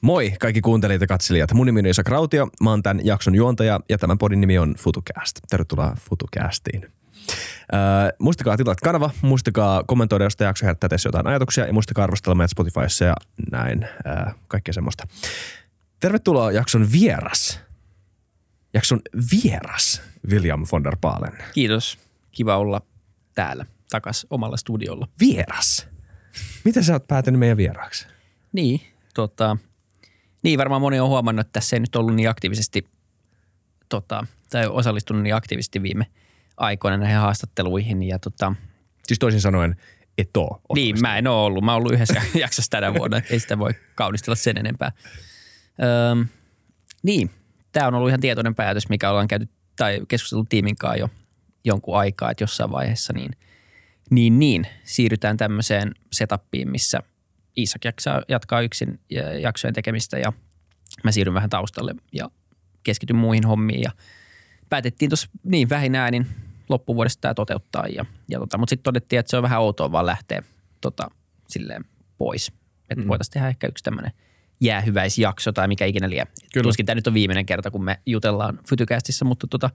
Moi 0.00 0.32
kaikki 0.40 0.60
kuuntelijat 0.60 1.00
ja 1.00 1.06
katselijat. 1.06 1.52
Mun 1.52 1.66
nimi 1.66 1.80
on 1.80 1.86
Isa 1.86 2.02
Krautio, 2.02 2.48
mä 2.60 2.70
oon 2.70 2.82
tämän 2.82 3.06
jakson 3.06 3.34
juontaja 3.34 3.80
ja 3.88 3.98
tämän 3.98 4.18
podin 4.18 4.40
nimi 4.40 4.58
on 4.58 4.74
FutuCast. 4.78 5.40
Tervetuloa 5.50 5.96
FutuCastiin. 6.08 6.92
Äh, 7.74 8.12
muistakaa 8.18 8.56
tilata 8.56 8.80
kanava, 8.84 9.10
muistakaa 9.22 9.82
kommentoida, 9.86 10.24
jos 10.24 10.36
tämä 10.36 10.48
jakso 10.48 10.66
herättää 10.66 10.88
teissä 10.88 11.08
jotain 11.08 11.26
ajatuksia 11.26 11.66
ja 11.66 11.72
muistakaa 11.72 12.04
arvostella 12.04 12.34
meidät 12.34 12.50
Spotifyssa 12.50 13.04
ja 13.04 13.14
näin, 13.50 13.84
äh, 13.84 14.34
kaikkea 14.48 14.74
semmoista. 14.74 15.06
Tervetuloa 16.00 16.52
jakson 16.52 16.92
vieras. 16.92 17.60
Jakson 18.74 19.00
vieras, 19.32 20.02
William 20.30 20.66
von 20.72 20.84
der 20.84 20.96
Baalen. 21.00 21.32
Kiitos. 21.52 21.98
Kiva 22.32 22.56
olla 22.56 22.80
täällä 23.34 23.66
takas 23.90 24.26
omalla 24.30 24.56
studiolla. 24.56 25.08
Vieras? 25.20 25.88
Miten 26.64 26.84
sä 26.84 26.92
oot 26.92 27.06
päätynyt 27.06 27.38
meidän 27.38 27.56
vieraaksi? 27.56 28.06
Niin, 28.52 28.80
tota, 29.14 29.56
niin 30.42 30.58
varmaan 30.58 30.80
moni 30.80 31.00
on 31.00 31.08
huomannut, 31.08 31.46
että 31.46 31.52
tässä 31.52 31.76
ei 31.76 31.80
nyt 31.80 31.96
ollut 31.96 32.14
niin 32.14 32.30
aktiivisesti 32.30 32.88
tota, 33.88 34.26
tai 34.50 34.66
osallistunut 34.66 35.22
niin 35.22 35.34
aktiivisesti 35.34 35.82
viime 35.82 36.06
aikoina 36.56 36.96
näihin 36.96 37.18
haastatteluihin. 37.18 38.02
Ja 38.02 38.18
tota, 38.18 38.54
Siis 39.10 39.18
toisin 39.18 39.40
sanoen, 39.40 39.76
et 40.18 40.36
oo 40.36 40.60
niin, 40.74 41.00
mä 41.00 41.18
en 41.18 41.26
ole 41.26 41.44
ollut. 41.44 41.64
Mä 41.64 41.72
oon 41.72 41.78
ollut 41.78 41.92
yhdessä 41.92 42.22
jaksossa 42.34 42.70
tänä 42.70 42.94
vuonna. 42.94 43.20
Ei 43.30 43.40
sitä 43.40 43.58
voi 43.58 43.70
kaunistella 43.94 44.36
sen 44.36 44.58
enempää. 44.58 44.92
Öm, 46.12 46.26
niin, 47.02 47.30
tämä 47.72 47.86
on 47.86 47.94
ollut 47.94 48.08
ihan 48.08 48.20
tietoinen 48.20 48.54
päätös, 48.54 48.88
mikä 48.88 49.10
ollaan 49.10 49.28
käyty 49.28 49.48
tai 49.76 50.00
keskustellut 50.08 50.48
tiimin 50.48 50.76
kanssa 50.76 50.98
jo 50.98 51.10
jonkun 51.64 51.98
aikaa, 51.98 52.30
että 52.30 52.42
jossain 52.42 52.70
vaiheessa 52.70 53.12
niin, 53.12 53.30
niin, 54.10 54.38
niin 54.38 54.66
siirrytään 54.84 55.36
tämmöiseen 55.36 55.94
setupiin, 56.12 56.70
missä 56.70 57.00
Iisak 57.58 57.84
jaksaa, 57.84 58.22
jatkaa 58.28 58.60
yksin 58.60 59.00
ja- 59.10 59.38
jaksojen 59.38 59.74
tekemistä 59.74 60.18
ja 60.18 60.32
mä 61.04 61.12
siirryn 61.12 61.34
vähän 61.34 61.50
taustalle 61.50 61.94
ja 62.12 62.30
keskityn 62.82 63.16
muihin 63.16 63.46
hommiin 63.46 63.82
ja 63.82 63.90
päätettiin 64.68 65.08
tuossa 65.08 65.28
niin 65.44 65.68
vähin 65.68 65.94
äänin 65.94 66.26
loppuvuodesta 66.68 67.20
tämä 67.20 67.34
toteuttaa 67.34 67.86
ja, 67.86 68.04
ja 68.28 68.38
tota, 68.38 68.58
mutta 68.58 68.70
sitten 68.70 68.84
todettiin, 68.84 69.20
että 69.20 69.30
se 69.30 69.36
on 69.36 69.42
vähän 69.42 69.60
outoa 69.60 69.92
vaan 69.92 70.06
lähteä 70.06 70.42
tota, 70.80 71.10
silleen 71.48 71.84
pois. 72.18 72.52
Että 72.90 73.04
mm. 73.04 73.08
voitaisiin 73.08 73.32
tehdä 73.32 73.48
ehkä 73.48 73.66
yksi 73.66 73.84
tämmöinen 73.84 74.12
jäähyväisjakso 74.60 75.52
tai 75.52 75.68
mikä 75.68 75.84
ikinä 75.84 76.10
liian. 76.10 76.26
Kyllä. 76.52 76.62
Tuskin 76.62 76.86
tämä 76.86 76.94
nyt 76.94 77.06
on 77.06 77.14
viimeinen 77.14 77.46
kerta, 77.46 77.70
kun 77.70 77.84
me 77.84 78.00
jutellaan 78.06 78.58
Fytycastissa, 78.68 79.24
mutta 79.24 79.46
tota, 79.46 79.70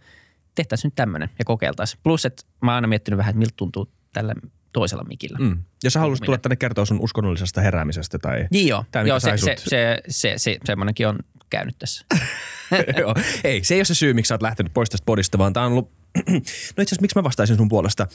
tehtäisiin 0.55 0.89
nyt 0.89 0.95
tämmöinen 0.95 1.29
ja 1.39 1.45
kokeiltaisiin. 1.45 1.99
Plus, 2.03 2.25
että 2.25 2.43
mä 2.61 2.71
oon 2.71 2.75
aina 2.75 2.87
miettinyt 2.87 3.17
vähän, 3.17 3.29
että 3.29 3.39
miltä 3.39 3.53
tuntuu 3.55 3.91
tällä 4.13 4.33
toisella 4.75 5.03
mikillä. 5.03 5.37
Mm. 5.39 5.57
Jos 5.83 5.93
sä 5.93 5.99
haluaisit 5.99 6.25
tulla 6.25 6.37
tänne 6.37 6.55
kertoa 6.55 6.85
sun 6.85 6.99
uskonnollisesta 6.99 7.61
heräämisestä 7.61 8.19
tai... 8.19 8.47
Niin 8.51 8.67
joo, 8.67 8.85
Tää, 8.91 9.03
mikä 9.03 9.11
joo 9.11 9.19
se, 9.19 9.23
sai 9.23 9.37
se, 9.37 9.55
sut- 9.55 9.69
se, 9.69 10.01
se, 10.07 10.33
se, 10.37 10.57
semmoinenkin 10.65 11.07
on 11.07 11.19
käynyt 11.49 11.75
tässä. 11.79 12.05
Joo. 12.99 13.15
Ei, 13.43 13.63
se 13.63 13.73
ei 13.73 13.79
ole 13.79 13.85
se 13.85 13.95
syy, 13.95 14.13
miksi 14.13 14.27
sä 14.27 14.33
oot 14.33 14.41
lähtenyt 14.41 14.73
pois 14.73 14.89
tästä 14.89 15.05
podista, 15.05 15.37
vaan 15.37 15.53
tää 15.53 15.65
on 15.65 15.71
ollut... 15.71 15.91
no 16.27 16.37
itse 16.37 16.81
asiassa, 16.81 17.01
miksi 17.01 17.17
mä 17.17 17.23
vastaisin 17.23 17.57
sun 17.57 17.69
puolesta? 17.69 18.07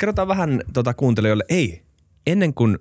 Kerrotaan 0.00 0.28
vähän 0.28 0.60
tota, 0.72 0.94
kuuntelijoille. 0.94 1.44
Ei, 1.48 1.82
ennen 2.26 2.54
kuin 2.54 2.78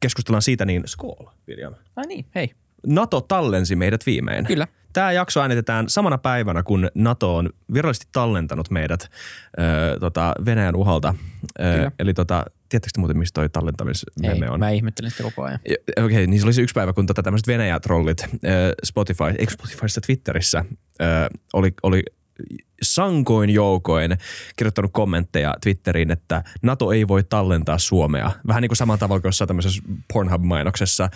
keskustellaan 0.00 0.42
siitä, 0.42 0.64
niin 0.64 0.82
skool, 0.86 1.26
William. 1.48 1.74
Ai 1.96 2.06
niin, 2.06 2.26
hei. 2.34 2.50
NATO 2.86 3.20
tallensi 3.20 3.76
meidät 3.76 4.06
viimein. 4.06 4.46
Kyllä. 4.46 4.66
Tämä 4.92 5.12
jakso 5.12 5.40
äänitetään 5.40 5.88
samana 5.88 6.18
päivänä, 6.18 6.62
kun 6.62 6.88
NATO 6.94 7.36
on 7.36 7.50
virallisesti 7.74 8.08
tallentanut 8.12 8.70
meidät 8.70 9.10
ö, 9.58 9.98
tota, 10.00 10.34
Venäjän 10.44 10.76
uhalta. 10.76 11.14
Ö, 11.60 11.74
Kyllä. 11.76 11.92
eli 11.98 12.14
tota, 12.14 12.44
tiedättekö 12.68 12.90
te 12.94 13.00
muuten, 13.00 13.18
mistä 13.18 13.34
toi 13.34 13.44
Ei, 13.44 13.48
tallentamismeme 13.48 14.50
on? 14.50 14.60
mä 14.60 14.70
ihmettelen 14.70 15.10
sitä 15.10 15.22
koko 15.22 15.42
ajan. 15.42 15.58
Ja- 15.68 16.04
Okei, 16.04 16.26
niin 16.26 16.40
se 16.40 16.46
oli 16.46 16.52
se 16.52 16.62
yksi 16.62 16.72
päivä, 16.72 16.92
kun 16.92 17.06
tota 17.06 17.22
tämmöiset 17.22 17.46
Venäjä-trollit 17.46 18.22
äh, 18.22 18.28
Spotify, 18.84 19.24
eikö 19.38 19.52
Spotifyssa 19.52 20.00
Twitterissä 20.00 20.58
äh, 21.00 21.06
oli, 21.52 21.74
oli 21.82 22.02
sankoin 22.82 23.50
joukoin 23.50 24.18
kirjoittanut 24.56 24.90
kommentteja 24.92 25.54
Twitteriin, 25.62 26.10
että 26.10 26.44
NATO 26.62 26.92
ei 26.92 27.08
voi 27.08 27.24
tallentaa 27.24 27.78
Suomea. 27.78 28.30
Vähän 28.46 28.60
niin 28.62 28.68
kuin 28.68 28.76
samalla 28.76 28.98
tavalla 28.98 29.20
kuin 29.20 29.28
jossain 29.28 29.48
tämmöisessä 29.48 29.82
Pornhub-mainoksessa 30.12 31.08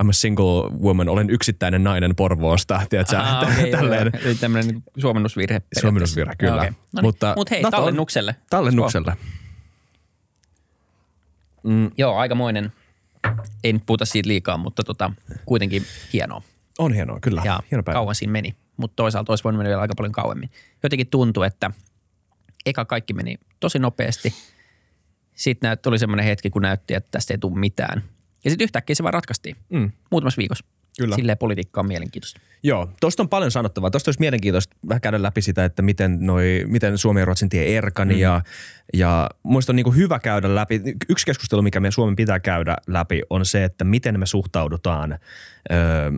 I'm 0.00 0.08
a 0.08 0.12
single 0.12 0.70
woman, 0.82 1.08
olen 1.08 1.30
yksittäinen 1.30 1.84
nainen 1.84 2.16
Porvoosta, 2.16 2.80
tiedätkö? 2.90 3.18
Ah, 3.18 3.42
okei, 3.52 3.70
Tälleen. 3.70 4.10
joo. 4.24 4.34
Tämmöinen 4.40 4.68
niin 4.68 4.82
suomennusvirhe. 4.98 5.62
Suomennusvirhe, 5.80 6.34
kyllä. 6.38 6.54
Okei. 6.56 6.70
No 6.70 6.76
niin. 6.94 7.02
Mutta 7.04 7.34
Mut 7.36 7.50
hei, 7.50 7.62
NATO 7.62 7.76
tallennukselle. 7.76 8.36
Tallennukselle. 8.50 9.16
Joo, 11.96 12.16
aikamoinen. 12.16 12.72
Ei 13.64 13.72
nyt 13.72 13.82
puhuta 13.86 14.04
siitä 14.04 14.28
liikaa, 14.28 14.56
mutta 14.56 14.82
tota, 14.84 15.12
kuitenkin 15.46 15.82
hienoa. 16.12 16.42
On 16.78 16.92
hienoa, 16.92 17.18
kyllä. 17.20 17.42
Ja 17.44 17.60
Hieno 17.70 17.82
päivä. 17.82 17.96
kauan 17.96 18.14
siinä 18.14 18.32
meni. 18.32 18.54
Mutta 18.80 18.96
toisaalta 18.96 19.32
olisi 19.32 19.44
voinut 19.44 19.58
mennä 19.58 19.68
vielä 19.68 19.82
aika 19.82 19.94
paljon 19.96 20.12
kauemmin. 20.12 20.50
Jotenkin 20.82 21.06
tuntui, 21.06 21.46
että 21.46 21.70
eka 22.66 22.84
kaikki 22.84 23.14
meni 23.14 23.36
tosi 23.60 23.78
nopeasti. 23.78 24.34
Sitten 25.34 25.68
näyt, 25.68 25.82
tuli 25.82 25.98
semmoinen 25.98 26.26
hetki, 26.26 26.50
kun 26.50 26.62
näytti, 26.62 26.94
että 26.94 27.08
tästä 27.10 27.34
ei 27.34 27.38
tule 27.38 27.58
mitään. 27.58 28.02
Ja 28.44 28.50
sitten 28.50 28.64
yhtäkkiä 28.64 28.94
se 28.94 29.02
vaan 29.02 29.14
ratkaistiin. 29.14 29.56
Mm. 29.68 29.90
Muutamassa 30.10 30.38
viikossa. 30.38 30.64
Kyllä. 30.98 31.16
Silleen 31.16 31.38
politiikka 31.38 31.80
on 31.80 31.86
mielenkiintoista. 31.86 32.40
Joo, 32.62 32.88
tuosta 33.00 33.22
on 33.22 33.28
paljon 33.28 33.50
sanottavaa. 33.50 33.90
Tuosta 33.90 34.08
olisi 34.08 34.20
mielenkiintoista 34.20 34.76
vähän 34.88 35.00
käydä 35.00 35.22
läpi 35.22 35.42
sitä, 35.42 35.64
että 35.64 35.82
miten, 35.82 36.18
noi, 36.20 36.64
miten 36.66 36.98
Suomi 36.98 37.20
ja 37.20 37.24
Ruotsin 37.24 37.48
tie 37.48 37.76
erkani 37.76 38.14
mm. 38.14 38.20
ja, 38.20 38.42
ja 38.94 39.30
muista 39.42 39.72
on 39.72 39.76
niin 39.76 39.96
hyvä 39.96 40.18
käydä 40.18 40.54
läpi. 40.54 40.82
Yksi 41.08 41.26
keskustelu, 41.26 41.62
mikä 41.62 41.80
meidän 41.80 41.92
Suomen 41.92 42.16
pitää 42.16 42.40
käydä 42.40 42.76
läpi, 42.86 43.22
on 43.30 43.46
se, 43.46 43.64
että 43.64 43.84
miten 43.84 44.20
me 44.20 44.26
suhtaudutaan 44.26 45.12
öö, 45.72 46.10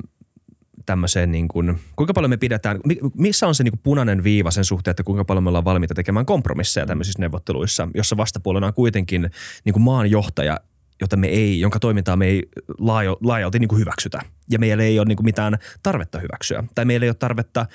tämmöiseen 0.86 1.32
niin 1.32 1.48
kuin, 1.48 1.80
kuinka 1.96 2.12
paljon 2.14 2.30
me 2.30 2.36
pidetään, 2.36 2.80
mi- 2.86 2.98
missä 3.16 3.46
on 3.46 3.54
se 3.54 3.64
niin 3.64 3.72
kuin 3.72 3.80
punainen 3.82 4.24
viiva 4.24 4.50
sen 4.50 4.64
suhteen, 4.64 4.92
että 4.92 5.02
kuinka 5.02 5.24
paljon 5.24 5.44
me 5.44 5.48
ollaan 5.48 5.64
valmiita 5.64 5.94
tekemään 5.94 6.26
kompromisseja 6.26 6.86
tämmöisissä 6.86 7.20
neuvotteluissa, 7.20 7.88
jossa 7.94 8.16
vastapuolena 8.16 8.66
on 8.66 8.74
kuitenkin 8.74 9.30
niin 9.64 9.72
kuin 9.72 9.82
maanjohtaja, 9.82 10.60
jota 11.00 11.16
me 11.16 11.26
ei, 11.26 11.60
jonka 11.60 11.78
toimintaa 11.78 12.16
me 12.16 12.26
ei 12.26 12.42
laajo, 12.78 13.16
laajalti 13.22 13.58
niin 13.58 13.68
kuin 13.68 13.80
hyväksytä. 13.80 14.20
Ja 14.50 14.58
meillä 14.58 14.82
ei 14.82 14.98
ole 14.98 15.08
niin 15.08 15.16
kuin 15.16 15.24
mitään 15.24 15.58
tarvetta 15.82 16.18
hyväksyä. 16.18 16.64
Tai 16.74 16.84
meillä 16.84 17.04
ei 17.04 17.10
ole 17.10 17.14
tarvetta, 17.14 17.66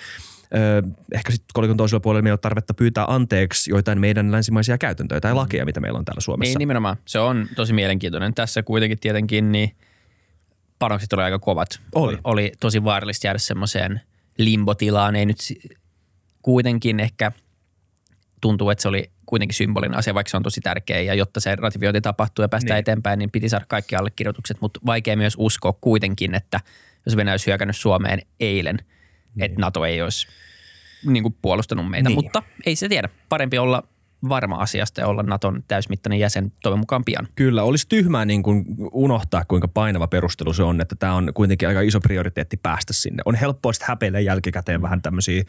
ehkä 1.13 1.31
sitten 1.31 1.53
kolikon 1.53 1.77
toisella 1.77 1.99
puolella 1.99 2.21
meillä 2.21 2.33
ei 2.33 2.33
ole 2.33 2.39
tarvetta 2.39 2.73
pyytää 2.73 3.05
anteeksi 3.07 3.71
joitain 3.71 3.99
meidän 3.99 4.31
länsimaisia 4.31 4.77
käytäntöjä 4.77 5.21
tai 5.21 5.33
lakeja, 5.33 5.65
mitä 5.65 5.79
meillä 5.79 5.99
on 5.99 6.05
täällä 6.05 6.21
Suomessa. 6.21 6.49
Niin 6.49 6.59
nimenomaan. 6.59 6.97
Se 7.05 7.19
on 7.19 7.47
tosi 7.55 7.73
mielenkiintoinen. 7.73 8.33
Tässä 8.33 8.63
kuitenkin 8.63 8.99
tietenkin 8.99 9.51
niin 9.51 9.71
panokset 10.79 11.13
oli 11.13 11.23
aika 11.23 11.39
kovat. 11.39 11.69
Oli. 11.95 12.17
Oli 12.23 12.51
tosi 12.59 12.83
vaarallista 12.83 13.27
jäädä 13.27 13.39
semmoiseen 13.39 14.01
limbotilaan. 14.37 15.15
Ei 15.15 15.25
nyt 15.25 15.37
kuitenkin 16.41 16.99
ehkä 16.99 17.31
tuntuu, 18.41 18.69
että 18.69 18.81
se 18.81 18.87
oli 18.87 19.11
kuitenkin 19.25 19.55
symbolinen 19.55 19.97
asia, 19.97 20.13
vaikka 20.13 20.31
se 20.31 20.37
on 20.37 20.43
tosi 20.43 20.61
tärkeä. 20.61 21.01
Ja 21.01 21.13
jotta 21.13 21.39
se 21.39 21.55
ratifiointi 21.55 22.01
tapahtuu 22.01 22.43
ja 22.43 22.49
päästään 22.49 22.75
Niin. 22.75 22.79
eteenpäin, 22.81 23.19
niin 23.19 23.31
piti 23.31 23.49
saada 23.49 23.65
kaikki 23.67 23.95
allekirjoitukset. 23.95 24.61
Mutta 24.61 24.79
vaikea 24.85 25.17
myös 25.17 25.33
uskoa 25.37 25.73
kuitenkin, 25.73 26.35
että 26.35 26.59
jos 27.05 27.17
Venäjä 27.17 27.33
olisi 27.33 27.47
hyökännyt 27.47 27.77
Suomeen 27.77 28.21
eilen, 28.39 28.77
niin. 29.35 29.45
että 29.45 29.61
NATO 29.61 29.85
ei 29.85 30.01
olisi 30.01 30.27
niin 31.05 31.23
kuin 31.23 31.37
puolustanut 31.41 31.89
meitä. 31.89 32.09
Niin. 32.09 32.15
Mutta 32.15 32.43
ei 32.65 32.75
se 32.75 32.89
tiedä. 32.89 33.09
Parempi 33.29 33.57
olla 33.57 33.83
varma 34.29 34.55
asiasta 34.55 35.01
ja 35.01 35.07
olla 35.07 35.23
Naton 35.23 35.63
täysmittainen 35.67 36.19
jäsen 36.19 36.51
toivon 36.63 36.79
mukaan 36.79 37.03
pian. 37.05 37.27
Kyllä, 37.35 37.63
olisi 37.63 37.85
tyhmää 37.89 38.25
niin 38.25 38.43
kuin 38.43 38.65
unohtaa, 38.91 39.45
kuinka 39.47 39.67
painava 39.67 40.07
perustelu 40.07 40.53
se 40.53 40.63
on, 40.63 40.81
että 40.81 40.95
tämä 40.95 41.13
on 41.13 41.31
kuitenkin 41.33 41.67
aika 41.67 41.81
iso 41.81 41.99
prioriteetti 41.99 42.57
päästä 42.57 42.93
sinne. 42.93 43.21
On 43.25 43.35
helppoa 43.35 43.73
sitten 43.73 43.87
häpeillä 43.87 44.19
jälkikäteen 44.19 44.81
vähän 44.81 45.01
tämmöisiä 45.01 45.43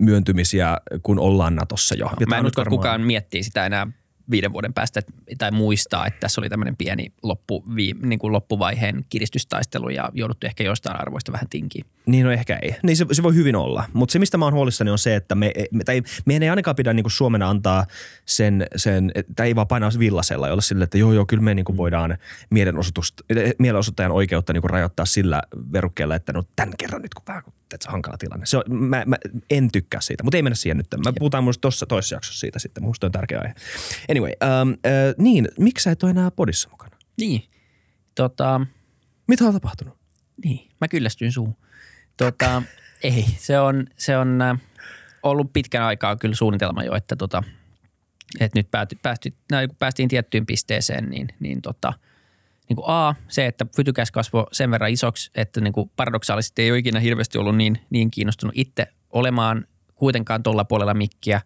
myöntymisiä, 0.00 0.76
kun 1.02 1.18
ollaan 1.18 1.54
Natossa 1.54 1.94
jo. 1.94 2.10
Ja 2.20 2.26
Mä 2.26 2.36
en 2.36 2.44
nyt 2.44 2.50
usko, 2.50 2.60
varmaan- 2.60 2.78
kukaan 2.78 3.00
miettii 3.00 3.42
sitä 3.42 3.66
enää 3.66 3.86
viiden 4.30 4.52
vuoden 4.52 4.74
päästä 4.74 5.00
tai 5.38 5.50
muistaa, 5.50 6.06
että 6.06 6.20
tässä 6.20 6.40
oli 6.40 6.48
tämmöinen 6.48 6.76
pieni 6.76 7.12
loppu, 7.22 7.64
niin 8.02 8.18
kuin 8.18 8.32
loppuvaiheen 8.32 9.04
kiristystaistelu 9.08 9.88
ja 9.88 10.10
jouduttu 10.14 10.46
ehkä 10.46 10.64
jostain 10.64 11.00
arvoista 11.00 11.32
vähän 11.32 11.48
tinkiin. 11.50 11.84
Niin 12.06 12.24
no 12.24 12.32
ehkä 12.32 12.58
ei. 12.62 12.76
Niin 12.82 12.96
se, 12.96 13.06
se 13.12 13.22
voi 13.22 13.34
hyvin 13.34 13.56
olla. 13.56 13.84
Mutta 13.92 14.12
se, 14.12 14.18
mistä 14.18 14.38
mä 14.38 14.44
oon 14.44 14.54
huolissani 14.54 14.90
on 14.90 14.98
se, 14.98 15.16
että 15.16 15.34
me, 15.34 15.52
me, 15.72 15.84
tai 15.84 16.02
meidän 16.24 16.42
ei 16.42 16.50
ainakaan 16.50 16.76
pidä 16.76 16.92
niinku 16.92 17.10
Suomena 17.10 17.50
antaa 17.50 17.86
sen, 18.26 18.66
sen 18.76 19.12
tai 19.36 19.46
ei 19.46 19.56
vaan 19.56 19.68
painaa 19.68 19.90
villasella 19.98 20.46
ja 20.46 20.52
olla 20.52 20.62
sille, 20.62 20.84
että 20.84 20.98
joo 20.98 21.12
joo, 21.12 21.26
kyllä 21.26 21.42
me 21.42 21.54
niinku 21.54 21.76
voidaan 21.76 22.18
mielenosoitusta, 22.50 23.24
mielenosoittajan 23.58 24.12
oikeutta 24.12 24.52
niinku 24.52 24.68
rajoittaa 24.68 25.06
sillä 25.06 25.42
verukkeella, 25.72 26.14
että 26.14 26.32
no 26.32 26.42
tämän 26.56 26.74
kerran 26.78 27.02
nyt 27.02 27.14
kun 27.14 27.24
vähän 27.26 27.42
että 27.74 27.84
se 27.84 27.88
on 27.88 27.92
hankala 27.92 28.16
tilanne. 28.18 28.46
Se 28.46 28.56
on, 28.56 28.62
mä, 28.68 29.02
mä, 29.06 29.16
en 29.50 29.72
tykkää 29.72 30.00
siitä, 30.00 30.24
mutta 30.24 30.36
ei 30.36 30.42
mennä 30.42 30.56
siihen 30.56 30.76
nyt. 30.76 30.86
Mä 31.04 31.12
puhutaan 31.18 31.44
muista 31.44 31.60
tuossa 31.60 31.86
toisessa 31.86 32.16
jaksossa 32.16 32.40
siitä 32.40 32.58
sitten. 32.58 32.84
Musta 32.84 33.06
on 33.06 33.12
tärkeä 33.12 33.40
aihe. 33.40 33.54
Anyway, 34.10 34.32
um, 34.62 34.70
uh, 34.70 34.76
niin, 35.18 35.48
miksi 35.58 35.82
sä 35.82 35.90
et 35.90 36.02
ole 36.02 36.10
enää 36.10 36.30
podissa 36.30 36.68
mukana? 36.70 36.96
Niin, 37.20 37.42
tota, 38.14 38.60
Mitä 39.26 39.44
on 39.44 39.52
tapahtunut? 39.52 40.00
niin, 40.44 40.70
mä 40.80 40.88
kyllästyin 40.88 41.32
suun. 41.32 41.56
Tota, 42.16 42.62
ei, 43.02 43.24
se 43.38 43.60
on, 43.60 43.86
se 43.98 44.16
on 44.16 44.42
äh, 44.42 44.60
ollut 45.22 45.52
pitkän 45.52 45.82
aikaa 45.82 46.16
kyllä 46.16 46.34
suunnitelma 46.34 46.84
jo, 46.84 46.94
että 46.94 47.16
tota, 47.16 47.42
että 48.40 48.58
nyt 48.58 48.70
pääty, 48.70 48.98
päästy, 49.02 49.32
näin, 49.50 49.68
kun 49.68 49.76
päästiin 49.76 50.08
tiettyyn 50.08 50.46
pisteeseen, 50.46 51.10
niin, 51.10 51.28
niin, 51.40 51.62
tota, 51.62 51.92
niin 52.70 52.76
kuin 52.76 52.84
A, 52.88 53.14
se, 53.28 53.46
että 53.46 53.66
Fytykäs 53.76 54.10
kasvoi 54.10 54.46
sen 54.52 54.70
verran 54.70 54.90
isoksi, 54.90 55.30
että 55.34 55.60
niin 55.60 55.72
kuin 55.72 55.90
paradoksaalisesti 55.96 56.62
ei 56.62 56.70
ole 56.70 56.78
ikinä 56.78 57.00
hirveästi 57.00 57.38
ollut 57.38 57.56
niin, 57.56 57.78
niin 57.90 58.10
kiinnostunut 58.10 58.54
itse 58.56 58.86
olemaan 59.10 59.64
kuitenkaan 59.94 60.42
tuolla 60.42 60.64
puolella 60.64 60.94
mikkiä, 60.94 61.40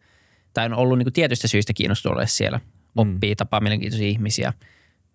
tai 0.55 0.67
on 0.67 0.75
ollut 0.75 0.99
niin 0.99 1.07
kuin 1.07 1.13
tietystä 1.13 1.49
syistä 1.49 1.73
kiinnostunut 1.73 2.13
olemaan 2.13 2.29
siellä. 2.29 2.61
Oppii, 2.97 3.33
mm. 3.33 3.37
tapaa 3.37 3.61
mielenkiintoisia 3.61 4.09
ihmisiä, 4.09 4.53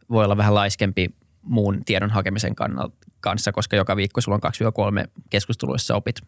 voi 0.09 0.25
olla 0.25 0.37
vähän 0.37 0.55
laiskempi 0.55 1.15
muun 1.41 1.85
tiedon 1.85 2.09
hakemisen 2.09 2.55
kannalta, 2.55 2.97
kanssa, 3.19 3.51
koska 3.51 3.75
joka 3.75 3.95
viikko 3.95 4.21
sulla 4.21 4.39
on 4.43 4.97
2-3 5.05 5.09
keskusteluissa 5.29 5.95
opit 5.95 6.21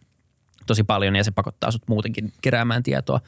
tosi 0.67 0.83
paljon 0.83 1.15
ja 1.15 1.23
se 1.23 1.31
pakottaa 1.31 1.71
sut 1.71 1.87
muutenkin 1.87 2.33
keräämään 2.41 2.83
tietoa. 2.83 3.21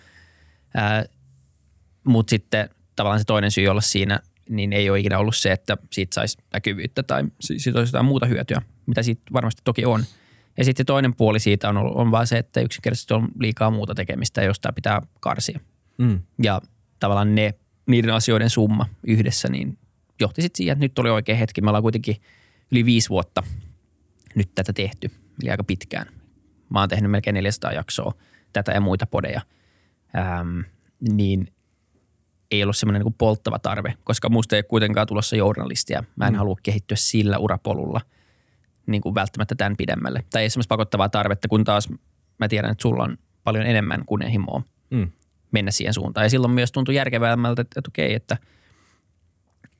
Mutta 2.03 2.29
sitten 2.29 2.69
tavallaan 2.95 3.19
se 3.19 3.25
toinen 3.25 3.51
syy 3.51 3.67
olla 3.67 3.81
siinä, 3.81 4.19
niin 4.49 4.73
ei 4.73 4.89
ole 4.89 4.99
ikinä 4.99 5.19
ollut 5.19 5.35
se, 5.35 5.51
että 5.51 5.77
siitä 5.91 6.15
saisi 6.15 6.37
näkyvyyttä 6.53 7.03
tai 7.03 7.23
siitä 7.39 7.79
olisi 7.79 7.89
jotain 7.89 8.05
muuta 8.05 8.25
hyötyä, 8.25 8.61
mitä 8.85 9.03
siitä 9.03 9.21
varmasti 9.33 9.61
toki 9.65 9.85
on. 9.85 10.03
Ja 10.57 10.63
sitten 10.63 10.85
toinen 10.85 11.15
puoli 11.15 11.39
siitä 11.39 11.69
on, 11.69 11.77
ollut, 11.77 11.95
on 11.95 12.11
vaan 12.11 12.27
se, 12.27 12.37
että 12.37 12.61
yksinkertaisesti 12.61 13.13
on 13.13 13.27
liikaa 13.39 13.71
muuta 13.71 13.95
tekemistä 13.95 14.41
ja 14.41 14.47
jostain 14.47 14.75
pitää 14.75 15.01
karsia. 15.19 15.59
Mm. 15.97 16.21
Ja 16.43 16.61
tavallaan 16.99 17.35
ne, 17.35 17.53
niiden 17.85 18.13
asioiden 18.13 18.49
summa 18.49 18.85
yhdessä 19.07 19.49
niin 19.49 19.77
johti 20.19 20.41
sitten 20.41 20.57
siihen, 20.57 20.73
että 20.73 20.85
nyt 20.85 20.99
oli 20.99 21.09
oikea 21.09 21.35
hetki. 21.35 21.61
Me 21.61 21.69
ollaan 21.69 21.81
kuitenkin 21.81 22.15
yli 22.71 22.85
viisi 22.85 23.09
vuotta 23.09 23.43
nyt 24.35 24.55
tätä 24.55 24.73
tehty, 24.73 25.11
eli 25.41 25.51
aika 25.51 25.63
pitkään. 25.63 26.07
Mä 26.69 26.79
oon 26.79 26.89
tehnyt 26.89 27.11
melkein 27.11 27.33
400 27.33 27.71
jaksoa 27.71 28.13
tätä 28.53 28.71
ja 28.71 28.81
muita 28.81 29.05
podeja. 29.05 29.41
Ähm, 30.17 30.59
niin 30.99 31.52
ei 32.55 32.63
ollut 32.63 32.77
semmoinen 32.77 33.01
niin 33.01 33.13
polttava 33.13 33.59
tarve, 33.59 33.93
koska 34.03 34.29
musta 34.29 34.55
ei 34.55 34.57
ole 34.57 34.63
kuitenkaan 34.63 35.07
tulossa 35.07 35.35
journalistia. 35.35 36.03
Mä 36.15 36.27
en 36.27 36.33
mm. 36.33 36.37
halua 36.37 36.55
kehittyä 36.63 36.97
sillä 36.97 37.37
urapolulla 37.37 38.01
niin 38.85 39.01
kuin 39.01 39.15
välttämättä 39.15 39.55
tämän 39.55 39.77
pidemmälle. 39.77 40.23
Tai 40.29 40.41
ei 40.41 40.49
semmoista 40.49 40.73
pakottavaa 40.73 41.09
tarvetta, 41.09 41.47
kun 41.47 41.63
taas 41.63 41.89
mä 42.37 42.47
tiedän, 42.47 42.71
että 42.71 42.81
sulla 42.81 43.03
on 43.03 43.17
paljon 43.43 43.65
enemmän 43.65 44.05
kunnianhimoa 44.05 44.61
mm. 44.89 45.11
mennä 45.51 45.71
siihen 45.71 45.93
suuntaan. 45.93 46.25
Ja 46.25 46.29
silloin 46.29 46.53
myös 46.53 46.71
tuntui 46.71 46.95
järkevämmältä, 46.95 47.61
että, 47.61 47.79
että 47.79 47.89
okei, 47.89 48.13
että, 48.13 48.37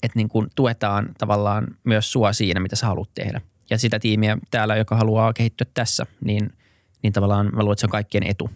että 0.03 0.19
niin 0.19 0.29
kuin 0.29 0.47
tuetaan 0.55 1.09
tavallaan 1.17 1.67
myös 1.83 2.11
sua 2.11 2.33
siinä, 2.33 2.59
mitä 2.59 2.75
sä 2.75 2.85
haluat 2.85 3.09
tehdä. 3.13 3.41
Ja 3.69 3.77
sitä 3.77 3.99
tiimiä 3.99 4.37
täällä, 4.51 4.75
joka 4.75 4.95
haluaa 4.95 5.33
kehittyä 5.33 5.67
tässä, 5.73 6.05
niin, 6.25 6.49
niin 7.03 7.13
tavallaan 7.13 7.49
mä 7.53 7.61
luulen, 7.61 7.73
että 7.73 7.81
se 7.81 7.85
on 7.85 7.91
kaikkien 7.91 8.23
etu. 8.23 8.49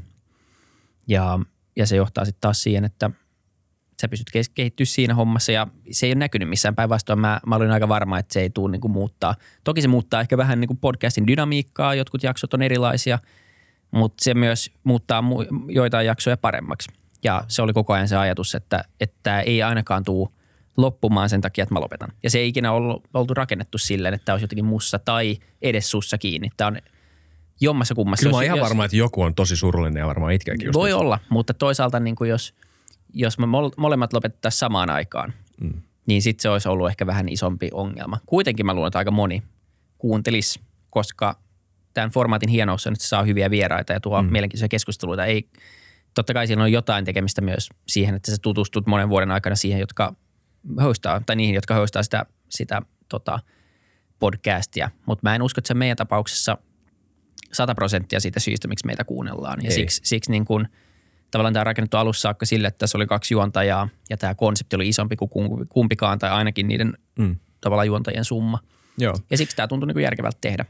Ja, 1.08 1.40
ja 1.76 1.86
se 1.88 1.96
johtaa 1.96 2.26
sitten 2.26 2.42
taas 2.42 2.64
siihen, 2.64 2.86
että– 2.86 3.12
sä 4.02 4.08
pystyt 4.08 4.48
kehittyä 4.56 4.86
siinä 4.86 5.14
hommassa 5.14 5.52
ja 5.52 5.68
se 5.92 6.06
ei 6.06 6.12
ole 6.12 6.20
näkynyt 6.20 6.50
missään 6.50 6.76
päinvastoin. 6.76 7.20
Mä, 7.20 7.40
mä 7.46 7.56
olin 7.56 7.72
aika 7.72 7.88
varma, 7.88 8.20
että 8.20 8.34
se 8.34 8.42
ei 8.42 8.50
tule 8.50 8.72
niin 8.72 8.82
kuin 8.82 8.92
muuttaa. 8.92 9.36
Toki 9.64 9.82
se 9.82 9.88
muuttaa 9.88 10.22
ehkä 10.22 10.38
vähän 10.38 10.60
niin 10.60 10.68
kuin 10.68 10.78
podcastin 10.78 11.28
dynamiikkaa, 11.28 11.96
jotkut 11.96 12.24
jaksot 12.24 12.54
on 12.54 12.62
erilaisia, 12.62 13.20
mutta 13.92 14.24
se 14.24 14.34
myös 14.34 14.72
muuttaa 14.84 15.22
mu- 15.22 15.66
joitain 15.68 16.06
jaksoja 16.06 16.38
paremmaksi. 16.38 16.90
Ja 17.24 17.44
se 17.48 17.62
oli 17.62 17.74
koko 17.74 17.94
ajan 17.94 18.08
se 18.08 18.18
ajatus, 18.18 18.56
että, 18.56 18.84
että 19.00 19.42
ei 19.42 19.64
ainakaan 19.64 20.04
tule 20.04 20.30
loppumaan 20.78 21.30
sen 21.30 21.42
takia, 21.42 21.64
että 21.64 21.76
mä 21.76 21.82
lopetan. 21.82 22.10
Ja 22.24 22.30
se 22.30 22.40
ei 22.40 22.48
ikinä 22.48 22.72
ollut, 22.72 23.04
oltu 23.14 23.34
rakennettu 23.34 23.78
silleen, 23.78 24.14
että 24.14 24.26
tämä 24.26 24.34
olisi 24.34 24.44
jotenkin 24.44 24.66
mussa 24.66 25.00
tai 25.00 25.38
edes 25.62 25.92
sussa 25.92 26.18
kiinni. 26.18 26.50
Tämä 26.58 26.68
on 26.68 26.78
jommassa 27.62 27.96
kummassa. 27.96 28.24
Kyllä 28.24 28.32
mä 28.32 28.38
oon 28.38 28.44
ihan 28.44 28.58
jos, 28.58 28.68
varma, 28.68 28.86
että 28.86 28.98
joku 28.98 29.22
on 29.22 29.36
tosi 29.36 29.56
surullinen 29.56 30.02
ja 30.02 30.08
varmaan 30.08 30.34
itkeäkin. 30.34 30.74
Voi 30.74 30.94
olla, 30.94 31.20
mutta 31.30 31.54
toisaalta 31.54 32.00
niin 32.00 32.16
kuin 32.16 32.30
jos– 32.30 32.54
jos 33.18 33.38
me 33.40 33.46
molemmat 33.78 34.14
lopetettaisiin 34.14 34.60
samaan 34.60 34.90
aikaan, 34.90 35.34
mm. 35.62 35.82
niin 36.06 36.22
sitten 36.22 36.42
se 36.42 36.50
olisi 36.50 36.70
ollut 36.70 36.90
ehkä 36.90 37.08
vähän 37.08 37.30
isompi 37.30 37.70
ongelma. 37.74 38.20
Kuitenkin 38.26 38.66
mä 38.66 38.74
luulen, 38.74 38.88
että 38.88 39.00
aika 39.00 39.12
moni 39.12 39.44
kuuntelisi, 39.98 40.60
koska 40.90 41.40
tämän 41.94 42.10
formaatin 42.10 42.50
hienous 42.50 42.88
on, 42.88 42.94
että 42.94 43.04
se 43.04 43.10
saa 43.10 43.24
hyviä 43.24 43.50
vieraita 43.50 43.94
ja 43.94 44.00
tuo 44.00 44.22
mm. 44.22 44.32
mielenkiintoisia 44.32 44.68
keskusteluita. 44.68 45.26
Ei, 45.26 45.50
totta 46.14 46.34
kai 46.34 46.48
siinä 46.48 46.64
on 46.64 46.72
jotain 46.72 47.06
tekemistä 47.06 47.42
myös 47.42 47.70
siihen, 47.88 48.16
että 48.16 48.32
sä 48.32 48.38
tutustut 48.42 48.88
monen 48.88 49.10
vuoden 49.10 49.32
aikana 49.32 49.56
siihen, 49.56 49.80
jotka 49.80 50.16
hostaa, 50.82 51.22
tai 51.26 51.36
niihin, 51.36 51.56
jotka 51.56 51.76
hostaa 51.76 52.04
sitä, 52.04 52.26
sitä 52.50 52.82
tota, 53.10 53.40
podcastia. 54.20 54.92
Mutta 55.06 55.22
mä 55.24 55.36
en 55.36 55.42
usko, 55.42 55.60
että 55.60 55.68
se 55.68 55.74
meidän 55.74 55.98
tapauksessa 55.98 56.58
100 57.54 57.76
prosenttia 57.76 58.20
siitä 58.20 58.40
syystä, 58.40 58.68
miksi 58.68 58.86
meitä 58.86 59.04
kuunnellaan. 59.04 59.60
Ja 59.64 59.70
Ei. 59.70 59.76
siksi, 59.76 60.02
siksi 60.04 60.32
niin 60.32 60.46
kuin– 60.46 60.68
tavallaan 61.32 61.54
tämä 61.54 61.64
rakennettu 61.64 61.98
alussa 61.98 62.22
saakka 62.22 62.46
sille, 62.46 62.68
että 62.68 62.80
tässä 62.80 62.98
oli 62.98 63.08
kaksi 63.08 63.34
juontajaa 63.34 63.90
ja 64.10 64.18
tämä 64.18 64.36
konsepti 64.36 64.76
oli 64.76 64.88
isompi 64.88 65.16
kuin 65.16 65.68
kumpikaan 65.70 66.20
tai 66.20 66.30
ainakin 66.30 66.68
niiden 66.68 66.94
mm. 67.20 67.36
tavallaan 67.62 67.88
juontajien 67.88 68.26
summa. 68.26 68.60
Joo. 68.98 69.16
Ja 69.30 69.38
siksi 69.38 69.56
tämä 69.56 69.68
tuntui 69.68 69.88
niin 69.88 70.04
järkevältä 70.04 70.38
tehdä. 70.42 70.66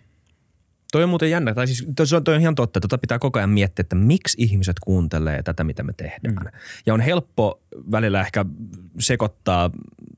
Toi 0.91 1.03
on 1.03 1.09
muuten 1.09 1.29
jännä, 1.29 1.53
tai 1.53 1.67
siis 1.67 1.87
toi 1.95 2.05
on, 2.17 2.23
toi 2.23 2.35
on 2.35 2.41
ihan 2.41 2.55
totta, 2.55 2.79
tota 2.79 2.97
pitää 2.97 3.19
koko 3.19 3.39
ajan 3.39 3.49
miettiä, 3.49 3.81
että 3.81 3.95
miksi 3.95 4.37
ihmiset 4.41 4.75
kuuntelee 4.79 5.43
tätä, 5.43 5.63
mitä 5.63 5.83
me 5.83 5.93
tehdään. 5.93 6.35
Mm. 6.35 6.51
Ja 6.85 6.93
on 6.93 7.01
helppo 7.01 7.61
välillä 7.91 8.21
ehkä 8.21 8.45
sekoittaa 8.99 9.71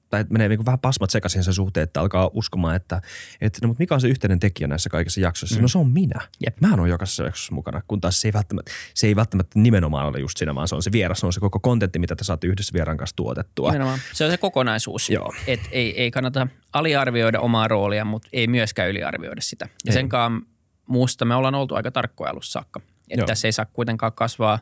tai 0.09 0.25
menee 0.29 0.49
niin 0.49 0.65
vähän 0.65 0.79
pasmat 0.79 1.09
sekaisin 1.09 1.43
sen 1.43 1.53
suhteen, 1.53 1.83
että 1.83 2.01
alkaa 2.01 2.29
uskomaan, 2.33 2.75
että, 2.75 3.01
että 3.41 3.59
no, 3.61 3.67
mutta 3.67 3.81
mikä 3.81 3.95
on 3.95 4.01
se 4.01 4.07
yhteinen 4.07 4.39
tekijä 4.39 4.67
näissä 4.67 4.89
kaikissa 4.89 5.21
jaksoissa? 5.21 5.55
Mm. 5.55 5.61
No 5.61 5.67
se 5.67 5.77
on 5.77 5.91
minä. 5.91 6.21
Jep. 6.45 6.61
Mä 6.61 6.75
oon 6.75 6.89
jokaisessa 6.89 7.23
jaksossa 7.23 7.55
mukana, 7.55 7.81
kun 7.87 8.01
taas 8.01 8.21
se 8.21 8.27
ei, 8.27 8.33
välttämättä, 8.33 8.71
se 8.93 9.07
ei 9.07 9.15
välttämättä 9.15 9.59
nimenomaan 9.59 10.07
ole 10.07 10.19
just 10.19 10.37
siinä, 10.37 10.55
vaan 10.55 10.67
se 10.67 10.75
on 10.75 10.83
se 10.83 10.91
vieras, 10.91 11.19
se 11.19 11.25
on 11.25 11.33
se 11.33 11.39
koko 11.39 11.59
kontentti, 11.59 11.99
mitä 11.99 12.15
te 12.15 12.23
saatte 12.23 12.47
yhdessä 12.47 12.73
vieraan 12.73 12.97
kanssa 12.97 13.15
tuotettua. 13.15 13.71
Nimenomaan. 13.71 13.99
Se 14.13 14.25
on 14.25 14.31
se 14.31 14.37
kokonaisuus. 14.37 15.09
Joo. 15.09 15.33
Et 15.47 15.59
ei, 15.71 16.01
ei 16.01 16.11
kannata 16.11 16.47
aliarvioida 16.73 17.39
omaa 17.39 17.67
roolia, 17.67 18.05
mutta 18.05 18.29
ei 18.33 18.47
myöskään 18.47 18.89
yliarvioida 18.89 19.41
sitä. 19.41 19.65
Ja 19.65 19.89
ei. 19.89 19.93
senkaan 19.93 20.41
muusta 20.87 21.25
me 21.25 21.35
ollaan 21.35 21.55
oltu 21.55 21.75
aika 21.75 21.91
tarkkoja 21.91 22.31
alussa 22.31 22.51
saakka. 22.51 22.81
Että 23.09 23.25
tässä 23.25 23.47
ei 23.47 23.51
saa 23.51 23.65
kuitenkaan 23.65 24.13
kasvaa. 24.13 24.59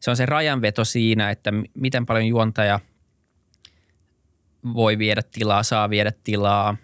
Se 0.00 0.10
on 0.10 0.16
se 0.16 0.26
rajanveto 0.26 0.84
siinä, 0.84 1.30
että 1.30 1.52
miten 1.74 2.06
paljon 2.06 2.26
juontaja– 2.26 2.80
voi 4.74 4.98
viedä 4.98 5.22
tilaa, 5.22 5.62
saa 5.62 5.90
viedä 5.90 6.12
tilaa, 6.24 6.76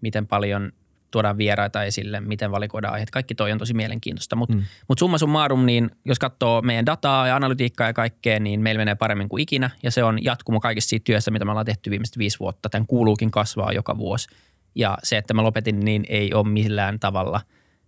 miten 0.00 0.26
paljon 0.26 0.72
tuodaan 1.10 1.38
vieraita 1.38 1.84
esille, 1.84 2.20
miten 2.20 2.50
valikoidaan 2.50 2.94
aiheet. 2.94 3.10
Kaikki 3.10 3.34
toi 3.34 3.52
on 3.52 3.58
tosi 3.58 3.74
mielenkiintoista, 3.74 4.36
mutta 4.36 4.56
mm. 4.56 4.62
mut 4.88 4.98
summa 4.98 5.18
summarum, 5.18 5.66
niin 5.66 5.90
jos 6.04 6.18
katsoo 6.18 6.62
meidän 6.62 6.86
dataa 6.86 7.28
ja 7.28 7.36
analytiikkaa 7.36 7.86
ja 7.86 7.92
kaikkea, 7.92 8.40
niin 8.40 8.60
meillä 8.60 8.78
menee 8.78 8.94
paremmin 8.94 9.28
kuin 9.28 9.40
ikinä 9.42 9.70
ja 9.82 9.90
se 9.90 10.04
on 10.04 10.24
jatkumo 10.24 10.60
kaikesta 10.60 10.88
siitä 10.88 11.04
työstä, 11.04 11.30
mitä 11.30 11.44
me 11.44 11.50
ollaan 11.50 11.66
tehty 11.66 11.90
viimeiset 11.90 12.18
viisi 12.18 12.38
vuotta. 12.38 12.68
Tämän 12.68 12.86
kuuluukin 12.86 13.30
kasvaa 13.30 13.72
joka 13.72 13.98
vuosi 13.98 14.28
ja 14.74 14.98
se, 15.02 15.16
että 15.16 15.34
mä 15.34 15.42
lopetin, 15.42 15.80
niin 15.80 16.04
ei 16.08 16.34
ole 16.34 16.48
millään 16.48 17.00
tavalla 17.00 17.40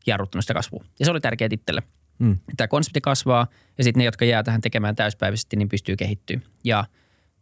jarruttanut 0.07 0.45
sitä 0.45 0.55
kasvua. 0.55 0.85
Ja 0.99 1.05
se 1.05 1.11
oli 1.11 1.21
tärkeää 1.21 1.49
itselle. 1.53 1.83
Mm. 2.19 2.39
Tämä 2.57 2.69
konsepti 2.69 3.01
kasvaa 3.01 3.47
ja 3.79 3.85
sitten 3.85 3.99
ne, 3.99 4.05
jotka 4.05 4.25
jää 4.25 4.43
tähän 4.43 4.61
tekemään 4.61 4.97
täyspäiväisesti, 4.97 5.57
niin 5.57 5.69
pystyy 5.69 5.97
kehittyä. 5.97 6.41
Ja– 6.65 6.85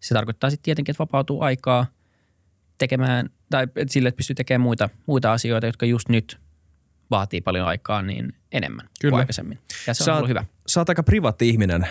se 0.04 0.14
tarkoittaa 0.14 0.50
sitten 0.50 0.64
tietenkin, 0.64 0.92
että 0.92 0.99
vapautuu 0.99 1.42
aikaa 1.42 1.87
tekemään, 2.78 3.30
tai 3.50 3.66
sille, 3.87 4.08
että 4.08 4.16
pystyy 4.16 4.34
tekemään 4.34 4.61
muita, 4.61 4.88
muita 5.06 5.32
asioita, 5.32 5.66
jotka 5.66 5.87
just 5.87 6.08
nyt 6.08 6.38
vaatii 7.11 7.40
paljon 7.40 7.66
aikaa 7.66 8.02
niin 8.02 8.32
enemmän 8.52 8.88
Kyllä. 9.00 9.12
kuin 9.12 9.18
aikaisemmin. 9.18 9.58
Ja 9.87 9.94
se 9.94 10.11
on 10.11 10.16
ollut 10.16 10.28
hyvä. 10.28 10.44
Sä 10.66 10.80
oot 10.80 10.88
aika 10.88 11.02
privaatti 11.02 11.49
ihminen, 11.49 11.88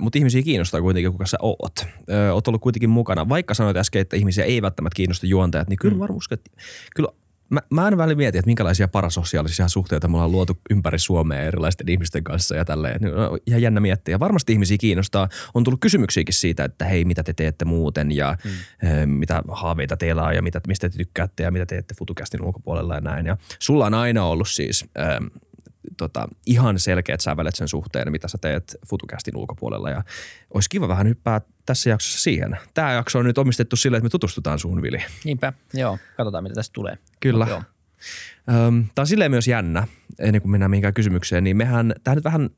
mutta 0.00 0.18
ihmisiä 0.18 0.42
kiinnostaa 0.42 0.80
kuitenkin, 0.80 1.12
kuka 1.12 1.26
sä 1.26 1.36
oot. 1.42 1.86
Oot 2.32 2.48
ollut 2.48 2.62
kuitenkin 2.62 2.90
mukana. 2.90 3.28
Vaikka 3.28 3.54
sanoit 3.54 3.76
äsken, 3.76 4.02
että 4.02 4.16
ihmisiä 4.16 4.44
ei 4.44 4.62
välttämättä 4.62 4.96
kiinnosta 4.96 5.26
juontajat, 5.26 5.68
niin 5.68 5.78
kyllä 5.78 5.94
mm. 5.94 6.00
varmaan 6.00 6.20
että 6.30 6.50
kyllä 6.96 7.08
Mä, 7.50 7.60
mä 7.70 7.88
en 7.88 7.96
välillä 7.96 8.16
mieti, 8.16 8.38
että 8.38 8.46
minkälaisia 8.46 8.88
parasosiaalisia 8.88 9.68
suhteita 9.68 10.08
mulla 10.08 10.24
on 10.24 10.32
luotu 10.32 10.58
ympäri 10.70 10.98
Suomea 10.98 11.42
erilaisten 11.42 11.88
ihmisten 11.88 12.24
kanssa 12.24 12.56
ja 12.56 12.64
tälleen. 12.64 13.00
No, 13.00 13.38
ihan 13.46 13.62
jännä 13.62 13.80
miettiä. 13.80 14.14
Ja 14.14 14.20
varmasti 14.20 14.52
ihmisiä 14.52 14.78
kiinnostaa. 14.80 15.28
On 15.54 15.64
tullut 15.64 15.80
kysymyksiäkin 15.80 16.34
siitä, 16.34 16.64
että 16.64 16.84
hei, 16.84 17.04
mitä 17.04 17.22
te 17.22 17.32
teette 17.32 17.64
muuten 17.64 18.12
ja 18.12 18.36
mm. 18.44 18.88
e, 18.88 19.06
mitä 19.06 19.42
haaveita 19.48 19.96
teillä 19.96 20.22
on 20.22 20.34
ja 20.34 20.42
mitä, 20.42 20.60
mistä 20.66 20.88
te 20.88 20.96
tykkäätte 20.96 21.42
ja 21.42 21.50
mitä 21.50 21.66
teette 21.66 21.94
FutuCastin 21.98 22.42
ulkopuolella 22.42 22.94
ja 22.94 23.00
näin. 23.00 23.26
Ja 23.26 23.36
sulla 23.58 23.86
on 23.86 23.94
aina 23.94 24.24
ollut 24.24 24.48
siis 24.48 24.82
e, 24.82 25.02
tota, 25.96 26.28
ihan 26.46 26.78
selkeät 26.78 27.20
sävelet 27.20 27.54
sen 27.54 27.68
suhteen, 27.68 28.12
mitä 28.12 28.28
sä 28.28 28.38
teet 28.40 28.76
FutuCastin 28.88 29.36
ulkopuolella. 29.36 29.90
Ja 29.90 30.04
olisi 30.54 30.68
kiva 30.68 30.88
vähän 30.88 31.08
hyppää 31.08 31.40
tässä 31.66 31.90
jaksossa 31.90 32.20
siihen. 32.20 32.58
Tämä 32.74 32.92
jakso 32.92 33.18
on 33.18 33.24
nyt 33.24 33.38
omistettu 33.38 33.76
sille, 33.76 33.96
että 33.96 34.04
me 34.04 34.10
tutustutaan 34.10 34.58
suhun, 34.58 34.82
Vili. 34.82 35.04
Niinpä, 35.24 35.52
joo. 35.74 35.98
Katsotaan, 36.16 36.44
mitä 36.44 36.54
tästä 36.54 36.72
tulee. 36.72 36.98
Kyllä. 37.20 37.44
No, 37.44 37.62
Tämä 38.46 39.02
on 39.02 39.06
silleen 39.06 39.30
myös 39.30 39.48
jännä, 39.48 39.86
ennen 40.18 40.42
kuin 40.42 40.50
mennään 40.50 40.70
mihinkään 40.70 40.94
kysymykseen, 40.94 41.44
niin 41.44 41.56
mehän, 41.56 41.94
tämä 42.04 42.14
nyt 42.14 42.24
vähän 42.24 42.50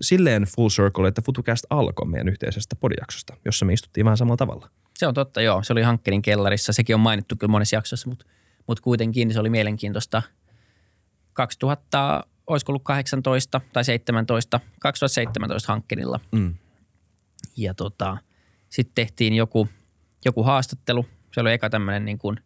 silleen 0.00 0.42
full 0.42 0.68
circle, 0.68 1.08
että 1.08 1.22
FutuCast 1.22 1.64
alkoi 1.70 2.06
meidän 2.06 2.28
yhteisestä 2.28 2.76
podijaksosta, 2.76 3.36
jossa 3.44 3.64
me 3.64 3.72
istuttiin 3.72 4.04
vähän 4.04 4.16
samalla 4.16 4.36
tavalla. 4.36 4.70
Se 4.94 5.06
on 5.06 5.14
totta, 5.14 5.42
joo. 5.42 5.62
Se 5.62 5.72
oli 5.72 5.82
Hankkerin 5.82 6.22
kellarissa. 6.22 6.72
Sekin 6.72 6.94
on 6.94 7.00
mainittu 7.00 7.36
kyllä 7.36 7.50
monessa 7.50 7.76
jaksossa, 7.76 8.08
mutta, 8.08 8.26
mutta 8.66 8.82
kuitenkin 8.82 9.32
se 9.32 9.40
oli 9.40 9.50
mielenkiintoista. 9.50 10.22
2000 11.32 12.24
olisiko 12.48 12.72
ollut 12.72 12.84
18 12.84 13.60
tai 13.72 13.84
17, 13.84 14.60
2017 14.80 15.72
hankkeella. 15.72 16.20
Mm. 16.32 16.54
Ja 17.56 17.74
tota, 17.74 18.16
sitten 18.70 18.94
tehtiin 18.94 19.34
joku, 19.34 19.68
joku 20.24 20.42
haastattelu. 20.42 21.06
Se 21.34 21.40
oli 21.40 21.52
eka 21.52 21.70
tämmöinen 21.70 22.04
niin 22.04 22.18
kuin 22.18 22.40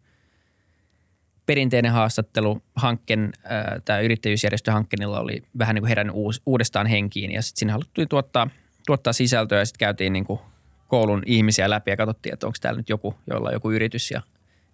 perinteinen 1.45 1.91
haastattelu. 1.91 2.63
Hankken, 2.75 3.33
tämä 3.85 3.99
yrittäjyysjärjestö 3.99 4.71
Hankkenilla 4.71 5.19
oli 5.19 5.43
vähän 5.57 5.75
niin 5.75 5.81
kuin 5.81 5.89
herännyt 5.89 6.15
uus, 6.15 6.41
uudestaan 6.45 6.87
henkiin 6.87 7.31
ja 7.31 7.41
sitten 7.41 7.59
sinne 7.59 7.71
haluttiin 7.71 8.09
tuottaa, 8.09 8.47
tuottaa 8.85 9.13
sisältöä 9.13 9.59
ja 9.59 9.65
sitten 9.65 9.79
käytiin 9.79 10.13
niin 10.13 10.25
kuin 10.25 10.39
koulun 10.87 11.23
ihmisiä 11.25 11.69
läpi 11.69 11.91
ja 11.91 11.97
katsottiin, 11.97 12.33
että 12.33 12.47
onko 12.47 12.57
täällä 12.61 12.77
nyt 12.77 12.89
joku, 12.89 13.15
jolla 13.27 13.47
on 13.47 13.53
joku 13.53 13.71
yritys 13.71 14.11
ja 14.11 14.21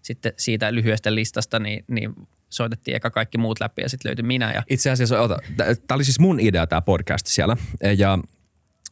sitten 0.01 0.33
siitä 0.37 0.73
lyhyestä 0.73 1.15
listasta 1.15 1.59
niin, 1.59 1.85
niin 1.87 2.13
soitettiin 2.49 2.95
eka 2.97 3.09
kaikki 3.09 3.37
muut 3.37 3.59
läpi 3.59 3.81
ja 3.81 3.89
sitten 3.89 4.09
löytyi 4.09 4.23
minä. 4.23 4.53
Ja... 4.53 4.63
Itse 4.69 4.91
asiassa, 4.91 5.21
ota, 5.21 5.37
tämä 5.57 5.95
oli 5.95 6.03
siis 6.03 6.19
mun 6.19 6.39
idea 6.39 6.67
tämä 6.67 6.81
podcast 6.81 7.27
siellä 7.27 7.57
ja 7.97 8.19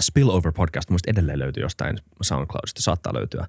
Spillover 0.04 0.52
podcast 0.52 0.90
muista 0.90 1.12
edelleen 1.12 1.40
löytyy 1.40 1.64
jostain 1.64 1.98
SoundCloudista, 2.22 2.82
saattaa 2.82 3.14
löytyä. 3.14 3.48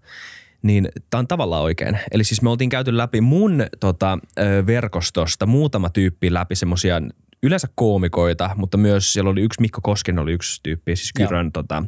Niin 0.62 0.88
tämä 1.10 1.18
on 1.18 1.28
tavallaan 1.28 1.62
oikein. 1.62 1.98
Eli 2.10 2.24
siis 2.24 2.42
me 2.42 2.50
oltiin 2.50 2.70
käyty 2.70 2.96
läpi 2.96 3.20
mun 3.20 3.66
tota, 3.80 4.18
verkostosta 4.66 5.46
muutama 5.46 5.90
tyyppi 5.90 6.32
läpi 6.32 6.54
semmosia 6.54 7.00
yleensä 7.42 7.68
koomikoita, 7.74 8.50
mutta 8.56 8.76
myös 8.76 9.12
siellä 9.12 9.30
oli 9.30 9.40
yksi 9.40 9.60
Mikko 9.60 9.80
Kosken 9.82 10.18
oli 10.18 10.32
yksi 10.32 10.60
tyyppi, 10.62 10.96
siis 10.96 11.12
Kyrön, 11.12 11.52
tota, 11.52 11.84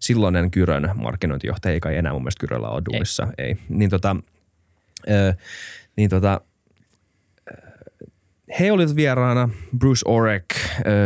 silloinen 0.00 0.50
Kyrön 0.50 0.90
markkinointijohtaja, 0.94 1.72
ei 1.72 1.80
kai 1.80 1.96
enää 1.96 2.12
mun 2.12 2.22
mielestä 2.22 2.40
Kyröllä 2.40 2.68
ole 2.68 2.82
duunissa, 2.84 3.28
ei. 3.38 3.46
ei. 3.46 3.56
Niin 3.68 3.90
tota, 3.90 4.16
ö, 5.10 5.34
niin 5.96 6.10
tota, 6.10 6.40
he 8.60 8.72
olivat 8.72 8.96
vieraana, 8.96 9.48
Bruce 9.78 10.02
Orek, 10.04 10.44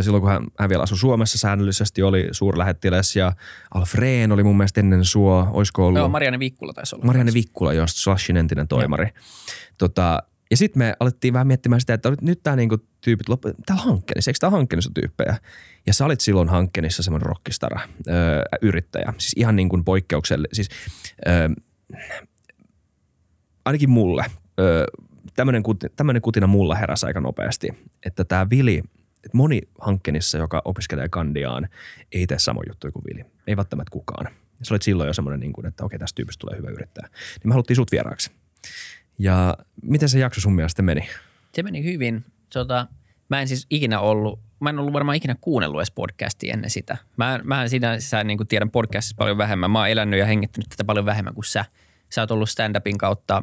silloin 0.01 0.21
kun 0.21 0.31
hän, 0.31 0.47
hän 0.59 0.69
vielä 0.69 0.83
asui 0.83 0.99
Suomessa 0.99 1.39
säännöllisesti, 1.39 2.03
oli 2.03 2.29
suurlähettiläs 2.33 3.17
ja 3.17 3.33
Alfreen 3.75 4.33
oli 4.33 4.43
mun 4.43 4.57
mielestä 4.57 4.81
ennen 4.81 5.05
sua, 5.05 5.51
olisiko 5.53 5.87
ollut? 5.87 5.99
Joo, 5.99 6.09
Marianne 6.09 6.39
Vikkula 6.39 6.73
taisi 6.73 6.97
olla. 6.97 7.05
Marianne 7.05 7.33
Vikkula, 7.35 7.73
josta 7.73 8.01
Slashin 8.01 8.37
entinen 8.37 8.69
toimari. 8.69 9.09
Tota, 9.79 10.23
ja 10.51 10.57
sitten 10.57 10.79
me 10.79 10.95
alettiin 11.01 11.35
vähän 11.35 11.47
miettimään 11.47 11.81
sitä, 11.81 11.95
että 11.95 12.13
nyt 12.21 12.43
tämä 12.43 12.57
niinku 12.57 12.77
tyypit 13.01 13.29
loppu, 13.29 13.53
täällä 13.67 13.83
on 13.83 13.89
Hankkenissa, 13.89 14.31
eikö 14.31 14.39
täällä 14.41 14.57
Hankkenissa 14.57 14.91
tyyppejä? 14.95 15.39
Ja 15.87 15.95
sä 15.95 16.05
olit 16.05 16.21
silloin 16.21 16.49
Hankkenissa 16.49 17.03
semmoinen 17.03 17.27
rockistara, 17.27 17.81
öö, 18.09 18.43
yrittäjä, 18.63 19.15
siis 19.19 19.33
ihan 19.37 19.57
niin 19.57 19.69
kuin 19.69 19.85
poikkeukselle, 19.85 20.49
siis 20.53 20.69
öö, 21.29 21.49
ainakin 23.65 23.91
mulle, 23.91 24.25
öö, 24.61 24.85
tämmöinen, 25.37 25.63
tämmöinen 25.97 26.23
kutina 26.23 26.47
mulla 26.47 26.75
heräsi 26.75 27.07
aika 27.07 27.21
nopeasti, 27.21 27.69
että 28.07 28.25
tämä 28.25 28.51
Vili, 28.51 28.83
että 29.17 29.37
moni 29.37 29.63
Hankkenissa, 29.81 30.39
joka 30.39 30.63
opiskelee 30.65 31.09
kandiaan, 31.09 31.69
ei 32.13 32.27
tee 32.27 32.39
samoin 32.39 32.67
juttuja 32.69 32.93
kuin 32.93 33.05
Vili. 33.11 33.25
Ei 33.47 33.57
välttämättä 33.57 33.91
kukaan. 33.91 34.29
Se 34.63 34.75
oli 34.75 34.83
silloin 34.83 35.07
jo 35.07 35.13
semmoinen, 35.13 35.41
niin 35.41 35.53
kuin, 35.53 35.67
että 35.67 35.85
okei, 35.85 35.99
tästä 35.99 36.17
tyypistä 36.17 36.41
tulee 36.41 36.59
hyvä 36.59 36.71
yrittäjä. 36.71 37.09
Niin 37.09 37.49
me 37.49 37.53
haluttiin 37.53 37.77
sut 37.77 37.93
vieraaksi. 37.93 38.31
Ja 39.19 39.57
miten 39.83 40.09
se 40.09 40.19
jakso 40.19 40.41
sun 40.41 40.55
mielestä 40.55 40.83
meni? 40.83 41.09
Se 41.53 41.63
meni 41.63 41.85
hyvin. 41.85 42.25
Tota, 42.53 42.87
mä 43.29 43.41
en 43.41 43.49
siis 43.49 43.67
ikinä 43.71 44.01
ollut, 44.01 44.41
mä 44.61 44.71
en 44.71 44.79
ollut 44.79 44.93
varmaan 44.93 45.17
ikinä 45.17 45.37
kuunnellut 45.41 45.81
edes 45.81 45.91
podcastia 45.91 46.53
ennen 46.53 46.71
sitä. 46.71 46.97
Mä, 47.17 47.41
mä 47.45 47.63
en 47.63 47.71
sinänsä 47.71 48.25
niin 48.25 48.37
kuin 48.37 48.47
tiedän 48.47 48.71
podcastista 48.71 49.19
paljon 49.19 49.39
vähemmän. 49.39 49.71
Mä 49.71 49.79
oon 49.79 49.89
elänyt 49.89 50.21
ja 50.21 50.27
hengittänyt 50.27 50.69
tätä 50.69 50.85
paljon 50.85 51.07
vähemmän 51.07 51.35
kuin 51.35 51.45
sä. 51.45 51.65
Sä 52.09 52.23
oot 52.23 52.31
ollut 52.31 52.49
stand-upin 52.49 52.99
kautta 52.99 53.43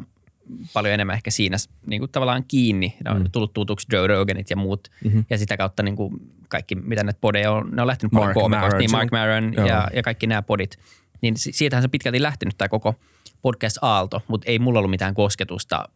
paljon 0.74 0.94
enemmän 0.94 1.16
ehkä 1.16 1.32
siinä 1.32 1.58
niin 1.86 2.02
kuin 2.02 2.12
tavallaan 2.12 2.44
kiinni. 2.48 2.98
Ne 3.06 3.12
on 3.12 3.22
mm. 3.22 3.32
tullut 3.32 3.54
tutuksi 3.54 3.88
Joe 3.92 4.08
Roganit 4.08 4.50
ja 4.50 4.56
muut. 4.56 4.92
Mm-hmm. 5.04 5.26
Ja 5.30 5.38
sitä 5.38 5.58
kautta 5.58 5.84
niin 5.84 5.96
kuin 5.96 6.14
kaikki, 6.50 6.76
mitä 6.76 7.04
näitä 7.04 7.20
podeja 7.22 7.52
on, 7.52 7.70
ne 7.72 7.82
on 7.82 7.88
lähtenyt 7.88 8.12
Mark 8.12 8.24
paljon 8.24 8.34
koomikoista. 8.34 8.78
Niin 8.78 8.92
Mark 8.92 9.12
Maron 9.12 9.54
ja, 9.54 9.88
ja 9.94 10.04
kaikki 10.04 10.28
nämä 10.28 10.42
podit. 10.42 10.80
Niin 11.22 11.34
siitähän 11.38 11.82
se 11.82 11.88
pitkälti 11.88 12.22
lähtenyt 12.22 12.58
tämä 12.58 12.70
koko 12.70 12.96
podcast-aalto, 13.42 14.22
mutta 14.28 14.46
ei 14.52 14.60
mulla 14.60 14.80
ollut 14.80 14.90
mitään 14.90 15.14
kosketusta 15.14 15.90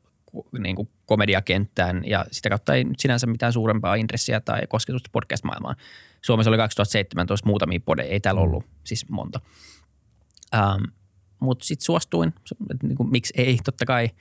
niin 0.59 0.75
kuin 0.75 0.89
komediakenttään 1.05 2.03
ja 2.05 2.25
sitä 2.31 2.49
kautta 2.49 2.73
ei 2.73 2.83
nyt 2.83 2.99
sinänsä 2.99 3.27
mitään 3.27 3.53
suurempaa 3.53 3.95
intressiä 3.95 4.39
tai 4.39 4.61
kosketusta 4.69 5.09
podcast-maailmaan. 5.11 5.75
Suomessa 6.21 6.49
oli 6.49 6.57
2017 6.57 7.47
muutamia 7.47 7.79
podeja, 7.85 8.09
ei 8.09 8.19
täällä 8.19 8.41
mm. 8.41 8.43
ollut 8.43 8.65
siis 8.83 9.09
monta. 9.09 9.39
Um, 10.55 10.83
mutta 11.39 11.65
sitten 11.65 11.85
suostuin, 11.85 12.33
niin 12.83 12.95
kuin, 12.95 13.09
miksi 13.09 13.33
ei, 13.37 13.57
totta 13.63 13.85
kai– 13.85 14.09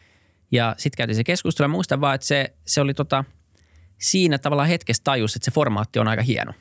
ja 0.53 0.75
sitten 0.79 0.97
käytiin 0.97 1.17
se 1.17 1.25
keskustelu. 1.25 1.69
Muistan 1.69 2.01
vaan, 2.01 2.15
että 2.15 2.27
se, 2.27 2.55
se 2.67 2.81
oli 2.81 2.95
tota, 2.95 3.25
siinä 3.99 4.39
tavallaan 4.39 4.69
hetkessä 4.69 5.05
tajus, 5.05 5.37
että 5.37 5.45
se 5.45 5.51
formaatti 5.51 5.99
on 5.99 6.09
aika 6.09 6.23
hieno. 6.23 6.53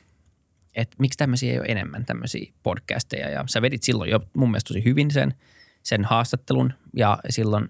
Että 0.74 0.96
miksi 0.98 1.16
tämmöisiä 1.16 1.52
ei 1.52 1.58
ole 1.58 1.66
enemmän, 1.68 2.04
tämmöisiä 2.04 2.52
podcasteja. 2.62 3.30
Ja 3.30 3.44
sä 3.48 3.62
vedit 3.62 3.82
silloin 3.82 4.10
jo 4.10 4.20
mun 4.36 4.50
mielestä 4.50 4.68
tosi 4.68 4.84
hyvin 4.84 5.10
sen, 5.10 5.34
sen 5.82 6.04
haastattelun. 6.04 6.72
Ja 6.96 7.18
silloin 7.30 7.68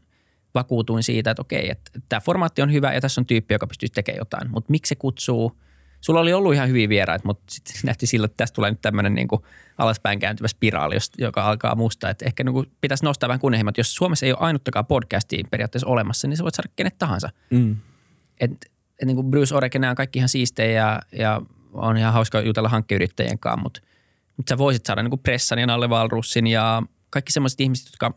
vakuutuin 0.55 1.03
siitä, 1.03 1.31
että 1.31 1.41
okei, 1.41 1.71
että 1.71 1.91
tämä 2.09 2.21
formaatti 2.21 2.63
on 2.63 2.73
hyvä 2.73 2.93
ja 2.93 3.01
tässä 3.01 3.21
on 3.21 3.27
tyyppi, 3.27 3.55
joka 3.55 3.67
pystyy 3.67 3.89
tekemään 3.89 4.19
jotain. 4.19 4.51
Mutta 4.51 4.71
miksi 4.71 4.89
se 4.89 4.95
kutsuu– 4.95 5.53
Sulla 6.07 6.21
oli 6.21 6.33
ollut 6.33 6.55
ihan 6.55 6.69
hyviä 6.69 6.89
vieraita, 6.89 7.27
mutta 7.27 7.43
sitten 7.51 7.75
nähti 7.85 8.07
sillä, 8.07 8.25
että 8.25 8.37
tästä 8.37 8.55
tulee 8.55 8.71
nyt 8.71 8.81
tämmöinen 8.83 9.15
niin 9.15 9.29
kuin 9.29 9.43
alaspäin 9.79 10.19
kääntyvä 10.19 10.49
spiraali, 10.49 10.97
joka 11.19 11.47
alkaa 11.47 11.75
musta. 11.75 12.11
Että 12.11 12.25
ehkä 12.25 12.45
niin 12.45 12.53
kuin 12.53 12.71
pitäisi 12.81 13.05
nostaa 13.05 13.29
vähän 13.29 13.41
kunnianhimoa, 13.41 13.73
jos 13.77 13.95
Suomessa 13.95 14.27
ei 14.27 14.33
ole 14.33 14.39
ainuttakaan 14.41 14.87
podcastia 14.87 15.45
periaatteessa 15.51 15.87
olemassa, 15.87 16.29
niin 16.29 16.37
sä 16.37 16.43
voit 16.43 16.55
saada 16.55 16.71
kenet 16.77 16.99
tahansa. 16.99 17.29
Mm. 17.51 17.77
Et, 18.41 18.51
et 18.99 19.07
niin 19.07 19.17
kuin 19.17 19.31
Bruce 19.31 19.55
Oreke, 19.55 19.79
nämä 19.79 19.91
on 19.91 19.97
kaikki 19.97 20.19
ihan 20.19 20.29
siistejä 20.29 20.73
ja, 20.73 21.03
ja 21.13 21.43
on 21.73 21.97
ihan 21.97 22.13
hauska 22.13 22.41
jutella 22.41 22.69
hankkeyrittäjien 22.69 23.39
kanssa, 23.39 23.63
mutta, 23.63 23.81
mutta 24.37 24.51
sä 24.51 24.59
voisit 24.59 24.87
saada 24.87 25.03
niin 25.03 25.11
kuin 25.11 25.21
Pressan 25.21 25.59
ja 25.59 25.67
Nalle 25.67 25.91
Valrussin 25.91 26.47
ja 26.47 26.83
kaikki 27.11 27.33
semmoiset 27.33 27.61
ihmiset, 27.61 27.87
jotka, 27.87 28.15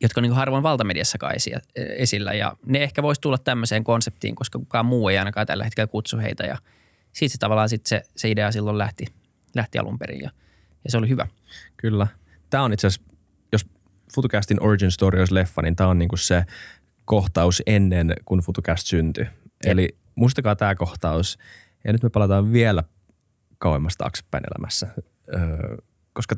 jotka 0.00 0.20
on 0.20 0.22
niin 0.22 0.32
harvoin 0.32 0.62
valtamediassakaan 0.62 1.34
esillä. 1.76 2.32
Ja 2.32 2.56
ne 2.66 2.82
ehkä 2.82 3.02
voisi 3.02 3.20
tulla 3.20 3.38
tämmöiseen 3.38 3.84
konseptiin, 3.84 4.34
koska 4.34 4.58
kukaan 4.58 4.86
muu 4.86 5.08
ei 5.08 5.18
ainakaan 5.18 5.46
tällä 5.46 5.64
hetkellä 5.64 5.86
kutsu 5.86 6.18
heitä 6.18 6.44
ja– 6.44 6.58
siitä 7.16 7.32
se 7.32 7.38
tavallaan 7.38 7.68
sit 7.68 7.86
se, 7.86 8.02
se 8.16 8.30
idea 8.30 8.52
silloin 8.52 8.78
lähti, 8.78 9.06
lähti 9.54 9.78
alun 9.78 9.98
perin 9.98 10.20
ja, 10.20 10.30
ja 10.84 10.90
se 10.90 10.98
oli 10.98 11.08
hyvä. 11.08 11.26
Kyllä. 11.76 12.06
Tämä 12.50 12.62
on 12.64 12.72
itse 12.72 12.86
asiassa, 12.86 13.12
jos 13.52 13.66
Futucastin 14.14 14.62
origin 14.62 14.90
story 14.90 15.18
olisi 15.18 15.34
leffa, 15.34 15.62
niin 15.62 15.76
tämä 15.76 15.90
on 15.90 15.98
niinku 15.98 16.16
se 16.16 16.44
kohtaus 17.04 17.62
ennen 17.66 18.14
kuin 18.24 18.40
Futucast 18.40 18.86
syntyi. 18.86 19.24
Jep. 19.24 19.32
Eli 19.64 19.98
muistakaa 20.14 20.56
tämä 20.56 20.74
kohtaus. 20.74 21.38
Ja 21.84 21.92
nyt 21.92 22.02
me 22.02 22.10
palataan 22.10 22.52
vielä 22.52 22.82
kauemmas 23.58 23.96
taaksepäin 23.96 24.44
elämässä, 24.50 24.86
öö, 25.34 25.76
koska 26.12 26.36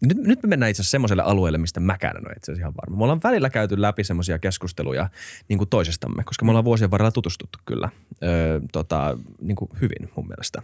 nyt, 0.00 0.18
nyt 0.18 0.42
me 0.42 0.46
mennään 0.46 0.70
itse 0.70 0.82
asiassa 0.82 0.90
semmoiselle 0.90 1.22
alueelle, 1.22 1.58
mistä 1.58 1.80
mäkään 1.80 2.16
en 2.16 2.26
ole 2.26 2.34
itse 2.36 2.52
asiassa 2.52 2.62
ihan 2.62 2.74
varma. 2.82 2.96
Me 2.96 3.02
ollaan 3.02 3.20
välillä 3.22 3.50
käyty 3.50 3.80
läpi 3.80 4.04
semmoisia 4.04 4.38
keskusteluja 4.38 5.08
niin 5.48 5.58
kuin 5.58 5.70
toisestamme, 5.70 6.24
koska 6.24 6.44
me 6.44 6.50
ollaan 6.50 6.64
vuosien 6.64 6.90
varrella 6.90 7.12
tutustuttu 7.12 7.58
kyllä 7.66 7.88
öö, 8.22 8.60
tota, 8.72 9.18
niin 9.40 9.56
kuin 9.56 9.70
hyvin 9.80 10.10
mun 10.16 10.28
mielestä. 10.28 10.62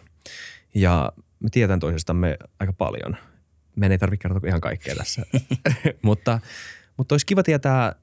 Ja 0.75 1.13
me 1.41 1.49
tiedetään 1.51 1.81
toisestamme 1.81 2.37
aika 2.61 2.73
paljon. 2.73 3.17
Meidän 3.77 3.93
ei 3.93 3.99
tarvitse 3.99 4.23
kertoa 4.23 4.49
ihan 4.49 4.61
kaikkea 4.61 4.95
tässä, 4.95 5.23
mutta, 6.03 6.41
mutta 6.97 7.13
olisi 7.15 7.27
kiva 7.27 7.43
tietää 7.43 7.95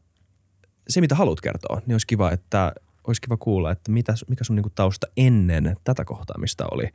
se, 0.88 1.02
mitä 1.02 1.16
haluat 1.16 1.42
kertoa, 1.42 1.82
niin 1.86 1.94
olisi 1.94 2.08
kiva, 2.08 2.32
että 2.32 2.74
olisi 3.08 3.22
kiva 3.22 3.38
kuulla, 3.38 3.72
että 3.72 3.92
mitä, 3.92 4.13
mikä 4.28 4.44
sun 4.44 4.56
niinku 4.56 4.72
tausta 4.75 5.08
ennen 5.18 5.78
tätä 5.84 6.06
kohtaamista 6.06 6.66
oli. 6.72 6.90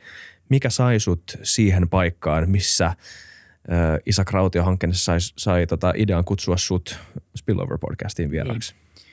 Mikä 0.48 0.70
sai 0.70 1.00
sut 1.00 1.38
siihen 1.42 1.88
paikkaan, 1.88 2.50
missä– 2.50 2.94
Isa 4.06 4.24
Krautio 4.24 4.64
hankkeessa 4.64 5.04
sai, 5.04 5.18
sai 5.20 5.66
tota 5.66 5.92
idean 5.96 6.24
kutsua 6.24 6.56
sut 6.56 6.98
Spillover-podcastiin 7.38 8.30
vieraaksi. 8.30 8.74
Niin. 8.74 9.04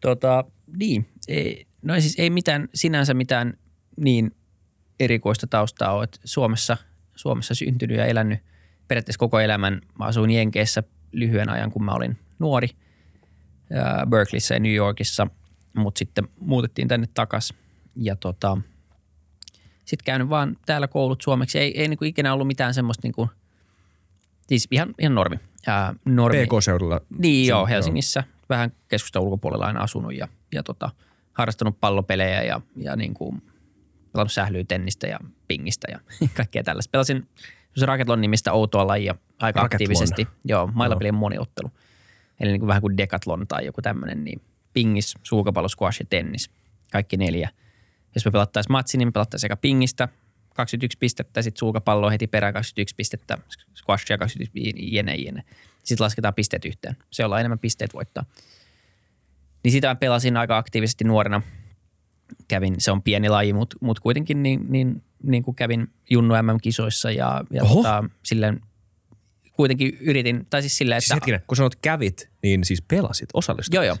Tota, 0.00 0.44
niin. 0.78 1.08
Ei, 1.28 1.66
no 1.82 2.00
siis 2.00 2.14
ei 2.18 2.30
mitään, 2.30 2.68
sinänsä 2.74 3.14
mitään 3.14 3.54
niin 3.96 4.36
erikoista 5.00 5.46
taustaa 5.46 5.92
ole. 5.92 6.08
Suomessa, 6.24 6.76
Suomessa 7.16 7.54
syntynyt 7.54 7.96
ja 7.96 8.06
elänyt 8.06 8.40
periaatteessa 8.88 9.18
koko 9.18 9.40
elämän. 9.40 9.80
Mä 9.98 10.04
asuin 10.04 10.30
Jenkeissä 10.30 10.82
lyhyen 11.12 11.48
ajan, 11.48 11.70
kun 11.70 11.84
mä 11.84 11.92
olin 11.92 12.18
nuori 12.38 12.68
Berkeleyssä 14.08 14.54
ja 14.54 14.60
New 14.60 14.74
Yorkissa, 14.74 15.26
mutta 15.76 15.98
sitten 15.98 16.28
muutettiin 16.40 16.88
tänne 16.88 17.08
takas 17.14 17.54
ja 17.96 18.16
tota, 18.16 18.58
sitten 19.84 20.04
käynyt 20.04 20.28
vaan 20.28 20.56
täällä 20.66 20.88
koulut 20.88 21.22
suomeksi. 21.22 21.58
Ei, 21.58 21.80
ei 21.80 21.88
niinku 21.88 22.04
ikinä 22.04 22.34
ollut 22.34 22.46
mitään 22.46 22.74
semmoista 22.74 23.06
niinku– 23.06 23.30
Siis 24.46 24.68
ihan, 24.70 24.94
ihan 24.98 25.14
normi. 25.14 25.36
Ää, 25.66 25.94
normi. 26.04 26.46
PK-seudulla? 26.46 27.00
Niin 27.18 27.46
joo, 27.46 27.66
Helsingissä. 27.66 28.24
Joo. 28.26 28.46
Vähän 28.48 28.72
keskustan 28.88 29.22
ulkopuolella 29.22 29.66
aina 29.66 29.80
asunut 29.80 30.14
ja, 30.14 30.28
ja 30.52 30.62
tota, 30.62 30.90
harrastanut 31.32 31.80
pallopelejä 31.80 32.42
ja, 32.42 32.60
ja 32.76 32.96
niin 32.96 33.14
kuin 33.14 33.42
pelannut 34.12 34.32
sählyä 34.32 34.64
tennistä 34.68 35.06
ja 35.06 35.18
pingistä 35.48 35.86
ja 35.90 36.00
kaikkea 36.36 36.62
tällaista. 36.62 36.90
Pelasin 36.90 37.28
se 37.76 37.86
Racketlon 37.86 38.20
nimistä 38.20 38.52
outoa 38.52 38.86
lajia 38.86 39.14
aika 39.38 39.60
Racketlon. 39.60 39.64
aktiivisesti. 39.64 40.28
Joo, 40.44 40.70
mailapelien 40.74 41.14
moniottelu. 41.14 41.70
Eli 42.40 42.50
niin 42.50 42.60
kuin 42.60 42.68
vähän 42.68 42.82
kuin 42.82 42.96
Decathlon 42.96 43.46
tai 43.46 43.66
joku 43.66 43.82
tämmöinen, 43.82 44.24
niin 44.24 44.42
pingis, 44.72 45.14
suukapallo, 45.22 45.68
squash 45.68 46.00
ja 46.00 46.06
tennis. 46.10 46.50
Kaikki 46.92 47.16
neljä. 47.16 47.50
Jos 48.14 48.24
me 48.24 48.30
pelattaisiin 48.30 48.72
matsi, 48.72 48.98
niin 48.98 49.08
me 49.08 49.12
pelattaisiin 49.12 49.40
sekä 49.44 49.56
pingistä, 49.56 50.08
21 50.54 50.98
pistettä, 50.98 51.42
sitten 51.42 51.58
suukapallo 51.58 52.10
heti 52.10 52.26
perään 52.26 52.52
21 52.54 52.94
pistettä, 52.94 53.38
squashia 53.76 54.18
21, 54.18 54.94
jene, 54.94 55.14
jene. 55.14 55.42
Sitten 55.84 56.04
lasketaan 56.04 56.34
pisteet 56.34 56.64
yhteen. 56.64 56.96
Se, 57.10 57.24
on 57.24 57.38
enemmän 57.40 57.58
pisteet 57.58 57.94
voittaa. 57.94 58.24
Niin 59.64 59.72
sitä 59.72 59.94
pelasin 59.94 60.36
aika 60.36 60.56
aktiivisesti 60.56 61.04
nuorena. 61.04 61.42
kävin, 62.48 62.74
se 62.78 62.90
on 62.90 63.02
pieni 63.02 63.28
laji, 63.28 63.52
mutta 63.52 63.76
mut 63.80 64.00
kuitenkin 64.00 64.42
niin, 64.42 64.66
niin, 64.68 65.02
niin 65.22 65.42
kuin 65.42 65.54
kävin 65.54 65.88
Junnu 66.10 66.34
MM-kisoissa 66.34 67.10
ja, 67.10 67.44
ja 67.50 67.62
Oho. 67.62 67.74
tota, 67.74 68.04
silleen 68.22 68.60
kuitenkin 69.52 69.98
yritin, 70.00 70.46
tai 70.50 70.62
siis 70.62 70.78
silleen, 70.78 71.00
Siis 71.00 71.10
että 71.10 71.14
hetkinen, 71.14 71.42
kun 71.46 71.56
sanot 71.56 71.76
kävit, 71.76 72.30
niin 72.42 72.64
siis 72.64 72.82
pelasit, 72.82 73.28
osallistuit. 73.34 73.74
Joo, 73.74 73.84
joo. 73.84 73.96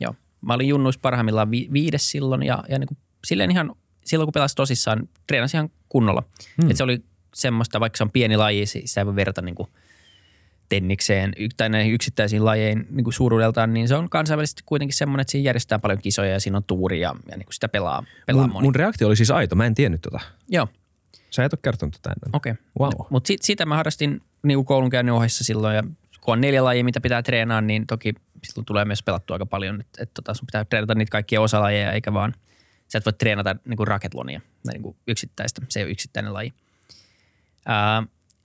joo. 0.00 0.14
Mä 0.40 0.54
olin 0.54 0.68
junnuissa 0.68 1.00
parhaimmillaan 1.00 1.50
vi- 1.50 1.68
viides 1.72 2.10
silloin 2.10 2.42
ja, 2.42 2.64
ja 2.68 2.78
niin 2.78 2.88
kuin, 2.88 2.98
silleen 3.24 3.50
ihan 3.50 3.74
silloin 4.04 4.26
kun 4.26 4.32
pelasin 4.32 4.56
tosissaan, 4.56 5.08
treenasi 5.26 5.56
ihan 5.56 5.70
kunnolla. 5.94 6.22
Hmm. 6.62 6.70
Et 6.70 6.76
se 6.76 6.84
oli 6.84 7.04
semmoista, 7.34 7.80
vaikka 7.80 7.96
se 7.96 8.02
on 8.02 8.10
pieni 8.10 8.36
laji, 8.36 8.66
se- 8.66 8.82
sitä 8.84 9.00
ei 9.00 9.06
voi 9.06 9.16
verrata 9.16 9.42
niin 9.42 9.54
kuin 9.54 9.68
tennikseen 10.68 11.32
tai 11.56 11.68
näihin 11.68 11.94
yksittäisiin 11.94 12.44
lajeihin 12.44 12.86
niin 12.90 13.04
kuin 13.04 13.14
suuruudeltaan, 13.14 13.74
niin 13.74 13.88
se 13.88 13.94
on 13.94 14.10
kansainvälisesti 14.10 14.62
kuitenkin 14.66 14.96
semmoinen, 14.96 15.20
että 15.22 15.30
siinä 15.32 15.46
järjestetään 15.48 15.80
paljon 15.80 15.98
kisoja 16.02 16.30
ja 16.30 16.40
siinä 16.40 16.56
on 16.56 16.64
tuuri 16.64 17.00
ja, 17.00 17.14
ja 17.30 17.36
niin 17.36 17.46
kuin 17.46 17.54
sitä 17.54 17.68
pelaa, 17.68 18.04
pelaa 18.26 18.42
Mun, 18.42 18.52
moni. 18.52 18.64
mun 18.64 18.74
reaktio 18.74 19.06
oli 19.06 19.16
siis 19.16 19.30
aito, 19.30 19.56
mä 19.56 19.66
en 19.66 19.74
tiennyt 19.74 20.00
tota. 20.00 20.20
Joo, 20.48 20.68
Sä 21.30 21.44
et 21.44 21.52
ole 21.52 21.58
kertonut 21.62 21.94
tätä 21.94 22.10
ennen. 22.10 22.36
okei. 22.36 22.52
Okay. 22.52 22.64
Wow. 22.80 23.06
Mutta 23.10 23.28
sit, 23.28 23.42
sitä 23.42 23.66
mä 23.66 23.76
harrastin 23.76 24.22
niin 24.42 24.56
kuin 24.58 24.66
koulunkäynnin 24.66 25.12
ohessa 25.12 25.44
silloin 25.44 25.76
ja 25.76 25.82
kun 26.20 26.32
on 26.32 26.40
neljä 26.40 26.64
lajia, 26.64 26.84
mitä 26.84 27.00
pitää 27.00 27.22
treenaa, 27.22 27.60
niin 27.60 27.86
toki 27.86 28.14
silloin 28.44 28.66
tulee 28.66 28.84
myös 28.84 29.02
pelattua 29.02 29.34
aika 29.34 29.46
paljon. 29.46 29.80
Että 29.80 30.02
et, 30.02 30.10
tota, 30.14 30.34
sun 30.34 30.46
pitää 30.46 30.64
treenata 30.64 30.94
niitä 30.94 31.10
kaikkia 31.10 31.40
osalajeja, 31.40 31.92
eikä 31.92 32.12
vaan, 32.12 32.34
sä 32.88 32.98
et 32.98 33.06
voi 33.06 33.12
treenata 33.12 33.56
niin 33.64 33.76
kuin 33.76 33.88
raketlonia, 33.88 34.40
niin 34.72 34.82
kuin 34.82 34.96
yksittäistä, 35.06 35.62
se 35.68 35.80
ei 35.80 35.84
ole 35.84 35.92
yksittäinen 35.92 36.32
laji. 36.32 36.52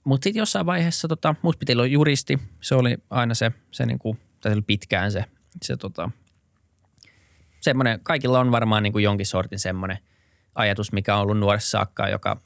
Mutta 0.04 0.24
sitten 0.24 0.40
jossain 0.40 0.66
vaiheessa, 0.66 1.08
tota, 1.08 1.34
musta 1.42 1.58
piti 1.58 1.72
olla 1.72 1.86
juristi, 1.86 2.38
se 2.60 2.74
oli 2.74 2.98
aina 3.10 3.34
se, 3.34 3.52
se 3.70 3.86
niin 3.86 3.98
kuin, 3.98 4.18
tai 4.40 4.50
se 4.50 4.54
oli 4.54 4.62
pitkään 4.62 5.12
se, 5.12 5.24
se 5.62 5.76
tota, 5.76 6.10
semmoinen, 7.60 8.00
kaikilla 8.02 8.40
on 8.40 8.50
varmaan 8.50 8.82
niin 8.82 8.92
kuin 8.92 9.02
jonkin 9.02 9.26
sortin 9.26 9.58
semmoinen 9.58 9.98
ajatus, 10.54 10.92
mikä 10.92 11.16
on 11.16 11.22
ollut 11.22 11.38
nuoressa 11.38 11.70
saakka, 11.70 12.08
joka 12.08 12.40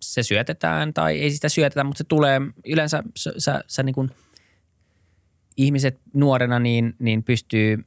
se 0.00 0.22
syötetään 0.22 0.94
tai 0.94 1.18
ei 1.18 1.30
sitä 1.30 1.48
syötetä, 1.48 1.84
mutta 1.84 1.98
se 1.98 2.04
tulee. 2.04 2.40
Yleensä 2.66 3.02
sä, 3.16 3.32
sä, 3.38 3.64
sä 3.66 3.82
niin 3.82 3.94
kuin, 3.94 4.10
ihmiset 5.56 6.00
nuorena 6.14 6.58
niin, 6.58 6.94
niin 6.98 7.22
pystyy 7.22 7.84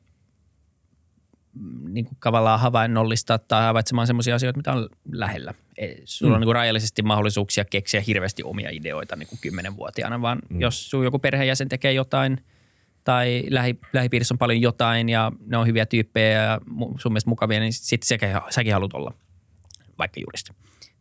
niin 1.90 2.06
kuin 2.06 2.18
tavallaan 2.24 2.60
havainnollistaa 2.60 3.38
tai 3.40 3.64
havaitsemaan 3.64 4.08
sellaisia 4.08 4.36
asioita, 4.36 4.58
mitä 4.58 4.74
on 4.74 4.90
lähellä. 5.12 5.54
Ei- 5.78 6.02
Sulla 6.06 6.30
mm. 6.30 6.34
on 6.34 6.42
niin 6.42 6.48
kuin 6.48 6.56
rajallisesti 6.56 7.02
mahdollisuuksia 7.02 7.66
keksiä 7.66 8.02
hirveästi 8.02 8.44
omia 8.44 8.70
ideoita 8.72 9.16
niin 9.16 9.28
kuin 9.28 9.40
kymmenenvuotiaana, 9.42 10.22
vaan 10.22 10.40
mm. 10.50 10.62
jos 10.62 10.90
sun 10.90 11.04
joku 11.04 11.20
perheenjäsen 11.20 11.70
tekee 11.70 11.94
jotain 11.94 12.38
tai 13.04 13.44
lähi, 13.50 13.80
lähipiirissä 13.94 14.34
on 14.34 14.38
paljon 14.38 14.62
jotain 14.62 15.10
ja 15.10 15.32
ne 15.46 15.58
on 15.58 15.68
hyviä 15.68 15.86
tyyppejä 15.86 16.44
ja 16.44 16.62
sun 17.00 17.12
mielestä 17.12 17.30
mukavia, 17.30 17.60
niin 17.60 17.74
sitten 17.74 18.08
säkin, 18.08 18.30
säkin 18.50 18.74
haluat 18.74 18.94
olla 18.94 19.14
vaikka 19.98 20.20
juristi 20.20 20.52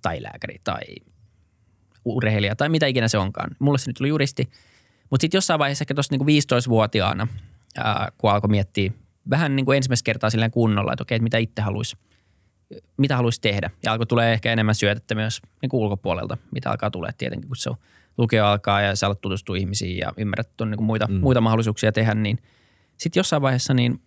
tai 0.03 0.23
lääkäri 0.23 0.57
tai 0.65 0.81
urheilija 2.05 2.57
tai 2.57 2.69
mitä 2.69 2.87
ikinä 2.87 3.09
se 3.09 3.19
onkaan. 3.19 3.51
Mulle 3.59 3.79
se 3.79 3.91
nyt 3.91 3.97
tuli 3.97 4.09
juristi. 4.09 4.49
Mutta 5.11 5.25
sitten 5.25 5.39
jossain 5.39 5.59
vaiheessa 5.59 5.83
ehkä 5.83 5.95
tuossa 5.95 6.13
niinku 6.13 6.25
15-vuotiaana, 6.25 7.29
ää, 7.77 8.13
kun 8.19 8.31
alkoi 8.31 8.51
miettiä 8.51 8.93
vähän 9.31 9.57
niin 9.57 9.67
kuin 9.67 9.77
ensimmäistä 9.77 10.05
kertaa 10.05 10.31
silleen 10.31 10.51
kunnolla, 10.51 10.93
että 10.93 11.03
okei, 11.03 11.17
että 11.17 11.25
mitä 11.25 11.39
itse 11.39 11.63
haluaisi 11.63 11.97
mitä 12.97 13.17
haluaisi 13.17 13.41
tehdä. 13.41 13.71
Ja 13.83 13.93
alkoi 13.93 14.07
tulee 14.07 14.33
ehkä 14.33 14.53
enemmän 14.53 14.75
syötettä 14.75 15.15
myös 15.15 15.41
niin 15.63 15.71
kuin 15.71 15.81
ulkopuolelta, 15.81 16.37
mitä 16.51 16.71
alkaa 16.71 16.91
tulee 16.91 17.11
tietenkin, 17.19 17.49
kun 17.49 17.57
se 17.57 17.71
on 17.71 17.77
lukio 18.19 18.47
alkaa 18.47 18.81
ja 18.81 18.97
sä 18.97 19.07
alat 19.07 19.21
tutustua 19.21 19.57
ihmisiin 19.57 19.97
ja 19.97 20.13
ymmärrät, 20.17 20.47
että 20.47 20.65
on 20.65 20.71
niin 20.71 20.77
kuin 20.77 20.87
muita, 20.87 21.07
mm. 21.07 21.15
muita 21.15 21.41
mahdollisuuksia 21.41 21.93
tehdä, 21.93 22.15
niin 22.15 22.39
sitten 22.97 23.21
jossain 23.21 23.43
vaiheessa 23.43 23.75
niin 23.75 24.03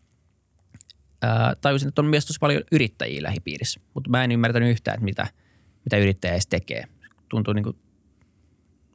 ää, 1.21 1.55
tajusin, 1.61 1.87
että 1.87 2.01
on 2.01 2.05
myös 2.05 2.25
tosi 2.25 2.39
paljon 2.39 2.63
yrittäjiä 2.71 3.23
lähipiirissä, 3.23 3.79
mutta 3.93 4.09
mä 4.09 4.23
en 4.23 4.31
ymmärtänyt 4.31 4.69
yhtään, 4.69 4.95
että 4.95 5.05
mitä, 5.05 5.27
mitä 5.85 5.97
yrittäjä 5.97 6.33
edes 6.33 6.47
tekee. 6.47 6.83
Tuntuu 7.29 7.53
niin 7.53 7.63
kuin 7.63 7.77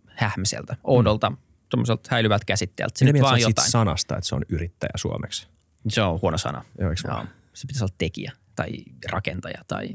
hähmiseltä, 0.06 0.76
oudolta, 0.84 1.30
mm. 1.30 1.36
tuommoiselta 1.68 2.08
häilyvältä 2.10 2.44
käsitteeltä. 2.44 2.98
Se 2.98 3.04
Mitä 3.04 3.20
vaan 3.20 3.40
jotain. 3.40 3.70
sanasta, 3.70 4.16
että 4.16 4.28
se 4.28 4.34
on 4.34 4.42
yrittäjä 4.48 4.90
suomeksi? 4.96 5.49
Se 5.88 6.02
on 6.02 6.18
huono 6.22 6.38
sana. 6.38 6.64
Joo, 6.78 6.90
eikö 6.90 7.08
vaan? 7.08 7.28
Se 7.54 7.66
pitäisi 7.66 7.84
olla 7.84 7.94
tekijä 7.98 8.32
tai 8.56 8.68
rakentaja 9.10 9.62
tai 9.68 9.88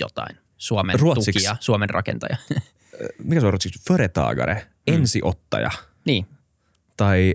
jotain. 0.00 0.38
Suomen 0.56 1.00
Ruotsiksi- 1.00 1.32
tukija, 1.32 1.56
Suomen 1.60 1.90
rakentaja. 1.90 2.36
Mikä 3.24 3.40
se 3.40 3.46
on 3.46 3.52
ruotsiksi? 3.52 3.82
Företagare, 3.88 4.54
mm. 4.54 4.94
ensiottaja 4.94 5.70
niin, 6.04 6.26
tai 6.96 7.34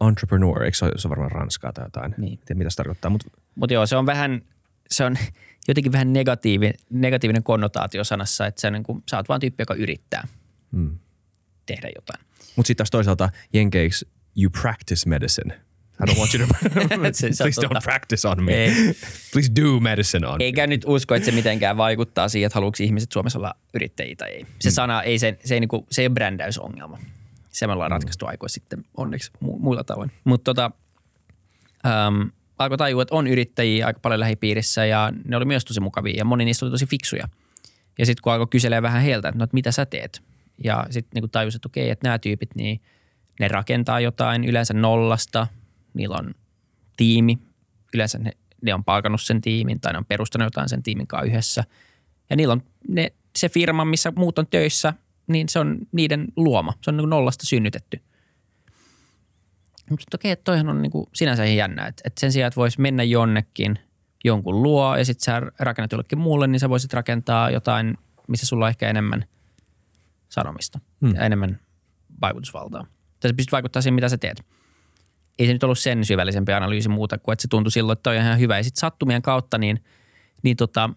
uh, 0.00 0.08
entrepreneur, 0.08 0.62
eikö 0.62 0.76
se 0.76 0.84
ole, 0.84 0.92
se 0.96 1.08
on 1.08 1.10
varmaan 1.10 1.30
ranskaa 1.30 1.72
tai 1.72 1.84
jotain? 1.84 2.14
Niin. 2.18 2.32
En 2.32 2.46
tiedä, 2.46 2.58
mitä 2.58 2.70
se 2.70 2.76
tarkoittaa, 2.76 3.10
mutta 3.10 3.28
mutta 3.54 3.74
joo, 3.74 3.86
se 3.86 3.96
on 3.96 4.06
vähän, 4.06 4.42
se 4.90 5.04
on 5.04 5.16
jotenkin 5.68 5.92
vähän 5.92 6.12
negatiivi, 6.12 6.70
negatiivinen 6.90 7.42
konnotaatio 7.42 8.04
sanassa, 8.04 8.46
että 8.46 8.60
sä, 8.60 8.70
niin 8.70 8.82
kuin, 8.82 9.02
sä 9.10 9.16
oot 9.16 9.28
vaan 9.28 9.40
tyyppi, 9.40 9.62
joka 9.62 9.74
yrittää 9.74 10.28
mm. 10.70 10.98
tehdä 11.66 11.88
jotain. 11.94 12.24
mut 12.56 12.66
sitten 12.66 12.84
taas 12.84 12.90
toisaalta 12.90 13.30
jenkeiksi 13.52 14.08
you 14.42 14.50
practice 14.62 15.08
medicine. 15.08 15.60
I 16.00 16.06
don't 16.06 16.18
want 16.18 16.34
you 16.34 16.46
to, 16.46 16.54
please 17.42 17.60
don't 17.60 17.82
practice 17.82 18.28
on 18.28 18.44
me. 18.44 18.54
Ei. 18.54 18.70
Please 19.32 19.50
do 19.62 19.80
medicine 19.80 20.26
on 20.26 20.42
Eikä 20.42 20.66
nyt 20.66 20.84
usko, 20.86 21.14
että 21.14 21.26
se 21.26 21.32
mitenkään 21.32 21.76
vaikuttaa 21.76 22.28
siihen, 22.28 22.46
että 22.46 22.56
haluatko 22.56 22.82
ihmiset 22.82 23.12
Suomessa 23.12 23.38
olla 23.38 23.54
yrittäjiä 23.74 24.14
tai 24.16 24.30
ei. 24.30 24.46
Se 24.60 24.70
sana, 24.70 25.02
ei 25.02 25.18
se, 25.18 25.38
se, 25.44 25.54
ei 25.54 25.60
niinku, 25.60 25.86
se 25.90 26.02
ei 26.02 26.06
ole 26.06 26.14
brändäysongelma. 26.14 26.98
Se 27.50 27.66
me 27.66 27.72
ollaan 27.72 27.90
ratkaistu 27.90 28.26
aikoja 28.26 28.48
sitten 28.48 28.84
onneksi 28.96 29.30
mu- 29.44 29.58
muilla 29.58 29.84
tavoin. 29.84 30.12
Mutta 30.24 30.44
tota, 30.44 30.70
äm, 31.86 32.30
alkoi 32.58 32.78
tajua, 32.78 33.02
että 33.02 33.14
on 33.14 33.26
yrittäjiä 33.26 33.86
aika 33.86 34.00
paljon 34.00 34.20
lähipiirissä 34.20 34.84
ja 34.84 35.12
ne 35.24 35.36
oli 35.36 35.44
myös 35.44 35.64
tosi 35.64 35.80
mukavia 35.80 36.16
ja 36.16 36.24
moni 36.24 36.44
niistä 36.44 36.66
oli 36.66 36.70
tosi 36.70 36.86
fiksuja. 36.86 37.28
Ja 37.98 38.06
sitten 38.06 38.22
kun 38.22 38.32
alkoi 38.32 38.46
kyselee 38.50 38.82
vähän 38.82 39.02
heiltä, 39.02 39.28
että 39.28 39.38
no, 39.38 39.44
että 39.44 39.54
mitä 39.54 39.72
sä 39.72 39.86
teet? 39.86 40.22
Ja 40.64 40.86
sitten 40.90 41.22
niin 41.22 41.30
tajusin, 41.30 41.58
että 41.58 41.68
okei, 41.68 41.90
että 41.90 42.06
nämä 42.06 42.18
tyypit, 42.18 42.54
niin 42.54 42.80
ne 43.40 43.48
rakentaa 43.48 44.00
jotain 44.00 44.44
yleensä 44.44 44.74
nollasta. 44.74 45.46
Niillä 45.98 46.16
on 46.16 46.34
tiimi. 46.96 47.38
Yleensä 47.94 48.18
ne, 48.18 48.32
ne 48.62 48.74
on 48.74 48.84
palkannut 48.84 49.22
sen 49.22 49.40
tiimin 49.40 49.80
tai 49.80 49.92
ne 49.92 49.98
on 49.98 50.04
perustanut 50.04 50.46
jotain 50.46 50.68
sen 50.68 50.82
tiimin 50.82 51.06
kanssa 51.06 51.26
yhdessä. 51.26 51.64
Ja 52.30 52.36
niillä 52.36 52.52
on 52.52 52.62
ne, 52.88 53.12
se 53.36 53.48
firma, 53.48 53.84
missä 53.84 54.12
muut 54.16 54.38
on 54.38 54.46
töissä, 54.46 54.94
niin 55.26 55.48
se 55.48 55.58
on 55.58 55.78
niiden 55.92 56.26
luoma. 56.36 56.72
Se 56.82 56.90
on 56.90 56.96
niin 56.96 57.10
nollasta 57.10 57.46
synnytetty. 57.46 58.00
Mutta 59.90 60.04
okei, 60.14 60.30
että 60.30 60.44
toihan 60.44 60.68
on 60.68 60.82
niin 60.82 60.92
kuin 60.92 61.06
sinänsä 61.14 61.44
ihan 61.44 61.56
jännä. 61.56 61.86
Että, 61.86 62.02
että 62.04 62.20
sen 62.20 62.32
sijaan, 62.32 62.48
että 62.48 62.60
voisi 62.60 62.80
mennä 62.80 63.02
jonnekin 63.02 63.78
jonkun 64.24 64.62
luo 64.62 64.96
ja 64.96 65.04
sitten 65.04 65.24
sä 65.24 65.42
rakennat 65.58 65.92
jollekin 65.92 66.18
muulle, 66.18 66.46
niin 66.46 66.60
sä 66.60 66.68
voisit 66.68 66.92
rakentaa 66.92 67.50
jotain, 67.50 67.98
missä 68.28 68.46
sulla 68.46 68.64
on 68.64 68.68
ehkä 68.68 68.90
enemmän 68.90 69.24
sanomista 70.28 70.80
Hmm. 71.00 71.14
ja 71.14 71.24
enemmän 71.24 71.60
vaikutusvaltaa. 72.20 72.86
Tai 73.20 73.30
sä 73.30 73.34
pystyt 73.34 73.52
vaikuttaa 73.52 73.82
siihen, 73.82 73.94
mitä 73.94 74.08
sä 74.08 74.18
teet. 74.18 74.42
Ei 75.38 75.46
se 75.46 75.52
nyt 75.52 75.62
ollut 75.62 75.78
sen 75.78 76.04
syvällisempi 76.04 76.52
analyysi 76.52 76.88
muuta 76.88 77.18
kuin, 77.18 77.32
että 77.32 77.42
se 77.42 77.48
tuntui 77.48 77.72
silloin, 77.72 77.92
että 77.98 78.02
toi 78.02 78.16
on 78.16 78.22
ihan 78.22 78.38
hyvä. 78.38 78.56
Ja 78.56 78.64
sitten 78.64 78.80
sattumien 78.80 79.22
kautta 79.22 79.58
niin, 79.58 79.84
niin 80.42 80.56
tota, 80.56 80.90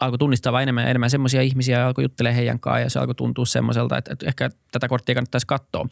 alkoi 0.00 0.18
tunnistaa 0.18 0.52
vaan 0.52 0.62
enemmän 0.62 0.84
ja 0.84 0.90
enemmän 0.90 1.10
semmoisia 1.10 1.42
ihmisiä 1.42 1.78
ja 1.78 1.86
alkoi 1.86 2.04
juttelemaan 2.04 2.36
heidän 2.36 2.60
kanssaan 2.60 2.82
ja 2.82 2.90
se 2.90 2.98
alkoi 2.98 3.14
tuntua 3.14 3.46
semmoiselta, 3.46 3.98
että, 3.98 4.12
että 4.12 4.26
ehkä 4.26 4.50
tätä 4.72 4.88
korttia 4.88 5.14
kannattaisi 5.14 5.46
katsoa. 5.46 5.88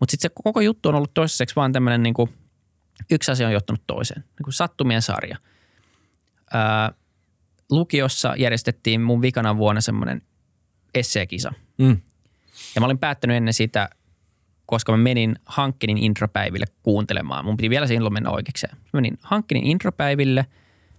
Mutta 0.00 0.10
sitten 0.10 0.30
se 0.30 0.42
koko 0.44 0.60
juttu 0.60 0.88
on 0.88 0.94
ollut 0.94 1.14
toistaiseksi 1.14 1.56
vaan 1.56 1.72
tämmöinen 1.72 2.02
niin 2.02 2.14
kuin, 2.14 2.30
yksi 3.10 3.30
asia 3.30 3.46
on 3.46 3.52
johtanut 3.52 3.82
toiseen, 3.86 4.20
niin 4.20 4.44
kuin 4.44 4.54
sattumien 4.54 5.02
sarja. 5.02 5.36
Ää, 6.52 6.92
lukiossa 7.70 8.34
järjestettiin 8.38 9.00
mun 9.00 9.22
vikana 9.22 9.56
vuonna 9.56 9.80
semmoinen 9.80 10.22
esseekisa. 10.94 11.52
Mm. 11.78 12.00
Ja 12.74 12.80
mä 12.80 12.84
olin 12.84 12.98
päättänyt 12.98 13.36
ennen 13.36 13.54
sitä, 13.54 13.88
koska 14.66 14.92
mä 14.92 14.98
menin 14.98 15.36
Hankkinin 15.46 15.98
intropäiville 15.98 16.66
kuuntelemaan. 16.82 17.44
Mun 17.44 17.56
piti 17.56 17.70
vielä 17.70 17.86
silloin 17.86 18.12
mennä 18.12 18.30
oikeikseen. 18.30 18.76
Mä 18.76 18.90
menin 18.92 19.18
Hankkinin 19.22 19.66
intropäiville. 19.66 20.46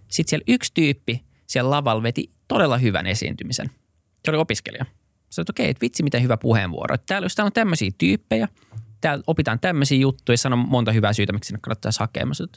Sitten 0.08 0.30
siellä 0.30 0.44
yksi 0.48 0.74
tyyppi 0.74 1.24
siellä 1.46 1.70
lavalla 1.70 2.02
veti 2.02 2.30
todella 2.48 2.78
hyvän 2.78 3.06
esiintymisen. 3.06 3.70
Se 4.24 4.30
oli 4.30 4.38
opiskelija. 4.38 4.84
Sä 5.30 5.42
että 5.42 5.52
okei, 5.52 5.70
että 5.70 5.80
vitsi 5.80 6.02
miten 6.02 6.22
hyvä 6.22 6.36
puheenvuoro. 6.36 6.94
Että 6.94 7.06
täällä, 7.06 7.24
jos 7.24 7.34
täällä 7.34 7.48
on 7.48 7.52
tämmöisiä 7.52 7.90
tyyppejä, 7.98 8.48
täällä 9.00 9.24
opitaan 9.26 9.60
tämmöisiä 9.60 9.98
juttuja, 9.98 10.38
sano 10.38 10.56
monta 10.56 10.92
hyvää 10.92 11.12
syytä, 11.12 11.32
miksi 11.32 11.48
sinne 11.48 11.60
kannattaisi 11.62 12.00
hakea. 12.00 12.26
Mä 12.26 12.34
sanoin, 12.34 12.52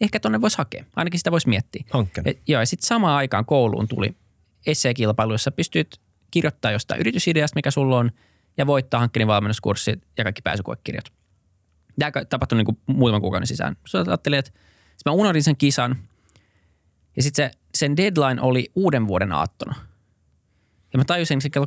ehkä 0.00 0.20
tonne 0.20 0.40
voisi 0.40 0.58
hakea. 0.58 0.84
Ainakin 0.96 1.20
sitä 1.20 1.30
voisi 1.30 1.48
miettiä. 1.48 1.84
Hankkeen. 1.90 2.24
Joo, 2.48 2.60
ja 2.60 2.66
sitten 2.66 2.86
samaan 2.86 3.16
aikaan 3.16 3.44
kouluun 3.44 3.88
tuli 3.88 4.14
esseekilpailu, 4.66 5.32
jossa 5.32 5.50
pystyt 5.50 6.00
kirjoittaa 6.30 6.70
jostain 6.70 7.00
yritysideasta, 7.00 7.56
mikä 7.56 7.70
sulla 7.70 7.98
on, 7.98 8.10
ja 8.58 8.66
voittaa 8.66 9.00
hankkeen 9.00 9.26
valmennuskurssit 9.28 10.02
ja 10.18 10.24
kaikki 10.24 10.42
pääsykoekirjat. 10.42 11.12
Tämä 11.98 12.12
tapahtui 12.28 12.56
niin 12.58 12.64
kuin 12.66 12.78
muutaman 12.86 13.20
kuukauden 13.20 13.46
sisään. 13.46 13.76
Sitten 13.86 14.08
ajattelin, 14.08 14.38
että 14.38 14.50
sit 14.96 15.04
mä 15.06 15.12
unohdin 15.12 15.42
sen 15.42 15.56
kisan, 15.56 15.96
ja 17.16 17.22
sitten 17.22 17.50
se, 17.50 17.58
sen 17.74 17.96
deadline 17.96 18.40
oli 18.42 18.70
uuden 18.74 19.06
vuoden 19.06 19.32
aattona. 19.32 19.74
Ja 20.92 20.98
mä 20.98 21.04
tajusin 21.04 21.40
se 21.40 21.50
kello 21.50 21.66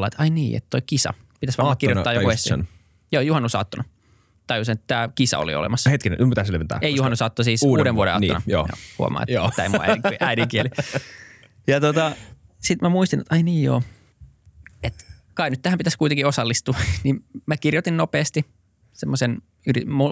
18.00, 0.00 0.06
että 0.06 0.22
ai 0.22 0.30
niin, 0.30 0.56
että 0.56 0.66
toi 0.70 0.82
kisa. 0.86 1.14
Pitäisi 1.40 1.58
varmaan 1.58 1.70
Aattona 1.72 1.88
kirjoittaa 1.88 2.12
joku 2.12 2.30
sen. 2.36 2.68
Joo, 3.12 3.22
juhannusaattona. 3.22 3.84
tajusin, 4.46 4.72
että 4.72 4.84
tämä 4.86 5.08
kisa 5.14 5.38
oli 5.38 5.54
olemassa. 5.54 5.90
Hetkinen, 5.90 6.18
nyt 6.18 6.28
pitää 6.28 6.44
selventää. 6.44 6.78
Ei 6.82 6.96
juhannusaatto, 6.96 7.42
siis 7.42 7.62
Uuden 7.62 7.70
uuden, 7.70 7.94
vuoden 7.94 8.12
vuoden, 8.12 8.14
aattona. 8.14 8.42
niin, 8.46 8.52
joo. 8.52 8.68
Huomaa, 8.98 9.22
että 9.22 9.32
Joo. 9.32 9.50
tämä 9.56 9.64
ei 9.64 9.68
mun 9.68 9.80
äidin- 9.80 10.16
äidinkieli. 10.20 10.68
Ja 11.68 11.80
tota, 11.80 12.12
sitten 12.58 12.86
mä 12.86 12.90
muistin, 12.90 13.20
että 13.20 13.34
ai 13.34 13.42
niin 13.42 13.62
joo, 13.62 13.82
että 14.82 15.04
kai 15.36 15.50
nyt 15.50 15.62
tähän 15.62 15.78
pitäisi 15.78 15.98
kuitenkin 15.98 16.26
osallistua. 16.26 16.74
niin 17.04 17.24
mä 17.46 17.56
kirjoitin 17.56 17.96
nopeasti 17.96 18.46
semmoisen, 18.92 19.42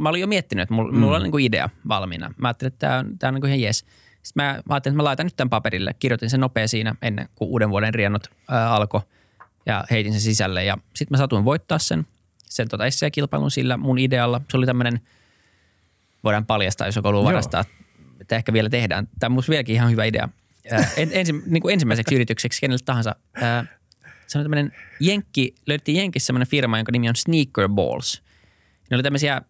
mä 0.00 0.08
olin 0.08 0.20
jo 0.20 0.26
miettinyt, 0.26 0.62
että 0.62 0.74
mulla, 0.74 0.92
mm. 0.92 0.98
mulla 0.98 1.16
on 1.16 1.22
niin 1.22 1.30
kuin 1.30 1.44
idea 1.44 1.70
valmiina. 1.88 2.34
Mä 2.36 2.48
ajattelin, 2.48 2.72
että 2.72 2.86
tämä 2.86 2.98
on, 2.98 3.18
tää 3.18 3.28
on 3.28 3.34
niin 3.34 3.40
kuin 3.40 3.48
ihan 3.48 3.60
jes. 3.60 3.78
Sitten 4.22 4.44
mä, 4.44 4.50
ajattelin, 4.50 4.76
että 4.76 4.96
mä 4.96 5.04
laitan 5.04 5.26
nyt 5.26 5.36
tämän 5.36 5.50
paperille. 5.50 5.94
Kirjoitin 5.98 6.30
sen 6.30 6.40
nopea 6.40 6.68
siinä 6.68 6.94
ennen 7.02 7.28
kuin 7.34 7.48
uuden 7.48 7.70
vuoden 7.70 7.94
riennot 7.94 8.30
ää, 8.50 8.74
alkoi 8.74 9.00
ja 9.66 9.84
heitin 9.90 10.12
sen 10.12 10.20
sisälle. 10.20 10.64
Ja 10.64 10.78
sitten 10.94 11.14
mä 11.14 11.18
satuin 11.18 11.44
voittaa 11.44 11.78
sen, 11.78 12.06
sen 12.44 12.68
tota 12.68 12.86
esseekilpailun 12.86 13.50
sillä 13.50 13.76
mun 13.76 13.98
idealla. 13.98 14.40
Se 14.50 14.56
oli 14.56 14.66
tämmöinen, 14.66 15.00
voidaan 16.24 16.46
paljastaa, 16.46 16.86
jos 16.88 16.96
joku 16.96 17.08
haluaa 17.08 17.22
Joo. 17.22 17.32
varastaa, 17.32 17.64
että 18.20 18.36
ehkä 18.36 18.52
vielä 18.52 18.70
tehdään. 18.70 19.08
Tämä 19.18 19.36
on 19.36 19.42
vieläkin 19.48 19.74
ihan 19.74 19.90
hyvä 19.90 20.04
idea. 20.04 20.28
Ää, 20.70 20.88
en, 20.96 21.10
ensi, 21.12 21.32
niin 21.46 21.62
kuin 21.62 21.72
ensimmäiseksi 21.72 22.14
yritykseksi 22.14 22.60
kenelle 22.60 22.82
tahansa. 22.84 23.16
Ää, 23.34 23.64
se 24.26 24.38
on 24.38 24.44
tämmöinen 24.44 24.72
Jenkki, 25.00 25.54
löydettiin 25.66 25.96
Jenkissä 25.96 26.26
semmoinen 26.26 26.48
firma, 26.48 26.78
jonka 26.78 26.92
nimi 26.92 27.08
on 27.08 27.16
Sneaker 27.16 27.68
Balls. 27.68 28.22
Ne 28.90 28.94
oli 28.94 29.02
tämmöisiä 29.02 29.42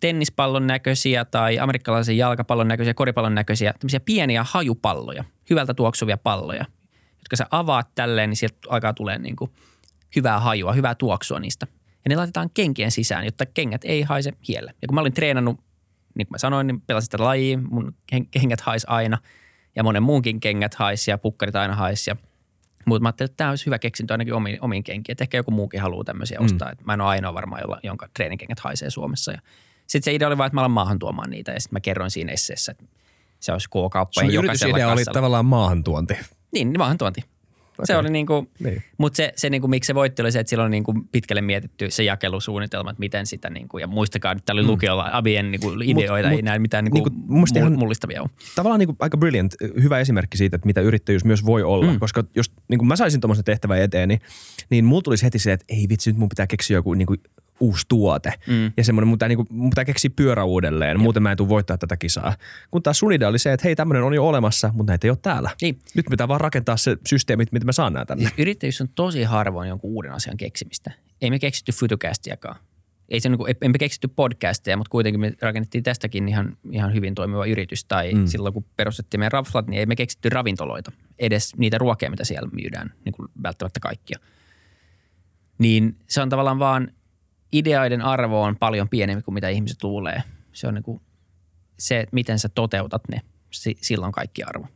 tennispallon 0.00 0.66
näköisiä 0.66 1.24
tai 1.24 1.58
amerikkalaisen 1.58 2.16
jalkapallon 2.16 2.68
näköisiä, 2.68 2.94
koripallon 2.94 3.34
näköisiä, 3.34 3.72
tämmöisiä 3.72 4.00
pieniä 4.00 4.44
hajupalloja, 4.48 5.24
hyvältä 5.50 5.74
tuoksuvia 5.74 6.16
palloja, 6.16 6.64
jotka 7.18 7.36
sä 7.36 7.46
avaat 7.50 7.94
tälleen, 7.94 8.30
niin 8.30 8.36
sieltä 8.36 8.56
alkaa 8.68 8.92
tulee 8.92 9.18
niin 9.18 9.36
kuin 9.36 9.50
hyvää 10.16 10.40
hajua, 10.40 10.72
hyvää 10.72 10.94
tuoksua 10.94 11.40
niistä. 11.40 11.66
Ja 12.04 12.08
ne 12.08 12.16
laitetaan 12.16 12.50
kenkien 12.50 12.90
sisään, 12.90 13.24
jotta 13.24 13.46
kengät 13.46 13.84
ei 13.84 14.02
haise 14.02 14.32
hielle. 14.48 14.74
Ja 14.82 14.88
kun 14.88 14.94
mä 14.94 15.00
olin 15.00 15.12
treenannut, 15.12 15.56
niin 16.14 16.26
kuin 16.26 16.34
mä 16.34 16.38
sanoin, 16.38 16.66
niin 16.66 16.80
pelasin 16.80 17.04
sitä 17.04 17.24
lajia, 17.24 17.58
mun 17.58 17.94
ken- 18.14 18.28
kengät 18.30 18.60
hais 18.60 18.84
aina 18.88 19.18
ja 19.76 19.82
monen 19.82 20.02
muunkin 20.02 20.40
kengät 20.40 20.74
haisi 20.74 21.10
ja 21.10 21.18
pukkarit 21.18 21.56
aina 21.56 21.74
haisi 21.74 22.10
ja 22.10 22.16
mutta 22.86 23.02
mä 23.02 23.08
ajattelin, 23.08 23.30
että 23.30 23.36
tämä 23.36 23.50
olisi 23.50 23.66
hyvä 23.66 23.78
keksintö 23.78 24.14
ainakin 24.14 24.34
omiin, 24.34 24.58
omiin 24.60 24.84
kenkiin. 24.84 25.12
Että 25.12 25.24
ehkä 25.24 25.36
joku 25.36 25.50
muukin 25.50 25.80
haluaa 25.80 26.04
tämmöisiä 26.04 26.38
mm. 26.38 26.44
ostaa. 26.44 26.70
Et 26.70 26.84
mä 26.84 26.94
en 26.94 27.00
ole 27.00 27.08
ainoa 27.08 27.34
varmaan, 27.34 27.62
jolla, 27.62 27.80
jonka 27.82 28.08
treenikengät 28.14 28.60
haisee 28.60 28.90
Suomessa. 28.90 29.32
Sitten 29.86 30.02
se 30.04 30.14
idea 30.14 30.28
oli 30.28 30.38
vaan, 30.38 30.46
että 30.46 30.54
mä 30.54 30.60
alan 30.60 30.70
maahan 30.70 30.98
tuomaan 30.98 31.30
niitä. 31.30 31.52
Ja 31.52 31.60
sitten 31.60 31.76
mä 31.76 31.80
kerroin 31.80 32.10
siinä 32.10 32.32
esseessä, 32.32 32.72
että 32.72 32.84
se 33.40 33.52
olisi 33.52 33.68
Sun 33.72 33.90
K-kauppojen 33.90 34.32
jokaisella 34.32 34.70
yritysidea 34.70 34.92
oli 34.92 35.00
kassalla. 35.00 35.14
tavallaan 35.14 35.44
maahantuonti. 35.44 36.14
Niin, 36.52 36.74
maahan 36.78 36.98
tuonti. 37.80 37.92
Se 37.92 37.96
oli 37.96 38.10
niinku, 38.10 38.46
Niin. 38.64 38.82
mutta 38.98 39.16
se, 39.16 39.32
se 39.36 39.50
niinku, 39.50 39.68
miksi 39.68 39.86
se 39.86 39.94
voitti 39.94 40.22
oli 40.22 40.32
se, 40.32 40.40
että 40.40 40.50
sillä 40.50 40.64
on 40.64 40.70
niinku 40.70 40.94
pitkälle 41.12 41.40
mietitty 41.42 41.90
se 41.90 42.02
jakelusuunnitelma, 42.02 42.90
että 42.90 43.00
miten 43.00 43.26
sitä 43.26 43.50
niinku, 43.50 43.78
ja 43.78 43.86
muistakaa, 43.86 44.32
että 44.32 44.42
täällä 44.46 44.60
oli 44.60 44.66
lukiolla 44.66 45.08
Abien 45.12 45.50
niinku 45.50 45.70
ideoita, 45.84 46.28
mut 46.28 46.36
ei 46.36 46.42
näin 46.42 46.62
mitään 46.62 46.84
niinku, 46.84 47.08
niinku 47.08 47.34
mul- 47.34 47.56
ihan- 47.58 47.78
mullistavia 47.78 48.22
ole. 48.22 48.30
tavallaan 48.54 48.78
niin 48.78 48.86
kuin 48.86 48.96
aika 49.00 49.16
brilliant, 49.18 49.54
hyvä 49.82 49.98
esimerkki 49.98 50.36
siitä, 50.36 50.56
että 50.56 50.66
mitä 50.66 50.80
yrittäjyys 50.80 51.24
myös 51.24 51.46
voi 51.46 51.62
olla. 51.62 51.92
Mm. 51.92 51.98
Koska 51.98 52.24
jos 52.36 52.52
niin 52.68 52.78
kuin 52.78 52.88
mä 52.88 52.96
saisin 52.96 53.20
tuommoisen 53.20 53.44
tehtävän 53.44 53.82
eteeni, 53.82 54.18
niin 54.70 54.84
mulla 54.84 55.02
tulisi 55.02 55.24
heti 55.24 55.38
se, 55.38 55.52
että 55.52 55.66
ei 55.68 55.86
vitsi, 55.88 56.10
nyt 56.10 56.18
mun 56.18 56.28
pitää 56.28 56.46
keksiä 56.46 56.76
joku 56.76 56.94
niin 56.94 57.06
kuin 57.06 57.20
uusi 57.60 57.86
tuote. 57.88 58.32
Mm. 58.46 58.72
Ja 58.76 58.84
semmoinen, 58.84 59.12
pitää, 59.12 59.28
niin 59.28 59.36
kuin, 59.36 59.70
pitää 59.70 59.84
keksiä 59.84 60.10
pyörä 60.16 60.44
uudelleen, 60.44 60.96
Jep. 60.96 61.02
muuten 61.02 61.22
mä 61.22 61.30
en 61.30 61.36
tule 61.36 61.48
voittaa 61.48 61.78
tätä 61.78 61.96
kisaa. 61.96 62.36
Kun 62.70 62.82
taas 62.82 62.98
sun 62.98 63.12
idea 63.12 63.28
oli 63.28 63.38
se, 63.38 63.52
että 63.52 63.64
hei, 63.64 63.76
tämmöinen 63.76 64.02
on 64.02 64.14
jo 64.14 64.28
olemassa, 64.28 64.70
mutta 64.74 64.90
näitä 64.90 65.06
ei 65.06 65.10
ole 65.10 65.18
täällä. 65.22 65.50
Niin. 65.62 65.80
Nyt 65.94 66.06
pitää 66.10 66.28
vaan 66.28 66.40
rakentaa 66.40 66.76
se 66.76 66.96
systeemi, 67.06 67.44
miten 67.52 67.66
mä 67.66 67.72
saan 67.72 67.92
nää 67.92 68.04
tänne. 68.04 68.30
Yrittäjyys 68.38 68.80
on 68.80 68.88
tosi 68.94 69.22
harvoin 69.22 69.68
jonkun 69.68 69.90
uuden 69.90 70.12
asian 70.12 70.36
keksimistä. 70.36 70.90
Ei 71.20 71.30
me 71.30 71.38
keksitty 71.38 71.72
Futucastiakaan. 71.72 72.56
Ei 73.08 73.20
se 73.20 73.28
niinku, 73.28 73.46
emme 73.62 73.78
keksitty 73.78 74.08
podcasteja, 74.08 74.76
mutta 74.76 74.90
kuitenkin 74.90 75.20
me 75.20 75.32
rakennettiin 75.40 75.84
tästäkin 75.84 76.28
ihan, 76.28 76.56
ihan 76.70 76.94
hyvin 76.94 77.14
toimiva 77.14 77.46
yritys. 77.46 77.84
Tai 77.84 78.14
mm. 78.14 78.26
silloin, 78.26 78.54
kun 78.54 78.64
perustettiin 78.76 79.20
meidän 79.20 79.32
raflat, 79.32 79.66
niin 79.66 79.80
ei 79.80 79.86
me 79.86 79.96
keksitty 79.96 80.28
ravintoloita. 80.28 80.92
Edes 81.18 81.56
niitä 81.56 81.78
ruokia, 81.78 82.10
mitä 82.10 82.24
siellä 82.24 82.48
myydään, 82.52 82.92
niin 83.04 83.12
kuin 83.12 83.28
välttämättä 83.42 83.80
kaikkia. 83.80 84.18
Niin 85.58 85.96
se 86.08 86.22
on 86.22 86.28
tavallaan 86.28 86.58
vaan, 86.58 86.88
ideoiden 87.52 88.02
arvo 88.02 88.42
on 88.42 88.56
paljon 88.56 88.88
pienempi 88.88 89.22
kuin 89.22 89.34
mitä 89.34 89.48
ihmiset 89.48 89.82
luulee. 89.82 90.22
Se 90.52 90.66
on 90.66 90.74
niin 90.74 90.82
kuin 90.82 91.00
se, 91.78 92.06
miten 92.12 92.38
sä 92.38 92.48
toteutat 92.48 93.02
ne, 93.08 93.20
si- 93.50 93.78
silloin 93.80 94.12
kaikki 94.12 94.42
arvo. 94.42 94.66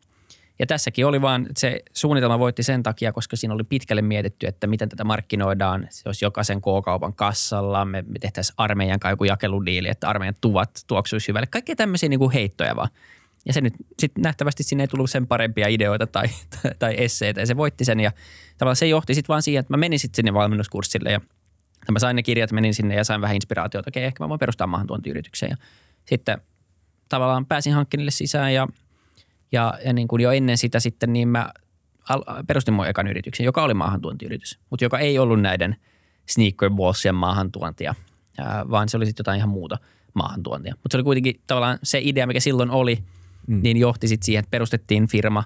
Ja 0.59 0.67
tässäkin 0.67 1.07
oli 1.07 1.23
vaan, 1.23 1.47
se 1.57 1.81
suunnitelma 1.93 2.39
voitti 2.39 2.63
sen 2.63 2.83
takia, 2.83 3.13
koska 3.13 3.37
siinä 3.37 3.55
oli 3.55 3.65
pitkälle 3.65 4.03
mietitty, 4.03 4.47
että 4.47 4.67
miten 4.67 4.89
tätä 4.89 5.05
markkinoidaan. 5.05 5.87
Se 5.91 6.09
olisi 6.09 6.25
jokaisen 6.25 6.61
K-kaupan 6.61 7.15
kassalla, 7.15 7.85
me, 7.85 8.03
me 8.03 8.19
tehtäisiin 8.19 8.55
armeijan 8.57 9.01
kanssa 9.01 9.13
joku 9.13 9.25
jakeludiili, 9.25 9.89
että 9.89 10.09
armeijan 10.09 10.35
tuvat 10.41 10.71
tuoksuisi 10.87 11.29
hyvälle. 11.29 11.47
Kaikkea 11.47 11.77
tämmöisiä 11.77 12.09
niin 12.09 12.19
kuin 12.19 12.33
heittoja 12.33 12.77
vaan. 12.77 12.89
Ja 13.47 13.53
se 13.53 13.61
nyt 13.61 13.75
sitten 13.99 14.23
nähtävästi 14.23 14.63
sinne 14.63 14.85
ei 14.85 14.89
tullut 14.89 15.11
sen 15.11 15.27
parempia 15.27 15.69
ideoita 15.69 16.07
tai, 16.07 16.29
tai, 16.63 16.73
tai 16.79 16.95
esseitä 16.99 17.41
ja 17.41 17.47
se 17.47 17.57
voitti 17.57 17.85
sen. 17.85 18.01
Ja 18.01 18.13
tavallaan 18.59 18.77
se 18.77 18.87
johti 18.87 19.15
sitten 19.15 19.29
vaan 19.29 19.43
siihen, 19.43 19.61
että 19.61 19.73
mä 19.73 19.77
menin 19.77 19.99
sitten 19.99 20.17
sinne 20.17 20.35
valmennuskurssille 20.35 21.13
ja 21.13 21.21
ja 21.87 21.93
mä 21.93 21.99
sain 21.99 22.17
ne 22.17 22.23
kirjat, 22.23 22.53
menin 22.53 22.75
sinne 22.75 22.95
ja 22.95 23.05
sain 23.05 23.21
vähän 23.21 23.37
inspiraatiota. 23.37 23.91
Okei, 23.91 24.05
ehkä 24.05 24.25
mä 24.25 24.29
voin 24.29 24.41
perustaa 24.41 24.67
maahantuontiyrityksen. 24.67 25.51
Ja 25.51 25.57
sitten 26.05 26.39
tavallaan 27.09 27.47
pääsin 27.47 27.73
hankkeen 27.73 28.13
sisään 28.13 28.55
ja, 28.55 28.69
ja, 29.53 29.79
ja 29.85 29.93
niin 29.93 30.09
kuin 30.09 30.23
jo 30.23 30.31
ennen 30.31 30.59
sitä 30.59 30.81
sitten 30.81 31.13
niin 31.13 31.29
mä 31.29 31.51
al- 32.09 32.43
perustin 32.47 32.75
mun 32.75 32.87
ekan 32.87 33.07
yrityksen, 33.07 33.45
joka 33.45 33.65
oli 33.65 33.75
maahantuontiyritys, 33.75 34.59
mutta 34.71 34.85
joka 34.85 34.99
ei 34.99 35.19
ollut 35.19 35.41
näiden 35.41 35.77
sneaker 36.29 36.71
ballsien 36.71 37.15
maahantuontia, 37.15 37.95
ää, 38.39 38.71
vaan 38.71 38.89
se 38.89 38.97
oli 38.97 39.07
sitten 39.07 39.21
jotain 39.21 39.39
ihan 39.39 39.49
muuta 39.49 39.79
maahantuontia. 40.15 40.75
Mutta 40.83 40.89
se 40.91 40.97
oli 40.97 41.05
kuitenkin 41.05 41.41
tavallaan 41.47 41.79
se 41.83 42.01
idea, 42.03 42.27
mikä 42.27 42.41
silloin 42.41 42.71
oli, 42.71 43.05
mm. 43.47 43.61
niin 43.63 43.77
johti 43.77 44.09
sitten 44.09 44.25
siihen, 44.25 44.39
että 44.41 44.51
perustettiin 44.51 45.09
firma, 45.09 45.45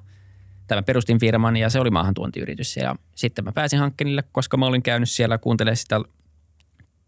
tai 0.67 0.79
mä 0.79 0.83
perustin 0.83 1.19
firman 1.19 1.57
ja 1.57 1.71
se 1.71 1.81
oli 1.81 1.91
maahantuontiyritys. 1.91 2.77
Ja 2.77 2.97
sitten 3.15 3.45
mä 3.45 3.53
pääsin 3.53 3.79
hankkeenille, 3.79 4.25
koska 4.33 4.57
mä 4.57 4.67
olin 4.67 4.83
käynyt 4.83 5.11
siellä 5.11 5.39
kuuntelemaan 5.39 5.77
sitä 5.77 6.01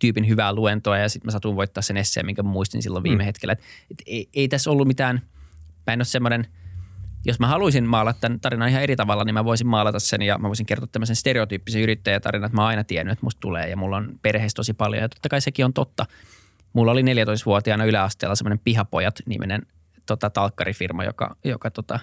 tyypin 0.01 0.29
hyvää 0.29 0.53
luentoa 0.53 0.99
ja 0.99 1.09
sitten 1.09 1.27
mä 1.27 1.33
satuin 1.33 1.57
voittaa 1.57 1.83
sen 1.83 1.97
esseen, 1.97 2.27
minkä 2.27 2.43
muistin 2.43 2.83
silloin 2.83 3.03
viime 3.03 3.23
mm. 3.23 3.27
hetkellä. 3.27 3.53
Et, 3.53 3.61
et 3.91 4.03
ei, 4.07 4.29
ei 4.35 4.49
tässä 4.49 4.71
ollut 4.71 4.87
mitään, 4.87 5.23
mä 5.87 5.93
en 5.93 5.99
ole 5.99 6.05
semmoinen, 6.05 6.47
jos 7.25 7.41
mä 7.41 7.47
haluaisin 7.47 7.85
maalata 7.85 8.21
tämän 8.21 8.41
tarinan 8.41 8.69
ihan 8.69 8.83
eri 8.83 8.97
tavalla, 8.97 9.25
niin 9.25 9.35
mä 9.35 9.45
voisin 9.45 9.67
maalata 9.67 10.01
sen 10.01 10.23
ja 10.23 10.39
mä 10.39 10.49
voisin 10.49 10.67
kertoa 10.67 10.89
tämmöisen 10.93 11.17
stereotyyppisen 11.17 11.83
yrittäjätarinan, 11.83 12.47
että 12.47 12.57
mä 12.57 12.63
oon 12.63 12.69
aina 12.69 12.85
tiennyt, 12.85 13.13
että 13.13 13.27
musta 13.27 13.41
tulee 13.41 13.69
ja 13.69 13.77
mulla 13.77 13.97
on 13.97 14.19
perheessä 14.23 14.57
tosi 14.57 14.73
paljon 14.73 15.03
ja 15.03 15.09
totta 15.09 15.29
kai 15.29 15.41
sekin 15.41 15.65
on 15.65 15.73
totta. 15.73 16.07
Mulla 16.73 16.93
oli 16.93 17.03
14-vuotiaana 17.03 17.85
yläasteella 17.85 18.35
semmoinen 18.35 18.61
Pihapojat-niminen 18.65 19.63
tota, 20.07 20.31
talkkarifirma, 20.31 21.05
joka, 21.05 21.37
joka 21.45 21.71
tota, 21.71 21.99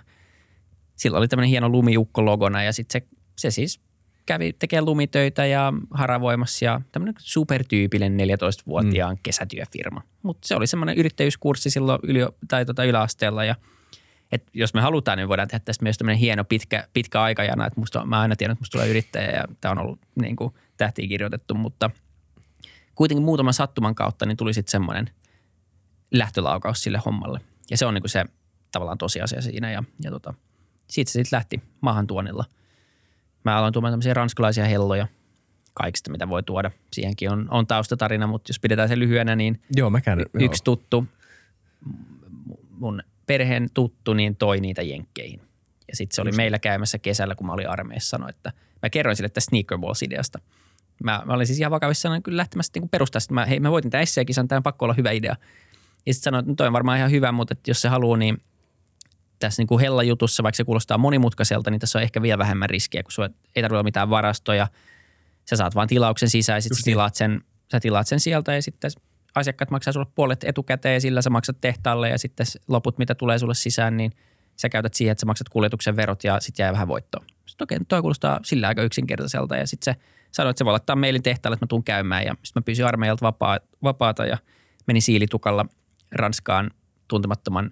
sillä 0.95 1.17
oli 1.17 1.27
tämmöinen 1.27 1.49
hieno 1.49 1.69
lumiukko 1.69 2.25
logona 2.25 2.63
ja 2.63 2.73
sitten 2.73 3.01
se, 3.01 3.07
se 3.37 3.51
siis 3.51 3.86
kävi 4.27 4.53
tekemään 4.53 4.85
lumitöitä 4.85 5.45
ja 5.45 5.73
haravoimassa 5.91 6.65
ja 6.65 6.81
tämmöinen 6.91 7.15
supertyypillinen 7.17 8.27
14-vuotiaan 8.29 9.15
mm. 9.15 9.19
kesätyöfirma. 9.23 10.01
Mutta 10.23 10.47
se 10.47 10.55
oli 10.55 10.67
semmoinen 10.67 10.97
yrittäjyyskurssi 10.97 11.69
silloin 11.69 11.99
yli, 12.03 12.19
tai 12.47 12.65
tota 12.65 12.83
yläasteella 12.83 13.43
ja 13.43 13.55
et 14.31 14.43
jos 14.53 14.73
me 14.73 14.81
halutaan, 14.81 15.17
niin 15.17 15.27
voidaan 15.27 15.47
tehdä 15.47 15.63
tästä 15.65 15.83
myös 15.83 15.97
tämmöinen 15.97 16.19
hieno 16.19 16.43
pitkä, 16.43 16.87
pitkä 16.93 17.21
aikajana, 17.21 17.65
että 17.65 17.79
musta, 17.79 18.05
mä 18.05 18.19
aina 18.19 18.35
tiedän, 18.35 18.53
että 18.53 18.61
musta 18.61 18.77
tulee 18.77 18.89
yrittäjä 18.89 19.31
ja 19.31 19.45
tämä 19.61 19.71
on 19.71 19.79
ollut 19.79 19.99
niin 20.21 20.35
kuin 20.35 20.53
tähtiin 20.77 21.09
kirjoitettu, 21.09 21.53
mutta 21.53 21.89
kuitenkin 22.95 23.25
muutaman 23.25 23.53
sattuman 23.53 23.95
kautta 23.95 24.25
niin 24.25 24.37
tuli 24.37 24.53
sitten 24.53 24.71
semmoinen 24.71 25.09
lähtölaukaus 26.11 26.83
sille 26.83 27.01
hommalle. 27.05 27.41
Ja 27.69 27.77
se 27.77 27.85
on 27.85 27.93
niin 27.93 28.01
kuin 28.01 28.09
se 28.09 28.25
tavallaan 28.71 28.97
tosiasia 28.97 29.41
siinä 29.41 29.71
ja, 29.71 29.83
ja 30.03 30.11
tota, 30.11 30.33
siitä 30.87 31.11
se 31.11 31.13
sitten 31.13 31.37
lähti 31.37 31.61
maahantuonnilla. 31.81 32.45
Mä 33.47 33.57
aloin 33.57 33.73
tuomaan 33.73 33.91
tämmöisiä 33.91 34.13
ranskalaisia 34.13 34.65
helloja 34.65 35.07
kaikista, 35.73 36.11
mitä 36.11 36.29
voi 36.29 36.43
tuoda. 36.43 36.71
Siihenkin 36.93 37.31
on, 37.31 37.47
on 37.51 37.67
taustatarina, 37.67 38.27
mutta 38.27 38.49
jos 38.49 38.59
pidetään 38.59 38.89
se 38.89 38.99
lyhyenä, 38.99 39.35
niin 39.35 39.61
Joo, 39.75 39.89
mä 39.89 40.01
käyn. 40.01 40.25
yksi 40.33 40.63
tuttu, 40.63 41.01
m- 41.85 42.53
mun 42.79 43.01
perheen 43.25 43.69
tuttu, 43.73 44.13
niin 44.13 44.35
toi 44.35 44.59
niitä 44.59 44.81
jenkkeihin. 44.81 45.41
Ja 45.87 45.95
sitten 45.95 46.15
se 46.15 46.21
oli 46.21 46.31
meillä 46.31 46.59
käymässä 46.59 46.97
kesällä, 46.99 47.35
kun 47.35 47.47
mä 47.47 47.53
olin 47.53 47.69
armeijassa, 47.69 48.09
sanoi, 48.09 48.29
että 48.29 48.53
mä 48.83 48.89
kerroin 48.89 49.15
sille 49.15 49.29
tästä 49.29 49.49
Sneaker 49.49 49.77
Balls-ideasta. 49.77 50.39
Mä, 51.03 51.23
mä 51.25 51.33
olin 51.33 51.47
siis 51.47 51.59
ihan 51.59 51.71
vakavissaan 51.71 52.23
kyllä 52.23 52.37
lähtemässä 52.37 52.71
niin 52.75 52.89
perustaa 52.89 53.19
sitä. 53.19 53.33
Mä, 53.33 53.45
hei, 53.45 53.59
mä 53.59 53.71
voitin 53.71 53.91
tämän 53.91 54.03
esseekisan, 54.03 54.47
tämä 54.47 54.57
on 54.57 54.63
pakko 54.63 54.85
olla 54.85 54.93
hyvä 54.93 55.11
idea. 55.11 55.35
Ja 56.05 56.13
sitten 56.13 56.23
sanoin, 56.23 56.39
että 56.43 56.51
no 56.51 56.55
toi 56.55 56.67
on 56.67 56.73
varmaan 56.73 56.97
ihan 56.97 57.11
hyvä, 57.11 57.31
mutta 57.31 57.53
että 57.53 57.69
jos 57.71 57.81
se 57.81 57.87
haluaa, 57.89 58.17
niin 58.17 58.41
tässä 59.39 59.61
niin 59.61 59.67
kuin 59.67 59.81
Hella-jutussa, 59.81 60.43
vaikka 60.43 60.57
se 60.57 60.63
kuulostaa 60.63 60.97
monimutkaiselta, 60.97 61.71
niin 61.71 61.79
tässä 61.79 61.99
on 61.99 62.03
ehkä 62.03 62.21
vielä 62.21 62.37
vähemmän 62.37 62.69
riskiä, 62.69 63.03
kun 63.03 63.11
sulla 63.11 63.29
ei 63.55 63.61
tarvitse 63.61 63.75
olla 63.75 63.83
mitään 63.83 64.09
varastoja. 64.09 64.67
Sä 65.49 65.55
saat 65.55 65.75
vaan 65.75 65.87
tilauksen 65.87 66.29
sisään 66.29 66.57
ja 66.57 66.61
sitten 66.61 66.77
sä 66.77 66.83
tilaat, 66.83 67.15
sen, 67.15 67.41
sä 67.71 67.79
tilaat 67.79 68.07
sen 68.07 68.19
sieltä 68.19 68.53
ja 68.53 68.61
sitten 68.61 68.91
asiakkaat 69.35 69.71
maksaa 69.71 69.93
sulle 69.93 70.07
puolet 70.15 70.43
etukäteen 70.43 70.93
ja 70.93 71.01
sillä 71.01 71.21
sä 71.21 71.29
maksat 71.29 71.57
tehtaalle 71.61 72.09
ja 72.09 72.17
sitten 72.17 72.45
loput, 72.67 72.97
mitä 72.97 73.15
tulee 73.15 73.39
sulle 73.39 73.55
sisään, 73.55 73.97
niin 73.97 74.11
sä 74.55 74.69
käytät 74.69 74.93
siihen, 74.93 75.11
että 75.11 75.19
sä 75.19 75.25
maksat 75.25 75.49
kuljetuksen 75.49 75.95
verot 75.95 76.23
ja 76.23 76.39
sitten 76.39 76.63
jää 76.63 76.73
vähän 76.73 76.87
voittoa. 76.87 77.25
Sitten 77.45 77.65
okei, 77.65 77.79
toi 77.87 78.01
kuulostaa 78.01 78.39
sillä 78.43 78.67
aika 78.67 78.81
yksinkertaiselta 78.81 79.55
ja 79.55 79.67
sitten 79.67 79.93
se 79.93 80.01
sanoi, 80.31 80.49
että 80.49 80.57
se 80.57 80.65
voi 80.65 80.71
laittaa 80.71 80.95
mailin 80.95 81.23
tehtaalle, 81.23 81.53
että 81.53 81.65
mä 81.65 81.67
tuun 81.67 81.83
käymään 81.83 82.23
ja 82.23 82.33
sitten 82.43 82.61
mä 82.61 82.65
pyysin 82.65 82.85
armeijalta 82.85 83.25
vapaa, 83.25 83.59
vapaata 83.83 84.25
ja 84.25 84.37
meni 84.87 85.01
siilitukalla 85.01 85.65
Ranskaan 86.11 86.71
tuntemattoman 87.07 87.71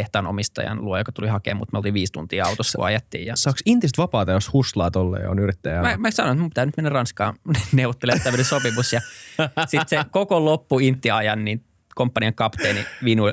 tehtaan 0.00 0.26
omistajan 0.26 0.84
luo, 0.84 0.98
joka 0.98 1.12
tuli 1.12 1.28
hakemaan, 1.28 1.58
mutta 1.58 1.72
me 1.72 1.78
oltiin 1.78 1.94
viisi 1.94 2.12
tuntia 2.12 2.46
autossa, 2.46 2.76
kun 2.76 2.86
ajettiin. 2.86 3.26
Ja... 3.26 3.36
Saako 3.36 3.58
intistä 3.66 4.02
vapaata, 4.02 4.32
jos 4.32 4.52
huslaa 4.52 4.90
tolle 4.90 5.18
ja 5.18 5.30
on 5.30 5.38
yrittäjä? 5.38 5.82
Mä, 5.82 5.96
mä 5.96 6.10
sanoin, 6.10 6.32
että 6.32 6.40
mun 6.40 6.50
pitää 6.50 6.66
nyt 6.66 6.76
mennä 6.76 6.90
Ranskaan 6.90 7.34
neuvottelemaan 7.72 8.22
tämmöinen 8.22 8.44
sopimus. 8.44 8.92
Ja 8.92 9.00
sitten 9.70 9.88
se 9.88 10.04
koko 10.10 10.44
loppu 10.44 10.78
intiajan, 10.78 11.44
niin 11.44 11.64
komppanian 11.94 12.34
kapteeni 12.34 12.86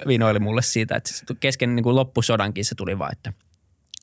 vinoili 0.08 0.40
mulle 0.40 0.62
siitä, 0.62 0.96
että 0.96 1.12
kesken 1.40 1.76
niin 1.76 1.84
kuin 1.84 1.96
loppusodankin 1.96 2.66
se 2.66 2.76
tuli 2.76 3.00
vaan, 3.00 3.12
että 3.12 3.34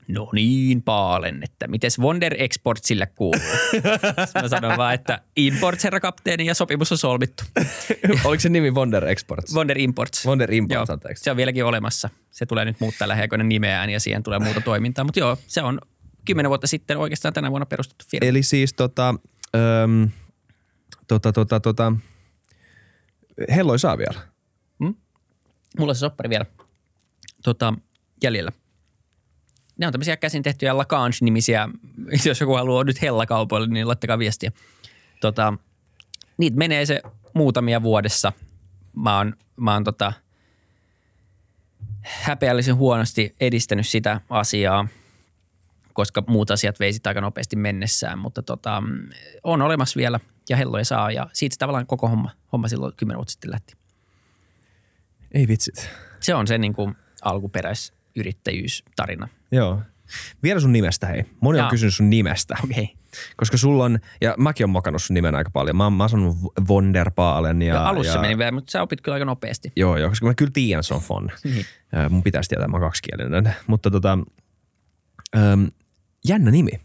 no 0.09 0.31
niin 0.33 0.83
Paalen, 0.83 1.43
että 1.43 1.69
miten 1.69 1.91
Wonder 1.99 2.35
Export 2.39 2.85
sille 2.85 3.07
kuuluu. 3.07 3.41
mä 4.43 4.49
sanoin 4.49 4.79
vaan, 4.79 4.95
että 4.95 5.21
Imports 5.37 5.85
herra 5.85 6.01
kapteeni 6.01 6.47
ja 6.47 6.55
sopimus 6.55 6.93
on 6.93 6.99
solmittu. 6.99 7.45
Oliko 8.25 8.41
se 8.41 8.49
nimi 8.49 8.71
Wonder 8.71 9.09
Exports? 9.09 9.55
Wonder 9.55 9.79
Imports. 9.79 10.27
Wonder 10.27 10.53
Imports, 10.53 10.89
joo, 10.89 11.15
Se 11.15 11.31
on 11.31 11.37
vieläkin 11.37 11.65
olemassa. 11.65 12.11
Se 12.31 12.47
tulee 12.47 12.65
nyt 12.65 12.81
muuttaa 12.81 13.09
lähiaikoina 13.09 13.45
nimeään 13.45 13.91
ja 13.91 14.01
siihen 14.01 14.23
tulee 14.23 14.39
muuta 14.39 14.61
toimintaa. 14.61 15.05
Mutta 15.05 15.21
joo, 15.21 15.39
se 15.47 15.63
on 15.63 15.81
kymmenen 16.25 16.51
vuotta 16.51 16.67
sitten 16.67 16.99
oikeastaan 16.99 17.35
tänä 17.35 17.51
vuonna 17.51 17.67
perustettu 17.67 18.05
firma. 18.09 18.29
Eli 18.29 18.43
siis 18.43 18.73
tota, 18.75 19.15
öm, 19.55 20.11
tota, 21.09 21.33
tota, 21.33 21.61
tota, 21.61 21.93
Helloi 23.55 23.79
saa 23.79 23.99
vielä. 23.99 24.21
Hmm? 24.85 24.95
Mulla 25.79 25.91
on 25.91 25.95
se 25.95 25.99
soppari 25.99 26.31
vielä 26.31 26.45
tota, 27.43 27.75
jäljellä 28.23 28.53
ne 29.81 29.87
on 29.87 29.93
tämmöisiä 29.93 30.16
käsin 30.16 30.43
tehtyjä 30.43 30.77
Lacange-nimisiä. 30.77 31.69
Jos 32.27 32.40
joku 32.40 32.55
haluaa 32.55 32.85
nyt 32.85 33.03
hellakaupoille, 33.03 33.66
niin 33.66 33.88
laittakaa 33.88 34.19
viestiä. 34.19 34.53
Tota, 35.21 35.55
niitä 36.38 36.57
menee 36.57 36.87
se 36.87 37.03
muutamia 37.35 37.83
vuodessa. 37.83 38.33
Mä 38.97 39.16
oon, 39.16 39.35
mä 39.57 39.73
oon 39.73 39.85
tota, 39.85 40.12
häpeällisen 42.03 42.77
huonosti 42.77 43.35
edistänyt 43.40 43.88
sitä 43.88 44.21
asiaa, 44.31 44.88
koska 45.93 46.23
muut 46.27 46.51
asiat 46.51 46.81
veisit 46.81 47.07
aika 47.07 47.21
nopeasti 47.21 47.57
mennessään, 47.57 48.19
mutta 48.19 48.43
tota, 48.43 48.83
on 49.45 49.62
olemassa 49.62 49.97
vielä 49.97 50.21
ja 50.49 50.57
helloja 50.57 50.85
saa 50.85 51.11
ja 51.11 51.29
siitä 51.33 51.57
tavallaan 51.59 51.87
koko 51.87 52.09
homma, 52.09 52.31
homma 52.53 52.69
silloin 52.69 52.97
kymmenen 52.97 53.16
vuotta 53.16 53.33
sitten 53.33 53.51
lähti. 53.51 53.75
Ei 55.33 55.49
vitsit. 55.49 55.90
Se 56.21 56.35
on 56.35 56.47
se 56.47 56.59
niin 56.59 56.75
kuin 56.75 56.97
alkuperäisyrittäjyystarina. 57.23 59.29
Joo. 59.53 59.83
Vielä 60.43 60.61
sun 60.61 60.73
nimestä, 60.73 61.07
hei. 61.07 61.25
Moni 61.41 61.59
Jaa. 61.59 61.67
on 61.67 61.71
kysynyt 61.71 61.95
sun 61.95 62.11
nimestä. 62.11 62.57
Okay. 62.65 62.87
Koska 63.37 63.57
sulla 63.57 63.85
on, 63.85 63.99
ja 64.21 64.35
mäkin 64.39 64.65
on 64.65 64.71
mokannut 64.71 65.03
sun 65.03 65.15
nimen 65.15 65.35
aika 65.35 65.51
paljon. 65.51 65.77
Mä, 65.77 65.91
mä 65.91 66.03
oon 66.03 66.11
sanonut 66.11 66.37
Wonderpaalen. 66.69 67.63
Ja, 67.63 67.75
ja 67.75 67.89
alussa 67.89 68.13
ja, 68.13 68.21
meni 68.21 68.39
vielä, 68.39 68.53
mutta 68.53 68.71
sä 68.71 68.83
opit 68.83 69.01
kyllä 69.01 69.15
aika 69.15 69.25
nopeasti. 69.25 69.73
Joo, 69.77 69.97
joo, 69.97 70.09
koska 70.09 70.27
mä 70.27 70.35
kyllä 70.35 70.51
tiedän, 70.55 70.85
se 70.85 70.95
on 70.95 71.01
fon. 71.01 71.31
Niin. 71.45 71.67
Mun 72.11 72.23
pitäisi 72.23 72.49
tietää, 72.49 72.69
mä 72.69 72.77
oon 72.77 72.83
kaksikielinen. 72.83 73.55
Mutta 73.67 73.91
tota, 73.91 74.19
ähm, 75.37 75.65
jännä 76.29 76.51
nimi. 76.51 76.81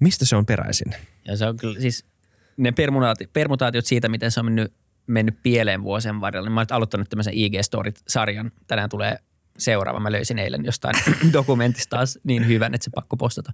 Mistä 0.00 0.24
se 0.24 0.36
on 0.36 0.46
peräisin? 0.46 0.94
Ja 1.24 1.36
se 1.36 1.46
on 1.46 1.56
kyllä, 1.56 1.80
siis 1.80 2.04
ne 2.56 2.72
permutaati, 2.72 3.30
permutaatiot 3.32 3.86
siitä, 3.86 4.08
miten 4.08 4.30
se 4.30 4.40
on 4.40 4.46
mennyt, 4.46 4.72
mennyt 5.06 5.42
pieleen 5.42 5.82
vuosien 5.82 6.20
varrella. 6.20 6.46
Niin 6.46 6.52
mä 6.52 6.60
oon 6.60 6.66
aloittanut 6.70 7.10
tämmöisen 7.10 7.34
IG 7.34 7.54
Story-sarjan. 7.62 8.52
Tänään 8.66 8.90
tulee 8.90 9.18
seuraava. 9.58 10.00
Mä 10.00 10.12
löysin 10.12 10.38
eilen 10.38 10.64
jostain 10.64 10.94
dokumentista 11.32 11.96
taas 11.96 12.18
niin 12.24 12.46
hyvän, 12.46 12.74
että 12.74 12.84
se 12.84 12.90
pakko 12.94 13.16
postata. 13.16 13.52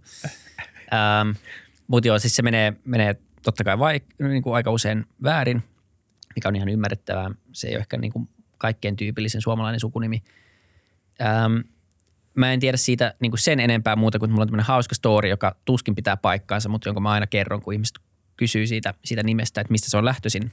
Ähm, 0.92 1.30
Mutta 1.87 2.08
joo, 2.08 2.18
siis 2.18 2.37
se 2.37 2.42
menee, 2.42 2.72
menee 2.84 3.16
totta 3.42 3.64
kai 3.64 3.78
vai, 3.78 4.00
niin 4.28 4.42
kuin 4.42 4.54
aika 4.54 4.70
usein 4.70 5.04
väärin, 5.22 5.62
mikä 6.37 6.48
on 6.48 6.56
ihan 6.56 6.68
ymmärrettävää. 6.68 7.30
Se 7.52 7.68
ei 7.68 7.74
ole 7.74 7.80
ehkä 7.80 7.96
niin 7.96 8.12
kuin 8.12 8.28
kaikkein 8.58 8.96
tyypillisen 8.96 9.40
suomalainen 9.40 9.80
sukunimi. 9.80 10.22
Ähm, 11.20 11.56
mä 12.34 12.52
en 12.52 12.61
tiedä 12.61 12.76
siitä 12.76 13.14
niin 13.20 13.30
kuin 13.30 13.40
sen 13.40 13.61
enempää 13.61 13.96
muuta 13.96 14.18
kuin, 14.18 14.30
mulla 14.30 14.42
on 14.42 14.48
tämmöinen 14.48 14.66
hauska 14.66 14.94
story, 14.94 15.28
joka 15.28 15.56
tuskin 15.64 15.94
pitää 15.94 16.16
paikkaansa, 16.16 16.68
mutta 16.68 16.88
jonka 16.88 17.00
mä 17.00 17.11
aina 17.11 17.26
kerron, 17.26 17.62
kun 17.62 17.72
ihmiset 17.72 17.98
kysyy 18.37 18.66
siitä, 18.66 18.94
siitä 19.04 19.22
nimestä, 19.22 19.61
että 19.61 19.70
mistä 19.70 19.90
se 19.90 19.96
on 19.96 20.04
lähtöisin. 20.04 20.52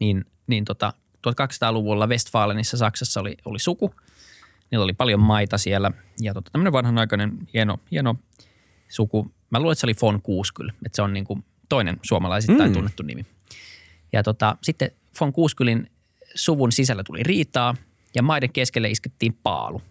Niin, 0.00 0.24
niin 0.46 0.64
tota, 0.64 0.92
1200-luvulla 1.26 2.06
Westfalenissa 2.06 2.76
Saksassa 2.76 3.20
oli, 3.20 3.36
oli 3.44 3.58
suku– 3.58 3.94
Niillä 4.70 4.84
oli 4.84 4.92
paljon 4.92 5.20
maita 5.20 5.58
siellä 5.58 5.90
ja 6.20 6.34
tota, 6.34 6.50
tämmöinen 6.50 6.72
vanhanaikainen 6.72 7.38
hieno, 7.54 7.78
hieno 7.90 8.16
suku. 8.88 9.30
Mä 9.50 9.58
luulen, 9.58 9.72
että 9.72 9.80
se 9.80 9.86
oli 9.86 9.94
Fon 9.94 10.22
Kuuskyl, 10.22 10.68
että 10.68 10.96
se 10.96 11.02
on 11.02 11.12
niin 11.12 11.24
kuin 11.24 11.44
toinen 11.68 11.96
suomalaisittain 12.02 12.70
mm. 12.70 12.74
tunnettu 12.74 13.02
nimi. 13.02 13.26
Ja 14.12 14.22
tota, 14.22 14.56
sitten 14.62 14.90
Fon 15.18 15.32
Kuuskylin 15.32 15.90
suvun 16.34 16.72
sisällä 16.72 17.02
tuli 17.04 17.22
riitaa 17.22 17.74
ja 18.14 18.22
maiden 18.22 18.52
keskelle 18.52 18.90
iskettiin 18.90 19.38
paalu. 19.42 19.82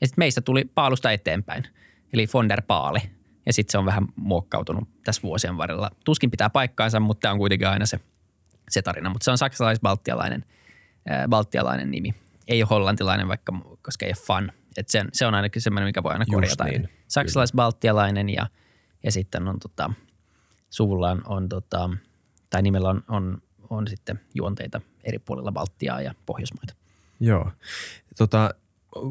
Ja 0.00 0.06
sitten 0.06 0.22
meistä 0.22 0.40
tuli 0.40 0.64
paalusta 0.74 1.10
eteenpäin, 1.10 1.64
eli 2.12 2.26
Fonder 2.26 2.62
Paale. 2.66 3.02
Ja 3.46 3.52
sitten 3.52 3.72
se 3.72 3.78
on 3.78 3.86
vähän 3.86 4.08
muokkautunut 4.16 4.88
tässä 5.04 5.22
vuosien 5.22 5.58
varrella. 5.58 5.90
Tuskin 6.04 6.30
pitää 6.30 6.50
paikkaansa, 6.50 7.00
mutta 7.00 7.20
tämä 7.20 7.32
on 7.32 7.38
kuitenkin 7.38 7.68
aina 7.68 7.86
se, 7.86 8.00
se 8.68 8.82
tarina. 8.82 9.10
Mutta 9.10 9.24
se 9.24 9.30
on 9.30 9.38
saksalais-baltialainen 9.38 10.44
äh, 11.10 11.28
baltialainen 11.28 11.90
nimi 11.90 12.14
ei 12.48 12.62
ole 12.62 12.68
hollantilainen, 12.70 13.28
vaikka, 13.28 13.52
koska 13.84 14.06
ei 14.06 14.10
ole 14.10 14.26
fan. 14.26 14.52
Et 14.76 14.88
sen, 14.88 15.08
se 15.12 15.26
on 15.26 15.34
ainakin 15.34 15.62
semmoinen, 15.62 15.88
mikä 15.88 16.02
voi 16.02 16.12
aina 16.12 16.26
korjata. 16.26 16.64
Niin, 16.64 16.88
Saksalais-baltialainen 17.08 18.28
ja, 18.28 18.46
ja 19.02 19.12
sitten 19.12 19.48
on 19.48 19.58
tota, 19.58 19.90
suvulla 20.70 21.10
on, 21.10 21.22
on 21.26 21.48
tota, 21.48 21.90
tai 22.50 22.62
nimellä 22.62 22.88
on, 22.88 23.02
on, 23.08 23.42
on 23.70 23.88
sitten 23.88 24.20
juonteita 24.34 24.80
eri 25.04 25.18
puolilla 25.18 25.52
Baltiaa 25.52 26.00
ja 26.00 26.14
Pohjoismaita. 26.26 26.74
Joo. 27.20 27.50
Tota, 28.18 28.54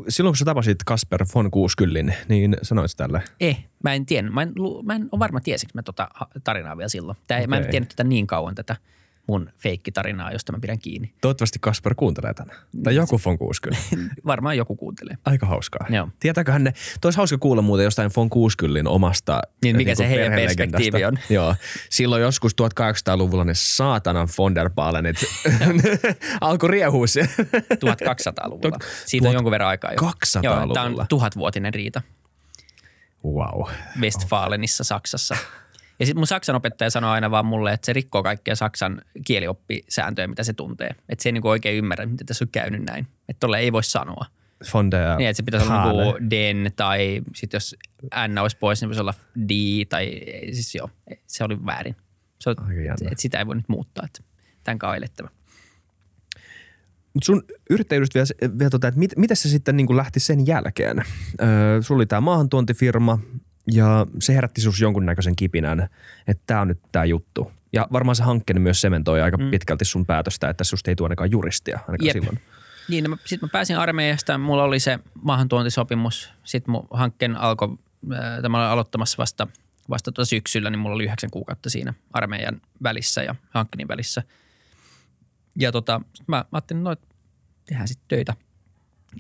silloin 0.10 0.32
kun 0.32 0.38
sä 0.38 0.46
tapasit 0.46 0.84
Kasper 0.84 1.26
von 1.36 1.52
Kuuskyllin, 1.52 2.14
niin 2.28 2.58
sanoit 2.62 2.92
tälle? 2.98 3.24
Eh, 3.40 3.66
mä 3.84 3.94
en 3.94 4.06
tiedä. 4.06 4.30
Mä 4.30 4.42
en, 4.42 4.54
mä 4.84 4.96
en 4.96 5.10
ole 5.12 5.20
varma, 5.20 5.40
tiesikö 5.40 5.72
mä 5.74 5.84
tota 5.84 6.08
tarinaa 6.44 6.78
vielä 6.78 6.90
silloin. 6.90 7.18
Tää, 7.28 7.38
okay. 7.38 7.48
Mä 7.48 7.58
en 7.58 7.72
tiennyt 7.72 7.90
tätä 7.90 8.04
niin 8.04 8.28
kauan 8.28 8.56
tätä– 8.56 8.76
mun 9.28 9.50
feikkitarinaa, 9.58 10.32
josta 10.32 10.52
mä 10.52 10.60
pidän 10.62 10.80
kiinni. 10.80 11.14
Toivottavasti 11.22 11.60
Kasper 11.62 11.96
kuuntelee 11.96 12.34
tänä. 12.34 12.54
Tai 12.84 12.96
joku 12.96 13.22
von 13.26 13.38
Kuuskyl. 13.38 13.72
Varmaan 14.26 14.58
joku 14.58 14.76
kuuntelee. 14.76 15.18
Aika 15.26 15.46
hauskaa. 15.46 15.88
Joo. 15.90 16.10
Tietääköhän 16.20 16.64
ne, 16.64 16.74
tois 17.02 17.18
hauska 17.18 17.38
kuulla 17.38 17.62
muuten 17.62 17.84
jostain 17.84 18.12
von 18.16 18.30
Kuuskyllin 18.30 18.88
omasta 18.88 19.42
niin, 19.64 19.78
mikä 19.78 19.90
niin 19.90 19.98
se 19.98 20.10
heidän 20.10 20.34
perspektiivi 20.34 21.06
on. 21.06 21.18
Joo. 21.30 21.56
Silloin 21.90 22.22
joskus 22.22 22.56
1800-luvulla 22.62 23.44
ne 23.44 23.54
saatanan 23.56 24.28
von 24.38 24.56
der 24.56 24.70
Baalenit 24.70 25.18
alkoi 26.42 26.70
riehua 26.70 27.06
1200-luvulla. 27.06 28.78
Siitä 29.06 29.28
on 29.28 29.34
jonkun 29.34 29.52
verran 29.52 29.70
aikaa 29.70 29.92
jo. 29.92 29.98
200-luvulla? 29.98 30.66
Joo, 30.66 30.74
tämä 30.74 30.86
on 30.86 31.08
tuhatvuotinen 31.10 31.74
riita. 31.74 32.02
Wow. 33.26 33.70
Westfalenissa 34.02 34.84
Saksassa. 34.84 35.36
Ja 36.00 36.06
sitten 36.06 36.20
mun 36.20 36.28
saksan 36.28 36.56
opettaja 36.56 36.90
sanoi 36.90 37.12
aina 37.12 37.32
vaan 37.32 37.46
mulle, 37.46 37.74
että 37.74 37.86
se 37.86 37.94
rikkoo 37.94 38.24
kaikkia 38.24 38.56
saksan 38.56 39.02
kielioppisääntöjä, 39.26 40.28
mitä 40.28 40.44
se 40.44 40.54
tuntee. 40.54 40.90
Että 41.10 41.24
se 41.24 41.30
ei 41.30 41.34
niinku 41.34 41.50
oikein 41.50 41.78
ymmärrä, 41.78 42.06
miten 42.06 42.28
tässä 42.28 42.46
on 42.46 42.50
käynyt 42.52 42.84
näin. 42.84 43.08
Että 43.30 43.40
tolle 43.40 43.60
ei 43.60 43.72
voi 43.72 43.84
sanoa. 43.84 44.26
Von 44.74 44.92
der 44.92 45.18
niin, 45.18 45.30
että 45.30 45.38
se 45.38 45.44
pitäisi 45.44 45.68
olla 45.68 45.94
niinku 45.94 46.30
den 46.30 46.72
tai 46.76 47.22
sitten 47.36 47.56
jos 47.56 47.76
n 48.28 48.38
olisi 48.38 48.58
pois, 48.58 48.82
niin 48.82 48.90
voisi 48.90 49.02
olla 49.02 49.14
d 49.50 49.52
tai 49.90 50.22
siis 50.52 50.76
joo, 50.76 50.90
se 51.28 51.44
oli 51.44 51.66
väärin. 51.66 51.96
Se 52.40 52.50
on, 52.50 52.56
että 52.92 53.22
sitä 53.22 53.40
ei 53.40 53.48
voi 53.48 53.56
nyt 53.56 53.70
muuttaa, 53.70 54.06
että 54.06 54.24
tämän 54.64 54.98
elettävä. 54.98 55.30
Mutta 57.14 57.26
sun 57.26 57.44
yrittäjyydestä 57.70 58.14
vielä, 58.20 58.58
vielä 58.60 58.70
tota, 58.70 58.88
että 58.88 59.00
mit, 59.00 59.12
miten 59.18 59.38
se 59.38 59.50
sitten 59.50 59.78
niin 59.78 59.98
lähti 59.98 60.20
sen 60.20 60.48
jälkeen? 60.48 61.04
Öö, 61.42 61.82
sulla 61.82 62.00
oli 62.00 62.06
tämä 62.06 62.22
maahantuontifirma, 62.22 63.20
ja 63.72 64.08
se 64.20 64.36
herätti 64.36 64.62
sinus 64.62 64.82
jonkunnäköisen 64.82 65.36
kipinän, 65.36 65.90
että 66.28 66.44
tämä 66.48 66.62
on 66.62 66.68
nyt 66.68 66.80
tämä 66.92 67.06
juttu. 67.06 67.52
Ja 67.74 67.88
varmaan 67.92 68.16
se 68.16 68.24
hankkeen 68.24 68.62
myös 68.62 68.82
sementoi 68.82 69.22
aika 69.22 69.38
mm. 69.38 69.52
pitkälti 69.52 69.86
sun 69.86 70.06
päätöstä, 70.06 70.50
että 70.50 70.64
susta 70.64 70.92
ei 70.92 70.96
tule 70.96 71.06
ainakaan 71.06 71.32
juristia 71.32 71.80
ainakaan 71.88 72.08
Jep. 72.08 72.14
silloin. 72.14 72.42
Niin, 72.90 73.04
no, 73.04 73.18
sitten 73.26 73.48
mä 73.48 73.52
pääsin 73.52 73.78
armeijasta, 73.78 74.38
mulla 74.38 74.64
oli 74.64 74.80
se 74.80 75.00
maahantuontisopimus. 75.22 76.34
Sitten 76.44 76.72
mun 76.72 76.88
hankkeen 76.92 77.36
alkoi, 77.36 77.78
tämä 78.42 78.58
olin 78.58 78.70
aloittamassa 78.70 79.18
vasta, 79.18 79.48
vasta 79.90 80.12
tuota 80.12 80.30
syksyllä, 80.30 80.70
niin 80.70 80.80
mulla 80.80 80.96
oli 80.96 81.04
yhdeksän 81.04 81.30
kuukautta 81.30 81.70
siinä 81.70 81.94
armeijan 82.14 82.62
välissä 82.84 83.24
ja 83.24 83.36
hankkeen 83.50 83.88
välissä. 83.88 84.24
Ja 85.60 85.72
tota, 85.72 86.02
mä, 86.28 86.38
mä 86.38 86.46
ajattelin, 86.52 86.84
no, 86.84 86.96
tehdään 87.66 87.88
sitten 87.88 88.08
töitä– 88.08 88.34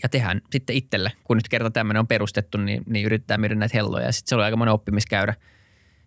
ja 0.04 0.10
tehdään 0.10 0.42
sitten 0.52 0.76
itselle, 0.76 1.12
kun 1.24 1.38
nyt 1.38 1.50
kerta 1.50 1.72
tämmöinen 1.72 2.00
on 2.00 2.08
perustettu, 2.08 2.58
niin, 2.58 2.84
niin 2.86 3.06
yritetään 3.06 3.40
myydä 3.40 3.56
näitä 3.56 3.78
helloja. 3.78 4.06
Ja 4.06 4.12
sitten 4.12 4.30
se 4.30 4.36
oli 4.36 4.44
aika 4.44 4.58
monen 4.58 4.74
oppimiskäyrä 4.74 5.34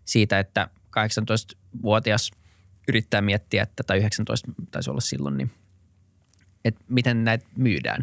siitä, 0.05 0.39
että 0.39 0.69
18-vuotias 1.01 2.31
yrittää 2.89 3.21
miettiä, 3.21 3.63
että, 3.63 3.83
tai 3.83 3.99
19 3.99 4.53
taisi 4.71 4.91
olla 4.91 5.01
silloin, 5.01 5.37
niin 5.37 5.51
että 6.65 6.85
miten 6.89 7.25
näitä 7.25 7.47
myydään. 7.57 8.03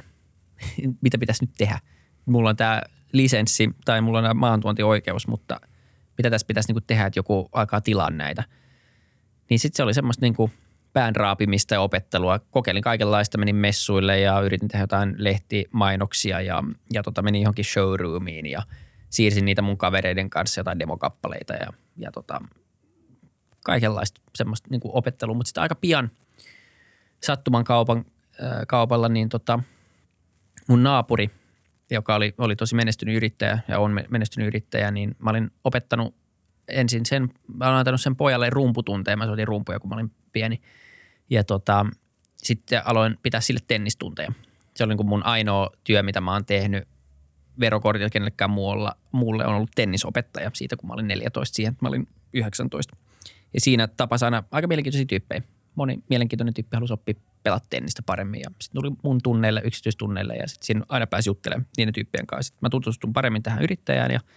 Mitä 1.01 1.17
pitäisi 1.17 1.43
nyt 1.43 1.53
tehdä? 1.57 1.79
Mulla 2.25 2.49
on 2.49 2.55
tämä 2.55 2.81
lisenssi 3.11 3.69
tai 3.85 4.01
mulla 4.01 4.19
on 4.19 4.37
maantuontioikeus, 4.37 5.27
mutta 5.27 5.59
mitä 6.17 6.29
tässä 6.29 6.47
pitäisi 6.47 6.69
niinku 6.69 6.81
tehdä, 6.81 7.05
että 7.05 7.19
joku 7.19 7.49
alkaa 7.51 7.81
tilaa 7.81 8.09
näitä. 8.09 8.43
Niin 9.49 9.59
sitten 9.59 9.77
se 9.77 9.83
oli 9.83 9.93
semmoista 9.93 10.25
niinku 10.25 10.51
pään 10.93 11.15
raapimista 11.15 11.73
ja 11.73 11.81
opettelua. 11.81 12.39
Kokeilin 12.39 12.83
kaikenlaista, 12.83 13.37
menin 13.37 13.55
messuille 13.55 14.19
ja 14.19 14.41
yritin 14.41 14.67
tehdä 14.67 14.83
jotain 14.83 15.15
lehtimainoksia 15.17 16.41
ja, 16.41 16.63
ja 16.93 17.03
tota, 17.03 17.21
menin 17.21 17.41
johonkin 17.41 17.65
showroomiin 17.65 18.45
ja 18.45 18.61
siirsin 19.09 19.45
niitä 19.45 19.61
mun 19.61 19.77
kavereiden 19.77 20.29
kanssa 20.29 20.59
jotain 20.59 20.79
demokappaleita 20.79 21.53
ja, 21.53 21.73
ja 21.97 22.11
tota, 22.11 22.41
kaikenlaista 23.65 24.21
semmoista 24.35 24.67
niin 24.71 24.81
opettelua. 24.83 25.35
Mutta 25.35 25.47
sitten 25.47 25.63
aika 25.63 25.75
pian 25.75 26.11
sattuman 27.23 27.63
kaupan, 27.63 27.97
äh, 28.43 28.51
kaupalla 28.67 29.09
niin 29.09 29.29
tota, 29.29 29.59
mun 30.67 30.83
naapuri, 30.83 31.29
joka 31.91 32.15
oli, 32.15 32.33
oli 32.37 32.55
tosi 32.55 32.75
menestynyt 32.75 33.15
yrittäjä 33.15 33.59
ja 33.67 33.79
on 33.79 33.99
menestynyt 34.09 34.47
yrittäjä, 34.47 34.91
niin 34.91 35.15
mä 35.19 35.29
olin 35.29 35.51
opettanut 35.63 36.15
ensin 36.67 37.05
sen, 37.05 37.29
mä 37.53 37.65
olen 37.65 37.77
antanut 37.77 38.01
sen 38.01 38.15
pojalle 38.15 38.49
rumputunteja. 38.49 39.17
Mä 39.17 39.25
soitin 39.25 39.47
rumpuja, 39.47 39.79
kun 39.79 39.89
mä 39.89 39.95
olin 39.95 40.11
pieni. 40.31 40.61
Ja 41.29 41.43
tota, 41.43 41.85
sitten 42.37 42.81
aloin 42.85 43.17
pitää 43.23 43.41
sille 43.41 43.59
tennistunteja. 43.67 44.33
Se 44.75 44.83
oli 44.83 44.95
niin 44.95 45.05
mun 45.05 45.25
ainoa 45.25 45.69
työ, 45.83 46.03
mitä 46.03 46.21
mä 46.21 46.33
oon 46.33 46.45
tehnyt 46.45 46.87
verokortilla 47.59 48.09
kenellekään 48.09 48.49
muulla, 48.49 48.95
muulle 49.11 49.45
on 49.45 49.55
ollut 49.55 49.69
tennisopettaja 49.75 50.51
siitä, 50.53 50.77
kun 50.77 50.87
mä 50.87 50.93
olin 50.93 51.07
14 51.07 51.55
siihen, 51.55 51.77
mä 51.81 51.87
olin 51.87 52.07
19. 52.33 52.95
Ja 53.53 53.61
siinä 53.61 53.87
tapas 53.87 54.23
aina 54.23 54.43
aika 54.51 54.67
mielenkiintoisia 54.67 55.05
tyyppejä. 55.05 55.41
Moni 55.75 56.03
mielenkiintoinen 56.09 56.53
tyyppi 56.53 56.75
halusi 56.75 56.93
oppia 56.93 57.15
pelata 57.43 57.65
tennistä 57.69 58.01
paremmin 58.05 58.41
ja 58.41 58.49
sitten 58.59 58.81
tuli 58.81 58.95
mun 59.03 59.19
tunneille, 59.23 59.61
yksityistunneille 59.65 60.35
ja 60.35 60.47
sitten 60.47 60.65
siinä 60.65 60.85
aina 60.89 61.07
pääsi 61.07 61.29
juttelemaan 61.29 61.67
niiden 61.77 61.93
tyyppien 61.93 62.27
kanssa. 62.27 62.47
Sitten 62.47 62.59
mä 62.61 62.69
tutustun 62.69 63.13
paremmin 63.13 63.43
tähän 63.43 63.63
yrittäjään 63.63 64.11
ja– 64.11 64.19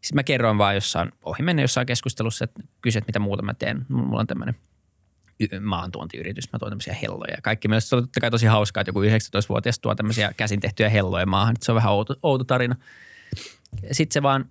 sitten 0.00 0.14
mä 0.14 0.22
kerroin 0.22 0.58
vaan 0.58 0.74
jossain, 0.74 1.12
ohi 1.22 1.42
mennä 1.42 1.62
jossain 1.62 1.86
keskustelussa, 1.86 2.44
että 2.44 2.62
kysyt, 2.80 3.06
mitä 3.06 3.18
muuta 3.18 3.42
mä 3.42 3.54
teen. 3.54 3.86
Mulla 3.88 4.20
on 4.20 4.26
tämmöinen 4.26 4.54
maantuontiyritys, 5.60 6.52
mä 6.52 6.58
tuon 6.58 6.70
tämmöisiä 6.70 6.96
helloja. 7.02 7.36
Kaikki 7.42 7.68
mielestä 7.68 7.96
on 7.96 8.02
totta 8.02 8.20
kai 8.20 8.30
tosi 8.30 8.46
hauskaa, 8.46 8.80
että 8.80 8.88
joku 8.88 9.02
19-vuotias 9.02 9.78
tuo 9.78 9.94
tämmöisiä 9.94 10.32
käsin 10.36 10.60
tehtyjä 10.60 10.88
helloja 10.88 11.26
maahan. 11.26 11.56
Se 11.60 11.72
on 11.72 11.76
vähän 11.76 11.92
outo, 11.92 12.16
outo 12.22 12.44
tarina. 12.44 12.76
Sitten 13.92 14.14
se 14.14 14.22
vaan, 14.22 14.44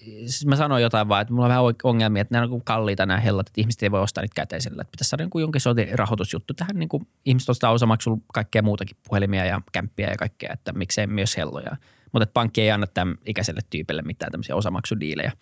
siis 0.00 0.46
mä 0.46 0.56
sanoin 0.56 0.82
jotain 0.82 1.08
vaan, 1.08 1.22
että 1.22 1.34
mulla 1.34 1.46
on 1.46 1.48
vähän 1.48 1.64
ongelmia, 1.82 2.22
että 2.22 2.34
nämä 2.34 2.54
on 2.54 2.64
kalliita 2.64 3.06
nämä 3.06 3.20
hellat, 3.20 3.46
että 3.46 3.60
ihmiset 3.60 3.82
ei 3.82 3.90
voi 3.90 4.00
ostaa 4.00 4.22
niitä 4.22 4.34
käteisellä. 4.34 4.80
Että 4.80 4.90
pitäisi 4.90 5.08
saada 5.08 5.24
niin 5.24 5.40
jonkin 5.40 5.60
sortin 5.60 5.98
rahoitusjuttu 5.98 6.54
tähän. 6.54 6.76
Niin 6.76 6.88
kuin 6.88 7.08
ihmiset 7.24 7.48
ostaa 7.48 7.70
osamaksulla 7.70 8.18
kaikkea 8.32 8.62
muutakin, 8.62 8.96
puhelimia 9.08 9.44
ja 9.44 9.60
kämppiä 9.72 10.10
ja 10.10 10.16
kaikkea, 10.16 10.52
että 10.52 10.72
miksei 10.72 11.06
myös 11.06 11.36
helloja. 11.36 11.76
Mutta 12.12 12.26
pankki 12.34 12.60
ei 12.60 12.70
anna 12.70 12.86
tämän 12.86 13.18
ikäiselle 13.26 13.60
tyypille 13.70 14.02
mitään 14.02 14.32
tämmöisiä 14.32 14.56
osamaksudiilejä. 14.56 15.32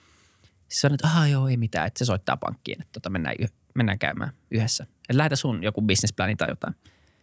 Siis 0.69 0.81
sanoin, 0.81 0.95
että 0.95 1.29
joo, 1.29 1.49
ei 1.49 1.57
mitään, 1.57 1.87
että 1.87 1.99
se 1.99 2.05
soittaa 2.05 2.37
pankkiin, 2.37 2.83
että 2.83 2.93
tota, 2.93 3.11
mennään, 3.11 3.37
mennään 3.75 3.99
käymään 3.99 4.33
yhdessä. 4.51 4.85
Että 4.85 5.19
lähetä 5.19 5.37
sun 5.37 5.63
joku 5.63 5.83
businessplani 5.83 6.37
tai 6.37 6.49
jotain. 6.49 6.75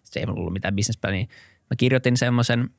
Sitten 0.03 0.23
ei 0.29 0.33
ollut 0.35 0.53
mitään 0.53 0.75
businessplania. 0.75 1.25
Mä 1.69 1.75
kirjoitin 1.77 2.17
semmoisen 2.17 2.69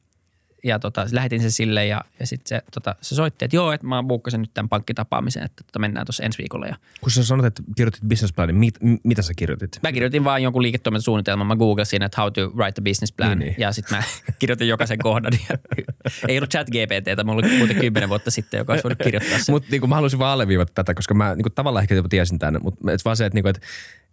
ja 0.64 0.78
tota, 0.78 1.06
lähetin 1.12 1.40
sen 1.40 1.50
sille 1.50 1.86
ja, 1.86 2.04
ja 2.20 2.26
sitten 2.26 2.48
se, 2.48 2.62
tota, 2.74 2.94
se 3.00 3.14
soitti, 3.14 3.44
että 3.44 3.56
joo, 3.56 3.72
että 3.72 3.86
mä 3.86 4.02
buukkasin 4.02 4.40
nyt 4.40 4.54
tämän 4.54 4.68
pankkitapaamisen, 4.68 5.42
että 5.42 5.64
tota, 5.64 5.78
mennään 5.78 6.06
tuossa 6.06 6.22
ensi 6.22 6.38
viikolla. 6.38 6.66
Ja... 6.66 6.76
Kun 7.00 7.10
sä 7.10 7.24
sanoit, 7.24 7.46
että 7.46 7.62
kirjoitit 7.76 8.02
business 8.08 8.32
planin, 8.32 8.56
mit, 8.56 8.74
mitä 9.04 9.22
sä 9.22 9.32
kirjoitit? 9.36 9.78
Mä 9.82 9.92
kirjoitin 9.92 10.24
vaan 10.24 10.42
jonkun 10.42 10.62
liiketoimintasuunnitelman. 10.62 11.46
Mä 11.46 11.56
googlasin, 11.56 12.02
että 12.02 12.20
how 12.20 12.32
to 12.32 12.40
write 12.56 12.80
a 12.80 12.84
business 12.84 13.12
plan 13.12 13.38
niin, 13.38 13.46
niin. 13.46 13.54
ja 13.58 13.72
sitten 13.72 13.98
mä 13.98 14.04
kirjoitin 14.38 14.68
jokaisen 14.68 14.98
kohdan. 14.98 15.32
Ja, 15.48 15.58
ei 16.28 16.38
ollut 16.38 16.50
chat 16.50 16.66
GPTtä, 16.66 17.24
mulla 17.24 17.42
oli 17.46 17.58
muuten 17.58 17.76
kymmenen 17.76 18.08
vuotta 18.08 18.30
sitten, 18.30 18.58
joka 18.58 18.72
olisi 18.72 18.84
voinut 18.84 19.02
kirjoittaa 19.02 19.38
sen. 19.38 19.52
Mutta 19.52 19.68
niin 19.70 19.88
mä 19.88 19.94
haluaisin 19.94 20.18
vaan 20.18 20.32
alleviivata 20.32 20.72
tätä, 20.74 20.94
koska 20.94 21.14
mä 21.14 21.34
niin 21.34 21.52
tavallaan 21.54 21.82
ehkä 21.82 21.94
tiesin 22.08 22.38
tämän, 22.38 22.60
mutta 22.62 22.84
vaan 23.04 23.16
se, 23.16 23.26
että, 23.26 23.34
niin 23.34 23.42
kuin, 23.42 23.50
että 23.50 23.66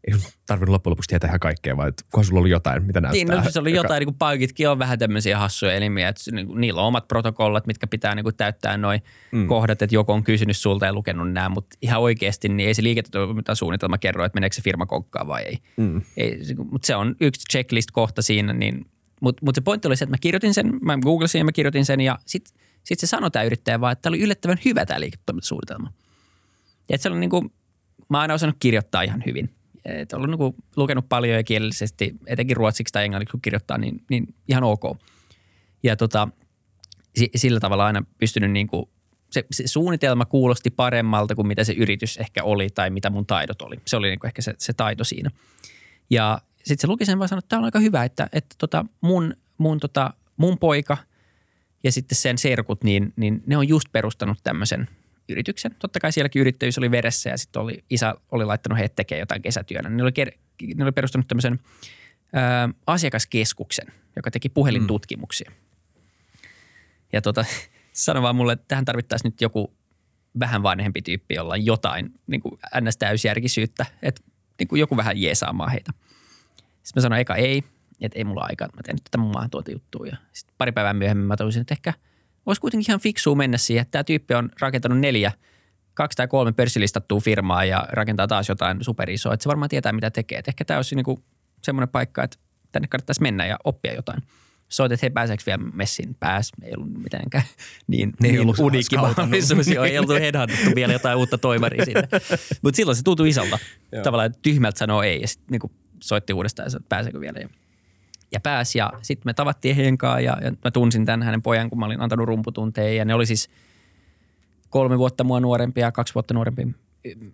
ei 0.07 0.13
tarvinnut 0.45 0.69
loppujen 0.73 0.91
lopuksi 0.91 1.07
tietää 1.07 1.27
ihan 1.27 1.39
kaikkea, 1.39 1.77
vaan 1.77 1.89
että 1.89 2.03
kunhan 2.11 2.25
sulla 2.25 2.41
oli 2.41 2.49
jotain, 2.49 2.83
mitä 2.83 3.01
näyttää. 3.01 3.35
Niin, 3.35 3.45
no, 3.45 3.51
se 3.51 3.59
oli 3.59 3.71
joka... 3.71 3.85
jotain, 3.85 3.99
niin 3.99 4.15
kuin 4.55 4.69
on 4.69 4.79
vähän 4.79 4.99
tämmöisiä 4.99 5.37
hassuja 5.37 5.73
elimiä, 5.73 6.09
että 6.09 6.31
niin, 6.31 6.47
niillä 6.55 6.81
on 6.81 6.87
omat 6.87 7.07
protokollat, 7.07 7.67
mitkä 7.67 7.87
pitää 7.87 8.15
niin 8.15 8.23
kuin 8.23 8.35
täyttää 8.35 8.77
noin 8.77 9.01
mm. 9.31 9.47
kohdat, 9.47 9.81
että 9.81 9.95
joku 9.95 10.11
on 10.11 10.23
kysynyt 10.23 10.57
sulta 10.57 10.85
ja 10.85 10.93
lukenut 10.93 11.31
nämä, 11.31 11.49
mutta 11.49 11.77
ihan 11.81 12.01
oikeasti 12.01 12.49
niin 12.49 12.67
ei 12.67 12.73
se 12.73 12.83
liiketoimintasuunnitelma 12.83 13.97
kerro, 13.97 14.25
että 14.25 14.35
meneekö 14.35 14.55
se 14.55 14.61
firma 14.61 14.85
kokkaan 14.85 15.27
vai 15.27 15.43
ei. 15.43 15.57
Mm. 15.77 16.01
ei 16.17 16.39
mutta 16.71 16.85
se 16.85 16.95
on 16.95 17.15
yksi 17.21 17.45
checklist-kohta 17.51 18.21
siinä, 18.21 18.53
niin, 18.53 18.85
mutta 19.21 19.45
mut 19.45 19.55
se 19.55 19.61
pointti 19.61 19.87
oli 19.87 19.97
se, 19.97 20.03
että 20.03 20.13
mä 20.13 20.17
kirjoitin 20.21 20.53
sen, 20.53 20.79
mä 20.81 20.97
googlasin 20.97 21.39
ja 21.39 21.45
mä 21.45 21.51
kirjoitin 21.51 21.85
sen 21.85 22.01
ja 22.01 22.19
sitten 22.25 22.53
sit 22.83 22.99
se 22.99 23.07
sanoi 23.07 23.31
tämä 23.31 23.43
yrittäjä 23.43 23.81
vaan, 23.81 23.91
että 23.91 24.01
tämä 24.01 24.11
oli 24.11 24.21
yllättävän 24.21 24.59
hyvä 24.65 24.85
tämä 24.85 24.99
liiketoimintasuunnitelma. 24.99 25.91
Ja 26.89 26.95
että 26.95 27.03
se 27.03 27.09
oli 27.09 27.19
niin 27.19 27.29
kuin, 27.29 27.53
mä 28.09 28.17
oon 28.17 28.21
aina 28.21 28.33
osannut 28.33 28.57
kirjoittaa 28.59 29.01
ihan 29.01 29.23
hyvin 29.25 29.56
et 29.87 30.13
ollut 30.13 30.29
niin 30.29 30.63
lukenut 30.75 31.09
paljon 31.09 31.35
ja 31.35 31.43
kielellisesti, 31.43 32.15
etenkin 32.25 32.57
ruotsiksi 32.57 32.91
tai 32.91 33.03
englanniksi 33.03 33.31
kun 33.31 33.41
kirjoittaa, 33.41 33.77
niin, 33.77 34.03
niin 34.09 34.35
ihan 34.47 34.63
ok. 34.63 34.83
Ja 35.83 35.95
tota, 35.95 36.27
sillä 37.35 37.59
tavalla 37.59 37.85
aina 37.85 38.03
pystynyt 38.17 38.51
niin 38.51 38.67
kuin, 38.67 38.89
se, 39.29 39.45
se 39.51 39.67
suunnitelma 39.67 40.25
kuulosti 40.25 40.69
paremmalta 40.69 41.35
kuin 41.35 41.47
mitä 41.47 41.63
se 41.63 41.73
yritys 41.73 42.17
ehkä 42.17 42.43
oli 42.43 42.69
tai 42.69 42.89
mitä 42.89 43.09
mun 43.09 43.25
taidot 43.25 43.61
oli. 43.61 43.75
Se 43.85 43.97
oli 43.97 44.09
niin 44.09 44.19
kuin 44.19 44.29
ehkä 44.29 44.41
se, 44.41 44.53
se 44.57 44.73
taito 44.73 45.03
siinä. 45.03 45.29
Ja 46.09 46.41
sitten 46.57 46.81
se 46.81 46.87
luki 46.87 47.05
sen 47.05 47.19
vaan 47.19 47.29
sanoi, 47.29 47.39
että 47.39 47.49
tämä 47.49 47.59
on 47.59 47.65
aika 47.65 47.79
hyvä, 47.79 48.03
että, 48.03 48.29
että 48.33 48.55
tota 48.57 48.85
mun, 49.01 49.33
mun, 49.57 49.79
tota, 49.79 50.13
mun 50.37 50.57
poika 50.57 50.97
ja 51.83 51.91
sitten 51.91 52.15
sen 52.15 52.37
serkut, 52.37 52.83
niin, 52.83 53.13
niin 53.15 53.43
ne 53.45 53.57
on 53.57 53.67
just 53.67 53.87
perustanut 53.91 54.37
tämmöisen– 54.43 54.87
yrityksen. 55.29 55.75
Totta 55.79 55.99
kai 55.99 56.11
sielläkin 56.11 56.39
yrittäjyys 56.39 56.77
oli 56.77 56.91
veressä 56.91 57.29
ja 57.29 57.37
sitten 57.37 57.61
oli, 57.61 57.83
isä 57.89 58.15
oli 58.31 58.45
laittanut 58.45 58.79
heitä 58.79 58.95
tekemään 58.95 59.19
jotain 59.19 59.41
kesätyönä. 59.41 59.89
Ne 59.89 60.03
oli, 60.03 60.11
ne 60.75 60.83
oli 60.83 60.91
perustanut 60.91 61.27
tämmöisen 61.27 61.59
ää, 62.33 62.69
asiakaskeskuksen, 62.87 63.87
joka 64.15 64.31
teki 64.31 64.49
puhelintutkimuksia. 64.49 65.51
Mm. 65.51 65.57
Ja 67.13 67.21
tota, 67.21 67.45
sano 67.93 68.21
vaan 68.21 68.35
mulle, 68.35 68.53
että 68.53 68.65
tähän 68.67 68.85
tarvittaisiin 68.85 69.31
nyt 69.31 69.41
joku 69.41 69.73
vähän 70.39 70.63
vanhempi 70.63 71.01
tyyppi, 71.01 71.35
jolla 71.35 71.53
on 71.53 71.65
jotain 71.65 72.13
niin 72.27 72.41
kuin 72.41 72.59
ns-täysjärkisyyttä, 72.81 73.85
että 74.01 74.21
niin 74.59 74.67
kuin 74.67 74.79
joku 74.79 74.97
vähän 74.97 75.21
jeesaamaan 75.21 75.71
heitä. 75.71 75.91
Sitten 76.57 76.91
mä 76.95 77.01
sanoin 77.01 77.21
eka 77.21 77.35
ei, 77.35 77.63
että 78.01 78.19
ei 78.19 78.23
mulla 78.23 78.45
aikaa, 78.49 78.67
mä 78.75 78.81
teen 78.83 78.95
nyt 78.95 79.03
tätä 79.03 79.17
mun 79.17 79.33
juttua. 79.71 80.07
Ja 80.07 80.17
sitten 80.33 80.55
pari 80.57 80.71
päivää 80.71 80.93
myöhemmin 80.93 81.27
mä 81.27 81.37
tajusin, 81.37 81.61
että 81.61 81.73
ehkä– 81.73 81.93
olisi 82.47 82.61
kuitenkin 82.61 82.91
ihan 82.91 82.99
fiksua 82.99 83.35
mennä 83.35 83.57
siihen, 83.57 83.81
että 83.81 83.91
tämä 83.91 84.03
tyyppi 84.03 84.33
on 84.33 84.49
rakentanut 84.59 84.99
neljä, 84.99 85.31
kaksi 85.93 86.15
tai 86.15 86.27
kolme 86.27 86.51
pörssilistattua 86.51 87.19
firmaa 87.19 87.65
ja 87.65 87.87
rakentaa 87.89 88.27
taas 88.27 88.49
jotain 88.49 88.77
superisoa, 88.81 89.33
että 89.33 89.43
se 89.43 89.47
varmaan 89.47 89.69
tietää, 89.69 89.91
mitä 89.91 90.11
tekee. 90.11 90.39
Et 90.39 90.47
ehkä 90.47 90.65
tämä 90.65 90.77
olisi 90.77 90.95
niinku 90.95 91.23
semmoinen 91.63 91.89
paikka, 91.89 92.23
että 92.23 92.37
tänne 92.71 92.87
kannattaisi 92.87 93.21
mennä 93.21 93.45
ja 93.45 93.57
oppia 93.63 93.93
jotain. 93.93 94.23
Soitin, 94.69 94.93
että 94.93 95.05
he 95.05 95.09
pääseekö 95.09 95.43
vielä 95.45 95.63
messiin. 95.73 96.15
Pääs, 96.19 96.51
ei 96.63 96.73
ollut 96.77 97.03
mitenkään 97.03 97.43
niin, 97.87 98.13
ne 98.19 98.27
niin 98.27 98.61
uniikki 98.61 98.95
mahdollisuus. 98.95 99.67
ei 99.67 99.97
ollut 99.97 100.19
headhuntattu 100.21 100.75
vielä 100.75 100.93
jotain 100.93 101.17
uutta 101.17 101.37
toimaria 101.37 101.85
siitä. 101.85 102.07
Mutta 102.61 102.75
silloin 102.75 102.95
se 102.95 103.03
tuntui 103.03 103.29
isolta. 103.29 103.59
Tavallaan, 104.03 104.33
tyhmältä 104.41 104.79
sanoo 104.79 105.03
ei 105.03 105.21
ja 105.21 105.27
sitten 105.27 105.47
niinku 105.51 105.71
soitti 106.03 106.33
uudestaan, 106.33 106.67
että 106.67 106.89
pääseekö 106.89 107.19
vielä. 107.19 107.39
Ja 107.39 107.49
ja 108.31 108.39
pääsi. 108.39 108.77
Ja 108.77 108.93
sitten 109.01 109.29
me 109.29 109.33
tavattiin 109.33 109.75
heidän 109.75 109.97
kanssa 109.97 110.19
ja, 110.19 110.37
ja 110.41 110.51
mä 110.63 110.71
tunsin 110.71 111.05
tämän 111.05 111.23
hänen 111.23 111.41
pojan, 111.41 111.69
kun 111.69 111.79
mä 111.79 111.85
olin 111.85 112.01
antanut 112.01 112.27
rumputunteja. 112.27 112.93
Ja 112.93 113.05
ne 113.05 113.13
oli 113.13 113.25
siis 113.25 113.49
kolme 114.69 114.97
vuotta 114.97 115.23
mua 115.23 115.39
nuorempia 115.39 115.85
ja 115.85 115.91
kaksi 115.91 116.13
vuotta 116.13 116.33
nuorempia, 116.33 116.67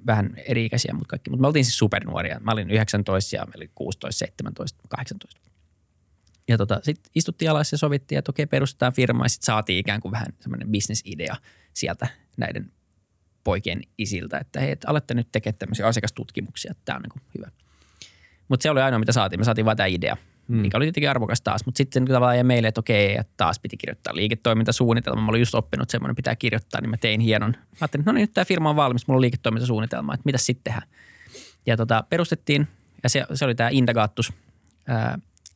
vähän 0.06 0.34
eri-ikäisiä, 0.46 0.94
mutta 0.94 1.10
kaikki. 1.10 1.30
Mutta 1.30 1.42
me 1.42 1.48
oltiin 1.48 1.66
siis 1.66 1.78
supernuoria. 1.78 2.40
Mä 2.40 2.52
olin 2.52 2.70
19 2.70 3.36
ja 3.36 3.46
mä 3.46 3.52
olin 3.56 3.72
16, 3.76 4.20
17, 4.20 4.80
18. 4.90 5.42
Ja 6.48 6.58
tota, 6.58 6.80
sitten 6.84 7.12
istuttiin 7.16 7.52
alas 7.52 7.72
ja 7.72 7.78
sovittiin, 7.78 8.20
että 8.20 8.30
okei, 8.30 8.46
perustetaan 8.46 8.94
firma 8.94 9.26
ja 9.26 9.30
sitten 9.30 9.46
saatiin 9.46 9.80
ikään 9.80 10.02
kuin 10.02 10.12
vähän 10.12 10.28
semmoinen 10.40 10.70
bisnesidea 10.70 11.36
sieltä 11.74 12.08
näiden 12.38 12.72
poikien 13.44 13.82
isiltä, 13.98 14.38
että 14.38 14.60
hei, 14.60 14.72
et 14.72 14.86
alette 14.88 15.14
nyt 15.14 15.28
tekemään 15.32 15.60
tämmöisiä 15.60 15.88
asiakastutkimuksia, 15.88 16.72
että 16.72 16.82
tämä 16.86 16.96
on 16.96 17.02
niin 17.02 17.24
hyvä. 17.38 17.52
Mutta 18.48 18.64
se 18.64 18.70
oli 18.70 18.82
ainoa, 18.82 19.00
mitä 19.00 19.12
saatiin. 19.12 19.40
Me 19.40 19.44
saatiin 19.44 19.66
vain 19.66 19.78
tämä 19.78 19.88
idea– 19.88 20.18
mm. 20.48 20.58
mikä 20.58 20.78
oli 20.78 20.86
tietenkin 20.86 21.10
arvokas 21.10 21.42
taas. 21.42 21.66
Mutta 21.66 21.78
sitten 21.78 22.06
tavallaan 22.06 22.36
jäi 22.36 22.44
meille, 22.44 22.68
että 22.68 22.80
okei, 22.80 23.18
että 23.18 23.34
taas 23.38 23.60
piti 23.60 23.78
kirjoittaa 23.78 24.16
liiketoimintasuunnitelma. 24.16 25.22
Mä 25.22 25.30
olin 25.30 25.42
just 25.42 25.56
oppinut, 25.56 25.84
että 25.84 25.92
semmoinen 25.92 26.16
pitää 26.16 26.36
kirjoittaa, 26.36 26.82
niin 26.82 26.90
mä 26.90 26.98
tein 26.98 27.20
hienon. 27.20 27.52
Mä 27.52 27.78
ajattelin, 27.82 28.02
että 28.02 28.12
no 28.12 28.16
niin, 28.16 28.22
nyt 28.22 28.34
tämä 28.34 28.46
firma 28.46 28.70
on 28.70 28.76
valmis, 28.76 29.08
mulla 29.08 29.18
on 29.18 29.22
liiketoimintasuunnitelma, 29.22 30.14
että 30.14 30.26
mitä 30.26 30.38
sitten 30.38 30.64
tehdään. 30.64 30.88
Ja 31.66 31.78
tota, 31.78 32.04
perustettiin, 32.10 32.68
ja 33.04 33.10
se, 33.10 33.26
se 33.34 33.46
oli 33.46 33.56
tämä 33.56 33.70
Indagaattus, 33.74 34.34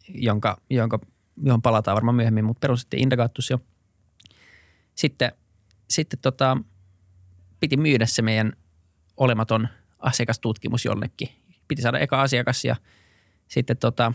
jonka, 0.09 0.61
jonka, 0.69 0.99
johon 1.43 1.61
palataan 1.61 1.95
varmaan 1.95 2.15
myöhemmin, 2.15 2.45
mutta 2.45 2.59
perustettiin 2.59 3.03
Indagaattus 3.03 3.49
jo. 3.49 3.59
Sitten, 4.95 5.31
sitten 5.89 6.19
tota, 6.19 6.57
piti 7.59 7.77
myydä 7.77 8.05
se 8.05 8.21
meidän 8.21 8.53
olematon 9.17 9.67
asiakastutkimus 9.99 10.85
jollekin. 10.85 11.29
Piti 11.67 11.81
saada 11.81 11.99
eka 11.99 12.21
asiakas 12.21 12.65
ja 12.65 12.75
sitten 13.47 13.77
tota, 13.77 14.13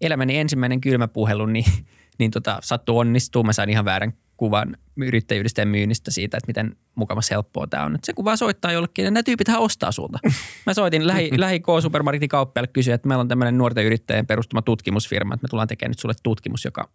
elämäni 0.00 0.38
ensimmäinen 0.38 0.80
kylmä 0.80 1.08
puhelu, 1.08 1.46
niin, 1.46 1.72
niin 2.18 2.30
tota, 2.30 2.58
sattui 2.62 2.98
onnistuu. 2.98 3.44
Mä 3.44 3.52
sain 3.52 3.70
ihan 3.70 3.84
väärän 3.84 4.12
kuvan 4.36 4.76
yrittäjyydestä 4.96 5.62
ja 5.62 5.66
myynnistä 5.66 6.10
siitä, 6.10 6.36
että 6.36 6.46
miten 6.46 6.76
mukavasti 6.94 7.34
helppoa 7.34 7.66
tämä 7.66 7.84
on. 7.84 7.94
Et 7.94 8.04
se 8.04 8.12
kun 8.12 8.24
vaan 8.24 8.38
soittaa 8.38 8.72
jollekin, 8.72 9.04
ja 9.04 9.10
nämä 9.10 9.22
tyypithän 9.22 9.60
ostaa 9.60 9.92
sulta. 9.92 10.18
Mä 10.66 10.74
soitin 10.74 11.06
lähi, 11.06 11.30
lähi 11.40 11.60
K-supermarketin 11.60 12.28
kauppialle 12.28 12.68
kysyä, 12.68 12.94
että 12.94 13.08
meillä 13.08 13.20
on 13.20 13.28
tämmöinen 13.28 13.58
nuorten 13.58 13.84
yrittäjien 13.84 14.26
perustama 14.26 14.62
tutkimusfirma, 14.62 15.34
että 15.34 15.44
me 15.44 15.48
tullaan 15.48 15.68
tekemään 15.68 15.90
nyt 15.90 15.98
sulle 15.98 16.14
tutkimus, 16.22 16.64
joka 16.64 16.88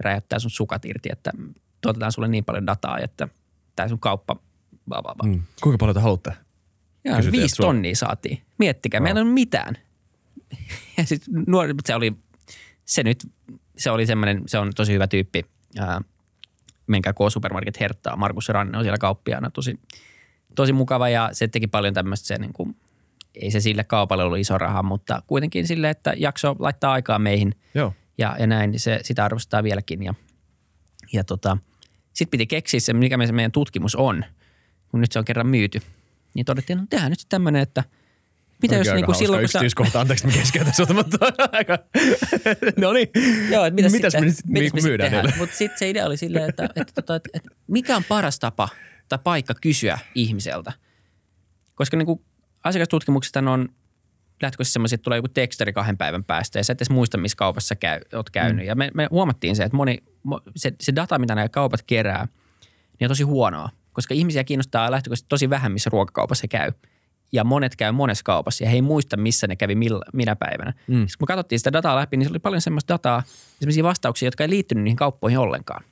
räjäyttää 0.00 0.38
sun 0.38 0.50
sukat 0.50 0.84
irti, 0.84 1.08
että 1.12 1.32
tuotetaan 1.80 2.12
sulle 2.12 2.28
niin 2.28 2.44
paljon 2.44 2.66
dataa, 2.66 2.98
että 2.98 3.28
tämä 3.76 3.88
sun 3.88 4.00
kauppa 4.00 4.34
bla, 4.88 5.02
bla, 5.02 5.14
bla. 5.14 5.28
Mm. 5.28 5.42
Kuinka 5.60 5.78
paljon 5.78 5.94
te 5.94 6.00
haluatte? 6.00 6.32
Ja 7.04 7.16
viisi 7.32 7.56
tonnia 7.56 7.96
saatiin. 7.96 8.42
Miettikää, 8.58 9.00
meillä 9.00 9.20
ei 9.20 9.22
ole 9.22 9.32
mitään. 9.32 9.74
Ja 10.96 11.06
sit 11.06 11.22
nuori, 11.46 11.74
se 11.86 11.94
oli, 11.94 12.12
se 12.84 13.02
nyt, 13.02 13.26
se 13.78 13.90
oli 13.90 14.06
semmoinen, 14.06 14.42
se 14.46 14.58
on 14.58 14.70
tosi 14.76 14.92
hyvä 14.92 15.06
tyyppi. 15.06 15.44
Ää, 15.78 16.00
menkää 16.86 17.12
K-Supermarket 17.12 17.80
Herttaa. 17.80 18.16
Markus 18.16 18.48
Ranne 18.48 18.78
on 18.78 18.84
siellä 18.84 18.98
kauppiaana. 18.98 19.50
Tosi, 19.50 19.80
tosi 20.54 20.72
mukava 20.72 21.08
ja 21.08 21.28
se 21.32 21.48
teki 21.48 21.66
paljon 21.66 21.94
tämmöistä 21.94 22.26
se 22.26 22.38
niin 22.38 22.52
kuin, 22.52 22.76
ei 23.34 23.50
se 23.50 23.60
sille 23.60 23.84
kaupalle 23.84 24.24
ollut 24.24 24.38
iso 24.38 24.58
raha, 24.58 24.82
mutta 24.82 25.22
kuitenkin 25.26 25.66
sille, 25.66 25.90
että 25.90 26.14
jakso 26.16 26.56
laittaa 26.58 26.92
aikaa 26.92 27.18
meihin 27.18 27.54
Joo. 27.74 27.94
ja, 28.18 28.36
ja 28.38 28.46
näin, 28.46 28.70
niin 28.70 28.80
se, 28.80 29.00
sitä 29.02 29.24
arvostaa 29.24 29.62
vieläkin. 29.62 30.02
Ja, 30.02 30.14
ja 31.12 31.24
tota, 31.24 31.56
sitten 32.12 32.30
piti 32.30 32.46
keksiä 32.46 32.80
se, 32.80 32.92
mikä 32.92 33.26
se 33.26 33.32
meidän 33.32 33.52
tutkimus 33.52 33.96
on, 33.96 34.24
kun 34.90 35.00
nyt 35.00 35.12
se 35.12 35.18
on 35.18 35.24
kerran 35.24 35.46
myyty. 35.46 35.82
Niin 36.34 36.46
todettiin, 36.46 36.78
no 36.78 36.84
tehdään 36.90 37.10
nyt 37.10 37.26
tämmöinen, 37.28 37.62
että 37.62 37.84
mitä 38.62 38.76
jos 38.76 38.86
niinku 38.86 39.14
silloin, 39.14 39.38
kun 39.38 39.42
hauska 39.42 39.52
sä, 39.52 39.58
yksityiskohta, 39.58 40.00
anteeksi 40.00 40.26
mä 40.26 40.32
keskeytän 40.32 40.74
sulta, 40.74 40.94
mutta 40.94 41.18
aika, 41.52 41.78
no 42.76 42.92
niin. 42.92 43.08
Joo, 43.50 43.64
että 43.64 43.74
mitäs, 43.74 43.92
mitäs 43.92 44.12
sitten, 44.12 44.24
me 44.24 44.26
nyt 44.26 44.36
mitäs 44.46 44.62
niinku 44.62 44.88
myydään 44.88 45.12
niille? 45.12 45.32
Mutta 45.38 45.56
sitten 45.56 45.78
se 45.78 45.90
idea 45.90 46.06
oli 46.06 46.16
silleen, 46.16 46.48
että, 46.48 46.64
että, 46.64 46.80
että, 46.80 47.00
että, 47.00 47.30
että 47.34 47.50
mikä 47.66 47.96
on 47.96 48.04
paras 48.04 48.38
tapa 48.38 48.68
tai 49.08 49.18
paikka 49.24 49.54
kysyä 49.60 49.98
ihmiseltä. 50.14 50.72
Koska 51.74 51.96
niin 51.96 52.06
kuin 52.06 52.20
asiakastutkimukset 52.64 53.36
on 53.36 53.68
lähtökohtaisesti 54.42 54.72
semmoisia, 54.72 54.94
että 54.94 55.04
tulee 55.04 55.18
joku 55.18 55.28
tekstari 55.28 55.72
kahden 55.72 55.98
päivän 55.98 56.24
päästä 56.24 56.58
ja 56.58 56.64
sä 56.64 56.72
et 56.72 56.78
edes 56.78 56.90
muista, 56.90 57.18
missä 57.18 57.36
kaupassa 57.36 57.76
käy, 57.76 58.00
oot 58.14 58.30
käynyt. 58.30 58.64
Mm. 58.64 58.68
Ja 58.68 58.74
me, 58.74 58.90
me 58.94 59.08
huomattiin 59.10 59.56
se, 59.56 59.62
että 59.62 59.76
moni, 59.76 59.98
mo- 60.28 60.52
se, 60.56 60.72
se 60.80 60.92
data, 60.96 61.18
mitä 61.18 61.34
nämä 61.34 61.48
kaupat 61.48 61.82
kerää, 61.82 62.28
niin 63.00 63.06
on 63.06 63.08
tosi 63.08 63.22
huonoa. 63.22 63.68
Koska 63.92 64.14
ihmisiä 64.14 64.44
kiinnostaa 64.44 64.90
lähtökohtaisesti 64.90 65.28
tosi 65.28 65.50
vähän, 65.50 65.72
missä 65.72 65.90
ruokakaupassa 65.92 66.42
he 66.44 66.48
käy. 66.48 66.72
Ja 67.32 67.44
monet 67.44 67.76
käy 67.76 67.92
monessa 67.92 68.22
kaupassa 68.24 68.64
ja 68.64 68.70
he 68.70 68.76
ei 68.76 68.82
muista, 68.82 69.16
missä 69.16 69.46
ne 69.46 69.56
kävi 69.56 69.74
millä, 69.74 70.00
minä 70.12 70.36
päivänä. 70.36 70.70
Mm. 70.86 70.94
Sitten 70.94 71.18
kun 71.18 71.24
me 71.24 71.26
katsottiin 71.26 71.58
sitä 71.58 71.72
dataa 71.72 71.96
läpi, 71.96 72.16
niin 72.16 72.26
se 72.26 72.30
oli 72.32 72.38
paljon 72.38 72.60
semmoista 72.60 72.94
dataa, 72.94 73.22
sellaisia 73.58 73.84
vastauksia, 73.84 74.26
jotka 74.26 74.44
ei 74.44 74.50
liittynyt 74.50 74.84
niihin 74.84 74.96
kauppoihin 74.96 75.38
ollenkaan. 75.38 75.84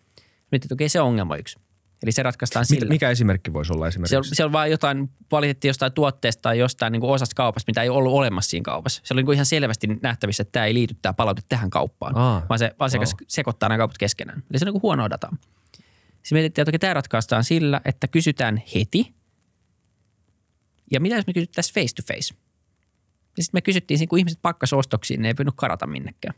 Mietin, 0.50 0.66
että 0.66 0.74
okei, 0.74 0.88
se 0.88 1.00
on 1.00 1.06
ongelma 1.08 1.36
yksi. 1.36 1.58
Eli 2.02 2.12
se 2.12 2.22
ratkaistaan 2.22 2.66
Mit, 2.70 2.78
sillä. 2.80 2.88
mikä 2.92 3.10
esimerkki 3.10 3.52
voisi 3.52 3.72
olla 3.72 3.90
Se 3.90 3.98
on, 3.98 4.04
esimerkiksi? 4.04 4.34
se 4.34 4.44
on 4.44 4.52
vaan 4.52 4.70
jotain, 4.70 5.10
valitettiin 5.32 5.68
jostain 5.68 5.92
tuotteesta 5.92 6.42
tai 6.42 6.58
jostain 6.58 6.92
niin 6.92 7.00
kuin 7.00 7.10
osasta 7.10 7.34
kaupasta, 7.34 7.70
mitä 7.70 7.82
ei 7.82 7.88
ollut 7.88 8.12
olemassa 8.12 8.50
siinä 8.50 8.64
kaupassa. 8.64 9.00
Se 9.04 9.14
oli 9.14 9.18
niin 9.18 9.26
kuin 9.26 9.34
ihan 9.34 9.46
selvästi 9.46 9.86
nähtävissä, 10.02 10.42
että 10.42 10.52
tämä 10.52 10.66
ei 10.66 10.74
liity 10.74 10.94
tämä 11.02 11.12
palaute 11.12 11.42
tähän 11.48 11.70
kauppaan, 11.70 12.16
Aa. 12.16 12.46
vaan 12.48 12.58
se 12.58 12.74
asiakas 12.78 13.12
Wow. 13.14 13.24
sekoittaa 13.28 13.68
nämä 13.68 13.78
kaupat 13.78 13.98
keskenään. 13.98 14.42
Eli 14.50 14.58
se 14.58 14.64
on 14.64 14.66
niin 14.66 14.72
kuin 14.72 14.82
huonoa 14.82 15.10
dataa. 15.10 15.30
Sitten 16.22 16.36
mietittiin, 16.36 16.62
että 16.62 16.70
okei, 16.70 16.78
tämä 16.78 16.94
ratkaistaan 16.94 17.44
sillä, 17.44 17.80
että 17.84 18.08
kysytään 18.08 18.62
heti. 18.74 19.14
Ja 20.90 21.00
mitä 21.00 21.16
jos 21.16 21.26
me 21.26 21.32
kysyttäisiin 21.32 21.74
face 21.74 21.94
to 21.94 22.02
face? 22.14 22.34
Ja 23.36 23.42
sitten 23.42 23.58
me 23.58 23.62
kysyttiin 23.62 24.08
kun 24.08 24.18
ihmiset 24.18 24.38
pakkas 24.42 24.72
ostoksiin, 24.72 25.22
ne 25.22 25.28
ei 25.28 25.34
voinut 25.38 25.54
karata 25.56 25.86
minnekään. 25.86 26.34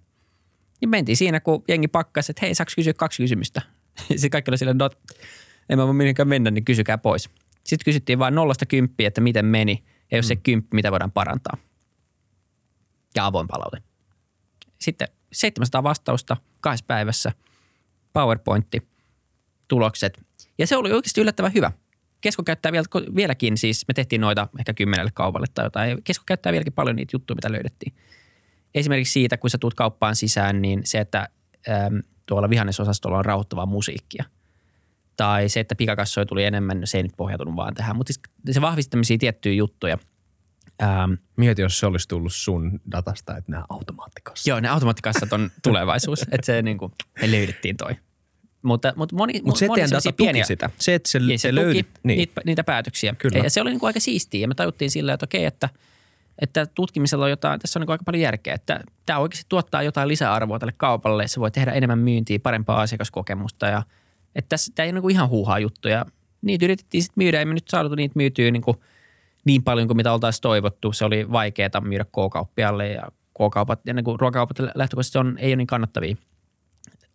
Niin 0.80 0.88
mentiin 0.88 1.16
siinä, 1.16 1.40
kun 1.40 1.64
jengi 1.68 1.88
pakkasi, 1.88 2.32
että 2.32 2.46
hei, 2.46 2.55
saaks 2.55 2.74
kysyä 2.74 2.94
kaksi 2.94 3.22
kysymystä? 3.22 3.62
Sitten 4.09 4.30
kaikki 4.30 4.51
oli 4.51 4.59
silleen, 4.59 4.78
no, 4.78 4.90
en 5.68 5.78
mä 5.78 5.86
voi 5.86 5.94
minnekään 5.94 6.28
mennä, 6.28 6.51
niin 6.51 6.64
kysykää 6.64 6.98
pois. 6.98 7.30
Sitten 7.64 7.84
kysyttiin 7.84 8.18
vain 8.18 8.34
nollasta 8.34 8.66
kymppiä, 8.66 9.09
että 9.09 9.20
miten 9.20 9.46
meni, 9.46 9.84
ja 10.11 10.18
jos 10.18 10.28
se 10.28 10.36
kymppi, 10.36 10.74
mitä 10.74 10.90
voidaan 10.90 11.12
parantaa. 11.12 11.57
Ja 13.14 13.26
avoin 13.26 13.46
palaute. 13.48 13.82
Sitten 14.80 15.09
700 15.32 15.82
vastausta 15.82 16.36
kahdessa 16.61 16.84
päivässä, 16.88 17.32
PowerPointti, 18.12 18.88
tulokset. 19.68 20.20
Ja 20.59 20.66
se 20.66 20.76
oli 20.76 20.92
oikeasti 20.92 21.20
yllättävän 21.20 21.55
hyvä. 21.55 21.72
Kesko 22.21 22.43
käyttää 22.43 22.73
vielä, 22.73 22.87
vieläkin, 23.16 23.59
siis 23.59 23.85
me 23.89 23.95
tehtiin 23.95 24.21
noita 24.21 24.49
ehkä 24.59 24.75
kymmenelle 24.75 25.11
kaupalle 25.14 25.47
tai 25.55 25.66
jotain. 25.66 26.03
Kesko 26.05 26.23
käyttää 26.27 26.53
vieläkin 26.53 26.73
paljon 26.73 26.97
niitä 26.97 27.14
juttuja, 27.14 27.35
mitä 27.35 27.53
löydettiin. 27.53 27.95
Esimerkiksi 28.75 29.12
siitä, 29.12 29.37
kun 29.37 29.51
sä 29.51 29.59
tuut 29.59 29.75
kauppaan 29.75 30.16
sisään, 30.16 30.62
niin 30.62 30.81
se, 30.85 30.99
että 30.99 31.29
äm, 31.68 32.03
tuolla 32.27 32.51
vihannesosastolla 32.51 33.18
on 33.18 33.25
rauhoittavaa 33.25 33.66
musiikkia. 33.66 34.25
Tai 35.16 35.49
se, 35.49 35.61
että 35.61 35.75
pikakassoja 35.75 36.27
tuli 36.27 36.45
enemmän, 36.45 36.81
no 36.81 36.87
se 36.87 36.99
ei 36.99 37.03
nyt 37.03 37.16
pohjautunut 37.16 37.57
vaan 37.57 37.75
tähän. 37.75 37.97
Mutta 37.97 38.12
siis 38.12 38.23
se 38.51 38.61
vahvisti 38.61 38.91
tämmöisiä 38.91 39.18
tiettyjä 39.18 39.55
juttuja. 39.55 39.99
Ähm, 40.83 41.12
Mieti, 41.37 41.62
jos 41.62 41.79
se 41.81 41.87
olisi 41.87 42.09
tullut 42.09 42.33
sun 42.35 42.81
datasta, 42.91 43.37
että 43.37 43.51
nämä 43.51 43.64
automaattikassa. 43.68 44.51
Joo, 44.51 44.61
ne 44.61 44.68
automaattikassat 44.68 45.33
on 45.33 45.51
tulevaisuus. 45.62 46.23
että 46.23 46.47
se 46.47 46.62
niin 46.62 46.79
kuin, 46.79 46.93
me 47.21 47.31
löydettiin 47.31 47.77
toi. 47.77 47.97
Mutta, 48.63 48.93
mutta 48.97 49.17
moni, 49.17 49.41
Mutta 49.45 49.59
se 49.59 49.67
moni 49.67 49.83
data 49.83 50.13
tuki 50.13 50.45
sitä. 50.45 50.71
Se, 50.79 50.95
että 50.95 51.09
se, 51.09 51.19
ja 51.19 51.39
se, 51.39 51.53
se 51.53 51.53
tuki. 51.53 51.87
Niin. 52.03 52.19
niitä, 52.19 52.41
niitä 52.45 52.65
päätöksiä. 52.65 53.15
Kyllä. 53.19 53.39
Ja 53.39 53.51
se 53.51 53.61
oli 53.61 53.71
niin 53.71 53.81
kuin 53.81 53.89
aika 53.89 54.01
siistiä. 54.01 54.41
Ja 54.41 54.49
me 54.49 54.55
tajuttiin 54.55 54.91
sillä, 54.91 55.13
että 55.13 55.25
okei, 55.25 55.45
että, 55.45 55.69
että 56.39 56.67
tutkimisella 56.67 57.25
on 57.25 57.31
jotain, 57.31 57.61
tässä 57.61 57.79
on 57.79 57.81
niin 57.81 57.91
aika 57.91 58.05
paljon 58.05 58.23
järkeä. 58.23 58.55
Että 58.55 58.81
tämä 59.07 59.19
oikeasti 59.19 59.47
tuottaa 59.49 59.83
jotain 59.83 60.09
lisäarvoa 60.09 60.59
tälle 60.59 60.75
kaupalle. 60.77 61.29
Se 61.29 61.41
voi 61.41 61.51
tehdä 61.51 61.73
enemmän 61.73 61.99
myyntiä, 61.99 62.39
parempaa 62.39 62.81
asiakaskokemusta. 62.81 63.67
Ja, 63.67 63.83
että 64.35 64.49
tässä, 64.49 64.73
tämä 64.75 64.85
ei 64.85 64.89
ole 64.89 64.93
niin 64.93 65.03
kuin 65.03 65.13
ihan 65.13 65.29
huuhaa 65.29 65.59
juttuja. 65.59 66.07
Niitä 66.43 66.65
yritettiin 66.65 67.03
sitten 67.03 67.25
myydä. 67.25 67.39
Ei 67.39 67.45
me 67.45 67.55
nyt 67.55 67.69
saatu 67.69 67.95
niitä 67.95 68.13
myytyä 68.17 68.51
niin, 68.51 68.63
kuin 68.63 68.77
niin 69.45 69.63
paljon 69.63 69.87
kuin 69.87 69.97
mitä 69.97 70.13
oltaisiin 70.13 70.43
toivottu. 70.43 70.93
Se 70.93 71.05
oli 71.05 71.33
vaikeaa 71.33 71.81
myydä 71.81 72.05
K-kauppialle 72.05 72.89
ja 72.89 73.03
K-kaupat, 73.35 73.81
ja 73.87 73.95
niin 73.95 74.05
kuin 74.05 74.21
ruokakaupat 74.21 74.59
lähtökohtaisesti 74.75 75.19
on, 75.19 75.39
ei 75.39 75.51
ole 75.51 75.57
niin 75.57 75.67
kannattavia 75.67 76.17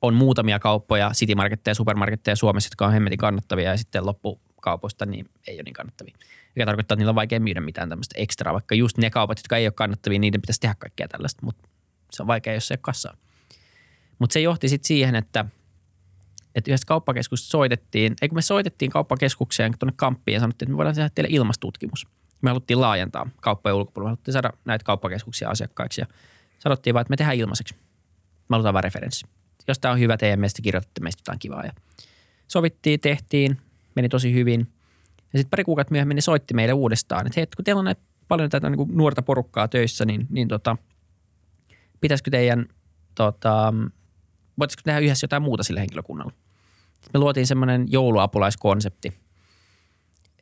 on 0.01 0.13
muutamia 0.13 0.59
kauppoja, 0.59 1.11
City 1.13 1.35
Marketteja 1.35 1.71
ja 1.71 1.75
supermarketteja 1.75 2.35
Suomessa, 2.35 2.67
jotka 2.67 2.85
on 2.85 2.93
hemmetin 2.93 3.17
kannattavia 3.17 3.69
ja 3.69 3.77
sitten 3.77 4.05
loppukaupoista 4.05 5.05
niin 5.05 5.29
ei 5.47 5.55
ole 5.55 5.63
niin 5.63 5.73
kannattavia. 5.73 6.17
Mikä 6.55 6.65
tarkoittaa, 6.65 6.95
että 6.95 6.99
niillä 6.99 7.09
on 7.09 7.15
vaikea 7.15 7.39
myydä 7.39 7.61
mitään 7.61 7.89
tämmöistä 7.89 8.15
ekstraa, 8.17 8.53
vaikka 8.53 8.75
just 8.75 8.97
ne 8.97 9.09
kaupat, 9.09 9.37
jotka 9.37 9.57
ei 9.57 9.67
ole 9.67 9.71
kannattavia, 9.71 10.19
niiden 10.19 10.41
pitäisi 10.41 10.59
tehdä 10.59 10.75
kaikkea 10.79 11.07
tällaista, 11.07 11.45
mutta 11.45 11.69
se 12.11 12.23
on 12.23 12.27
vaikea, 12.27 12.53
jos 12.53 12.67
se 12.67 12.73
ei 12.73 12.75
ole 12.75 12.81
kassaa. 12.81 13.17
Mutta 14.19 14.33
se 14.33 14.39
johti 14.39 14.69
sitten 14.69 14.87
siihen, 14.87 15.15
että, 15.15 15.45
että 16.55 16.71
yhdessä 16.71 16.87
kauppakeskuksessa 16.87 17.51
soitettiin, 17.51 18.13
ei 18.21 18.29
kun 18.29 18.37
me 18.37 18.41
soitettiin 18.41 18.91
kauppakeskukseen 18.91 19.73
tuonne 19.79 19.93
kamppiin 19.95 20.33
ja 20.33 20.39
sanottiin, 20.39 20.67
että 20.67 20.73
me 20.73 20.77
voidaan 20.77 20.95
tehdä 20.95 21.09
teille 21.15 21.29
ilmastutkimus. 21.31 22.07
Me 22.41 22.49
haluttiin 22.49 22.81
laajentaa 22.81 23.29
kauppojen 23.41 23.75
ulkopuolella, 23.75 24.07
me 24.07 24.11
haluttiin 24.11 24.33
saada 24.33 24.49
näitä 24.65 24.83
kauppakeskuksia 24.83 25.49
asiakkaiksi 25.49 26.01
ja 26.01 26.07
sanottiin 26.59 26.93
vaan, 26.93 27.01
että 27.01 27.09
me 27.09 27.17
tehdään 27.17 27.37
ilmaiseksi. 27.37 27.75
Me 28.49 28.53
halutaan 28.53 28.73
vain 28.73 28.83
referenssi 28.83 29.27
jos 29.67 29.79
tämä 29.79 29.91
on 29.91 29.99
hyvä 29.99 30.17
teidän 30.17 30.39
mielestä, 30.39 30.61
kirjoitatte 30.61 31.01
meistä 31.01 31.21
jotain 31.21 31.39
kivaa. 31.39 31.65
Ja 31.65 31.71
sovittiin, 32.47 32.99
tehtiin, 32.99 33.57
meni 33.95 34.09
tosi 34.09 34.33
hyvin. 34.33 34.59
Ja 35.33 35.39
sitten 35.39 35.49
pari 35.49 35.63
kuukautta 35.63 35.91
myöhemmin 35.91 36.15
ne 36.15 36.21
soitti 36.21 36.53
meille 36.53 36.73
uudestaan, 36.73 37.27
että 37.27 37.39
hei, 37.39 37.47
kun 37.55 37.65
teillä 37.65 37.79
on 37.79 37.85
näin 37.85 37.97
paljon 38.27 38.49
tätä 38.49 38.69
niin 38.69 38.77
kuin 38.77 38.97
nuorta 38.97 39.21
porukkaa 39.21 39.67
töissä, 39.67 40.05
niin, 40.05 40.27
niin 40.29 40.47
tota, 40.47 40.77
pitäisikö 42.01 42.31
teidän, 42.31 42.65
tota, 43.15 43.73
voitaisiko 44.59 44.81
tehdä 44.85 44.99
yhdessä 44.99 45.23
jotain 45.23 45.43
muuta 45.43 45.63
sille 45.63 45.79
henkilökunnalle. 45.79 46.33
Sitten 46.93 47.09
me 47.13 47.19
luotiin 47.19 47.47
semmoinen 47.47 47.85
jouluapulaiskonsepti, 47.89 49.13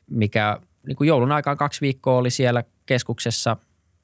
mikä 0.09 0.59
niin 0.87 0.95
kuin 0.95 1.07
joulun 1.07 1.31
aikaan 1.31 1.57
kaksi 1.57 1.81
viikkoa 1.81 2.17
oli 2.17 2.29
siellä 2.29 2.63
keskuksessa 2.85 3.57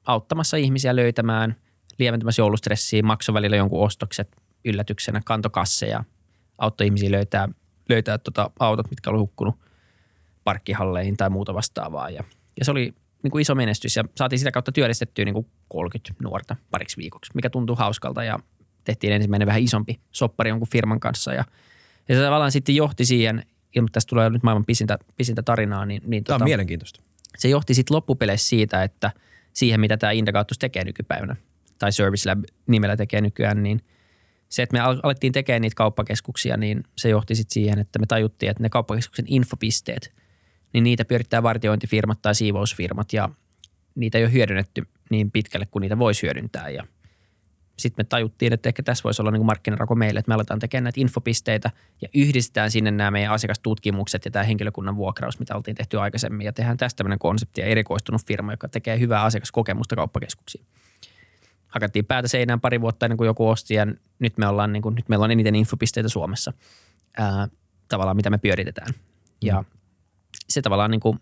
auttamassa 0.04 0.56
ihmisiä 0.56 0.96
löytämään, 0.96 1.56
lieventämässä 1.98 2.42
joulustressiä, 2.42 3.02
maksoi 3.02 3.34
välillä 3.34 3.56
jonkun 3.56 3.84
ostokset, 3.84 4.36
yllätyksenä 4.64 5.20
kantokasseja, 5.24 6.04
auttoi 6.58 6.86
ihmisiä 6.86 7.10
löytää, 7.10 7.48
löytää 7.88 8.18
tota 8.18 8.50
autot, 8.58 8.90
mitkä 8.90 9.10
oli 9.10 9.18
hukkunut 9.18 9.54
parkkihalleihin 10.44 11.16
tai 11.16 11.30
muuta 11.30 11.54
vastaavaa. 11.54 12.10
Ja, 12.10 12.24
ja 12.58 12.64
se 12.64 12.70
oli 12.70 12.94
niin 13.22 13.30
kuin 13.30 13.42
iso 13.42 13.54
menestys 13.54 13.96
ja 13.96 14.04
saatiin 14.16 14.38
sitä 14.38 14.50
kautta 14.50 14.72
työllistettyä 14.72 15.24
niin 15.24 15.34
kuin 15.34 15.46
30 15.68 16.24
nuorta 16.24 16.56
pariksi 16.70 16.96
viikoksi, 16.96 17.32
mikä 17.34 17.50
tuntui 17.50 17.76
hauskalta 17.76 18.24
ja 18.24 18.38
tehtiin 18.84 19.12
ensimmäinen 19.12 19.46
vähän 19.46 19.62
isompi 19.62 20.00
soppari 20.10 20.50
jonkun 20.50 20.68
firman 20.68 21.00
kanssa 21.00 21.32
ja, 21.32 21.44
ja 22.08 22.14
se 22.14 22.22
tavallaan 22.22 22.52
sitten 22.52 22.74
johti 22.76 23.04
siihen, 23.04 23.46
ilman 23.76 23.88
tästä 23.92 24.10
tulee 24.10 24.30
nyt 24.30 24.42
maailman 24.42 24.64
pisintä, 24.64 24.98
pisintä 25.16 25.42
tarinaa, 25.42 25.86
niin, 25.86 26.02
niin 26.06 26.24
Tämä 26.24 26.34
on 26.34 26.38
tota, 26.38 26.44
mielenkiintoista. 26.44 27.00
se 27.38 27.48
johti 27.48 27.74
sitten 27.74 27.94
loppupeleissä 27.94 28.48
siitä, 28.48 28.82
että 28.82 29.10
siihen, 29.52 29.80
mitä 29.80 29.96
tämä 29.96 30.10
Indagaattus 30.10 30.58
tekee 30.58 30.84
nykypäivänä, 30.84 31.36
tai 31.78 31.92
Service 31.92 32.30
Lab 32.30 32.44
nimellä 32.66 32.96
tekee 32.96 33.20
nykyään, 33.20 33.62
niin 33.62 33.80
se, 34.50 34.62
että 34.62 34.76
me 34.76 34.80
al- 34.80 35.00
alettiin 35.02 35.32
tekemään 35.32 35.62
niitä 35.62 35.74
kauppakeskuksia, 35.74 36.56
niin 36.56 36.84
se 36.96 37.08
johti 37.08 37.34
sitten 37.34 37.54
siihen, 37.54 37.78
että 37.78 37.98
me 37.98 38.06
tajuttiin, 38.06 38.50
että 38.50 38.62
ne 38.62 38.68
kauppakeskuksen 38.68 39.24
infopisteet, 39.28 40.12
niin 40.72 40.84
niitä 40.84 41.04
pyörittää 41.04 41.42
vartiointifirmat 41.42 42.22
tai 42.22 42.34
siivousfirmat, 42.34 43.12
ja 43.12 43.28
niitä 43.94 44.18
ei 44.18 44.24
ole 44.24 44.32
hyödynnetty 44.32 44.86
niin 45.10 45.30
pitkälle 45.30 45.66
kuin 45.66 45.80
niitä 45.80 45.98
voisi 45.98 46.22
hyödyntää, 46.22 46.68
ja 46.68 46.86
sitten 47.78 48.04
me 48.04 48.08
tajuttiin, 48.08 48.52
että 48.52 48.68
ehkä 48.68 48.82
tässä 48.82 49.04
voisi 49.04 49.22
olla 49.22 49.30
niin 49.30 49.46
markkinarako 49.46 49.94
meille, 49.94 50.20
että 50.20 50.28
me 50.28 50.34
aletaan 50.34 50.60
tekemään 50.60 50.84
näitä 50.84 51.00
infopisteitä 51.00 51.70
ja 52.02 52.08
yhdistetään 52.14 52.70
sinne 52.70 52.90
nämä 52.90 53.10
meidän 53.10 53.32
asiakastutkimukset 53.32 54.24
ja 54.24 54.30
tämä 54.30 54.42
henkilökunnan 54.42 54.96
vuokraus, 54.96 55.38
mitä 55.38 55.56
oltiin 55.56 55.76
tehty 55.76 56.00
aikaisemmin 56.00 56.44
ja 56.44 56.52
tehdään 56.52 56.76
tästä 56.76 56.96
tämmöinen 56.96 57.18
konsepti 57.18 57.60
ja 57.60 57.66
erikoistunut 57.66 58.26
firma, 58.26 58.52
joka 58.52 58.68
tekee 58.68 58.98
hyvää 58.98 59.22
asiakaskokemusta 59.22 59.96
kauppakeskuksiin. 59.96 60.64
Hakattiin 61.70 62.04
päätä 62.04 62.28
seinään 62.28 62.60
pari 62.60 62.80
vuotta 62.80 63.06
ennen 63.06 63.16
kuin 63.16 63.26
joku 63.26 63.48
osti 63.48 63.74
ja 63.74 63.86
nyt, 64.18 64.38
me 64.38 64.46
ollaan, 64.46 64.72
niin 64.72 64.82
kuin, 64.82 64.94
nyt 64.94 65.08
meillä 65.08 65.24
on 65.24 65.30
eniten 65.30 65.54
infopisteitä 65.54 66.08
Suomessa 66.08 66.52
ää, 67.16 67.48
tavallaan, 67.88 68.16
mitä 68.16 68.30
me 68.30 68.38
pyöritetään. 68.38 68.94
Ja 69.42 69.64
se 70.48 70.62
tavallaan 70.62 70.90
niin 70.90 71.00
kuin 71.00 71.18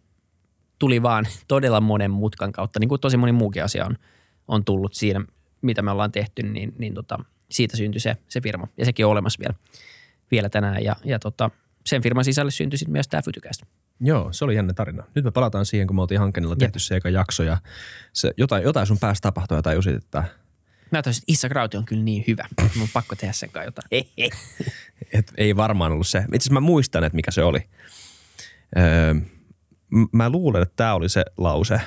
tuli 0.78 1.02
vaan 1.02 1.26
todella 1.48 1.80
monen 1.80 2.10
mutkan 2.10 2.52
kautta, 2.52 2.80
niin 2.80 2.88
kuin 2.88 3.00
tosi 3.00 3.16
moni 3.16 3.32
muukin 3.32 3.64
asia 3.64 3.86
on, 3.86 3.96
on 4.48 4.64
tullut 4.64 4.94
siinä, 4.94 5.24
mitä 5.62 5.82
me 5.82 5.90
ollaan 5.90 6.12
tehty, 6.12 6.42
niin, 6.42 6.74
niin 6.78 6.94
tota, 6.94 7.18
siitä 7.50 7.76
syntyi 7.76 8.00
se, 8.00 8.16
se 8.28 8.40
firma. 8.40 8.68
Ja 8.76 8.84
sekin 8.84 9.06
on 9.06 9.12
olemassa 9.12 9.40
vielä, 9.40 9.54
vielä 10.30 10.48
tänään. 10.48 10.84
Ja, 10.84 10.96
ja 11.04 11.18
tota, 11.18 11.50
sen 11.86 12.02
firman 12.02 12.24
sisälle 12.24 12.50
syntyi 12.50 12.78
sitten 12.78 12.92
myös 12.92 13.08
tämä 13.08 13.22
Fytycast. 13.22 13.62
Joo, 14.00 14.32
se 14.32 14.44
oli 14.44 14.54
jännä 14.54 14.72
tarina. 14.72 15.04
Nyt 15.14 15.24
me 15.24 15.30
palataan 15.30 15.66
siihen, 15.66 15.86
kun 15.86 15.96
me 15.96 16.02
oltiin 16.02 16.20
Hankenilla 16.20 16.56
tehty 16.56 16.78
se 16.78 16.96
eka 16.96 17.08
jakso 17.08 17.42
ja 17.42 17.56
se, 18.12 18.32
jotain, 18.36 18.62
jotain 18.62 18.86
sun 18.86 18.98
päässä 18.98 19.22
tapahtui 19.22 19.58
ja 19.58 19.62
tajusit, 19.62 19.96
että 19.96 20.24
Mä 20.90 21.02
tajusin, 21.02 21.20
että 21.20 21.32
Issa 21.32 21.48
Krauti 21.48 21.76
on 21.76 21.84
kyllä 21.84 22.02
niin 22.02 22.24
hyvä. 22.28 22.48
Mun 22.60 22.82
on 22.82 22.88
pakko 22.92 23.16
tehdä 23.16 23.32
sen 23.32 23.50
kanssa 23.50 23.68
jotain. 23.68 23.88
et 25.18 25.32
ei 25.36 25.56
varmaan 25.56 25.92
ollut 25.92 26.06
se. 26.06 26.18
Itse 26.18 26.36
asiassa 26.36 26.52
mä 26.52 26.60
muistan, 26.60 27.04
että 27.04 27.16
mikä 27.16 27.30
se 27.30 27.42
oli. 27.42 27.60
Öö, 28.78 29.14
mä 30.12 30.30
luulen, 30.30 30.62
että 30.62 30.76
tämä 30.76 30.94
oli 30.94 31.08
se 31.08 31.24
lause, 31.36 31.80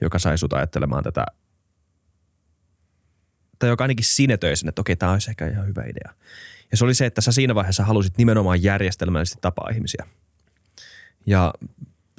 joka 0.00 0.18
sai 0.18 0.38
sut 0.38 0.52
ajattelemaan 0.52 1.04
tätä, 1.04 1.26
tai 3.58 3.68
joka 3.68 3.84
ainakin 3.84 4.04
sinetöi 4.04 4.56
sen, 4.56 4.68
että 4.68 4.80
okei, 4.80 4.96
tämä 4.96 5.12
olisi 5.12 5.30
ehkä 5.30 5.48
ihan 5.48 5.66
hyvä 5.66 5.82
idea. 5.82 6.14
Ja 6.70 6.76
se 6.76 6.84
oli 6.84 6.94
se, 6.94 7.06
että 7.06 7.20
sä 7.20 7.32
siinä 7.32 7.54
vaiheessa 7.54 7.84
halusit 7.84 8.18
nimenomaan 8.18 8.62
järjestelmällisesti 8.62 9.38
tapaa 9.40 9.68
ihmisiä 9.74 10.06
ja 11.26 11.54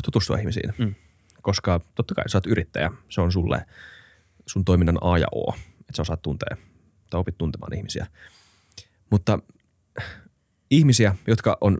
tutustua 0.03 0.37
ihmisiin. 0.37 0.73
Mm. 0.77 0.95
Koska 1.41 1.81
totta 1.95 2.15
kai 2.15 2.29
sä 2.29 2.37
oot 2.37 2.47
yrittäjä, 2.47 2.91
se 3.09 3.21
on 3.21 3.31
sulle 3.31 3.65
sun 4.45 4.65
toiminnan 4.65 4.97
A 5.01 5.17
ja 5.17 5.27
O, 5.35 5.55
että 5.89 5.95
sä 5.95 6.01
osaat 6.01 6.21
tuntea 6.21 6.57
tai 7.09 7.19
opit 7.19 7.37
tuntemaan 7.37 7.73
ihmisiä. 7.73 8.07
Mutta 9.09 9.39
ihmisiä, 10.69 11.15
jotka 11.27 11.57
on 11.61 11.77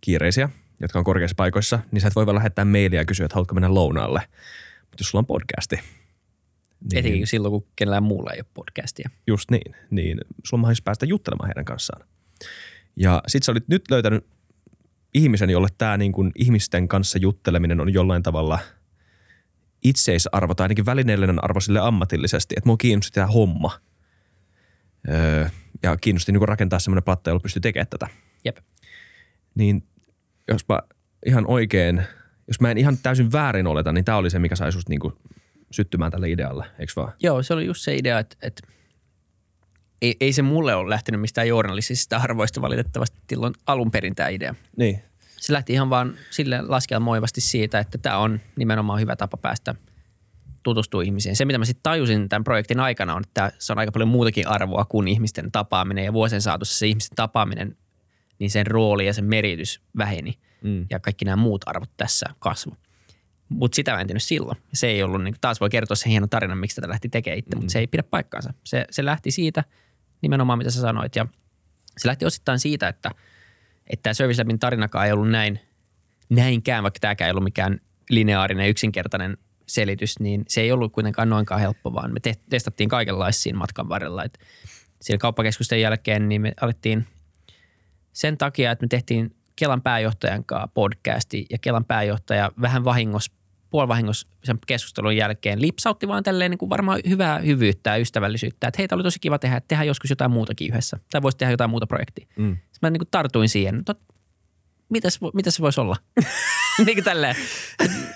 kiireisiä, 0.00 0.48
jotka 0.80 0.98
on 0.98 1.04
korkeissa 1.04 1.34
paikoissa, 1.34 1.78
niin 1.90 2.00
sä 2.00 2.08
et 2.08 2.16
voi 2.16 2.26
vaan 2.26 2.36
lähettää 2.36 2.64
mailia 2.64 3.00
ja 3.00 3.04
kysyä, 3.04 3.26
että 3.26 3.34
haluatko 3.34 3.54
mennä 3.54 3.74
lounaalle. 3.74 4.22
Mutta 4.80 5.00
jos 5.00 5.08
sulla 5.08 5.20
on 5.20 5.26
podcasti. 5.26 5.76
Niin, 5.76 6.98
Etenkin 6.98 7.26
silloin, 7.26 7.52
kun 7.52 7.66
kenellään 7.76 8.02
muulla 8.02 8.30
ei 8.32 8.40
ole 8.40 8.46
podcastia. 8.54 9.10
Just 9.26 9.50
niin, 9.50 9.74
niin 9.90 10.18
sulla 10.44 10.58
on 10.58 10.60
mahdollisuus 10.60 10.84
päästä 10.84 11.06
juttelemaan 11.06 11.48
heidän 11.48 11.64
kanssaan. 11.64 12.06
Ja 12.96 13.22
sit 13.26 13.42
sä 13.42 13.52
olit 13.52 13.68
nyt 13.68 13.90
löytänyt 13.90 14.26
ihmisen, 15.14 15.50
jolle 15.50 15.68
tämä 15.78 15.96
niin 15.96 16.32
ihmisten 16.34 16.88
kanssa 16.88 17.18
jutteleminen 17.18 17.80
on 17.80 17.92
jollain 17.92 18.22
tavalla 18.22 18.58
itseisarvo 19.84 20.54
tai 20.54 20.64
ainakin 20.64 20.86
välineellinen 20.86 21.44
arvo 21.44 21.60
sille 21.60 21.80
ammatillisesti, 21.80 22.54
että 22.58 22.68
mua 22.68 22.76
kiinnosti 22.76 23.14
tämä 23.14 23.26
homma. 23.26 23.80
Öö, 25.08 25.46
ja 25.82 25.96
kiinnosti 25.96 26.32
niin 26.32 26.48
rakentaa 26.48 26.78
semmoinen 26.78 27.04
platta, 27.04 27.30
jolla 27.30 27.40
pystyy 27.40 27.60
tekemään 27.60 27.86
tätä. 27.86 28.08
Jep. 28.44 28.56
Niin 29.54 29.86
jospa 30.48 30.82
ihan 31.26 31.44
oikein, 31.46 32.02
jos 32.48 32.60
mä 32.60 32.70
en 32.70 32.78
ihan 32.78 32.98
täysin 32.98 33.32
väärin 33.32 33.66
oleta, 33.66 33.92
niin 33.92 34.04
tämä 34.04 34.18
oli 34.18 34.30
se, 34.30 34.38
mikä 34.38 34.56
sai 34.56 34.72
susta 34.72 34.90
niin 34.90 35.12
syttymään 35.70 36.12
tälle 36.12 36.30
idealle, 36.30 36.66
eikö 36.78 36.92
vaan? 36.96 37.12
Joo, 37.22 37.42
se 37.42 37.54
oli 37.54 37.66
just 37.66 37.80
se 37.80 37.96
idea, 37.96 38.18
että, 38.18 38.36
että 38.42 38.62
ei, 40.02 40.16
ei 40.20 40.32
se 40.32 40.42
mulle 40.42 40.74
ole 40.74 40.90
lähtenyt 40.90 41.20
mistään 41.20 41.48
journalistisista 41.48 42.16
arvoista 42.16 42.60
valitettavasti 42.60 43.18
silloin 43.28 43.54
alun 43.66 43.90
perin 43.90 44.14
tämä 44.14 44.28
idea. 44.28 44.54
Niin. 44.76 45.02
Se 45.40 45.52
lähti 45.52 45.72
ihan 45.72 45.90
vaan 45.90 46.14
sille 46.30 46.62
laskelmoivasti 46.62 47.40
siitä, 47.40 47.78
että 47.78 47.98
tämä 47.98 48.18
on 48.18 48.40
nimenomaan 48.56 49.00
hyvä 49.00 49.16
tapa 49.16 49.36
päästä 49.36 49.74
tutustua 50.62 51.02
ihmisiin. 51.02 51.36
Se, 51.36 51.44
mitä 51.44 51.58
mä 51.58 51.64
sitten 51.64 51.82
tajusin 51.82 52.28
tämän 52.28 52.44
projektin 52.44 52.80
aikana, 52.80 53.14
on, 53.14 53.22
että 53.26 53.52
se 53.58 53.72
on 53.72 53.78
aika 53.78 53.92
paljon 53.92 54.08
muutakin 54.08 54.48
arvoa 54.48 54.84
kuin 54.84 55.08
ihmisten 55.08 55.52
tapaaminen. 55.52 56.04
Ja 56.04 56.12
vuosien 56.12 56.42
saatossa 56.42 56.78
se 56.78 56.86
ihmisten 56.86 57.16
tapaaminen, 57.16 57.76
niin 58.38 58.50
sen 58.50 58.66
rooli 58.66 59.06
ja 59.06 59.14
sen 59.14 59.24
meritys 59.24 59.80
väheni. 59.96 60.38
Mm. 60.62 60.86
Ja 60.90 61.00
kaikki 61.00 61.24
nämä 61.24 61.36
muut 61.36 61.62
arvot 61.66 61.90
tässä 61.96 62.26
kasvu. 62.38 62.76
Mutta 63.48 63.76
sitä 63.76 63.92
mä 63.92 64.00
en 64.00 64.06
tiennyt 64.06 64.22
silloin. 64.22 64.58
Se 64.74 64.86
ei 64.86 65.02
ollut, 65.02 65.24
niin 65.24 65.34
taas 65.40 65.60
voi 65.60 65.70
kertoa 65.70 65.96
sen 65.96 66.10
hieno 66.10 66.26
tarina, 66.26 66.54
miksi 66.54 66.76
tätä 66.76 66.88
lähti 66.88 67.08
tekemään 67.08 67.38
itse, 67.38 67.56
mm. 67.56 67.60
mutta 67.60 67.72
se 67.72 67.78
ei 67.78 67.86
pidä 67.86 68.02
paikkaansa. 68.02 68.52
Se, 68.64 68.84
se 68.90 69.04
lähti 69.04 69.30
siitä 69.30 69.64
nimenomaan, 70.22 70.58
mitä 70.58 70.70
sä 70.70 70.80
sanoit. 70.80 71.16
Ja 71.16 71.26
se 71.98 72.08
lähti 72.08 72.24
osittain 72.24 72.58
siitä, 72.58 72.88
että, 72.88 73.10
että 73.88 74.02
tämä 74.02 74.14
Service 74.14 74.42
Labin 74.42 74.58
tarinakaan 74.58 75.06
ei 75.06 75.12
ollut 75.12 75.30
näin, 75.30 75.60
näinkään, 76.30 76.82
vaikka 76.82 77.00
tämäkään 77.00 77.26
ei 77.26 77.30
ollut 77.30 77.44
mikään 77.44 77.80
lineaarinen, 78.10 78.68
yksinkertainen 78.68 79.38
selitys, 79.66 80.20
niin 80.20 80.44
se 80.48 80.60
ei 80.60 80.72
ollut 80.72 80.92
kuitenkaan 80.92 81.30
noinkaan 81.30 81.60
helppo, 81.60 81.94
vaan 81.94 82.12
me 82.12 82.20
testattiin 82.50 82.88
kaikenlaisia 82.88 83.42
siinä 83.42 83.58
matkan 83.58 83.88
varrella. 83.88 84.24
Et 84.24 84.38
siellä 85.00 85.18
kauppakeskusten 85.18 85.80
jälkeen 85.80 86.28
niin 86.28 86.40
me 86.40 86.52
alettiin 86.60 87.06
sen 88.12 88.38
takia, 88.38 88.70
että 88.70 88.84
me 88.84 88.88
tehtiin 88.88 89.36
Kelan 89.56 89.82
pääjohtajan 89.82 90.44
kanssa 90.44 90.68
podcasti 90.68 91.46
ja 91.50 91.58
Kelan 91.58 91.84
pääjohtaja 91.84 92.52
vähän 92.60 92.84
vahingossa 92.84 93.32
puolivahingossa 93.70 94.28
sen 94.44 94.58
keskustelun 94.66 95.16
jälkeen 95.16 95.62
lipsautti 95.62 96.08
vaan 96.08 96.22
tälleen 96.22 96.50
niin 96.50 96.58
kuin 96.58 96.70
varmaan 96.70 97.00
hyvää 97.08 97.38
hyvyyttä 97.38 97.90
ja 97.90 97.96
ystävällisyyttä. 97.96 98.68
Että 98.68 98.78
heitä 98.78 98.94
oli 98.94 99.02
tosi 99.02 99.20
kiva 99.20 99.38
tehdä, 99.38 99.56
että 99.56 99.68
tehdään 99.68 99.86
joskus 99.86 100.10
jotain 100.10 100.30
muutakin 100.30 100.68
yhdessä. 100.70 100.98
Tai 101.10 101.22
voisi 101.22 101.38
tehdä 101.38 101.52
jotain 101.52 101.70
muuta 101.70 101.86
projektia. 101.86 102.26
Mm. 102.36 102.56
Sitten 102.56 102.78
mä 102.82 102.90
niin 102.90 103.00
kuin 103.00 103.08
tartuin 103.10 103.48
siihen, 103.48 103.78
että 103.78 103.94
mitäs, 104.88 105.18
mitäs 105.34 105.54
se 105.54 105.62
voisi 105.62 105.80
olla? 105.80 105.96
niin 106.86 106.96
kuin 106.96 107.04
tälleen. 107.04 107.36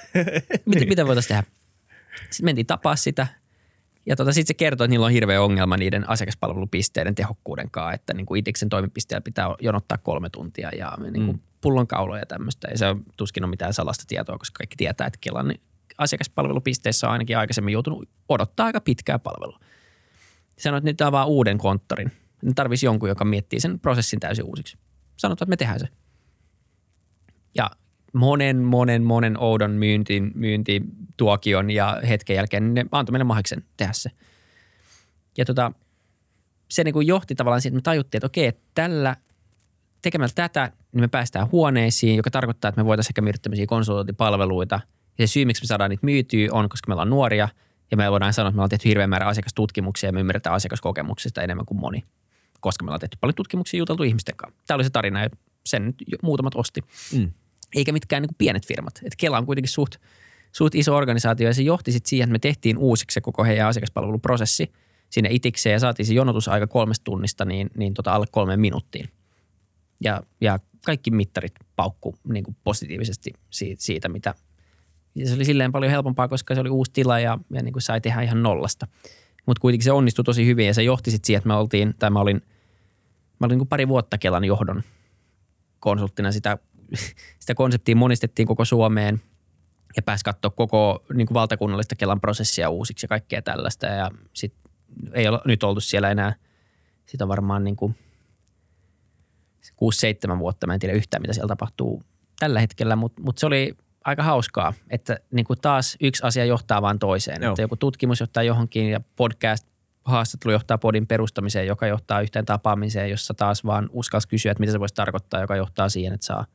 mitä, 0.66 0.84
mitä 0.86 1.06
voitaisiin 1.06 1.28
tehdä? 1.28 1.42
Sitten 2.30 2.44
mentiin 2.44 2.66
tapaa 2.66 2.96
sitä. 2.96 3.26
Ja 4.06 4.16
tota, 4.16 4.32
sitten 4.32 4.48
se 4.48 4.54
kertoi, 4.54 4.84
että 4.84 4.90
niillä 4.90 5.06
on 5.06 5.12
hirveä 5.12 5.42
ongelma 5.42 5.76
niiden 5.76 6.10
asiakaspalvelupisteiden 6.10 7.14
tehokkuuden 7.14 7.70
kanssa, 7.70 7.92
että 7.92 8.14
niin 8.14 8.26
kuin 8.26 8.38
Itiksen 8.38 8.68
toimipisteellä 8.68 9.20
pitää 9.20 9.48
jonottaa 9.60 9.98
kolme 9.98 10.30
tuntia 10.30 10.70
ja 10.78 10.98
niin 11.00 11.26
kuin 11.26 11.36
mm. 11.36 11.42
Pullonkauloja 11.62 12.22
ja 12.22 12.26
tämmöistä. 12.26 12.68
Ja 12.70 12.78
se 12.78 12.86
on 12.86 13.02
tuskin 13.16 13.44
ole 13.44 13.50
mitään 13.50 13.74
salasta 13.74 14.04
tietoa, 14.06 14.38
koska 14.38 14.58
kaikki 14.58 14.76
tietää, 14.76 15.06
että 15.06 15.18
Kelan 15.20 15.54
asiakaspalvelupisteissä 15.98 17.06
on 17.06 17.12
ainakin 17.12 17.38
aikaisemmin 17.38 17.72
joutunut 17.72 18.08
odottaa 18.28 18.66
aika 18.66 18.80
pitkää 18.80 19.18
palvelua. 19.18 19.58
Sanoit, 20.58 20.82
että 20.82 20.90
nyt 20.90 21.00
avaa 21.00 21.24
uuden 21.24 21.58
konttorin. 21.58 22.12
Ne 22.42 22.52
tarvisi 22.54 22.86
jonkun, 22.86 23.08
joka 23.08 23.24
miettii 23.24 23.60
sen 23.60 23.80
prosessin 23.80 24.20
täysin 24.20 24.44
uusiksi. 24.44 24.78
Sanotaan, 25.16 25.46
että 25.46 25.50
me 25.50 25.56
tehdään 25.56 25.80
se. 25.80 25.88
Ja 27.54 27.70
monen, 28.12 28.56
monen, 28.56 29.02
monen 29.02 29.38
oudon 29.38 29.70
myynti, 29.70 30.20
myyntituokion 30.34 31.70
ja 31.70 32.00
hetken 32.08 32.36
jälkeen 32.36 32.74
ne 32.74 32.86
antoi 32.92 33.12
meille 33.12 33.24
mahiksen 33.24 33.64
tehdä 33.76 33.92
se. 33.92 34.10
Ja 35.38 35.44
tota, 35.44 35.72
se 36.70 36.84
niin 36.84 36.92
kuin 36.92 37.06
johti 37.06 37.34
tavallaan 37.34 37.60
siihen, 37.60 37.78
että 37.78 37.90
me 37.90 37.92
tajuttiin, 37.92 38.18
että 38.18 38.26
okei, 38.26 38.52
tällä 38.74 39.16
tekemällä 40.02 40.32
tätä, 40.34 40.72
niin 40.92 41.02
me 41.02 41.08
päästään 41.08 41.50
huoneisiin, 41.52 42.16
joka 42.16 42.30
tarkoittaa, 42.30 42.68
että 42.68 42.80
me 42.80 42.86
voitaisiin 42.86 43.10
ehkä 43.10 43.20
myydä 43.20 43.38
tämmöisiä 43.42 43.66
konsultointipalveluita. 43.66 44.80
Ja 45.18 45.26
se 45.26 45.32
syy, 45.32 45.44
miksi 45.44 45.62
me 45.62 45.66
saadaan 45.66 45.90
niitä 45.90 46.06
myytyä, 46.06 46.48
on, 46.50 46.68
koska 46.68 46.88
me 46.88 46.94
ollaan 46.94 47.10
nuoria 47.10 47.48
ja 47.90 47.96
me 47.96 48.10
voidaan 48.10 48.32
sanoa, 48.32 48.48
että 48.48 48.56
me 48.56 48.60
ollaan 48.60 48.70
tehty 48.70 48.88
hirveän 48.88 49.10
määrä 49.10 49.26
asiakastutkimuksia 49.26 50.08
ja 50.08 50.12
me 50.12 50.20
ymmärretään 50.20 50.54
asiakaskokemuksista 50.54 51.42
enemmän 51.42 51.66
kuin 51.66 51.80
moni, 51.80 52.04
koska 52.60 52.84
me 52.84 52.88
ollaan 52.88 53.00
tehty 53.00 53.18
paljon 53.20 53.34
tutkimuksia 53.34 53.78
juteltu 53.78 54.02
ihmisten 54.02 54.36
kanssa. 54.36 54.60
Tämä 54.66 54.76
oli 54.76 54.84
se 54.84 54.90
tarina 54.90 55.22
ja 55.22 55.30
sen 55.66 55.84
nyt 55.84 56.22
muutamat 56.22 56.54
osti. 56.54 56.80
Mm 57.14 57.32
eikä 57.74 57.92
mitkään 57.92 58.22
niin 58.22 58.34
pienet 58.38 58.66
firmat. 58.66 59.00
Et 59.04 59.16
Kela 59.16 59.38
on 59.38 59.46
kuitenkin 59.46 59.72
suht, 59.72 59.94
suht 60.52 60.74
iso 60.74 60.96
organisaatio 60.96 61.46
ja 61.46 61.54
se 61.54 61.62
johti 61.62 61.92
sitten 61.92 62.08
siihen, 62.08 62.24
että 62.24 62.32
me 62.32 62.38
tehtiin 62.38 62.78
uusiksi 62.78 63.14
se 63.14 63.20
koko 63.20 63.44
heidän 63.44 63.68
asiakaspalveluprosessi 63.68 64.72
sinne 65.10 65.28
itikseen 65.32 65.72
ja 65.72 65.78
saatiin 65.78 66.06
se 66.06 66.14
jonotusaika 66.14 66.66
kolmesta 66.66 67.04
tunnista 67.04 67.44
niin, 67.44 67.70
niin 67.76 67.94
tota 67.94 68.12
alle 68.12 68.26
kolmeen 68.30 68.60
minuuttiin. 68.60 69.08
Ja, 70.02 70.22
ja 70.40 70.58
kaikki 70.84 71.10
mittarit 71.10 71.54
paukku 71.76 72.14
niin 72.28 72.44
kuin 72.44 72.56
positiivisesti 72.64 73.32
siitä, 73.50 73.82
siitä, 73.82 74.08
mitä 74.08 74.34
se 75.24 75.34
oli 75.34 75.44
silleen 75.44 75.72
paljon 75.72 75.90
helpompaa, 75.90 76.28
koska 76.28 76.54
se 76.54 76.60
oli 76.60 76.70
uusi 76.70 76.92
tila 76.92 77.20
ja, 77.20 77.38
ja 77.50 77.62
niin 77.62 77.72
kuin 77.72 77.82
sai 77.82 78.00
tehdä 78.00 78.22
ihan 78.22 78.42
nollasta. 78.42 78.86
Mutta 79.46 79.60
kuitenkin 79.60 79.84
se 79.84 79.92
onnistui 79.92 80.24
tosi 80.24 80.46
hyvin 80.46 80.66
ja 80.66 80.74
se 80.74 80.82
johti 80.82 81.10
sitten 81.10 81.26
siihen, 81.26 81.38
että 81.38 81.48
me 81.48 81.54
oltiin, 81.54 81.94
tai 81.98 82.10
mä 82.10 82.20
olin, 82.20 82.42
mä 83.38 83.46
olin 83.46 83.58
niin 83.58 83.68
pari 83.68 83.88
vuotta 83.88 84.18
Kelan 84.18 84.44
johdon 84.44 84.82
konsulttina 85.80 86.32
sitä 86.32 86.58
sitä 87.40 87.54
konseptia 87.54 87.96
monistettiin 87.96 88.48
koko 88.48 88.64
Suomeen 88.64 89.22
ja 89.96 90.02
pääsi 90.02 90.24
katsoa 90.24 90.50
koko 90.50 91.04
niin 91.14 91.26
kuin 91.26 91.34
valtakunnallista 91.34 91.96
Kelan 91.96 92.20
prosessia 92.20 92.70
uusiksi 92.70 93.04
ja 93.04 93.08
kaikkea 93.08 93.42
tällaista. 93.42 93.86
Ja 93.86 94.10
sit 94.32 94.54
ei 95.12 95.28
ole 95.28 95.40
nyt 95.44 95.62
oltu 95.62 95.80
siellä 95.80 96.10
enää, 96.10 96.34
sitä 97.06 97.28
varmaan 97.28 97.64
niin 97.64 97.76
kuin 97.76 97.96
6-7 100.34 100.38
vuotta. 100.38 100.66
Mä 100.66 100.74
en 100.74 100.80
tiedä 100.80 100.94
yhtään, 100.94 101.22
mitä 101.22 101.32
siellä 101.32 101.48
tapahtuu 101.48 102.02
tällä 102.38 102.60
hetkellä, 102.60 102.96
mutta 102.96 103.22
mut 103.22 103.38
se 103.38 103.46
oli 103.46 103.76
aika 104.04 104.22
hauskaa, 104.22 104.72
että 104.90 105.18
niin 105.30 105.46
kuin 105.46 105.60
taas 105.60 105.96
yksi 106.00 106.22
asia 106.26 106.44
johtaa 106.44 106.82
vaan 106.82 106.98
toiseen. 106.98 107.42
Joo. 107.42 107.52
Että 107.52 107.62
joku 107.62 107.76
tutkimus 107.76 108.20
johtaa 108.20 108.42
johonkin 108.42 108.90
ja 108.90 109.00
podcast 109.16 109.66
haastattelu 110.04 110.52
johtaa 110.52 110.78
podin 110.78 111.06
perustamiseen, 111.06 111.66
joka 111.66 111.86
johtaa 111.86 112.20
yhteen 112.20 112.44
tapaamiseen, 112.44 113.10
jossa 113.10 113.34
taas 113.34 113.64
vaan 113.64 113.90
uskalsi 113.92 114.28
kysyä, 114.28 114.52
että 114.52 114.60
mitä 114.60 114.72
se 114.72 114.80
voisi 114.80 114.94
tarkoittaa, 114.94 115.40
joka 115.40 115.56
johtaa 115.56 115.88
siihen, 115.88 116.12
että 116.12 116.26
saa 116.26 116.46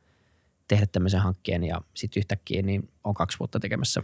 tehdä 0.68 0.86
tämmöisen 0.86 1.20
hankkeen 1.20 1.64
ja 1.64 1.80
sitten 1.94 2.20
yhtäkkiä 2.20 2.62
niin 2.62 2.90
on 3.04 3.14
kaksi 3.14 3.38
vuotta 3.38 3.60
tekemässä, 3.60 4.02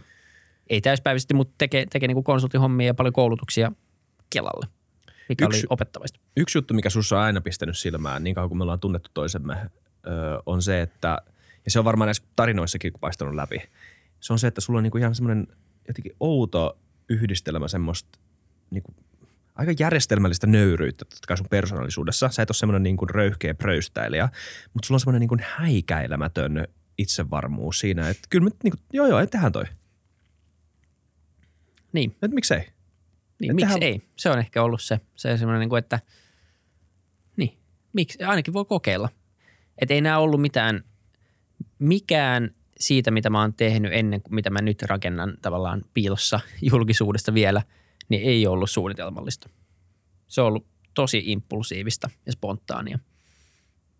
ei 0.69 0.81
täyspäiväisesti, 0.81 1.33
mutta 1.33 1.55
tekee, 1.57 1.85
tekee 1.89 2.07
niin 2.07 2.23
konsulttihommia 2.23 2.87
ja 2.87 2.93
paljon 2.93 3.13
koulutuksia 3.13 3.71
Kelalle, 4.29 4.67
mikä 5.29 5.45
Yksi- 5.45 5.59
oli 5.59 5.67
opettavaista. 5.69 6.19
Yksi 6.37 6.57
juttu, 6.57 6.73
mikä 6.73 6.89
sussa 6.89 7.15
on 7.15 7.21
aina 7.21 7.41
pistänyt 7.41 7.77
silmään, 7.77 8.23
niin 8.23 8.35
kauan 8.35 8.49
kuin 8.49 8.57
me 8.57 8.63
ollaan 8.63 8.79
tunnettu 8.79 9.09
toisemme, 9.13 9.57
öö, 10.07 10.39
on 10.45 10.61
se, 10.61 10.81
että, 10.81 11.17
ja 11.65 11.71
se 11.71 11.79
on 11.79 11.85
varmaan 11.85 12.07
näissä 12.07 12.23
tarinoissakin 12.35 12.93
paistanut 12.99 13.35
läpi, 13.35 13.61
se 14.19 14.33
on 14.33 14.39
se, 14.39 14.47
että 14.47 14.61
sulla 14.61 14.77
on 14.77 14.83
niinku 14.83 14.97
ihan 14.97 15.15
semmoinen 15.15 15.47
jotenkin 15.87 16.15
outo 16.19 16.77
yhdistelmä 17.09 17.67
semmoista 17.67 18.19
niinku, 18.71 18.95
aika 19.55 19.71
järjestelmällistä 19.79 20.47
nöyryyttä 20.47 21.05
totta 21.05 21.27
kai 21.27 21.37
sun 21.37 21.47
persoonallisuudessa. 21.49 22.29
Sä 22.29 22.41
et 22.41 22.49
ole 22.49 22.55
semmoinen 22.55 22.83
niinku 22.83 23.05
röyhkeä 23.05 23.53
pröystäilijä, 23.53 24.29
mutta 24.73 24.87
sulla 24.87 24.95
on 24.95 24.99
semmoinen 24.99 25.19
niinku 25.19 25.37
häikäilemätön 25.41 26.67
itsevarmuus 26.97 27.79
siinä, 27.79 28.09
että 28.09 28.27
kyllä 28.29 28.43
me, 28.43 28.51
niinku, 28.63 28.77
joo 28.93 29.07
joo, 29.07 29.25
tehdään 29.25 29.51
toi. 29.51 29.63
Niin, 31.93 32.15
Et 32.21 32.31
miksei? 32.31 32.74
Niin 33.39 33.55
miksi 33.55 33.67
tähän- 33.67 33.83
ei? 33.83 34.01
Se 34.15 34.29
on 34.29 34.39
ehkä 34.39 34.63
ollut 34.63 34.81
se, 34.81 34.99
se 35.15 35.37
semmoinen, 35.37 35.59
niin 35.59 35.69
kuin, 35.69 35.79
että 35.79 35.99
niin, 37.37 37.57
miksi? 37.93 38.23
Ainakin 38.23 38.53
voi 38.53 38.65
kokeilla. 38.65 39.09
Että 39.77 39.93
ei 39.93 40.01
nämä 40.01 40.17
ollut 40.17 40.41
mitään, 40.41 40.83
mikään 41.79 42.55
siitä, 42.79 43.11
mitä 43.11 43.29
mä 43.29 43.41
oon 43.41 43.53
tehnyt 43.53 43.93
ennen 43.93 44.21
kuin 44.21 44.35
mitä 44.35 44.49
mä 44.49 44.61
nyt 44.61 44.81
rakennan 44.81 45.37
tavallaan 45.41 45.81
piilossa 45.93 46.39
julkisuudesta 46.71 47.33
vielä, 47.33 47.61
niin 48.09 48.21
ei 48.23 48.47
ollut 48.47 48.69
suunnitelmallista. 48.69 49.49
Se 50.27 50.41
on 50.41 50.47
ollut 50.47 50.67
tosi 50.93 51.23
impulsiivista 51.25 52.09
ja 52.25 52.31
spontaania, 52.31 52.99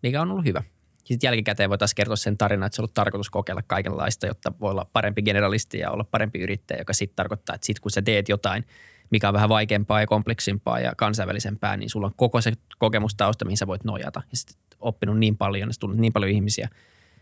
mikä 0.02 0.22
on 0.22 0.30
ollut 0.30 0.44
hyvä. 0.44 0.62
Sitten 1.04 1.28
jälkikäteen 1.28 1.70
voi 1.70 1.78
taas 1.78 1.94
kertoa 1.94 2.16
sen 2.16 2.38
tarinan, 2.38 2.66
että 2.66 2.76
se 2.76 2.80
on 2.80 2.84
ollut 2.84 2.94
tarkoitus 2.94 3.30
kokeilla 3.30 3.62
kaikenlaista, 3.62 4.26
jotta 4.26 4.52
voi 4.60 4.70
olla 4.70 4.90
parempi 4.92 5.22
generalisti 5.22 5.78
ja 5.78 5.90
olla 5.90 6.04
parempi 6.04 6.38
yrittäjä, 6.38 6.78
joka 6.80 6.92
sitten 6.92 7.16
tarkoittaa, 7.16 7.54
että 7.54 7.66
sitten 7.66 7.82
kun 7.82 7.90
sä 7.90 8.02
teet 8.02 8.28
jotain, 8.28 8.64
mikä 9.10 9.28
on 9.28 9.34
vähän 9.34 9.48
vaikeampaa 9.48 10.00
ja 10.00 10.06
kompleksimpaa 10.06 10.80
ja 10.80 10.92
kansainvälisempää, 10.96 11.76
niin 11.76 11.90
sulla 11.90 12.06
on 12.06 12.12
koko 12.16 12.40
se 12.40 12.52
kokemustausta, 12.78 13.44
mihin 13.44 13.56
sä 13.56 13.66
voit 13.66 13.84
nojata. 13.84 14.22
Ja 14.30 14.36
sitten 14.36 14.56
oppinut 14.80 15.18
niin 15.18 15.36
paljon, 15.36 15.68
ja 15.68 15.72
sä 15.72 15.80
tunnet 15.80 15.98
niin 15.98 16.12
paljon 16.12 16.32
ihmisiä, 16.32 16.68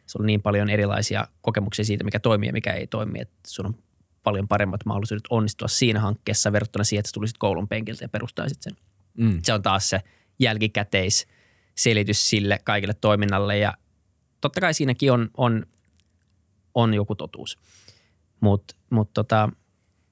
sulla 0.07 0.22
on 0.22 0.26
niin 0.26 0.43
paljon 0.43 0.70
erilaisia 0.70 1.28
kokemuksia 1.43 1.85
siitä, 1.85 2.05
mikä 2.05 2.20
toimii 2.20 2.49
ja 2.49 2.53
mikä 2.53 2.72
ei 2.72 2.87
toimi, 2.87 3.20
että 3.20 3.35
sun 3.47 3.66
on 3.66 3.74
paljon 4.22 4.49
paremmat 4.49 4.80
mahdollisuudet 4.87 5.24
onnistua 5.30 5.68
siinä 5.68 6.01
hankkeessa 6.01 6.53
verrattuna 6.53 6.85
siihen, 6.85 7.01
että 7.01 7.09
sä 7.09 7.14
tulisit 7.14 7.39
koulun 7.39 7.68
penkiltä 7.68 8.05
ja 8.05 8.09
perustaisit 8.09 8.62
sen. 8.62 8.76
Mm. 9.18 9.39
Se 9.43 9.53
on 9.53 9.62
taas 9.62 9.89
se 9.89 10.01
jälkikäteis 10.39 11.26
selitys 11.74 12.30
sille 12.30 12.59
kaikille 12.64 12.95
toiminnalle 12.95 13.59
ja 13.59 13.74
totta 14.41 14.61
kai 14.61 14.74
siinäkin 14.74 15.12
on, 15.12 15.30
on, 15.37 15.66
on 16.74 16.95
joku 16.95 17.14
totuus. 17.14 17.59
Mutta 18.41 18.74
mut 18.91 19.12
tota, 19.12 19.49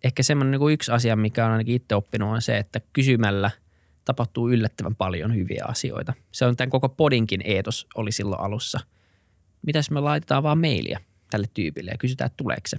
ehkä 0.05 0.23
semmoinen 0.23 0.51
niinku 0.51 0.69
yksi 0.69 0.93
asia, 0.93 1.17
mikä 1.17 1.47
on 1.47 1.53
ainakin 1.53 1.75
itse 1.75 1.95
oppinut, 1.95 2.29
on 2.29 2.43
se, 2.43 2.59
että 2.59 2.81
kysymällä 2.93 3.51
tapahtuu 4.05 4.51
yllättävän 4.51 4.97
paljon 4.97 5.35
hyviä 5.35 5.65
asioita. 5.69 6.15
Se 6.33 6.47
on 6.47 6.57
tämän 6.57 6.71
koko 6.71 6.89
podinkin 6.89 7.41
eetos 7.45 7.87
oli 7.95 8.13
silloin 8.13 8.41
alussa. 8.41 8.81
Mitäs 9.67 9.91
me 9.91 10.01
laitetaan 10.01 10.43
vaan 10.43 10.59
mailia 10.59 11.01
tälle 11.31 11.47
tyypille 11.55 11.91
ja 11.91 11.99
kysytään, 11.99 12.27
että 12.27 12.37
tuleeko 12.37 12.63
se. 12.67 12.77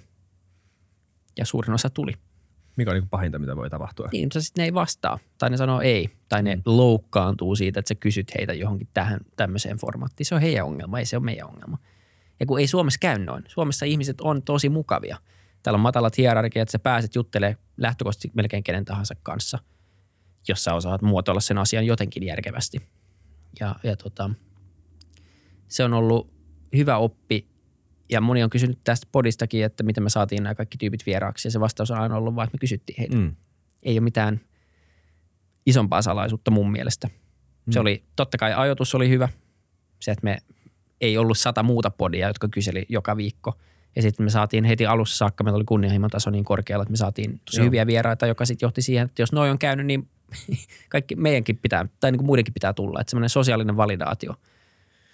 Ja 1.37 1.45
suurin 1.45 1.73
osa 1.73 1.89
tuli. 1.89 2.13
Mikä 2.75 2.91
on 2.91 2.95
niinku 2.95 3.07
pahinta, 3.11 3.39
mitä 3.39 3.55
voi 3.55 3.69
tapahtua? 3.69 4.09
Niin, 4.11 4.25
mutta 4.25 4.41
sitten 4.41 4.61
ne 4.61 4.65
ei 4.65 4.73
vastaa. 4.73 5.19
Tai 5.37 5.49
ne 5.49 5.57
sanoo 5.57 5.81
ei. 5.81 6.09
Tai 6.29 6.43
ne 6.43 6.57
loukkaantuu 6.65 7.55
siitä, 7.55 7.79
että 7.79 7.87
sä 7.87 7.95
kysyt 7.95 8.35
heitä 8.37 8.53
johonkin 8.53 8.87
tähän 8.93 9.19
tämmöiseen 9.35 9.77
formaattiin. 9.77 10.25
Se 10.25 10.35
on 10.35 10.41
heidän 10.41 10.65
ongelma, 10.65 10.99
ei 10.99 11.05
se 11.05 11.17
ole 11.17 11.25
meidän 11.25 11.47
ongelma. 11.47 11.77
Ja 12.39 12.45
kun 12.45 12.59
ei 12.59 12.67
Suomessa 12.67 12.99
käy 12.99 13.17
noin. 13.19 13.43
Suomessa 13.47 13.85
ihmiset 13.85 14.21
on 14.21 14.43
tosi 14.43 14.69
mukavia. 14.69 15.17
Täällä 15.63 15.75
on 15.77 15.81
matalat 15.81 16.17
hierarkiat, 16.17 16.61
että 16.61 16.71
sä 16.71 16.79
pääset 16.79 17.15
juttelemaan 17.15 17.57
lähtökohtaisesti 17.77 18.31
melkein 18.33 18.63
kenen 18.63 18.85
tahansa 18.85 19.15
kanssa, 19.23 19.59
jos 20.47 20.63
sä 20.63 20.73
osaat 20.73 21.01
muotoilla 21.01 21.41
sen 21.41 21.57
asian 21.57 21.85
jotenkin 21.85 22.23
järkevästi. 22.23 22.81
Ja, 23.59 23.75
ja 23.83 23.95
tota, 23.97 24.29
se 25.67 25.83
on 25.83 25.93
ollut 25.93 26.33
hyvä 26.75 26.97
oppi. 26.97 27.47
Ja 28.09 28.21
moni 28.21 28.43
on 28.43 28.49
kysynyt 28.49 28.79
tästä 28.83 29.07
podistakin, 29.11 29.65
että 29.65 29.83
miten 29.83 30.03
me 30.03 30.09
saatiin 30.09 30.43
nämä 30.43 30.55
kaikki 30.55 30.77
tyypit 30.77 31.05
vieraaksi. 31.05 31.47
Ja 31.47 31.51
se 31.51 31.59
vastaus 31.59 31.91
on 31.91 31.97
aina 31.99 32.17
ollut 32.17 32.35
vaan, 32.35 32.45
että 32.45 32.55
me 32.55 32.59
kysyttiin 32.59 32.95
heitä 32.99 33.15
Mm. 33.15 33.35
ei 33.83 33.93
ole 33.95 33.99
mitään 34.03 34.39
isompaa 35.65 36.01
salaisuutta 36.01 36.51
mun 36.51 36.71
mielestä. 36.71 37.07
Se 37.71 37.79
Mm. 37.79 37.81
oli, 37.81 38.03
totta 38.15 38.37
kai 38.37 38.53
ajoitus 38.53 38.95
oli 38.95 39.09
hyvä. 39.09 39.29
Se, 39.99 40.11
että 40.11 40.23
me 40.23 40.37
ei 41.01 41.17
ollut 41.17 41.37
sata 41.37 41.63
muuta 41.63 41.89
podia, 41.91 42.27
jotka 42.27 42.47
kyseli 42.47 42.85
joka 42.89 43.17
viikko. 43.17 43.57
Ja 43.95 44.01
sitten 44.01 44.25
me 44.25 44.29
saatiin 44.29 44.63
heti 44.63 44.85
alussa 44.85 45.17
saakka, 45.17 45.43
meillä 45.43 45.57
oli 45.57 45.65
kunnianhimon 45.65 46.09
taso 46.09 46.29
niin 46.29 46.43
korkealla, 46.43 46.83
että 46.83 46.91
me 46.91 46.97
saatiin 46.97 47.41
tosi 47.45 47.59
Joo. 47.59 47.65
hyviä 47.65 47.87
vieraita, 47.87 48.27
joka 48.27 48.45
sitten 48.45 48.65
johti 48.65 48.81
siihen, 48.81 49.05
että 49.05 49.21
jos 49.21 49.31
noin 49.31 49.51
on 49.51 49.59
käynyt, 49.59 49.85
niin 49.85 50.07
kaikki 50.89 51.15
meidänkin 51.15 51.57
pitää, 51.57 51.85
tai 51.99 52.11
niin 52.11 52.19
kuin 52.19 52.25
muidenkin 52.25 52.53
pitää 52.53 52.73
tulla. 52.73 53.01
Että 53.01 53.11
semmoinen 53.11 53.29
sosiaalinen 53.29 53.77
validaatio 53.77 54.35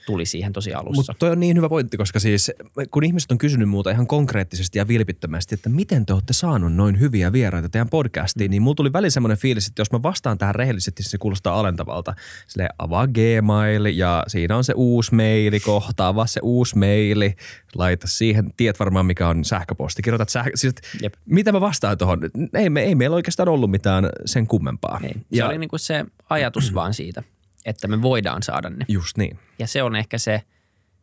tuli 0.09 0.25
siihen 0.25 0.53
tosi 0.53 0.73
alussa. 0.73 0.99
Mutta 0.99 1.13
toi 1.19 1.29
on 1.29 1.39
niin 1.39 1.57
hyvä 1.57 1.69
pointti, 1.69 1.97
koska 1.97 2.19
siis 2.19 2.51
kun 2.91 3.03
ihmiset 3.03 3.31
on 3.31 3.37
kysynyt 3.37 3.69
muuta 3.69 3.91
ihan 3.91 4.07
konkreettisesti 4.07 4.79
ja 4.79 4.87
vilpittömästi, 4.87 5.55
että 5.55 5.69
miten 5.69 6.05
te 6.05 6.13
olette 6.13 6.33
saanut 6.33 6.73
noin 6.73 6.99
hyviä 6.99 7.31
vieraita 7.31 7.69
teidän 7.69 7.89
podcastiin, 7.89 8.51
niin 8.51 8.61
mulla 8.61 8.75
tuli 8.75 8.93
välillä 8.93 9.09
semmoinen 9.09 9.37
fiilis, 9.37 9.67
että 9.67 9.81
jos 9.81 9.91
mä 9.91 10.03
vastaan 10.03 10.37
tähän 10.37 10.55
rehellisesti, 10.55 11.03
se 11.03 11.17
kuulostaa 11.17 11.59
alentavalta. 11.59 12.13
Sille 12.47 12.69
avaa 12.79 13.07
Gmail 13.07 13.85
ja 13.85 14.23
siinä 14.27 14.57
on 14.57 14.63
se 14.63 14.73
uusi 14.75 15.15
maili, 15.15 15.59
kohta 15.59 16.07
avaa 16.07 16.27
se 16.27 16.39
uusi 16.43 16.77
maili, 16.77 17.35
laita 17.75 18.07
siihen, 18.07 18.53
tiedät 18.57 18.79
varmaan 18.79 19.05
mikä 19.05 19.27
on 19.27 19.45
sähköposti, 19.45 20.01
kirjoitat 20.01 20.29
sähkö, 20.29 20.51
siis, 20.55 20.73
Jep. 21.01 21.13
mitä 21.25 21.51
mä 21.51 21.61
vastaan 21.61 21.97
tuohon? 21.97 22.19
Ei, 22.53 22.69
me, 22.69 22.81
ei 22.81 22.95
meillä 22.95 23.15
oikeastaan 23.15 23.49
ollut 23.49 23.71
mitään 23.71 24.09
sen 24.25 24.47
kummempaa. 24.47 24.99
Ei. 25.03 25.13
Se 25.13 25.19
Ja, 25.31 25.47
oli 25.47 25.57
niin 25.57 25.69
kuin 25.69 25.79
se 25.79 26.05
ajatus 26.29 26.73
vaan 26.79 26.93
siitä, 26.93 27.23
että 27.65 27.87
me 27.87 28.01
voidaan 28.01 28.43
saada 28.43 28.69
ne. 28.69 28.85
just 28.87 29.17
niin. 29.17 29.39
Ja 29.59 29.67
se 29.67 29.83
on 29.83 29.95
ehkä 29.95 30.17
se, 30.17 30.41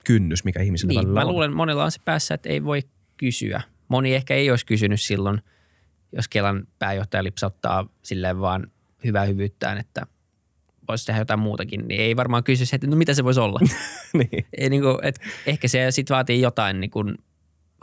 Kynnys, 0.05 0.45
mikä 0.45 0.63
ihmisillä 0.63 0.89
Niin, 0.89 0.99
välillä 0.99 1.21
mä 1.21 1.27
on. 1.27 1.33
luulen, 1.33 1.53
monella 1.53 1.85
on 1.85 1.93
se 1.93 2.01
päässä, 2.05 2.35
että 2.35 2.49
ei 2.49 2.65
voi 2.65 2.83
kysyä. 3.17 3.63
Moni 3.89 4.15
ehkä 4.15 4.35
ei 4.35 4.51
olisi 4.51 4.67
kysynyt 4.67 5.01
silloin, 5.01 5.43
jos 6.13 6.29
Kelan 6.29 6.67
pääjohtaja 6.79 7.25
lipsauttaa 7.25 7.89
silleen 8.03 8.41
vaan 8.41 8.67
hyvää 9.05 9.25
hyvyyttään, 9.25 9.79
että 9.79 10.07
voisi 10.89 11.07
tehdä 11.07 11.21
jotain 11.21 11.41
muutakin, 11.41 11.89
niin 11.89 12.01
ei 12.01 12.17
varmaan 12.17 12.45
kysyisi, 12.45 12.77
että 12.77 12.87
no 12.87 12.97
mitä 12.97 13.15
se 13.15 13.25
voisi 13.25 13.41
olla. 13.41 13.61
niin. 14.13 14.47
ei 14.59 14.71
niin 14.71 14.83
kuin, 14.83 14.97
että 15.03 15.21
ehkä 15.47 15.69
se 15.69 15.91
sitten 15.91 16.15
vaatii 16.15 16.41
jotain 16.41 16.81
niin 16.81 16.91
kuin 16.91 17.19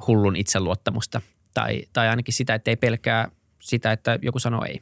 hullun 0.07 0.35
itseluottamusta 0.35 1.21
tai, 1.53 1.83
tai 1.93 2.07
ainakin 2.09 2.33
sitä, 2.33 2.53
että 2.53 2.71
ei 2.71 2.75
pelkää 2.75 3.31
sitä, 3.59 3.91
että 3.91 4.19
joku 4.21 4.39
sanoo 4.39 4.65
ei. 4.65 4.81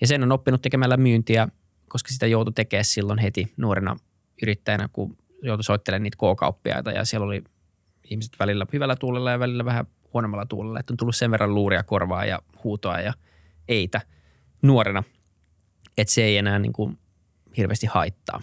Ja 0.00 0.06
sen 0.06 0.22
on 0.22 0.32
oppinut 0.32 0.62
tekemällä 0.62 0.96
myyntiä, 0.96 1.48
koska 1.88 2.12
sitä 2.12 2.26
joutui 2.26 2.52
tekemään 2.52 2.84
silloin 2.84 3.18
heti 3.18 3.52
nuorena 3.56 3.96
yrittäjänä, 4.42 4.88
kun 4.92 5.16
joutui 5.42 5.64
soittelemaan 5.64 6.02
niitä 6.02 6.16
K-kauppiaita 6.16 6.90
ja 6.90 7.04
siellä 7.04 7.26
oli 7.26 7.44
ihmiset 8.10 8.32
välillä 8.38 8.66
hyvällä 8.72 8.96
tuulella 8.96 9.30
ja 9.30 9.38
välillä 9.38 9.64
vähän 9.64 9.86
huonommalla 10.14 10.46
tuulella, 10.46 10.80
että 10.80 10.92
on 10.92 10.96
tullut 10.96 11.16
sen 11.16 11.30
verran 11.30 11.54
luuria 11.54 11.82
korvaa 11.82 12.24
ja 12.24 12.42
huutoa 12.64 13.00
ja 13.00 13.12
eitä 13.68 14.00
nuorena, 14.62 15.02
että 15.98 16.14
se 16.14 16.22
ei 16.22 16.38
enää 16.38 16.58
niin 16.58 16.72
kuin 16.72 16.98
hirveästi 17.56 17.86
haittaa. 17.86 18.40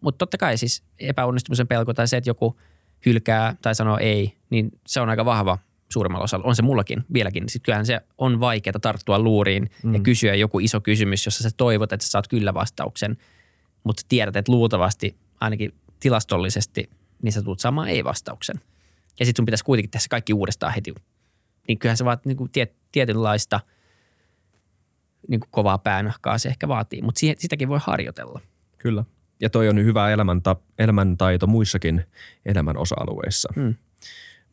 Mutta 0.00 0.18
totta 0.18 0.38
kai 0.38 0.56
siis 0.56 0.82
epäonnistumisen 0.98 1.68
pelko 1.68 1.94
tai 1.94 2.08
se, 2.08 2.16
että 2.16 2.30
joku 2.30 2.60
hylkää 3.06 3.56
tai 3.62 3.74
sanoo 3.74 3.98
ei, 3.98 4.36
niin 4.50 4.70
se 4.86 5.00
on 5.00 5.08
aika 5.08 5.24
vahva 5.24 5.58
suurimmalla 5.92 6.24
osalla. 6.24 6.46
On 6.46 6.56
se 6.56 6.62
mullakin 6.62 7.04
vieläkin. 7.12 7.48
Sitten 7.48 7.64
kyllähän 7.64 7.86
se 7.86 8.00
on 8.18 8.40
vaikeaa 8.40 8.80
tarttua 8.80 9.18
luuriin 9.18 9.70
mm. 9.82 9.94
ja 9.94 10.00
kysyä 10.00 10.34
joku 10.34 10.58
iso 10.58 10.80
kysymys, 10.80 11.24
jossa 11.26 11.42
sä 11.42 11.50
toivot, 11.56 11.92
että 11.92 12.06
sä 12.06 12.10
saat 12.10 12.28
kyllä 12.28 12.54
vastauksen, 12.54 13.16
mutta 13.84 14.02
tiedät, 14.08 14.36
että 14.36 14.52
luultavasti 14.52 15.16
ainakin 15.40 15.74
tilastollisesti 16.00 16.90
niin 17.22 17.32
sä 17.32 17.42
tulet 17.42 17.60
saamaan 17.60 17.88
ei-vastauksen. 17.88 18.60
Ja 19.20 19.26
sitten 19.26 19.40
sun 19.40 19.46
pitäisi 19.46 19.64
kuitenkin 19.64 19.90
tehdä 19.90 20.02
se 20.02 20.08
kaikki 20.08 20.32
uudestaan 20.32 20.74
heti. 20.74 20.94
Niin 21.68 21.78
kyllähän 21.78 21.96
se 21.96 22.04
vaatii 22.04 22.34
niin 22.34 22.50
tiet, 22.52 22.74
tietynlaista 22.92 23.60
niin 25.28 25.40
kuin 25.40 25.50
kovaa 25.50 25.78
päänahkaa 25.78 26.38
se 26.38 26.48
ehkä 26.48 26.68
vaatii, 26.68 27.02
mutta 27.02 27.18
siihen, 27.18 27.36
sitäkin 27.38 27.68
voi 27.68 27.78
harjoitella. 27.82 28.40
Kyllä. 28.78 29.04
Ja 29.40 29.50
toi 29.50 29.68
on 29.68 29.84
hyvä 29.84 30.10
elämänta, 30.10 30.56
elämäntaito 30.78 31.46
muissakin 31.46 32.04
elämän 32.46 32.76
osa-alueissa. 32.76 33.48
Mm. 33.56 33.74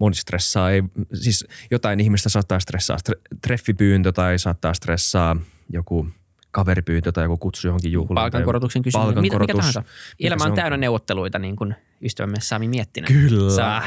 Moni 0.01 0.15
stressaa, 0.15 0.71
ei, 0.71 0.83
siis 1.13 1.47
jotain 1.71 1.99
ihmistä 1.99 2.29
saattaa 2.29 2.59
stressaa 2.59 2.97
stre- 2.97 3.37
treffipyyntö 3.41 4.11
tai 4.11 4.39
saattaa 4.39 4.73
stressaa 4.73 5.37
joku 5.69 6.07
kaveripyyntö 6.51 7.11
tai 7.11 7.23
joku 7.23 7.37
kutsu 7.37 7.67
johonkin 7.67 7.91
juhlaan. 7.91 8.15
Palkankorotuksen 8.15 8.81
kysymys, 8.81 9.07
mitä, 9.07 9.21
mikä 9.21 9.33
palkankorotus. 9.37 9.73
tahansa. 9.73 9.83
Elämä 10.19 10.43
on 10.43 10.49
on? 10.49 10.55
täynnä 10.55 10.77
neuvotteluita, 10.77 11.39
niin 11.39 11.55
kuin 11.55 11.75
ystävämme 12.01 12.37
Sami 12.39 12.67
Miettinen. 12.67 13.07
Kyllä. 13.07 13.81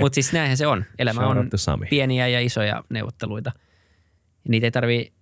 Mutta 0.00 0.14
siis 0.14 0.32
näinhän 0.32 0.56
se 0.56 0.66
on. 0.66 0.84
Elämä 0.98 1.26
on 1.26 1.50
pieniä 1.90 2.28
ja 2.28 2.40
isoja 2.40 2.84
neuvotteluita. 2.88 3.52
Niitä 4.48 4.66
ei 4.66 4.70
tarvi 4.70 5.12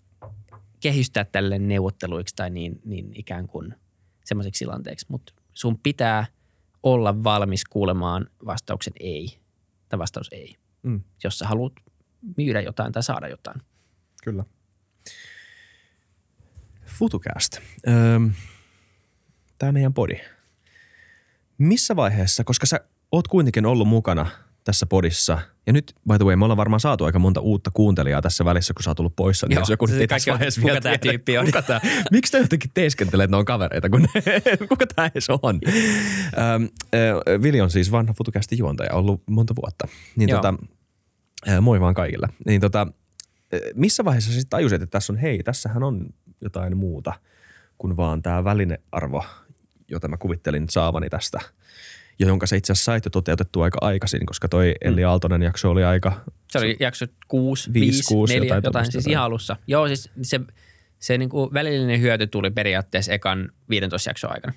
kehystää 0.81 1.25
tälle 1.25 1.59
neuvotteluiksi 1.59 2.37
tai 2.37 2.51
niin, 2.51 2.81
niin 2.85 3.13
ikään 3.15 3.47
kuin 3.47 3.75
semmoiseksi 4.25 4.65
tilanteeksi, 4.65 5.07
mutta 5.09 5.33
sun 5.53 5.79
pitää 5.79 6.27
olla 6.83 7.25
valmis 7.25 7.65
kuulemaan 7.65 8.27
vastauksen 8.47 8.93
ei 9.01 9.46
tai 9.89 9.99
vastaus 9.99 10.29
ei, 10.33 10.57
Mm. 10.83 11.01
jos 11.25 11.39
sä 11.39 11.47
haluat 11.47 11.73
myydä 12.37 12.61
jotain 12.61 12.93
tai 12.93 13.03
saada 13.03 13.29
jotain. 13.29 13.61
Kyllä. 14.25 14.45
FutuCast. 16.87 17.59
Öö, 17.89 18.19
Tämä 19.59 19.73
meidän 19.73 19.95
podi. 19.95 20.21
Missä 21.59 21.97
vaiheessa, 21.97 22.45
koska 22.45 22.67
sä 22.67 22.81
oot 23.13 23.29
kuitenkin 23.29 23.67
ollut 23.67 23.89
mukana 23.89 24.27
tässä 24.67 24.87
podissa, 24.87 25.39
ja 25.67 25.73
nyt, 25.73 25.93
by 26.09 26.19
the 26.19 26.25
way, 26.25 26.37
me 26.37 26.45
ollaan 26.45 26.57
varmaan 26.57 26.81
saatu 26.81 27.05
aika 27.05 27.19
monta 27.19 27.41
uutta 27.41 27.71
kuuntelijaa 27.75 28.23
tässä 28.23 28.45
välissä, 28.45 28.75
kun 28.75 28.83
sä 28.83 28.91
oot 28.91 29.01
ollut 29.01 29.17
poissa, 29.17 29.47
niin 29.47 29.55
Joo, 29.55 29.61
jos 29.61 29.71
joku 29.71 29.87
nyt 29.87 29.95
ei 29.95 30.07
kaikki 30.07 30.15
tässä 30.15 30.33
vaiheessa 30.33 30.61
kuka 30.61 30.73
vielä 30.73 30.81
tiedä, 30.81 30.99
tyyppi 30.99 31.39
on. 31.39 31.47
Kuka 31.47 31.63
tää, 31.63 31.81
miksi 32.11 32.33
te 32.33 32.39
jotenkin 32.39 32.71
teeskentelee, 32.75 33.25
että 33.25 33.33
ne 33.33 33.39
on 33.39 33.45
kavereita, 33.45 33.91
kun 33.91 34.03
ne, 34.03 34.09
kuka 34.69 34.87
tämä 34.87 35.09
edes 35.09 35.31
on? 35.31 35.61
Ähm, 36.39 36.63
äh, 36.95 37.43
Vili 37.43 37.61
on 37.61 37.71
siis 37.71 37.93
vanha 37.93 38.15
FutuCastin 38.19 38.59
juontaja, 38.59 38.95
ollut 38.95 39.23
monta 39.27 39.55
vuotta. 39.57 39.89
Niin 40.17 40.29
Joo. 40.29 40.39
tota, 40.43 40.55
äh, 41.49 41.61
moi 41.61 41.81
vaan 41.81 41.95
kaikille. 41.95 42.29
Niin 42.47 42.61
tota, 42.61 42.87
äh, 43.55 43.61
missä 43.75 44.05
vaiheessa 44.05 44.31
sä 44.31 44.35
sitten 44.35 44.51
tajusit, 44.51 44.83
että 44.83 44.97
tässä 44.97 45.13
on, 45.13 45.17
hei, 45.17 45.43
tässähän 45.43 45.83
on 45.83 46.07
jotain 46.41 46.77
muuta 46.77 47.13
kuin 47.79 47.97
vaan 47.97 48.23
tämä 48.23 48.45
välinearvo, 48.45 49.25
jota 49.89 50.09
mä 50.09 50.17
kuvittelin 50.17 50.67
saavani 50.71 51.11
tästä, 51.11 51.41
ja 52.19 52.27
jonka 52.27 52.47
se 52.47 52.57
itse 52.57 52.73
asiassa 52.73 52.93
sait 52.93 53.05
jo 53.05 53.11
toteutettua 53.11 53.65
aika 53.65 53.79
aikaisin, 53.81 54.27
koska 54.27 54.49
toi 54.49 54.75
Elli 54.81 55.05
Aaltonen 55.05 55.43
jakso 55.43 55.71
oli 55.71 55.85
aika, 55.85 56.13
Se 56.51 56.59
oli 56.59 56.77
jakso 56.81 57.07
6, 57.29 57.73
Viisi, 57.73 57.87
5, 57.97 58.09
kuusi, 58.09 58.35
4, 58.35 58.47
jotain 58.47 58.63
jotain, 58.65 58.93
siis 58.93 59.07
ihan 59.07 59.25
alussa. 59.25 59.57
Joo, 59.67 59.87
siis 59.87 60.11
se, 60.23 60.41
se 60.99 61.19
niin 61.19 61.29
kuin 61.29 61.55
välillinen 61.55 62.01
hyöty 62.01 62.27
tuli 62.27 62.51
periaatteessa 62.51 63.13
ekan 63.13 63.53
15 63.71 64.11
jakson 64.11 64.31
aikana. 64.33 64.53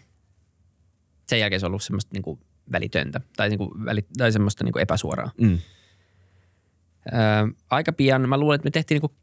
Sen 1.27 1.39
jälkeen 1.39 1.59
se 1.59 1.65
on 1.65 1.69
ollut 1.69 1.83
semmoista 1.83 2.09
niin 2.13 2.23
kuin 2.23 2.39
välitöntä 2.71 3.21
tai, 3.37 3.49
niin 3.49 3.57
kuin 3.57 3.85
väli, 3.85 4.01
tai 4.17 4.31
semmoista 4.31 4.63
niin 4.63 4.73
kuin 4.73 4.83
epäsuoraa. 4.83 5.31
mm, 5.41 5.57
Öö, 7.13 7.19
aika 7.69 7.91
pian, 7.93 8.29
mä 8.29 8.37
luulen, 8.37 8.55
että 8.55 8.65
me 8.65 8.71
tehtiin 8.71 8.95
niin 8.95 9.09
kuin, 9.09 9.13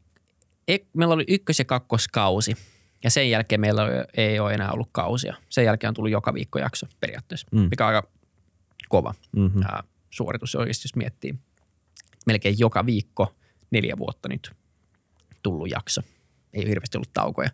ek, 0.67 0.83
meillä 0.93 1.13
oli 1.13 1.25
ykkös- 1.27 1.59
ja 1.59 1.65
kakkoskausi 1.65 2.55
ja 3.03 3.09
sen 3.09 3.29
jälkeen 3.29 3.61
meillä 3.61 3.83
ei 4.17 4.39
ole 4.39 4.53
enää 4.53 4.71
ollut 4.71 4.89
kausia. 4.91 5.35
Sen 5.49 5.65
jälkeen 5.65 5.89
on 5.89 5.93
tullut 5.93 6.11
joka 6.11 6.33
viikko 6.33 6.59
jakso 6.59 6.87
periaatteessa, 6.99 7.47
Mm. 7.51 7.59
mm. 7.59 7.67
mikä 7.71 7.87
on 7.87 7.95
aika 7.95 8.09
kova 8.89 9.13
mm-hmm. 9.35 9.63
ää, 9.63 9.83
suoritus 10.09 10.55
oikeasti, 10.55 10.85
jos 10.85 10.95
miettii. 10.95 11.35
Melkein 12.25 12.55
joka 12.59 12.85
viikko 12.85 13.35
neljä 13.71 13.97
vuotta 13.97 14.29
nyt 14.29 14.51
tullut 15.43 15.71
jakso. 15.71 16.01
Ei 16.53 16.61
ole 16.61 16.69
hirveästi 16.69 16.97
ollut 16.97 17.13
taukoja. 17.13 17.49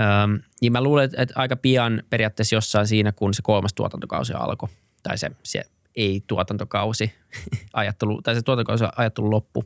Öm, 0.00 0.40
niin 0.60 0.72
mä 0.72 0.82
luulen, 0.82 1.10
että, 1.16 1.34
aika 1.36 1.56
pian 1.56 2.02
periaatteessa 2.10 2.54
jossain 2.54 2.86
siinä, 2.86 3.12
kun 3.12 3.34
se 3.34 3.42
kolmas 3.42 3.74
tuotantokausi 3.74 4.32
alkoi, 4.32 4.68
tai 5.02 5.18
se, 5.18 5.30
se 5.42 5.64
ei-tuotantokausi 5.96 7.12
ajattelu, 7.72 8.22
tai 8.22 8.34
se 8.34 8.42
tuotantokausi 8.42 8.84
ajattelu 8.96 9.30
loppu, 9.30 9.64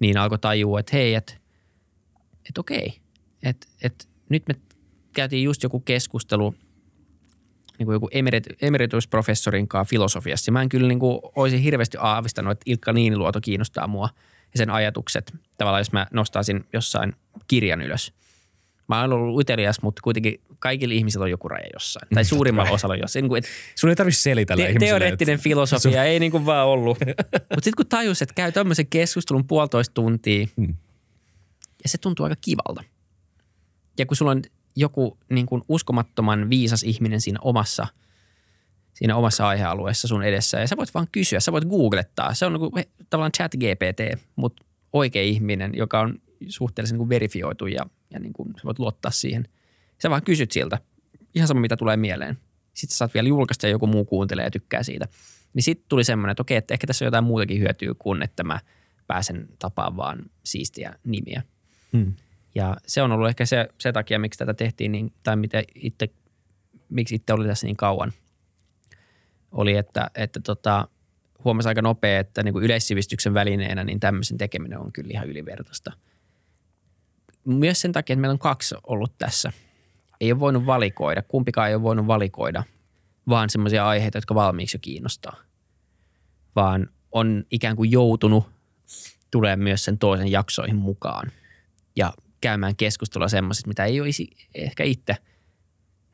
niin 0.00 0.18
alkoi 0.18 0.38
tajua, 0.38 0.80
että 0.80 0.96
hei, 0.96 1.14
että, 1.14 1.32
että 2.48 2.60
okei, 2.60 3.00
että, 3.42 3.66
että 3.82 4.04
nyt 4.28 4.48
me 4.48 4.54
käytiin 5.12 5.44
just 5.44 5.62
joku 5.62 5.80
keskustelu 5.80 6.54
niin 7.80 7.86
kuin 7.86 7.94
joku 7.94 8.08
emerit, 8.12 8.44
emeritusprofessorin 8.62 9.68
kanssa 9.68 9.90
filosofiassa. 9.90 10.52
Mä 10.52 10.62
en 10.62 10.68
kyllä 10.68 10.88
niin 10.88 10.98
kuin, 10.98 11.18
olisi 11.36 11.64
hirveästi 11.64 11.96
aavistanut, 12.00 12.50
että 12.52 12.62
Ilkka 12.66 12.92
Niiniluoto 12.92 13.40
kiinnostaa 13.40 13.86
mua 13.86 14.08
ja 14.54 14.58
sen 14.58 14.70
ajatukset. 14.70 15.32
Tavallaan 15.58 15.80
jos 15.80 15.92
mä 15.92 16.06
nostaisin 16.12 16.64
jossain 16.72 17.12
kirjan 17.48 17.80
ylös. 17.82 18.12
Mä 18.88 19.00
oon 19.00 19.12
ollut 19.12 19.40
utelias, 19.40 19.82
mutta 19.82 20.00
kuitenkin 20.04 20.40
kaikilla 20.58 20.94
ihmisillä 20.94 21.24
on 21.24 21.30
joku 21.30 21.48
raja 21.48 21.66
jossain. 21.74 22.08
Tai 22.14 22.24
suurimmalla 22.24 22.70
osalla 22.70 22.92
on 22.94 23.00
jossain. 23.00 23.22
Niin 23.22 23.28
kuin, 23.28 23.42
Sun 23.74 23.90
ei 23.90 23.96
tarvitse 23.96 24.20
selitellä 24.22 24.64
te- 24.66 24.74
teoreettinen 24.78 25.34
että- 25.34 25.44
filosofia 25.44 26.04
ei 26.04 26.20
niin 26.20 26.32
kuin 26.32 26.46
vaan 26.46 26.66
ollut. 26.66 26.98
mutta 27.32 27.54
sitten 27.54 27.72
kun 27.76 27.86
tajus, 27.86 28.22
että 28.22 28.34
käy 28.34 28.52
tämmöisen 28.52 28.86
keskustelun 28.86 29.46
puolitoista 29.46 29.94
tuntia 29.94 30.46
Mm. 30.56 30.74
ja 31.82 31.88
se 31.88 31.98
tuntuu 31.98 32.24
aika 32.24 32.36
kivalta. 32.40 32.84
Ja 33.98 34.06
kun 34.06 34.16
sulla 34.16 34.30
on 34.30 34.42
joku 34.76 35.18
niin 35.30 35.46
kuin 35.46 35.62
uskomattoman 35.68 36.50
viisas 36.50 36.82
ihminen 36.82 37.20
siinä 37.20 37.38
omassa, 37.42 37.86
siinä 38.94 39.16
omassa 39.16 39.48
aihealueessa 39.48 40.08
sun 40.08 40.22
edessä 40.22 40.60
ja 40.60 40.68
sä 40.68 40.76
voit 40.76 40.94
vaan 40.94 41.06
kysyä, 41.12 41.40
sä 41.40 41.52
voit 41.52 41.64
googlettaa. 41.64 42.34
Se 42.34 42.46
on 42.46 42.52
niin 42.52 42.70
kuin, 42.70 42.84
tavallaan 43.10 43.32
chat 43.32 43.52
GPT, 43.54 44.20
mutta 44.36 44.64
oikea 44.92 45.22
ihminen, 45.22 45.72
joka 45.74 46.00
on 46.00 46.18
suhteellisen 46.48 46.94
niin 46.94 46.98
kuin 46.98 47.08
verifioitu 47.08 47.66
ja, 47.66 47.86
ja 48.10 48.20
niin 48.20 48.32
kuin 48.32 48.48
sä 48.56 48.64
voit 48.64 48.78
luottaa 48.78 49.10
siihen. 49.10 49.48
Sä 50.02 50.10
vaan 50.10 50.24
kysyt 50.24 50.52
siltä, 50.52 50.78
ihan 51.34 51.48
sama 51.48 51.60
mitä 51.60 51.76
tulee 51.76 51.96
mieleen. 51.96 52.38
Sitten 52.74 52.94
sä 52.94 52.98
saat 52.98 53.14
vielä 53.14 53.28
julkaista 53.28 53.66
ja 53.66 53.70
joku 53.70 53.86
muu 53.86 54.04
kuuntelee 54.04 54.44
ja 54.44 54.50
tykkää 54.50 54.82
siitä. 54.82 55.08
Niin 55.54 55.62
sitten 55.62 55.86
tuli 55.88 56.04
semmoinen, 56.04 56.32
että 56.32 56.42
okei, 56.42 56.56
että 56.56 56.74
ehkä 56.74 56.86
tässä 56.86 57.04
on 57.04 57.06
jotain 57.06 57.24
muutakin 57.24 57.60
hyötyä 57.60 57.94
kuin, 57.98 58.22
että 58.22 58.44
mä 58.44 58.60
pääsen 59.06 59.48
tapaamaan 59.58 60.30
siistiä 60.44 60.94
nimiä. 61.04 61.42
Mm. 61.92 62.14
Ja 62.54 62.76
se 62.86 63.02
on 63.02 63.12
ollut 63.12 63.28
ehkä 63.28 63.46
se, 63.46 63.68
se 63.78 63.92
takia, 63.92 64.18
miksi 64.18 64.38
tätä 64.38 64.54
tehtiin, 64.54 64.92
niin, 64.92 65.12
tai 65.22 65.36
mitä 65.36 65.62
itse, 65.74 66.08
miksi 66.88 67.14
itse 67.14 67.32
oli 67.32 67.46
tässä 67.46 67.66
niin 67.66 67.76
kauan, 67.76 68.12
oli, 69.52 69.76
että, 69.76 70.10
että 70.14 70.40
tota, 70.40 70.88
huomasi 71.44 71.68
aika 71.68 71.82
nopea, 71.82 72.20
että 72.20 72.42
niin 72.42 72.52
kuin 72.52 72.64
yleissivistyksen 72.64 73.34
välineenä 73.34 73.84
niin 73.84 74.00
tämmöisen 74.00 74.38
tekeminen 74.38 74.78
on 74.78 74.92
kyllä 74.92 75.10
ihan 75.10 75.28
ylivertaista. 75.28 75.92
Myös 77.44 77.80
sen 77.80 77.92
takia, 77.92 78.14
että 78.14 78.20
meillä 78.20 78.32
on 78.32 78.38
kaksi 78.38 78.74
ollut 78.86 79.18
tässä. 79.18 79.52
Ei 80.20 80.32
ole 80.32 80.40
voinut 80.40 80.66
valikoida, 80.66 81.22
kumpikaan 81.22 81.68
ei 81.68 81.74
ole 81.74 81.82
voinut 81.82 82.06
valikoida, 82.06 82.64
vaan 83.28 83.50
semmoisia 83.50 83.86
aiheita, 83.86 84.18
jotka 84.18 84.34
valmiiksi 84.34 84.76
jo 84.76 84.80
kiinnostaa. 84.82 85.36
Vaan 86.56 86.88
on 87.12 87.44
ikään 87.50 87.76
kuin 87.76 87.90
joutunut 87.90 88.46
tulee 89.30 89.56
myös 89.56 89.84
sen 89.84 89.98
toisen 89.98 90.30
jaksoihin 90.30 90.76
mukaan 90.76 91.32
ja 91.96 92.12
käymään 92.40 92.76
keskustelua 92.76 93.28
semmoisista, 93.28 93.68
mitä 93.68 93.84
ei 93.84 94.00
olisi 94.00 94.30
ehkä 94.54 94.84
itse, 94.84 95.16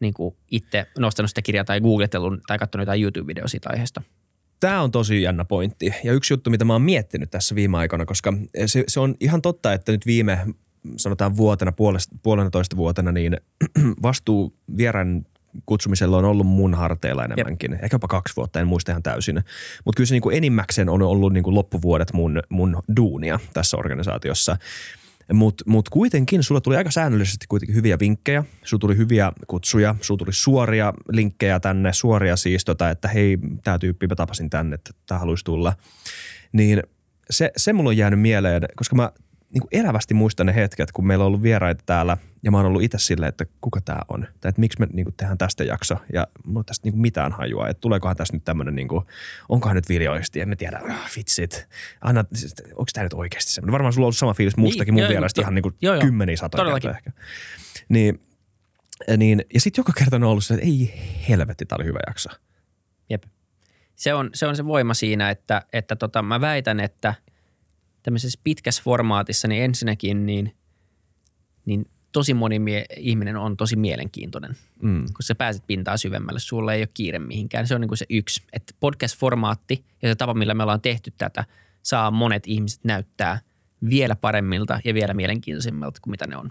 niin 0.01 0.15
kuin 0.15 0.37
itse 0.51 0.87
nostanut 0.99 1.31
sitä 1.31 1.43
kirjaa 1.43 1.65
tai 1.65 1.81
googletellut 1.81 2.41
tai 2.47 2.59
katsonut 2.59 2.83
jotain 2.83 3.03
YouTube-videoa 3.03 3.49
siitä 3.49 3.69
aiheesta. 3.73 4.03
Tämä 4.61 4.83
on 4.83 4.91
tosi 4.91 5.23
jännä 5.23 5.45
pointti. 5.45 5.95
Ja 6.05 6.13
yksi 6.13 6.33
juttu, 6.33 6.51
mitä 6.51 6.65
mä 6.65 6.73
oon 6.73 6.83
miettinyt 6.83 7.31
tässä 7.31 7.55
viime 7.55 7.79
aikoina, 7.79 8.05
koska 8.05 8.33
se, 8.67 8.85
se 8.89 9.01
on 9.01 9.15
ihan 9.21 9.43
totta, 9.43 9.73
että 9.73 9.93
nyt 9.93 10.07
viime 10.07 10.39
sanotaan 10.97 11.37
vuotena, 11.37 11.73
puolest, 11.73 12.11
puolenatoista 12.23 12.77
vuotena, 12.77 13.13
niin 13.13 13.37
vastuu 14.03 14.57
vieraan 14.77 15.27
kutsumisella 15.67 16.19
on 16.19 16.25
ollut 16.25 16.47
mun 16.47 16.75
harteilla 16.75 17.25
enemmänkin. 17.25 17.73
Ehkä 17.73 17.95
jopa 17.95 18.09
kaksi 18.09 18.37
vuotta, 18.37 18.61
en 18.61 18.67
muista 18.67 18.93
ihan 18.93 19.03
täysin. 19.03 19.43
Mutta 19.85 19.97
kyllä 19.97 20.09
se 20.09 20.15
niin 20.15 20.23
kuin 20.23 20.37
enimmäkseen 20.37 20.89
on 20.89 21.03
ollut 21.03 21.33
niin 21.33 21.45
kuin 21.45 21.55
loppuvuodet 21.55 22.13
mun, 22.13 22.43
mun 22.49 22.83
duunia 22.97 23.41
tässä 23.55 23.77
organisaatiossa. 23.77 24.57
Mutta 25.33 25.65
mut 25.67 25.89
kuitenkin 25.89 26.43
sulla 26.43 26.61
tuli 26.61 26.77
aika 26.77 26.91
säännöllisesti 26.91 27.47
kuitenkin 27.49 27.77
hyviä 27.77 27.99
vinkkejä. 27.99 28.45
Sulla 28.65 28.81
tuli 28.81 28.97
hyviä 28.97 29.33
kutsuja, 29.47 29.95
sulla 30.01 30.19
tuli 30.19 30.33
suoria 30.33 30.93
linkkejä 31.13 31.61
tänne, 31.61 31.93
suoria 31.93 32.37
siis 32.37 32.65
tota, 32.65 32.91
että 32.91 33.09
hei, 33.09 33.39
tämä 33.65 33.79
tyyppi, 33.79 34.07
mä 34.07 34.15
tapasin 34.15 34.51
tänne, 34.51 34.75
että 34.75 34.91
tämä 35.07 35.19
haluaisi 35.19 35.45
tulla. 35.45 35.73
Niin 36.53 36.83
se, 37.31 37.51
se 37.57 37.73
mulla 37.73 37.89
on 37.89 37.97
jäänyt 37.97 38.21
mieleen, 38.21 38.63
koska 38.77 38.97
mä 38.97 39.11
niin 39.55 39.83
elävästi 39.83 40.15
muistan 40.15 40.47
ne 40.47 40.55
hetket, 40.55 40.93
kun 40.93 41.07
meillä 41.07 41.23
on 41.23 41.27
ollut 41.27 41.43
vieraita 41.43 41.83
täällä 41.87 42.17
ja 42.47 42.51
mä 42.51 42.57
oon 42.57 42.67
ollut 42.67 42.83
itse 42.83 42.99
silleen, 42.99 43.29
että 43.29 43.47
kuka 43.61 43.81
tämä 43.81 43.99
on. 44.09 44.27
Tai 44.41 44.49
että 44.49 44.61
miksi 44.61 44.81
me 44.81 44.87
niin 44.93 45.05
kuin 45.05 45.15
tehdään 45.17 45.39
tästä 45.39 45.65
jakso 45.65 45.97
ja 46.13 46.27
mulla 46.45 46.61
ei 46.61 46.65
tästä 46.65 46.87
niin 46.87 46.93
kuin 46.93 47.01
mitään 47.01 47.33
hajua. 47.33 47.69
Että 47.69 47.81
tuleekohan 47.81 48.17
tässä 48.17 48.35
nyt 48.35 48.45
tämmöinen, 48.45 48.75
niin 48.75 48.89
kuin, 48.89 49.05
onkohan 49.49 49.77
nyt 49.77 49.89
Vili 49.89 50.09
oikeasti, 50.09 50.41
en 50.41 50.49
mä 50.49 50.57
tiedä, 50.57 50.81
ah, 50.91 51.11
vitsit. 51.17 51.69
Anna, 52.01 52.25
siis, 52.35 52.55
onko 52.71 52.87
tämä 52.93 53.05
nyt 53.05 53.13
oikeasti 53.13 53.53
semmoinen? 53.53 53.73
Varmaan 53.73 53.93
sulla 53.93 54.05
on 54.05 54.07
ollut 54.07 54.17
sama 54.17 54.35
fiilis 54.35 54.57
mustakin 54.57 54.95
mun 54.95 55.03
joo, 55.03 55.09
vieraista 55.09 55.41
ihan 55.41 55.55
niin 55.55 55.63
kuin 55.63 55.75
joo, 55.83 55.95
joo. 55.95 56.05
kymmeniä 56.05 56.37
satoja 56.37 56.77
ehkä. 56.97 57.13
Niin, 57.89 58.21
niin, 59.17 59.45
ja 59.55 59.61
sitten 59.61 59.81
joka 59.81 59.93
kerta 59.99 60.17
on 60.17 60.25
ollut 60.25 60.45
se, 60.45 60.55
että 60.55 60.67
ei 60.67 60.95
helvetti, 61.29 61.67
tämä 61.67 61.77
oli 61.77 61.85
hyvä 61.85 61.99
jakso. 62.07 62.29
Jep. 63.11 63.23
Se 63.97 64.15
on, 64.15 64.31
se 64.35 64.47
on 64.47 64.57
se 64.57 64.65
voima 64.65 64.95
siinä, 64.95 65.31
että, 65.31 65.63
että 65.73 65.97
tota, 65.97 66.23
mä 66.23 66.41
väitän, 66.41 66.81
että 66.81 67.15
tämmöisessä 68.03 68.41
pitkässä 68.45 68.83
formaatissa 68.83 69.49
niin 69.49 69.65
ensinnäkin 69.65 70.27
niin, 70.27 70.57
niin 71.65 71.91
tosi 72.17 72.35
moni 72.35 72.59
mie- 72.59 72.85
ihminen 72.97 73.37
on 73.37 73.57
tosi 73.57 73.77
mielenkiintoinen, 73.77 74.57
Mm. 74.83 75.01
kun 75.05 75.23
sä 75.23 75.35
pääset 75.35 75.67
pintaa 75.67 75.97
syvemmälle. 75.97 76.41
Sulla 76.41 76.73
ei 76.75 76.81
ole 76.81 76.89
kiire 76.95 77.19
mihinkään. 77.19 77.67
Se 77.67 77.75
on 77.75 77.81
niin 77.81 77.89
kuin 77.89 77.99
se 77.99 78.07
yksi. 78.11 78.43
Että 78.53 78.75
podcast-formaatti 78.81 79.85
ja 80.03 80.09
se 80.09 80.15
tapa, 80.15 80.35
millä 80.35 80.55
me 80.55 80.63
ollaan 80.63 80.81
tehty 80.81 81.13
tätä, 81.19 81.45
saa 81.83 82.11
monet 82.11 82.47
ihmiset 82.47 82.85
näyttää 82.85 83.41
vielä 83.91 84.17
paremmilta 84.17 84.81
ja 84.85 84.95
vielä 84.95 85.15
mielenkiintoisemmalta 85.15 86.01
kuin 86.03 86.11
mitä 86.11 86.27
ne 86.27 86.37
on 86.37 86.51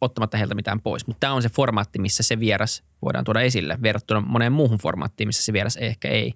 ottamatta 0.00 0.36
heiltä 0.38 0.54
mitään 0.54 0.80
pois. 0.80 1.06
Mutta 1.06 1.20
tämä 1.20 1.32
on 1.32 1.42
se 1.42 1.48
formaatti, 1.48 1.98
missä 1.98 2.22
se 2.22 2.40
vieras 2.40 2.82
voidaan 3.02 3.24
tuoda 3.24 3.40
esille 3.40 3.78
verrattuna 3.82 4.20
moneen 4.20 4.52
muuhun 4.52 4.78
formaattiin, 4.78 5.28
missä 5.28 5.44
se 5.44 5.52
vieras 5.52 5.76
ehkä 5.76 6.08
ei 6.08 6.34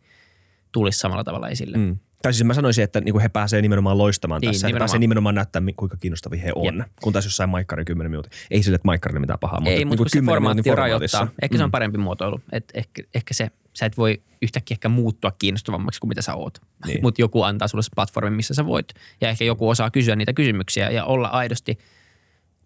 tulisi 0.73 0.99
samalla 0.99 1.25
tavalla 1.25 1.49
esille. 1.49 1.77
Mm. 1.79 1.97
Tai 2.23 2.33
siis 2.35 2.45
mä 2.45 2.55
sanoisin, 2.55 2.85
että 2.85 3.01
niinku 3.01 3.21
he 3.21 3.29
pääsee 3.29 3.63
nimenomaan 3.63 3.99
loistamaan 3.99 4.41
Niin, 4.41 4.53
tässä. 4.53 4.67
He 4.67 4.69
nimenomaan. 4.69 4.81
pääsee 4.81 4.99
nimenomaan 4.99 5.35
näyttämään, 5.35 5.75
kuinka 5.77 5.97
kiinnostavia 5.97 6.43
he 6.43 6.53
on. 6.55 6.85
Kun 7.03 7.13
taas 7.13 7.25
jossain 7.25 7.51
Maikkarin 7.51 7.85
10 7.85 8.11
minuutin. 8.11 8.33
Ei 8.51 8.63
sille, 8.63 8.75
että 8.75 8.87
Maikkarille 8.87 9.21
mitään 9.21 9.39
pahaa, 9.39 9.61
mutta, 9.61 9.71
Ei, 9.71 9.85
mutta 9.85 9.95
niinku 9.95 10.05
kun 10.05 10.11
se 10.11 10.19
10 10.19 10.43
minuutin 10.43 10.65
formaatti 10.65 10.89
rajoittaa. 10.89 11.29
Ehkä 11.43 11.59
se 11.59 11.65
on 11.65 11.71
parempi 11.71 11.99
muotoilu. 11.99 12.41
Et 12.53 12.65
ehkä, 12.75 13.03
ehkä 13.15 13.35
se, 13.35 13.51
sä 13.73 13.87
et 13.87 13.97
voi 13.97 14.23
yhtäkkiä 14.43 14.75
ehkä 14.75 14.89
muuttua 14.89 15.31
kiinnostavammaksi 15.31 16.01
kuin 16.01 16.09
mitä 16.09 16.23
sä 16.23 16.35
oot. 16.35 16.59
Niin. 16.87 17.03
Mutta 17.03 17.23
joku 17.23 17.43
antaa 17.43 17.69
sulle 17.69 17.83
se 17.83 17.91
platformin, 17.95 18.33
missä 18.33 18.55
sä 18.55 18.67
voit. 18.67 18.89
Ja 19.21 19.29
ehkä 19.29 19.45
joku 19.45 19.69
osaa 19.69 19.91
kysyä 19.91 20.17
niitä 20.17 20.33
kysymyksiä 20.33 20.91
ja 20.91 21.05
olla 21.05 21.29
aidosti 21.29 21.79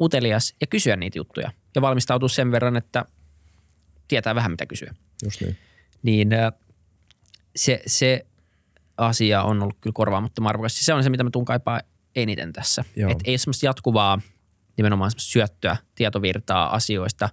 utelias 0.00 0.54
ja 0.60 0.66
kysyä 0.66 0.96
niitä 0.96 1.18
juttuja. 1.18 1.50
Ja 1.74 1.82
valmistautua 1.82 2.28
sen 2.28 2.52
verran, 2.52 2.76
että 2.76 3.04
tietää 4.08 4.34
vähän 4.34 4.50
mitä 4.50 4.66
kysyä. 4.66 4.94
Just 5.24 5.40
niin. 5.40 5.56
Niin 6.02 6.28
se, 7.56 7.82
se 7.86 8.26
asia 9.06 9.42
on 9.42 9.62
ollut 9.62 9.76
kyllä 9.80 9.94
korvaamatta 9.94 10.42
arvokas. 10.44 10.80
Se 10.80 10.94
on 10.94 11.02
se, 11.02 11.10
mitä 11.10 11.24
mä 11.24 11.30
tuun 11.30 11.44
kaipaa 11.44 11.80
eniten 12.16 12.52
tässä. 12.52 12.84
Joo. 12.96 13.10
Et 13.10 13.18
ei 13.24 13.32
ole 13.32 13.38
semmoista 13.38 13.66
jatkuvaa 13.66 14.20
nimenomaan 14.76 15.10
semmoista 15.10 15.30
syöttöä, 15.30 15.76
tietovirtaa 15.94 16.74
asioista. 16.74 17.28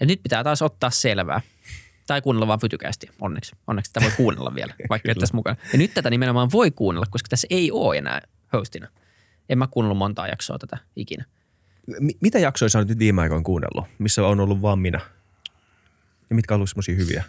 Et 0.00 0.08
nyt 0.08 0.22
pitää 0.22 0.44
taas 0.44 0.62
ottaa 0.62 0.90
selvää. 0.90 1.40
Tai 2.06 2.22
kuunnella 2.22 2.46
vaan 2.46 2.60
fytykästi, 2.60 3.08
onneksi. 3.20 3.56
Onneksi 3.66 3.92
tätä 3.92 4.06
voi 4.06 4.12
kuunnella 4.22 4.54
vielä, 4.54 4.74
vaikka 4.90 5.12
et 5.12 5.18
tässä 5.18 5.36
mukana. 5.36 5.56
Ja 5.72 5.78
nyt 5.78 5.94
tätä 5.94 6.10
nimenomaan 6.10 6.52
voi 6.52 6.70
kuunnella, 6.70 7.06
koska 7.10 7.28
tässä 7.28 7.46
ei 7.50 7.70
ole 7.70 7.98
enää 7.98 8.22
hostina. 8.52 8.88
En 9.48 9.58
mä 9.58 9.66
kuunnellut 9.66 9.98
montaa 9.98 10.28
jaksoa 10.28 10.58
tätä 10.58 10.78
ikinä. 10.96 11.24
M- 12.00 12.18
mitä 12.20 12.38
jaksoja 12.38 12.68
sä 12.68 12.78
oot 12.78 12.88
nyt 12.88 12.98
viime 12.98 13.22
aikoina 13.22 13.42
kuunnellut, 13.42 13.84
missä 13.98 14.26
on 14.26 14.40
ollut 14.40 14.62
vaan 14.62 14.78
minä? 14.78 15.00
Ja 16.30 16.36
mitkä 16.36 16.54
on 16.54 16.56
ollut 16.58 16.70
semmoisia 16.70 16.94
hyviä? 16.94 17.24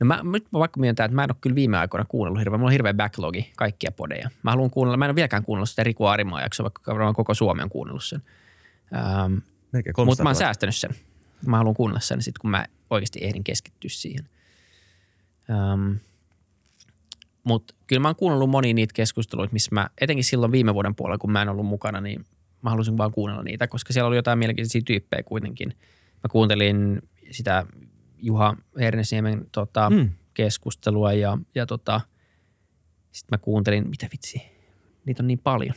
No 0.00 0.06
mä, 0.06 0.20
nyt 0.22 0.46
mä 0.52 0.58
vaikka 0.58 0.80
myöntää, 0.80 1.04
että 1.04 1.14
mä 1.14 1.24
en 1.24 1.30
ole 1.30 1.36
kyllä 1.40 1.56
viime 1.56 1.78
aikoina 1.78 2.06
kuunnellut 2.08 2.40
hirveän. 2.40 2.60
Mulla 2.60 2.68
on 2.68 2.72
hirveä 2.72 2.94
backlogi 2.94 3.52
kaikkia 3.56 3.92
podeja. 3.92 4.30
Mä 4.42 4.50
haluan 4.50 4.70
kuunnella, 4.70 4.96
mä 4.96 5.04
en 5.04 5.10
ole 5.10 5.16
vieläkään 5.16 5.44
kuunnellut 5.44 5.70
sitä 5.70 5.84
Riku 5.84 6.04
Arimaa 6.04 6.42
jaksoa, 6.42 6.64
vaikka 6.64 6.92
varmaan 6.92 7.14
koko 7.14 7.34
Suomi 7.34 7.62
on 7.62 7.68
kuunnellut 7.68 8.04
sen. 8.04 8.22
Ähm, 8.94 9.32
mutta 9.72 9.92
300 9.92 10.24
mä 10.24 10.28
oon 10.28 10.34
000. 10.34 10.34
säästänyt 10.34 10.76
sen. 10.76 10.90
Mä 11.46 11.56
haluan 11.56 11.74
kuunnella 11.74 12.00
sen 12.00 12.22
sit, 12.22 12.38
kun 12.38 12.50
mä 12.50 12.64
oikeasti 12.90 13.18
ehdin 13.22 13.44
keskittyä 13.44 13.90
siihen. 13.90 14.28
Ähm, 15.50 15.92
mutta 17.44 17.74
kyllä 17.86 18.00
mä 18.00 18.08
oon 18.08 18.16
kuunnellut 18.16 18.50
monia 18.50 18.74
niitä 18.74 18.94
keskusteluita, 18.94 19.52
missä 19.52 19.74
mä, 19.74 19.90
etenkin 20.00 20.24
silloin 20.24 20.52
viime 20.52 20.74
vuoden 20.74 20.94
puolella, 20.94 21.18
kun 21.18 21.32
mä 21.32 21.42
en 21.42 21.48
ollut 21.48 21.66
mukana, 21.66 22.00
niin 22.00 22.26
mä 22.62 22.70
halusin 22.70 22.98
vaan 22.98 23.12
kuunnella 23.12 23.42
niitä, 23.42 23.66
koska 23.66 23.92
siellä 23.92 24.08
oli 24.08 24.16
jotain 24.16 24.38
mielenkiintoisia 24.38 24.82
tyyppejä 24.84 25.22
kuitenkin. 25.22 25.68
Mä 26.22 26.28
kuuntelin 26.30 27.02
sitä 27.30 27.66
Juha 28.26 28.56
Hernesniemen 28.78 29.46
tota, 29.52 29.90
Mm. 29.90 30.10
keskustelua 30.34 31.12
ja, 31.12 31.38
ja 31.54 31.66
tota, 31.66 32.00
sitten 33.12 33.38
mä 33.38 33.38
kuuntelin, 33.38 33.88
mitä 33.90 34.06
vitsi, 34.12 34.42
niitä 35.04 35.22
on 35.22 35.26
niin 35.26 35.38
paljon, 35.38 35.74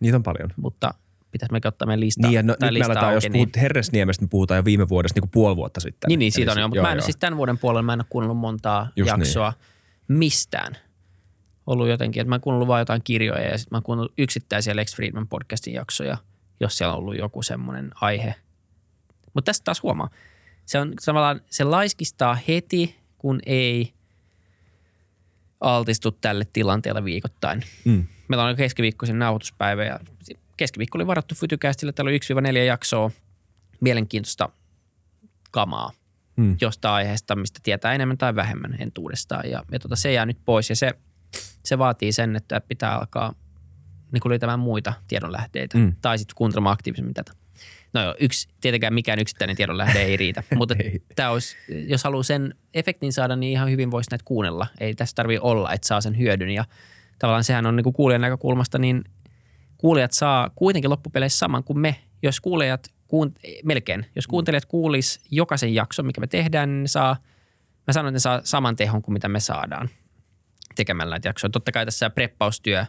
Niitä 0.00 0.16
on 0.16 0.22
paljon. 0.22 0.50
mutta 0.56 0.94
pitäisi 1.30 1.52
mekin 1.52 1.68
ottaa 1.68 1.86
meidän 1.86 2.00
lista. 2.00 2.26
Niin, 2.26 2.34
ja 2.34 2.42
no, 2.42 2.52
nyt 2.62 2.72
me 2.78 2.84
aletaan, 2.84 3.14
jos 3.14 3.24
auki, 3.24 3.32
puhut 3.32 3.56
Herresniemestä, 3.56 4.22
niin 4.22 4.28
puhutaan 4.28 4.58
jo 4.58 4.64
viime 4.64 4.88
vuodesta 4.88 5.16
niin 5.16 5.22
kuin 5.22 5.30
puoli 5.30 5.56
vuotta 5.56 5.80
sitten. 5.80 6.08
Niin, 6.08 6.18
niin 6.18 6.26
Eli 6.26 6.30
siitä 6.30 6.50
on 6.50 6.54
se- 6.54 6.60
jo, 6.60 6.68
mutta 6.68 6.82
mä 6.82 6.92
en, 6.92 7.02
siis 7.02 7.16
tämän 7.16 7.36
vuoden 7.36 7.58
puolella 7.58 7.82
mä 7.82 7.92
en 7.92 8.00
ole 8.00 8.06
kuunnellut 8.08 8.38
montaa 8.38 8.88
Just 8.96 9.08
jaksoa 9.08 9.52
mistään. 10.08 10.76
Ollut 11.66 11.88
jotenkin, 11.88 12.20
että 12.20 12.28
mä 12.28 12.34
oon 12.34 12.40
kuunnellut 12.40 12.68
vaan 12.68 12.80
jotain 12.80 13.00
kirjoja 13.04 13.42
ja 13.50 13.58
sitten 13.58 13.68
mä 13.70 13.76
oon 13.76 13.82
kuunnellut 13.82 14.12
yksittäisiä 14.18 14.76
Lex 14.76 14.96
Friedman 14.96 15.28
podcastin 15.28 15.74
jaksoja, 15.74 16.16
jos 16.60 16.78
siellä 16.78 16.92
on 16.92 16.98
ollut 16.98 17.18
joku 17.18 17.42
semmoinen 17.42 17.90
aihe. 18.00 18.34
Mutta 19.34 19.48
tästä 19.48 19.64
taas 19.64 19.82
huomaa. 19.82 20.10
Se 20.68 20.78
on 20.78 20.92
tavallaan, 21.04 21.40
se 21.50 21.64
laiskistaa 21.64 22.38
heti, 22.48 22.96
kun 23.18 23.40
ei 23.46 23.92
altistu 25.60 26.10
tälle 26.10 26.44
tilanteelle 26.52 27.04
viikoittain. 27.04 27.64
Mm. 27.84 28.06
Meillä 28.28 28.44
on 28.44 28.56
keskiviikkoisin 28.56 29.18
nauhoituspäivä 29.18 29.84
ja 29.84 30.00
keskiviikko 30.56 30.98
oli 30.98 31.06
varattu 31.06 31.34
Fytycastille. 31.34 31.92
Täällä 31.92 32.08
oli 32.08 32.18
1-4 32.52 32.64
jaksoa 32.64 33.10
mielenkiintoista 33.80 34.48
kamaa 35.50 35.92
Mm. 36.36 36.56
jostain 36.60 36.94
aiheesta, 36.94 37.36
mistä 37.36 37.60
tietää 37.62 37.92
enemmän 37.94 38.18
tai 38.18 38.34
vähemmän 38.34 38.76
entuudestaan. 38.78 39.50
Ja, 39.50 39.64
ja 39.72 39.78
tota, 39.78 39.96
se 39.96 40.12
jää 40.12 40.26
nyt 40.26 40.38
pois 40.44 40.70
ja 40.70 40.76
se, 40.76 40.92
se 41.64 41.78
vaatii 41.78 42.12
sen, 42.12 42.36
että 42.36 42.60
pitää 42.60 42.98
alkaa 42.98 43.34
niin 44.12 44.20
kuin 44.20 44.30
löytämään 44.30 44.58
muita 44.60 44.92
tiedonlähteitä 45.08 45.78
Mm. 45.78 45.96
tai 46.02 46.18
sitten 46.18 46.34
kuuntelemaan 46.36 46.72
aktiivisemmin 46.72 47.14
tätä. 47.14 47.32
No 47.94 48.02
joo, 48.02 48.14
yksi, 48.20 48.48
tietenkään 48.60 48.94
mikään 48.94 49.18
yksittäinen 49.18 49.56
tiedonlähde 49.56 50.02
ei 50.02 50.16
riitä, 50.16 50.42
mutta 50.56 50.74
tämä 51.16 51.30
olisi, 51.30 51.56
jos 51.86 52.04
haluaa 52.04 52.22
sen 52.22 52.54
efektin 52.74 53.12
saada, 53.12 53.36
niin 53.36 53.52
ihan 53.52 53.70
hyvin 53.70 53.90
voisi 53.90 54.10
näitä 54.10 54.24
kuunnella. 54.24 54.66
Ei 54.80 54.94
tässä 54.94 55.14
tarvitse 55.14 55.40
olla, 55.40 55.72
että 55.72 55.88
saa 55.88 56.00
sen 56.00 56.18
hyödyn 56.18 56.50
ja 56.50 56.64
tavallaan 57.18 57.44
sehän 57.44 57.66
on 57.66 57.76
niin 57.76 57.92
kuulijan 57.92 58.20
näkökulmasta, 58.20 58.78
niin 58.78 59.04
kuulijat 59.78 60.12
saa 60.12 60.50
kuitenkin 60.54 60.90
loppupeleissä 60.90 61.38
saman 61.38 61.64
kuin 61.64 61.78
me. 61.78 61.96
Jos 62.22 62.40
kuulijat, 62.40 62.88
kuun, 63.08 63.34
melkein, 63.64 64.06
jos 64.16 64.26
kuuntelijat 64.26 64.64
kuulis 64.64 65.20
jokaisen 65.30 65.74
jakson, 65.74 66.06
mikä 66.06 66.20
me 66.20 66.26
tehdään, 66.26 66.68
niin 66.68 66.82
ne 66.82 66.88
saa, 66.88 67.16
mä 67.86 67.92
sanon, 67.92 68.08
että 68.08 68.16
ne 68.16 68.20
saa 68.20 68.40
saman 68.44 68.76
tehon 68.76 69.02
kuin 69.02 69.12
mitä 69.12 69.28
me 69.28 69.40
saadaan 69.40 69.88
tekemällä 70.76 71.10
näitä 71.10 71.28
jaksoja. 71.28 71.50
Totta 71.50 71.72
kai 71.72 71.84
tässä 71.84 72.10
preppaustyö 72.10 72.84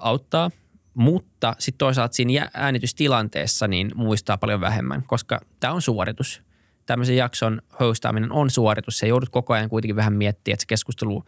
auttaa, 0.00 0.50
mutta 0.94 1.56
sitten 1.58 1.78
toisaalta 1.78 2.14
siinä 2.14 2.50
äänitystilanteessa 2.54 3.68
niin 3.68 3.90
muistaa 3.94 4.38
paljon 4.38 4.60
vähemmän, 4.60 5.02
koska 5.06 5.40
tämä 5.60 5.72
on 5.72 5.82
suoritus. 5.82 6.42
Tämmöisen 6.86 7.16
jakson 7.16 7.62
hostaaminen 7.80 8.32
on 8.32 8.50
suoritus. 8.50 8.98
Se 8.98 9.06
joudut 9.06 9.28
koko 9.28 9.52
ajan 9.54 9.68
kuitenkin 9.68 9.96
vähän 9.96 10.12
miettiä, 10.12 10.54
että 10.54 10.62
se 10.62 10.66
keskustelu 10.66 11.24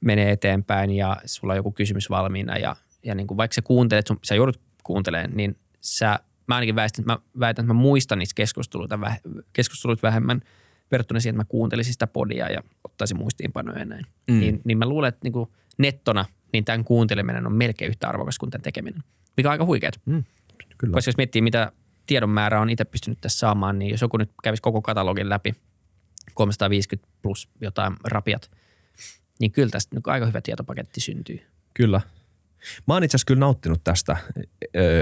menee 0.00 0.32
eteenpäin 0.32 0.90
ja 0.90 1.16
sulla 1.24 1.52
on 1.52 1.56
joku 1.56 1.72
kysymys 1.72 2.10
valmiina 2.10 2.56
ja, 2.56 2.76
ja 3.04 3.14
niin 3.14 3.26
kuin 3.26 3.38
vaikka 3.38 3.54
sä 3.54 3.62
kuuntelet, 3.62 4.06
sun, 4.06 4.18
sä 4.22 4.34
joudut 4.34 4.60
kuuntelemaan, 4.84 5.36
niin 5.36 5.56
sä, 5.80 6.18
mä 6.46 6.54
ainakin 6.54 6.76
väitän, 6.76 7.04
mä 7.04 7.18
väitän, 7.40 7.62
että 7.62 7.74
mä 7.74 7.80
muistan 7.80 8.18
niistä 8.18 8.34
keskusteluita, 8.34 8.98
keskusteluita 9.52 10.02
vähemmän 10.02 10.40
verrattuna 10.90 11.20
siihen, 11.20 11.34
että 11.34 11.40
mä 11.40 11.48
kuuntelisin 11.48 11.92
sitä 11.92 12.06
podia 12.06 12.50
ja 12.50 12.62
ottaisin 12.84 13.18
muistiinpanoja 13.18 13.78
ja 13.78 13.84
näin. 13.84 14.06
Mm. 14.28 14.40
Niin, 14.40 14.60
niin 14.64 14.78
mä 14.78 14.86
luulen, 14.86 15.08
että 15.08 15.20
niin 15.24 15.32
kuin 15.32 15.50
nettona 15.78 16.24
niin 16.52 16.64
tämän 16.64 16.84
kuunteleminen 16.84 17.46
on 17.46 17.52
melkein 17.52 17.88
yhtä 17.88 18.08
arvokas 18.08 18.38
kuin 18.38 18.50
tämän 18.50 18.62
tekeminen, 18.62 19.02
mikä 19.36 19.48
on 19.48 19.52
aika 19.52 19.64
huikeet. 19.64 20.00
Kyllä. 20.78 20.94
Koska 20.94 21.08
jos 21.08 21.16
miettii, 21.16 21.42
mitä 21.42 21.72
tiedon 22.06 22.30
määrä 22.30 22.60
on 22.60 22.70
itse 22.70 22.84
pystynyt 22.84 23.18
tässä 23.20 23.38
saamaan, 23.38 23.78
niin 23.78 23.90
jos 23.90 24.00
joku 24.00 24.16
nyt 24.16 24.30
kävisi 24.42 24.62
koko 24.62 24.82
katalogin 24.82 25.28
läpi, 25.28 25.54
350 26.34 27.08
plus 27.22 27.48
jotain 27.60 27.96
rapiat, 28.04 28.50
niin 29.40 29.52
kyllä 29.52 29.70
tästä 29.70 30.00
aika 30.06 30.26
hyvä 30.26 30.40
tietopaketti 30.40 31.00
syntyy. 31.00 31.40
Kyllä. 31.74 32.00
Mä 32.88 32.94
oon 32.94 33.04
itse 33.04 33.16
asiassa 33.16 33.26
kyllä 33.26 33.40
nauttinut 33.40 33.84
tästä, 33.84 34.16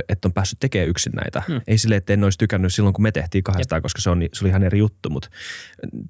että 0.09 0.29
on 0.29 0.33
päässyt 0.33 0.61
tekemään 0.61 0.89
yksin 0.89 1.13
näitä. 1.13 1.43
Hmm. 1.49 1.61
Ei 1.67 1.79
silleen, 1.79 1.99
että 1.99 2.13
en 2.13 2.25
olisi 2.25 2.39
tykännyt 2.39 2.75
silloin, 2.75 2.93
kun 2.93 3.03
me 3.03 3.13
tehtiin 3.13 3.45
kahdestaan, 3.45 3.83
koska 3.83 4.01
se, 4.01 4.11
on, 4.11 4.23
se 4.33 4.45
oli 4.45 4.49
ihan 4.49 4.63
eri 4.63 4.79
juttu. 4.79 5.11
Mutta 5.11 5.29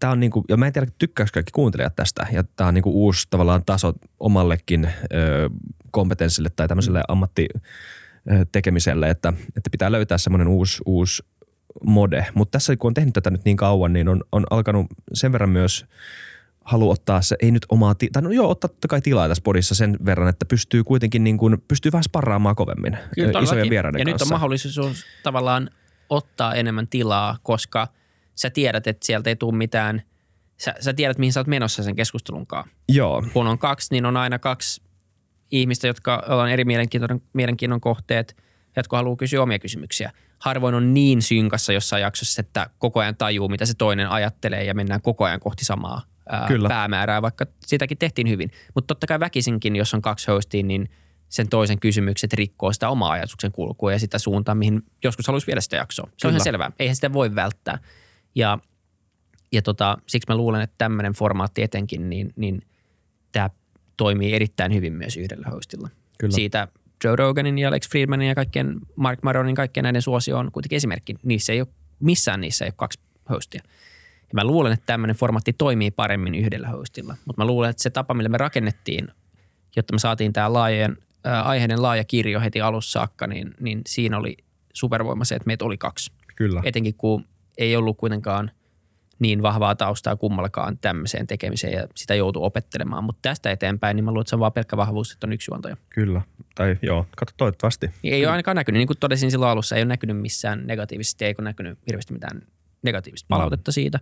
tää 0.00 0.10
on 0.10 0.20
niinku, 0.20 0.44
ja 0.48 0.56
mä 0.56 0.66
en 0.66 0.72
tiedä, 0.72 0.86
tykkääkö 0.98 1.30
kaikki 1.34 1.52
kuuntelijat 1.52 1.96
tästä. 1.96 2.26
Ja 2.32 2.44
tää 2.56 2.66
on 2.66 2.74
niinku 2.74 3.04
uusi 3.04 3.26
tavallaan 3.30 3.64
taso 3.66 3.92
omallekin 4.20 4.84
ö, 4.84 5.50
kompetenssille 5.90 6.50
tai 6.56 6.68
tämmöiselle 6.68 7.02
ammatti 7.08 7.48
ö, 7.54 8.46
tekemiselle, 8.52 9.10
että, 9.10 9.32
että 9.56 9.70
pitää 9.70 9.92
löytää 9.92 10.18
semmoinen 10.18 10.48
uusi, 10.48 10.82
uusi 10.86 11.22
mode. 11.84 12.26
Mutta 12.34 12.52
tässä 12.52 12.76
kun 12.76 12.88
on 12.88 12.94
tehnyt 12.94 13.14
tätä 13.14 13.30
nyt 13.30 13.44
niin 13.44 13.56
kauan, 13.56 13.92
niin 13.92 14.08
on, 14.08 14.24
on 14.32 14.46
alkanut 14.50 14.86
sen 15.12 15.32
verran 15.32 15.50
myös 15.50 15.86
halu 16.66 16.90
ottaa 16.90 17.22
se, 17.22 17.36
ei 17.42 17.50
nyt 17.50 17.66
omaa, 17.68 17.94
ti- 17.94 18.08
tai 18.12 18.22
no 18.22 18.30
joo, 18.30 18.50
ottaa 18.50 18.68
totta 18.68 18.88
kai 18.88 19.00
tilaa 19.00 19.28
tässä 19.28 19.42
podissa 19.42 19.74
sen 19.74 19.96
verran, 20.04 20.28
että 20.28 20.44
pystyy 20.44 20.84
kuitenkin 20.84 21.24
niin 21.24 21.38
kuin, 21.38 21.62
pystyy 21.68 21.92
vähän 21.92 22.04
sparraamaan 22.04 22.56
kovemmin 22.56 22.94
ö, 23.18 23.32
isojen 23.42 23.70
vieraiden 23.70 23.98
Ja 23.98 24.04
kanssa. 24.04 24.24
nyt 24.24 24.32
on 24.32 24.34
mahdollisuus 24.36 25.04
tavallaan 25.22 25.70
ottaa 26.10 26.54
enemmän 26.54 26.88
tilaa, 26.88 27.38
koska 27.42 27.88
sä 28.34 28.50
tiedät, 28.50 28.86
että 28.86 29.06
sieltä 29.06 29.30
ei 29.30 29.36
tule 29.36 29.56
mitään, 29.56 30.02
sä, 30.56 30.74
sä 30.80 30.92
tiedät, 30.92 31.18
mihin 31.18 31.32
sä 31.32 31.40
oot 31.40 31.46
menossa 31.46 31.82
sen 31.82 31.96
keskustelunkaan. 31.96 32.68
Joo, 32.88 33.24
Kun 33.32 33.46
on 33.46 33.58
kaksi, 33.58 33.88
niin 33.90 34.06
on 34.06 34.16
aina 34.16 34.38
kaksi 34.38 34.82
ihmistä, 35.50 35.86
jotka 35.86 36.22
on 36.28 36.48
eri 36.48 36.64
mielenkiinnon, 36.64 37.20
mielenkiinnon 37.32 37.80
kohteet, 37.80 38.36
jotka 38.76 38.96
haluaa 38.96 39.16
kysyä 39.16 39.42
omia 39.42 39.58
kysymyksiä. 39.58 40.12
Harvoin 40.38 40.74
on 40.74 40.94
niin 40.94 41.22
synkassa 41.22 41.72
jossain 41.72 42.02
jaksossa, 42.02 42.40
että 42.40 42.70
koko 42.78 43.00
ajan 43.00 43.16
tajuu, 43.16 43.48
mitä 43.48 43.66
se 43.66 43.74
toinen 43.74 44.08
ajattelee 44.08 44.64
ja 44.64 44.74
mennään 44.74 45.02
koko 45.02 45.24
ajan 45.24 45.40
kohti 45.40 45.64
samaa 45.64 46.02
ää, 46.28 46.48
Kyllä. 46.48 46.68
päämäärää, 46.68 47.22
vaikka 47.22 47.46
sitäkin 47.66 47.98
tehtiin 47.98 48.28
hyvin. 48.28 48.50
Mutta 48.74 48.94
totta 48.94 49.06
kai 49.06 49.20
väkisinkin, 49.20 49.76
jos 49.76 49.94
on 49.94 50.02
kaksi 50.02 50.30
hostia, 50.30 50.62
niin 50.62 50.88
sen 51.28 51.48
toisen 51.48 51.80
kysymykset 51.80 52.32
rikkoo 52.32 52.72
sitä 52.72 52.88
omaa 52.88 53.12
ajatuksen 53.12 53.52
kulkua 53.52 53.92
ja 53.92 53.98
sitä 53.98 54.18
suuntaa, 54.18 54.54
mihin 54.54 54.82
joskus 55.04 55.26
haluaisi 55.26 55.46
viedä 55.46 55.60
sitä 55.60 55.76
jaksoa. 55.76 56.06
Se 56.06 56.10
on 56.10 56.16
Kyllä. 56.20 56.30
ihan 56.30 56.44
selvää. 56.44 56.72
Eihän 56.78 56.94
sitä 56.94 57.12
voi 57.12 57.34
välttää. 57.34 57.78
Ja, 58.34 58.58
ja 59.52 59.62
tota, 59.62 59.98
siksi 60.06 60.32
mä 60.32 60.36
luulen, 60.36 60.60
että 60.60 60.74
tämmöinen 60.78 61.12
formaatti 61.12 61.62
etenkin, 61.62 62.10
niin, 62.10 62.32
niin 62.36 62.62
tämä 63.32 63.50
toimii 63.96 64.34
erittäin 64.34 64.74
hyvin 64.74 64.92
myös 64.92 65.16
yhdellä 65.16 65.48
hostilla. 65.50 65.88
Kyllä. 66.18 66.34
Siitä 66.34 66.68
Joe 67.04 67.16
Roganin 67.16 67.58
ja 67.58 67.68
Alex 67.68 67.88
Friedmanin 67.88 68.28
ja 68.28 68.34
kaikkien 68.34 68.76
Mark 68.96 69.22
Maronin 69.22 69.54
kaikkien 69.54 69.84
näiden 69.84 70.02
suosio 70.02 70.38
on 70.38 70.52
kuitenkin 70.52 70.76
esimerkki. 70.76 71.14
Niissä 71.22 71.52
ei 71.52 71.60
ole, 71.60 71.68
missään 72.00 72.40
niissä 72.40 72.64
ei 72.64 72.68
ole 72.68 72.74
kaksi 72.76 73.00
hostia. 73.30 73.62
Ja 74.28 74.34
mä 74.34 74.44
luulen, 74.44 74.72
että 74.72 74.86
tämmöinen 74.86 75.16
formaatti 75.16 75.52
toimii 75.52 75.90
paremmin 75.90 76.34
yhdellä 76.34 76.68
hostilla. 76.68 77.16
Mutta 77.24 77.42
mä 77.42 77.46
luulen, 77.46 77.70
että 77.70 77.82
se 77.82 77.90
tapa, 77.90 78.14
millä 78.14 78.28
me 78.28 78.38
rakennettiin 78.38 79.08
jotta 79.76 79.92
me 79.92 79.98
saatiin 79.98 80.32
tämä 80.32 80.52
laajojen, 80.52 80.96
ää, 81.24 81.42
aiheiden 81.42 81.82
laaja 81.82 82.04
kirjo 82.04 82.40
heti 82.40 82.60
alussa 82.60 82.92
saakka, 82.92 83.26
niin, 83.26 83.54
niin 83.60 83.80
siinä 83.86 84.18
oli 84.18 84.36
supervoima 84.72 85.24
se, 85.24 85.34
että 85.34 85.46
meitä 85.46 85.64
oli 85.64 85.78
kaksi. 85.78 86.12
Kyllä. 86.36 86.62
Etenkin 86.64 86.94
kun 86.94 87.24
ei 87.58 87.76
ollut 87.76 87.96
kuitenkaan 87.96 88.50
niin 89.18 89.42
vahvaa 89.42 89.74
taustaa 89.74 90.16
kummallakaan 90.16 90.78
tämmöiseen 90.78 91.26
tekemiseen 91.26 91.72
ja 91.72 91.86
sitä 91.94 92.14
joutuu 92.14 92.44
opettelemaan. 92.44 93.04
Mutta 93.04 93.18
tästä 93.22 93.50
eteenpäin, 93.50 93.96
niin 93.96 94.04
mä 94.04 94.10
luulen, 94.10 94.20
että 94.20 94.30
se 94.30 94.36
on 94.36 94.40
vaan 94.40 94.52
pelkkä 94.52 94.76
vahvuus, 94.76 95.12
että 95.12 95.26
on 95.26 95.32
yksi 95.32 95.50
juontaja. 95.50 95.76
Kyllä. 95.90 96.22
Tai 96.54 96.78
joo, 96.82 97.06
katso 97.16 97.34
toivottavasti. 97.36 97.90
Ei 98.04 98.26
ole 98.26 98.32
ainakaan 98.32 98.54
näkynyt, 98.54 98.78
niin 98.78 98.86
kuin 98.86 98.98
totesin 98.98 99.30
silloin 99.30 99.50
alussa, 99.50 99.76
ei 99.76 99.82
ole 99.82 99.88
näkynyt 99.88 100.16
missään 100.16 100.66
negatiivisesti, 100.66 101.24
ei 101.24 101.34
ole 101.38 101.44
näkynyt 101.44 101.78
hirveästi 101.86 102.12
mitään 102.12 102.42
negatiivista 102.86 103.26
palautetta 103.28 103.72
siitä. 103.72 103.98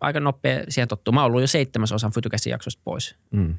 Aika 0.00 0.20
nopea 0.20 0.64
siihen 0.68 0.88
tottuu. 0.88 1.12
Mä 1.12 1.20
oon 1.22 1.26
ollut 1.26 1.40
jo 1.40 1.46
seitsemäsosan 1.46 2.12
Fytykäsin 2.12 2.50
jaksosta 2.50 2.82
pois. 2.84 3.16
Mm. 3.30 3.54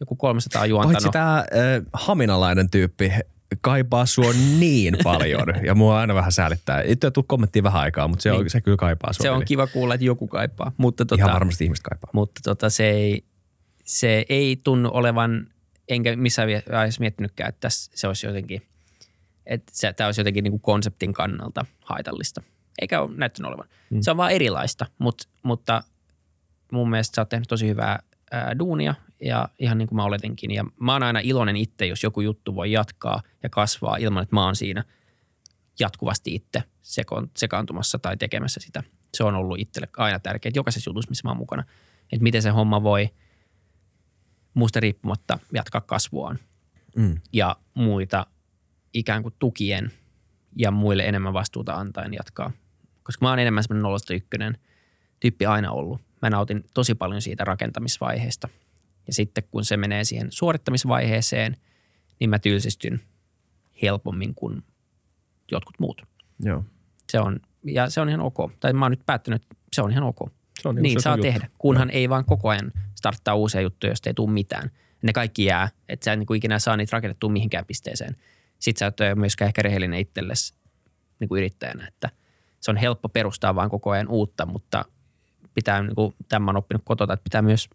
Joku 0.00 0.16
300 0.16 0.66
juontanut. 0.66 0.92
Paitsi 0.92 1.10
tämä 1.10 1.38
äh, 1.38 1.44
haminalainen 1.92 2.70
tyyppi 2.70 3.12
kaipaa 3.60 4.06
sua 4.06 4.32
niin 4.58 4.96
paljon 5.04 5.46
ja 5.62 5.74
mua 5.74 6.00
aina 6.00 6.14
vähän 6.14 6.32
säälittää. 6.32 6.80
Ei 6.80 6.96
tule 6.96 7.24
kommenttia 7.26 7.62
vähän 7.62 7.82
aikaa, 7.82 8.08
mutta 8.08 8.22
se, 8.22 8.32
on, 8.32 8.38
Niin. 8.40 8.50
se 8.50 8.60
kyllä 8.60 8.76
kaipaa 8.76 9.12
sua. 9.12 9.22
se 9.22 9.30
on 9.30 9.36
eli 9.36 9.44
kiva 9.44 9.66
kuulla, 9.66 9.94
että 9.94 10.04
joku 10.04 10.26
kaipaa. 10.26 10.72
Mutta, 10.76 11.04
tota, 11.04 11.20
Ihan 11.22 11.32
varmasti 11.34 11.64
ihmiset 11.64 11.82
kaipaa. 11.82 12.10
mutta 12.12 12.40
tota, 12.44 12.70
se, 12.70 12.90
ei, 12.90 13.24
se 13.84 14.26
ei 14.28 14.60
tunnu 14.64 14.90
olevan, 14.92 15.46
enkä 15.88 16.16
missään 16.16 16.48
vaiheessa 16.72 17.00
miettinytkään, 17.00 17.48
että 17.48 17.60
tässä 17.60 17.90
se 17.94 18.08
olisi 18.08 18.26
jotenkin, 18.26 18.62
että 19.46 19.72
se, 19.74 19.92
tämä 19.92 20.08
olisi 20.08 20.20
jotenkin 20.20 20.44
niin 20.44 20.52
kuin 20.52 20.60
konseptin 20.60 21.12
kannalta 21.12 21.66
haitallista. 21.84 22.42
Eikä 22.82 23.00
ole 23.00 23.10
näyttänyt 23.16 23.48
olevan. 23.48 23.68
Mm. 23.90 23.98
Se 24.00 24.10
on 24.10 24.16
vaan 24.16 24.32
erilaista, 24.32 24.86
mutta, 24.98 25.28
mutta 25.42 25.82
mun 26.72 26.90
mielestä 26.90 27.14
sä 27.14 27.22
oot 27.22 27.28
tehnyt 27.28 27.48
tosi 27.48 27.68
hyvää 27.68 27.98
ää, 28.32 28.58
duunia 28.58 28.94
ja 29.22 29.48
ihan 29.58 29.78
niin 29.78 29.88
kuin 29.88 29.96
mä 29.96 30.04
oletinkin. 30.04 30.50
Ja 30.50 30.64
mä 30.80 30.92
oon 30.92 31.02
aina 31.02 31.20
iloinen 31.22 31.56
itse, 31.56 31.86
jos 31.86 32.02
joku 32.02 32.20
juttu 32.20 32.54
voi 32.54 32.72
jatkaa 32.72 33.22
ja 33.42 33.48
kasvaa 33.50 33.96
ilman, 33.96 34.22
että 34.22 34.36
mä 34.36 34.44
oon 34.44 34.56
siinä 34.56 34.84
jatkuvasti 35.80 36.34
itse 36.34 36.62
seko- 36.82 37.28
sekaantumassa 37.36 37.98
tai 37.98 38.16
tekemässä 38.16 38.60
sitä. 38.60 38.82
Se 39.14 39.24
on 39.24 39.34
ollut 39.34 39.58
itselle 39.58 39.88
aina 39.96 40.18
tärkeää, 40.18 40.48
että 40.50 40.58
jokaisessa 40.58 40.90
jutussa, 40.90 41.08
missä 41.08 41.22
mä 41.24 41.30
oon 41.30 41.36
mukana. 41.36 41.64
Että 42.12 42.22
miten 42.22 42.42
se 42.42 42.50
homma 42.50 42.82
voi 42.82 43.08
muusta 44.54 44.80
riippumatta 44.80 45.38
jatkaa 45.52 45.80
kasvuaan 45.80 46.38
Mm. 46.96 47.20
ja 47.32 47.56
muita 47.74 48.26
ikään 48.94 49.22
kuin 49.22 49.34
tukien 49.38 49.92
ja 50.56 50.70
muille 50.70 51.02
enemmän 51.02 51.32
vastuuta 51.32 51.74
antaen 51.74 52.14
jatkaa. 52.14 52.50
Koska 53.06 53.24
mä 53.24 53.30
oon 53.30 53.38
enemmän 53.38 53.62
semmoinen 53.62 53.82
nollasta 53.82 54.14
ykkönen 54.14 54.58
tyyppi 55.20 55.46
aina 55.46 55.70
ollut. 55.70 56.00
Mä 56.22 56.30
nautin 56.30 56.64
tosi 56.74 56.94
paljon 56.94 57.22
siitä 57.22 57.44
rakentamisvaiheesta. 57.44 58.48
Ja 59.06 59.12
sitten 59.12 59.44
kun 59.50 59.64
se 59.64 59.76
menee 59.76 60.04
siihen 60.04 60.32
suorittamisvaiheeseen, 60.32 61.56
niin 62.20 62.30
mä 62.30 62.38
tylsistyn 62.38 63.00
helpommin 63.82 64.34
kuin 64.34 64.62
jotkut 65.52 65.74
muut. 65.78 66.02
Joo. 66.42 66.64
Se 67.12 67.20
on, 67.20 67.40
ja 67.64 67.90
se 67.90 68.00
on 68.00 68.08
ihan 68.08 68.20
ok. 68.20 68.36
Tai 68.60 68.72
mä 68.72 68.84
oon 68.84 68.92
nyt 68.92 69.06
päättänyt, 69.06 69.42
että 69.42 69.56
se 69.72 69.82
on 69.82 69.90
ihan 69.90 70.04
ok. 70.04 70.18
Se 70.60 70.68
on 70.68 70.74
niinku 70.74 70.82
niin 70.82 71.00
se 71.00 71.02
saa 71.02 71.16
juttu. 71.16 71.22
tehdä, 71.22 71.48
kunhan 71.58 71.90
ei 71.90 72.08
vaan 72.08 72.24
koko 72.24 72.48
ajan 72.48 72.72
starttaa 72.94 73.34
uusia 73.34 73.60
juttuja, 73.60 73.92
josta 73.92 74.10
ei 74.10 74.14
tule 74.14 74.30
mitään. 74.30 74.70
Ne 75.02 75.12
kaikki 75.12 75.44
jää, 75.44 75.68
että 75.88 76.04
sä 76.04 76.12
en 76.12 76.18
niin 76.18 76.26
kuin 76.26 76.38
ikinä 76.38 76.58
saa 76.58 76.76
niitä 76.76 76.96
rakennettua 76.96 77.30
mihinkään 77.30 77.64
pisteeseen. 77.66 78.16
Sitten 78.58 78.78
sä 78.78 78.86
oot 78.86 79.18
myöskään 79.18 79.46
ehkä 79.46 79.62
rehellinen 79.62 80.00
itsellesi 80.00 80.54
niin 81.20 81.28
kuin 81.28 81.38
yrittäjänä, 81.38 81.86
että 81.88 82.10
se 82.66 82.70
on 82.70 82.76
helppo 82.76 83.08
perustaa 83.08 83.54
vaan 83.54 83.70
koko 83.70 83.90
ajan 83.90 84.08
uutta, 84.08 84.46
mutta 84.46 84.84
pitää, 85.54 85.82
niin 85.82 85.94
kuin 85.94 86.14
tämän 86.28 86.48
on 86.48 86.56
oppinut 86.56 86.82
kotota, 86.84 87.12
että 87.12 87.24
pitää 87.24 87.42
myös 87.42 87.70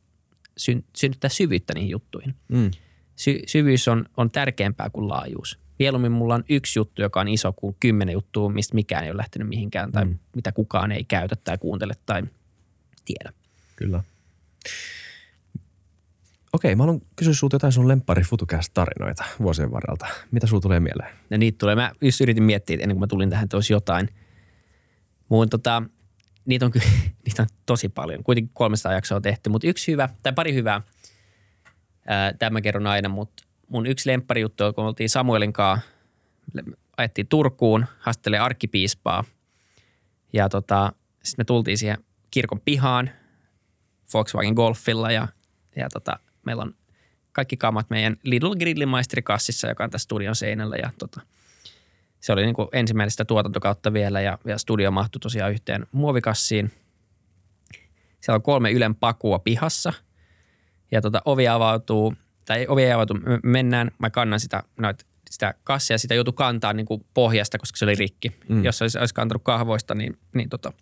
syn, 0.57 0.83
synnyttää 0.95 1.29
syvyyttä 1.29 1.73
niihin 1.73 1.89
juttuihin. 1.89 2.35
Mm. 2.47 2.71
Sy- 3.15 3.41
syvyys 3.47 3.87
on, 3.87 4.05
on 4.17 4.31
tärkeämpää 4.31 4.89
kuin 4.89 5.07
laajuus. 5.07 5.59
Mieluummin 5.79 6.11
mulla 6.11 6.35
on 6.35 6.43
yksi 6.49 6.79
juttu, 6.79 7.01
joka 7.01 7.19
on 7.21 7.27
iso 7.27 7.53
kuin 7.53 7.75
kymmenen 7.79 8.13
juttua, 8.13 8.49
mistä 8.49 8.75
mikään 8.75 9.03
ei 9.03 9.11
ole 9.11 9.17
lähtenyt 9.17 9.47
mihinkään 9.47 9.91
tai 9.91 10.05
Mm. 10.05 10.17
mitä 10.35 10.51
kukaan 10.51 10.91
ei 10.91 11.03
käytä 11.03 11.35
tai 11.35 11.57
kuuntele 11.57 11.93
tai 12.05 12.23
tiedä. 13.05 13.33
Kyllä. 13.75 14.03
Okei, 16.53 16.75
mä 16.75 16.83
haluan 16.83 17.01
kysyä 17.15 17.33
sulta 17.33 17.55
jotain 17.55 17.73
sun 17.73 17.87
lemppari 17.87 18.23
tarinoita 18.73 19.23
vuosien 19.39 19.71
varrelta. 19.71 20.05
Mitä 20.31 20.47
sulla 20.47 20.61
tulee 20.61 20.79
mieleen? 20.79 21.15
Ja 21.29 21.37
niitä 21.37 21.57
tulee. 21.57 21.75
Mä 21.75 21.91
just 22.01 22.21
yritin 22.21 22.43
miettiä, 22.43 22.73
että 22.73 22.83
ennen 22.83 22.95
kuin 22.95 23.03
mä 23.03 23.07
tulin 23.07 23.29
tähän, 23.29 23.43
että 23.43 23.57
olisi 23.57 23.73
jotain. 23.73 24.09
Mun 25.32 25.49
tota, 25.49 25.84
niitä 26.45 26.65
on, 26.65 26.71
ky- 26.71 26.79
niitä 27.25 27.41
on 27.41 27.47
tosi 27.65 27.89
paljon. 27.89 28.23
Kuitenkin 28.23 28.51
300 28.53 28.93
jaksoa 28.93 29.15
on 29.15 29.21
tehty, 29.21 29.49
mutta 29.49 29.67
yksi 29.67 29.91
hyvä, 29.91 30.09
tai 30.23 30.34
pari 30.34 30.53
hyvää, 30.53 30.82
ää, 32.07 32.34
tämä 32.34 32.49
mä 32.49 32.61
kerron 32.61 32.88
aina, 32.88 33.09
mutta 33.09 33.43
mun 33.67 33.86
yksi 33.86 34.09
lempparijuttu 34.09 34.63
on, 34.63 34.73
kun 34.73 34.86
oltiin 34.86 35.09
Samuelin 35.09 35.53
kanssa, 35.53 35.88
ajettiin 36.97 37.27
Turkuun, 37.27 37.86
haastattelee 37.99 38.39
arkkipiispaa. 38.39 39.23
Ja 40.34 40.49
tota, 40.49 40.93
sitten 41.23 41.43
me 41.43 41.45
tultiin 41.45 41.77
siihen 41.77 41.97
kirkon 42.32 42.61
pihaan 42.65 43.09
Volkswagen 44.13 44.53
Golfilla 44.53 45.11
ja, 45.11 45.27
ja 45.75 45.89
tota, 45.89 46.19
meillä 46.45 46.63
on 46.63 46.75
kaikki 47.32 47.57
kamat 47.57 47.89
meidän 47.89 48.17
Lidl 48.23 48.55
Grillimaisterikassissa, 48.55 49.67
joka 49.67 49.84
on 49.84 49.89
tässä 49.89 50.03
studion 50.03 50.36
seinällä 50.36 50.75
ja 50.75 50.91
tota, 50.99 51.21
se 52.22 52.34
oli 52.34 52.43
niin 52.43 52.55
kuin 52.55 52.67
ensimmäistä 52.72 53.26
tuotantokautta 53.26 53.93
vielä 53.93 54.22
ja, 54.22 54.38
ja 54.45 54.57
studio 54.57 54.91
mahtui 54.91 55.19
tosiaan 55.19 55.51
yhteen 55.51 55.88
muovikassiin. 55.91 56.72
Siellä 58.22 58.36
on 58.36 58.41
kolme 58.41 58.72
Ylen 58.72 58.95
pakua 58.95 59.39
pihassa 59.39 59.93
ja 60.91 61.01
tota, 61.01 61.22
ovi 61.26 61.47
avautuu, 61.47 62.13
tai 62.45 62.65
ovi 62.67 62.84
ei 62.84 62.91
avautu, 62.91 63.13
me 63.13 63.39
mennään, 63.43 63.91
mä 63.99 64.09
kannan 64.09 64.39
sitä, 64.39 64.63
noit, 64.78 65.05
sitä 65.30 65.53
kassia, 65.63 65.97
sitä 65.97 66.15
joutui 66.15 66.34
kantaa 66.34 66.74
niin 66.74 66.86
kuin 66.86 67.05
pohjasta, 67.13 67.57
koska 67.57 67.78
se 67.78 67.86
oli 67.86 67.95
rikki. 67.95 68.32
Mm. 68.49 68.63
Jos 68.63 68.82
olisi, 68.82 68.99
olisi 68.99 69.13
kantanut 69.13 69.43
kahvoista, 69.43 69.95
niin, 69.95 70.17
niin 70.36 70.49
tota, 70.49 70.74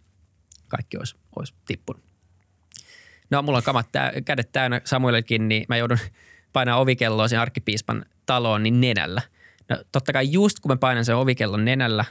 kaikki 0.68 0.98
olisi, 0.98 1.16
olisi 1.36 1.54
tippunut. 1.66 2.04
No 3.30 3.42
mulla 3.42 3.58
on 3.58 3.64
kamat 3.64 3.92
tää, 3.92 4.12
kädet 4.26 4.52
täynnä 4.52 4.82
Samuelillekin, 4.86 5.48
niin 5.48 5.66
mä 5.70 5.78
joudun 5.78 5.98
painaa 6.54 6.80
ovikelloa 6.80 7.28
sen 7.28 7.40
arkkipiispan 7.40 8.06
taloon 8.26 8.64
niin 8.64 8.82
nenällä. 8.82 9.22
No 9.70 9.84
totta 9.92 10.14
kai 10.14 10.32
just 10.32 10.60
kun 10.60 10.72
mä 10.72 10.78
painan 10.78 11.06
sen 11.06 11.16
ovikellon 11.16 11.66
nenällä 11.66 12.06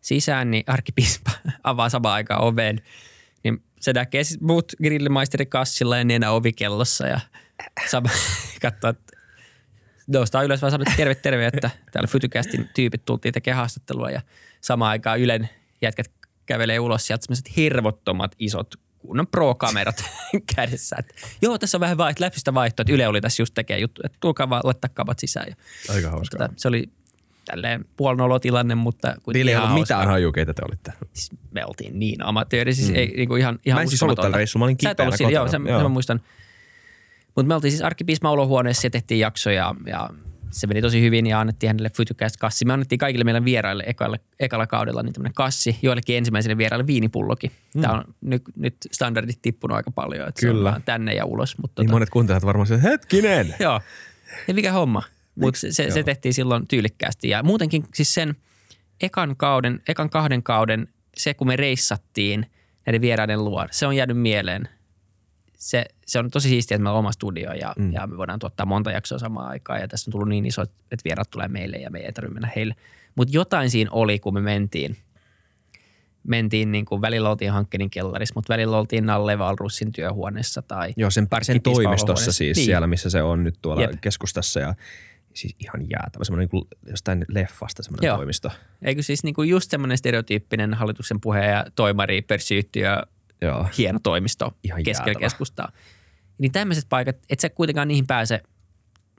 sisään, 0.00 0.50
niin 0.50 0.64
arkkipiispa 0.66 1.30
avaa 1.64 1.88
samaan 1.88 2.14
aikaan 2.14 2.42
oven. 2.42 2.80
Niin 3.44 3.62
se 3.80 3.92
näkee 3.92 4.24
siis 4.24 4.40
muut 4.40 4.72
grillimaisteri 4.82 5.46
kassilla 5.46 5.96
ja 5.96 6.04
nenä 6.04 6.30
ovikellossa 6.30 7.06
ja 7.06 7.20
sama 7.90 8.08
katsoo, 8.62 8.90
että 8.90 9.12
ylös 10.44 10.62
vaan 10.62 10.70
sanoo, 10.70 10.82
että 10.82 10.96
terve 10.96 11.14
terve, 11.14 11.46
että 11.46 11.70
täällä 11.92 12.06
Fytycastin 12.06 12.68
tyypit 12.74 13.04
tultiin 13.04 13.34
tekemään 13.34 13.56
haastattelua 13.56 14.10
ja 14.10 14.20
samaan 14.60 14.90
aikaan 14.90 15.20
Ylen 15.20 15.48
jätkät 15.82 16.10
kävelee 16.46 16.80
ulos 16.80 17.06
sieltä 17.06 17.26
sellaiset 17.26 17.56
hirvottomat 17.56 18.34
isot 18.38 18.74
kunnon 19.06 19.26
pro-kamerat 19.26 20.04
kädessä. 20.56 20.96
Että, 20.98 21.14
joo, 21.42 21.58
tässä 21.58 21.76
on 21.76 21.80
vähän 21.80 21.98
vaihto, 21.98 22.24
läpsistä 22.24 22.54
vaihtoa, 22.54 22.82
että 22.82 22.92
Yle 22.92 23.08
oli 23.08 23.20
tässä 23.20 23.42
just 23.42 23.54
tekee 23.54 23.78
juttu, 23.78 24.02
että 24.04 24.18
tulkaa 24.20 24.50
vaan 24.50 24.62
laittaa 24.64 24.90
kamat 24.94 25.18
sisään. 25.18 25.46
Ja, 25.48 25.54
Aika 25.94 26.10
hauskaa. 26.10 26.38
tota, 26.38 26.52
se 26.56 26.68
oli 26.68 26.90
tälleen 27.44 27.84
puolinolotilanne, 27.96 28.74
mutta 28.74 29.08
kuitenkin 29.08 29.32
Teillä 29.32 29.50
ei 29.50 29.56
ollut 29.56 29.80
mitään 29.80 30.08
haju, 30.08 30.32
keitä 30.32 30.54
te 30.54 30.62
olitte. 30.68 30.92
Siis 31.12 31.30
me 31.50 31.64
oltiin 31.66 31.98
niin 31.98 32.22
amatööri, 32.22 32.74
siis 32.74 32.88
mm. 32.88 32.96
ei 32.96 33.06
niinku 33.16 33.36
ihan, 33.36 33.58
ihan 33.66 33.78
Mä 33.78 33.82
en 33.82 33.88
siis 33.88 34.02
ollut 34.02 34.20
tällä 34.20 34.36
reissulla, 34.36 34.62
mä 34.62 34.64
olin 34.64 34.74
et 34.74 34.78
kipeänä 34.90 35.16
siinä, 35.16 35.32
joo, 35.32 35.44
kotona. 35.44 35.64
sen, 35.64 35.70
Joo. 35.70 35.78
sen 35.78 35.84
mä 35.84 35.88
muistan. 35.88 36.20
Mutta 37.34 37.48
me 37.48 37.54
oltiin 37.54 37.72
siis 37.72 37.82
arkkipiisma 37.82 38.30
olohuoneessa 38.30 38.86
ja 38.86 38.90
tehtiin 38.90 39.20
jaksoja 39.20 39.74
ja 39.86 40.10
se 40.50 40.66
meni 40.66 40.82
tosi 40.82 41.00
hyvin 41.00 41.26
ja 41.26 41.40
annettiin 41.40 41.68
hänelle 41.68 41.90
Fytycast 41.96 42.36
kassi. 42.36 42.64
Me 42.64 42.72
annettiin 42.72 42.98
kaikille 42.98 43.24
meidän 43.24 43.44
vieraille 43.44 43.84
ekalle, 43.86 44.20
ekalla 44.40 44.66
kaudella 44.66 45.02
niin 45.02 45.12
tämmöinen 45.12 45.34
kassi, 45.34 45.78
joillekin 45.82 46.16
ensimmäiselle 46.16 46.58
vieraille 46.58 46.86
viinipullokin. 46.86 47.50
Mm. 47.74 47.82
Tämä 47.82 47.94
on 47.94 48.04
nyt, 48.20 48.42
nyt 48.56 48.76
standardit 48.92 49.38
tippunut 49.42 49.76
aika 49.76 49.90
paljon, 49.90 50.28
että 50.28 50.40
se 50.40 50.46
Kyllä. 50.46 50.68
on 50.68 50.72
vaan 50.72 50.82
tänne 50.82 51.14
ja 51.14 51.24
ulos. 51.24 51.58
Mutta 51.58 51.82
Niin 51.82 51.88
tota, 51.88 51.94
monet 51.96 52.10
kuuntelijat 52.10 52.44
varmaan 52.44 52.66
se, 52.66 52.82
hetkinen. 52.82 53.54
Joo. 53.60 53.80
Ja 54.48 54.54
mikä 54.54 54.72
homma. 54.72 55.02
Mutta 55.34 55.60
se, 55.60 55.72
se, 55.72 55.90
se 55.90 56.02
tehtiin 56.02 56.34
silloin 56.34 56.68
tyylikkäästi. 56.68 57.28
Ja 57.28 57.42
muutenkin 57.42 57.84
siis 57.94 58.14
sen 58.14 58.36
ekan 59.00 59.36
kauden, 59.36 59.82
ekan 59.88 60.10
kahden 60.10 60.42
kauden, 60.42 60.88
se 61.16 61.34
kun 61.34 61.46
me 61.46 61.56
reissattiin 61.56 62.46
näiden 62.86 63.00
vieraiden 63.00 63.44
luo, 63.44 63.66
se 63.70 63.86
on 63.86 63.96
jäänyt 63.96 64.18
mieleen. 64.18 64.68
Se, 65.58 65.84
se 66.10 66.18
on 66.18 66.30
tosi 66.30 66.48
siistiä, 66.48 66.74
että 66.74 66.82
meillä 66.82 66.92
on 66.96 66.98
oma 66.98 67.12
studio 67.12 67.52
ja, 67.52 67.74
Mm. 67.78 67.92
ja 67.92 68.06
me 68.06 68.16
voidaan 68.16 68.38
tuottaa 68.38 68.66
monta 68.66 68.90
jaksoa 68.90 69.18
samaan 69.18 69.48
aikaan. 69.48 69.80
Ja 69.80 69.88
tässä 69.88 70.08
on 70.08 70.12
tullut 70.12 70.28
niin 70.28 70.46
iso, 70.46 70.62
että 70.62 71.04
vieraat 71.04 71.30
tulee 71.30 71.48
meille 71.48 71.76
ja 71.76 71.90
me 71.90 71.98
ei 71.98 72.12
tarvitse 72.12 72.34
mennä 72.34 72.50
heille. 72.56 72.74
Mutta 73.14 73.34
jotain 73.34 73.70
siinä 73.70 73.90
oli, 73.92 74.18
kun 74.18 74.34
me 74.34 74.40
mentiin. 74.40 74.96
Mentiin 76.26 76.72
niin 76.72 76.84
kuin 76.84 77.00
välillä 77.02 77.30
oltiin 77.30 77.50
Hankkenin 77.52 77.90
kellarissa, 77.90 78.32
mutta 78.36 78.52
välillä 78.52 78.78
oltiin 78.78 79.06
Nalle 79.06 79.38
Valrussin 79.38 79.92
työhuoneessa 79.92 80.62
tai 80.62 80.92
Joo, 80.96 81.10
sen, 81.10 81.28
sen 81.42 81.62
toimistossa 81.62 82.32
siis 82.32 82.56
Niin. 82.56 82.64
siellä, 82.66 82.86
missä 82.86 83.10
se 83.10 83.22
on 83.22 83.44
nyt 83.44 83.58
tuolla 83.62 83.82
Jep. 83.82 83.92
keskustassa 84.00 84.60
ja 84.60 84.74
siis 85.34 85.54
ihan 85.60 85.90
jäätävä, 85.90 86.24
semmoinen 86.24 86.42
niin 86.44 86.50
kuin 86.50 86.68
jostain 86.90 87.24
leffasta 87.28 87.82
semmoinen 87.82 88.06
Joo. 88.08 88.16
toimisto. 88.16 88.50
Eikö 88.82 89.02
siis 89.02 89.24
niinku 89.24 89.42
just 89.42 89.70
semmoinen 89.70 89.98
stereotyyppinen 89.98 90.74
hallituksen 90.74 91.20
puhe 91.20 91.46
ja 91.46 91.64
toimari, 91.74 92.22
pörssiyhtiö, 92.22 93.02
Joo. 93.42 93.66
hieno 93.78 93.98
toimisto 94.02 94.52
Ihan 94.64 94.82
keskellä 94.82 95.08
jäätävä. 95.10 95.24
keskustaa. 95.24 95.72
Niin 96.40 96.52
tämmöiset 96.52 96.86
paikat, 96.88 97.16
et 97.30 97.40
sä 97.40 97.50
kuitenkaan 97.50 97.88
niihin 97.88 98.06
pääse 98.06 98.42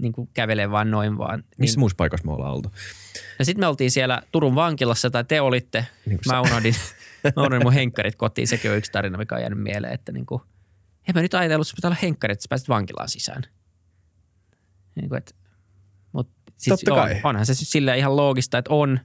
niin 0.01 0.13
kuin 0.13 0.29
kävelee 0.33 0.71
vaan 0.71 0.91
noin 0.91 1.17
vaan. 1.17 1.43
Missä 1.57 1.75
niin, 1.75 1.79
muussa 1.79 1.95
paikassa 1.95 2.25
me 2.25 2.33
ollaan 2.33 2.53
oltu? 2.53 2.71
ja 3.39 3.45
sitten 3.45 3.59
me 3.59 3.67
oltiin 3.67 3.91
siellä 3.91 4.21
Turun 4.31 4.55
vankilassa, 4.55 5.09
tai 5.09 5.23
te 5.23 5.41
olitte. 5.41 5.87
Niin 6.05 6.19
mä 6.27 6.41
unohdin, 6.41 6.75
mä 7.23 7.43
unohdin 7.43 7.63
mun 7.63 7.73
henkkarit 7.73 8.15
kotiin. 8.15 8.47
Sekin 8.47 8.71
on 8.71 8.77
yksi 8.77 8.91
tarina, 8.91 9.17
mikä 9.17 9.35
on 9.35 9.41
jäänyt 9.41 9.59
mieleen, 9.59 9.93
että 9.93 10.11
niin 10.11 10.25
kuin, 10.25 10.41
en 11.07 11.15
mä 11.15 11.21
nyt 11.21 11.33
ajatellut, 11.33 11.67
että 11.67 11.75
pitää 11.75 11.89
olla 11.89 11.97
henkkarit, 12.01 12.33
että 12.33 12.43
sä 12.43 12.49
pääset 12.49 12.69
vankilaan 12.69 13.09
sisään. 13.09 13.43
Niin 14.95 15.09
kuin, 15.09 15.17
että, 15.17 15.35
mut, 16.11 16.29
siis 16.57 16.79
Totta 16.79 16.95
kai. 16.95 17.11
On, 17.13 17.19
onhan 17.23 17.45
se 17.45 17.55
sillä 17.55 17.95
ihan 17.95 18.15
loogista, 18.15 18.57
että 18.57 18.73
on, 18.73 18.99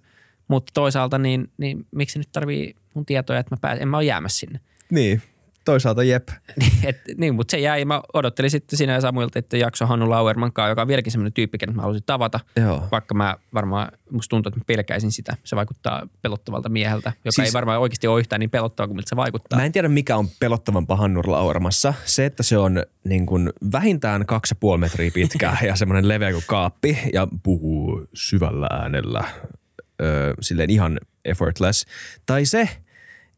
mutta 0.49 0.71
toisaalta 0.75 1.19
niin, 1.19 1.53
niin 1.59 1.87
miksi 1.91 2.19
nyt 2.19 2.29
tarvii 2.33 2.77
mun 2.95 3.07
tietoja, 3.07 3.41
että 3.41 3.55
mä 3.55 3.59
pääsen, 3.61 3.83
en 3.83 3.89
mä 3.89 3.97
ole 3.97 4.05
jäämässä 4.05 4.39
sinne. 4.39 4.61
Niin, 4.91 5.23
toisaalta 5.67 6.03
jep. 6.03 6.29
Et, 6.89 7.01
niin, 7.17 7.35
mutta 7.35 7.51
se 7.51 7.59
jäi. 7.59 7.85
Mä 7.85 8.03
odottelin 8.15 8.51
sitten 8.51 8.77
sinä 8.77 8.93
ja 8.93 9.01
Samuilta, 9.01 9.39
että 9.39 9.57
jakso 9.57 9.87
Hannu 9.87 10.11
Lauerman 10.11 10.53
kanssa, 10.53 10.69
joka 10.69 10.83
on 10.83 10.89
vieläkin 10.89 11.13
semmoinen 11.13 11.33
tyyppi, 11.33 11.59
kenet 11.59 11.77
mä 11.77 11.83
haluaisin 11.83 12.07
tavata. 12.07 12.41
Joo. 12.57 12.89
Vaikka 12.93 13.15
mä 13.15 13.37
varmaan, 13.55 13.89
musta 14.11 14.31
tuntuu, 14.31 14.49
että 14.49 14.61
mä 14.61 14.65
pelkäisin 14.67 15.13
sitä. 15.13 15.37
Se 15.45 15.57
vaikuttaa 15.57 16.09
pelottavalta 16.23 16.69
mieheltä, 16.69 17.13
joka 17.25 17.31
Siis- 17.31 17.49
ei 17.49 17.53
varmaan 17.53 17.81
oikeasti 17.81 18.07
ole 18.07 18.21
yhtään 18.21 18.41
niin 18.41 18.51
pelottava 18.51 18.87
kuin 18.87 18.97
miltä 18.97 19.09
se 19.09 19.17
vaikuttaa. 19.17 19.59
Mä 19.59 19.65
en 19.65 19.73
tiedä, 19.73 19.89
mikä 19.89 20.17
on 20.17 20.29
pelottavampaa 20.41 20.97
Hannur 20.97 21.31
Lauermassa. 21.31 21.95
Se, 22.05 22.27
että 22.27 22.43
se 22.43 22.59
on 22.59 22.83
niin 23.05 23.27
kuin 23.27 23.53
vähintään 23.73 24.27
kaksi 24.27 24.53
ja 24.53 24.57
puoli 24.61 24.79
metriä 24.79 25.11
pitkä 25.15 25.57
ja 25.67 25.77
semmoinen 25.77 26.09
leveä 26.09 26.33
kuin 26.33 26.45
kaappi 26.47 26.99
ja 27.13 27.29
puhuu 27.43 28.07
syvällä 28.15 28.67
äänellä, 28.71 29.25
öö, 30.03 30.35
silleen 30.41 30.71
ihan 30.71 31.01
effortless. 31.25 31.87
Tai 32.27 32.45
se, 32.45 32.69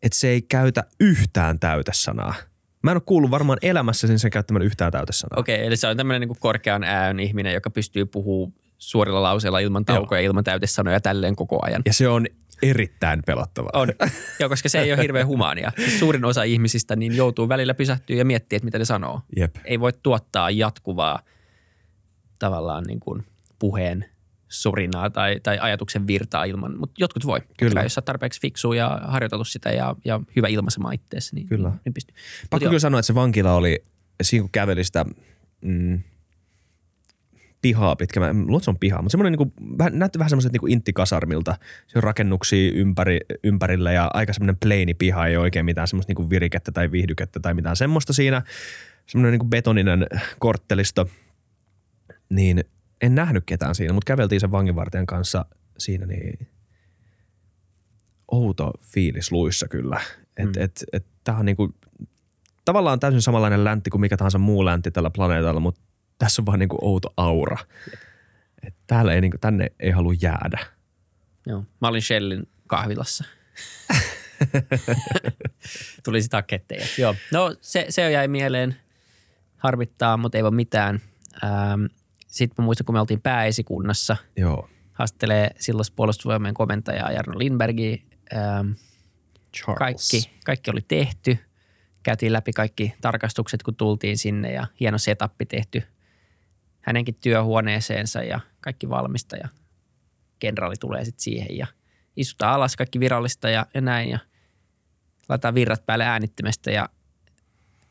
että 0.02 0.18
se 0.18 0.28
ei 0.28 0.42
käytä 0.42 0.84
yhtään 1.00 1.58
täytesanaa. 1.58 2.34
Mä 2.82 2.90
en 2.90 2.96
ole 2.96 3.02
kuullut 3.06 3.30
varmaan 3.30 3.58
elämässäni 3.62 4.18
sen 4.18 4.30
käyttämään 4.30 4.62
yhtään 4.62 4.92
täytesanaa. 4.92 5.40
Okei, 5.40 5.66
eli 5.66 5.76
se 5.76 5.88
on 5.88 5.96
tämmöinen 5.96 6.28
niin 6.28 6.38
korkean 6.40 6.84
ään 6.84 7.20
ihminen, 7.20 7.54
joka 7.54 7.70
pystyy 7.70 8.06
puhumaan 8.06 8.52
suorilla 8.78 9.22
lauseilla 9.22 9.58
ilman 9.58 9.84
taukoja, 9.84 10.20
ilman 10.20 10.44
täytesanoja 10.44 11.00
tälleen 11.00 11.36
koko 11.36 11.58
ajan. 11.62 11.82
Ja 11.86 11.92
se 11.92 12.08
on 12.08 12.26
erittäin 12.62 13.22
pelottavaa. 13.26 13.70
On. 13.74 13.88
Joo, 14.40 14.48
koska 14.48 14.68
se 14.68 14.80
ei 14.80 14.92
ole 14.92 15.02
hirveän 15.02 15.26
humaania. 15.26 15.72
Siis 15.76 15.98
Suurin 15.98 16.24
osa 16.24 16.42
ihmisistä 16.42 16.96
niin 16.96 17.16
joutuu 17.16 17.48
välillä 17.48 17.74
pysähtyä 17.74 18.16
ja 18.16 18.24
miettiä, 18.24 18.56
että 18.56 18.64
mitä 18.64 18.78
ne 18.78 18.84
sanoo. 18.84 19.20
Jep. 19.36 19.56
Ei 19.64 19.80
voi 19.80 19.92
tuottaa 20.02 20.50
jatkuvaa 20.50 21.22
tavallaan 22.38 22.84
niin 22.84 23.00
kuin 23.00 23.26
puheen 23.58 24.04
sorinaa 24.48 25.10
tai, 25.10 25.40
tai 25.42 25.58
ajatuksen 25.58 26.06
virtaa 26.06 26.44
ilman, 26.44 26.78
mutta 26.78 26.94
jotkut 26.98 27.26
voi. 27.26 27.40
Kyllä. 27.58 27.82
Jos 27.82 27.98
oot 27.98 28.04
tarpeeksi 28.04 28.40
fiksu 28.40 28.72
ja 28.72 29.00
harjoitellut 29.04 29.48
sitä 29.48 29.70
ja, 29.70 29.96
ja 30.04 30.20
hyvä 30.36 30.48
ilmaisemaan 30.48 30.94
itteessä, 30.94 31.36
niin, 31.36 31.46
Kyllä. 31.46 31.72
niin, 31.84 31.94
pystyy. 31.94 32.16
Pakko 32.50 32.66
kyllä 32.66 32.78
sanoa, 32.78 33.00
että 33.00 33.06
se 33.06 33.14
vankila 33.14 33.54
oli, 33.54 33.84
siinä 34.22 34.42
kun 34.42 34.50
käveli 34.50 34.84
sitä 34.84 35.04
mm, 35.60 36.00
pihaa 37.62 37.96
pitkä, 37.96 38.20
mä 38.20 38.32
luulen, 38.32 38.56
että 38.56 38.64
se 38.64 38.70
on 38.70 38.78
piha, 38.78 39.02
mutta 39.02 39.10
semmoinen 39.10 39.32
niin 39.32 39.50
kuin, 39.52 39.78
vähän, 39.78 39.98
näytti 39.98 40.18
vähän 40.18 40.30
semmoiset 40.30 40.52
niin 40.52 40.72
intikasarmilta. 40.72 41.56
Se 41.86 41.98
on 41.98 42.02
rakennuksia 42.02 42.72
ympäri, 42.74 43.20
ympärillä 43.44 43.92
ja 43.92 44.10
aika 44.14 44.32
semmoinen 44.32 44.56
pleini 44.56 44.94
piha, 44.94 45.26
ei 45.26 45.36
oikein 45.36 45.64
mitään 45.64 45.88
semmoista 45.88 46.10
niin 46.10 46.16
kuin 46.16 46.30
virikettä 46.30 46.72
tai 46.72 46.90
viihdykettä 46.90 47.40
tai 47.40 47.54
mitään 47.54 47.76
semmoista 47.76 48.12
siinä. 48.12 48.42
Semmoinen 49.06 49.32
niin 49.32 49.38
kuin 49.38 49.50
betoninen 49.50 50.06
korttelisto. 50.38 51.08
Niin 52.30 52.64
en 53.00 53.14
nähnyt 53.14 53.44
ketään 53.46 53.74
siinä, 53.74 53.92
mutta 53.92 54.06
käveltiin 54.06 54.40
sen 54.40 54.52
vanginvartijan 54.52 55.06
kanssa 55.06 55.44
siinä, 55.78 56.06
niin 56.06 56.48
outo 58.30 58.72
fiilis 58.82 59.32
luissa 59.32 59.68
kyllä. 59.68 60.00
Että 60.36 60.60
Mm. 60.60 60.64
et, 60.64 60.84
et, 60.92 61.06
tämä 61.24 61.38
on 61.38 61.46
niinku, 61.46 61.74
tavallaan 62.64 63.00
täysin 63.00 63.22
samanlainen 63.22 63.64
läntti 63.64 63.90
kuin 63.90 64.00
mikä 64.00 64.16
tahansa 64.16 64.38
muu 64.38 64.64
läntti 64.64 64.90
tällä 64.90 65.10
planeetalla, 65.10 65.60
mutta 65.60 65.80
tässä 66.18 66.42
on 66.42 66.46
vaan 66.46 66.58
niinku 66.58 66.78
outo 66.80 67.14
aura. 67.16 67.56
Et 68.62 68.74
täällä 68.86 69.14
ei, 69.14 69.20
niinku, 69.20 69.38
tänne 69.40 69.66
ei 69.80 69.90
halua 69.90 70.12
jäädä. 70.22 70.58
Joo. 71.46 71.64
Mä 71.80 71.88
olin 71.88 72.02
Shellin 72.02 72.48
kahvilassa. 72.66 73.24
Tuli 76.04 76.22
sitä 76.22 76.42
ketteja. 76.42 76.86
Joo. 76.98 77.14
No 77.32 77.54
se, 77.60 77.86
se 77.88 78.10
jäi 78.10 78.28
mieleen. 78.28 78.76
Harvittaa, 79.56 80.16
mutta 80.16 80.38
ei 80.38 80.44
voi 80.44 80.50
mitään. 80.50 81.00
Ähm, 81.44 81.84
Sitten 82.38 82.54
mä 82.58 82.64
muistan, 82.64 82.84
kun 82.84 82.94
me 82.94 83.00
oltiin 83.00 83.20
pääesikunnassa, 83.20 84.16
Joo. 84.36 84.68
haastattelee 84.92 85.50
silloin 85.58 85.84
puolustusvoimien 85.96 86.54
komentajaa 86.54 87.12
Jarno 87.12 87.38
Lindbergia. 87.38 87.96
Ähm, 88.36 88.70
Charles. 89.56 89.78
kaikki, 89.78 90.30
kaikki 90.44 90.70
oli 90.70 90.80
tehty. 90.88 91.38
Käytiin 92.02 92.32
läpi 92.32 92.52
kaikki 92.52 92.94
tarkastukset, 93.00 93.62
kun 93.62 93.74
tultiin 93.74 94.18
sinne 94.18 94.52
ja 94.52 94.66
hieno 94.80 94.98
setappi 94.98 95.46
tehty 95.46 95.82
hänenkin 96.80 97.14
työhuoneeseensa 97.14 98.22
ja 98.22 98.40
kaikki 98.60 98.88
valmista 98.88 99.36
ja 99.36 99.48
kenraali 100.38 100.76
tulee 100.80 101.04
sitten 101.04 101.22
siihen 101.22 101.56
ja 101.56 101.66
istutaan 102.16 102.54
alas 102.54 102.76
kaikki 102.76 103.00
virallista 103.00 103.50
ja, 103.50 103.66
ja 103.74 103.80
näin 103.80 104.10
ja 104.10 104.18
laitetaan 105.28 105.54
virrat 105.54 105.86
päälle 105.86 106.04
äänittimestä 106.04 106.70
ja 106.70 106.88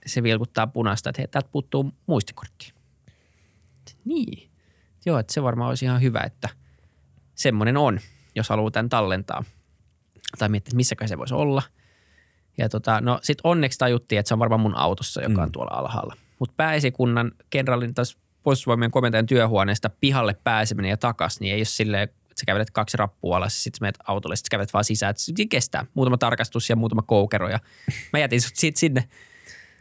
se 0.05 0.23
vilkuttaa 0.23 0.67
punaista, 0.67 1.09
että 1.09 1.21
hei, 1.21 1.27
täältä 1.27 1.49
puuttuu 1.51 1.93
muistikortti. 2.05 2.76
Niin. 4.05 4.49
Joo, 5.05 5.19
että 5.19 5.33
se 5.33 5.43
varmaan 5.43 5.69
olisi 5.69 5.85
ihan 5.85 6.01
hyvä, 6.01 6.19
että 6.19 6.49
semmoinen 7.35 7.77
on, 7.77 7.99
jos 8.35 8.49
haluaa 8.49 8.71
tämän 8.71 8.89
tallentaa. 8.89 9.43
Tai 10.37 10.49
miettiä, 10.49 10.69
että 10.69 10.75
missäkään 10.75 11.09
se 11.09 11.17
voisi 11.17 11.33
olla. 11.33 11.63
Ja 12.57 12.69
tota, 12.69 13.01
no 13.01 13.19
sit 13.23 13.37
onneksi 13.43 13.79
tajuttiin, 13.79 14.19
että 14.19 14.27
se 14.27 14.33
on 14.33 14.39
varmaan 14.39 14.61
mun 14.61 14.75
autossa, 14.75 15.21
joka 15.21 15.41
on 15.41 15.49
Mm. 15.49 15.51
tuolla 15.51 15.71
alhaalla. 15.77 16.15
Mutta 16.39 16.53
pääesikunnan 16.57 17.31
kenraalin 17.49 17.93
taas 17.93 18.17
puolustusvoimien 18.43 18.91
komentajan 18.91 19.25
työhuoneesta 19.25 19.89
pihalle 19.89 20.35
pääseminen 20.43 20.89
ja 20.89 20.97
takas, 20.97 21.39
niin 21.39 21.53
ei 21.53 21.59
ole 21.59 21.65
silleen, 21.65 22.03
että 22.03 22.15
sä 22.39 22.45
kävelet 22.45 22.71
kaksi 22.71 22.97
rappua 22.97 23.37
alas 23.37 23.55
ja 23.55 23.61
sitten 23.61 23.77
menet 23.81 23.97
autolle, 24.07 24.35
sitten 24.35 24.49
kävelet 24.51 24.73
vaan 24.73 24.83
sisään. 24.83 25.11
Et 25.11 25.17
se 25.17 25.33
kestää 25.49 25.85
muutama 25.93 26.17
tarkastus 26.17 26.69
ja 26.69 26.75
muutama 26.75 27.01
koukero. 27.01 27.49
Ja 27.49 27.59
mä 28.13 28.19
jätin 28.19 28.41
sut 28.41 28.55
siitä 28.55 28.79
sinne 28.79 29.09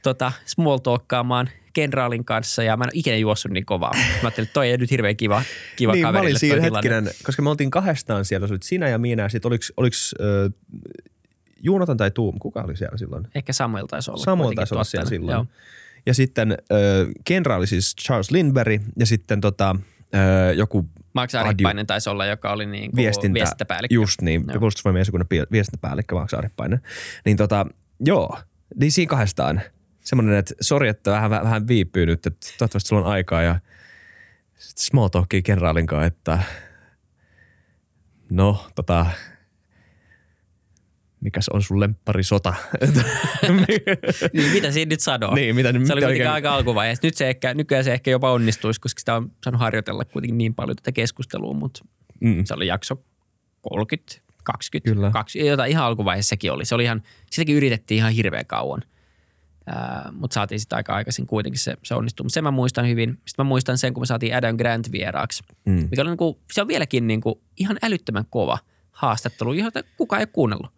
tota, 0.03 0.33
small 0.47 0.79
talkkaamaan 0.79 1.49
kenraalin 1.77 2.25
kanssa 2.25 2.63
ja 2.63 2.77
mä 2.77 2.85
en 2.85 2.89
ole 2.89 2.93
ikinä 2.95 3.17
juossut 3.17 3.53
niin 3.53 3.67
kovaa. 3.67 3.93
Mä 3.95 4.01
ajattelin, 4.23 4.47
että 4.47 4.55
toi 4.55 4.71
ei 4.71 4.77
nyt 4.77 4.91
hirveän 4.91 5.17
kiva, 5.17 5.43
kiva 5.77 5.93
niin, 5.93 6.03
mä 6.03 6.09
kaverille 6.09 6.29
olin 6.29 6.33
toi 6.33 6.41
siinä 6.41 6.55
tilanne. 6.55 6.77
hetkinen, 6.77 7.15
koska 7.25 7.43
me 7.43 7.51
oltiin 7.51 7.71
kahdestaan 7.71 8.25
siellä, 8.25 8.47
olit 8.51 8.63
sinä 8.63 8.89
ja 8.89 8.99
minä, 8.99 9.23
ja 9.23 9.29
sitten 9.29 9.49
oliks, 9.49 9.73
oliks 9.77 10.15
äh, 10.21 10.53
Juunatan 11.63 11.97
tai 11.97 12.11
Tuum, 12.11 12.39
kuka 12.39 12.63
oli 12.63 12.77
siellä 12.77 12.99
silloin? 12.99 13.29
Ehkä 13.35 13.53
Samuel 13.53 13.87
taisi 13.87 14.11
olla. 14.11 14.25
Samuel 14.25 14.53
taisi 14.55 14.75
olla 14.75 14.85
siellä 14.85 15.09
silloin. 15.09 15.35
Joo. 15.35 15.47
Ja 16.07 16.15
sitten 16.15 16.53
äh, 16.53 16.57
kenraali 17.25 17.67
siis 17.67 17.97
Charles 17.97 18.31
Lindberg 18.31 18.83
ja 18.99 19.07
sitten 19.07 19.41
tota, 19.41 19.77
äh, 20.15 20.57
joku 20.57 20.87
Max 21.13 21.35
Aripainen 21.35 21.87
taisi 21.87 22.11
olla, 22.11 22.27
joka 22.27 22.53
oli 22.53 22.67
niin 22.67 22.91
kuin 22.91 22.97
viestintä, 22.97 23.35
viestintäpäällikkö. 23.35 23.95
Just 23.95 24.23
niin, 24.23 24.45
Joo. 24.49 24.59
puolustusvoimien 24.59 25.01
esikunnan 25.01 25.27
viestintäpäällikkö 25.53 26.15
Max 26.15 26.35
Aripainen. 26.35 26.81
Niin 27.25 27.37
tota, 27.37 27.67
joo, 28.01 28.39
niin 28.81 28.93
siinä 28.93 29.11
kahdestaan 29.11 29.63
semmoinen, 30.07 30.37
että 30.37 30.55
sori, 30.61 30.89
että 30.89 31.11
vähän, 31.11 31.31
vähän 31.31 31.69
viipyy 31.69 32.07
nyt, 32.07 32.27
että 32.27 32.47
toivottavasti 32.59 32.89
sulla 32.89 33.03
on 33.07 33.13
aikaa 33.13 33.43
ja 33.43 33.61
sitten 34.59 34.85
small 34.85 35.09
talkia 35.09 35.43
kenraalin 35.43 35.87
kanssa, 35.87 36.07
että 36.07 36.39
no 38.31 38.67
tota, 38.75 39.07
mikäs 41.21 41.49
on 41.49 41.63
sun 41.63 41.81
lempparisota? 41.81 42.55
Niin, 44.33 44.53
mitä 44.53 44.71
siinä 44.71 44.89
nyt 44.89 45.01
sanoo? 45.01 45.35
niin, 45.35 45.55
mitä, 45.55 45.69
Se 45.69 45.71
oli 45.73 45.79
mitä 45.79 45.93
kuitenkin 45.93 46.09
oikein- 46.13 46.31
aika 46.31 46.55
alkuvaiheessa. 46.55 47.07
Nyt 47.07 47.17
se 47.17 47.29
ehkä, 47.29 47.55
nykyään 47.55 47.85
se 47.85 47.93
ehkä 47.93 48.11
jopa 48.11 48.33
onnistuisi, 48.33 48.81
koska 48.81 48.99
sitä 48.99 49.15
on 49.15 49.33
saanut 49.45 49.61
harjoitella 49.61 50.05
kuitenkin 50.05 50.39
niin 50.39 50.55
paljon 50.55 50.77
tätä 50.77 50.93
keskustelua, 50.93 51.55
mutta 51.55 51.81
Mm. 52.21 52.45
se 52.45 52.55
oli 52.55 52.67
jakso 52.67 53.05
30, 53.61 54.21
20, 54.45 54.91
Kyllä. 54.95 55.11
20 55.11 55.51
jota 55.51 55.65
ihan 55.65 55.85
alkuvaiheessa 55.85 56.29
sekin 56.29 56.53
oli. 56.53 56.65
Se 56.65 56.75
oli 56.75 56.85
ihan, 56.85 57.03
sitäkin 57.31 57.57
yritettiin 57.57 57.99
ihan 57.99 58.13
hirveän 58.13 58.47
kauan, 58.47 58.83
Mutta 60.13 60.35
saatiin 60.35 60.61
sitä 60.61 60.77
aika 60.77 60.95
aikaisin 60.95 61.27
kuitenkin 61.27 61.61
se, 61.61 61.77
se 61.83 61.95
onnistui. 61.95 62.31
Sen 62.31 62.45
mä 62.45 62.51
muistan 62.51 62.89
hyvin. 62.89 63.11
Sitten 63.11 63.45
mä 63.45 63.49
muistan 63.49 63.79
sen, 63.79 63.95
kun 63.95 64.03
me 64.03 64.07
saatiin 64.07 64.37
Adam 64.37 64.57
Grant 64.57 64.93
vieraaksi, 64.93 65.45
Mm. 65.67 65.89
mikä 65.91 66.03
oli 66.03 66.11
niinku, 66.11 66.41
se 66.53 66.61
on 66.61 66.69
vieläkin 66.69 67.07
niinku 67.07 67.41
ihan 67.57 67.79
älyttömän 67.83 68.25
kova 68.31 68.59
haastattelu, 68.91 69.53
jota 69.53 69.81
kukaan 69.97 70.21
ei 70.21 70.25
ole 70.25 70.31
kuunnellut. 70.33 70.71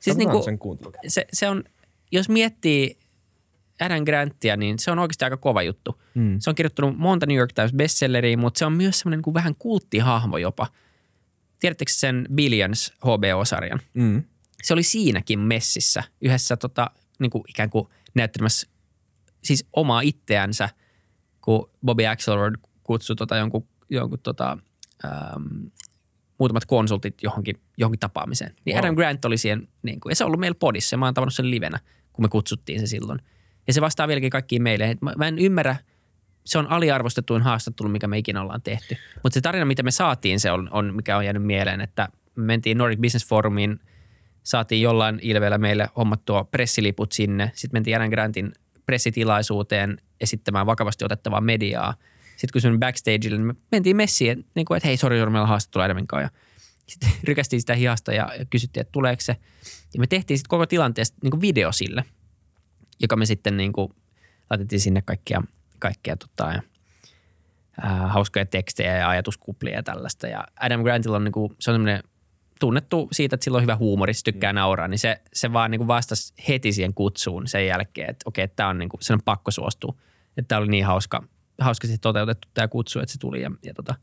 Siis 0.00 0.16
niinku, 0.16 0.42
sen 0.42 0.58
kuuntelu. 0.58 0.92
se, 1.08 1.26
se 1.32 1.48
on, 1.48 1.64
jos 2.12 2.28
miettii 2.28 2.98
Adam 3.80 4.04
Grantia, 4.04 4.56
niin 4.56 4.78
se 4.78 4.90
on 4.90 4.98
oikeasti 4.98 5.24
aika 5.24 5.36
kova 5.36 5.62
juttu. 5.62 6.00
Mm. 6.14 6.36
Se 6.40 6.50
on 6.50 6.56
kirjoittanut 6.56 6.98
monta 6.98 7.26
New 7.26 7.36
York 7.36 7.52
Times 7.52 7.72
bestselleriä, 7.72 8.36
mutta 8.36 8.58
se 8.58 8.66
on 8.66 8.72
myös 8.72 8.98
semmoinen 9.00 9.22
niin 9.26 9.34
vähän 9.34 9.54
kulttihahmo 9.58 10.38
jopa. 10.38 10.66
Tiedättekö 11.60 11.92
sen 11.92 12.26
Billions 12.34 12.92
HBO-sarjan? 13.04 13.80
Mm. 13.94 14.22
Se 14.62 14.72
oli 14.74 14.82
siinäkin 14.82 15.38
messissä 15.38 16.02
yhdessä 16.20 16.56
tota, 16.56 16.90
niin 17.18 17.30
kuin 17.30 17.44
ikään 17.48 17.70
kuin 17.70 17.88
näyttelemässä 18.14 18.68
siis 19.42 19.66
omaa 19.72 20.00
itseänsä, 20.00 20.68
kun 21.40 21.70
Bobby 21.84 22.06
Axelrod 22.06 22.54
kutsui 22.82 23.16
tota 23.16 23.36
jonkun, 23.36 23.68
jonkun 23.90 24.18
tota, 24.22 24.58
ähm, 25.04 25.66
muutamat 26.38 26.64
konsultit 26.64 27.22
johonkin, 27.22 27.60
johonkin 27.76 28.00
tapaamiseen. 28.00 28.54
Niin 28.64 28.74
Wow. 28.74 28.84
Adam 28.84 28.94
Grant 28.94 29.24
oli 29.24 29.38
siihen, 29.38 29.68
niin 29.82 30.00
kuin, 30.00 30.10
ja 30.10 30.16
se 30.16 30.24
on 30.24 30.26
ollut 30.26 30.40
meillä 30.40 30.56
podissa 30.60 30.94
ja 30.94 30.98
mä 30.98 31.04
oon 31.04 31.14
tavannut 31.14 31.34
sen 31.34 31.50
livenä, 31.50 31.78
kun 32.12 32.24
me 32.24 32.28
kutsuttiin 32.28 32.80
se 32.80 32.86
silloin. 32.86 33.18
Ja 33.66 33.72
se 33.72 33.80
vastaa 33.80 34.08
vieläkin 34.08 34.30
kaikkiin 34.30 34.62
meille. 34.62 34.96
Mä, 35.00 35.12
mä 35.16 35.28
en 35.28 35.38
ymmärrä, 35.38 35.76
se 36.44 36.58
on 36.58 36.66
aliarvostetuin 36.70 37.42
haastattelu, 37.42 37.88
mikä 37.88 38.08
me 38.08 38.18
ikinä 38.18 38.42
ollaan 38.42 38.62
tehty. 38.62 38.96
Mutta 39.22 39.34
se 39.34 39.40
tarina, 39.40 39.64
mitä 39.64 39.82
me 39.82 39.90
saatiin, 39.90 40.40
se 40.40 40.50
on, 40.50 40.68
on, 40.72 40.94
mikä 40.94 41.16
on 41.16 41.24
jäänyt 41.24 41.42
mieleen, 41.42 41.80
että 41.80 42.08
me 42.34 42.44
mentiin 42.44 42.78
Nordic 42.78 43.00
Business 43.00 43.26
Forumiin, 43.28 43.80
saatiin 44.44 44.82
jollain 44.82 45.18
ilveellä 45.22 45.58
meille 45.58 45.88
hommattua 45.96 46.44
pressiliput 46.44 47.12
sinne. 47.12 47.50
Sitten 47.54 47.76
mentiin 47.76 47.96
Aaron 47.96 48.10
Grantin 48.10 48.52
pressitilaisuuteen 48.86 49.98
esittämään 50.20 50.66
vakavasti 50.66 51.04
otettavaa 51.04 51.40
mediaa. 51.40 51.94
Sitten 52.36 52.52
kun 52.52 52.60
se 52.60 52.78
backstageille, 52.78 53.36
niin 53.36 53.46
me 53.46 53.54
mentiin 53.70 53.96
messiin, 53.96 54.46
niin 54.54 54.64
kuin, 54.64 54.76
että 54.76 54.86
hei, 54.86 54.96
sori, 54.96 55.16
meillä 55.16 55.42
on 55.42 55.48
kanssa. 56.06 56.20
Ja 56.20 56.30
sitten 56.86 57.10
rykästiin 57.28 57.60
sitä 57.60 57.74
hihasta 57.74 58.12
ja 58.12 58.30
kysyttiin, 58.50 58.80
että 58.80 58.92
tuleeko 58.92 59.20
se. 59.20 59.36
Ja 59.94 60.00
me 60.00 60.06
tehtiin 60.06 60.38
sitten 60.38 60.48
koko 60.48 60.66
tilanteesta 60.66 61.18
niin 61.22 61.40
video 61.40 61.72
sille, 61.72 62.04
joka 63.00 63.16
me 63.16 63.26
sitten 63.26 63.56
niin 63.56 63.72
kuin 63.72 63.92
laitettiin 64.50 64.80
sinne 64.80 65.02
kaikkia, 65.02 65.42
kaikkia 65.78 66.16
tota, 66.16 66.52
ja, 66.52 66.62
ää, 67.82 68.06
hauskoja 68.08 68.46
tekstejä 68.46 68.96
ja 68.96 69.08
ajatuskuplia 69.08 69.74
ja 69.74 69.82
tällaista. 69.82 70.26
Ja 70.26 70.44
Adam 70.60 70.82
Grantilla 70.82 71.16
on, 71.16 71.24
niin 71.24 71.32
kuin, 71.32 71.56
se 71.58 71.70
on 71.70 71.74
semmoinen 71.74 72.02
tunnettu 72.60 73.08
siitä, 73.12 73.34
että 73.34 73.44
sillä 73.44 73.56
on 73.56 73.62
hyvä 73.62 73.76
huumori, 73.76 74.14
se 74.14 74.24
tykkää 74.24 74.52
mm. 74.52 74.56
nauraa, 74.56 74.88
niin 74.88 74.98
se, 74.98 75.20
se 75.32 75.52
vaan 75.52 75.70
niin 75.70 75.78
kuin 75.78 75.88
vastasi 75.88 76.34
heti 76.48 76.72
siihen 76.72 76.94
kutsuun 76.94 77.48
sen 77.48 77.66
jälkeen, 77.66 78.10
että 78.10 78.22
okei, 78.26 78.48
tämä 78.48 78.68
on, 78.68 78.78
niin 78.78 78.88
kuin, 78.88 79.02
sen 79.02 79.14
on 79.14 79.20
pakko 79.24 79.50
suostua. 79.50 79.94
Että 80.36 80.48
tämä 80.48 80.58
oli 80.58 80.68
niin 80.68 80.86
hauska, 80.86 81.24
hauska 81.60 81.88
toteutettu 82.00 82.48
tämä 82.54 82.68
kutsu, 82.68 83.00
että 83.00 83.12
se 83.12 83.18
tuli 83.18 83.42
ja, 83.42 83.50
ja 83.62 83.74
tota, 83.74 83.94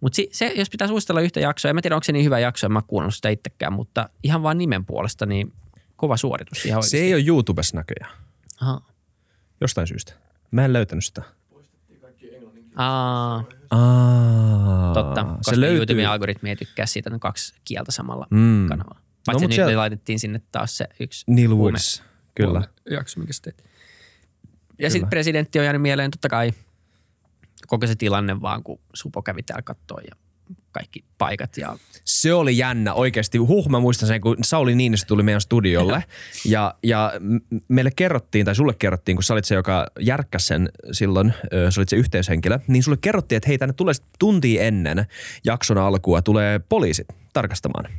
mutta 0.00 0.22
se, 0.32 0.52
jos 0.56 0.70
pitää 0.70 0.88
suositella 0.88 1.20
yhtä 1.20 1.40
jaksoa, 1.40 1.68
en 1.68 1.74
mä 1.74 1.82
tiedä, 1.82 1.96
onko 1.96 2.04
se 2.04 2.12
niin 2.12 2.24
hyvä 2.24 2.38
jakso, 2.38 2.66
en 2.66 2.72
mä 2.72 2.82
kuunnellut 2.86 3.14
sitä 3.14 3.28
itsekään, 3.28 3.72
mutta 3.72 4.08
ihan 4.22 4.42
vaan 4.42 4.58
nimen 4.58 4.84
puolesta, 4.84 5.26
niin 5.26 5.52
kova 5.96 6.16
suoritus. 6.16 6.66
Ihan 6.66 6.82
se 6.82 6.98
ei 6.98 7.14
ole 7.14 7.24
YouTubessa 7.26 7.76
näköjään. 7.76 8.16
Aha. 8.60 8.80
Jostain 9.60 9.86
syystä. 9.86 10.12
Mä 10.50 10.64
en 10.64 10.72
löytänyt 10.72 11.04
sitä. 11.04 11.22
Aa, 12.76 13.44
Aa, 13.70 14.94
totta. 14.94 15.24
Koska 15.24 15.50
se 15.54 15.60
löytyy. 15.60 15.76
YouTuben 15.76 16.08
algoritmi 16.08 16.48
ei 16.50 16.56
tykkää 16.56 16.86
siitä, 16.86 17.08
että 17.08 17.14
on 17.16 17.20
kaksi 17.20 17.54
kieltä 17.64 17.92
samalla 17.92 18.26
Mm. 18.30 18.66
kanavalla. 18.68 19.00
No, 19.00 19.04
Paitsi 19.26 19.44
mut 19.44 19.50
nyt 19.50 19.54
siellä- 19.54 19.76
laitettiin 19.76 20.18
sinne 20.20 20.40
taas 20.52 20.76
se 20.76 20.88
yksi 21.00 21.24
Neil 21.28 21.50
huume- 21.50 21.56
Woods, 21.72 22.02
kyllä. 22.34 22.62
jakso, 22.90 23.20
mikä 23.20 23.32
sä 23.32 23.42
teit. 23.42 23.64
Ja 24.78 24.90
sitten 24.90 25.10
presidentti 25.10 25.58
on 25.58 25.64
jäänyt 25.64 25.82
mieleen 25.82 26.10
totta 26.10 26.28
kai 26.28 26.52
koko 27.66 27.86
se 27.86 27.94
tilanne 27.94 28.40
vaan, 28.40 28.62
kun 28.62 28.78
Supo 28.94 29.22
kävi 29.22 29.42
täällä 29.42 29.62
kattoon 29.62 30.02
ja 30.10 30.16
kaikki 30.72 31.04
paikat 31.18 31.56
ja 31.56 31.76
Se 32.04 32.34
oli 32.34 32.58
jännä 32.58 32.94
oikeasti. 32.94 33.38
Huh, 33.38 33.68
mä 33.68 33.80
muistan 33.80 34.06
sen, 34.06 34.20
kun 34.20 34.36
Sauli 34.44 34.74
Niinistö 34.74 35.08
tuli 35.08 35.22
meidän 35.22 35.40
studiolle 35.40 36.04
ja, 36.44 36.74
ja 36.82 37.12
meille 37.68 37.90
kerrottiin, 37.96 38.44
tai 38.44 38.54
sulle 38.54 38.74
kerrottiin, 38.74 39.16
kun 39.16 39.22
sä 39.22 39.34
olit 39.34 39.44
se, 39.44 39.54
joka 39.54 39.86
järkkäsi 40.00 40.46
sen 40.46 40.68
silloin, 40.92 41.34
sä 41.70 41.80
olit 41.80 41.88
se 41.88 41.96
yhteyshenkilö, 41.96 42.58
niin 42.66 42.82
sulle 42.82 42.98
kerrottiin, 43.00 43.36
että 43.36 43.48
hei, 43.48 43.58
tänne 43.58 43.72
tulee 43.72 43.94
sit 43.94 44.04
tuntia 44.18 44.62
ennen 44.62 45.06
jakson 45.44 45.78
alkua, 45.78 46.22
tulee 46.22 46.58
poliisit 46.58 47.08
tarkastamaan 47.32 47.90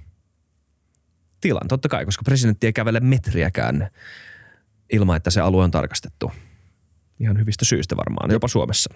tilan. 1.42 1.68
Totta 1.68 1.90
kai, 1.90 2.06
koska 2.06 2.24
presidentti 2.26 2.68
ei 2.68 2.74
kävele 2.74 3.00
metriäkään 3.00 3.90
ilman, 4.94 5.18
että 5.18 5.30
se 5.30 5.42
alue 5.42 5.64
on 5.64 5.72
tarkastettu. 5.72 6.32
Ihan 7.20 7.40
hyvistä 7.40 7.66
syistä 7.66 7.98
varmaan, 7.98 8.32
jopa 8.32 8.48
Suomessa. 8.48 8.94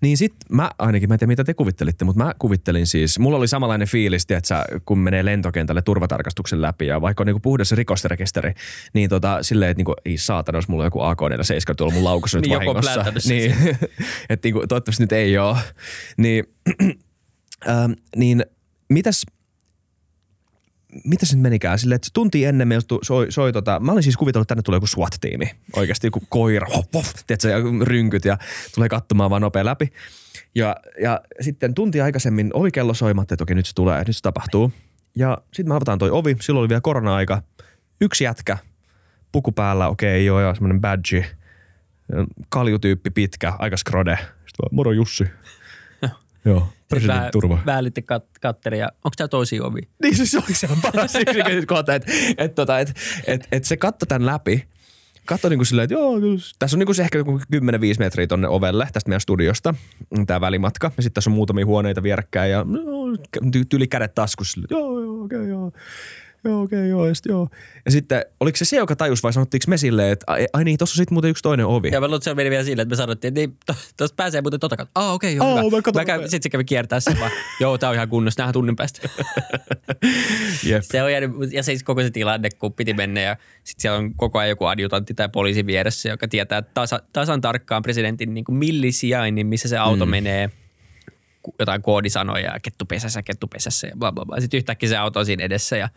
Niin 0.00 0.16
sit 0.16 0.34
mä 0.50 0.70
ainakin, 0.78 1.08
mä 1.08 1.14
en 1.14 1.18
tiedä 1.18 1.28
mitä 1.28 1.44
te 1.44 1.54
kuvittelitte, 1.54 2.04
mutta 2.04 2.24
mä 2.24 2.32
kuvittelin 2.38 2.86
siis, 2.86 3.18
mulla 3.18 3.38
oli 3.38 3.48
samanlainen 3.48 3.88
fiilis, 3.88 4.26
että 4.28 4.64
kun 4.84 4.98
menee 4.98 5.24
lentokentälle 5.24 5.82
turvatarkastuksen 5.82 6.62
läpi 6.62 6.86
ja 6.86 7.00
vaikka 7.00 7.22
on 7.22 7.26
niinku 7.26 7.40
puhdas 7.40 7.72
rikosrekisteri, 7.72 8.52
niin 8.94 9.10
tota, 9.10 9.38
silleen, 9.42 9.70
että 9.70 9.78
niinku, 9.78 9.94
ei 10.04 10.18
saatana, 10.18 10.58
jos 10.58 10.68
mulla 10.68 10.82
on 10.82 10.86
joku 10.86 11.00
AK-47 11.00 11.74
tuolla 11.76 11.94
mun 11.94 12.04
laukussa 12.04 12.38
nyt 12.38 12.46
Niin 12.46 12.58
vahingossa. 12.58 13.04
sen 13.04 13.36
Niin, 13.36 13.54
että 14.30 14.46
niinku, 14.46 14.66
toivottavasti 14.66 15.02
nyt 15.02 15.12
ei 15.12 15.38
ole. 15.38 15.56
Niin, 16.16 16.44
ähm, 17.68 17.92
niin 18.16 18.44
mitäs, 18.88 19.22
mitä 21.04 21.26
se 21.26 21.36
nyt 21.36 21.42
menikään? 21.42 21.78
Silleen, 21.78 21.96
että 21.96 22.08
tunti 22.12 22.44
ennen 22.44 22.68
meillä 22.68 22.84
soi, 23.02 23.32
soi 23.32 23.52
tota, 23.52 23.80
mä 23.80 23.92
olin 23.92 24.02
siis 24.02 24.16
kuvitellut, 24.16 24.44
että 24.44 24.48
tänne 24.54 24.62
tulee 24.62 24.76
joku 24.76 24.86
SWAT-tiimi. 24.86 25.50
Oikeasti 25.76 26.06
joku 26.06 26.22
koira, 26.28 26.66
hof, 26.74 26.86
hof, 26.94 27.12
tiedätkö, 27.26 27.48
ja 27.48 27.58
rynkyt 27.82 28.24
ja 28.24 28.38
tulee 28.74 28.88
katsomaan 28.88 29.30
vaan 29.30 29.42
nopea 29.42 29.64
läpi. 29.64 29.92
Ja, 30.54 30.76
ja 31.02 31.20
sitten 31.40 31.74
tunti 31.74 32.00
aikaisemmin 32.00 32.50
ovi 32.54 32.70
kello 32.70 32.94
soimatta, 32.94 33.34
että 33.34 33.42
okei 33.42 33.56
nyt 33.56 33.66
se 33.66 33.74
tulee, 33.74 34.04
nyt 34.06 34.16
se 34.16 34.22
tapahtuu. 34.22 34.72
Ja 35.16 35.38
sitten 35.52 35.68
me 35.68 35.76
avataan 35.76 35.98
toi 35.98 36.10
ovi, 36.10 36.36
silloin 36.40 36.62
oli 36.62 36.68
vielä 36.68 36.80
korona-aika. 36.80 37.42
Yksi 38.00 38.24
jätkä, 38.24 38.58
puku 39.32 39.52
päällä, 39.52 39.88
okei 39.88 40.26
joo, 40.26 40.40
joo, 40.40 40.54
semmoinen 40.54 40.80
badge. 40.80 41.26
Kaljutyyppi 42.48 43.10
pitkä, 43.10 43.52
aika 43.58 43.76
skrode. 43.76 44.16
Sitten 44.16 44.62
vaan, 44.62 44.74
moro 44.74 44.92
Jussi. 44.92 45.24
Joo, 46.44 46.68
presidentin 46.96 47.32
turva. 47.32 47.58
Väällitte 47.66 48.00
kat- 48.00 48.38
katteri 48.40 48.78
ja 48.78 48.88
onko 48.96 49.14
tämä 49.16 49.28
toisia 49.28 49.64
ovi? 49.64 49.80
Niin 50.02 50.16
siis 50.16 50.30
se 50.30 50.38
oli 50.38 50.54
se 50.54 50.68
paras 50.82 51.14
yksinkertaisesti 51.20 51.66
kohta, 51.66 51.94
että 51.94 52.12
et, 52.38 52.54
tota, 52.54 52.78
et, 52.78 52.94
et, 53.26 53.48
et 53.52 53.64
se 53.64 53.76
katto 53.76 54.06
tämän 54.06 54.26
läpi. 54.26 54.64
Katso 55.26 55.48
niin 55.48 55.58
kuin 55.58 55.66
silleen, 55.66 55.84
että 55.84 55.94
joo, 55.94 56.20
kyllä. 56.20 56.38
tässä 56.58 56.76
on 56.76 56.78
niin 56.78 56.86
kuin 56.86 56.96
se 56.96 57.02
ehkä 57.02 57.18
joku 57.18 57.38
10-5 57.38 57.42
metriä 57.98 58.26
tonne 58.26 58.48
ovelle 58.48 58.88
tästä 58.92 59.08
meidän 59.08 59.20
studiosta, 59.20 59.74
tämä 60.26 60.40
välimatka. 60.40 60.92
Ja 60.96 61.02
sitten 61.02 61.14
tässä 61.14 61.30
on 61.30 61.34
muutamia 61.34 61.66
huoneita 61.66 62.02
vierekkäin 62.02 62.50
ja 62.50 62.64
no, 62.64 63.14
ty- 63.46 63.66
tyyli 63.68 63.86
kädet 63.86 64.14
taskussa. 64.14 64.60
Joo, 64.70 65.00
joo, 65.00 65.24
okei, 65.24 65.38
okay, 65.38 65.48
joo. 65.48 65.72
Joo, 66.44 66.62
okei, 66.62 66.78
okay, 66.78 66.88
joo, 66.88 67.06
ja 67.06 67.14
sitten 67.14 67.30
joo. 67.30 67.48
Ja 67.84 67.90
sitten, 67.90 68.24
oliko 68.40 68.56
se 68.56 68.64
se, 68.64 68.76
joka 68.76 68.96
tajus 68.96 69.22
vai 69.22 69.32
sanottiinko 69.32 69.64
me 69.68 69.76
silleen, 69.76 70.12
että 70.12 70.24
ai, 70.26 70.46
ai 70.52 70.64
niin, 70.64 70.78
tuossa 70.78 70.94
on 70.94 70.96
sitten 70.96 71.14
muuten 71.14 71.30
yksi 71.30 71.42
toinen 71.42 71.66
ovi. 71.66 71.88
Ja 71.92 72.00
mä 72.00 72.06
luulen, 72.06 72.16
että 72.16 72.24
se 72.24 72.34
meni 72.34 72.50
vielä 72.50 72.64
silleen, 72.64 72.82
että 72.82 72.92
me 72.92 72.96
sanottiin, 72.96 73.28
että 73.28 73.40
niin, 73.40 73.56
to- 73.66 73.74
tuosta 73.96 74.16
pääsee 74.16 74.40
muuten 74.40 74.60
tota 74.60 74.76
kautta. 74.76 75.00
Ah, 75.00 75.12
okei, 75.12 75.36
okay, 75.36 75.48
joo, 75.48 75.56
Aa, 75.56 75.62
hyvä. 75.62 75.76
mä 75.76 75.82
katon 75.82 76.00
Mä 76.00 76.04
käyn, 76.04 76.16
nopea. 76.16 76.30
sit 76.30 76.42
se 76.42 76.48
kävi 76.48 76.64
kiertää 76.64 77.00
sen 77.00 77.20
vaan. 77.20 77.30
joo, 77.60 77.78
tää 77.78 77.88
on 77.88 77.94
ihan 77.94 78.08
kunnossa, 78.08 78.42
nähdään 78.42 78.52
tunnin 78.52 78.76
päästä. 78.76 79.08
Jep. 80.66 80.82
se 80.82 81.02
on 81.02 81.12
jäänyt, 81.12 81.30
ja 81.52 81.62
se 81.62 81.66
siis 81.66 81.82
koko 81.82 82.02
se 82.02 82.10
tilanne, 82.10 82.50
kun 82.50 82.72
piti 82.72 82.94
mennä 82.94 83.20
ja 83.20 83.36
sitten 83.64 83.82
siellä 83.82 83.98
on 83.98 84.14
koko 84.14 84.38
ajan 84.38 84.48
joku 84.48 84.64
adjutantti 84.64 85.14
tai 85.14 85.28
poliisi 85.28 85.66
vieressä, 85.66 86.08
joka 86.08 86.28
tietää 86.28 86.62
tasa, 86.62 87.02
tasan 87.12 87.40
tarkkaan 87.40 87.82
presidentin 87.82 88.34
niin 88.34 88.44
kuin 88.44 88.56
millisijainnin, 88.56 89.46
missä 89.46 89.68
se 89.68 89.78
auto 89.78 90.06
mm. 90.06 90.10
menee 90.10 90.50
jotain 91.58 91.82
koodisanoja 91.82 92.52
ja 92.52 92.60
kettupesässä, 92.60 93.22
kettupesässä 93.22 93.86
ja 93.86 93.96
bla 93.96 94.12
bla 94.12 94.26
bla. 94.26 94.40
Sitten 94.40 94.58
yhtäkkiä 94.58 94.88
se 94.88 94.96
auto 94.96 95.20
on 95.20 95.26
siinä 95.26 95.44
edessä 95.44 95.76
ja, 95.76 95.88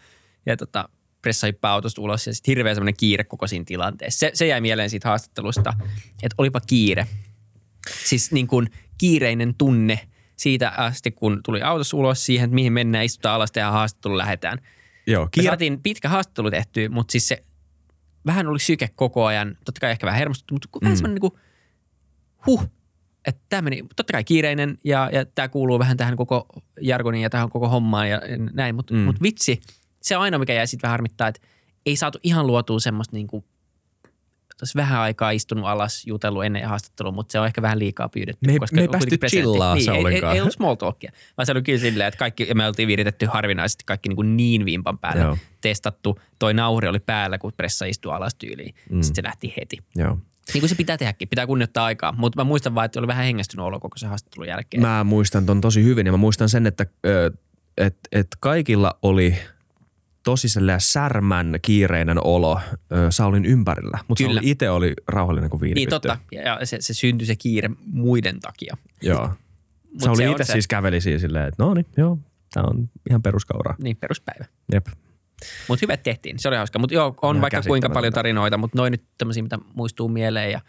ja 0.45 0.57
tota, 0.57 0.89
pressa 1.21 1.47
hyppää 1.47 1.71
autosta 1.71 2.01
ulos 2.01 2.27
ja 2.27 2.33
sitten 2.33 2.51
hirveä 2.51 2.73
semmoinen 2.73 2.97
kiire 2.97 3.23
koko 3.23 3.47
siinä 3.47 3.65
tilanteessa. 3.65 4.19
Se, 4.19 4.31
se 4.33 4.47
jäi 4.47 4.61
mieleen 4.61 4.89
siitä 4.89 5.09
haastattelusta, 5.09 5.73
että 6.23 6.35
olipa 6.37 6.59
kiire. 6.67 7.07
Siis 8.05 8.31
niin 8.31 8.47
kuin 8.47 8.69
kiireinen 8.97 9.55
tunne 9.57 9.99
siitä 10.35 10.69
asti, 10.69 11.11
kun 11.11 11.39
tuli 11.45 11.61
autossa 11.61 11.97
ulos 11.97 12.25
siihen, 12.25 12.45
että 12.45 12.55
mihin 12.55 12.73
mennään, 12.73 13.05
istutaan 13.05 13.35
alas, 13.35 13.51
tehdään 13.51 13.73
haastattelu, 13.73 14.17
lähdetään. 14.17 14.57
Joo, 15.07 15.23
Me 15.23 15.29
kiire. 15.31 15.49
saatiin 15.49 15.81
pitkä 15.83 16.09
haastattelu 16.09 16.51
tehtyä, 16.51 16.89
mutta 16.89 17.11
siis 17.11 17.27
se 17.27 17.43
vähän 18.25 18.47
oli 18.47 18.59
syke 18.59 18.89
koko 18.95 19.25
ajan. 19.25 19.57
Totta 19.65 19.81
kai 19.81 19.91
ehkä 19.91 20.05
vähän 20.05 20.19
hermostuttu, 20.19 20.53
mutta 20.53 20.69
mm. 20.81 20.85
vähän 20.85 20.97
semmoinen 20.97 21.21
niin 21.21 21.31
kuin, 21.31 21.41
huh, 22.45 22.67
että 23.27 23.41
tämä 23.49 23.61
meni, 23.61 23.83
totta 23.95 24.13
kai 24.13 24.23
kiireinen 24.23 24.77
ja, 24.83 25.09
ja 25.13 25.25
tämä 25.25 25.47
kuuluu 25.47 25.79
vähän 25.79 25.97
tähän 25.97 26.15
koko 26.15 26.47
jargoniin 26.81 27.23
ja 27.23 27.29
tähän 27.29 27.49
koko 27.49 27.69
hommaan 27.69 28.09
ja 28.09 28.21
näin, 28.53 28.75
mutta 28.75 28.93
mm. 28.93 28.99
mut 28.99 29.21
vitsi, 29.21 29.61
se 30.05 30.17
on 30.17 30.23
ainoa, 30.23 30.39
mikä 30.39 30.53
jäi 30.53 30.67
sitten 30.67 30.87
vähän 30.87 30.93
harmittaa, 30.93 31.27
että 31.27 31.41
ei 31.85 31.95
saatu 31.95 32.19
ihan 32.23 32.47
luotua 32.47 32.79
semmoista 32.79 33.15
niin 33.15 33.27
kuin, 33.27 33.45
olisi 34.61 34.75
vähän 34.75 34.99
aikaa 34.99 35.31
istunut 35.31 35.65
alas, 35.65 36.07
jutellut 36.07 36.45
ennen 36.45 36.67
haastattelua, 36.67 37.11
mutta 37.11 37.31
se 37.31 37.39
on 37.39 37.45
ehkä 37.45 37.61
vähän 37.61 37.79
liikaa 37.79 38.09
pyydetty. 38.09 38.45
Me 38.45 38.51
ei- 38.51 38.59
koska 38.59 38.75
me 38.75 38.81
ei 38.81 38.87
päästy 38.87 39.17
chillaa 39.27 39.75
niin, 39.75 39.85
se 39.85 39.91
ei, 39.91 39.97
ei, 39.97 40.01
ollenkaan. 40.01 40.35
ei, 40.35 40.41
ollut 40.41 40.53
small 40.53 40.75
talkia, 40.75 41.11
vaan 41.37 41.45
se 41.45 41.51
oli 41.51 41.61
kyllä 41.61 41.79
silleen, 41.79 42.07
että 42.07 42.17
kaikki, 42.17 42.45
ja 42.49 42.55
me 42.55 42.67
oltiin 42.67 42.87
viritetty 42.87 43.25
harvinaisesti 43.25 43.83
kaikki 43.87 44.09
niin, 44.09 44.15
kuin 44.15 44.37
niin 44.37 44.65
vimpan 44.65 44.97
päälle. 44.97 45.23
Joo. 45.23 45.37
Testattu, 45.61 46.19
toi 46.39 46.53
nauhuri 46.53 46.87
oli 46.87 46.99
päällä, 46.99 47.37
kun 47.37 47.53
pressa 47.57 47.85
istui 47.85 48.13
alas 48.13 48.35
tyyliin. 48.35 48.75
Mm. 48.89 49.01
Sitten 49.01 49.23
se 49.23 49.27
lähti 49.27 49.53
heti. 49.57 49.77
Joo. 49.95 50.17
Niin 50.53 50.61
kuin 50.61 50.69
se 50.69 50.75
pitää 50.75 50.97
tehdäkin, 50.97 51.27
pitää 51.29 51.47
kunnioittaa 51.47 51.85
aikaa. 51.85 52.11
Mutta 52.17 52.39
mä 52.39 52.43
muistan 52.43 52.75
vaan, 52.75 52.85
että 52.85 52.99
oli 52.99 53.07
vähän 53.07 53.25
hengästynyt 53.25 53.65
olo 53.65 53.79
koko 53.79 53.97
se 53.97 54.07
haastattelun 54.07 54.47
jälkeen. 54.47 54.81
Mä 54.81 55.03
muistan 55.03 55.45
ton 55.45 55.61
tosi 55.61 55.83
hyvin 55.83 56.05
ja 56.05 56.11
mä 56.11 56.17
muistan 56.17 56.49
sen, 56.49 56.67
että 56.67 56.85
ö, 57.05 57.31
et, 57.77 57.97
et 58.11 58.27
kaikilla 58.39 58.99
oli 59.01 59.35
tosi 60.25 60.49
sellainen 60.49 60.81
särmän 60.81 61.59
kiireinen 61.61 62.25
olo 62.25 62.59
Saulin 63.09 63.45
ympärillä, 63.45 63.99
mutta. 64.07 64.23
Sauli 64.23 64.39
itse 64.43 64.69
oli 64.69 64.93
rauhallinen 65.07 65.49
kuin 65.49 65.61
viini 65.61 65.73
niin 65.73 65.89
totta, 65.89 66.17
ja 66.31 66.59
se, 66.63 66.77
se 66.79 66.93
syntyi 66.93 67.27
se 67.27 67.35
kiire 67.35 67.69
muiden 67.85 68.39
takia. 68.39 68.77
Joo. 69.01 69.29
Mut 69.93 70.01
Sauli 70.01 70.31
itse 70.31 70.43
se- 70.43 70.51
siis 70.51 70.67
käveli 70.67 71.01
siinä 71.01 71.19
silleen, 71.19 71.47
että 71.47 71.63
no 71.63 71.73
niin, 71.73 71.85
joo, 71.97 72.17
tää 72.53 72.63
on 72.63 72.89
ihan 73.09 73.21
peruskauraa. 73.21 73.75
Niin, 73.83 73.97
peruspäivä. 73.97 74.45
Jep. 74.73 74.87
Mutta 75.67 75.83
hyvät 75.83 76.03
tehtiin, 76.03 76.39
se 76.39 76.47
oli 76.47 76.57
hauska. 76.57 76.79
Mutta 76.79 76.93
joo, 76.93 77.15
on 77.21 77.35
Ihan 77.35 77.41
vaikka 77.41 77.61
kuinka 77.61 77.89
paljon 77.89 78.13
tarinoita, 78.13 78.57
mutta 78.57 78.77
noin 78.77 78.91
nyt 78.91 79.03
tämmöisiä, 79.17 79.43
mitä 79.43 79.59
muistuu 79.73 80.09
mieleen. 80.09 80.51
Ja, 80.51 80.61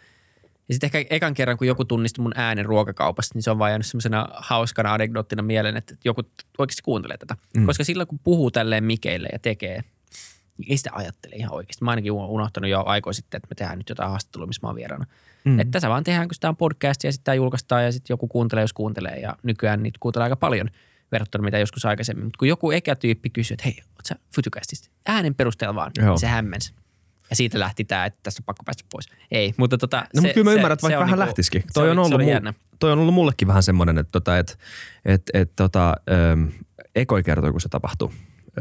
ja 0.67 0.73
sitten 0.73 0.87
ehkä 0.93 1.15
ekan 1.15 1.33
kerran, 1.33 1.57
kun 1.57 1.67
joku 1.67 1.85
tunnisti 1.85 2.21
mun 2.21 2.31
äänen 2.35 2.65
ruokakaupasta, 2.65 3.31
niin 3.35 3.43
se 3.43 3.51
on 3.51 3.59
vaan 3.59 3.71
jäänyt 3.71 3.85
semmoisena 3.85 4.27
hauskana 4.33 4.93
anekdoottina 4.93 5.43
mieleen, 5.43 5.77
että 5.77 5.95
joku 6.05 6.21
oikeasti 6.57 6.81
kuuntelee 6.81 7.17
tätä. 7.17 7.35
Mm. 7.57 7.65
Koska 7.65 7.83
silloin, 7.83 8.07
kun 8.07 8.19
puhuu 8.19 8.51
tälleen 8.51 8.83
mikeille 8.83 9.29
ja 9.31 9.39
tekee, 9.39 9.83
Niin 10.57 10.71
ei 10.71 10.77
sitä 10.77 10.89
ajattele 10.93 11.35
ihan 11.35 11.53
oikeasti. 11.53 11.83
Mä 11.83 11.91
ainakin 11.91 12.11
unohtanut 12.11 12.69
jo 12.69 12.83
aikoja 12.85 13.13
sitten, 13.13 13.37
että 13.37 13.47
me 13.49 13.55
tehdään 13.55 13.77
nyt 13.77 13.89
jotain 13.89 14.09
haastattelua, 14.09 14.47
missä 14.47 14.59
mä 14.63 14.69
oon 14.69 14.75
vieraana. 14.75 15.05
Mm. 15.45 15.59
Että 15.59 15.71
tässä 15.71 15.89
vaan 15.89 16.03
tehdään, 16.03 16.27
kun 16.27 16.35
sitä 16.35 16.49
on 16.49 16.57
podcast 16.57 17.03
ja 17.03 17.11
sitten 17.11 17.25
tämä 17.25 17.35
julkaistaan 17.35 17.83
ja 17.83 17.91
sitten 17.91 18.13
joku 18.13 18.27
kuuntelee, 18.27 18.63
jos 18.63 18.73
kuuntelee. 18.73 19.19
Ja 19.19 19.37
nykyään 19.43 19.83
niitä 19.83 19.97
kuuntelee 19.99 20.23
aika 20.23 20.35
paljon 20.35 20.69
verrattuna 21.11 21.43
mitä 21.43 21.57
joskus 21.57 21.85
aikaisemmin. 21.85 22.25
Mutta 22.25 22.37
kun 22.37 22.47
joku 22.47 22.71
eka 22.71 22.95
tyyppi 22.95 23.29
kysyy, 23.29 23.55
että 23.55 23.63
hei, 23.65 23.77
oot 23.77 24.05
sä? 24.05 24.15
Äänen 25.05 25.35
perusteella 25.35 25.75
vaan, 25.75 25.91
Joo. 25.97 26.09
niin 26.09 26.19
se 26.19 26.27
hämmensi. 26.27 26.73
Ja 27.29 27.35
siitä 27.35 27.59
lähti 27.59 27.85
tämä, 27.85 28.05
että 28.05 28.19
tässä 28.23 28.41
on 28.41 28.45
pakko 28.45 28.63
päästä 28.63 28.83
pois. 28.91 29.09
Ei, 29.31 29.53
mutta 29.57 29.77
tota, 29.77 29.97
No 29.97 30.21
mutta 30.21 30.33
kyllä 30.33 30.45
mä 30.45 30.53
ymmärrän, 30.53 30.73
että 30.73 30.83
vaikka 30.83 30.99
vähän 30.99 31.11
niinku, 31.11 31.27
lähtisikin. 31.27 31.63
Toi 31.73 31.91
on, 31.91 31.99
ollut 31.99 32.21
mu- 32.21 32.53
toi 32.79 32.91
on 32.91 32.99
ollut 32.99 33.13
mullekin 33.13 33.47
vähän 33.47 33.63
semmoinen, 33.63 33.97
että, 33.97 34.11
tota, 34.11 34.37
että 34.37 34.53
et, 35.05 35.21
et, 35.33 35.51
tota, 35.55 35.93
ähm, 36.11 36.45
ekoi 36.95 37.23
kertoi, 37.23 37.51
kun 37.51 37.61
se 37.61 37.69
tapahtui. 37.69 38.09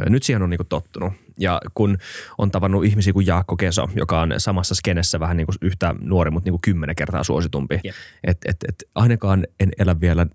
Nyt 0.09 0.23
siihen 0.23 0.43
on 0.43 0.51
niinku 0.51 0.65
tottunut. 0.65 1.13
Ja 1.39 1.61
kun 1.75 1.99
on 2.39 2.51
tavannut 2.51 2.85
ihmisiä 2.85 3.13
kuin 3.13 3.27
Jaakko 3.27 3.57
Keso, 3.57 3.89
joka 3.95 4.21
on 4.21 4.35
samassa 4.39 4.75
skenessä 4.75 5.21
vähän 5.21 5.37
niinku 5.37 5.53
yhtä 5.63 5.95
nuori, 6.01 6.31
mutta 6.31 6.47
niinku 6.47 6.59
kymmenen 6.63 6.97
kertaa 6.97 7.25
suositumpi. 7.25 7.81
Että 8.25 8.51
et, 8.51 8.57
et, 8.69 8.85
ainakaan 8.95 9.47
en 9.61 9.71
elä 9.79 10.01
vielä 10.01 10.27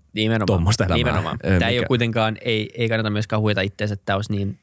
tuommoista 0.46 0.84
elämää. 0.84 0.96
Nimenomaan. 0.96 1.38
Tämä 1.38 1.54
mikä... 1.54 1.68
ei 1.68 1.78
ole 1.78 1.86
kuitenkaan, 1.86 2.36
ei, 2.40 2.70
ei 2.74 2.88
kannata 2.88 3.10
myöskään 3.10 3.42
huijata 3.42 3.60
itseänsä, 3.60 3.92
että 3.92 4.06
tämä 4.06 4.16
olisi 4.16 4.32
niin, 4.32 4.58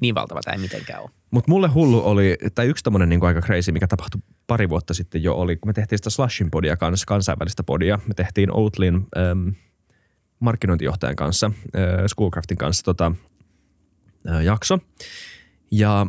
niin 0.00 0.14
valtava, 0.14 0.40
tämä 0.44 0.52
ei 0.52 0.60
mitenkään 0.60 1.02
ole. 1.02 1.10
Mutta 1.30 1.50
mulle 1.50 1.68
hullu 1.68 2.06
oli, 2.06 2.38
tai 2.54 2.66
yksi 2.66 2.84
tämmöinen 2.84 3.08
niinku 3.08 3.26
aika 3.26 3.40
crazy, 3.40 3.72
mikä 3.72 3.86
tapahtui 3.86 4.20
pari 4.46 4.68
vuotta 4.68 4.94
sitten 4.94 5.22
jo 5.22 5.34
oli, 5.34 5.56
kun 5.56 5.68
me 5.68 5.72
tehtiin 5.72 5.98
sitä 5.98 6.10
Slashin 6.10 6.50
podia 6.50 6.76
kanssa, 6.76 7.06
kansainvälistä 7.06 7.62
podia. 7.62 7.98
Me 8.06 8.14
tehtiin 8.14 8.56
Outlin 8.56 8.94
ähm, 8.94 9.48
markkinointijohtajan 10.40 11.16
kanssa, 11.16 11.46
äh, 11.46 12.06
Schoolcraftin 12.06 12.56
kanssa 12.56 12.84
tota, 12.84 13.12
äh, 14.30 14.44
jakso. 14.44 14.78
Ja 15.70 16.06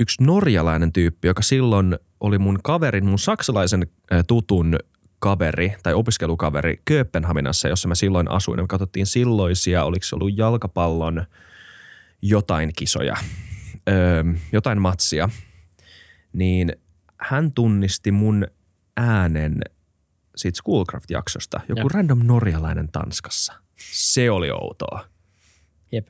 yksi 0.00 0.24
norjalainen 0.24 0.92
tyyppi, 0.92 1.28
joka 1.28 1.42
silloin 1.42 1.98
oli 2.20 2.38
mun 2.38 2.58
kaverin, 2.62 3.06
mun 3.06 3.18
saksalaisen 3.18 3.86
äh, 4.12 4.24
tutun 4.26 4.78
kaveri 5.18 5.74
tai 5.82 5.94
opiskelukaveri 5.94 6.80
Kööpenhaminassa, 6.84 7.68
jossa 7.68 7.88
mä 7.88 7.94
silloin 7.94 8.30
asuin. 8.30 8.60
Me 8.60 8.66
katsottiin 8.68 9.06
silloisia, 9.06 9.84
oliko 9.84 10.04
se 10.04 10.16
ollut 10.16 10.38
jalkapallon 10.38 11.24
jotain 12.26 12.72
kisoja, 12.76 13.16
öö, 13.88 14.24
jotain 14.52 14.80
matsia. 14.80 15.28
Niin 16.32 16.72
hän 17.20 17.52
tunnisti 17.52 18.12
mun 18.12 18.46
äänen 18.96 19.60
siitä 20.36 20.56
Schoolcraft-jaksosta. 20.56 21.60
Joku 21.68 21.80
ja. 21.80 21.88
random 21.94 22.20
norjalainen 22.26 22.88
Tanskassa. 22.92 23.52
Se 23.92 24.30
oli 24.30 24.50
outoa. 24.50 25.08
Jep. 25.92 26.08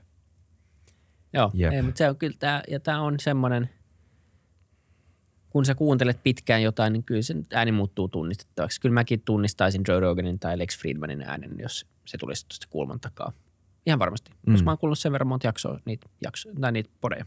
Joo, 1.32 1.50
Jep. 1.54 1.72
Ei, 1.72 1.82
mutta 1.82 1.98
se 1.98 2.08
on 2.08 2.16
kyllä 2.16 2.36
tämä, 2.38 2.62
ja 2.68 2.80
tämä 2.80 3.00
on 3.00 3.20
semmoinen, 3.20 3.70
kun 5.50 5.64
sä 5.64 5.74
kuuntelet 5.74 6.22
pitkään 6.22 6.62
jotain, 6.62 6.92
niin 6.92 7.04
kyllä 7.04 7.22
sen 7.22 7.46
ääni 7.52 7.72
muuttuu 7.72 8.08
tunnistettavaksi. 8.08 8.80
Kyllä 8.80 8.92
mäkin 8.92 9.20
tunnistaisin 9.20 9.82
Joe 9.88 10.00
Roganin 10.00 10.38
tai 10.38 10.58
Lex 10.58 10.78
Friedmanin 10.78 11.22
äänen, 11.22 11.50
jos 11.58 11.86
se 12.06 12.18
tulisi 12.18 12.46
tuosta 12.48 12.66
kulman 12.70 13.00
takaa. 13.00 13.32
Ihan 13.86 13.98
varmasti, 13.98 14.30
mm. 14.46 14.52
koska 14.52 14.64
mä 14.64 14.70
oon 14.70 14.78
kuullut 14.78 14.98
sen 14.98 15.12
verran 15.12 15.28
monta 15.28 15.46
jaksoa, 15.46 15.78
niitä, 15.84 16.06
jakso, 16.22 16.48
tai 16.60 16.72
niitä 16.72 16.90
podeja. 17.00 17.26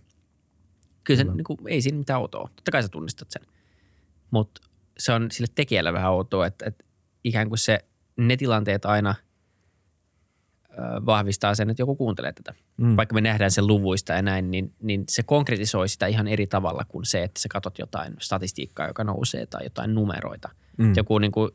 Kyllä 1.04 1.18
se, 1.18 1.24
niin 1.24 1.44
kuin, 1.44 1.60
ei 1.68 1.82
siinä 1.82 1.98
mitään 1.98 2.20
outoa. 2.20 2.50
Totta 2.56 2.72
kai 2.72 2.84
sä 2.84 2.90
tunnistat 2.90 3.32
sen. 3.32 3.42
Mutta 4.32 4.62
se 4.98 5.12
on 5.12 5.32
sille 5.32 5.48
tekijälle 5.56 5.94
vähän 5.94 6.12
outoa, 6.12 6.46
että, 6.46 6.66
että 6.66 6.86
ikään 7.24 7.50
kuin 7.50 7.60
se, 7.60 7.80
ne 8.18 8.38
tilanteet 8.38 8.86
aina– 8.86 9.16
vahvistaa 11.06 11.56
sen, 11.56 11.70
että 11.70 11.82
joku 11.82 11.96
kuuntelee 11.96 12.34
tätä. 12.34 12.54
Mm. 12.78 12.98
Vaikka 12.98 13.16
me 13.16 13.22
nähdään 13.22 13.52
sen 13.52 13.68
luvuista 13.68 14.14
ja 14.14 14.22
näin, 14.22 14.52
niin, 14.52 14.74
niin 14.82 15.04
se 15.10 15.24
konkretisoi 15.24 15.90
sitä 15.90 16.08
ihan 16.08 16.28
eri 16.28 16.48
tavalla 16.48 16.86
kuin 16.88 17.06
se, 17.06 17.24
että 17.24 17.42
sä 17.42 17.50
katsot 17.52 17.80
jotain 17.80 18.14
statistiikkaa, 18.20 18.88
joka 18.88 19.04
nousee 19.04 19.46
tai 19.46 19.64
jotain 19.64 19.96
numeroita. 19.96 20.50
Mm. 20.78 20.94
Joku 20.96 21.20
niin 21.20 21.32
kuin, 21.32 21.52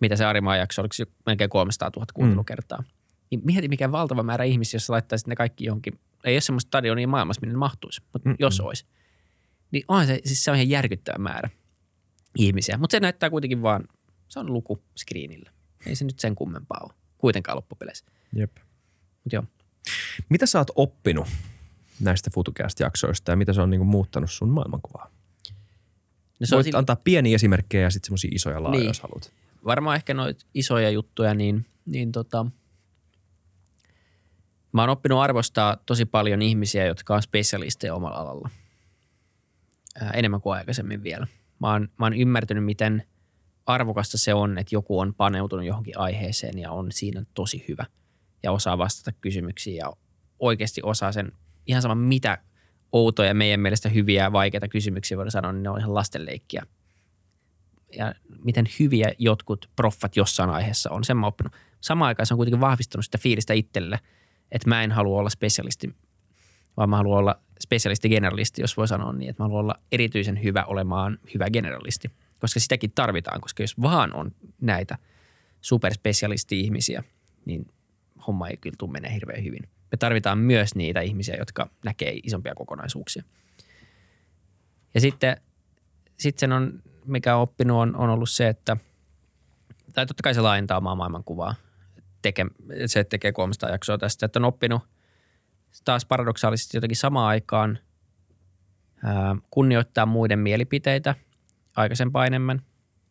mitä 0.00 0.16
se 0.16 0.24
Arimaa 0.24 0.56
jakso, 0.56 0.82
oliko 0.82 0.92
se 0.92 1.06
melkein 1.26 1.50
300 1.50 1.90
000 1.96 2.06
kuuntelukertaa. 2.14 2.78
Mm. 2.78 2.84
Niin 3.30 3.40
mieti, 3.44 3.68
mikä 3.68 3.92
valtava 3.92 4.22
määrä 4.22 4.44
ihmisiä, 4.44 4.76
jos 4.76 4.90
laittaisit 4.90 5.26
ne 5.26 5.36
kaikki 5.36 5.64
johonkin, 5.64 5.98
ei 6.24 6.34
ole 6.34 6.40
semmoista 6.40 6.68
stadionia 6.68 7.08
maailmassa, 7.08 7.40
minne 7.40 7.52
ne 7.52 7.58
mahtuisi, 7.58 8.02
mutta 8.12 8.28
Mm-mm. 8.28 8.36
jos 8.38 8.60
olisi. 8.60 8.86
Niin 9.70 9.84
on 9.88 10.06
se, 10.06 10.20
siis 10.24 10.44
se 10.44 10.50
on 10.50 10.56
ihan 10.56 10.68
järkyttävä 10.68 11.18
määrä 11.18 11.50
ihmisiä. 12.38 12.76
Mutta 12.78 12.94
se 12.94 13.00
näyttää 13.00 13.30
kuitenkin 13.30 13.62
vaan, 13.62 13.84
se 14.28 14.40
on 14.40 14.52
luku 14.52 14.82
screenillä. 14.96 15.50
Ei 15.86 15.96
se 15.96 16.04
nyt 16.04 16.20
sen 16.20 16.34
kummempaa 16.34 16.80
ole 16.84 16.92
kuitenkaan 17.18 17.56
loppupeleissä. 17.56 18.04
Jep. 18.32 18.56
Mut 19.24 19.32
joo. 19.32 19.44
Mitä 20.28 20.46
sä 20.46 20.58
oot 20.58 20.70
oppinut 20.74 21.26
näistä 22.00 22.30
FutuCast-jaksoista 22.34 23.32
ja 23.32 23.36
mitä 23.36 23.52
se 23.52 23.60
on 23.60 23.70
niinku 23.70 23.84
muuttanut 23.84 24.30
sun 24.30 24.48
maailmankuvaa? 24.48 25.10
No 26.40 26.46
se 26.46 26.56
Voit 26.56 26.64
sille... 26.64 26.78
antaa 26.78 26.96
pieniä 26.96 27.34
esimerkkejä 27.34 27.82
ja 27.82 27.90
sitten 27.90 28.06
semmoisia 28.06 28.30
isoja 28.34 28.62
laajoja, 28.62 28.80
niin. 28.80 28.88
jos 28.88 29.00
haluat. 29.00 29.32
Varmaan 29.64 29.96
ehkä 29.96 30.14
noita 30.14 30.46
isoja 30.54 30.90
juttuja, 30.90 31.34
niin, 31.34 31.66
niin 31.86 32.12
tota, 32.12 32.46
mä 34.76 34.82
oon 34.82 34.90
oppinut 34.90 35.20
arvostaa 35.20 35.76
tosi 35.86 36.04
paljon 36.04 36.42
ihmisiä, 36.42 36.86
jotka 36.86 37.14
on 37.14 37.22
spesialisteja 37.22 37.94
omalla 37.94 38.16
alalla. 38.16 38.50
Ää, 40.00 40.10
enemmän 40.10 40.40
kuin 40.40 40.56
aikaisemmin 40.56 41.02
vielä. 41.02 41.26
Mä 41.58 41.72
oon, 41.72 41.88
mä 41.98 42.06
oon 42.06 42.14
ymmärtänyt, 42.14 42.64
miten 42.64 43.02
arvokasta 43.66 44.18
se 44.18 44.34
on, 44.34 44.58
että 44.58 44.74
joku 44.74 44.98
on 44.98 45.14
paneutunut 45.14 45.66
johonkin 45.66 45.98
aiheeseen 45.98 46.58
ja 46.58 46.70
on 46.70 46.92
siinä 46.92 47.24
tosi 47.34 47.64
hyvä– 47.68 47.86
ja 48.46 48.52
osaa 48.52 48.78
vastata 48.78 49.12
kysymyksiin 49.20 49.76
ja 49.76 49.92
oikeasti 50.38 50.80
osaa 50.84 51.12
sen 51.12 51.32
ihan 51.66 51.82
sama 51.82 51.94
mitä 51.94 52.38
outoja 52.92 53.34
meidän 53.34 53.60
mielestä 53.60 53.88
hyviä 53.88 54.22
ja 54.22 54.32
vaikeita 54.32 54.68
kysymyksiä 54.68 55.16
voidaan 55.16 55.30
sanoa, 55.30 55.52
niin 55.52 55.62
ne 55.62 55.70
on 55.70 55.78
ihan 55.78 55.94
lastenleikkiä. 55.94 56.66
Ja 57.96 58.14
miten 58.44 58.66
hyviä 58.78 59.12
jotkut 59.18 59.70
proffat 59.76 60.16
jossain 60.16 60.50
aiheessa 60.50 60.90
on, 60.90 61.04
sen 61.04 61.16
mä 61.16 61.26
oppinut. 61.26 61.52
Samaan 61.80 62.08
aikaan 62.08 62.26
se 62.26 62.34
on 62.34 62.38
kuitenkin 62.38 62.60
vahvistanut 62.60 63.04
sitä 63.04 63.18
fiilistä 63.18 63.54
itselle, 63.54 63.98
että 64.52 64.68
mä 64.68 64.82
en 64.82 64.92
halua 64.92 65.18
olla 65.18 65.30
spesialisti, 65.30 65.94
vaan 66.76 66.90
mä 66.90 66.96
haluan 66.96 67.18
olla 67.18 67.36
spesialisti 67.60 68.08
generalisti, 68.08 68.62
jos 68.62 68.76
voi 68.76 68.88
sanoa 68.88 69.12
niin, 69.12 69.30
että 69.30 69.42
mä 69.42 69.44
haluan 69.44 69.60
olla 69.60 69.74
erityisen 69.92 70.42
hyvä 70.42 70.64
olemaan 70.64 71.18
hyvä 71.34 71.50
generalisti. 71.50 72.10
Koska 72.40 72.60
sitäkin 72.60 72.92
tarvitaan, 72.94 73.40
koska 73.40 73.62
jos 73.62 73.80
vaan 73.82 74.14
on 74.14 74.32
näitä 74.60 74.98
superspesialisti-ihmisiä, 75.60 77.02
niin 77.44 77.66
homma 78.26 78.48
ei 78.48 78.56
kyllä 78.56 78.76
tule 78.78 78.90
menee 78.92 79.14
hirveän 79.14 79.44
hyvin. 79.44 79.62
Me 79.90 79.96
tarvitaan 79.98 80.38
myös 80.38 80.74
niitä 80.74 81.00
ihmisiä, 81.00 81.36
jotka 81.38 81.70
näkee 81.84 82.20
isompia 82.22 82.54
kokonaisuuksia. 82.54 83.22
Ja 84.94 85.00
sitten, 85.00 85.36
sitten 86.18 86.40
sen 86.40 86.52
on, 86.52 86.82
mikä 87.04 87.36
on 87.36 87.42
oppinut, 87.42 87.76
on, 87.76 87.96
on 87.96 88.10
ollut 88.10 88.30
se, 88.30 88.48
että 88.48 88.76
tai 89.92 90.06
totta 90.06 90.22
kai 90.22 90.34
se 90.34 90.40
laajentaa 90.40 90.78
omaa 90.78 90.94
maailmankuvaa. 90.94 91.54
Teke, 92.26 92.46
se 92.86 93.04
tekee 93.04 93.32
300 93.32 93.70
jaksoa 93.70 93.98
tästä, 93.98 94.26
että 94.26 94.38
on 94.38 94.44
oppinut 94.44 94.82
taas 95.84 96.04
paradoksaalisesti 96.06 96.76
jotenkin 96.76 96.96
samaan 96.96 97.28
aikaan 97.28 97.78
ää, 99.04 99.36
kunnioittaa 99.50 100.06
muiden 100.06 100.38
mielipiteitä 100.38 101.14
aikaisempaa 101.76 102.26
enemmän. 102.26 102.62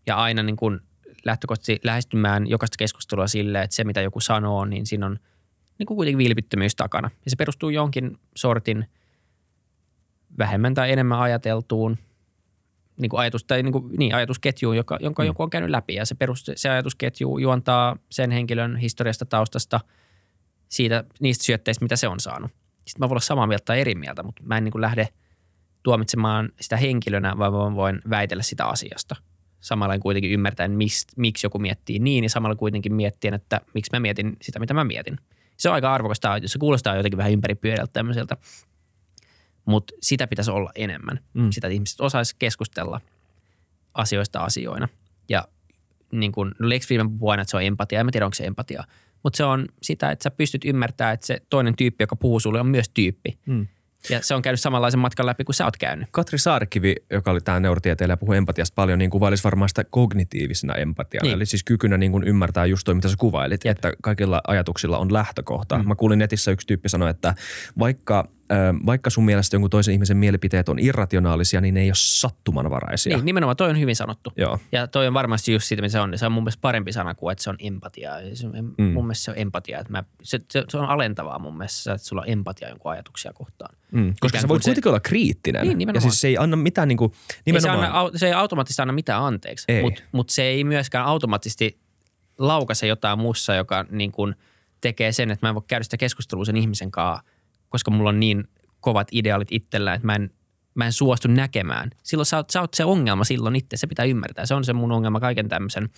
Ja 0.07 0.15
aina 0.15 0.43
niin 0.43 0.55
kuin 0.55 0.79
lähtökohtaisesti 1.25 1.79
lähestymään 1.83 2.47
jokaista 2.47 2.75
keskustelua 2.77 3.27
sille, 3.27 3.61
että 3.61 3.75
se 3.75 3.83
mitä 3.83 4.01
joku 4.01 4.19
sanoo, 4.19 4.65
niin 4.65 4.85
siinä 4.85 5.05
on 5.05 5.19
niin 5.79 5.87
kuin 5.87 5.95
kuitenkin 5.95 6.17
vilpittömyys 6.17 6.75
takana. 6.75 7.09
Ja 7.25 7.31
se 7.31 7.35
perustuu 7.35 7.69
jonkin 7.69 8.17
sortin 8.35 8.85
vähemmän 10.37 10.73
tai 10.73 10.91
enemmän 10.91 11.19
ajateltuun 11.19 11.97
niin 12.97 13.09
kuin 13.09 13.19
ajatus, 13.19 13.43
tai 13.43 13.63
niin 13.63 13.71
kuin, 13.71 13.95
niin, 13.97 14.15
ajatusketjuun, 14.15 14.77
joka, 14.77 14.97
jonka 15.01 15.23
mm. 15.23 15.27
joku 15.27 15.43
on 15.43 15.49
käynyt 15.49 15.69
läpi. 15.69 15.95
Ja 15.95 16.05
se, 16.05 16.15
perust, 16.15 16.49
se 16.55 16.69
ajatusketju 16.69 17.37
juontaa 17.37 17.97
sen 18.11 18.31
henkilön 18.31 18.77
historiasta, 18.77 19.25
taustasta, 19.25 19.79
siitä, 20.69 21.03
niistä 21.19 21.43
syötteistä, 21.43 21.85
mitä 21.85 21.95
se 21.95 22.07
on 22.07 22.19
saanut. 22.19 22.51
Sitten 22.71 22.99
mä 22.99 23.09
voin 23.09 23.13
olla 23.13 23.19
samaa 23.19 23.47
mieltä 23.47 23.65
tai 23.65 23.81
eri 23.81 23.95
mieltä, 23.95 24.23
mutta 24.23 24.43
mä 24.45 24.57
en 24.57 24.63
niin 24.63 24.71
kuin 24.71 24.81
lähde 24.81 25.07
tuomitsemaan 25.83 26.49
sitä 26.61 26.77
henkilönä, 26.77 27.37
vaan 27.37 27.53
mä 27.53 27.75
voin 27.75 28.01
väitellä 28.09 28.43
sitä 28.43 28.65
asiasta– 28.65 29.15
samalla 29.65 29.99
kuitenkin 29.99 30.31
ymmärtäen, 30.31 30.71
mist, 30.71 31.09
miksi 31.17 31.45
joku 31.45 31.59
miettii 31.59 31.99
niin, 31.99 32.23
ja 32.23 32.29
samalla 32.29 32.55
kuitenkin 32.55 32.93
miettien, 32.93 33.33
että 33.33 33.61
miksi 33.73 33.89
mä 33.93 33.99
mietin 33.99 34.37
sitä, 34.41 34.59
mitä 34.59 34.73
mä 34.73 34.83
mietin. 34.83 35.17
Se 35.57 35.69
on 35.69 35.75
aika 35.75 35.93
arvokasta, 35.93 36.37
jos 36.37 36.51
se 36.51 36.59
kuulostaa 36.59 36.95
jotenkin 36.95 37.17
vähän 37.17 37.31
ympäripyörältä 37.31 37.93
tämmöiseltä, 37.93 38.37
mutta 39.65 39.93
sitä 40.01 40.27
pitäisi 40.27 40.51
olla 40.51 40.71
enemmän. 40.75 41.19
Mm. 41.33 41.51
Sitä, 41.51 41.67
että 41.67 41.73
ihmiset 41.73 42.01
osaisi 42.01 42.35
keskustella 42.39 43.01
asioista 43.93 44.39
asioina. 44.39 44.87
Ja 45.29 45.47
niin 46.11 46.31
kuin 46.31 46.51
Lex 46.59 46.87
Friedman 46.87 47.11
puhuu 47.11 47.29
aina, 47.29 47.41
että 47.41 47.51
se 47.51 47.57
on 47.57 47.63
empatia, 47.63 47.99
en 47.99 48.05
mä 48.05 48.11
tiedä, 48.11 48.25
onko 48.25 48.35
se 48.35 48.45
empatia, 48.45 48.83
mutta 49.23 49.37
se 49.37 49.43
on 49.43 49.65
sitä, 49.81 50.11
että 50.11 50.23
sä 50.23 50.31
pystyt 50.31 50.65
ymmärtämään, 50.65 51.13
että 51.13 51.27
se 51.27 51.41
toinen 51.49 51.75
tyyppi, 51.75 52.03
joka 52.03 52.15
puhuu 52.15 52.39
sulle, 52.39 52.59
on 52.59 52.67
myös 52.67 52.89
tyyppi. 52.89 53.39
Mm. 53.45 53.67
Ja 54.09 54.21
se 54.21 54.35
on 54.35 54.41
käynyt 54.41 54.59
samanlaisen 54.59 54.99
matkan 54.99 55.25
läpi 55.25 55.43
kuin 55.43 55.55
sä 55.55 55.65
oot 55.65 55.77
käynyt. 55.77 56.07
Katri 56.11 56.37
Saarikivi, 56.37 56.95
joka 57.11 57.31
oli 57.31 57.41
tämä 57.41 57.59
neurotieteilijä, 57.59 58.17
puhui 58.17 58.37
empatiasta 58.37 58.75
paljon, 58.75 58.99
niin 58.99 59.09
kuvailisi 59.09 59.43
varmaan 59.43 59.69
sitä 59.69 59.83
kognitiivisena 59.83 60.73
empatiana. 60.73 61.23
Niin. 61.23 61.33
Eli 61.33 61.45
siis 61.45 61.63
kykynä 61.63 61.97
niin 61.97 62.11
kuin 62.11 62.23
ymmärtää 62.23 62.65
just 62.65 62.85
toi, 62.85 62.95
mitä 62.95 63.09
sä 63.09 63.15
kuvailit, 63.17 63.65
Jep. 63.65 63.77
että 63.77 63.93
kaikilla 64.01 64.41
ajatuksilla 64.47 64.97
on 64.97 65.13
lähtökohta. 65.13 65.77
Mm. 65.77 65.87
Mä 65.87 65.95
kuulin 65.95 66.19
netissä 66.19 66.51
yksi 66.51 66.67
tyyppi 66.67 66.89
sanoi, 66.89 67.09
että 67.09 67.35
vaikka 67.79 68.27
vaikka 68.85 69.09
sun 69.09 69.25
mielestä 69.25 69.55
jonkun 69.55 69.69
toisen 69.69 69.93
ihmisen 69.93 70.17
mielipiteet 70.17 70.69
on 70.69 70.79
irrationaalisia, 70.79 71.61
niin 71.61 71.73
ne 71.73 71.81
ei 71.81 71.87
ole 71.87 71.95
sattumanvaraisia. 71.95 73.17
Niin, 73.17 73.25
nimenomaan 73.25 73.57
toi 73.57 73.69
on 73.69 73.79
hyvin 73.79 73.95
sanottu. 73.95 74.33
Joo. 74.37 74.59
Ja 74.71 74.87
toi 74.87 75.07
on 75.07 75.13
varmasti 75.13 75.53
just 75.53 75.65
siitä, 75.65 75.81
mitä 75.81 75.91
se 75.91 75.99
on. 75.99 76.17
Se 76.17 76.25
on 76.25 76.31
mun 76.31 76.43
mielestä 76.43 76.61
parempi 76.61 76.91
sana 76.91 77.15
kuin, 77.15 77.31
että 77.31 77.43
se 77.43 77.49
on 77.49 77.55
empatia. 77.59 78.11
Se, 78.33 78.47
mm. 78.47 78.83
Mun 78.83 79.05
mielestä 79.05 79.23
se 79.23 79.31
on 79.31 79.37
empatia. 79.37 79.79
Että 79.79 79.91
mä, 79.91 80.03
se, 80.23 80.39
se, 80.51 80.63
se, 80.69 80.77
on 80.77 80.85
alentavaa 80.85 81.39
mun 81.39 81.57
mielestä, 81.57 81.93
että 81.93 82.07
sulla 82.07 82.21
on 82.21 82.29
empatia 82.29 82.69
jonkun 82.69 82.91
ajatuksia 82.91 83.33
kohtaan. 83.33 83.75
Mm. 83.91 84.13
Koska 84.19 84.41
sä 84.41 84.47
voit 84.47 84.63
se, 84.63 84.67
kuitenkin 84.67 84.89
olla 84.89 84.99
kriittinen. 84.99 85.67
Niin, 85.67 85.77
nimenomaan. 85.77 86.07
Ja 86.07 86.11
siis 86.11 86.21
se 86.21 86.27
ei 86.27 86.37
anna 86.37 86.57
mitään 86.57 86.87
niin 86.87 86.97
kuin, 86.97 87.11
nimenomaan. 87.45 87.79
Ei 87.79 87.85
se, 87.85 87.97
anna, 87.97 88.11
se 88.15 88.27
ei 88.27 88.33
automaattisesti 88.33 88.81
anna 88.81 88.93
mitään 88.93 89.23
anteeksi, 89.23 89.65
mutta 89.81 90.01
mut 90.11 90.29
se 90.29 90.43
ei 90.43 90.63
myöskään 90.63 91.05
automaattisesti 91.05 91.79
laukaise 92.37 92.87
jotain 92.87 93.19
muussa, 93.19 93.55
joka 93.55 93.85
niin 93.91 94.11
kuin 94.11 94.35
tekee 94.81 95.11
sen, 95.11 95.31
että 95.31 95.45
mä 95.45 95.49
en 95.49 95.55
voi 95.55 95.63
käydä 95.67 95.83
sitä 95.83 95.97
keskustelua 95.97 96.45
sen 96.45 96.57
ihmisen 96.57 96.91
kanssa, 96.91 97.23
koska 97.75 97.91
mulla 97.91 98.09
on 98.09 98.19
niin 98.19 98.47
kovat 98.79 99.07
ideaalit 99.11 99.47
itsellä, 99.51 99.93
että 99.93 100.05
mä 100.05 100.15
en, 100.15 100.31
mä 100.75 100.85
en 100.85 100.93
suostu 100.93 101.27
näkemään. 101.27 101.89
Silloin 102.03 102.25
sä 102.25 102.37
oot, 102.37 102.49
sä 102.49 102.61
oot 102.61 102.73
se 102.73 102.85
ongelma 102.85 103.23
silloin 103.23 103.55
itse, 103.55 103.77
se 103.77 103.87
pitää 103.87 104.05
ymmärtää. 104.05 104.45
Se 104.45 104.53
on 104.53 104.63
se 104.63 104.73
mun 104.73 104.91
ongelma 104.91 105.19
kaiken 105.19 105.49
tämmöisen 105.49 105.89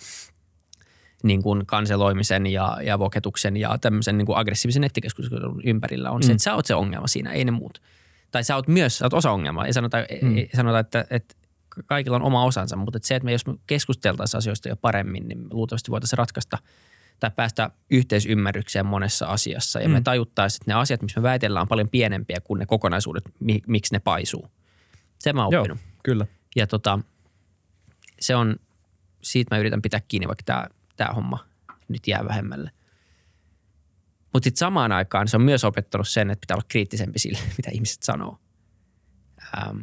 niin 1.22 1.42
kuin 1.42 1.66
kanseloimisen 1.66 2.46
ja, 2.46 2.78
ja 2.82 2.98
voketuksen 2.98 3.56
ja 3.56 3.78
tämmöisen 3.78 4.18
niin 4.18 4.26
kuin 4.26 4.38
aggressiivisen 4.38 4.80
nettikeskustelun 4.80 5.60
ympärillä 5.64 6.10
on 6.10 6.20
mm. 6.20 6.26
se, 6.26 6.32
että 6.32 6.44
sä 6.44 6.54
oot 6.54 6.66
se 6.66 6.74
ongelma 6.74 7.06
siinä, 7.06 7.32
ei 7.32 7.44
ne 7.44 7.50
muut. 7.50 7.82
Tai 8.30 8.44
sä 8.44 8.56
oot 8.56 8.68
myös, 8.68 8.98
sä 8.98 9.04
oot 9.04 9.14
osa 9.14 9.30
ongelmaa. 9.30 9.66
Ei 9.66 9.72
sanota, 9.72 9.96
mm. 10.22 10.36
ei 10.36 10.50
sanota 10.54 10.78
että, 10.78 11.04
että 11.10 11.34
kaikilla 11.86 12.16
on 12.16 12.22
oma 12.22 12.44
osansa, 12.44 12.76
mutta 12.76 12.96
että 12.96 13.08
se, 13.08 13.16
että 13.16 13.24
me 13.24 13.32
jos 13.32 13.46
me 13.46 13.54
keskusteltaisiin 13.66 14.38
asioista 14.38 14.68
jo 14.68 14.76
paremmin, 14.76 15.28
niin 15.28 15.46
luultavasti 15.50 15.90
voitaisiin 15.90 16.18
ratkaista 16.18 16.58
tai 17.20 17.30
päästä 17.36 17.70
yhteisymmärrykseen 17.90 18.86
monessa 18.86 19.26
asiassa. 19.26 19.80
Ja 19.80 19.88
mm. 19.88 19.92
me 19.92 20.00
tajuttaisiin, 20.00 20.62
että 20.62 20.70
ne 20.70 20.74
asiat, 20.74 21.02
missä 21.02 21.20
me 21.20 21.22
väitellään, 21.22 21.62
on 21.62 21.68
paljon 21.68 21.88
pienempiä 21.88 22.40
kuin 22.44 22.58
ne 22.58 22.66
kokonaisuudet, 22.66 23.24
miksi 23.66 23.94
ne 23.94 23.98
paisuu. 23.98 24.50
Se 25.18 25.32
mä 25.32 25.44
oon 25.44 25.54
oppinut. 25.54 25.78
Joo, 25.78 26.00
kyllä. 26.02 26.26
Ja 26.56 26.66
tota, 26.66 27.00
se 28.20 28.36
on, 28.36 28.56
siitä 29.22 29.54
mä 29.54 29.60
yritän 29.60 29.82
pitää 29.82 30.00
kiinni, 30.08 30.26
vaikka 30.26 30.42
tämä, 30.44 30.66
tämä 30.96 31.12
homma 31.12 31.46
nyt 31.88 32.06
jää 32.06 32.24
vähemmälle. 32.24 32.70
Mutta 34.32 34.44
sitten 34.44 34.58
samaan 34.58 34.92
aikaan 34.92 35.28
se 35.28 35.36
on 35.36 35.42
myös 35.42 35.64
opettanut 35.64 36.08
sen, 36.08 36.30
että 36.30 36.40
pitää 36.40 36.54
olla 36.54 36.66
kriittisempi 36.68 37.18
sille, 37.18 37.38
mitä 37.58 37.70
ihmiset 37.72 38.02
sanoo. 38.02 38.38
Ähm, 39.58 39.78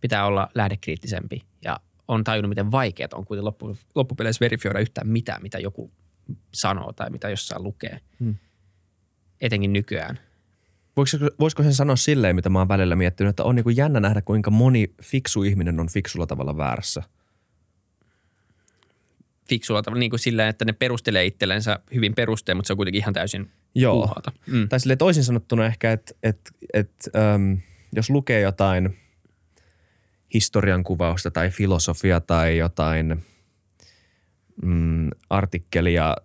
pitää 0.00 0.26
olla 0.26 0.48
lähdekriittisempi 0.54 1.46
ja 1.64 1.80
on 2.08 2.24
tajunnut, 2.24 2.48
miten 2.48 2.70
vaikeaa 2.70 3.08
on 3.14 3.24
kuitenkin 3.24 3.44
loppu, 3.44 3.76
loppupeleissä 3.94 4.40
verifioida 4.40 4.80
yhtään 4.80 5.08
mitään, 5.08 5.42
mitä 5.42 5.58
joku 5.58 5.92
sanoo 6.54 6.92
tai 6.92 7.10
mitä 7.10 7.28
jossain 7.28 7.62
lukee. 7.62 8.00
Hmm. 8.20 8.34
Etenkin 9.40 9.72
nykyään. 9.72 10.18
Voisiko, 10.96 11.26
voisiko 11.40 11.62
sen 11.62 11.74
sanoa 11.74 11.96
silleen, 11.96 12.36
mitä 12.36 12.48
mä 12.48 12.58
oon 12.58 12.68
välillä 12.68 12.96
miettinyt, 12.96 13.30
että 13.30 13.44
on 13.44 13.54
niin 13.54 13.64
kuin 13.64 13.76
jännä 13.76 14.00
nähdä, 14.00 14.22
kuinka 14.22 14.50
moni 14.50 14.94
fiksu 15.02 15.42
ihminen 15.42 15.80
on 15.80 15.88
fiksulla 15.88 16.26
tavalla 16.26 16.56
väärässä? 16.56 17.02
Fiksulla 19.48 19.82
tavalla, 19.82 20.00
niin 20.00 20.10
kuin 20.10 20.20
silleen, 20.20 20.48
että 20.48 20.64
ne 20.64 20.72
perustelee 20.72 21.24
itsellensä 21.24 21.78
hyvin 21.94 22.14
perusteen, 22.14 22.56
mutta 22.56 22.66
se 22.66 22.72
on 22.72 22.76
kuitenkin 22.76 23.00
ihan 23.02 23.14
täysin 23.14 23.50
Joo. 23.74 24.14
Mm. 24.46 24.68
Tai 24.68 24.80
silleen 24.80 24.98
toisin 24.98 25.24
sanottuna 25.24 25.66
ehkä, 25.66 25.92
että, 25.92 26.14
että, 26.22 26.50
että 26.72 27.10
ähm, 27.34 27.52
jos 27.92 28.10
lukee 28.10 28.40
jotain– 28.40 28.90
historian 30.34 30.84
kuvausta 30.84 31.30
tai 31.30 31.50
filosofia 31.50 32.20
tai 32.20 32.58
jotain 32.58 33.24
mm, 34.62 35.08
artikkelia 35.30 36.16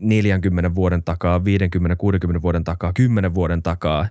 40 0.00 0.74
vuoden 0.74 1.02
takaa, 1.02 1.38
50-60 1.38 2.42
vuoden 2.42 2.64
takaa, 2.64 2.92
10 2.92 3.34
vuoden 3.34 3.62
takaa, 3.62 4.08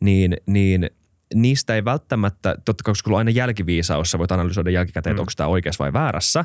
niin, 0.00 0.36
niin 0.46 0.90
niistä 1.34 1.74
ei 1.74 1.84
välttämättä, 1.84 2.56
totta 2.64 2.84
kai 2.84 2.92
koska 2.92 3.16
aina 3.18 3.30
jälkiviisaus, 3.30 4.10
sä 4.10 4.18
voit 4.18 4.32
analysoida 4.32 4.70
jälkikäteen, 4.70 5.16
mm. 5.16 5.20
onko 5.20 5.32
tämä 5.36 5.48
oikeassa 5.48 5.84
vai 5.84 5.92
väärässä, 5.92 6.44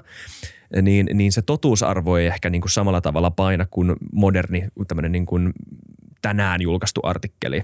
niin, 0.81 1.09
niin 1.13 1.31
se 1.31 1.41
totuusarvo 1.41 2.17
ei 2.17 2.27
ehkä 2.27 2.49
niin 2.49 2.61
kuin 2.61 2.71
samalla 2.71 3.01
tavalla 3.01 3.31
paina 3.31 3.65
kuin 3.71 3.95
moderni 4.13 4.67
tämmöinen 4.87 5.11
niin 5.11 5.25
kuin 5.25 5.53
tänään 6.23 6.61
julkaistu 6.61 7.01
artikkeli, 7.03 7.63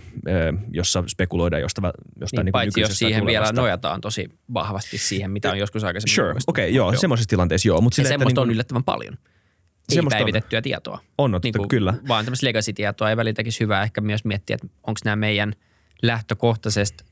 jossa 0.71 1.03
spekuloidaan 1.07 1.61
jostain, 1.61 1.91
jostain 2.21 2.39
niin, 2.39 2.45
niin 2.45 2.51
paitsi 2.51 2.81
jos 2.81 2.99
siihen 2.99 3.21
tulevasta. 3.21 3.53
vielä 3.53 3.61
nojataan 3.61 4.01
tosi 4.01 4.29
vahvasti 4.53 4.97
siihen, 4.97 5.31
mitä 5.31 5.51
on 5.51 5.59
joskus 5.59 5.83
aikaisemmin 5.83 6.15
Sure, 6.15 6.35
okei, 6.47 6.63
okay, 6.65 6.75
joo, 6.75 6.91
joo, 6.91 6.99
semmoisessa 6.99 7.29
tilanteessa 7.29 7.67
joo. 7.67 7.81
Mutta 7.81 7.95
sille, 7.95 8.09
semmoista 8.09 8.31
että 8.31 8.41
on 8.41 8.47
niin, 8.47 8.53
yllättävän 8.53 8.83
paljon. 8.83 9.17
Ei 9.91 10.01
päivitettyä 10.09 10.59
on, 10.59 10.63
tietoa. 10.63 10.99
On 11.17 11.35
otettu, 11.35 11.47
niin 11.47 11.53
kuin, 11.53 11.67
kyllä. 11.67 11.93
Vaan 12.07 12.25
tämmöistä 12.25 12.47
legacy-tietoa 12.47 13.09
ei 13.09 13.17
välitäkisi 13.17 13.59
hyvää 13.59 13.83
ehkä 13.83 14.01
myös 14.01 14.25
miettiä, 14.25 14.53
että 14.53 14.67
onko 14.83 14.99
nämä 15.05 15.15
meidän 15.15 15.53
lähtökohtaisesti 16.01 17.03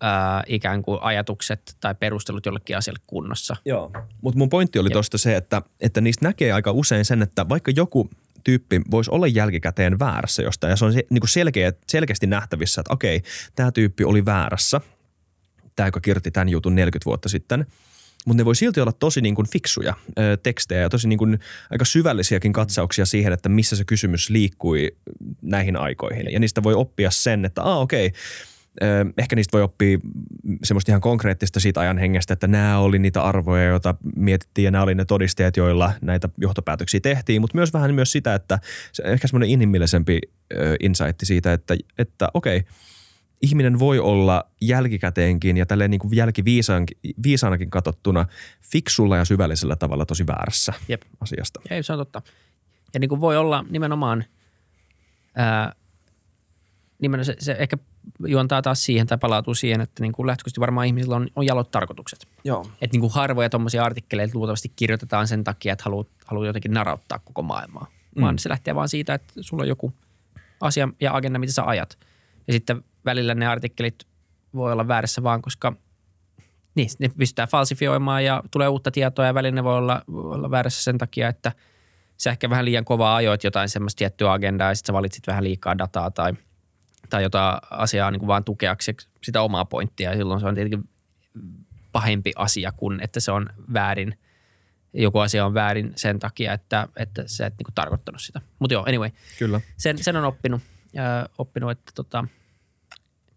ää, 0.00 0.42
ikään 0.46 0.82
kuin 0.82 0.98
ajatukset 1.02 1.76
tai 1.80 1.94
perustelut 1.94 2.46
jollekin 2.46 2.76
asialle 2.76 3.00
kunnossa. 3.06 3.56
Joo, 3.64 3.92
mutta 4.22 4.38
mun 4.38 4.48
pointti 4.48 4.78
oli 4.78 4.90
tuosta 4.90 5.18
se, 5.18 5.36
että, 5.36 5.62
että 5.80 6.00
niistä 6.00 6.26
näkee 6.28 6.52
aika 6.52 6.72
usein 6.72 7.04
sen, 7.04 7.22
että 7.22 7.48
vaikka 7.48 7.72
joku 7.76 8.10
tyyppi 8.44 8.80
voisi 8.90 9.10
olla 9.10 9.26
jälkikäteen 9.26 9.98
väärässä 9.98 10.42
jostain. 10.42 10.70
Ja 10.70 10.76
se 10.76 10.84
on 10.84 10.92
niin 10.92 11.20
kuin 11.20 11.28
selkeä, 11.28 11.72
selkeästi 11.86 12.26
nähtävissä, 12.26 12.80
että 12.80 12.94
okei, 12.94 13.22
tämä 13.54 13.72
tyyppi 13.72 14.04
oli 14.04 14.24
väärässä, 14.24 14.80
tämä, 15.76 15.86
joka 15.86 16.00
kirjoitti 16.00 16.30
tämän 16.30 16.48
jutun 16.48 16.74
40 16.74 17.04
vuotta 17.04 17.28
sitten– 17.28 17.66
mutta 18.28 18.40
ne 18.40 18.44
voi 18.44 18.56
silti 18.56 18.80
olla 18.80 18.92
tosi 18.92 19.20
niin 19.20 19.34
kuin 19.34 19.48
fiksuja 19.48 19.94
ö, 20.18 20.36
tekstejä 20.42 20.80
ja 20.80 20.88
tosi 20.88 21.08
niin 21.08 21.18
kuin 21.18 21.38
aika 21.70 21.84
syvällisiäkin 21.84 22.52
katsauksia 22.52 23.06
siihen, 23.06 23.32
että 23.32 23.48
missä 23.48 23.76
se 23.76 23.84
kysymys 23.84 24.30
liikkui 24.30 24.96
näihin 25.42 25.76
aikoihin. 25.76 26.32
Ja 26.32 26.40
niistä 26.40 26.62
voi 26.62 26.74
oppia 26.74 27.10
sen, 27.10 27.44
että 27.44 27.62
ah, 27.62 27.80
okei, 27.80 28.06
okay, 28.06 28.20
ehkä 29.18 29.36
niistä 29.36 29.52
voi 29.52 29.62
oppia 29.62 29.98
semmoista 30.64 30.92
ihan 30.92 31.00
konkreettista 31.00 31.60
siitä 31.60 31.80
ajan 31.80 31.98
hengestä, 31.98 32.32
että 32.32 32.46
nämä 32.46 32.78
oli 32.78 32.98
niitä 32.98 33.22
arvoja, 33.22 33.64
joita 33.64 33.94
mietittiin 34.16 34.64
ja 34.64 34.70
nämä 34.70 34.84
oli 34.84 34.94
ne 34.94 35.04
todisteet, 35.04 35.56
joilla 35.56 35.92
näitä 36.00 36.28
johtopäätöksiä 36.38 37.00
tehtiin, 37.00 37.40
mutta 37.40 37.56
myös 37.56 37.72
vähän 37.72 37.94
myös 37.94 38.12
sitä, 38.12 38.34
että 38.34 38.58
se 38.92 39.02
ehkä 39.02 39.28
semmoinen 39.28 39.50
inhimillisempi 39.50 40.20
insight 40.80 41.20
siitä, 41.22 41.52
että, 41.52 41.76
että 41.98 42.28
okei, 42.34 42.64
ihminen 43.42 43.78
voi 43.78 43.98
olla 43.98 44.44
jälkikäteenkin 44.60 45.56
ja 45.56 45.66
tälleen 45.66 45.90
niin 45.90 46.00
kuin 46.00 46.16
jälkiviisaanakin 46.16 47.70
katsottuna 47.70 48.26
fiksulla 48.60 49.16
ja 49.16 49.24
syvällisellä 49.24 49.76
tavalla 49.76 50.06
tosi 50.06 50.26
väärässä 50.26 50.72
Jep. 50.88 51.02
asiasta. 51.20 51.60
Ei, 51.70 51.82
se 51.82 51.92
on 51.92 51.98
totta. 51.98 52.22
Ja 52.94 53.00
niin 53.00 53.08
kuin 53.08 53.20
voi 53.20 53.36
olla 53.36 53.64
nimenomaan, 53.70 54.24
ää, 55.34 55.72
nimenomaan 56.98 57.24
se, 57.24 57.36
se 57.38 57.56
ehkä 57.58 57.76
juontaa 58.26 58.62
taas 58.62 58.84
siihen 58.84 59.06
tai 59.06 59.18
palautuu 59.18 59.54
siihen, 59.54 59.80
että 59.80 60.02
niin 60.02 60.12
kuin 60.12 60.26
lähtökohtaisesti 60.26 60.60
varmaan 60.60 60.86
ihmisillä 60.86 61.16
on, 61.16 61.28
on 61.36 61.46
jalot 61.46 61.70
tarkoitukset. 61.70 62.28
Joo. 62.44 62.70
Että 62.80 62.94
niin 62.94 63.00
kuin 63.00 63.12
harvoja 63.12 63.50
tuommoisia 63.50 63.84
artikkeleita 63.84 64.38
luultavasti 64.38 64.72
kirjoitetaan 64.76 65.28
sen 65.28 65.44
takia, 65.44 65.72
että 65.72 65.84
haluaa, 65.84 66.04
haluaa 66.26 66.46
jotenkin 66.46 66.74
narauttaa 66.74 67.18
koko 67.18 67.42
maailmaa. 67.42 67.86
Mm. 68.16 68.22
Vaan 68.22 68.38
se 68.38 68.48
lähtee 68.48 68.74
vaan 68.74 68.88
siitä, 68.88 69.14
että 69.14 69.32
sulla 69.40 69.62
on 69.62 69.68
joku 69.68 69.92
asia 70.60 70.88
ja 71.00 71.16
agenda, 71.16 71.38
mitä 71.38 71.52
sä 71.52 71.64
ajat. 71.64 71.98
Ja 72.46 72.52
sitten 72.52 72.84
välillä 73.04 73.34
ne 73.34 73.46
artikkelit 73.46 74.04
voi 74.54 74.72
olla 74.72 74.88
väärässä 74.88 75.22
vaan, 75.22 75.42
koska 75.42 75.72
niin, 76.74 76.88
ne 76.98 77.10
pystytään 77.18 77.48
falsifioimaan 77.48 78.24
ja 78.24 78.42
tulee 78.50 78.68
uutta 78.68 78.90
tietoa 78.90 79.26
ja 79.26 79.34
välillä 79.34 79.54
ne 79.54 79.64
voi 79.64 79.76
olla, 79.76 80.02
voi 80.12 80.34
olla 80.34 80.50
väärässä 80.50 80.82
sen 80.82 80.98
takia, 80.98 81.28
että 81.28 81.52
sä 82.16 82.30
ehkä 82.30 82.50
vähän 82.50 82.64
liian 82.64 82.84
kovaa 82.84 83.16
ajoit 83.16 83.44
jotain 83.44 83.68
semmoista 83.68 83.98
tiettyä 83.98 84.32
agendaa 84.32 84.68
ja 84.68 84.74
sitten 84.74 84.86
sä 84.86 84.92
valitsit 84.92 85.26
vähän 85.26 85.44
liikaa 85.44 85.78
dataa 85.78 86.10
tai– 86.10 86.32
tai 87.10 87.22
jotain 87.22 87.58
asiaa 87.70 88.10
niin 88.10 88.20
kuin 88.20 88.26
vaan 88.28 88.44
tukeaksi 88.44 88.96
sitä 89.24 89.42
omaa 89.42 89.64
pointtia. 89.64 90.10
Ja 90.10 90.16
silloin 90.16 90.40
se 90.40 90.46
on 90.46 90.54
tietenkin 90.54 90.88
pahempi 91.92 92.32
asia 92.36 92.72
kuin, 92.72 93.00
että 93.02 93.20
se 93.20 93.32
on 93.32 93.50
väärin. 93.72 94.18
Joku 94.92 95.18
asia 95.18 95.46
on 95.46 95.54
väärin 95.54 95.92
sen 95.96 96.18
takia, 96.18 96.52
että, 96.52 96.88
että 96.96 97.22
sä 97.26 97.46
et 97.46 97.54
niin 97.58 97.64
kuin 97.64 97.74
tarkoittanut 97.74 98.22
sitä. 98.22 98.40
Mutta 98.58 98.74
joo, 98.74 98.84
anyway. 98.88 99.10
Kyllä. 99.38 99.60
Sen, 99.76 99.98
sen 100.04 100.16
on 100.16 100.24
oppinut, 100.24 100.62
äh, 100.98 101.28
oppinut 101.38 101.70
että 101.70 101.92
tota, 101.94 102.24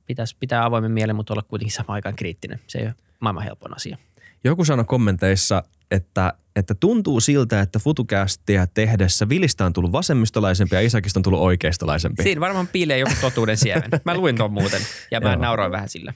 pitäisi 0.06 0.36
pitää 0.40 0.66
avoimen 0.66 0.92
mielen, 0.92 1.16
mutta 1.16 1.34
olla 1.34 1.44
kuitenkin 1.44 1.76
samaan 1.76 1.96
aikaan 1.96 2.16
kriittinen. 2.16 2.60
Se 2.68 2.80
ei 2.80 2.86
ole 2.86 2.96
maailman 3.20 3.44
helpoin 3.44 3.76
asia. 3.76 3.98
Joku 4.44 4.66
sanoi 4.66 4.86
kommenteissa, 4.86 5.64
että, 5.92 6.34
että 6.56 6.76
tuntuu 6.76 7.20
siltä, 7.20 7.62
että 7.62 7.80
FutuCastia 7.80 8.68
tehdessä 8.68 9.30
Vilistä 9.30 9.66
on 9.66 9.74
tullut 9.74 9.92
vasemmistolaisempi 9.92 10.76
ja 10.76 10.82
Isakista 10.82 11.20
on 11.20 11.24
tullut 11.24 11.40
oikeistolaisempi. 11.40 12.24
Siinä 12.24 12.42
varmaan 12.42 12.68
piilee 12.68 12.98
joku 12.98 13.14
totuuden 13.22 13.58
siemen. 13.58 13.90
Mä 14.06 14.18
luin 14.18 14.38
tuon 14.38 14.54
muuten 14.54 14.82
ja 15.12 15.22
mä 15.22 15.36
nauroin 15.36 15.72
vähän 15.72 15.90
sillä. 15.90 16.14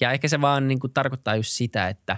Ja 0.00 0.12
ehkä 0.12 0.28
se 0.28 0.40
vaan 0.40 0.68
niin 0.68 0.80
kuin 0.80 0.92
tarkoittaa 0.92 1.36
just 1.36 1.50
sitä, 1.50 1.88
että, 1.88 2.16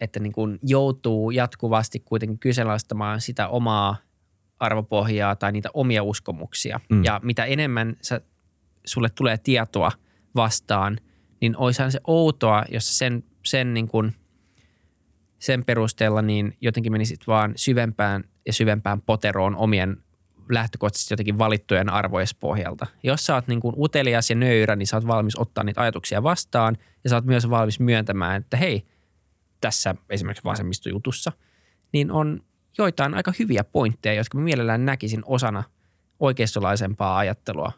että 0.00 0.20
niin 0.20 0.32
kuin 0.32 0.58
joutuu 0.62 1.30
jatkuvasti 1.30 2.00
kuitenkin 2.00 2.38
kyseenalaistamaan 2.38 3.20
sitä 3.20 3.48
omaa 3.48 3.96
arvopohjaa 4.58 5.36
tai 5.36 5.52
niitä 5.52 5.68
omia 5.74 6.02
uskomuksia. 6.02 6.80
Mm. 6.88 7.04
Ja 7.04 7.20
mitä 7.22 7.44
enemmän 7.44 7.96
sä, 8.02 8.20
sulle 8.86 9.08
tulee 9.10 9.38
tietoa 9.38 9.92
vastaan, 10.36 10.98
niin 11.40 11.56
oishan 11.56 11.92
se 11.92 12.00
outoa, 12.06 12.64
jos 12.70 12.98
sen, 12.98 13.24
sen 13.44 13.74
niin 13.74 13.88
kuin– 13.88 14.12
sen 15.38 15.64
perusteella 15.64 16.22
niin 16.22 16.56
jotenkin 16.60 16.92
menisit 16.92 17.26
vaan 17.26 17.52
syvempään 17.56 18.24
ja 18.46 18.52
syvempään 18.52 19.00
poteroon 19.00 19.56
omien 19.56 19.96
lähtökohtaisesti 20.48 21.12
jotenkin 21.12 21.38
valittujen 21.38 21.88
arvojen 21.88 22.26
pohjalta. 22.40 22.86
Jos 23.02 23.26
sä 23.26 23.34
oot 23.34 23.48
niin 23.48 23.60
kuin 23.60 23.74
utelias 23.78 24.30
ja 24.30 24.36
nöyrä, 24.36 24.76
niin 24.76 24.86
sä 24.86 24.96
oot 24.96 25.06
valmis 25.06 25.36
ottaa 25.38 25.64
niitä 25.64 25.80
ajatuksia 25.80 26.22
vastaan 26.22 26.76
ja 27.04 27.10
sä 27.10 27.16
oot 27.16 27.24
myös 27.24 27.50
valmis 27.50 27.80
myöntämään, 27.80 28.36
että 28.36 28.56
hei, 28.56 28.86
tässä 29.60 29.94
esimerkiksi 30.10 30.44
vasemmistojutussa, 30.44 31.32
niin 31.92 32.10
on 32.10 32.40
joitain 32.78 33.14
aika 33.14 33.32
hyviä 33.38 33.64
pointteja, 33.64 34.14
jotka 34.14 34.38
mä 34.38 34.44
mielellään 34.44 34.84
näkisin 34.84 35.22
osana 35.26 35.64
oikeistolaisempaa 36.20 37.18
ajattelua. 37.18 37.72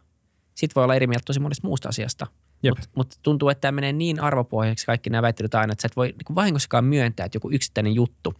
Sitten 0.55 0.74
voi 0.74 0.85
olla 0.85 0.94
eri 0.94 1.06
mieltä 1.06 1.24
tosi 1.26 1.40
monesta 1.40 1.66
muusta 1.66 1.89
asiasta. 1.89 2.26
Mutta 2.62 2.89
mut 2.94 3.18
tuntuu, 3.22 3.48
että 3.48 3.60
tämä 3.60 3.72
menee 3.72 3.93
niin 3.93 4.20
arvopohjaksi 4.20 4.86
kaikki 4.86 5.10
nämä 5.10 5.22
väittelyt 5.22 5.55
aina, 5.55 5.72
että 5.72 5.82
sä 5.82 5.86
et 5.86 5.97
voi 5.97 6.06
niin 6.06 6.35
vahingossakaan 6.35 6.85
myöntää, 6.85 7.26
että 7.26 7.36
joku 7.36 7.51
yksittäinen 7.51 7.94
juttu 7.94 8.35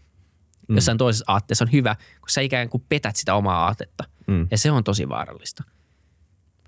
mm. 0.69 0.75
jossain 0.75 0.99
toisessa 0.99 1.25
aatteessa 1.29 1.65
on 1.65 1.73
hyvä, 1.73 1.95
kun 1.95 2.29
sä 2.29 2.41
ikään 2.41 2.69
kuin 2.69 2.85
petät 2.89 3.17
sitä 3.17 3.35
omaa 3.35 3.65
aatetta. 3.65 4.05
Mm. 4.27 4.49
Ja 4.51 4.59
se 4.59 4.71
on 4.71 4.85
tosi 4.85 5.09
vaarallista. 5.09 5.65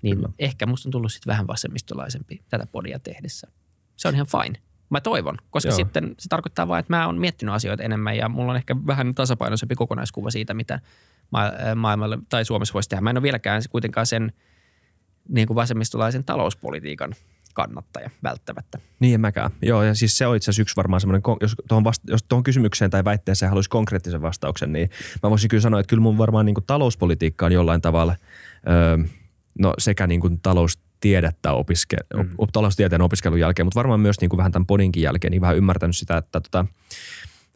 Niin 0.01 0.15
Kyllä. 0.15 0.29
ehkä 0.39 0.65
musta 0.65 0.87
on 0.87 0.91
tullut 0.91 1.11
sitten 1.11 1.31
vähän 1.31 1.47
vasemmistolaisempi 1.47 2.41
tätä 2.49 2.67
podia 2.71 2.99
tehdessä. 2.99 3.47
Se 3.95 4.07
on 4.07 4.15
ihan 4.15 4.27
fine. 4.27 4.59
Mä 4.89 5.01
toivon, 5.01 5.37
koska 5.49 5.69
Joo. 5.69 5.75
sitten 5.75 6.15
se 6.19 6.29
tarkoittaa 6.29 6.67
vain, 6.67 6.79
että 6.79 6.93
mä 6.93 7.05
oon 7.05 7.19
miettinyt 7.19 7.55
asioita 7.55 7.83
enemmän 7.83 8.17
ja 8.17 8.29
mulla 8.29 8.51
on 8.51 8.57
ehkä 8.57 8.75
vähän 8.87 9.15
tasapainoisempi 9.15 9.75
kokonaiskuva 9.75 10.31
siitä, 10.31 10.53
mitä 10.53 10.79
maailmalle 11.75 12.17
tai 12.29 12.45
Suomessa 12.45 12.73
voisi 12.73 12.89
tehdä. 12.89 13.01
Mä 13.01 13.09
en 13.09 13.17
ole 13.17 13.23
vieläkään 13.23 13.61
kuitenkaan 13.69 14.05
sen 14.05 14.33
niin 15.29 15.47
kuin 15.47 15.55
vasemmistolaisen 15.55 16.23
talouspolitiikan 16.23 17.15
kannattaja 17.53 18.09
välttämättä. 18.23 18.79
Niin 18.99 19.13
en 19.13 19.21
mäkään. 19.21 19.51
Joo, 19.61 19.83
ja 19.83 19.95
siis 19.95 20.17
se 20.17 20.27
on 20.27 20.35
itse 20.35 20.45
asiassa 20.45 20.61
yksi 20.61 20.75
varmaan 20.75 21.01
semmoinen, 21.01 21.21
jos 21.41 21.55
tuohon, 21.67 21.83
vasta, 21.83 22.11
jos 22.11 22.23
tuohon 22.23 22.43
kysymykseen 22.43 22.91
tai 22.91 23.05
väitteeseen 23.05 23.49
haluaisi 23.49 23.69
konkreettisen 23.69 24.21
vastauksen, 24.21 24.73
niin 24.73 24.89
mä 25.23 25.29
voisin 25.29 25.49
kyllä 25.49 25.61
sanoa, 25.61 25.79
että 25.79 25.89
kyllä 25.89 26.01
mun 26.01 26.17
varmaan 26.17 26.45
niin 26.45 26.53
kuin 26.53 26.65
talouspolitiikka 26.65 27.45
on 27.45 27.51
jollain 27.51 27.81
tavalla, 27.81 28.15
öö, 28.69 28.97
no 29.59 29.73
sekä 29.77 30.07
niin 30.07 30.21
kuin 30.21 30.39
taloustiedettä 30.41 31.51
opiske, 31.51 31.97
mm. 32.15 32.29
op, 32.37 32.49
taloustieteen 32.51 33.01
opiskelun 33.01 33.39
jälkeen, 33.39 33.65
mutta 33.65 33.77
varmaan 33.77 33.99
myös 33.99 34.21
niin 34.21 34.29
kuin 34.29 34.37
vähän 34.37 34.51
tämän 34.51 34.65
podinkin 34.65 35.03
jälkeen, 35.03 35.31
niin 35.31 35.41
vähän 35.41 35.57
ymmärtänyt 35.57 35.97
sitä, 35.97 36.17
että 36.17 36.41
tota, 36.41 36.65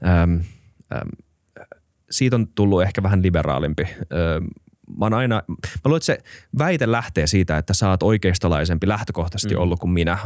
öö, 0.06 0.38
öö, 0.94 1.02
siitä 2.12 2.36
on 2.36 2.48
tullut 2.48 2.82
ehkä 2.82 3.04
vähän 3.04 3.24
liberaalimpi. 3.24 3.88
Öö, 4.14 4.42
mä 5.00 5.06
oon 5.06 5.14
aina, 5.14 5.44
mä 5.48 5.56
luulen, 5.86 5.98
että 5.98 6.06
se 6.06 6.18
väite 6.58 6.92
lähtee 6.92 7.28
siitä, 7.28 7.58
että 7.58 7.74
sä 7.74 7.90
oot 7.90 8.04
oikeistolaisempi 8.04 8.88
lähtökohtaisesti 8.88 9.56
mm. 9.56 9.62
ollut 9.62 9.80
kuin 9.80 9.92
minä. 9.92 10.18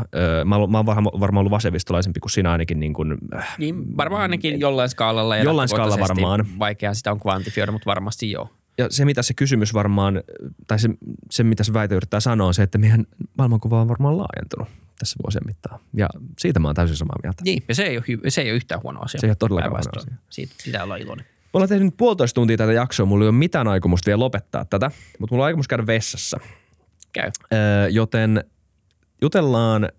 Mä, 0.46 0.56
mä 0.68 0.78
oon 0.78 0.86
varmaan 0.86 1.42
ollut 1.42 1.52
vasemmistolaisempi 1.52 2.20
kuin 2.20 2.32
sinä 2.32 2.52
ainakin. 2.52 2.80
Niin, 2.80 2.94
kuin, 2.94 3.18
äh, 3.36 3.56
niin 3.58 3.98
varmaan 3.98 4.22
ainakin 4.22 4.60
jollain 4.60 4.90
skaalalla. 4.90 5.38
Ja 5.38 5.44
jollain 5.44 5.70
skaalalla 5.70 6.00
varmaan. 6.00 6.46
Vaikea 6.60 6.94
sitä 6.94 7.12
on 7.12 7.20
kvantifioida, 7.20 7.72
mutta 7.72 7.86
varmasti 7.86 8.32
joo. 8.32 8.50
Ja 8.78 8.88
se, 8.90 9.06
mitä 9.06 9.24
se 9.24 9.34
kysymys 9.34 9.74
varmaan, 9.74 10.24
tai 10.68 10.80
se, 10.80 10.90
se 11.32 11.44
mitä 11.44 11.64
se 11.64 11.74
väite 11.74 11.96
yrittää 11.96 12.20
sanoa, 12.20 12.48
on 12.48 12.54
se, 12.54 12.64
että 12.64 12.78
meidän 12.78 13.06
maailmankuva 13.38 13.82
on 13.82 13.88
varmaan 13.88 14.18
laajentunut 14.18 14.68
tässä 15.00 15.16
vuosien 15.24 15.46
mittaan. 15.46 15.80
Ja 15.94 16.10
siitä 16.40 16.60
mä 16.60 16.68
oon 16.68 16.76
täysin 16.76 16.98
samaa 16.98 17.16
mieltä. 17.24 17.44
Niin, 17.44 17.64
ja 17.68 17.76
se 17.76 17.84
ei 17.84 17.98
ole, 17.98 18.06
se 18.30 18.42
ei 18.42 18.50
ole 18.52 18.56
yhtään 18.56 18.82
huono 18.84 19.00
asia. 19.02 19.22
Se 19.22 19.28
ei 19.28 19.30
ole 19.30 19.36
todellakaan 19.36 19.72
huono 19.72 19.92
asia. 19.98 20.14
Siitä 20.30 20.54
pitää 20.66 20.84
olla 20.84 20.96
iloinen. 20.96 21.26
Me 21.54 21.58
ollaan 21.58 21.70
tehnyt 21.70 21.98
puolitoista 21.98 22.36
tuntia 22.36 22.58
tätä 22.58 22.74
jaksoa. 22.74 23.06
Mulla 23.06 23.26
ei 23.26 23.30
ole 23.30 23.38
mitään 23.38 23.68
aikomusta 23.68 24.06
vielä 24.06 24.20
lopettaa 24.20 24.66
tätä, 24.66 24.92
mutta 25.20 25.36
mulla 25.36 25.44
on 25.44 25.46
aikomus 25.46 25.68
käydä 25.68 25.88
vessassa. 25.88 26.40
Käy. 27.14 27.32
Öö, 27.54 27.88
joten 27.88 28.44
jutellaan, 29.22 29.90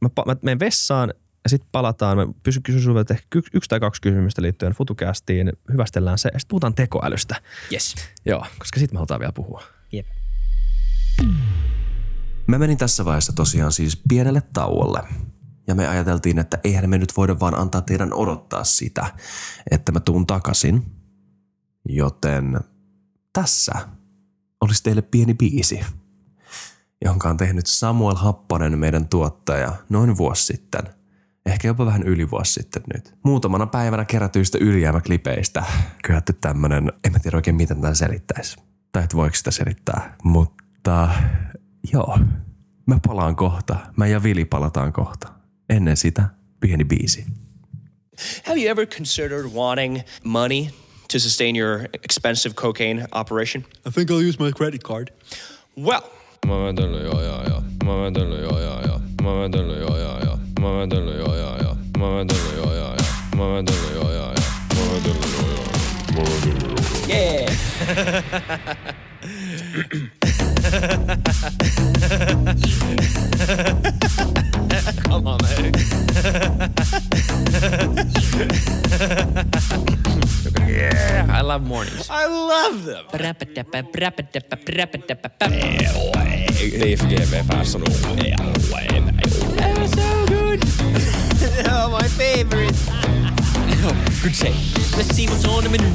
mä, 0.00 0.08
mä 0.26 0.36
menen 0.42 0.58
vessaan 0.58 1.14
ja 1.44 1.50
sitten 1.50 1.68
palataan. 1.72 2.16
Mä 2.16 2.26
pysyn 2.42 2.62
kysyn 2.62 2.80
sinulta 2.80 3.14
ehkä 3.14 3.40
yksi 3.54 3.68
tai 3.68 3.80
kaksi 3.80 4.02
kysymystä 4.02 4.42
liittyen 4.42 4.72
FutuCastiin. 4.72 5.52
Hyvästellään 5.72 6.18
se 6.18 6.30
ja 6.32 6.38
sitten 6.38 6.50
puhutaan 6.50 6.74
tekoälystä. 6.74 7.36
Yes. 7.72 7.94
Joo, 8.26 8.46
koska 8.58 8.80
sitten 8.80 8.94
me 8.94 8.98
halutaan 8.98 9.20
vielä 9.20 9.32
puhua. 9.32 9.62
Jep. 9.92 10.06
Mä 12.46 12.58
menin 12.58 12.78
tässä 12.78 13.04
vaiheessa 13.04 13.32
tosiaan 13.32 13.72
siis 13.72 14.02
pienelle 14.08 14.42
tauolle. 14.52 15.02
Ja 15.66 15.74
me 15.74 15.88
ajateltiin, 15.88 16.38
että 16.38 16.58
eihän 16.64 16.90
me 16.90 16.98
nyt 16.98 17.16
voida 17.16 17.40
vaan 17.40 17.58
antaa 17.58 17.80
teidän 17.80 18.12
odottaa 18.12 18.64
sitä, 18.64 19.06
että 19.70 19.92
mä 19.92 20.00
tuun 20.00 20.26
takaisin. 20.26 20.99
Joten 21.88 22.60
tässä 23.32 23.72
olisi 24.60 24.82
teille 24.82 25.02
pieni 25.02 25.34
biisi, 25.34 25.80
jonka 27.04 27.28
on 27.28 27.36
tehnyt 27.36 27.66
Samuel 27.66 28.16
Happonen, 28.16 28.78
meidän 28.78 29.08
tuottaja, 29.08 29.72
noin 29.88 30.16
vuosi 30.16 30.42
sitten. 30.42 30.82
Ehkä 31.46 31.68
jopa 31.68 31.86
vähän 31.86 32.02
yli 32.02 32.30
vuosi 32.30 32.52
sitten 32.52 32.82
nyt. 32.94 33.14
Muutamana 33.24 33.66
päivänä 33.66 34.04
kerätyistä 34.04 34.58
ylijäämäklipeistä 34.60 35.64
kyhätty 36.04 36.32
tämmönen, 36.32 36.92
en 37.04 37.12
mä 37.12 37.18
tiedä 37.18 37.36
oikein 37.36 37.56
miten 37.56 37.80
tämän 37.80 37.96
selittäisi. 37.96 38.56
Tai 38.92 39.04
et 39.04 39.14
voiko 39.14 39.36
sitä 39.36 39.50
selittää. 39.50 40.16
Mutta 40.22 41.08
joo, 41.92 42.18
mä 42.86 42.98
palaan 43.06 43.36
kohta. 43.36 43.76
Mä 43.96 44.06
ja 44.06 44.22
Vili 44.22 44.44
palataan 44.44 44.92
kohta. 44.92 45.28
Ennen 45.68 45.96
sitä 45.96 46.28
pieni 46.60 46.84
biisi. 46.84 47.26
Have 48.46 48.60
you 48.60 48.70
ever 48.70 48.86
considered 48.86 49.44
wanting 49.54 49.98
money 50.24 50.66
to 51.10 51.20
sustain 51.20 51.54
your 51.54 51.88
expensive 52.02 52.56
cocaine 52.56 53.06
operation? 53.12 53.64
I 53.84 53.90
think 53.90 54.10
I'll 54.10 54.22
use 54.22 54.38
my 54.38 54.50
credit 54.52 54.82
card. 54.82 55.10
Well, 55.76 56.08
yeah. 67.06 67.46
Come 75.04 75.26
on, 75.26 75.38
man. 75.42 75.72
yeah, 80.66 81.26
I 81.30 81.42
love 81.42 81.66
mornings. 81.66 82.08
I 82.10 82.26
love 82.26 82.84
them. 82.84 83.04
Leif 86.60 87.00
GW 87.00 87.46
Persson. 87.48 87.84
That 89.56 89.78
was 89.78 89.90
so 89.92 90.26
good. 90.26 90.60
oh, 91.70 91.90
my 91.90 92.06
favorite. 92.08 92.74
Oh, 93.82 93.94
good 94.22 94.34
save. 94.34 94.96
Let's 94.96 95.14
see 95.14 95.26
what's 95.26 95.44
on 95.46 95.64
the 95.64 95.70
menu. 95.70 95.88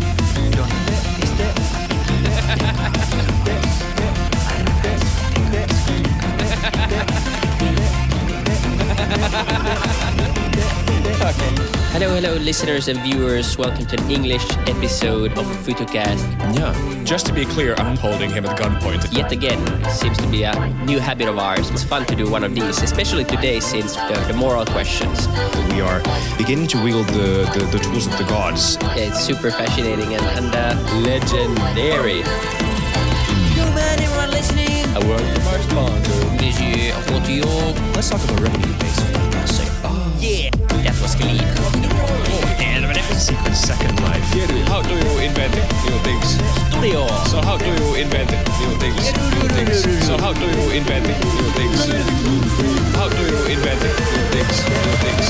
Hello, 11.95 12.13
hello, 12.13 12.35
listeners 12.35 12.89
and 12.89 12.99
viewers. 12.99 13.57
Welcome 13.57 13.85
to 13.85 13.95
an 13.97 14.11
English 14.11 14.45
episode 14.67 15.31
of 15.37 15.45
Futucast. 15.63 16.27
Yeah, 16.53 16.75
just 17.05 17.25
to 17.27 17.31
be 17.31 17.45
clear, 17.45 17.73
I'm 17.75 17.95
holding 17.95 18.29
him 18.29 18.45
at 18.45 18.59
gunpoint. 18.59 19.15
Yet 19.15 19.31
again, 19.31 19.61
it 19.81 19.91
seems 19.91 20.17
to 20.17 20.27
be 20.27 20.43
a 20.43 20.51
new 20.83 20.99
habit 20.99 21.29
of 21.29 21.37
ours. 21.37 21.69
It's 21.69 21.85
fun 21.85 22.05
to 22.07 22.13
do 22.13 22.29
one 22.29 22.43
of 22.43 22.53
these, 22.53 22.83
especially 22.83 23.23
today 23.23 23.61
since 23.61 23.95
the, 23.95 24.25
the 24.27 24.33
moral 24.33 24.65
questions. 24.65 25.29
We 25.71 25.79
are 25.79 26.03
beginning 26.37 26.67
to 26.75 26.83
wield 26.83 27.07
the, 27.15 27.47
the, 27.55 27.63
the 27.71 27.79
tools 27.79 28.07
of 28.07 28.17
the 28.17 28.25
gods. 28.25 28.75
Yeah, 28.81 29.07
it's 29.07 29.21
super 29.21 29.49
fascinating 29.49 30.15
and, 30.15 30.25
and 30.35 30.53
uh, 30.53 30.75
legendary. 30.99 32.19
Yo, 33.55 33.63
man, 33.71 34.01
everyone 34.01 34.31
listening. 34.31 34.83
A 34.97 35.07
word 35.07 35.23
from 35.39 35.47
our 35.47 35.61
sponsor. 35.61 36.25
Monsieur 36.43 36.91
Rotio. 37.07 37.95
Let's 37.95 38.09
talk 38.09 38.21
about 38.25 38.41
revenue-based 38.41 38.99
financing. 38.99 39.94
Yeah, 40.25 40.49
that 40.81 40.97
was 41.03 41.13
clean. 41.13 41.37
Secret 43.15 43.55
second 43.55 43.99
life. 44.01 44.23
How 44.67 44.81
do 44.81 44.95
you 44.95 45.19
invent 45.19 45.53
new 45.53 45.97
things? 46.01 46.41
Studio. 46.69 47.07
So 47.29 47.41
how 47.41 47.57
do 47.57 47.65
you 47.65 47.95
invent 47.95 48.31
new 48.31 48.73
things? 48.81 49.13
New 49.37 49.47
things. 49.49 50.05
So 50.05 50.17
how 50.17 50.33
do 50.33 50.45
you 50.45 50.71
invent 50.71 51.05
new 51.07 51.49
things? 51.53 52.84
How 52.95 53.07
do 53.09 53.21
you 53.21 53.37
invent 53.55 53.81
it? 53.83 53.95
Do 53.95 54.21
things, 54.33 54.57
do 54.63 54.91
things? 55.03 55.27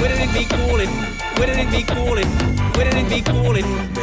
Wouldn't 0.00 0.20
it. 0.20 0.26
Be 0.36 0.44
cool 0.44 0.76
wouldn't 1.38 1.58
it 1.58 1.70
be 1.70 1.82
cool 1.82 2.10
wouldn't 2.74 2.96
it 2.98 3.08
be 3.08 3.22
cool 3.22 3.52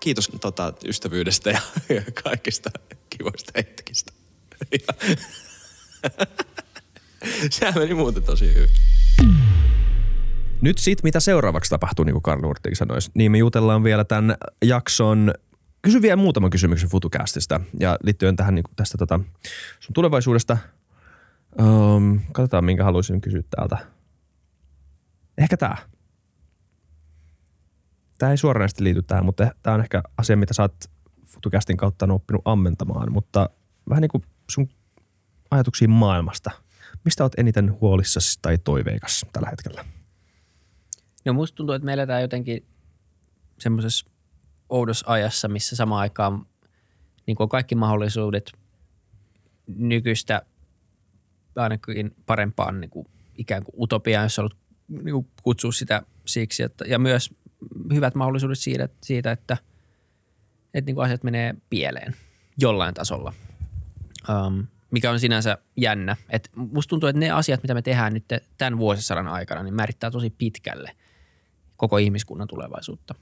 kiitos 0.00 0.30
tota, 0.40 0.72
ystävyydestä 0.84 1.50
ja, 1.50 1.60
ja 1.88 2.02
kaikista 2.24 2.70
kivoista 3.10 3.52
hetkistä. 3.56 4.12
Sehän 7.50 7.74
meni 7.74 7.94
muuten 7.94 8.22
tosi 8.22 8.54
hyvin. 8.54 8.68
Nyt 10.60 10.78
sit, 10.78 11.02
mitä 11.02 11.20
seuraavaksi 11.20 11.70
tapahtuu, 11.70 12.04
niin 12.04 12.14
kuin 12.14 12.22
Karl 12.22 12.46
Hurtig 12.46 12.74
sanoisi, 12.74 13.10
niin 13.14 13.32
me 13.32 13.38
jutellaan 13.38 13.84
vielä 13.84 14.04
tämän 14.04 14.36
jakson 14.64 15.32
Kysy 15.82 16.02
vielä 16.02 16.16
muutaman 16.16 16.50
kysymyksen 16.50 16.88
FutuCastista 16.88 17.60
ja 17.80 17.98
liittyen 18.02 18.36
tähän 18.36 18.54
niin 18.54 18.64
tästä 18.76 18.98
tota, 18.98 19.20
sun 19.80 19.94
tulevaisuudesta. 19.94 20.58
Um, 21.62 22.20
katsotaan, 22.32 22.64
minkä 22.64 22.84
haluaisin 22.84 23.20
kysyä 23.20 23.42
täältä. 23.56 23.78
Ehkä 25.38 25.56
tämä. 25.56 25.76
Tämä 28.20 28.32
ei 28.32 28.36
suoranaisesti 28.36 28.84
liity 28.84 29.02
tähän, 29.02 29.24
mutta 29.24 29.50
tämä 29.62 29.74
on 29.74 29.80
ehkä 29.80 30.02
asia, 30.18 30.36
mitä 30.36 30.54
sä 30.54 30.62
oot 30.62 30.74
FutuCastin 31.26 31.76
kautta 31.76 32.12
oppinut 32.12 32.42
ammentamaan, 32.44 33.12
mutta 33.12 33.50
vähän 33.88 34.02
niin 34.02 34.08
kuin 34.08 34.24
sun 34.50 34.68
ajatuksia 35.50 35.88
maailmasta. 35.88 36.50
Mistä 37.04 37.22
oot 37.22 37.38
eniten 37.38 37.80
huolissasi 37.80 38.38
tai 38.42 38.58
toiveikas 38.58 39.26
tällä 39.32 39.48
hetkellä? 39.50 39.84
No 41.24 41.32
musta 41.32 41.56
tuntuu, 41.56 41.74
että 41.74 41.86
me 41.86 41.92
eletään 41.92 42.22
jotenkin 42.22 42.66
semmoisessa 43.58 44.10
oudossa 44.68 45.06
ajassa, 45.08 45.48
missä 45.48 45.76
samaan 45.76 46.00
aikaan 46.00 46.46
niin 47.26 47.36
on 47.38 47.48
kaikki 47.48 47.74
mahdollisuudet 47.74 48.52
nykyistä 49.66 50.42
ainakin 51.56 52.14
parempaan 52.26 52.80
niin 52.80 52.90
kuin 52.90 53.06
ikään 53.34 53.64
kuin 53.64 53.74
utopiaan, 53.82 54.24
jos 54.24 54.36
haluat 54.36 54.56
niin 54.88 55.12
kuin 55.12 55.30
kutsua 55.42 55.72
sitä 55.72 56.02
siksi. 56.26 56.62
Että, 56.62 56.84
ja 56.84 56.98
myös 56.98 57.34
hyvät 57.94 58.14
mahdollisuudet 58.14 58.58
siitä, 58.58 58.88
siitä 59.02 59.32
että, 59.32 59.56
että 60.74 60.86
niin 60.88 60.94
kuin 60.94 61.04
asiat 61.04 61.24
menee 61.24 61.54
pieleen 61.70 62.14
jollain 62.58 62.94
tasolla. 62.94 63.32
Um, 64.28 64.66
mikä 64.90 65.10
on 65.10 65.20
sinänsä 65.20 65.58
jännä. 65.76 66.16
Et 66.30 66.50
musta 66.54 66.90
tuntuu, 66.90 67.08
että 67.08 67.20
ne 67.20 67.30
asiat, 67.30 67.62
mitä 67.62 67.74
me 67.74 67.82
tehdään 67.82 68.14
nyt 68.14 68.24
tämän 68.58 68.78
vuosisadan 68.78 69.28
aikana, 69.28 69.62
niin 69.62 69.74
määrittää 69.74 70.10
tosi 70.10 70.30
pitkälle 70.30 70.92
koko 71.76 71.98
ihmiskunnan 71.98 72.48
tulevaisuutta. 72.48 73.14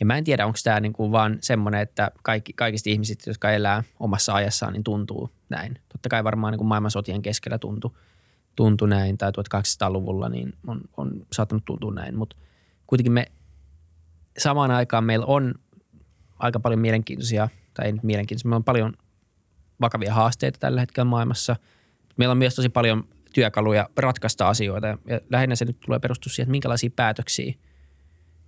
Ja 0.00 0.06
mä 0.06 0.18
en 0.18 0.24
tiedä, 0.24 0.46
onko 0.46 0.58
tämä 0.64 0.80
niinku 0.80 1.12
vaan 1.12 1.38
semmoinen, 1.40 1.80
että 1.80 2.10
kaikki, 2.22 2.52
kaikista 2.52 2.90
ihmisistä, 2.90 3.30
jotka 3.30 3.50
elää 3.50 3.82
omassa 4.00 4.34
ajassaan, 4.34 4.72
niin 4.72 4.84
tuntuu 4.84 5.30
näin. 5.48 5.78
Totta 5.92 6.08
kai 6.08 6.24
varmaan 6.24 6.52
niin 6.52 6.66
maailmansotien 6.66 7.22
keskellä 7.22 7.58
tuntui, 7.58 7.90
tuntui 8.56 8.88
näin, 8.88 9.18
tai 9.18 9.30
1800-luvulla 9.30 10.28
niin 10.28 10.52
on, 10.66 10.80
on 10.96 11.26
saattanut 11.32 11.64
tuntua 11.64 11.92
näin. 11.92 12.16
Mutta 12.16 12.36
kuitenkin 12.86 13.12
me 13.12 13.26
samaan 14.38 14.70
aikaan 14.70 15.04
meillä 15.04 15.26
on 15.26 15.54
aika 16.38 16.60
paljon 16.60 16.80
mielenkiintoisia, 16.80 17.48
tai 17.74 17.86
ei 17.86 17.92
nyt 17.92 18.02
mielenkiintoisia, 18.02 18.48
meillä 18.48 18.56
on 18.56 18.64
paljon 18.64 18.92
vakavia 19.80 20.14
haasteita 20.14 20.58
tällä 20.58 20.80
hetkellä 20.80 21.04
maailmassa. 21.04 21.56
Meillä 22.16 22.32
on 22.32 22.38
myös 22.38 22.54
tosi 22.54 22.68
paljon 22.68 23.04
työkaluja 23.34 23.88
ratkaista 23.96 24.48
asioita, 24.48 24.86
ja 24.86 25.20
lähinnä 25.30 25.56
se 25.56 25.64
nyt 25.64 25.80
tulee 25.80 25.98
perustua 25.98 26.30
siihen, 26.30 26.44
että 26.44 26.50
minkälaisia 26.50 26.90
päätöksiä– 26.96 27.54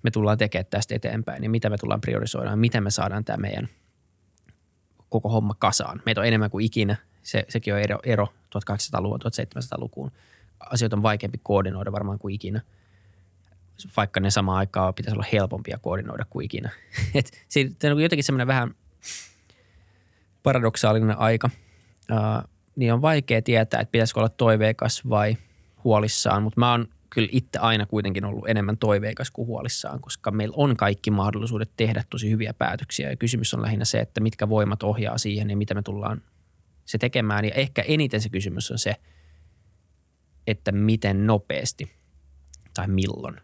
me 0.03 0.11
tullaan 0.11 0.39
tekemään 0.39 0.67
tästä 0.71 0.95
eteenpäin, 0.95 1.41
niin 1.41 1.51
mitä 1.51 1.71
me 1.71 1.79
tullaan 1.79 2.01
priorisoidaan, 2.01 2.59
miten 2.59 2.83
me 2.83 2.91
saadaan 2.91 3.25
tämä 3.25 3.37
meidän 3.37 3.69
koko 5.09 5.29
homma 5.29 5.55
kasaan. 5.59 6.03
Meitä 6.07 6.21
on 6.21 6.27
enemmän 6.27 6.51
kuin 6.51 6.65
ikinä. 6.65 6.97
Se, 7.23 7.45
sekin 7.49 7.75
on 7.75 7.81
ero, 7.81 7.99
ero 8.05 8.27
1800-luvun, 8.59 9.21
1700-lukuun. 9.21 10.13
Asioita 10.71 10.97
on 10.97 11.03
vaikeampi 11.03 11.41
koordinoida 11.43 11.93
varmaan 11.93 12.19
kuin 12.19 12.35
ikinä. 12.35 12.61
Vaikka 13.97 14.21
ne 14.21 14.31
samaan 14.31 14.59
aikaan 14.59 14.95
pitäisi 14.95 15.17
olla 15.17 15.27
helpompia 15.33 15.79
koordinoida 15.83 16.25
kuin 16.31 16.45
ikinä. 16.45 16.71
Et 17.15 17.45
se 17.49 17.71
on 17.93 18.03
jotenkin 18.03 18.25
semmoinen 18.25 18.47
vähän 18.47 18.75
paradoksaalinen 20.43 21.19
aika. 21.19 21.51
Uh, 22.11 22.51
niin 22.77 22.93
on 22.93 23.03
vaikea 23.03 23.43
tietää, 23.43 23.81
että 23.81 23.93
pitäisikö 23.93 24.21
olla 24.21 24.29
toiveikas 24.29 25.09
vai 25.09 25.37
huolissaan, 25.85 26.43
mutta 26.43 26.61
mä 26.61 26.71
oon 26.71 26.89
kyllä 27.11 27.29
itse 27.33 27.59
aina 27.59 27.87
kuitenkin 27.87 28.25
ollut 28.25 28.49
enemmän 28.49 28.79
toiveikas 28.79 29.31
kuin 29.31 29.47
huolissaan, 29.47 30.01
koska 30.01 30.31
meillä 30.31 30.55
on 30.57 30.77
kaikki 30.77 31.11
mahdollisuudet 31.11 31.71
tehdä 31.77 32.05
tosi 32.11 32.31
hyviä 32.31 32.55
päätöksiä 32.55 33.11
ja 33.11 33.17
kysymys 33.17 33.55
on 33.55 33.63
lähinnä 33.63 33.85
se, 33.85 34.01
että 34.01 34.21
mitkä 34.21 34.49
voimat 34.49 34.83
ohjaa 34.83 35.19
siihen 35.19 35.51
ja 35.51 35.57
mitä 35.57 35.75
me 35.75 35.83
tullaan 35.83 36.23
se 36.85 36.99
tekemään. 36.99 37.45
Ja 37.45 37.51
ehkä 37.55 37.83
eniten 37.83 38.21
se 38.21 38.29
kysymys 38.29 38.71
on 38.71 38.79
se, 38.79 38.97
että 40.47 40.73
miten 40.73 41.27
nopeasti 41.27 41.93
tai 42.75 42.89
milloin. 42.89 43.37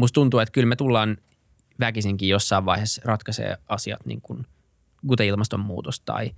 Musta 0.00 0.14
tuntuu, 0.14 0.40
että 0.40 0.52
kyllä 0.52 0.66
me 0.66 0.76
tullaan 0.76 1.16
väkisinkin 1.80 2.28
jossain 2.28 2.64
vaiheessa 2.64 3.02
ratkaisee 3.04 3.56
asiat 3.68 4.06
niin 4.06 4.20
kuin 4.20 4.46
kuten 5.06 5.26
ilmastonmuutos 5.26 6.00
tai 6.00 6.30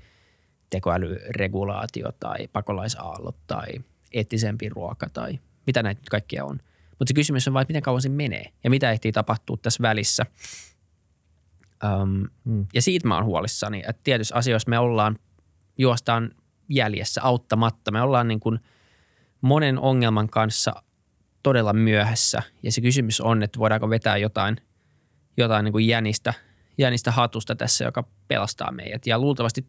tekoälyregulaatio 0.70 2.12
tai 2.20 2.48
pakolaisaallot 2.48 3.36
tai 3.46 3.66
eettisempi 4.12 4.68
ruoka 4.68 5.08
tai 5.08 5.38
mitä 5.66 5.82
näitä 5.82 6.00
nyt 6.00 6.08
kaikkia 6.08 6.44
on– 6.44 6.60
mutta 7.02 7.10
se 7.10 7.14
kysymys 7.14 7.48
on 7.48 7.54
vain, 7.54 7.62
että 7.62 7.70
miten 7.70 7.82
kauan 7.82 8.02
se 8.02 8.08
menee 8.08 8.52
ja 8.64 8.70
mitä 8.70 8.90
ehtii 8.90 9.12
tapahtua 9.12 9.56
tässä 9.62 9.82
välissä. 9.82 10.26
Um, 11.84 12.28
hmm. 12.44 12.66
Ja 12.74 12.82
siitä 12.82 13.08
mä 13.08 13.14
oon 13.14 13.24
huolissani, 13.24 13.78
että 13.78 14.00
tietyissä 14.04 14.34
asioissa 14.34 14.70
me 14.70 14.78
ollaan, 14.78 15.18
juostaan 15.78 16.30
jäljessä 16.68 17.20
auttamatta. 17.24 17.90
Me 17.90 18.02
ollaan 18.02 18.28
niin 18.28 18.40
kuin 18.40 18.58
monen 19.40 19.78
ongelman 19.78 20.28
kanssa 20.28 20.82
todella 21.42 21.72
myöhässä 21.72 22.42
ja 22.62 22.72
se 22.72 22.80
kysymys 22.80 23.20
on, 23.20 23.42
että 23.42 23.58
voidaanko 23.58 23.90
vetää 23.90 24.16
jotain, 24.16 24.56
jotain 25.36 25.64
niin 25.64 25.72
kuin 25.72 25.86
jänistä, 25.86 26.34
jänistä 26.78 27.10
hatusta 27.10 27.54
tässä, 27.54 27.84
joka 27.84 28.04
pelastaa 28.28 28.72
meidät. 28.72 29.06
Ja 29.06 29.18
luultavasti 29.18 29.66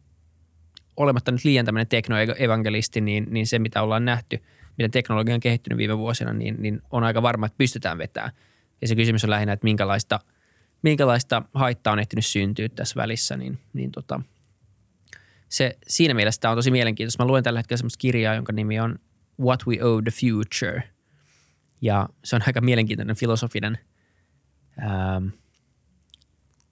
olematta 0.96 1.32
nyt 1.32 1.44
liian 1.44 1.66
tämmöinen 1.66 1.88
teknoevangelisti, 1.88 3.00
niin, 3.00 3.26
niin 3.30 3.46
se 3.46 3.58
mitä 3.58 3.82
ollaan 3.82 4.04
nähty– 4.04 4.42
miten 4.78 4.90
teknologia 4.90 5.34
on 5.34 5.40
kehittynyt 5.40 5.76
viime 5.78 5.98
vuosina, 5.98 6.32
niin, 6.32 6.56
niin 6.58 6.82
on 6.90 7.04
aika 7.04 7.22
varma, 7.22 7.46
että 7.46 7.58
pystytään 7.58 7.98
vetämään. 7.98 8.32
Ja 8.80 8.88
se 8.88 8.96
kysymys 8.96 9.24
on 9.24 9.30
lähinnä, 9.30 9.52
että 9.52 9.64
minkälaista, 9.64 10.20
minkälaista 10.82 11.42
haittaa 11.54 11.92
on 11.92 11.98
ehtinyt 11.98 12.26
syntyä 12.26 12.68
tässä 12.68 12.96
välissä, 12.96 13.36
niin, 13.36 13.58
niin 13.72 13.90
tota, 13.90 14.20
se, 15.48 15.76
siinä 15.86 16.14
mielessä 16.14 16.40
tämä 16.40 16.52
on 16.52 16.58
tosi 16.58 16.70
mielenkiintoista. 16.70 17.24
Mä 17.24 17.28
luen 17.28 17.44
tällä 17.44 17.58
hetkellä 17.58 17.78
semmoista 17.78 18.00
kirjaa, 18.00 18.34
jonka 18.34 18.52
nimi 18.52 18.80
on 18.80 18.98
What 19.40 19.60
We 19.66 19.82
Owe 19.82 20.02
the 20.02 20.10
Future. 20.10 20.82
Ja 21.84 22.08
se 22.24 22.36
on 22.36 22.42
aika 22.46 22.60
mielenkiintoinen 22.60 23.16
filosofinen 23.16 23.78
ähm, 24.78 25.26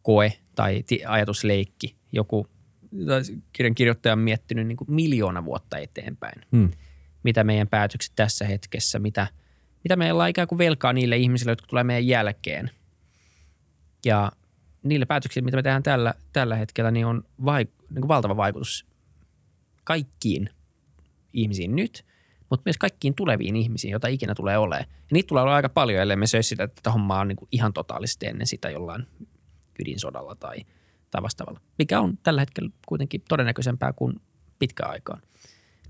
koe 0.02 0.32
tai 0.54 0.84
ajatusleikki. 1.06 1.96
Joku 2.12 2.46
kirjan 3.52 3.74
kirjoittaja 3.74 4.12
on 4.12 4.18
miettinyt 4.18 4.66
niin 4.66 4.76
kuin 4.76 4.92
miljoona 4.92 5.44
vuotta 5.44 5.78
eteenpäin. 5.78 6.42
Hmm 6.52 6.70
mitä 7.22 7.44
meidän 7.44 7.68
päätökset 7.68 8.12
tässä 8.16 8.44
hetkessä, 8.44 8.98
mitä, 8.98 9.26
mitä 9.84 9.96
meillä 9.96 10.22
on 10.22 10.28
ikään 10.28 10.48
kuin 10.48 10.58
velkaa 10.58 10.92
niille 10.92 11.16
ihmisille, 11.16 11.52
jotka 11.52 11.66
tulee 11.66 11.84
meidän 11.84 12.06
jälkeen. 12.06 12.70
Ja 14.04 14.32
niille 14.82 15.06
päätöksille, 15.06 15.44
mitä 15.44 15.56
me 15.56 15.62
tehdään 15.62 15.82
tällä, 15.82 16.14
tällä 16.32 16.56
hetkellä, 16.56 16.90
niin 16.90 17.06
on 17.06 17.24
vaik- 17.40 17.84
niin 17.90 18.00
kuin 18.00 18.08
valtava 18.08 18.36
vaikutus 18.36 18.86
kaikkiin 19.84 20.50
ihmisiin 21.32 21.76
nyt, 21.76 22.04
mutta 22.52 22.62
myös 22.66 22.78
kaikkiin 22.78 23.14
tuleviin 23.14 23.56
ihmisiin, 23.56 23.90
joita 23.90 24.08
ikinä 24.08 24.34
tulee 24.34 24.58
olemaan. 24.58 24.86
Ja 24.90 25.06
niitä 25.10 25.26
tulee 25.26 25.42
olla 25.42 25.54
aika 25.54 25.68
paljon, 25.68 26.02
ellei 26.02 26.16
me 26.16 26.26
söisi 26.26 26.48
sitä, 26.48 26.64
että 26.64 26.90
homma 26.90 27.20
on 27.20 27.28
niin 27.28 27.36
kuin 27.36 27.48
ihan 27.52 27.72
totaalisesti 27.72 28.26
ennen 28.26 28.46
sitä 28.46 28.70
jollain 28.70 29.06
ydinsodalla 29.80 30.34
tai, 30.34 30.56
tai 31.10 31.22
vastaavalla, 31.22 31.60
mikä 31.78 32.00
on 32.00 32.18
tällä 32.22 32.40
hetkellä 32.40 32.70
kuitenkin 32.86 33.22
todennäköisempää 33.28 33.92
kuin 33.92 34.20
pitkä 34.58 34.86
aikaan. 34.86 35.22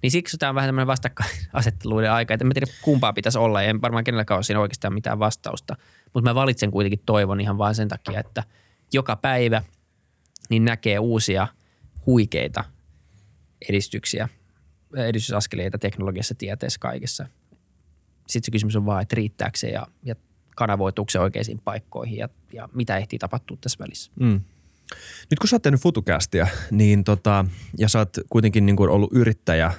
Niin 0.02 0.10
siksi 0.10 0.38
tämä 0.38 0.50
on 0.50 0.54
vähän 0.54 0.68
tämmöinen 0.68 0.86
vastakkainasetteluiden 0.86 2.12
aika, 2.12 2.34
että 2.34 2.44
en 2.44 2.52
tiedä 2.54 2.72
kumpaa 2.82 3.12
pitäisi 3.12 3.38
olla 3.38 3.62
ja 3.62 3.68
en 3.68 3.82
varmaan 3.82 4.04
kenelläkään 4.04 4.38
ole 4.38 4.42
siinä 4.42 4.60
oikeastaan 4.60 4.94
mitään 4.94 5.18
vastausta. 5.18 5.76
Mutta 6.14 6.30
mä 6.30 6.34
valitsen 6.34 6.70
kuitenkin 6.70 7.02
toivon 7.06 7.40
ihan 7.40 7.58
vain 7.58 7.74
sen 7.74 7.88
takia, 7.88 8.20
että 8.20 8.44
joka 8.92 9.16
päivä 9.16 9.62
niin 10.50 10.64
näkee 10.64 10.98
uusia 10.98 11.48
huikeita 12.06 12.64
edistyksiä, 13.68 14.28
edistysaskeleita 14.96 15.78
teknologiassa, 15.78 16.34
tieteessä, 16.34 16.80
kaikessa. 16.80 17.26
Sitten 18.26 18.46
se 18.46 18.50
kysymys 18.50 18.76
on 18.76 18.86
vaan, 18.86 19.02
että 19.02 19.16
riittääkö 19.16 19.58
se 19.58 19.68
ja, 19.68 19.86
ja 20.02 20.14
kanavoituuko 20.56 21.10
se 21.10 21.18
oikeisiin 21.18 21.60
paikkoihin 21.64 22.16
ja, 22.16 22.28
ja 22.52 22.68
mitä 22.74 22.96
ehtii 22.96 23.18
tapahtua 23.18 23.56
tässä 23.60 23.78
välissä. 23.78 24.12
Mm. 24.20 24.40
Nyt 25.30 25.38
kun 25.40 25.48
sä 25.48 25.56
oot 25.56 25.62
tehnyt 25.62 25.80
FutuCastia, 25.80 26.46
niin 26.70 27.04
tota, 27.04 27.44
ja 27.78 27.88
sä 27.88 27.98
oot 27.98 28.16
kuitenkin 28.30 28.66
niin 28.66 28.76
kuin 28.76 28.90
ollut 28.90 29.12
yrittäjä 29.12 29.72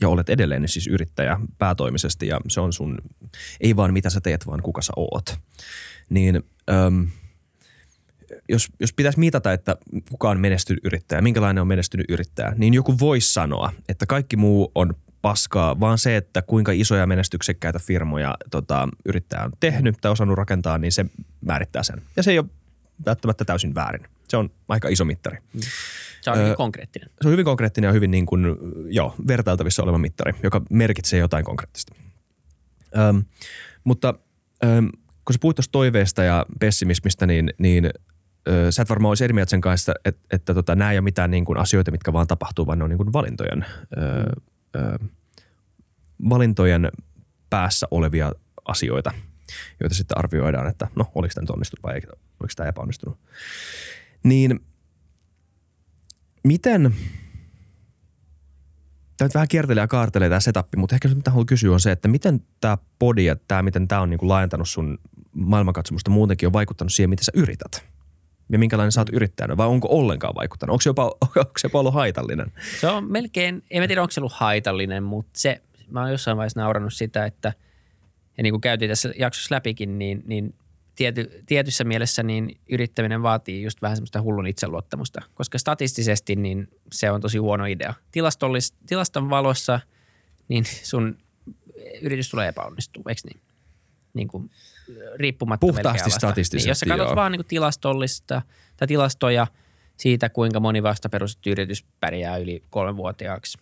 ja 0.00 0.08
olet 0.08 0.28
edelleen 0.28 0.68
siis 0.68 0.86
yrittäjä 0.86 1.40
päätoimisesti 1.58 2.26
ja 2.26 2.40
se 2.48 2.60
on 2.60 2.72
sun, 2.72 2.98
ei 3.60 3.76
vaan 3.76 3.92
mitä 3.92 4.10
sä 4.10 4.20
teet, 4.20 4.46
vaan 4.46 4.62
kuka 4.62 4.82
sä 4.82 4.92
oot. 4.96 5.36
Niin 6.08 6.42
jos, 8.48 8.68
jos 8.80 8.92
pitäisi 8.92 9.18
mitata, 9.18 9.52
että 9.52 9.76
kuka 10.10 10.30
on 10.30 10.40
menestynyt 10.40 10.84
yrittäjä, 10.84 11.22
minkälainen 11.22 11.60
on 11.60 11.68
menestynyt 11.68 12.06
yrittäjä, 12.08 12.52
niin 12.56 12.74
joku 12.74 12.98
voisi 13.00 13.32
sanoa, 13.32 13.72
että 13.88 14.06
kaikki 14.06 14.36
muu 14.36 14.72
on 14.74 14.94
paskaa, 15.22 15.80
vaan 15.80 15.98
se, 15.98 16.16
että 16.16 16.42
kuinka 16.42 16.72
isoja 16.72 17.06
menestyksekkäitä 17.06 17.78
firmoja 17.78 18.34
tota, 18.50 18.88
yrittäjä 19.04 19.44
on 19.44 19.52
tehnyt 19.60 19.96
tai 20.00 20.12
osannut 20.12 20.38
rakentaa, 20.38 20.78
niin 20.78 20.92
se 20.92 21.06
määrittää 21.40 21.82
sen. 21.82 22.02
Ja 22.16 22.22
se 22.22 22.30
ei 22.30 22.38
ole 22.38 22.46
välttämättä 23.06 23.44
täysin 23.44 23.74
väärin. 23.74 24.06
Se 24.28 24.36
on 24.36 24.50
aika 24.68 24.88
iso 24.88 25.04
mittari. 25.04 25.38
Se 26.20 26.30
on 26.30 26.38
hyvin 26.38 26.56
konkreettinen. 26.56 27.10
Se 27.22 27.28
on 27.28 27.32
hyvin 27.32 27.44
konkreettinen 27.44 27.88
ja 27.88 27.92
hyvin 27.92 28.10
niin 28.10 28.26
kuin, 28.26 28.46
joo, 28.88 29.14
vertailtavissa 29.28 29.82
oleva 29.82 29.98
mittari, 29.98 30.32
joka 30.42 30.62
merkitsee 30.70 31.18
jotain 31.18 31.44
konkreettista. 31.44 31.94
Öm, 32.98 33.24
mutta 33.84 34.14
öm, 34.64 34.90
kun 35.24 35.34
sä 35.34 35.38
puhuit 35.40 35.56
tuosta 35.56 35.72
toiveesta 35.72 36.24
ja 36.24 36.46
pessimismistä, 36.60 37.26
niin, 37.26 37.50
niin 37.58 37.90
sä 38.70 38.82
et 38.82 38.88
varmaan 38.88 39.10
olisi 39.10 39.24
eri 39.24 39.32
mieltä 39.32 39.50
sen 39.50 39.60
kanssa, 39.60 39.94
että, 40.04 40.20
että 40.30 40.54
tota, 40.54 40.74
nämä 40.76 40.92
ei 40.92 40.98
ole 40.98 41.04
mitään 41.04 41.30
niin 41.30 41.44
kuin 41.44 41.58
asioita, 41.58 41.90
mitkä 41.90 42.12
vaan 42.12 42.26
tapahtuu, 42.26 42.66
vaan 42.66 42.78
ne 42.78 42.84
on 42.84 42.90
niin 42.90 42.98
kuin 42.98 43.12
valintojen, 43.12 43.66
ö, 43.96 44.22
ö, 44.76 44.98
valintojen 46.28 46.88
päässä 47.50 47.86
olevia 47.90 48.32
asioita, 48.68 49.12
joita 49.80 49.94
sitten 49.94 50.18
arvioidaan, 50.18 50.68
että 50.68 50.88
no 50.96 51.10
oliko 51.14 51.34
tämä 51.34 51.42
nyt 51.42 51.50
onnistunut 51.50 51.82
vai 51.82 51.94
eikö- 51.94 52.16
oliko 52.40 52.52
tämä 52.56 52.68
epäonnistunut. 52.68 53.18
Niin 54.22 54.60
miten, 56.44 56.94
tämä 59.16 59.26
nyt 59.26 59.34
vähän 59.34 59.48
kiertelee 59.48 59.82
ja 59.82 59.88
kaartelee 59.88 60.28
tämä 60.28 60.40
setup, 60.40 60.66
mutta 60.76 60.96
ehkä 60.96 61.08
se 61.08 61.14
mitä 61.14 61.30
haluan 61.30 61.46
kysyä 61.46 61.72
on 61.72 61.80
se, 61.80 61.92
että 61.92 62.08
miten 62.08 62.40
tämä 62.60 62.78
podi 62.98 63.24
ja 63.24 63.36
tämä, 63.48 63.62
miten 63.62 63.88
tämä 63.88 64.00
on 64.00 64.10
niin 64.10 64.18
kuin 64.18 64.28
laajentanut 64.28 64.68
sun 64.68 64.98
maailmankatsomusta 65.32 66.10
muutenkin 66.10 66.46
on 66.46 66.52
vaikuttanut 66.52 66.92
siihen, 66.92 67.10
miten 67.10 67.24
sä 67.24 67.32
yrität? 67.34 67.95
Ja 68.48 68.58
minkälainen 68.58 68.92
sä 68.92 69.00
oot 69.00 69.08
yrittäjänä, 69.12 69.56
vai 69.56 69.66
onko 69.66 69.88
ollenkaan 69.90 70.34
vaikuttanut? 70.34 70.72
Onko 70.72 70.80
se 70.80 70.90
jopa, 70.90 71.04
onko 71.36 71.52
se 71.58 71.66
jopa 71.66 71.80
ollut 71.80 71.94
haitallinen? 71.94 72.52
Se 72.80 72.88
on 72.88 73.12
melkein, 73.12 73.62
en 73.70 73.82
mä 73.82 73.86
tiedä 73.86 74.02
onko 74.02 74.10
se 74.10 74.20
ollut 74.20 74.32
haitallinen, 74.32 75.02
mutta 75.02 75.30
se, 75.32 75.62
mä 75.90 76.00
oon 76.00 76.10
jossain 76.10 76.36
vaiheessa 76.36 76.60
naurannut 76.60 76.94
sitä, 76.94 77.26
että 77.26 77.52
ja 78.36 78.42
niin 78.42 78.52
kuin 78.52 78.60
käytiin 78.60 78.88
tässä 78.88 79.12
jaksossa 79.18 79.54
läpikin, 79.54 79.98
niin, 79.98 80.22
niin 80.26 80.54
tiety, 80.96 81.42
tietyssä 81.46 81.84
mielessä 81.84 82.22
niin 82.22 82.60
yrittäminen 82.70 83.22
vaatii 83.22 83.62
just 83.62 83.82
vähän 83.82 83.96
semmoista 83.96 84.22
hullun 84.22 84.46
itseluottamusta, 84.46 85.22
koska 85.34 85.58
statistisesti 85.58 86.36
niin 86.36 86.68
se 86.92 87.10
on 87.10 87.20
tosi 87.20 87.38
huono 87.38 87.64
idea. 87.64 87.94
Tilastollis, 88.10 88.74
tilaston 88.86 89.30
valossa 89.30 89.80
niin 90.48 90.64
sun 90.82 91.18
yritys 92.02 92.30
tulee 92.30 92.48
epäonnistua, 92.48 93.02
eikö 93.08 93.20
niin? 93.24 93.40
niin 94.14 94.28
kuin, 94.28 94.50
riippumatta 95.16 95.66
Puhtaasti 95.66 95.98
melkein 95.98 96.18
statistisesti, 96.18 96.56
Niin, 96.56 96.68
jos 96.68 96.80
sä 96.80 96.86
katsot 96.86 97.06
joo. 97.06 97.16
vaan 97.16 97.32
niin 97.32 97.38
kuin 97.38 97.46
tilastollista 97.46 98.42
tai 98.76 98.88
tilastoja 98.88 99.46
siitä, 99.96 100.28
kuinka 100.28 100.60
moni 100.60 100.82
vasta 100.82 101.08
perustettu 101.08 101.50
yritys 101.50 101.84
pärjää 102.00 102.36
yli 102.36 102.62
kolmenvuotiaaksi, 102.70 103.58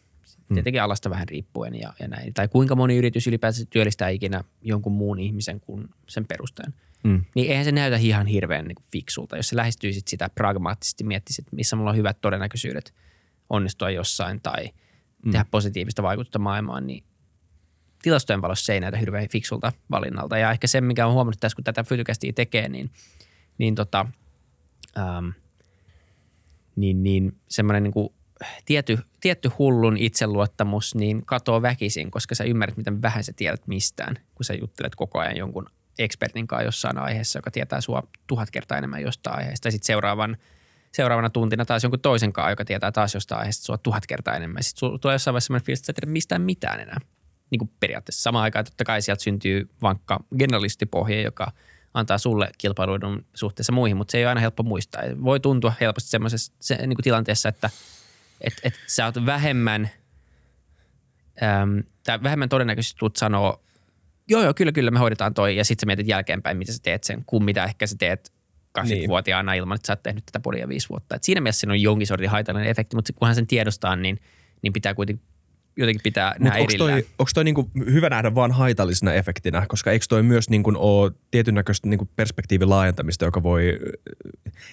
Hmm. 0.48 0.54
tietenkin 0.54 0.82
alasta 0.82 1.10
vähän 1.10 1.28
riippuen 1.28 1.80
ja, 1.80 1.92
ja 2.00 2.08
näin. 2.08 2.34
Tai 2.34 2.48
kuinka 2.48 2.76
moni 2.76 2.96
yritys 2.96 3.26
ylipäätään 3.26 3.66
työllistää 3.66 4.08
ikinä 4.08 4.44
jonkun 4.62 4.92
muun 4.92 5.18
ihmisen 5.18 5.60
kuin 5.60 5.88
sen 6.08 6.26
perustajan. 6.26 6.74
Mm. 7.04 7.24
Niin 7.34 7.50
eihän 7.50 7.64
se 7.64 7.72
näytä 7.72 7.96
ihan 7.96 8.26
hirveän 8.26 8.64
niin 8.64 8.74
kuin 8.74 8.84
fiksulta, 8.92 9.36
jos 9.36 9.48
sä 9.48 9.56
lähestyisit 9.56 10.08
sitä 10.08 10.30
pragmaattisesti, 10.34 11.04
miettisit, 11.04 11.46
missä 11.52 11.76
mulla 11.76 11.90
on 11.90 11.96
hyvät 11.96 12.20
todennäköisyydet 12.20 12.94
onnistua 13.50 13.90
jossain 13.90 14.40
tai 14.40 14.70
mm. 15.24 15.30
tehdä 15.32 15.46
positiivista 15.50 16.02
vaikutusta 16.02 16.38
maailmaan, 16.38 16.86
niin 16.86 17.04
tilastojen 18.04 18.42
valossa 18.42 18.64
se 18.64 18.72
ei 18.72 18.80
näytä 18.80 18.98
hirveän 18.98 19.28
fiksulta 19.28 19.72
valinnalta. 19.90 20.38
Ja 20.38 20.50
ehkä 20.50 20.66
se, 20.66 20.80
mikä 20.80 21.06
on 21.06 21.12
huomannut 21.12 21.40
tässä, 21.40 21.56
kun 21.56 21.64
tätä 21.64 21.84
Fytykästiä 21.84 22.32
tekee, 22.32 22.68
niin, 22.68 22.90
niin, 23.58 23.74
tota, 23.74 24.06
ähm, 24.98 25.28
niin, 26.76 27.02
niin 27.02 27.36
semmoinen 27.48 27.82
niin 27.82 27.92
kuin 27.92 28.08
tietty, 28.64 28.98
tietty 29.20 29.50
hullun 29.58 29.96
itseluottamus 29.96 30.94
niin 30.94 31.26
katoo 31.26 31.62
väkisin, 31.62 32.10
koska 32.10 32.34
sä 32.34 32.44
ymmärrät, 32.44 32.76
miten 32.76 33.02
vähän 33.02 33.24
sä 33.24 33.32
tiedät 33.36 33.66
mistään, 33.66 34.16
kun 34.34 34.44
sä 34.44 34.54
juttelet 34.54 34.94
koko 34.94 35.18
ajan 35.18 35.36
jonkun 35.36 35.66
ekspertin 35.98 36.46
kanssa 36.46 36.64
jossain 36.64 36.98
aiheessa, 36.98 37.38
joka 37.38 37.50
tietää 37.50 37.80
sua 37.80 38.02
tuhat 38.26 38.50
kertaa 38.50 38.78
enemmän 38.78 39.02
jostain 39.02 39.38
aiheesta. 39.38 39.70
Sitten 39.70 39.86
seuraavan, 39.86 40.36
seuraavana 40.92 41.30
tuntina 41.30 41.64
taas 41.64 41.82
jonkun 41.82 42.00
toisen 42.00 42.32
kanssa, 42.32 42.50
joka 42.50 42.64
tietää 42.64 42.92
taas 42.92 43.14
jostain 43.14 43.38
aiheesta 43.38 43.64
sua 43.64 43.78
tuhat 43.78 44.06
kertaa 44.06 44.36
enemmän. 44.36 44.62
Sitten 44.62 45.00
tulee 45.00 45.14
jossain 45.14 45.32
vaiheessa 45.32 45.46
sellainen 45.46 45.66
fiilis, 45.66 45.80
että 45.80 45.92
sä 45.92 46.06
et 46.06 46.12
mistään 46.12 46.42
mitään 46.42 46.80
enää. 46.80 46.96
Niin 47.54 47.58
kuin 47.58 47.70
periaatteessa 47.80 48.22
samaan 48.22 48.42
aikaan 48.42 48.64
totta 48.64 48.84
kai 48.84 49.02
sieltä 49.02 49.22
syntyy 49.22 49.70
vankka 49.82 50.24
generalistipohja, 50.38 51.22
joka 51.22 51.52
antaa 51.94 52.18
sulle 52.18 52.50
kilpailuidun 52.58 53.24
suhteessa 53.34 53.72
muihin, 53.72 53.96
mutta 53.96 54.12
se 54.12 54.18
ei 54.18 54.24
ole 54.24 54.28
aina 54.28 54.40
helppo 54.40 54.62
muistaa. 54.62 55.02
Voi 55.24 55.40
tuntua 55.40 55.72
helposti 55.80 56.10
semmoisessa 56.10 56.52
se, 56.60 56.74
niin 56.76 56.96
kuin 56.96 57.04
tilanteessa, 57.04 57.48
että 57.48 57.70
et, 58.40 58.54
et 58.62 58.74
sä 58.86 59.04
oot 59.04 59.26
vähemmän, 59.26 59.90
äm, 61.42 61.82
tai 62.06 62.22
vähemmän 62.22 62.48
todennäköisesti 62.48 62.98
tulet 62.98 63.16
sanoa, 63.16 63.60
joo 64.28 64.42
joo, 64.42 64.54
kyllä 64.54 64.72
kyllä 64.72 64.90
me 64.90 64.98
hoidetaan 64.98 65.34
toi, 65.34 65.56
ja 65.56 65.64
sitten 65.64 65.80
sä 65.80 65.86
mietit 65.86 66.08
jälkeenpäin, 66.08 66.56
miten 66.56 66.74
sä 66.74 66.80
teet 66.82 67.04
sen, 67.04 67.24
kuin 67.26 67.44
mitä 67.44 67.64
ehkä 67.64 67.86
sä 67.86 67.96
teet 67.98 68.32
80-vuotiaana 68.78 69.54
ilman, 69.54 69.76
että 69.76 69.86
sä 69.86 69.92
oot 69.92 70.02
tehnyt 70.02 70.26
tätä 70.26 70.40
podia 70.40 70.68
viisi 70.68 70.88
vuotta. 70.88 71.16
Et 71.16 71.24
siinä 71.24 71.40
mielessä 71.40 71.60
siinä 71.60 71.72
on 71.72 71.82
jonkin 71.82 72.06
sortin 72.06 72.30
haitallinen 72.30 72.70
efekti, 72.70 72.96
mutta 72.96 73.12
kunhan 73.12 73.34
sen 73.34 73.46
tiedostaa, 73.46 73.96
niin, 73.96 74.20
niin 74.62 74.72
pitää 74.72 74.94
kuitenkin 74.94 75.26
jotenkin 75.76 76.00
pitää 76.02 76.30
Mutta 76.30 76.44
nämä 76.44 76.54
onko 76.60 76.72
erillään. 76.72 77.02
toi, 77.02 77.06
onko 77.18 77.30
toi 77.34 77.44
niinku 77.44 77.70
hyvä 77.76 78.10
nähdä 78.10 78.34
vaan 78.34 78.52
haitallisena 78.52 79.12
efektinä, 79.12 79.66
koska 79.68 79.90
eikö 79.92 80.04
toi 80.08 80.22
myös 80.22 80.50
niinku 80.50 80.72
ole 80.76 81.12
tietyn 81.30 81.54
näköistä 81.54 81.88
niinku 81.88 82.08
perspektiivin 82.16 82.70
laajentamista, 82.70 83.24
joka 83.24 83.42
voi, 83.42 83.78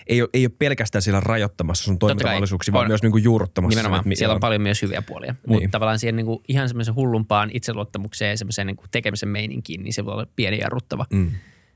ei 0.08 0.22
ole, 0.22 0.30
ei 0.34 0.46
ole 0.46 0.52
pelkästään 0.60 1.02
siellä 1.02 1.20
rajoittamassa 1.20 1.84
sun 1.84 1.94
kai. 1.96 2.00
toimintamahdollisuuksia, 2.00 2.74
vaan 2.74 2.86
On. 2.86 2.90
myös 2.90 3.02
niinku 3.02 3.18
juurruttamassa. 3.18 3.80
Nimenomaan, 3.80 4.04
sen, 4.04 4.16
siellä 4.18 4.32
on 4.32 4.36
joo. 4.36 4.40
paljon 4.40 4.62
myös 4.62 4.82
hyviä 4.82 5.02
puolia. 5.02 5.36
Mutta 5.48 5.60
Niin. 5.60 5.72
tavallaan 5.72 6.00
siihen 6.00 6.16
niin 6.16 6.26
kuin 6.26 6.40
ihan 6.48 6.68
semmoisen 6.70 6.96
hullumpaan 6.96 7.50
itseluottamukseen 7.54 8.30
ja 8.32 8.38
semmoiseen 8.38 8.68
niin 8.68 8.78
kuin 8.78 8.88
tekemisen 8.92 9.30
meininkiin, 9.30 9.84
niin 9.84 9.94
se 9.94 10.06
voi 10.06 10.14
olla 10.14 10.28
pieni 10.36 10.60
jarruttava 10.60 11.06
mm. 11.14 11.32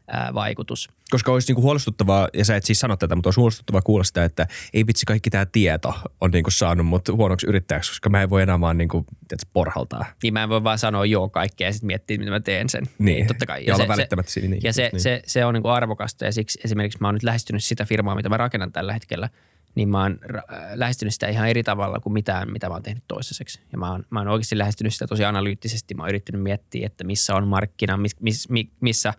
Ää, 0.07 0.33
vaikutus. 0.33 0.89
Koska 1.09 1.31
olisi 1.31 1.47
niinku 1.47 1.61
huolestuttavaa, 1.61 2.27
ja 2.33 2.45
sä 2.45 2.55
et 2.55 2.63
siis 2.63 2.79
sano 2.79 2.97
tätä, 2.97 3.15
mutta 3.15 3.27
olisi 3.27 3.39
huolestuttavaa 3.39 3.81
kuulla 3.81 4.03
sitä, 4.03 4.23
että 4.23 4.47
ei 4.73 4.87
vitsi 4.87 5.05
kaikki 5.05 5.29
tämä 5.29 5.45
tieto 5.45 5.93
on 6.21 6.31
niinku 6.31 6.51
saanut 6.51 6.85
mut 6.85 7.07
huonoksi 7.07 7.47
yrittäjäksi, 7.47 7.91
koska 7.91 8.09
mä 8.09 8.21
en 8.21 8.29
voi 8.29 8.41
enää 8.41 8.59
vaan 8.59 8.77
niinku, 8.77 9.05
tiedätkö, 9.27 9.49
porhaltaa. 9.53 10.05
Niin 10.23 10.33
mä 10.33 10.43
en 10.43 10.49
voi 10.49 10.63
vaan 10.63 10.79
sanoa 10.79 11.05
joo 11.05 11.29
kaikkea 11.29 11.67
ja 11.67 11.73
sitten 11.73 11.87
miettiä, 11.87 12.17
miten 12.17 12.33
mä 12.33 12.39
teen 12.39 12.69
sen. 12.69 12.83
Niin. 12.99 13.27
totta 13.27 13.45
kai. 13.45 13.65
Ja 13.65 13.75
olla 13.75 13.87
välittämättä 13.87 14.31
siinä, 14.31 14.49
niin, 14.49 14.61
ja 14.63 14.73
se, 14.73 14.89
niin. 14.91 15.01
se, 15.01 15.21
se 15.25 15.45
on 15.45 15.53
niin 15.53 15.61
kuin 15.61 15.71
arvokasta 15.71 16.25
ja 16.25 16.31
siksi 16.31 16.59
esimerkiksi 16.63 16.97
mä 17.01 17.07
oon 17.07 17.15
nyt 17.15 17.23
lähestynyt 17.23 17.63
sitä 17.63 17.85
firmaa, 17.85 18.15
mitä 18.15 18.29
mä 18.29 18.37
rakennan 18.37 18.71
tällä 18.71 18.93
hetkellä, 18.93 19.29
niin 19.75 19.89
mä 19.89 20.01
oon 20.01 20.19
äh, 20.35 20.41
lähestynyt 20.73 21.13
sitä 21.13 21.27
ihan 21.27 21.49
eri 21.49 21.63
tavalla 21.63 21.99
kuin 21.99 22.13
mitään, 22.13 22.51
mitä 22.51 22.67
mä 22.67 22.73
oon 22.73 22.83
tehnyt 22.83 23.03
toistaiseksi. 23.07 23.59
Ja 23.71 23.77
mä 23.77 23.91
oon, 23.91 24.05
mä 24.09 24.19
oon 24.19 24.27
oikeasti 24.27 24.57
lähestynyt 24.57 24.93
sitä 24.93 25.07
tosi 25.07 25.25
analyyttisesti. 25.25 25.93
Mä 25.93 26.03
oon 26.03 26.09
yrittänyt 26.09 26.41
miettiä, 26.41 26.85
että 26.85 27.03
missä 27.03 27.35
on 27.35 27.47
markkina, 27.47 27.97
miss, 27.97 28.15
miss, 28.19 28.49
mi- 28.49 28.71
missä, 28.81 29.13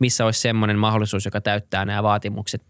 missä 0.00 0.24
olisi 0.24 0.40
semmoinen 0.40 0.78
mahdollisuus, 0.78 1.24
joka 1.24 1.40
täyttää 1.40 1.84
nämä 1.84 2.02
vaatimukset 2.02 2.62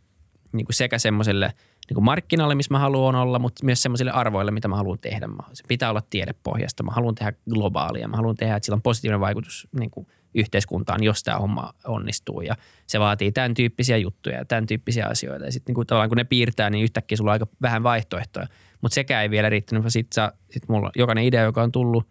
niin 0.52 0.66
kuin 0.66 0.74
sekä 0.74 0.98
semmoiselle 0.98 1.52
niin 1.88 1.94
kuin 1.94 2.04
markkinalle, 2.04 2.54
missä 2.54 2.74
mä 2.74 2.78
haluan 2.78 3.14
olla, 3.14 3.38
mutta 3.38 3.64
myös 3.64 3.82
semmoisille 3.82 4.10
arvoille, 4.10 4.50
mitä 4.50 4.68
mä 4.68 4.76
haluan 4.76 4.98
tehdä. 4.98 5.28
Se 5.52 5.64
pitää 5.68 5.90
olla 5.90 6.02
tiedepohjasta. 6.10 6.82
Mä 6.82 6.90
haluan 6.92 7.14
tehdä 7.14 7.32
globaalia. 7.50 8.08
Mä 8.08 8.16
haluan 8.16 8.36
tehdä, 8.36 8.56
että 8.56 8.64
sillä 8.64 8.76
on 8.76 8.82
positiivinen 8.82 9.20
vaikutus 9.20 9.68
niin 9.80 9.90
kuin 9.90 10.06
yhteiskuntaan, 10.34 11.02
jos 11.02 11.22
tämä 11.22 11.38
homma 11.38 11.72
onnistuu. 11.84 12.40
Ja 12.40 12.56
se 12.86 13.00
vaatii 13.00 13.32
tämän 13.32 13.54
tyyppisiä 13.54 13.96
juttuja 13.96 14.38
ja 14.38 14.44
tämän 14.44 14.66
tyyppisiä 14.66 15.06
asioita. 15.06 15.44
Ja 15.44 15.52
sitten 15.52 15.74
niin 15.74 15.86
tavallaan 15.86 16.08
kun 16.08 16.16
ne 16.16 16.24
piirtää, 16.24 16.70
niin 16.70 16.84
yhtäkkiä 16.84 17.16
sulla 17.16 17.30
on 17.30 17.32
aika 17.32 17.46
vähän 17.62 17.82
vaihtoehtoja. 17.82 18.46
Mutta 18.80 18.94
sekään 18.94 19.22
ei 19.22 19.30
vielä 19.30 19.48
riittänyt, 19.48 19.82
vaan 19.82 19.90
sitten 19.90 20.30
sit 20.50 20.68
mulla 20.68 20.90
jokainen 20.96 21.24
idea, 21.24 21.42
joka 21.42 21.62
on 21.62 21.72
tullut, 21.72 22.08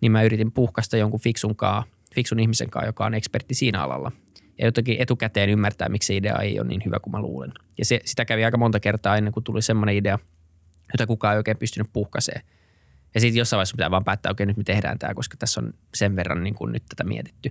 niin 0.00 0.12
mä 0.12 0.22
yritin 0.22 0.52
puhkasta 0.52 0.96
jonkun 0.96 1.20
fiksun, 1.20 1.56
kaa, 1.56 1.84
fiksun 2.14 2.40
ihmisen 2.40 2.70
kanssa, 2.70 2.88
joka 2.88 3.06
on 3.06 3.14
ekspertti 3.14 3.54
siinä 3.54 3.82
alalla. 3.82 4.12
Ja 4.58 4.64
jotenkin 4.64 4.96
etukäteen 4.98 5.50
ymmärtää, 5.50 5.88
miksi 5.88 6.06
se 6.06 6.16
idea 6.16 6.36
ei 6.36 6.60
ole 6.60 6.68
niin 6.68 6.82
hyvä 6.84 7.00
kuin 7.02 7.12
mä 7.12 7.20
luulen. 7.20 7.52
Ja 7.78 7.84
se, 7.84 8.00
sitä 8.04 8.24
kävi 8.24 8.44
aika 8.44 8.58
monta 8.58 8.80
kertaa 8.80 9.16
ennen 9.16 9.32
kuin 9.32 9.44
tuli 9.44 9.62
semmoinen 9.62 9.96
idea, 9.96 10.18
jota 10.92 11.06
kukaan 11.06 11.34
ei 11.34 11.38
oikein 11.38 11.58
pystynyt 11.58 11.92
puhkaseen. 11.92 12.42
Ja 13.14 13.20
sitten 13.20 13.38
jossain 13.38 13.58
vaiheessa 13.58 13.76
pitää 13.76 13.90
vaan 13.90 14.04
päättää, 14.04 14.32
okei 14.32 14.46
nyt 14.46 14.56
me 14.56 14.64
tehdään 14.64 14.98
tämä, 14.98 15.14
koska 15.14 15.36
tässä 15.36 15.60
on 15.60 15.72
sen 15.94 16.16
verran 16.16 16.42
niin 16.42 16.54
kuin 16.54 16.72
nyt 16.72 16.82
tätä 16.88 17.04
mietitty. 17.04 17.48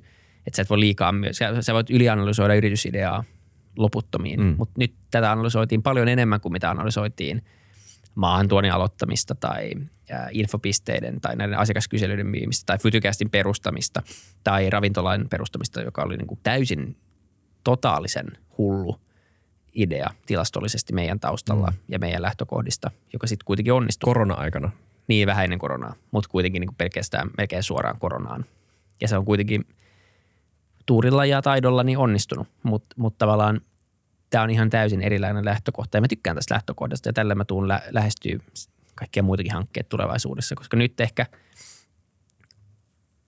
Että 0.47 0.55
sä 0.55 0.61
et 0.61 0.69
voi 0.69 0.79
liikaa 0.79 1.11
myös, 1.11 1.37
sä, 1.37 1.61
sä 1.61 1.73
voit 1.73 1.89
ylianalysoida 1.89 2.55
yritysideaa 2.55 3.23
loputtomiin, 3.77 4.39
mm. 4.39 4.55
mutta 4.57 4.73
nyt 4.77 4.93
tätä 5.11 5.31
analysoitiin 5.31 5.83
paljon 5.83 6.07
enemmän 6.07 6.41
kuin 6.41 6.51
mitä 6.51 6.69
analysoitiin 6.69 7.41
maahantuonnin 8.15 8.73
aloittamista 8.73 9.35
tai 9.35 9.71
infopisteiden 10.31 11.21
tai 11.21 11.35
näiden 11.35 11.57
asiakaskyselyiden 11.57 12.27
myymistä 12.27 12.65
tai 12.65 12.77
Fytycastin 12.77 13.29
perustamista 13.29 14.01
tai 14.43 14.69
ravintolan 14.69 15.27
perustamista, 15.29 15.81
joka 15.81 16.03
oli 16.03 16.17
niin 16.17 16.27
kuin 16.27 16.39
täysin 16.43 16.97
totaalisen 17.63 18.27
hullu 18.57 18.99
idea 19.73 20.09
tilastollisesti 20.25 20.93
meidän 20.93 21.19
taustalla 21.19 21.67
mm. 21.67 21.77
ja 21.89 21.99
meidän 21.99 22.21
lähtökohdista, 22.21 22.91
joka 23.13 23.27
sitten 23.27 23.45
kuitenkin 23.45 23.73
onnistui. 23.73 24.07
Korona-aikana. 24.07 24.71
Niin 25.07 25.27
vähän 25.27 25.43
ennen 25.43 25.59
koronaa, 25.59 25.95
mutta 26.11 26.29
kuitenkin 26.29 26.59
niin 26.59 26.67
kuin 26.67 26.75
pelkästään 26.75 27.29
melkein 27.37 27.63
suoraan 27.63 27.99
koronaan. 27.99 28.45
Ja 29.01 29.07
se 29.07 29.17
on 29.17 29.25
kuitenkin 29.25 29.65
tuurilla 30.85 31.25
ja 31.25 31.41
taidolla 31.41 31.83
niin 31.83 31.97
onnistunut, 31.97 32.47
mutta 32.63 32.95
mut 32.97 33.17
tavallaan 33.17 33.61
tämä 34.33 34.43
on 34.43 34.49
ihan 34.49 34.69
täysin 34.69 35.01
erilainen 35.01 35.45
lähtökohta. 35.45 35.97
Ja 35.97 36.01
mä 36.01 36.07
tykkään 36.07 36.35
tästä 36.35 36.53
lähtökohdasta 36.53 37.09
ja 37.09 37.13
tällä 37.13 37.35
mä 37.35 37.45
tuun 37.45 37.67
lä- 37.67 37.81
lähestyä 37.91 38.37
kaikkia 38.95 39.23
muitakin 39.23 39.53
hankkeita 39.53 39.89
tulevaisuudessa, 39.89 40.55
koska 40.55 40.77
nyt 40.77 40.99
ehkä 40.99 41.25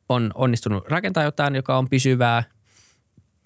on 0.10 0.32
onnistunut 0.36 0.88
rakentaa 0.88 1.24
jotain, 1.24 1.56
joka 1.56 1.78
on 1.78 1.90
pysyvää 1.90 2.44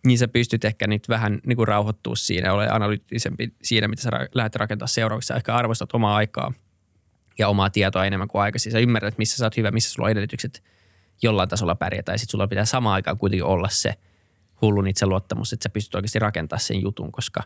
niin 0.06 0.18
sä 0.18 0.28
pystyt 0.28 0.66
ehkä 0.66 0.88
nyt 0.88 1.10
vähän 1.10 1.40
niin 1.46 1.56
kuin 1.56 1.68
rauhoittua 1.68 2.16
siinä, 2.16 2.54
ole 2.54 2.70
analyyttisempi 2.70 3.54
siinä, 3.64 3.88
mitä 3.88 4.02
sä 4.02 4.10
lähdet 4.34 4.56
rakentaa. 4.56 4.88
Sä 4.88 5.36
ehkä 5.36 5.56
arvostat 5.56 5.94
omaa 5.94 6.16
aikaa 6.16 6.54
ja 7.40 7.48
omaa 7.48 7.70
tietoa 7.70 8.06
enemmän 8.06 8.28
kuin 8.28 8.42
aikaisemmin. 8.42 8.72
Sä 8.72 8.80
ymmärrät, 8.80 9.18
missä 9.18 9.38
sä 9.38 9.46
oot 9.46 9.58
hyvä, 9.58 9.72
missä 9.72 9.92
sulla 9.92 10.06
on 10.06 10.12
edellytykset 10.12 10.64
jollain 11.22 11.50
tasolla 11.50 11.76
pärjätä. 11.76 12.12
Ja 12.12 12.18
sitten 12.18 12.32
sulla 12.32 12.48
pitää 12.48 12.66
samaan 12.66 12.96
aikaan 12.96 13.18
kuitenkin 13.18 13.46
olla 13.46 13.70
se 13.70 13.96
hullun 14.62 14.88
itseluottamus, 14.88 15.54
että 15.54 15.64
sä 15.64 15.70
pystyt 15.70 15.96
oikeasti 15.96 16.20
rakentamaan 16.20 16.62
sen 16.62 16.82
jutun, 16.82 17.12
koska 17.12 17.44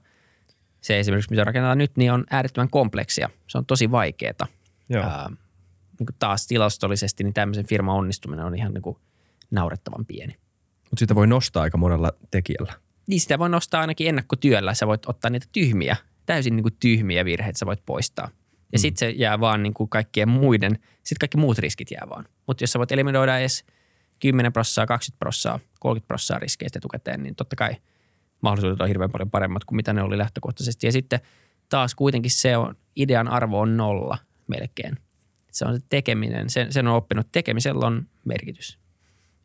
se 0.82 1.00
esimerkiksi, 1.00 1.30
mitä 1.30 1.44
rakennetaan 1.44 1.78
nyt, 1.78 1.98
niin 1.98 2.12
on 2.12 2.24
äärettömän 2.30 2.70
kompleksia. 2.70 3.30
Se 3.48 3.58
on 3.58 3.66
tosi 3.66 3.92
vaikeaa. 3.92 4.48
Ää, 4.94 5.30
niin 6.00 6.06
kuin 6.06 6.16
taas 6.20 6.48
tilastollisesti, 6.48 7.24
niin 7.24 7.34
tämmöisen 7.34 7.68
firman 7.68 7.96
onnistuminen 7.96 8.46
on 8.46 8.56
ihan 8.56 8.74
niin 8.74 8.82
kuin 8.82 8.98
naurettavan 9.52 10.06
pieni. 10.06 10.34
Mutta 10.84 11.00
sitä 11.00 11.16
voi 11.16 11.28
nostaa 11.28 11.64
aika 11.64 11.78
monella 11.78 12.12
tekijällä. 12.32 12.74
Niin 13.08 13.20
sitä 13.20 13.40
voi 13.40 13.50
nostaa 13.50 13.82
ainakin 13.82 14.08
ennakkotyöllä. 14.08 14.74
Sä 14.74 14.88
voit 14.88 15.10
ottaa 15.10 15.32
niitä 15.32 15.46
tyhmiä, 15.54 15.96
täysin 16.26 16.56
niin 16.56 16.64
kuin 16.64 16.78
tyhmiä 16.80 17.26
virheitä 17.26 17.60
sä 17.60 17.66
voit 17.66 17.86
poistaa. 17.86 18.30
Ja 18.72 18.80
mm. 18.80 18.82
sitten 18.82 19.00
se 19.00 19.10
jää 19.10 19.40
vaan 19.40 19.64
niin 19.64 19.74
kuin 19.74 19.90
kaikkien 19.90 20.30
muiden, 20.30 20.74
sitten 20.74 21.20
kaikki 21.20 21.38
muut 21.38 21.58
riskit 21.58 21.92
jää 21.92 22.08
vaan. 22.10 22.26
Mutta 22.48 22.64
jos 22.64 22.72
sä 22.72 22.80
voit 22.80 22.92
eliminoida 22.92 23.38
edes 23.38 23.64
10 24.24 24.54
prossaa, 24.54 24.86
20 24.86 25.20
prossaa, 25.20 25.60
30 25.80 26.08
prossaa 26.08 26.40
riskeistä 26.40 26.80
etukäteen, 26.80 27.24
niin 27.24 27.36
totta 27.36 27.56
kai 27.56 27.76
mahdollisuudet 28.42 28.82
on 28.82 28.88
hirveän 28.88 29.12
paljon 29.12 29.32
paremmat 29.32 29.64
kuin 29.64 29.76
mitä 29.76 29.94
ne 29.94 30.02
oli 30.02 30.18
lähtökohtaisesti. 30.18 30.88
Ja 30.88 30.92
sitten 30.92 31.20
taas 31.70 31.96
kuitenkin 31.96 32.32
se 32.32 32.58
on, 32.58 32.76
idean 32.96 33.28
arvo 33.28 33.60
on 33.60 33.78
nolla 33.78 34.18
melkein. 34.48 34.98
Se 35.52 35.66
on 35.66 35.76
se 35.76 35.86
tekeminen, 35.90 36.50
sen, 36.50 36.74
sen 36.74 36.88
on 36.88 36.96
oppinut, 36.96 37.28
tekemisellä 37.32 37.86
on 37.86 38.08
merkitys. 38.26 38.80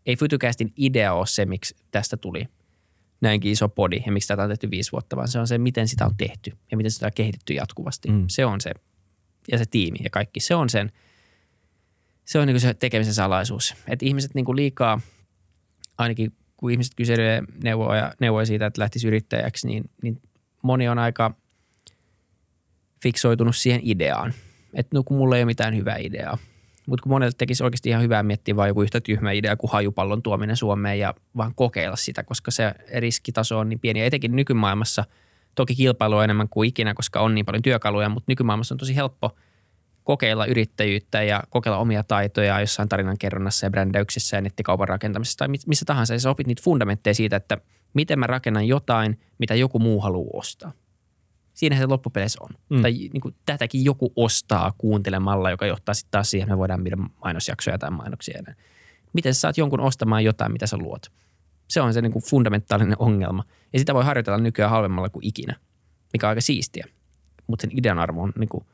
Ei 0.07 0.17
Futucastin 0.17 0.73
idea 0.77 1.13
ole 1.13 1.27
se, 1.27 1.47
miksi 1.47 1.77
tästä 1.91 2.17
tuli 2.17 2.49
näinkin 3.21 3.53
iso 3.53 3.69
podi 3.69 4.03
ja 4.07 4.13
miksi 4.13 4.29
tätä 4.29 4.43
on 4.43 4.49
tehty 4.49 4.71
viisi 4.71 4.93
vuotta, 4.93 5.17
vaan 5.17 5.29
se 5.29 5.39
on 5.39 5.47
se, 5.47 5.59
miten 5.59 5.89
sitä 5.89 6.07
on 6.07 6.17
tehty 6.17 6.53
ja 6.71 6.77
miten 6.77 6.91
sitä 6.91 7.07
on 7.07 7.13
kehitetty 7.15 7.53
jatkuvasti. 7.53 8.09
Mm. 8.09 8.25
Se 8.29 8.45
on 8.45 8.61
se, 8.61 8.73
ja 9.53 9.59
se 9.59 9.65
tiimi 9.67 9.99
ja 10.05 10.11
kaikki. 10.11 10.41
Se 10.41 10.55
on 10.55 10.71
sen, 10.71 10.93
se 12.29 12.39
on 12.39 12.47
niin 12.47 12.61
se 12.61 12.75
tekemisen 12.75 13.15
salaisuus. 13.15 13.75
Että 13.87 14.07
ihmiset 14.07 14.35
niin 14.35 14.57
liikaa, 14.57 15.01
ainakin 15.99 16.33
kun 16.57 16.71
ihmiset 16.71 16.95
kyselee 16.95 17.43
neuvoja, 17.63 18.13
neuvoja 18.21 18.47
siitä, 18.47 18.67
että 18.67 18.81
lähtisi 18.81 19.09
yrittäjäksi, 19.09 19.67
niin, 19.67 19.91
niin 20.03 20.23
moni 20.63 20.89
on 20.89 20.99
aika 20.99 21.35
fiksoitunut 23.03 23.57
siihen 23.57 23.81
ideaan. 23.85 24.35
Että 24.75 24.97
no 24.97 25.03
kun 25.03 25.17
mulla 25.17 25.37
ei 25.37 25.43
ole 25.43 25.47
mitään 25.47 25.77
hyvää 25.77 25.97
ideaa. 25.97 26.39
Mutta 26.87 27.03
kun 27.03 27.11
monelle 27.11 27.33
tekisi 27.39 27.65
oikeasti 27.65 27.89
ihan 27.89 28.03
hyvää 28.03 28.23
miettiä 28.23 28.57
vain 28.57 28.69
joku 28.69 28.83
yhtä 28.83 29.01
tyhmä 29.01 29.33
idea 29.33 29.57
kuin 29.57 29.71
hajupallon 29.73 30.23
tuominen 30.23 30.57
Suomeen 30.57 30.99
ja 30.99 31.15
vaan 31.37 31.55
kokeilla 31.55 31.97
sitä, 31.97 32.23
koska 32.23 32.51
se 32.51 32.75
riskitaso 32.99 33.59
on 33.59 33.69
niin 33.69 33.81
pieni. 33.81 34.01
Ja 34.01 34.07
etenkin 34.07 34.37
nykymaailmassa, 34.37 35.05
toki 35.55 35.75
kilpailu 35.75 36.17
on 36.17 36.25
enemmän 36.25 36.49
kuin 36.49 36.69
ikinä, 36.69 36.95
koska 36.95 37.21
on 37.21 37.35
niin 37.35 37.47
paljon 37.47 37.63
työkaluja, 37.63 38.09
mutta 38.09 38.31
nykymaailmassa 38.31 38.75
on 38.75 38.79
tosi 38.79 38.97
helppo 38.97 39.37
kokeilla 40.09 40.47
yrittäjyyttä 40.47 41.23
ja 41.23 41.43
kokeilla 41.51 41.79
omia 41.79 42.03
taitoja 42.03 42.61
jossain 42.61 42.89
tarinankerronnassa 42.89 43.67
ja 43.67 43.71
brändäyksissä 43.71 44.37
ja 44.37 44.41
nettikaupan 44.41 44.89
rakentamisessa 44.89 45.39
tai 45.39 45.49
missä 45.49 45.85
tahansa. 45.87 46.15
Ja 46.15 46.21
sä 46.21 46.31
opit 46.31 46.47
niitä 46.47 46.63
fundamentteja 46.63 47.15
siitä, 47.15 47.37
että 47.37 47.59
miten 47.95 48.19
mä 48.19 48.27
rakennan 48.27 48.69
jotain, 48.69 49.21
mitä 49.39 49.55
joku 49.55 49.79
muu 49.79 50.01
haluaa 50.01 50.31
ostaa. 50.33 50.73
Siinähän 51.55 51.83
se 51.83 51.87
loppupeleissä 51.87 52.39
on. 52.43 52.51
Mm. 52.69 52.83
Tai 52.83 52.93
niin 52.93 53.21
kuin, 53.21 53.35
tätäkin 53.47 53.85
joku 53.85 54.13
ostaa 54.17 54.73
kuuntelemalla, 54.79 55.51
joka 55.51 55.67
johtaa 55.67 55.95
sitten 55.95 56.11
taas 56.11 56.31
siihen, 56.31 56.47
että 56.47 56.55
me 56.55 56.59
voidaan 56.59 56.83
myydä 56.83 56.97
mainosjaksoja 57.25 57.79
tai 57.79 57.91
mainoksia. 57.91 58.43
Miten 59.13 59.35
sä 59.35 59.41
saat 59.41 59.59
jonkun 59.59 59.81
ostamaan 59.81 60.25
jotain, 60.25 60.53
mitä 60.53 60.67
sä 60.67 60.77
luot? 60.77 61.07
Se 61.69 61.81
on 61.81 61.95
se 61.95 62.03
niin 62.03 62.13
kuin 62.13 62.25
fundamentaalinen 62.25 62.97
ongelma. 62.99 63.45
Ja 63.73 63.79
sitä 63.79 63.95
voi 63.95 64.05
harjoitella 64.05 64.39
nykyään 64.39 64.71
halvemmalla 64.71 65.09
kuin 65.09 65.27
ikinä, 65.27 65.57
mikä 66.13 66.27
on 66.27 66.29
aika 66.29 66.41
siistiä. 66.41 66.87
Mutta 67.47 67.63
sen 67.63 67.79
idean 67.79 67.99
arvo 67.99 68.23
on 68.23 68.33
niin 68.39 68.49
kuin, 68.49 68.65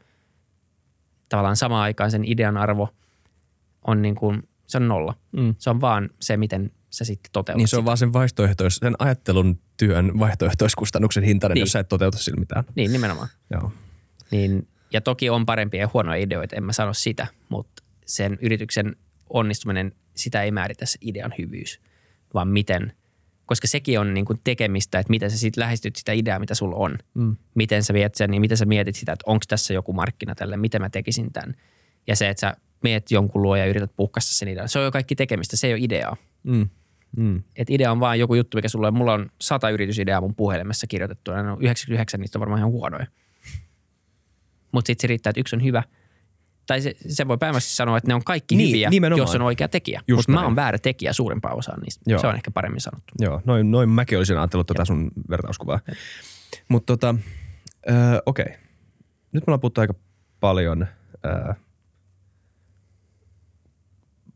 tavallaan 1.29 1.57
samaan 1.57 1.83
aikaan 1.83 2.11
sen 2.11 2.25
idean 2.25 2.57
arvo 2.57 2.89
on 3.87 4.03
niin 4.03 4.15
kuin, 4.15 4.43
se 4.67 4.79
on 4.79 4.89
nolla. 4.89 5.15
Mm. 5.33 5.55
Se 5.59 5.71
on 5.71 5.81
vaan 5.81 6.11
se, 6.21 6.37
miten 6.37 6.71
sä 6.91 7.05
sitten 7.05 7.33
toteutat 7.33 7.59
Niin 7.59 7.69
se 7.69 7.77
on 7.77 7.81
sitä. 7.81 7.87
vaan 7.87 7.99
sen 7.99 8.13
vaihtoehtois, 8.13 8.77
sen 8.77 8.95
ajattelun 8.99 9.59
työn 9.77 10.19
vaihtoehtoiskustannuksen 10.19 11.23
hintainen, 11.23 11.55
Niin. 11.55 11.63
jos 11.63 11.73
sä 11.73 11.79
et 11.79 11.89
toteuta 11.89 12.19
sillä 12.19 12.41
mitään. 12.41 12.65
Niin, 12.75 12.93
nimenomaan. 12.93 13.29
Joo. 13.51 13.73
Niin, 14.31 14.69
ja 14.93 15.01
toki 15.01 15.31
on 15.31 15.47
parempia 15.47 15.81
ja 15.81 15.91
huonoja 15.95 16.23
ideoita, 16.23 16.57
en 16.57 16.65
mä 16.65 16.73
sano 16.73 16.93
sitä, 16.95 17.27
mutta 17.49 17.83
sen 18.07 18.39
yrityksen 18.43 18.97
onnistuminen, 19.31 19.93
sitä 20.17 20.43
ei 20.43 20.51
määritä 20.51 20.87
se 20.87 20.99
idean 21.01 21.35
hyvyys, 21.39 21.81
vaan 22.35 22.49
miten, 22.49 22.93
koska 23.47 23.67
sekin 23.67 24.01
on 24.01 24.15
niin 24.15 24.25
kuin 24.25 24.41
tekemistä, 24.45 24.99
että 24.99 25.11
miten 25.11 25.31
sä 25.31 25.39
sitten 25.39 25.63
lähestyt 25.63 25.97
sitä 25.97 26.13
ideaa, 26.13 26.39
mitä 26.39 26.55
sulla 26.55 26.77
on. 26.77 26.99
Mm. 27.15 27.37
Miten 27.55 27.83
sä 27.85 27.95
viet 27.95 28.15
sen, 28.15 28.31
niin 28.31 28.41
miten 28.41 28.57
sä 28.57 28.65
mietit 28.65 28.97
sitä, 28.97 29.13
että 29.13 29.25
onko 29.27 29.45
tässä 29.49 29.75
joku 29.75 29.93
markkina 29.93 30.35
tälle, 30.35 30.57
miten 30.57 30.83
mä 30.83 30.91
tekisin 30.91 31.33
tämän. 31.33 31.55
Ja 32.07 32.17
se, 32.17 32.29
että 32.29 32.41
sä 32.41 32.57
meet 32.83 33.11
jonkun 33.11 33.43
luo 33.43 33.57
ja 33.57 33.67
yrität 33.67 33.91
puhkasta 33.97 34.33
sen 34.33 34.49
idean, 34.49 34.69
se 34.69 34.79
on 34.79 34.85
jo 34.85 34.91
kaikki 34.91 35.15
tekemistä, 35.15 35.57
se 35.57 35.67
ei 35.67 35.73
ole 35.73 35.81
ideaa. 35.83 36.17
Mm. 36.43 36.69
Mm. 37.17 37.43
Et 37.57 37.71
idea 37.71 37.93
on 37.93 38.01
vaan 38.01 38.19
joku 38.19 38.35
juttu, 38.35 38.57
mikä 38.59 38.69
sulla 38.69 38.89
on. 38.89 38.95
Mulla 38.95 39.13
on 39.13 39.31
sata 39.41 39.71
yritysideaa 39.71 40.21
mun 40.21 40.35
puhelimessa 40.35 40.87
kirjoitettuna. 40.87 41.43
No 41.43 41.57
99 41.61 42.21
niistä 42.21 42.39
on 42.39 42.41
varmaan 42.41 42.59
ihan 42.59 42.71
huonoja. 42.71 43.07
Mutta 44.73 44.87
sitten 44.87 45.03
se 45.03 45.07
riittää, 45.07 45.31
että 45.31 45.41
yksi 45.41 45.57
on 45.57 45.65
hyvä. 45.65 45.83
Tai 46.67 46.81
se, 46.81 46.95
se 47.09 47.29
voi 47.29 47.39
päivässä 47.39 47.77
sanoa, 47.77 47.97
että 47.97 48.09
ne 48.09 48.15
on 48.15 48.25
kaikki 48.25 48.57
Niin, 48.57 48.69
hyviä, 48.69 48.91
nimenomaan. 48.91 49.23
jos 49.23 49.35
on 49.35 49.43
oikea 49.43 49.69
tekijä. 49.69 50.01
Mutta 50.17 50.33
mä 50.33 50.45
oon 50.45 50.57
väärä 50.57 50.79
tekijä 50.79 51.13
suurimpaan 51.13 51.57
osaan 51.59 51.81
niistä. 51.81 52.03
Joo. 52.07 52.21
Se 52.21 52.27
on 52.27 52.35
ehkä 52.35 52.51
paremmin 52.51 52.81
sanottu. 52.81 53.15
Joo, 53.21 53.43
noin, 53.45 53.71
noin 53.71 53.89
mäkin 53.89 54.19
olisin 54.19 54.39
ajatellut 54.39 54.67
tätä 54.67 54.85
sun 54.85 55.11
vertauskuvaa. 55.31 55.81
Mutta 56.69 56.93
tota, 56.97 57.15
öö, 57.91 57.95
okei. 58.27 58.47
Nyt 59.33 59.43
me 59.47 59.51
ollaan 59.51 59.61
puhuttu 59.61 59.81
aika 59.81 59.95
paljon 60.41 60.87
öö, 61.25 61.55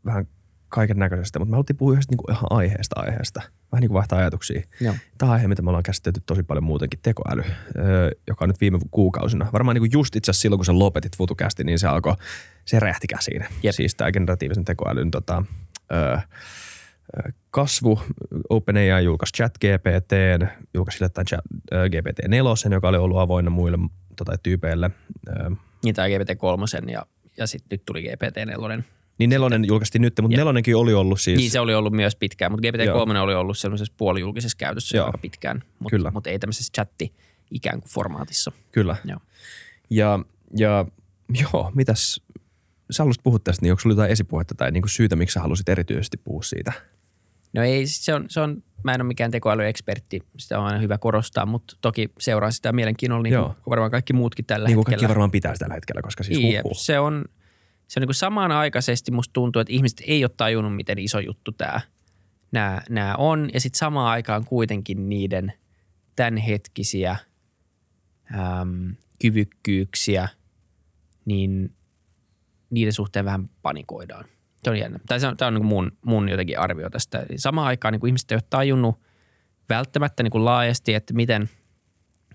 vähän 0.05 0.27
kaiken 0.69 0.99
näköisestä, 0.99 1.39
mutta 1.39 1.49
me 1.49 1.55
haluttiin 1.55 1.77
puhua 1.77 1.93
yhdestä 1.93 2.11
niinku 2.11 2.25
ihan 2.31 2.47
aiheesta 2.49 2.99
aiheesta. 2.99 3.41
Vähän 3.71 3.81
niin 3.81 3.89
kuin 3.89 3.93
vaihtaa 3.95 4.19
ajatuksia. 4.19 4.61
Joo. 4.81 4.95
Tämä 5.17 5.31
aihe, 5.31 5.47
mitä 5.47 5.61
me 5.61 5.69
ollaan 5.69 5.83
käsitelty 5.83 6.21
tosi 6.25 6.43
paljon 6.43 6.63
muutenkin, 6.63 6.99
tekoäly, 7.03 7.43
öö, 7.77 8.11
joka 8.27 8.45
on 8.45 8.49
nyt 8.49 8.61
viime 8.61 8.79
kuukausina. 8.91 9.47
Varmaan 9.53 9.75
niin 9.75 9.81
kuin 9.81 9.91
just 9.93 10.15
itse 10.15 10.31
asiassa 10.31 10.41
silloin, 10.41 10.57
kun 10.57 10.65
sä 10.65 10.79
lopetit 10.79 11.17
FutuCastin, 11.17 11.65
niin 11.65 11.79
se 11.79 11.87
alkoi, 11.87 12.15
se 12.65 12.79
räjähti 12.79 13.07
käsiin. 13.07 13.45
Jep. 13.63 13.75
Siis 13.75 13.95
tämä 13.95 14.11
generatiivisen 14.11 14.65
tekoälyn 14.65 15.11
tota, 15.11 15.43
öö, 15.91 16.17
kasvu. 17.51 18.01
OpenAI 18.49 19.03
julkaisi 19.03 19.33
ChatGPT, 19.33 20.11
julkaisi 20.73 20.99
hiljattain 20.99 21.27
chat, 21.27 21.41
äh, 21.73 21.79
GPT-4, 21.85 22.73
joka 22.73 22.87
oli 22.87 22.97
ollut 22.97 23.19
avoinna 23.19 23.51
muille 23.51 23.77
tota, 24.15 24.37
tyypeille. 24.43 24.91
Ö, 25.27 25.51
Niin 25.83 25.95
tai 25.95 26.09
GPT-3 26.17 26.91
ja, 26.91 27.05
ja 27.37 27.47
sitten 27.47 27.67
nyt 27.75 27.85
tuli 27.85 28.03
GPT-4. 28.03 28.83
Niin 29.19 29.29
nelonen 29.29 29.65
julkaistiin 29.65 30.01
nyt, 30.01 30.13
mutta 30.21 30.33
Jep. 30.33 30.39
nelonenkin 30.39 30.75
oli 30.75 30.93
ollut 30.93 31.21
siis. 31.21 31.37
Niin 31.37 31.51
se 31.51 31.59
oli 31.59 31.73
ollut 31.73 31.93
myös 31.93 32.15
pitkään, 32.15 32.51
mutta 32.51 32.67
GPT-3 32.67 33.17
oli 33.17 33.33
ollut 33.35 33.57
sellaisessa 33.57 33.93
puolijulkisessa 33.97 34.57
käytössä 34.57 34.97
Joo. 34.97 35.03
jo 35.03 35.05
aika 35.07 35.17
pitkään. 35.17 35.63
Mutta 35.79 35.89
Kyllä. 35.97 36.11
mut 36.11 36.27
ei 36.27 36.39
tämmöisessä 36.39 36.71
chatti 36.75 37.13
ikään 37.51 37.81
kuin 37.81 37.89
formaatissa. 37.91 38.51
Kyllä. 38.71 38.95
Joo. 39.05 39.19
Ja, 39.89 40.19
ja 40.57 40.85
joo, 41.41 41.71
mitäs, 41.75 42.21
sä 42.91 43.03
haluaisit 43.03 43.23
puhua 43.23 43.39
tästä, 43.39 43.61
niin 43.65 43.71
onko 43.71 43.79
sulla 43.81 43.93
jotain 43.93 44.11
esipuhetta 44.11 44.55
tai 44.55 44.71
niin 44.71 44.83
syytä, 44.89 45.15
miksi 45.15 45.33
sä 45.33 45.39
halusit 45.39 45.69
erityisesti 45.69 46.17
puhua 46.17 46.43
siitä? 46.43 46.73
No 47.53 47.63
ei, 47.63 47.87
se 47.87 48.13
on, 48.13 48.25
se 48.29 48.39
on, 48.39 48.63
mä 48.83 48.93
en 48.93 49.01
ole 49.01 49.07
mikään 49.07 49.31
tekoälyekspertti, 49.31 50.19
sitä 50.37 50.59
on 50.59 50.65
aina 50.65 50.79
hyvä 50.79 50.97
korostaa, 50.97 51.45
mutta 51.45 51.77
toki 51.81 52.09
seuraan 52.19 52.53
sitä 52.53 52.71
mielenkiinnolla 52.71 53.23
niin 53.23 53.33
Joo. 53.33 53.47
kuin 53.47 53.71
varmaan 53.71 53.91
kaikki 53.91 54.13
muutkin 54.13 54.45
tällä 54.45 54.67
niin 54.67 54.75
kuin 54.75 54.81
hetkellä. 54.83 54.97
kaikki 54.99 55.09
varmaan 55.09 55.31
pitää 55.31 55.53
tällä 55.59 55.73
hetkellä, 55.73 56.01
koska 56.01 56.23
siis 56.23 56.39
Niin, 56.39 56.63
huhhuh. 56.63 56.77
se 56.77 56.99
on, 56.99 57.25
se 57.89 57.99
on 57.99 58.01
niin 58.01 58.07
kuin 58.07 58.15
samanaikaisesti 58.15 59.11
musta 59.11 59.33
tuntuu, 59.33 59.59
että 59.59 59.73
ihmiset 59.73 60.01
ei 60.07 60.23
ole 60.23 60.31
tajunnut, 60.37 60.75
miten 60.75 60.99
iso 60.99 61.19
juttu 61.19 61.51
tämä, 61.51 61.81
nämä, 62.51 62.81
nämä 62.89 63.15
on. 63.15 63.49
Ja 63.53 63.59
sitten 63.59 63.79
samaan 63.79 64.11
aikaan 64.11 64.45
kuitenkin 64.45 65.09
niiden 65.09 65.53
tämänhetkisiä 66.15 67.15
äm, 68.33 68.95
kyvykkyyksiä, 69.21 70.27
niin 71.25 71.73
niiden 72.69 72.93
suhteen 72.93 73.25
vähän 73.25 73.49
panikoidaan. 73.61 74.25
Se 74.63 74.69
on 74.69 74.79
jännä. 74.79 74.99
Tai 75.07 75.19
se 75.19 75.27
on, 75.27 75.37
tämä 75.37 75.47
on 75.47 75.53
niin 75.53 75.61
kuin 75.61 75.69
mun, 75.69 75.91
mun 76.05 76.29
jotenkin 76.29 76.59
arvio 76.59 76.89
tästä. 76.89 77.19
Eli 77.29 77.37
samaan 77.37 77.67
aikaan 77.67 77.91
niin 77.91 77.99
kuin 77.99 78.07
ihmiset 78.07 78.31
ei 78.31 78.35
ole 78.35 78.43
tajunnut 78.49 78.99
välttämättä 79.69 80.23
niin 80.23 80.31
kuin 80.31 80.45
laajasti, 80.45 80.93
että 80.93 81.13
miten, 81.13 81.49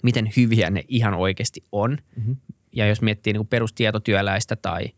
miten 0.03 0.31
hyviä 0.37 0.71
ne 0.71 0.85
ihan 0.89 1.15
oikeasti 1.15 1.61
on. 1.73 1.99
Mm-hmm. 2.17 2.37
Ja 2.73 2.87
jos 2.87 3.03
miettii 3.03 3.33
niin 3.33 3.41
kuin 3.41 3.49
perustietotyöläistä 3.49 4.57
tai, 4.57 4.93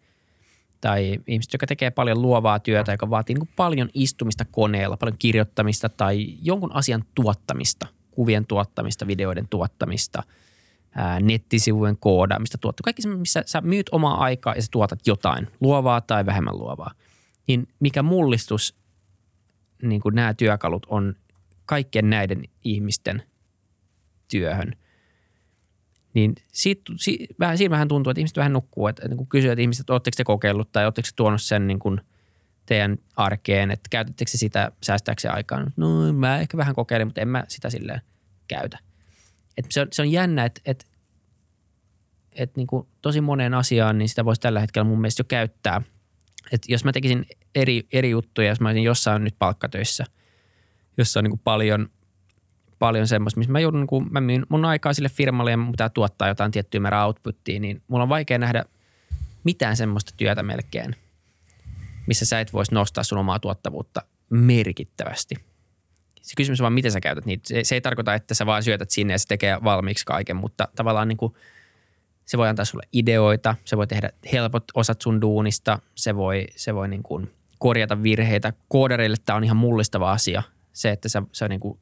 tai 0.81 1.19
ihmistä, 1.27 1.55
joka 1.55 1.67
tekee 1.67 1.91
paljon 1.91 2.23
luovaa 2.23 2.59
työtä, 2.59 2.93
joka 2.93 3.11
vaatii 3.11 3.35
niin 3.35 3.47
kuin 3.47 3.57
paljon 3.57 3.89
istumista 3.95 4.45
koneella, 4.45 4.97
paljon 4.97 5.19
kirjoittamista 5.19 5.89
tai 5.89 6.27
jonkun 6.43 6.75
asian 6.75 7.05
tuottamista, 7.15 7.87
kuvien 8.11 8.47
tuottamista, 8.47 9.07
videoiden 9.07 9.49
tuottamista, 9.49 10.23
ää, 10.95 11.21
nettisivujen 11.21 11.97
koodaamista, 11.99 12.59
tuottu. 12.59 12.83
Kaikki 12.83 13.03
se, 13.03 13.09
missä 13.09 13.43
sä 13.47 13.61
myyt 13.61 13.89
omaa 13.93 14.19
aikaa 14.19 14.55
ja 14.55 14.63
sä 14.63 14.69
tuotat 14.71 15.07
jotain, 15.07 15.49
luovaa 15.61 16.01
tai 16.01 16.27
vähemmän 16.27 16.59
luovaa. 16.59 16.91
Niin 17.49 17.69
mikä 17.81 18.03
mullistus 18.03 18.75
niin 19.83 20.01
kuin 20.01 20.15
nämä 20.15 20.35
työkalut 20.35 20.87
on 20.89 21.15
kaikkien 21.67 22.11
näiden 22.11 22.43
ihmisten 22.65 23.23
työhön, 24.31 24.73
niin 26.17 26.35
siitä, 26.53 26.93
si, 26.97 27.27
vähän, 27.39 27.59
siinä 27.59 27.71
vähän 27.71 27.89
tuntuu, 27.89 28.11
että 28.11 28.21
ihmiset 28.21 28.37
vähän 28.37 28.53
nukkuu. 28.53 28.87
Että, 28.87 29.03
että 29.05 29.17
kun 29.17 29.27
kysyy, 29.27 29.51
että 29.51 29.63
ihmiset, 29.63 29.91
oletteko 29.91 30.15
te 30.17 30.25
kokeillut 30.25 30.73
tai 30.73 30.85
oletteko 30.85 31.07
te 31.07 31.13
tuonut 31.17 31.43
sen 31.43 31.67
niin 31.67 31.79
kuin 31.79 32.01
teidän 32.67 32.99
arkeen, 33.17 33.71
että 33.71 33.89
käytättekö 33.91 34.31
se 34.31 34.39
sitä 34.39 34.73
säästääkseen 34.83 35.35
aikaa. 35.35 35.71
No 35.77 36.13
mä 36.13 36.39
ehkä 36.39 36.57
vähän 36.57 36.75
kokeilin, 36.75 37.07
mutta 37.07 37.21
en 37.21 37.29
mä 37.29 37.45
sitä 37.49 37.71
silleen 37.71 38.01
käytä. 38.49 38.79
Et 39.57 39.67
se, 39.71 39.81
on, 39.81 39.87
se 39.93 40.03
on 40.03 40.13
jännä, 40.13 40.45
että, 40.45 40.61
että, 40.65 40.85
että 42.35 42.57
niin 42.57 42.67
kuin 42.67 42.89
tosi 43.03 43.21
moneen 43.21 43.55
asiaan, 43.55 43.99
niin 43.99 44.09
sitä 44.09 44.25
voisi 44.25 44.41
tällä 44.41 44.61
hetkellä 44.61 44.85
mun 44.85 45.01
mielestä 45.01 45.21
jo 45.21 45.25
käyttää. 45.29 45.83
Et 46.53 46.63
jos 46.69 46.85
mä 46.85 46.93
tekisin 46.93 47.27
eri, 47.55 47.87
eri 47.93 48.11
juttuja, 48.11 48.49
jos 48.49 48.61
mä 48.61 48.69
olisin 48.69 48.85
jossain 48.85 49.25
nyt 49.25 49.35
palkkatöissä, 49.39 50.05
jossa 50.99 51.21
on 51.21 51.25
niin 51.25 51.31
kuin 51.31 51.41
paljon, 51.45 51.89
paljon 52.79 53.09
semmoista, 53.09 53.39
missä 53.39 53.53
mä 53.53 53.61
joudun, 53.61 53.81
niin 53.81 53.87
kuin, 53.87 54.07
mä 54.11 54.21
myyn 54.21 54.47
mun 54.49 54.65
aikaa 54.65 54.93
sille 54.93 55.09
firmalle 55.09 55.51
ja 55.51 55.57
mun 55.57 55.73
pitää 55.73 55.89
tuottaa 55.89 56.29
jotain 56.29 56.53
tiettyä 56.53 56.81
määrää 56.81 57.07
outputtia, 57.07 57.61
niin 57.61 57.83
mulla 57.89 58.03
on 58.03 58.09
vaikea 58.09 58.39
nähdä 58.39 58.65
mitään 59.45 59.77
semmoista 59.77 60.13
työtä 60.17 60.43
melkein, 60.43 60.97
missä 62.07 62.25
sä 62.25 62.41
et 62.41 62.53
voisi 62.53 62.75
nostaa 62.75 63.05
sun 63.05 63.19
omaa 63.19 63.39
tuottavuutta 63.39 64.03
merkittävästi. 64.31 65.35
Se 66.23 66.35
kysymys 66.37 66.61
on 66.61 66.63
vaan, 66.63 66.73
miten 66.73 66.93
sä 66.93 67.01
käytät 67.01 67.27
niitä. 67.27 67.49
Se, 67.49 67.65
se 67.65 67.75
ei 67.75 67.81
tarkoita, 67.81 68.15
että 68.15 68.35
sä 68.35 68.47
vaan 68.47 68.63
syötät 68.63 68.91
sinne 68.91 69.15
ja 69.15 69.19
se 69.19 69.27
tekee 69.29 69.59
valmiiksi 69.65 70.05
kaiken, 70.07 70.37
mutta 70.37 70.69
tavallaan 70.77 71.09
niin 71.09 71.17
kuin 71.17 71.35
se 72.25 72.39
voi 72.39 72.49
antaa 72.49 72.65
sulle 72.65 72.83
ideoita, 72.93 73.55
se 73.65 73.77
voi 73.77 73.87
tehdä 73.87 74.11
helpot 74.33 74.65
osat 74.75 75.03
sun 75.03 75.21
duunista, 75.21 75.79
se 75.95 76.17
voi, 76.17 76.47
se 76.57 76.75
voi 76.75 76.89
niin 76.89 77.03
kuin 77.03 77.31
korjata 77.59 78.03
virheitä. 78.03 78.53
Koodareille 78.69 79.17
tämä 79.25 79.37
on 79.37 79.45
ihan 79.45 79.57
mullistava 79.57 80.13
asia. 80.13 80.43
Se, 80.73 80.91
että 80.91 81.09
sä, 81.09 81.23
sä 81.33 81.49
niin 81.49 81.61
kuin 81.61 81.79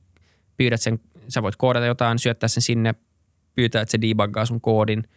pyydät 0.56 0.80
sen, 0.80 1.00
sä 1.28 1.42
voit 1.42 1.56
koodata 1.56 1.86
jotain, 1.86 2.18
syöttää 2.18 2.48
sen 2.48 2.62
sinne, 2.62 2.94
pyytää, 3.54 3.82
että 3.82 3.92
se 3.92 4.00
debuggaa 4.00 4.46
sun 4.46 4.60
koodin, 4.60 5.08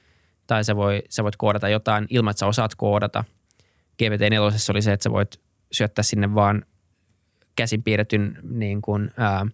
tai 0.47 0.63
sä, 0.63 0.75
voi, 0.75 1.03
sä 1.09 1.23
voit 1.23 1.35
koodata 1.35 1.69
jotain 1.69 2.07
ilman, 2.09 2.31
että 2.31 2.39
sä 2.39 2.47
osaat 2.47 2.75
koodata. 2.75 3.23
GPT-4 4.03 4.71
oli 4.71 4.81
se, 4.81 4.93
että 4.93 5.03
sä 5.03 5.11
voit 5.11 5.39
syöttää 5.71 6.03
sinne 6.03 6.35
vaan 6.35 6.65
käsin 7.55 7.83
piirretyn 7.83 8.37
niin 8.43 8.81
kuin, 8.81 9.11
ää, 9.17 9.45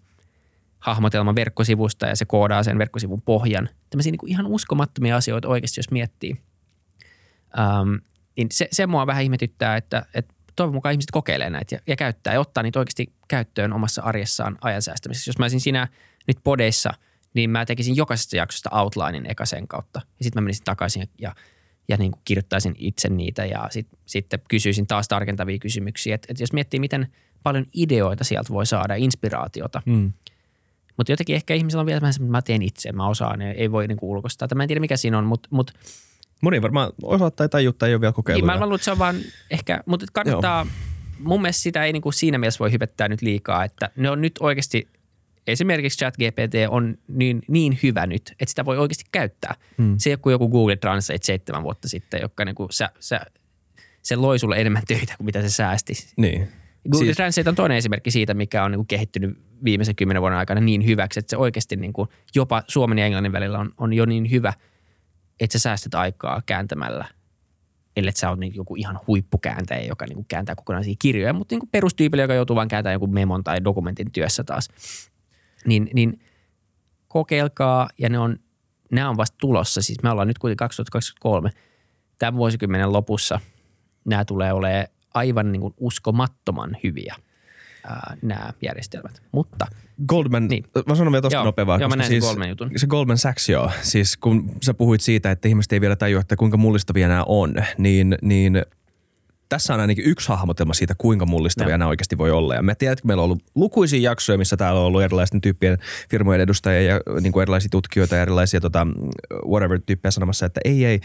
hahmotelman 0.80 1.36
verkkosivusta 1.36 2.06
ja 2.08 2.16
se 2.16 2.26
koodaa 2.26 2.64
sen 2.64 2.78
verkkosivun 2.78 3.22
pohjan. 3.22 3.70
Tämmöisiä 3.90 4.12
niin 4.12 4.20
kuin 4.20 4.30
ihan 4.30 4.46
uskomattomia 4.46 5.16
asioita 5.16 5.48
oikeasti, 5.48 5.80
jos 5.80 5.92
miettii. 5.92 6.38
Ähm, 7.60 7.96
niin 8.38 8.48
se, 8.52 8.68
se 8.72 8.88
mua 8.88 9.08
vähän 9.08 9.24
ihmetyttää, 9.24 9.78
että, 9.78 10.06
että 10.14 10.34
toivon 10.56 10.74
mukaan 10.74 10.94
ihmiset 10.94 11.12
kokeilee 11.12 11.50
näitä 11.50 11.76
ja, 11.76 11.82
ja 11.88 11.96
käyttää 11.96 12.34
ja 12.34 12.40
ottaa 12.40 12.64
niitä 12.64 12.80
oikeasti 12.80 13.14
käyttöön 13.28 13.74
omassa 13.74 14.02
arjessaan 14.02 14.58
ajan 14.62 14.82
säästämisessä. 14.82 15.30
Jos 15.30 15.40
mä 15.40 15.46
olisin 15.46 15.62
siinä 15.62 15.88
nyt 16.28 16.38
podeissa, 16.44 16.94
niin 17.34 17.50
mä 17.50 17.66
tekisin 17.66 17.96
jokaisesta 17.96 18.38
jaksosta 18.38 18.70
outlinein 18.72 19.32
eka 19.32 19.46
sen 19.46 19.68
kautta. 19.68 20.02
Ja 20.20 20.24
sitten 20.24 20.44
mä 20.44 20.46
menisin 20.46 20.64
takaisin 20.64 21.10
ja, 21.20 21.36
ja 21.88 21.98
niin 21.98 22.12
kuin 22.12 22.22
kirjoittaisin 22.26 22.76
itse 22.78 23.10
niitä 23.10 23.46
ja 23.46 23.68
sit, 23.72 23.88
sitten 24.06 24.40
kysyisin 24.50 24.88
taas 24.88 25.08
tarkentavia 25.08 25.60
kysymyksiä. 25.60 26.16
Et, 26.16 26.26
et 26.30 26.40
jos 26.40 26.54
miettii, 26.54 26.80
miten 26.80 27.08
paljon 27.44 27.66
ideoita 27.74 28.24
sieltä 28.24 28.54
voi 28.54 28.66
saada, 28.66 28.96
inspiraatiota. 28.96 29.82
Mm. 29.86 30.14
Mutta 30.98 31.12
jotenkin 31.12 31.36
ehkä 31.36 31.54
ihmisillä 31.54 31.82
on 31.82 31.86
vielä 31.86 32.02
vähän 32.02 32.14
että 32.20 32.32
mä 32.32 32.42
teen 32.42 32.62
itse, 32.62 32.92
mä 32.92 33.08
osaan 33.08 33.42
ja 33.42 33.52
ei 33.52 33.72
voi 33.72 33.88
niinku 33.88 34.12
ulkoistaa. 34.12 34.48
Tai 34.48 34.56
Mä 34.56 34.64
en 34.64 34.68
tiedä 34.68 34.80
mikä 34.80 34.98
siinä 34.98 35.18
on, 35.18 35.26
mutta 35.26 35.50
mut, 35.52 35.72
Moni 36.44 36.61
varmaan 36.61 36.91
osaa 37.03 37.32
tai 37.32 37.49
tajuttaa, 37.49 37.88
ei 37.88 37.95
ole 37.95 38.02
vielä 38.02 38.10
niin, 38.10 38.15
kokeillut. 38.15 38.45
mä 38.45 38.60
luulen, 38.60 38.76
että 38.76 38.86
se 38.86 38.91
on 38.91 38.99
vaan 38.99 39.15
ehkä, 39.52 39.84
mutta 39.86 40.06
kannattaa, 40.14 40.68
mun 41.20 41.41
mielestä 41.41 41.61
sitä 41.61 41.86
ei 41.86 41.94
niinku 41.94 42.11
siinä 42.11 42.38
mielessä 42.38 42.60
voi 42.60 42.72
hypettää 42.72 43.07
nyt 43.07 43.22
liikaa, 43.22 43.64
että 43.64 43.90
ne 43.95 44.10
on 44.10 44.22
nyt 44.22 44.34
oikeasti, 44.40 44.88
esimerkiksi 45.48 45.98
ChatGPT 45.98 46.53
on 46.70 46.98
niin, 47.07 47.41
niin 47.48 47.80
hyvä 47.84 48.07
nyt, 48.07 48.32
että 48.32 48.49
sitä 48.49 48.65
voi 48.65 48.78
oikeasti 48.78 49.03
käyttää. 49.11 49.56
Mm. 49.78 49.95
Se 49.98 50.10
ei 50.10 50.14
ole 50.14 50.20
kuin 50.20 50.32
joku 50.32 50.49
Google 50.49 50.76
Translate 50.76 51.26
seitsemän 51.26 51.64
vuotta 51.64 51.90
sitten, 51.90 52.22
joka 52.22 52.45
niinku, 52.45 52.68
sä, 52.72 52.90
sä, 52.99 53.22
se 54.02 54.15
loi 54.15 54.40
sulle 54.40 54.61
enemmän 54.61 54.84
töitä 54.88 55.14
kuin 55.18 55.26
mitä 55.26 55.41
se 55.41 55.49
säästi. 55.49 55.94
Niin. 56.18 56.48
Google 56.91 57.06
Siis- 57.06 57.18
Translate 57.18 57.49
on 57.49 57.56
toinen 57.56 57.78
esimerkki 57.78 58.11
siitä, 58.11 58.34
mikä 58.34 58.64
on 58.64 58.72
niin 58.72 58.80
kuin 58.80 58.88
kehittynyt 58.88 59.38
viimeisen 59.64 59.95
kymmenen 59.95 60.22
vuoden 60.22 60.38
aikana 60.38 60.61
niin 60.61 60.86
hyväksi, 60.86 61.20
että 61.20 61.30
se 61.30 61.38
oikeasti 61.38 61.76
niin 61.76 61.94
kuin 61.94 62.10
jopa 62.36 62.64
suomen 62.68 62.98
ja 62.98 63.06
englannin 63.06 63.32
välillä 63.32 63.60
on, 63.60 63.72
on 63.78 63.94
jo 63.94 64.06
niin 64.06 64.32
hyvä, 64.32 64.53
että 65.40 65.60
sä 65.60 65.62
säästät 65.62 65.96
aikaa 65.96 66.42
kääntämällä, 66.46 67.06
ellei 67.96 68.14
sä 68.16 68.30
oot 68.30 68.40
niin 68.40 68.56
joku 68.56 68.76
ihan 68.76 69.00
huippukääntäjä, 69.08 69.88
joka 69.88 70.06
niin 70.06 70.16
kuin 70.16 70.26
kääntää 70.28 70.56
kokonaisia 70.56 70.96
kirjoja, 71.00 71.34
mutta 71.34 71.56
niin 71.56 71.70
perustyypille, 71.72 72.22
joka 72.22 72.34
joutuu 72.34 72.56
vaan 72.56 72.68
kääntämään 72.68 72.96
joku 72.96 73.08
memon 73.08 73.44
tai 73.44 73.64
dokumentin 73.64 74.12
työssä 74.12 74.44
taas, 74.44 74.70
niin, 75.66 75.90
niin 75.94 76.20
kokeilkaa 77.08 77.90
ja 77.98 78.10
ne 78.10 78.20
on, 78.20 78.40
nämä 78.92 79.10
on 79.10 79.18
vasta 79.18 79.38
tulossa. 79.40 79.82
Siis 79.82 80.04
me 80.04 80.10
ollaan 80.10 80.28
nyt 80.28 80.40
kuitenkin 80.40 80.58
2023, 80.58 81.50
tämän 82.18 82.38
vuosikymmenen 82.38 82.94
lopussa 82.94 83.40
nämä 84.06 84.26
tulee 84.26 84.54
olemaan 84.54 84.88
aivan 85.14 85.52
niin 85.52 85.74
uskomattoman 85.78 86.78
hyviä 86.84 87.16
ää, 87.88 88.18
nämä 88.22 88.54
järjestelmät. 88.62 89.22
Mutta 89.32 89.66
Goldman, 90.08 90.48
Niin. 90.48 90.66
mä 90.88 90.96
sanon 90.96 91.14
vielä 91.14 91.22
tosta 91.22 91.36
Joo. 91.36 91.44
nopea 91.44 91.68
vaan. 91.68 91.82
Joo, 91.82 91.90
mä 91.90 91.96
koska 91.96 92.02
näin 92.02 92.10
siis, 92.10 92.24
Goldman 92.24 92.50
jutun. 92.50 92.72
Se 92.76 92.88
Goldman 92.88 93.18
Sachs 93.18 93.50
joo. 93.50 93.72
Siis 93.82 94.18
kun 94.18 94.52
sä 94.62 94.74
puhuit 94.74 95.02
siitä, 95.02 95.32
että 95.32 95.48
ihmiset 95.48 95.74
ei 95.74 95.82
vielä 95.82 95.96
tajua, 95.96 96.22
että 96.22 96.36
kuinka 96.36 96.58
mullistavia 96.58 97.08
nämä 97.08 97.24
on, 97.28 97.56
niin, 97.78 98.18
niin 98.22 98.62
tässä 99.50 99.74
on 99.74 99.80
ainakin 99.80 100.06
yksi 100.06 100.30
hahmotelma 100.30 100.74
siitä, 100.74 100.96
kuinka 100.98 101.26
mullistavia 101.26 101.72
Joo. 101.72 101.78
nämä 101.78 101.90
oikeasti 101.90 102.18
voi 102.18 102.32
olla. 102.32 102.56
Ja 102.56 102.64
me 102.64 102.76
tiedät, 102.76 103.00
että 103.00 103.08
meillä 103.08 103.22
on 103.22 103.26
ollut 103.26 103.44
lukuisia 103.56 104.00
jaksoja, 104.00 104.38
missä 104.38 104.58
täällä 104.58 104.80
on 104.80 104.86
ollut 104.86 105.02
erilaisten 105.02 105.42
tyyppien 105.42 105.78
firmojen 106.10 106.42
edustajia 106.42 106.82
ja 106.94 107.00
niin 107.22 107.34
kuin 107.34 107.42
erilaisia 107.42 107.70
tutkijoita 107.70 108.16
ja 108.16 108.22
erilaisia 108.22 108.62
tota, 108.62 108.88
whatever 109.48 109.80
tyyppejä 109.86 110.12
sanomassa, 110.12 110.46
että 110.46 110.62
ei, 110.66 110.86
ei, 110.86 111.00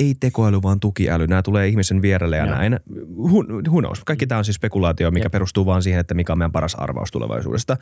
ei 0.00 0.14
tekoäly, 0.20 0.62
vaan 0.62 0.80
tukiäly. 0.80 1.26
Nämä 1.26 1.42
tulee 1.42 1.68
ihmisen 1.68 2.02
vierelle 2.02 2.36
ja 2.36 2.46
Joo. 2.46 2.54
näin. 2.54 2.80
Who 3.68 3.80
knows? 3.80 4.04
Kaikki 4.04 4.26
tämä 4.26 4.38
on 4.38 4.44
siis 4.44 4.54
spekulaatio, 4.54 5.10
mikä 5.10 5.24
Jep. 5.24 5.32
perustuu 5.32 5.66
vaan 5.66 5.82
siihen, 5.82 6.00
että 6.00 6.14
mikä 6.14 6.32
on 6.32 6.38
meidän 6.38 6.52
paras 6.52 6.74
arvaus 6.74 7.10
tulevaisuudesta. 7.10 7.76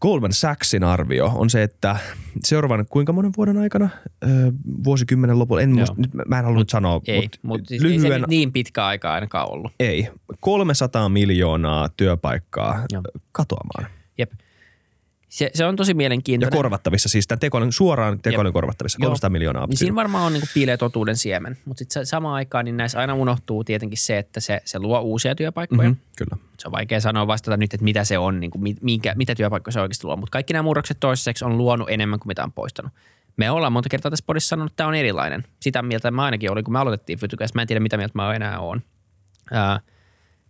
Goldman 0.00 0.32
Sachsin 0.32 0.84
arvio 0.84 1.26
on 1.34 1.50
se, 1.50 1.62
että 1.62 1.96
seuraavan 2.44 2.86
kuinka 2.88 3.12
monen 3.12 3.32
vuoden 3.36 3.56
aikana, 3.58 3.88
öö, 4.24 4.52
vuosikymmenen 4.84 5.38
lopulla, 5.38 5.62
en 5.62 5.70
muista, 5.74 5.94
nyt 5.98 6.10
mä- 6.14 6.38
en 6.38 6.44
halunnut 6.44 6.68
sanoa, 6.70 7.00
ei, 7.06 7.20
mutta 7.22 7.38
mutta 7.42 7.68
siis 7.68 7.84
ei 7.84 7.90
se 7.90 7.94
lyhyen, 8.04 8.20
nyt 8.20 8.30
niin 8.30 8.52
pitkä 8.52 8.86
aika 8.86 9.12
ainakaan 9.12 9.52
ollut. 9.52 9.72
ei, 9.80 10.08
300 10.40 11.08
miljoonaa 11.08 11.88
työpaikkaa 11.88 12.84
Joo. 12.92 13.02
katoamaan. 13.32 13.86
Jep. 14.18 14.30
Se, 15.30 15.50
se 15.54 15.64
on 15.64 15.76
tosi 15.76 15.90
Ja 15.90 15.94
mielenkiintoinen. 15.94 16.56
korvattavissa, 16.56 17.08
siis 17.08 17.26
tämän 17.26 17.40
tekoälyn, 17.40 17.72
suoraan 17.72 18.20
tekoälyn 18.20 18.52
korvattavissa, 18.52 18.98
Joo. 19.00 19.08
300 19.08 19.30
miljoonaa. 19.30 19.66
Niin 19.66 19.76
siinä 19.76 19.94
varmaan 19.94 20.24
on 20.26 20.32
niin 20.32 20.42
piileä 20.54 20.76
totuuden 20.76 21.16
siemen, 21.16 21.56
mutta 21.64 21.78
sitten 21.78 22.06
samaan 22.06 22.34
aikaan 22.34 22.64
niin 22.64 22.76
näissä 22.76 22.98
aina 22.98 23.14
unohtuu 23.14 23.64
tietenkin 23.64 23.98
se, 23.98 24.18
että 24.18 24.40
se, 24.40 24.60
se 24.64 24.78
luo 24.78 25.00
uusia 25.00 25.34
työpaikkoja. 25.34 25.88
Mhm, 25.90 25.98
kyllä. 26.16 26.36
Se 26.58 26.68
on 26.68 26.72
vaikea 26.72 27.00
sanoa 27.00 27.26
vastata 27.26 27.56
nyt, 27.56 27.74
että 27.74 27.84
mitä 27.84 28.04
se 28.04 28.18
on, 28.18 28.40
niin 28.40 28.50
kuin, 28.50 28.76
minkä, 28.80 29.14
mitä 29.16 29.34
työpaikkoja 29.34 29.72
se 29.72 29.80
oikeasti 29.80 30.06
luo, 30.06 30.16
mutta 30.16 30.32
kaikki 30.32 30.52
nämä 30.52 30.62
murrokset 30.62 30.96
toistaiseksi 31.00 31.44
on 31.44 31.58
luonut 31.58 31.90
enemmän 31.90 32.18
kuin 32.18 32.28
mitä 32.28 32.44
on 32.44 32.52
poistanut. 32.52 32.92
Me 33.36 33.50
ollaan 33.50 33.72
monta 33.72 33.88
kertaa 33.88 34.10
tässä 34.10 34.24
podissa 34.26 34.48
sanonut, 34.48 34.72
että 34.72 34.76
tämä 34.76 34.88
on 34.88 34.94
erilainen. 34.94 35.44
Sitä 35.60 35.82
mieltä 35.82 36.10
mä 36.10 36.24
ainakin 36.24 36.50
olin, 36.50 36.64
kun 36.64 36.72
me 36.72 36.78
aloitettiin 36.78 37.18
Fytykäs. 37.18 37.54
Mä 37.54 37.62
en 37.62 37.68
tiedä, 37.68 37.80
mitä 37.80 37.96
mieltä 37.96 38.12
mä 38.14 38.34
enää 38.34 38.60
oon. 38.60 38.82
Ää, 39.52 39.80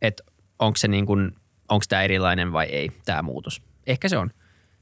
että 0.02 0.23
onko 0.59 0.77
se 0.77 0.89
niin 0.89 1.07
kuin, 1.07 1.32
onko 1.69 1.85
tämä 1.89 2.02
erilainen 2.02 2.52
vai 2.52 2.66
ei, 2.66 2.90
tämä 3.05 3.23
muutos. 3.23 3.62
Ehkä 3.86 4.09
se 4.09 4.19
on. 4.19 4.31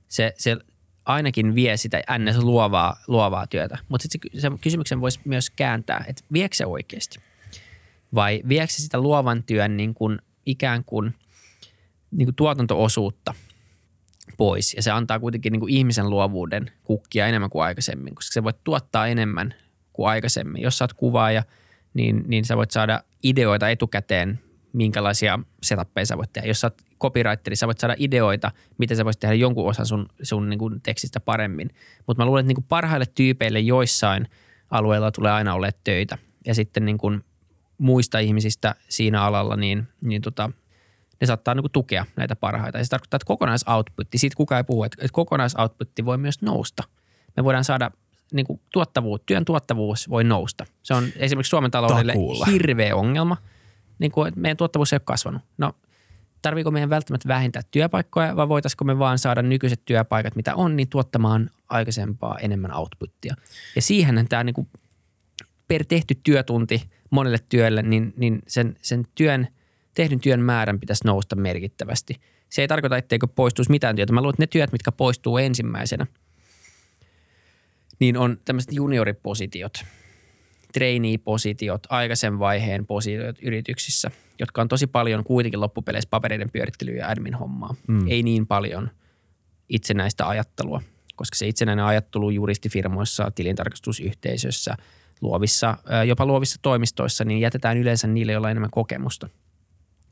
Se, 0.09 0.35
se 0.37 0.57
ainakin 1.05 1.55
vie 1.55 1.77
sitä 1.77 2.03
ns. 2.19 2.37
luovaa, 2.37 2.97
luovaa 3.07 3.47
työtä. 3.47 3.79
Mutta 3.89 4.03
sitten 4.03 4.31
se, 4.35 4.41
se 4.41 4.51
kysymyksen 4.61 5.01
voisi 5.01 5.21
myös 5.25 5.51
kääntää, 5.51 6.05
että 6.09 6.25
viekö 6.33 6.57
se 6.57 6.67
oikeasti? 6.67 7.19
Vai 8.15 8.43
viekö 8.49 8.73
se 8.73 8.83
sitä 8.83 9.01
luovan 9.01 9.43
työn 9.43 9.77
niin 9.77 9.95
kuin 9.95 10.19
ikään 10.47 10.85
kuin, 10.85 11.15
niin 12.11 12.27
kuin 12.27 12.35
tuotanto-osuutta 12.35 13.35
pois? 14.37 14.75
Ja 14.75 14.83
se 14.83 14.91
antaa 14.91 15.21
kuitenkin 15.21 15.53
niin 15.53 15.61
kuin 15.61 15.75
ihmisen 15.75 16.11
luovuuden 16.11 16.71
kukkia 16.85 17.27
enemmän 17.27 17.51
kuin 17.51 17.65
aikaisemmin, 17.65 18.15
koska 18.15 18.33
se 18.33 18.45
voit 18.45 18.65
tuottaa 18.65 19.07
enemmän 19.07 19.55
kuin 19.93 20.09
aikaisemmin. 20.09 20.63
Jos 20.63 20.79
sä 20.79 20.85
oot 20.85 20.93
kuvaaja, 20.93 21.43
niin, 21.95 22.25
niin 22.27 22.45
sä 22.45 22.57
voit 22.57 22.71
saada 22.71 23.03
ideoita 23.23 23.71
etukäteen, 23.71 24.41
minkälaisia 24.79 25.39
setappeja 25.63 26.07
sä 26.07 26.17
voit 26.17 26.33
tehdä. 26.33 26.49
Jos 26.49 26.61
sä 26.61 26.67
oot 26.67 26.83
copywriteri, 27.01 27.57
sä 27.57 27.67
voit 27.67 27.79
saada 27.79 27.95
ideoita, 27.99 28.51
miten 28.79 28.97
sä 28.97 29.05
voisit 29.05 29.21
tehdä 29.21 29.35
jonkun 29.35 29.69
osan 29.69 29.87
sun, 29.87 30.09
sun 30.23 30.49
niin 30.49 30.59
kuin 30.59 30.81
tekstistä 30.83 31.21
paremmin. 31.21 31.71
Mutta 32.07 32.23
mä 32.23 32.27
luulen, 32.27 32.41
että 32.41 32.49
niin 32.49 32.55
kuin 32.55 32.67
parhaille 32.69 33.07
tyypeille 33.15 33.61
joissain 33.61 34.29
alueilla 34.71 35.11
tulee 35.11 35.33
aina 35.33 35.55
ole 35.55 35.71
töitä. 35.85 36.19
Ja 36.47 36.55
sitten 36.55 36.85
niin 36.85 36.99
kuin 36.99 37.25
muista 37.79 38.19
ihmisistä 38.19 38.75
siinä 38.89 39.23
alalla, 39.23 39.57
niin, 39.57 39.89
niin 40.01 40.23
tota, 40.23 40.51
ne 41.21 41.27
saattaa 41.27 41.55
niin 41.55 41.63
kuin 41.63 41.73
tukea 41.73 42.07
näitä 42.17 42.37
parhaita. 42.37 42.79
Ja 42.79 42.85
se 42.85 42.91
tarkoittaa, 42.91 43.17
että 43.17 43.27
kokonaisoutputti, 43.27 44.19
siitä 44.19 44.37
kukaan 44.37 44.57
ei 44.57 44.65
puhu, 44.65 44.85
että, 44.85 44.97
että 45.01 45.13
kokonaisoutputti 45.13 46.05
voi 46.05 46.19
myös 46.19 46.43
nousta. 46.43 46.83
Me 47.37 47.45
voidaan 47.45 47.65
saada 47.65 47.91
niin 48.33 48.47
kuin 48.47 48.61
tuottavuus, 48.73 49.21
työn 49.27 49.45
tuottavuus 49.45 50.11
voi 50.11 50.25
nousta. 50.25 50.67
Se 50.83 50.95
on 50.95 51.05
esimerkiksi 51.17 51.51
Suomen 51.51 51.71
taloudelle 51.71 52.13
Takuulla. 52.13 52.45
hirveä 52.45 52.97
ongelma, 52.97 53.37
niin 53.99 54.13
kuin, 54.13 54.29
että 54.29 54.41
meidän 54.41 54.57
tuottavuus 54.57 54.93
ei 54.93 54.97
ole 54.97 55.03
kasvanut. 55.05 55.43
No 55.59 55.73
tarviiko 56.43 56.71
meidän 56.71 56.91
välttämättä 56.91 57.29
vähentää 57.29 57.63
työpaikkoja 57.71 58.37
vai 58.37 58.49
voitaisiko 58.49 58.85
me 58.85 58.99
vaan 58.99 59.19
saada 59.19 59.43
nykyiset 59.43 59.85
työpaikat, 59.85 60.37
mitä 60.37 60.55
on, 60.55 60.77
niin 60.77 60.89
tuottamaan 60.89 61.51
aikaisempaa 61.69 62.39
enemmän 62.39 62.75
outputtia. 62.75 63.35
Ja 63.77 63.83
siihen 63.83 64.27
tämä 64.29 64.45
niin 64.45 64.69
per 65.69 65.85
tehty 65.85 66.15
työtunti 66.25 66.91
monelle 67.11 67.39
työlle, 67.49 67.83
niin, 67.83 68.15
niin 68.17 68.43
sen, 68.47 68.77
sen 68.83 69.05
työn, 69.15 69.49
tehdyn 69.95 70.21
työn 70.21 70.41
määrän 70.41 70.81
pitäisi 70.81 71.07
nousta 71.07 71.37
merkittävästi. 71.37 72.21
Se 72.49 72.63
ei 72.63 72.69
tarkoita, 72.69 72.97
etteikö 72.97 73.27
poistuisi 73.27 73.71
mitään 73.71 73.97
työtä. 73.97 74.13
Mä 74.13 74.21
luulen, 74.21 74.35
että 74.35 74.43
ne 74.43 74.47
työt, 74.47 74.73
mitkä 74.73 74.93
poistuu 74.93 75.39
ensimmäisenä, 75.39 76.07
niin 77.99 78.17
on 78.17 78.39
tämmöiset 78.45 78.73
junioripositiot, 78.73 79.85
trainee-positiot, 80.73 81.87
aikaisen 81.89 82.39
vaiheen 82.39 82.87
positiot 82.87 83.37
yrityksissä, 83.43 84.11
jotka 84.39 84.61
on 84.61 84.69
tosi 84.69 84.87
paljon 84.87 85.25
kuitenkin 85.25 85.61
loppupeleissä 85.61 86.09
papereiden 86.11 86.51
pyörittelyä 86.53 86.97
ja 86.97 87.09
admin-hommaa. 87.09 87.75
Mm. 87.89 88.09
Ei 88.09 88.23
niin 88.23 88.47
paljon 88.47 88.91
itsenäistä 89.69 90.29
ajattelua, 90.29 90.83
koska 91.17 91.37
se 91.37 91.49
itsenäinen 91.49 91.85
ajattelu 91.85 92.31
juristifirmoissa, 92.31 93.31
tilintarkastusyhteisössä, 93.35 94.77
luovissa, 95.21 95.77
jopa 96.07 96.27
luovissa 96.27 96.59
toimistoissa, 96.63 97.25
niin 97.25 97.41
jätetään 97.41 97.79
yleensä 97.79 98.07
niille, 98.07 98.33
joilla 98.33 98.47
on 98.47 98.51
enemmän 98.51 98.71
kokemusta. 98.71 99.29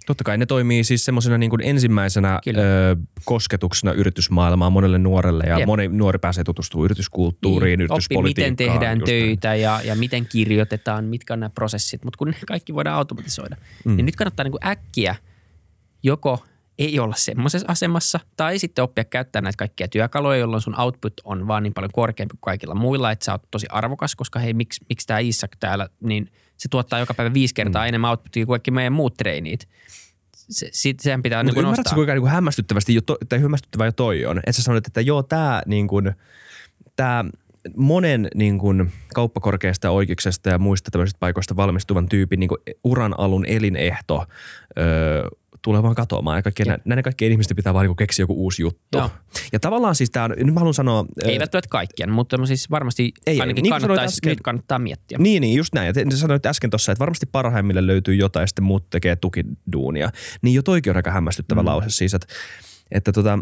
Totta 0.07 0.25
kai 0.25 0.39
ne 0.39 0.47
toimii 0.47 0.85
siis 0.85 1.05
semmoisena 1.05 1.39
niin 1.39 1.51
ensimmäisenä 1.63 2.41
Kyllä. 2.45 2.61
ö, 2.63 2.97
kosketuksena 3.25 3.93
yritysmaailmaan 3.93 4.73
monelle 4.73 4.99
nuorelle 4.99 5.45
ja 5.45 5.59
Jep. 5.59 5.67
moni 5.67 5.89
nuori 5.89 6.19
pääsee 6.19 6.45
tutustumaan 6.45 6.85
yrityskulttuuriin, 6.85 7.79
Niin, 7.79 7.85
oppi, 7.93 7.95
yrityspolitiikkaan. 7.95 8.53
miten 8.53 8.67
tehdään 8.67 8.99
näin. 8.99 9.07
töitä 9.07 9.55
ja, 9.55 9.81
ja 9.85 9.95
miten 9.95 10.27
kirjoitetaan, 10.27 11.05
mitkä 11.05 11.33
on 11.35 11.41
nämä 11.41 11.51
prosessit, 11.51 12.05
mutta 12.05 12.19
kun 12.19 12.29
ne 12.29 12.37
kaikki 12.47 12.75
voidaan 12.75 12.97
automatisoida, 12.97 13.57
mm. 13.85 13.97
niin 13.97 14.07
nyt 14.07 14.17
kannattaa 14.17 14.45
niin 14.45 14.53
kuin 14.53 14.67
äkkiä 14.67 15.17
joko 16.03 16.45
ei 16.79 16.99
olla 16.99 17.15
semmoisessa 17.17 17.67
asemassa 17.71 18.21
tai 18.37 18.59
sitten 18.59 18.85
oppia 18.85 19.05
käyttää 19.05 19.43
näitä 19.43 19.57
kaikkia 19.57 19.89
työkaluja, 19.89 20.37
jolloin 20.37 20.63
sun 20.63 20.81
output 20.81 21.13
on 21.25 21.49
vaan 21.49 21.63
niin 21.63 21.75
paljon 21.75 21.91
korkeampi 21.93 22.33
kuin 22.33 22.41
kaikilla 22.41 22.75
muilla, 22.75 23.11
että 23.13 23.25
sä 23.25 23.33
oot 23.33 23.43
tosi 23.51 23.67
arvokas, 23.71 24.17
koska 24.17 24.39
hei, 24.39 24.55
miksi, 24.55 24.85
miksi 24.89 25.07
tämä 25.07 25.19
Isak 25.19 25.51
täällä, 25.61 25.89
niin 26.01 26.31
se 26.57 26.69
tuottaa 26.69 26.99
joka 26.99 27.15
päivä 27.15 27.35
viisi 27.35 27.55
kertaa 27.55 27.83
mm. 27.85 27.89
enemmän 27.89 28.11
outputia 28.11 28.47
kuin 28.47 28.55
kaikki 28.55 28.71
meidän 28.71 28.93
muut 28.93 29.15
treenit. 29.15 29.69
Se, 30.37 30.69
sit, 30.73 31.01
sehän 31.01 31.23
pitää 31.23 31.43
niin 31.43 31.55
kuin 31.55 31.63
ymmärrätkö, 31.63 31.81
nostaa. 31.81 31.95
kuinka 31.95 32.15
niin 32.15 32.27
hämmästyttävästi 32.27 32.95
jo 32.95 33.01
to, 33.01 33.17
tai 33.29 33.43
hämmästyttävää 33.43 33.87
jo 33.87 33.93
toi 33.93 34.27
on? 34.27 34.39
Että 34.39 34.53
sä 34.53 34.63
sanoit, 34.63 34.87
että 34.87 35.01
joo, 35.01 35.23
tämä 35.23 35.63
niin 35.67 35.89
kuin, 35.89 36.13
tää 36.97 37.25
monen 37.77 38.29
niin 38.35 38.59
kuin, 38.59 38.93
kauppakorkeasta 39.15 39.91
oikeuksesta 39.91 40.51
ja 40.51 40.59
muista 40.59 40.91
tämmöisistä 40.91 41.19
paikoista 41.21 41.57
valmistuvan 41.57 42.09
tyypin 42.09 42.41
niin 42.41 42.49
kuin, 42.49 42.59
uran 42.85 43.15
alun 43.19 43.47
elinehto 43.47 44.27
öö, 44.79 45.29
tulee 45.63 45.83
vaan 45.83 45.95
katoamaan. 45.95 46.39
Ja 46.39 46.43
kaikkien, 46.43 46.69
Jep. 46.69 46.81
näiden 46.85 47.05
kaikkien 47.05 47.33
ihmisten 47.33 47.57
pitää 47.57 47.75
vaan 47.75 47.87
niin 47.87 47.97
keksiä 47.97 48.23
joku 48.23 48.35
uusi 48.35 48.63
juttu. 48.63 48.99
Joo. 48.99 49.11
Ja 49.53 49.61
tavallaan 49.61 49.95
siis 49.95 50.11
tämä, 50.11 50.29
nyt 50.29 50.55
mä 50.55 50.61
haluan 50.61 50.75
sanoa... 50.75 51.05
Ei 51.25 51.39
välttämättä 51.39 51.69
kaikkien, 51.69 52.13
mutta 52.13 52.47
siis 52.47 52.71
varmasti 52.71 53.13
Ei, 53.27 53.41
ainakin 53.41 53.63
niin 53.63 53.71
kannattaisi, 53.71 54.17
äsken- 54.17 54.29
nyt 54.29 54.41
kannattaa 54.41 54.79
miettiä. 54.79 55.19
Niin, 55.19 55.41
niin, 55.41 55.57
just 55.57 55.75
näin. 55.75 55.87
Ja 55.87 55.93
te, 55.93 56.05
te 56.11 56.17
sanoit 56.17 56.47
äsken 56.47 56.71
tuossa, 56.71 56.93
että 56.93 57.01
varmasti 57.01 57.27
parhaimmille 57.27 57.87
löytyy 57.87 58.15
jotain 58.15 58.43
ja 58.43 58.47
sitten 58.47 58.65
muut 58.65 58.91
tekee 58.91 59.17
tukiduunia. 59.17 60.11
Niin 60.43 60.55
jo 60.55 60.63
toikin 60.63 60.91
on 60.91 60.97
aika 60.97 61.11
hämmästyttävä 61.11 61.63
mm. 61.63 61.67
lause 61.67 61.91
siis, 61.91 62.15
että, 62.15 62.27
että 62.91 63.13
tota, 63.13 63.39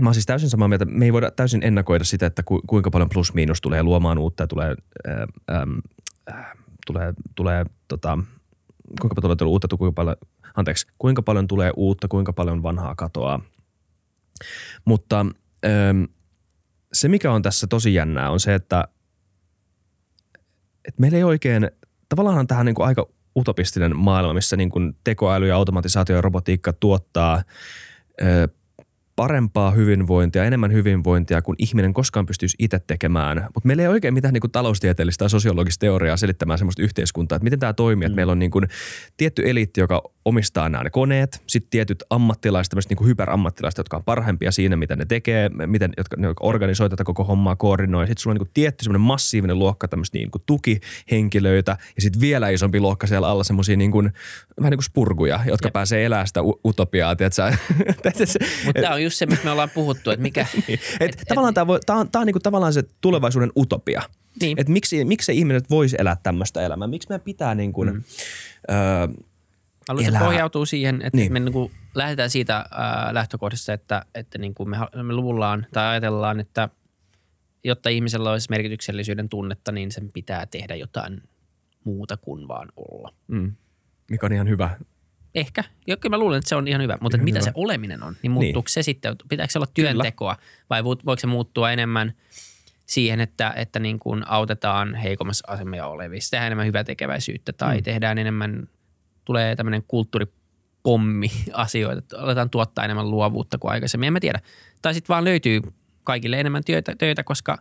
mä 0.00 0.08
oon 0.08 0.14
siis 0.14 0.26
täysin 0.26 0.50
samaa 0.50 0.68
mieltä. 0.68 0.84
Me 0.84 1.04
ei 1.04 1.12
voida 1.12 1.30
täysin 1.30 1.62
ennakoida 1.62 2.04
sitä, 2.04 2.26
että 2.26 2.42
ku, 2.42 2.60
kuinka 2.66 2.90
paljon 2.90 3.08
plus-miinus 3.12 3.60
tulee 3.60 3.82
luomaan 3.82 4.18
uutta 4.18 4.42
ja 4.42 4.46
tulee, 4.46 4.74
ää, 5.06 5.26
äm, 5.62 5.80
äh, 6.30 6.52
tulee, 6.86 7.14
tulee 7.34 7.64
tota, 7.88 8.18
kuinka 9.00 9.14
paljon 9.14 9.38
tulee 9.38 9.50
uutta, 9.50 9.76
kuinka 9.76 9.92
paljon, 9.92 10.16
anteeksi, 10.54 10.86
kuinka 10.98 11.22
paljon 11.22 11.46
tulee 11.46 11.72
uutta, 11.76 12.08
kuinka 12.08 12.32
paljon 12.32 12.62
vanhaa 12.62 12.94
katoaa. 12.94 13.40
Mutta 14.84 15.20
äm, 15.20 16.06
se, 16.92 17.08
mikä 17.08 17.32
on 17.32 17.42
tässä 17.42 17.66
tosi 17.66 17.94
jännää, 17.94 18.30
on 18.30 18.40
se, 18.40 18.54
että 18.54 18.88
et 20.88 20.98
meillä 20.98 21.18
ei 21.18 21.24
oikein, 21.24 21.70
tavallaan 22.08 22.46
tähän 22.46 22.66
niin 22.66 22.74
kuin 22.74 22.86
aika 22.86 23.06
utopistinen 23.36 23.96
maailma, 23.96 24.34
missä 24.34 24.56
niin 24.56 24.70
kuin 24.70 24.96
tekoäly 25.04 25.48
ja 25.48 25.56
automatisaatio 25.56 26.16
ja 26.16 26.22
robotiikka 26.22 26.72
tuottaa 26.72 27.42
parempaa 29.20 29.70
hyvinvointia, 29.70 30.44
enemmän 30.44 30.72
hyvinvointia 30.72 31.42
kuin 31.42 31.56
ihminen 31.58 31.92
koskaan 31.92 32.26
pystyisi 32.26 32.56
itse 32.58 32.78
tekemään. 32.86 33.46
Mutta 33.54 33.66
meillä 33.66 33.82
ei 33.82 33.88
oikein 33.88 34.14
mitään 34.14 34.34
niin 34.34 34.40
kuin 34.40 34.50
taloustieteellistä 34.50 35.18
tai 35.18 35.30
sosiologista 35.30 35.80
teoriaa 35.80 36.16
selittämään 36.16 36.58
sellaista 36.58 36.82
yhteiskuntaa, 36.82 37.36
että 37.36 37.44
miten 37.44 37.58
tämä 37.58 37.72
toimii. 37.72 38.02
Mm. 38.02 38.06
Että 38.06 38.16
meillä 38.16 38.30
on 38.30 38.38
niin 38.38 38.50
kuin 38.50 38.68
tietty 39.16 39.42
eliitti, 39.46 39.80
joka 39.80 40.02
omistaa 40.24 40.68
nämä 40.68 40.84
ne 40.84 40.90
koneet, 40.90 41.42
sitten 41.46 41.70
tietyt 41.70 42.02
ammattilaiset, 42.10 42.70
tämmöiset 42.70 42.90
niin 42.90 42.96
kuin 42.96 43.08
hyperammattilaiset, 43.08 43.78
jotka 43.78 43.96
on 43.96 44.04
parhaimpia 44.04 44.52
siinä, 44.52 44.76
mitä 44.76 44.96
ne 44.96 45.04
tekee, 45.04 45.48
miten, 45.66 45.92
jotka, 45.96 46.16
ne, 46.16 46.28
organisoi 46.40 46.90
tätä 46.90 47.04
koko 47.04 47.24
hommaa, 47.24 47.56
koordinoi. 47.56 48.06
Sitten 48.06 48.22
sulla 48.22 48.32
on 48.32 48.34
niin 48.34 48.46
kuin 48.46 48.54
tietty 48.54 48.84
semmoinen 48.84 49.00
massiivinen 49.00 49.58
luokka 49.58 49.88
tämmöistä 49.88 50.18
niin 50.18 50.30
kuin 50.30 50.42
tukihenkilöitä 50.46 51.76
ja 51.96 52.02
sitten 52.02 52.20
vielä 52.20 52.48
isompi 52.48 52.80
luokka 52.80 53.06
siellä 53.06 53.28
alla 53.28 53.44
semmoisia 53.44 53.76
niin 53.76 53.90
kuin, 53.90 54.12
vähän 54.60 54.70
niin 54.70 54.78
kuin 54.78 54.84
spurguja, 54.84 55.40
jotka 55.46 55.66
Jep. 55.66 55.72
pääsee 55.72 56.04
elämään 56.04 56.26
sitä 56.26 56.40
utopiaa, 56.64 57.16
tiedätkö? 57.16 57.42
Mutta 58.64 58.80
tämä 58.80 58.94
on 58.94 59.02
just 59.02 59.09
se, 59.18 59.26
mistä 59.26 59.44
me 59.44 59.50
ollaan 59.50 59.70
puhuttu, 59.70 60.10
että 60.10 60.22
mikä... 60.22 60.46
Et, 61.00 61.22
tavallaan 61.28 61.54
tämä 61.54 61.98
on, 61.98 62.10
tää 62.10 62.20
on 62.20 62.26
niinku 62.26 62.40
tavallaan 62.40 62.72
se 62.72 62.82
tulevaisuuden 63.00 63.52
utopia. 63.56 64.02
Niin. 64.40 64.60
Et 64.60 64.68
miksi, 64.68 65.04
miksi 65.04 65.38
ihmiset 65.38 65.70
voisi 65.70 65.96
elää 65.98 66.16
tämmöistä 66.22 66.62
elämää? 66.62 66.88
Miksi 66.88 67.08
meidän 67.08 67.24
pitää 67.24 67.54
niinku, 67.54 67.84
mm. 67.84 68.02
öö, 68.70 69.06
Mä 69.88 69.94
luulen, 69.94 70.04
että 70.04 70.04
se 70.04 70.08
elää. 70.08 70.24
pohjautuu 70.24 70.66
siihen, 70.66 70.94
että 70.94 71.16
Niin. 71.16 71.22
niin. 71.22 71.32
me 71.32 71.40
niin 71.40 71.52
kuin 71.52 71.72
lähdetään 71.94 72.30
siitä 72.30 72.56
ää, 72.70 73.14
lähtökohdasta, 73.14 73.72
että, 73.72 74.04
että 74.14 74.38
niin 74.38 74.54
kuin 74.54 74.68
me, 74.70 74.76
me 75.02 75.12
luullaan 75.12 75.66
tai 75.72 75.86
ajatellaan, 75.88 76.40
että 76.40 76.68
jotta 77.64 77.88
ihmisellä 77.88 78.30
olisi 78.30 78.50
merkityksellisyyden 78.50 79.28
tunnetta, 79.28 79.72
niin 79.72 79.92
sen 79.92 80.10
pitää 80.12 80.46
tehdä 80.46 80.74
jotain 80.74 81.22
muuta 81.84 82.16
kuin 82.16 82.48
vaan 82.48 82.68
olla. 82.76 83.12
mm, 83.28 83.52
mikä 84.10 84.26
on 84.26 84.32
ihan 84.32 84.48
hyvä. 84.48 84.78
Ehkä. 85.34 85.64
Ja 85.86 85.96
kyllä 85.96 86.16
mä 86.16 86.18
luulen, 86.18 86.38
että 86.38 86.48
se 86.48 86.56
on 86.56 86.68
ihan 86.68 86.82
hyvä. 86.82 86.98
Mutta 87.00 87.16
Ihan 87.16 87.24
mitä 87.24 87.38
hyvä. 87.38 87.44
se 87.44 87.52
oleminen 87.54 88.02
on, 88.02 88.16
niin 88.22 88.30
muuttuuko 88.30 88.66
niin. 88.66 88.72
se 88.72 88.82
sitten? 88.82 89.16
Pitääkö 89.28 89.52
se 89.52 89.58
olla 89.58 89.68
työntekoa 89.74 90.36
vai 90.70 90.80
vo- 90.80 91.04
voiko 91.06 91.20
se 91.20 91.26
muuttua 91.26 91.72
enemmän 91.72 92.12
siihen, 92.86 93.20
että, 93.20 93.52
että 93.56 93.78
niin 93.78 93.98
kuin 93.98 94.28
autetaan 94.28 94.94
heikommassa 94.94 95.52
asemassa 95.52 95.86
olevissa, 95.86 96.30
tehdään 96.30 96.46
enemmän 96.46 96.66
hyvää 96.66 96.84
tekeväisyyttä 96.84 97.52
tai 97.52 97.76
mm. 97.76 97.82
tehdään 97.82 98.18
enemmän, 98.18 98.68
tulee 99.24 99.56
tämmöinen 99.56 99.82
kulttuuripommi 99.88 101.30
asioita, 101.52 102.18
aletaan 102.18 102.50
tuottaa 102.50 102.84
enemmän 102.84 103.10
luovuutta 103.10 103.58
kuin 103.58 103.72
aikaisemmin, 103.72 104.06
en 104.06 104.12
mä 104.12 104.20
tiedä. 104.20 104.40
Tai 104.82 104.94
sitten 104.94 105.14
vaan 105.14 105.24
löytyy 105.24 105.60
kaikille 106.04 106.40
enemmän 106.40 106.64
työtä, 106.64 106.94
töitä 106.98 107.24
koska 107.24 107.58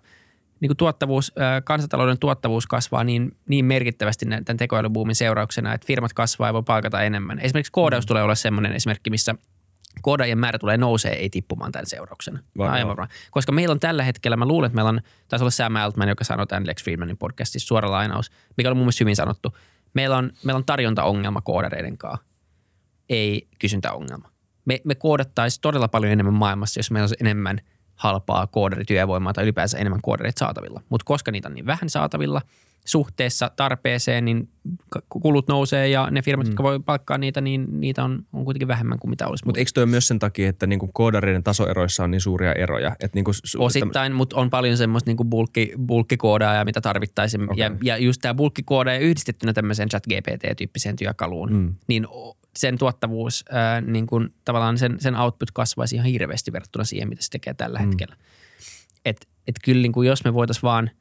niin 0.59 0.69
kuin 0.69 0.77
tuottavuus, 0.77 1.33
kansantalouden 1.63 2.19
tuottavuus 2.19 2.67
kasvaa 2.67 3.03
niin, 3.03 3.37
niin 3.49 3.65
merkittävästi 3.65 4.25
tämän 4.25 4.57
tekoälybuumin 4.57 5.15
seurauksena, 5.15 5.73
että 5.73 5.87
firmat 5.87 6.13
kasvaa 6.13 6.49
ja 6.49 6.53
voi 6.53 6.63
palkata 6.63 7.01
enemmän. 7.01 7.39
Esimerkiksi 7.39 7.71
koodaus 7.71 8.05
mm. 8.05 8.07
tulee 8.07 8.23
olla 8.23 8.35
sellainen 8.35 8.73
esimerkki, 8.73 9.09
missä 9.09 9.35
koodaajien 10.01 10.37
määrä 10.37 10.59
tulee 10.59 10.77
nousee, 10.77 11.13
ei 11.13 11.29
tippumaan 11.29 11.71
tämän 11.71 11.85
seurauksena. 11.85 12.39
Varmaan. 12.57 12.77
Aivan 12.77 12.89
varmaan. 12.89 13.09
Koska 13.31 13.51
meillä 13.51 13.71
on 13.71 13.79
tällä 13.79 14.03
hetkellä, 14.03 14.37
mä 14.37 14.45
luulen, 14.45 14.67
että 14.67 14.75
meillä 14.75 14.89
on, 14.89 15.01
taisi 15.27 15.43
olla 15.43 15.51
Sam 15.51 15.75
Altman, 15.75 16.09
joka 16.09 16.23
sanoi 16.23 16.47
tämän 16.47 16.67
Lex 16.67 16.83
Friedmanin 16.83 17.17
podcastissa, 17.17 17.67
suora 17.67 17.91
lainaus, 17.91 18.31
mikä 18.57 18.69
on 18.69 18.77
mun 18.77 18.85
mielestä 18.85 19.03
hyvin 19.03 19.15
sanottu. 19.15 19.55
Meillä 19.93 20.17
on, 20.17 20.31
meillä 20.43 20.57
on 20.57 20.65
tarjontaongelma 20.65 21.41
koodareiden 21.41 21.97
kanssa, 21.97 22.25
ei 23.09 23.47
kysyntäongelma. 23.59 24.29
Me, 24.65 24.81
me 24.83 24.95
koodattaisiin 24.95 25.61
todella 25.61 25.87
paljon 25.87 26.11
enemmän 26.11 26.33
maailmassa, 26.33 26.79
jos 26.79 26.91
meillä 26.91 27.03
olisi 27.03 27.15
enemmän 27.21 27.59
halpaa 27.99 28.47
koodarityövoimaa 28.47 29.33
tai 29.33 29.43
ylipäänsä 29.43 29.77
enemmän 29.77 30.01
koodareita 30.01 30.39
saatavilla. 30.39 30.81
Mutta 30.89 31.05
koska 31.05 31.31
niitä 31.31 31.47
on 31.47 31.53
niin 31.53 31.65
vähän 31.65 31.89
saatavilla 31.89 32.41
suhteessa 32.85 33.51
tarpeeseen, 33.55 34.25
niin 34.25 34.49
kulut 35.09 35.47
nousee 35.47 35.87
ja 35.87 36.07
ne 36.11 36.21
firmat, 36.21 36.45
mm. 36.45 36.49
jotka 36.49 36.63
voi 36.63 36.79
palkkaa 36.79 37.17
niitä, 37.17 37.41
niin 37.41 37.67
niitä 37.71 38.03
on, 38.03 38.25
on 38.33 38.45
kuitenkin 38.45 38.67
vähemmän 38.67 38.99
kuin 38.99 39.09
mitä 39.09 39.27
olisi 39.27 39.45
Mutta 39.45 39.59
eikö 39.59 39.71
toi 39.73 39.85
myös 39.85 40.07
sen 40.07 40.19
takia, 40.19 40.49
että 40.49 40.67
niinku 40.67 40.89
koodareiden 40.93 41.43
tasoeroissa 41.43 42.03
on 42.03 42.11
niin 42.11 42.21
suuria 42.21 42.53
eroja? 42.53 42.95
Et 42.99 43.13
niinku, 43.13 43.31
su- 43.31 43.61
Osittain, 43.61 44.13
mutta 44.13 44.37
on 44.37 44.49
paljon 44.49 44.77
semmoista 44.77 45.09
niinku 45.09 45.23
bulkki, 45.23 45.73
bulkkikoodaaja, 45.87 46.65
mitä 46.65 46.81
tarvittaisiin. 46.81 47.43
Okay. 47.43 47.55
Ja, 47.57 47.71
ja 47.83 47.97
just 47.97 48.21
tämä 48.21 48.33
bulkkikoodaaja 48.33 48.99
yhdistettynä 48.99 49.53
tämmöiseen 49.53 49.89
chat 49.89 50.03
GPT-tyyppiseen 50.07 50.95
työkaluun, 50.95 51.53
mm. 51.53 51.75
niin 51.87 52.07
sen 52.57 52.77
tuottavuus, 52.77 53.45
ää, 53.51 53.81
niin 53.81 54.07
kun, 54.07 54.29
tavallaan 54.45 54.77
sen, 54.77 54.99
sen 54.99 55.15
output 55.15 55.51
kasvaisi 55.51 55.95
ihan 55.95 56.07
hirveästi 56.07 56.53
verrattuna 56.53 56.85
siihen, 56.85 57.09
mitä 57.09 57.23
se 57.23 57.29
tekee 57.29 57.53
tällä 57.53 57.79
mm. 57.79 57.85
hetkellä. 57.85 58.15
Et, 59.05 59.27
et 59.47 59.55
kyllä 59.63 59.81
niin 59.81 59.91
kuin 59.91 60.07
jos 60.07 60.23
me 60.23 60.33
voitaisiin 60.33 60.63
vaan, 60.63 60.91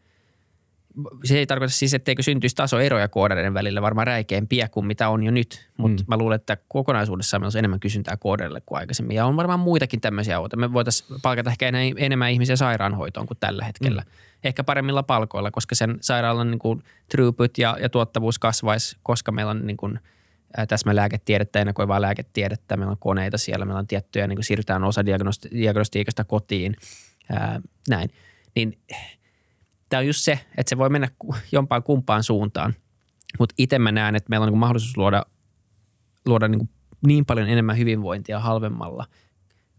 se 1.25 1.39
ei 1.39 1.47
tarkoita 1.47 1.75
siis, 1.75 1.95
etteikö 1.95 2.23
syntyisi 2.23 2.57
tasoeroja 2.57 3.09
koodareiden 3.09 3.55
välillä 3.55 3.83
varmaan 3.83 4.07
räikeämpiä 4.07 4.69
kuin 4.69 4.87
mitä 4.87 5.09
on 5.09 5.23
jo 5.23 5.31
nyt, 5.31 5.69
mutta 5.77 6.03
mm. 6.03 6.07
mä 6.09 6.17
luulen, 6.17 6.37
että 6.37 6.57
kokonaisuudessaan 6.69 7.41
meillä 7.41 7.47
olisi 7.47 7.59
enemmän 7.59 7.81
kysyntää 7.81 8.17
koodareille 8.17 8.61
kuin 8.67 8.79
aikaisemmin. 8.79 9.17
Ja 9.17 9.27
on 9.27 9.37
varmaan 9.37 9.61
muitakin 9.61 10.01
tämmöisiä 10.01 10.41
outoja. 10.41 10.61
Me 10.61 10.73
voitaisiin 10.73 11.21
palkata 11.23 11.51
ehkä 11.51 11.73
enemmän 11.97 12.31
ihmisiä 12.31 12.57
sairaanhoitoon 12.57 13.27
kuin 13.27 13.39
tällä 13.41 13.65
hetkellä. 13.65 14.03
Mm. 14.03 14.11
Ehkä 14.45 14.65
paremmilla 14.65 15.03
palkoilla, 15.03 15.51
koska 15.51 15.75
sen 15.75 15.99
sairaalan 16.01 16.51
niin 16.51 16.59
kuin 16.59 16.83
throughput 17.09 17.59
ja, 17.59 17.77
ja 17.81 17.89
tuottavuus 17.89 18.39
kasvaisi, 18.39 18.97
koska 19.03 19.33
meillä 19.33 19.51
on 19.51 19.67
niin 19.67 19.77
kuin 19.77 19.99
ää, 20.57 20.67
täsmälääketiedettä, 20.67 21.61
ennakoivaa 21.61 22.01
lääketiedettä, 22.01 22.77
meillä 22.77 22.91
on 22.91 22.99
koneita 22.99 23.39
siellä, 23.39 23.65
meillä 23.65 23.79
on 23.79 23.87
tiettyjä, 23.87 24.27
niin 24.27 24.37
kuin 24.37 24.45
siirrytään 24.45 24.85
osa 24.85 25.03
diagnosti- 25.03 25.57
diagnostiikasta 25.57 26.25
kotiin, 26.25 26.77
ää, 27.33 27.61
näin. 27.89 28.11
Niin 28.55 28.79
tämä 29.89 29.99
on 29.99 30.07
just 30.07 30.25
se, 30.25 30.33
että 30.57 30.71
se 30.71 30.79
voi 30.79 30.91
mennä 30.91 31.09
jompaan 31.53 31.83
kumpaan 31.83 32.23
suuntaan. 32.23 32.75
Mutta 33.39 33.55
itse 33.59 33.79
mä 33.79 33.93
näen, 33.93 34.17
että 34.17 34.31
meillä 34.31 34.45
on 34.45 34.53
niin 34.53 34.59
mahdollisuus 34.59 34.97
luoda, 34.97 35.27
luoda 36.27 36.49
niin, 36.49 36.71
niin 37.07 37.27
paljon 37.27 37.49
enemmän 37.49 37.79
hyvinvointia 37.79 38.41
halvemmalla 38.41 39.07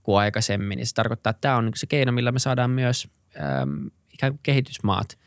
kuin 0.03 0.19
aikaisemmin. 0.19 0.79
Ja 0.79 0.85
se 0.85 0.93
tarkoittaa, 0.93 1.29
että 1.31 1.41
tämä 1.41 1.57
on 1.57 1.65
niin 1.65 1.73
se 1.77 1.87
keino, 1.87 2.11
millä 2.11 2.31
me 2.31 2.39
saadaan 2.39 2.69
myös 2.69 3.07
äm, 3.61 3.89
ikään 4.13 4.33
kuin 4.33 4.39
kehitysmaat, 4.43 5.17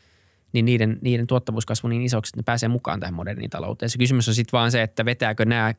niin 0.53 0.65
niiden, 0.65 0.99
niiden 1.01 1.27
tuottavuuskasvu 1.27 1.87
niin 1.87 2.01
isoksi, 2.01 2.29
että 2.29 2.39
ne 2.39 2.43
pääsee 2.43 2.69
mukaan 2.69 2.99
tähän 2.99 3.13
moderniin 3.13 3.49
talouteen. 3.49 3.89
Se 3.89 3.97
kysymys 3.97 4.27
on 4.27 4.35
sitten 4.35 4.57
vaan 4.57 4.71
se, 4.71 4.81
että 4.81 5.05
vetääkö 5.05 5.45
nämä, 5.45 5.73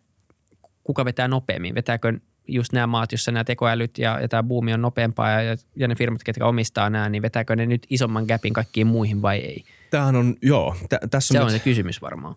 kuka 0.85 1.05
vetää 1.05 1.29
nopeammin, 1.29 1.75
vetääkö 1.75 2.13
just 2.49 2.73
nämä 2.73 2.87
maat, 2.87 3.13
joissa 3.13 3.33
nämä 3.33 3.45
tekoälyt 3.45 3.99
ja, 3.99 4.21
ja 4.21 4.29
tämä 4.29 4.43
buumi 4.43 4.75
on 4.75 4.83
nopeampaa 4.83 5.31
ja, 5.31 5.57
ja 5.77 5.89
ne 5.89 5.95
firmat, 5.95 6.25
ketkä 6.25 6.47
omistaa 6.47 6.91
nämä, 6.91 7.09
niin 7.09 7.23
vetääkö 7.23 7.57
ne 7.57 7.67
nyt 7.67 7.87
isomman 7.91 8.25
gapin 8.25 8.53
kaikkiin 8.53 8.87
muihin 8.87 9.23
vai 9.23 9.39
ei? 9.39 9.65
Tämähän 9.91 10.17
on, 10.17 10.37
joo, 10.43 10.77
tä, 10.89 10.99
tässä 11.11 11.33
Se 11.33 11.39
on, 11.39 11.47
on 11.47 11.53
nyt, 11.53 11.61
se 11.63 11.65
kysymys 11.65 12.03
varmaan. 12.03 12.35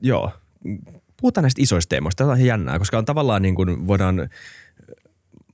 joo. 0.00 0.30
Puhutaan 1.20 1.42
näistä 1.42 1.62
isoista 1.62 1.88
teemoista. 1.88 2.24
Tämä 2.24 2.30
on 2.32 2.36
ihan 2.36 2.46
jännää, 2.46 2.78
koska 2.78 2.98
on 2.98 3.04
tavallaan 3.04 3.42
niin 3.42 3.54
kuin 3.54 3.86
voidaan 3.86 4.28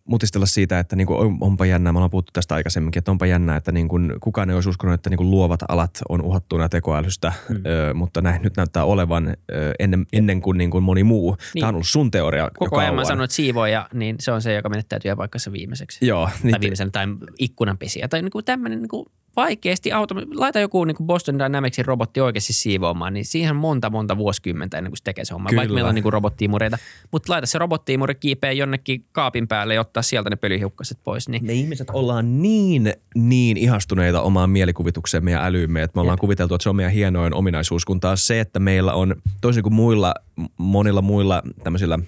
mutistella 0.09 0.47
siitä, 0.47 0.79
että 0.79 0.97
niin 0.97 1.07
kuin 1.07 1.19
on- 1.19 1.39
onpa 1.41 1.67
jännää, 1.67 1.93
me 1.93 1.99
ollaan 1.99 2.11
puhuttu 2.11 2.31
tästä 2.33 2.55
aikaisemminkin, 2.55 3.01
että 3.01 3.11
onpa 3.11 3.27
jännää, 3.27 3.57
että 3.57 3.73
niin 3.73 3.89
kuin 3.89 4.13
kukaan 4.21 4.51
ei 4.51 4.55
olisi 4.55 4.69
uskonut, 4.69 4.95
että 4.95 5.11
niin 5.11 5.19
kuin 5.19 5.31
luovat 5.31 5.61
alat 5.69 5.99
on 6.09 6.23
uhattuna 6.23 6.69
tekoälystä, 6.69 7.33
mm. 7.49 7.57
ö, 7.57 7.95
mutta 7.95 8.21
näin 8.21 8.43
nyt 8.43 8.57
näyttää 8.57 8.85
olevan 8.85 9.29
ö, 9.29 9.35
ennen, 9.79 10.07
ennen 10.13 10.41
kuin, 10.41 10.59
niin 10.59 10.71
kuin 10.71 10.85
moni 10.85 11.05
muu. 11.05 11.37
Niin. 11.55 11.63
Tämä 11.63 11.69
on 11.69 11.75
ollut 11.75 11.89
sun 11.89 12.11
teoria 12.11 12.51
Koko 12.59 12.79
ajan 12.79 12.95
mä 12.95 13.05
sanon, 13.05 13.25
että 13.25 13.35
siivoja, 13.35 13.89
niin 13.95 14.17
se 14.21 14.33
on 14.33 14.43
se, 14.43 14.55
joka 14.55 14.69
menettää 14.69 14.99
työpaikkansa 15.01 15.53
viimeiseksi. 15.53 16.07
Joo, 16.07 16.27
tai 16.27 16.39
niin, 16.43 16.61
viimeisen 16.61 16.93
tai 16.93 17.07
ikkunanpesiä. 17.39 18.09
Tai 18.09 18.23
niinku 18.23 18.43
tämmöinen 18.43 18.83
niinku 18.83 19.07
vaikeasti 19.39 19.93
auto, 19.93 20.15
laita 20.35 20.61
joku 20.61 20.85
niinku 20.85 21.05
Boston 21.05 21.39
Dynamicsin 21.39 21.85
robotti 21.85 22.21
oikeasti 22.21 22.53
siivoamaan, 22.53 23.15
niin 23.15 23.25
siihen 23.25 23.51
on 23.51 23.57
monta 23.57 23.91
monta 23.91 24.17
vuosikymmentä 24.17 24.79
ennen 24.79 24.91
kuin 24.91 24.99
se 24.99 25.05
tekee 25.05 25.25
se 25.25 25.35
homma. 25.35 25.49
Kyllä. 25.49 25.61
Vaikka 25.61 25.75
meillä 25.75 25.89
on 25.89 25.95
niinku 25.95 26.11
robottiimureita. 26.11 26.79
Mutta 27.13 27.33
laita 27.33 27.47
se 27.47 27.59
robottiimuri 27.59 28.15
kiipeä 28.15 28.53
jonnekin 28.53 29.05
kaapin 29.13 29.49
päälle 29.49 29.75
ja 29.75 29.81
ottaa 29.81 30.03
sieltä 30.03 30.31
ne 30.31 30.37
pölyhiukkaset 30.37 30.99
pois. 31.05 31.29
Niin 31.29 31.45
me 31.45 31.53
ihmiset 31.53 31.91
ollaan 31.91 32.43
niin, 32.43 32.93
niin 33.15 33.57
ihastuneita 33.57 34.23
omaan 34.23 34.51
mielikuvitukseemme 34.51 35.31
ja 35.31 35.45
älyymme, 35.45 35.83
että 35.83 35.97
me 35.97 36.01
ollaan 36.01 36.15
Jep. 36.15 36.21
kuviteltu, 36.21 36.55
että 36.55 36.63
se 36.63 36.69
on 36.69 36.77
meidän 36.77 36.93
hienoin 36.93 37.35
ominaisuus, 37.35 37.85
kun 37.85 38.01
taas 38.01 38.27
se, 38.27 38.41
että 38.41 38.59
meillä 38.59 38.93
on 38.93 39.15
toisin 39.41 39.63
kuin 39.63 39.75
muilla, 39.75 40.15
monilla 40.57 41.03
muilla 41.03 41.43
tämmöisillä 41.65 41.99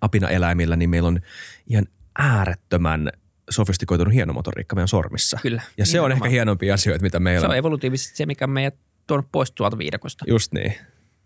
apinaeläimillä, 0.00 0.76
niin 0.76 0.90
meillä 0.90 1.08
on 1.08 1.20
ihan 1.66 1.86
äärettömän 2.18 3.10
sofistikoitunut 3.50 4.14
hienomotoriikka 4.14 4.76
meidän 4.76 4.88
sormissa. 4.88 5.38
Kyllä, 5.42 5.62
Ja 5.76 5.86
se 5.86 6.00
on 6.00 6.04
nimenomaan. 6.04 6.26
ehkä 6.26 6.32
hienompia 6.32 6.74
asioita, 6.74 7.02
mitä 7.02 7.20
meillä 7.20 7.40
se 7.40 7.46
on. 7.46 7.50
on 7.50 7.56
evolutiivisesti 7.56 8.16
se, 8.16 8.26
mikä 8.26 8.44
on 8.44 8.50
meidät 8.50 8.74
tuonut 9.06 9.26
pois 9.32 9.52
tuolta 9.52 9.78
viidakosta. 9.78 10.24
Just 10.28 10.52
niin. 10.52 10.74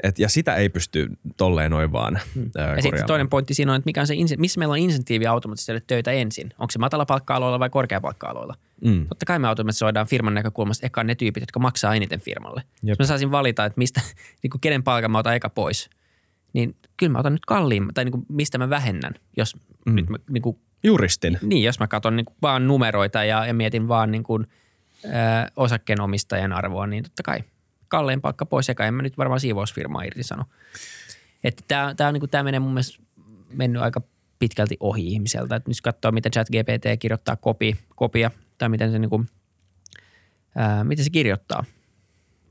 Et, 0.02 0.18
ja 0.18 0.28
sitä 0.28 0.54
ei 0.54 0.68
pysty 0.68 1.10
tolleen 1.36 1.70
noin 1.70 1.92
vaan 1.92 2.20
hmm. 2.34 2.50
Ja 2.76 2.82
sitten 2.82 3.06
toinen 3.06 3.28
pointti 3.28 3.54
siinä 3.54 3.72
on, 3.72 3.76
että 3.76 3.88
mikä 3.88 4.00
on 4.00 4.06
se, 4.06 4.14
missä 4.38 4.58
meillä 4.58 4.72
on 4.72 4.78
insentiivi 4.78 5.26
automatisoida 5.26 5.80
töitä 5.86 6.10
ensin. 6.10 6.50
Onko 6.58 6.70
se 6.70 6.78
matalapalkka-aloilla 6.78 7.58
vai 7.58 7.70
korkeapalkka-aloilla? 7.70 8.54
Mm. 8.84 9.06
Totta 9.08 9.26
kai 9.26 9.38
me 9.38 9.48
automatisoidaan 9.48 10.06
firman 10.06 10.34
näkökulmasta 10.34 10.86
eka 10.86 11.04
ne 11.04 11.14
tyypit, 11.14 11.42
jotka 11.42 11.60
maksaa 11.60 11.94
eniten 11.94 12.20
firmalle. 12.20 12.62
Jep. 12.82 12.88
Jos 12.88 12.98
mä 12.98 13.06
saisin 13.06 13.30
valita, 13.30 13.64
että 13.64 13.78
mistä, 13.78 14.00
niin 14.42 14.50
kuin 14.50 14.60
kenen 14.60 14.82
palkan 14.82 15.10
mä 15.10 15.18
otan 15.18 15.36
eka 15.36 15.50
pois, 15.50 15.90
niin 16.52 16.76
kyllä 16.96 17.12
mä 17.12 17.18
otan 17.18 17.32
nyt 17.32 17.46
kalliimman, 17.46 17.94
tai 17.94 18.04
niin 18.04 18.12
kuin 18.12 18.26
mistä 18.28 18.58
mä 18.58 18.70
vähennän, 18.70 19.14
jos 19.36 19.56
mm. 19.86 19.94
nyt 19.94 20.10
mä, 20.10 20.16
niin 20.30 20.42
kuin, 20.42 20.58
Juristin. 20.82 21.38
niin, 21.42 21.64
jos 21.64 21.80
mä 21.80 21.86
katson 21.86 22.16
niin 22.16 22.26
vaan 22.42 22.68
numeroita 22.68 23.24
ja, 23.24 23.46
ja 23.46 23.54
mietin 23.54 23.88
vaan 23.88 24.10
niin 24.10 24.22
kuin, 24.22 24.46
ö, 25.04 25.08
osakkeenomistajan 25.56 26.52
arvoa, 26.52 26.86
niin 26.86 27.02
totta 27.02 27.22
kai 27.22 27.38
kallein 27.88 28.20
palkka 28.20 28.46
pois 28.46 28.68
eka. 28.68 28.86
En 28.86 28.94
mä 28.94 29.02
nyt 29.02 29.18
varmaan 29.18 29.40
siivousfirmaa 29.40 30.02
irtisano. 30.02 30.44
Että 31.44 31.64
tämä, 31.68 31.94
tämä, 31.94 32.08
on, 32.08 32.14
niin 32.14 32.20
kuin, 32.20 32.30
tämä 32.30 32.44
menee 32.44 32.60
mun 32.60 32.74
mielestä 32.74 33.02
mennyt 33.52 33.82
aika 33.82 34.02
pitkälti 34.38 34.76
ohi 34.80 35.06
ihmiseltä. 35.06 35.56
Et 35.56 35.68
nyt 35.68 35.80
katsoo, 35.80 36.12
miten 36.12 36.32
ChatGPT 36.32 36.84
kirjoittaa 36.98 37.36
kopi, 37.36 37.76
kopia 37.94 38.30
tai 38.58 38.68
miten 38.68 38.92
se, 38.92 38.98
niin 38.98 39.10
kuin, 39.10 39.28
ää, 40.56 40.84
miten 40.84 41.04
se 41.04 41.10
kirjoittaa. 41.10 41.64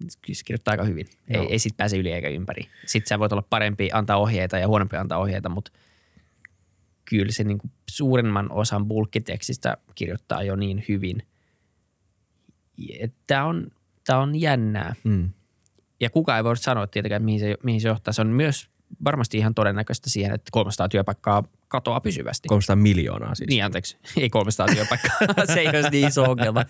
Se 0.09 0.43
kirjoittaa 0.45 0.71
aika 0.71 0.83
hyvin. 0.83 1.07
Ei, 1.29 1.47
ei 1.49 1.59
sit 1.59 1.77
pääse 1.77 1.97
yli 1.97 2.11
eikä 2.11 2.29
ympäri. 2.29 2.67
Sitten 2.85 3.09
sä 3.09 3.19
voit 3.19 3.31
olla 3.31 3.43
parempi 3.49 3.89
antaa 3.93 4.17
ohjeita 4.17 4.57
ja 4.57 4.67
huonompi 4.67 4.97
antaa 4.97 5.17
ohjeita, 5.17 5.49
mutta 5.49 5.71
kyllä 7.11 7.31
se 7.31 7.43
niin 7.43 7.57
kuin 7.57 7.71
suurimman 7.89 8.51
osan 8.51 8.87
bulkkitekstistä 8.87 9.77
kirjoittaa 9.95 10.43
jo 10.43 10.55
niin 10.55 10.85
hyvin. 10.89 11.23
Tämä 13.27 13.45
on, 13.45 13.67
tää 14.05 14.19
on 14.19 14.41
jännää. 14.41 14.95
Mm. 15.03 15.29
Ja 15.99 16.09
kukaan 16.09 16.37
ei 16.37 16.43
voi 16.43 16.57
sanoa 16.57 16.87
tietenkään, 16.87 17.19
että 17.19 17.25
mihin 17.25 17.39
se, 17.39 17.55
mihin 17.63 17.81
se 17.81 17.87
johtaa. 17.87 18.13
Se 18.13 18.21
on 18.21 18.27
myös 18.27 18.69
varmasti 19.05 19.37
ihan 19.37 19.53
todennäköistä 19.53 20.09
siihen, 20.09 20.33
että 20.33 20.49
300 20.51 20.89
työpaikkaa 20.89 21.43
katoaa 21.67 22.01
pysyvästi. 22.01 22.47
300 22.47 22.75
miljoonaa 22.75 23.35
siis. 23.35 23.49
Niin, 23.49 23.65
anteeksi. 23.65 23.97
Ei 24.17 24.29
300 24.29 24.75
työpaikkaa. 24.75 25.17
se 25.53 25.59
ei 25.59 25.67
olisi 25.67 25.89
niin 25.91 26.07
iso 26.07 26.23
ongelma. 26.23 26.65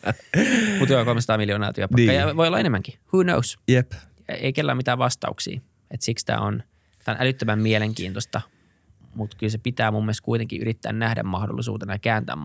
Mutta 0.80 0.94
joo, 0.94 1.06
300 1.06 1.38
miljoonaa 1.38 1.74
työpaikkaa. 1.74 2.14
Niin. 2.14 2.30
Ja 2.30 2.36
voi 2.36 2.48
olla 2.48 2.60
enemmänkin. 2.60 3.00
Who 3.14 3.24
knows? 3.24 3.60
Jep. 3.68 3.92
Ei 4.28 4.54
kellään 4.54 4.78
mitään 4.78 4.98
vastauksia. 4.98 5.62
Et 5.92 6.02
siksi 6.02 6.26
tämä 6.26 6.40
on, 6.40 6.64
tää 7.06 7.16
on 7.16 7.22
älyttömän 7.22 7.60
mielenkiintoista. 7.60 8.42
Mutta 9.16 9.38
kyllä 9.40 9.52
se 9.52 9.58
pitää 9.58 9.92
mun 9.92 10.04
mielestä 10.04 10.26
kuitenkin 10.26 10.62
yrittää 10.62 10.94
nähdä 10.94 11.24
mahdollisuutena 11.24 11.94
ja 11.94 12.00
kääntää 12.00 12.36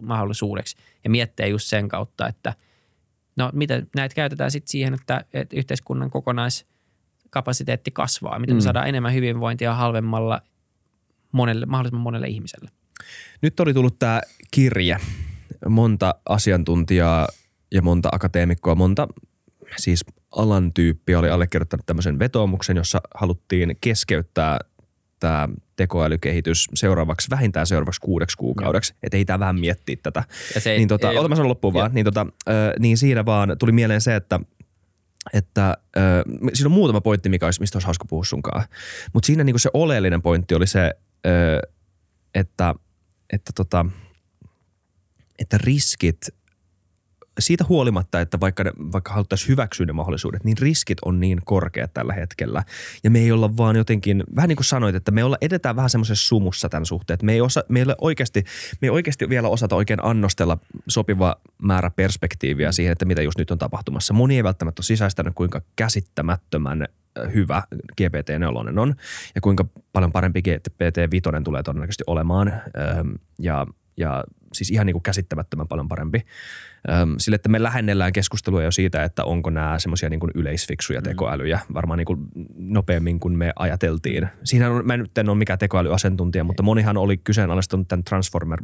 mahdollisuudeksi. 0.00 0.76
Ja 1.04 1.10
miettiä 1.10 1.46
just 1.46 1.66
sen 1.68 1.88
kautta, 1.88 2.28
että 2.28 2.54
no 3.36 3.50
miten 3.52 3.88
näitä 3.96 4.14
käytetään 4.14 4.50
sitten 4.50 4.70
siihen, 4.70 4.94
että, 4.94 5.24
että 5.32 5.56
yhteiskunnan 5.56 6.10
kokonaiskapasiteetti 6.10 7.90
kasvaa. 7.90 8.38
Miten 8.38 8.56
me 8.56 8.60
Mm. 8.60 8.64
saadaan 8.64 8.88
enemmän 8.88 9.14
hyvinvointia 9.14 9.74
halvemmalla 9.74 10.42
monelle, 11.32 11.66
mahdollisimman 11.66 12.02
monelle 12.02 12.26
ihmiselle. 12.26 12.70
Nyt 13.42 13.60
oli 13.60 13.74
tullut 13.74 13.98
tämä 13.98 14.20
kirje. 14.50 14.96
Monta 15.68 16.14
asiantuntijaa 16.28 17.28
ja 17.74 17.82
monta 17.82 18.08
akateemikkoa, 18.12 18.74
monta 18.74 19.08
siis 19.76 20.04
alan 20.36 20.72
tyyppiä 20.72 21.18
oli 21.18 21.30
allekirjoittanut 21.30 21.86
tämmöisen 21.86 22.18
vetoomuksen, 22.18 22.76
jossa 22.76 23.00
haluttiin 23.14 23.76
keskeyttää 23.80 24.58
tämä 25.20 25.48
tekoälykehitys 25.76 26.66
seuraavaksi, 26.74 27.30
vähintään 27.30 27.66
seuraavaksi 27.66 28.00
kuudeksi 28.00 28.36
kuukaudeksi. 28.36 28.94
Että 29.02 29.16
ei 29.16 29.24
tämä 29.24 29.38
vähän 29.38 29.60
miettiä 29.60 29.96
tätä. 30.02 30.24
Ja 30.54 30.60
se 30.60 30.70
ei- 30.72 30.78
niin 30.78 30.88
tota, 30.88 31.10
ei- 31.10 31.18
ota 31.18 31.28
mä 31.28 31.36
sanon 31.36 31.48
loppuun 31.48 31.74
vaan. 31.74 31.94
Niin, 31.94 32.04
tota, 32.04 32.26
ö, 32.48 32.52
niin 32.78 32.98
siinä 32.98 33.24
vaan 33.24 33.56
tuli 33.58 33.72
mieleen 33.72 34.00
se, 34.00 34.16
että 34.16 34.40
että 35.32 35.76
ö, 35.96 36.00
siinä 36.54 36.66
on 36.68 36.72
muutama 36.72 37.00
pointti, 37.00 37.28
mikä 37.28 37.46
olisi, 37.46 37.60
mistä 37.60 37.76
olisi 37.76 37.86
hauska 37.86 38.04
puhua 38.08 38.24
sunkaan. 38.24 38.64
Mutta 39.12 39.26
siinä 39.26 39.44
niinku 39.44 39.58
se 39.58 39.70
oleellinen 39.74 40.22
pointti 40.22 40.54
oli 40.54 40.66
se, 40.66 40.94
ö, 41.26 41.60
että, 42.34 42.74
että, 43.32 43.52
tota, 43.54 43.86
että 45.38 45.58
riskit, 45.62 46.18
siitä 47.38 47.64
huolimatta, 47.68 48.20
että 48.20 48.40
vaikka, 48.40 48.64
ne, 48.64 48.72
vaikka 48.92 49.12
haluttaisiin 49.12 49.48
hyväksyä 49.48 49.86
ne 49.86 49.92
mahdollisuudet, 49.92 50.44
niin 50.44 50.58
riskit 50.58 50.98
on 51.04 51.20
niin 51.20 51.40
korkeat 51.44 51.94
tällä 51.94 52.12
hetkellä. 52.12 52.64
Ja 53.04 53.10
me 53.10 53.18
ei 53.18 53.32
olla 53.32 53.56
vaan 53.56 53.76
jotenkin, 53.76 54.24
vähän 54.36 54.48
niin 54.48 54.56
kuin 54.56 54.64
sanoit, 54.64 54.94
että 54.94 55.10
me 55.10 55.24
olla, 55.24 55.36
edetään 55.40 55.76
vähän 55.76 55.90
semmoisessa 55.90 56.28
sumussa 56.28 56.68
tämän 56.68 56.86
suhteen, 56.86 57.14
että 57.14 57.26
me 57.26 57.32
ei, 57.32 57.40
osa, 57.40 57.64
me 57.68 57.78
ei, 57.78 57.86
oikeasti, 58.00 58.44
me 58.80 58.86
ei 58.86 58.90
oikeasti 58.90 59.28
vielä 59.28 59.48
osata 59.48 59.76
oikein 59.76 60.04
annostella 60.04 60.58
sopiva 60.88 61.36
määrä 61.62 61.90
perspektiiviä 61.90 62.72
siihen, 62.72 62.92
että 62.92 63.04
mitä 63.04 63.22
just 63.22 63.38
nyt 63.38 63.50
on 63.50 63.58
tapahtumassa. 63.58 64.14
Moni 64.14 64.36
ei 64.36 64.44
välttämättä 64.44 64.80
ole 64.80 64.84
sisäistänyt, 64.84 65.34
kuinka 65.34 65.60
käsittämättömän 65.76 66.82
ö, 67.18 67.28
hyvä 67.28 67.62
GPT-4 68.02 68.78
on 68.78 68.94
ja 69.34 69.40
kuinka 69.40 69.64
paljon 69.92 70.12
parempi 70.12 70.42
GPT-5 70.48 71.42
tulee 71.44 71.62
todennäköisesti 71.62 72.04
olemaan. 72.06 72.52
Ja, 73.38 73.66
ja 73.96 74.24
siis 74.56 74.70
ihan 74.70 74.86
niin 74.86 74.94
kuin 74.94 75.02
käsittämättömän 75.02 75.68
paljon 75.68 75.88
parempi. 75.88 76.22
Sille, 77.18 77.34
että 77.34 77.48
me 77.48 77.62
lähennellään 77.62 78.12
keskustelua 78.12 78.62
jo 78.62 78.70
siitä, 78.70 79.04
että 79.04 79.24
onko 79.24 79.50
nämä 79.50 79.78
semmoisia 79.78 80.10
niin 80.10 80.20
yleisfiksuja 80.34 81.02
tekoälyjä 81.02 81.60
varmaan 81.74 81.98
niin 81.98 82.06
kuin 82.06 82.20
nopeammin 82.56 83.20
kuin 83.20 83.38
me 83.38 83.52
ajateltiin. 83.56 84.28
Siinä 84.44 84.70
on, 84.70 84.86
mä 84.86 84.96
nyt 84.96 85.18
en 85.18 85.28
ole 85.28 85.38
mikään 85.38 85.58
tekoälyasiantuntija, 85.58 86.44
mutta 86.44 86.62
monihan 86.62 86.96
oli 86.96 87.16
kyseenalaistanut 87.16 87.88
tämän 87.88 88.04
Transformer 88.04 88.60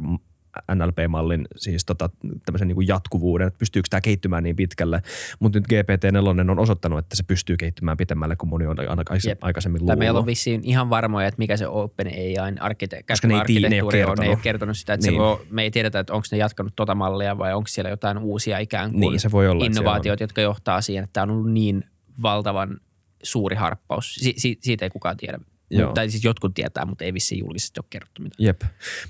NLP-mallin 0.75 1.47
siis 1.55 1.85
tota, 1.85 2.09
tämmöisen 2.45 2.67
niin 2.67 2.75
kuin 2.75 2.87
jatkuvuuden, 2.87 3.47
että 3.47 3.57
pystyykö 3.57 3.87
tämä 3.89 4.01
kehittymään 4.01 4.43
niin 4.43 4.55
pitkälle. 4.55 5.01
Mutta 5.39 5.59
nyt 5.59 5.65
GPT-4 5.67 6.51
on 6.51 6.59
osoittanut, 6.59 6.99
että 6.99 7.15
se 7.15 7.23
pystyy 7.23 7.57
kehittymään 7.57 7.97
pitemmälle 7.97 8.35
kuin 8.35 8.49
moni 8.49 8.65
on 8.67 8.75
aikaisemmin, 8.79 9.29
Jep. 9.29 9.39
Tai 9.39 9.79
luullut. 9.79 9.99
meillä 9.99 10.19
on 10.19 10.25
vissiin 10.25 10.61
ihan 10.63 10.89
varmoja, 10.89 11.27
että 11.27 11.37
mikä 11.37 11.57
se 11.57 11.67
OpenAIn 11.67 12.61
arkkite- 12.61 13.03
Koska 13.07 13.27
ne 13.27 13.33
ei 13.33 13.39
tii- 13.41 13.69
ne 13.69 13.75
ei 13.75 13.81
ole 13.81 14.05
on. 14.05 14.17
Ne 14.19 14.25
ei 14.25 14.29
ole 14.31 14.39
kertonut. 14.43 14.77
sitä, 14.77 14.93
että 14.93 15.07
Niin. 15.07 15.13
se 15.15 15.19
voi, 15.19 15.45
me 15.49 15.63
ei 15.63 15.71
tiedetä, 15.71 15.99
että 15.99 16.13
onko 16.13 16.25
ne 16.31 16.37
jatkanut 16.37 16.73
tota 16.75 16.95
mallia 16.95 17.37
vai 17.37 17.53
onko 17.53 17.67
siellä 17.67 17.89
jotain 17.89 18.17
uusia 18.17 18.59
ikään 18.59 18.91
kuin 18.91 18.99
Niin, 19.01 19.19
se 19.19 19.31
voi 19.31 19.47
olla, 19.47 19.65
innovaatioita, 19.65 20.23
jotka 20.23 20.41
johtaa 20.41 20.81
siihen, 20.81 21.03
että 21.03 21.13
tämä 21.13 21.23
on 21.23 21.31
ollut 21.31 21.51
niin 21.51 21.83
valtavan 22.21 22.77
suuri 23.23 23.55
harppaus. 23.55 24.15
Si- 24.15 24.33
si- 24.37 24.57
siitä 24.61 24.85
ei 24.85 24.89
kukaan 24.89 25.17
tiedä. 25.17 25.39
Joo. 25.69 25.93
Tai 25.93 26.09
siis 26.09 26.23
jotkut 26.23 26.53
tietää, 26.53 26.85
mutta 26.85 27.03
ei 27.03 27.13
vissiin 27.13 27.39
julkisesti 27.39 27.79
ole 27.79 27.85
kerrottu 27.89 28.21
mitään. 28.21 28.45
Jep. 28.45 28.61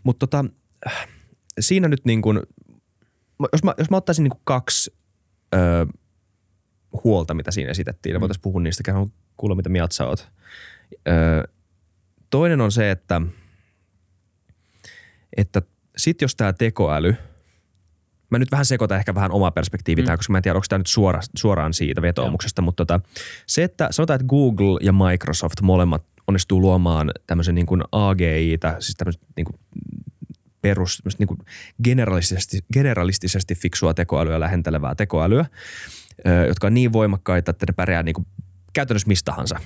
Mutta 0.03 0.27
tota, 0.27 0.45
siinä 1.59 1.87
nyt 1.87 2.05
niin 2.05 2.21
kuin, 2.21 2.39
jos 3.51 3.63
mä, 3.63 3.73
jos 3.77 3.89
mä 3.89 3.97
ottaisin 3.97 4.23
niin 4.23 4.31
kuin 4.31 4.41
kaksi 4.43 4.95
ö, 5.53 5.57
huolta, 7.03 7.33
mitä 7.33 7.51
siinä 7.51 7.71
esitettiin, 7.71 8.15
mm. 8.15 8.19
voitaisiin 8.19 8.41
puhua 8.41 8.61
niistä, 8.61 8.83
käydään 8.83 9.07
kuulla, 9.37 9.55
mitä 9.55 9.69
mieltä 9.69 9.95
sä 9.95 10.07
oot. 10.07 10.31
Ö, 11.07 11.47
toinen 12.29 12.61
on 12.61 12.71
se, 12.71 12.91
että, 12.91 13.21
että 15.37 15.61
sit 15.97 16.21
jos 16.21 16.35
tämä 16.35 16.53
tekoäly, 16.53 17.15
mä 18.29 18.39
nyt 18.39 18.51
vähän 18.51 18.65
sekoitan 18.65 18.97
ehkä 18.97 19.15
vähän 19.15 19.31
omaa 19.31 19.51
perspektiiviä 19.51 20.01
mm. 20.01 20.05
tähän, 20.05 20.19
koska 20.19 20.31
mä 20.31 20.37
en 20.37 20.43
tiedä, 20.43 20.55
onko 20.55 20.65
tämä 20.69 20.77
nyt 20.77 20.87
suora, 20.87 21.19
suoraan 21.37 21.73
siitä 21.73 22.01
vetoomuksesta, 22.01 22.61
mutta 22.61 22.85
tota, 22.85 22.99
se, 23.47 23.63
että 23.63 23.87
sanotaan, 23.91 24.15
että 24.15 24.27
Google 24.27 24.79
ja 24.81 24.93
Microsoft 24.93 25.61
molemmat 25.61 26.05
onnistuu 26.27 26.61
luomaan 26.61 27.11
tämmöisen 27.27 27.55
niin 27.55 27.65
kuin 27.65 27.81
AGI-tä, 27.91 28.75
siis 28.79 28.95
tämmöisen 28.97 29.21
niin 29.37 29.45
kuin 29.45 29.59
perus, 30.63 31.01
niin 31.19 31.27
kuin 31.27 31.39
generalistisesti, 31.83 32.59
generalistisesti 32.73 33.55
fiksua 33.55 33.93
tekoälyä 33.93 34.39
lähentelevää 34.39 34.95
tekoälyä, 34.95 35.45
jotka 36.47 36.67
on 36.67 36.73
niin 36.73 36.93
voimakkaita, 36.93 37.51
että 37.51 37.65
ne 37.69 37.73
pärjää 37.73 38.03
niin 38.03 38.13
kuin 38.13 38.27
käytännössä 38.73 39.07
mistä 39.07 39.31
tahansa. 39.31 39.59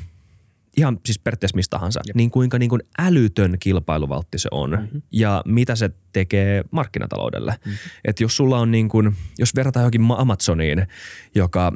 Ihan 0.77 0.99
siis 1.05 1.19
periaatteessa 1.19 1.55
mistä 1.55 1.77
tahansa. 1.77 1.99
Niin 2.13 2.31
kuinka 2.31 2.59
niin 2.59 2.69
kuin 2.69 2.81
älytön 2.99 3.57
kilpailuvaltti 3.59 4.39
se 4.39 4.49
on 4.51 4.71
mm-hmm. 4.71 5.01
ja 5.11 5.41
mitä 5.45 5.75
se 5.75 5.89
tekee 6.13 6.63
markkinataloudelle. 6.71 7.51
Mm-hmm. 7.51 7.77
Että 8.05 8.23
jos 8.23 8.37
sulla 8.37 8.59
on 8.59 8.71
niin 8.71 8.89
kuin, 8.89 9.15
jos 9.39 9.55
verrataan 9.55 9.81
johonkin 9.81 10.01
Ma- 10.01 10.17
Amazoniin, 10.19 10.87
joka 11.35 11.71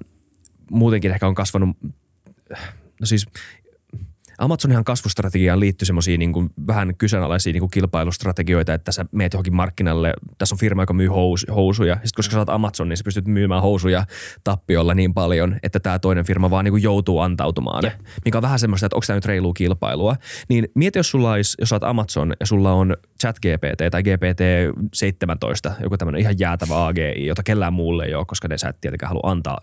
muutenkin 0.71 1.11
ehkä 1.11 1.27
on 1.27 1.35
kasvanut, 1.35 1.77
no 2.99 3.05
siis 3.05 3.27
Amazonihan 4.41 4.83
kasvustrategiaan 4.83 5.59
liittyy 5.59 5.85
semmoisia 5.85 6.17
niin 6.17 6.33
kuin 6.33 6.49
vähän 6.67 6.95
kyseenalaisia 6.97 7.53
niin 7.53 7.61
kuin 7.61 7.71
kilpailustrategioita, 7.71 8.73
että 8.73 8.91
sä 8.91 9.05
meet 9.11 9.33
johonkin 9.33 9.55
markkinalle, 9.55 10.13
tässä 10.37 10.55
on 10.55 10.59
firma, 10.59 10.81
joka 10.81 10.93
myy 10.93 11.07
hous, 11.07 11.45
housuja. 11.55 11.95
Sitten 11.95 12.09
koska 12.15 12.33
sä 12.33 12.39
oot 12.39 12.49
Amazon, 12.49 12.89
niin 12.89 12.97
sä 12.97 13.03
pystyt 13.03 13.27
myymään 13.27 13.61
housuja 13.61 14.05
tappiolla 14.43 14.93
niin 14.93 15.13
paljon, 15.13 15.59
että 15.63 15.79
tämä 15.79 15.99
toinen 15.99 16.25
firma 16.25 16.49
vaan 16.49 16.65
niin 16.65 16.71
kuin 16.71 16.83
joutuu 16.83 17.19
antautumaan. 17.19 17.83
Yeah. 17.83 17.97
Mikä 18.25 18.37
on 18.37 18.41
vähän 18.41 18.59
semmoista, 18.59 18.85
että 18.85 18.95
onko 18.95 19.05
tämä 19.07 19.17
nyt 19.17 19.25
reilua 19.25 19.53
kilpailua. 19.53 20.15
Niin 20.49 20.67
mieti, 20.75 20.99
jos 20.99 21.11
sulla 21.11 21.31
olisi, 21.31 21.57
jos 21.59 21.71
oot 21.71 21.83
Amazon 21.83 22.33
ja 22.39 22.45
sulla 22.45 22.73
on 22.73 22.97
ChatGPT 23.21 23.81
tai 23.91 24.01
GPT-17, 24.01 25.83
joku 25.83 25.97
tämmöinen 25.97 26.21
ihan 26.21 26.39
jäätävä 26.39 26.87
AGI, 26.87 27.25
jota 27.25 27.43
kellään 27.43 27.73
muulle 27.73 28.05
ei 28.05 28.15
ole, 28.15 28.25
koska 28.25 28.47
ne 28.47 28.57
sä 28.57 28.69
et 28.69 28.81
tietenkään 28.81 29.09
halua 29.09 29.31
antaa 29.31 29.57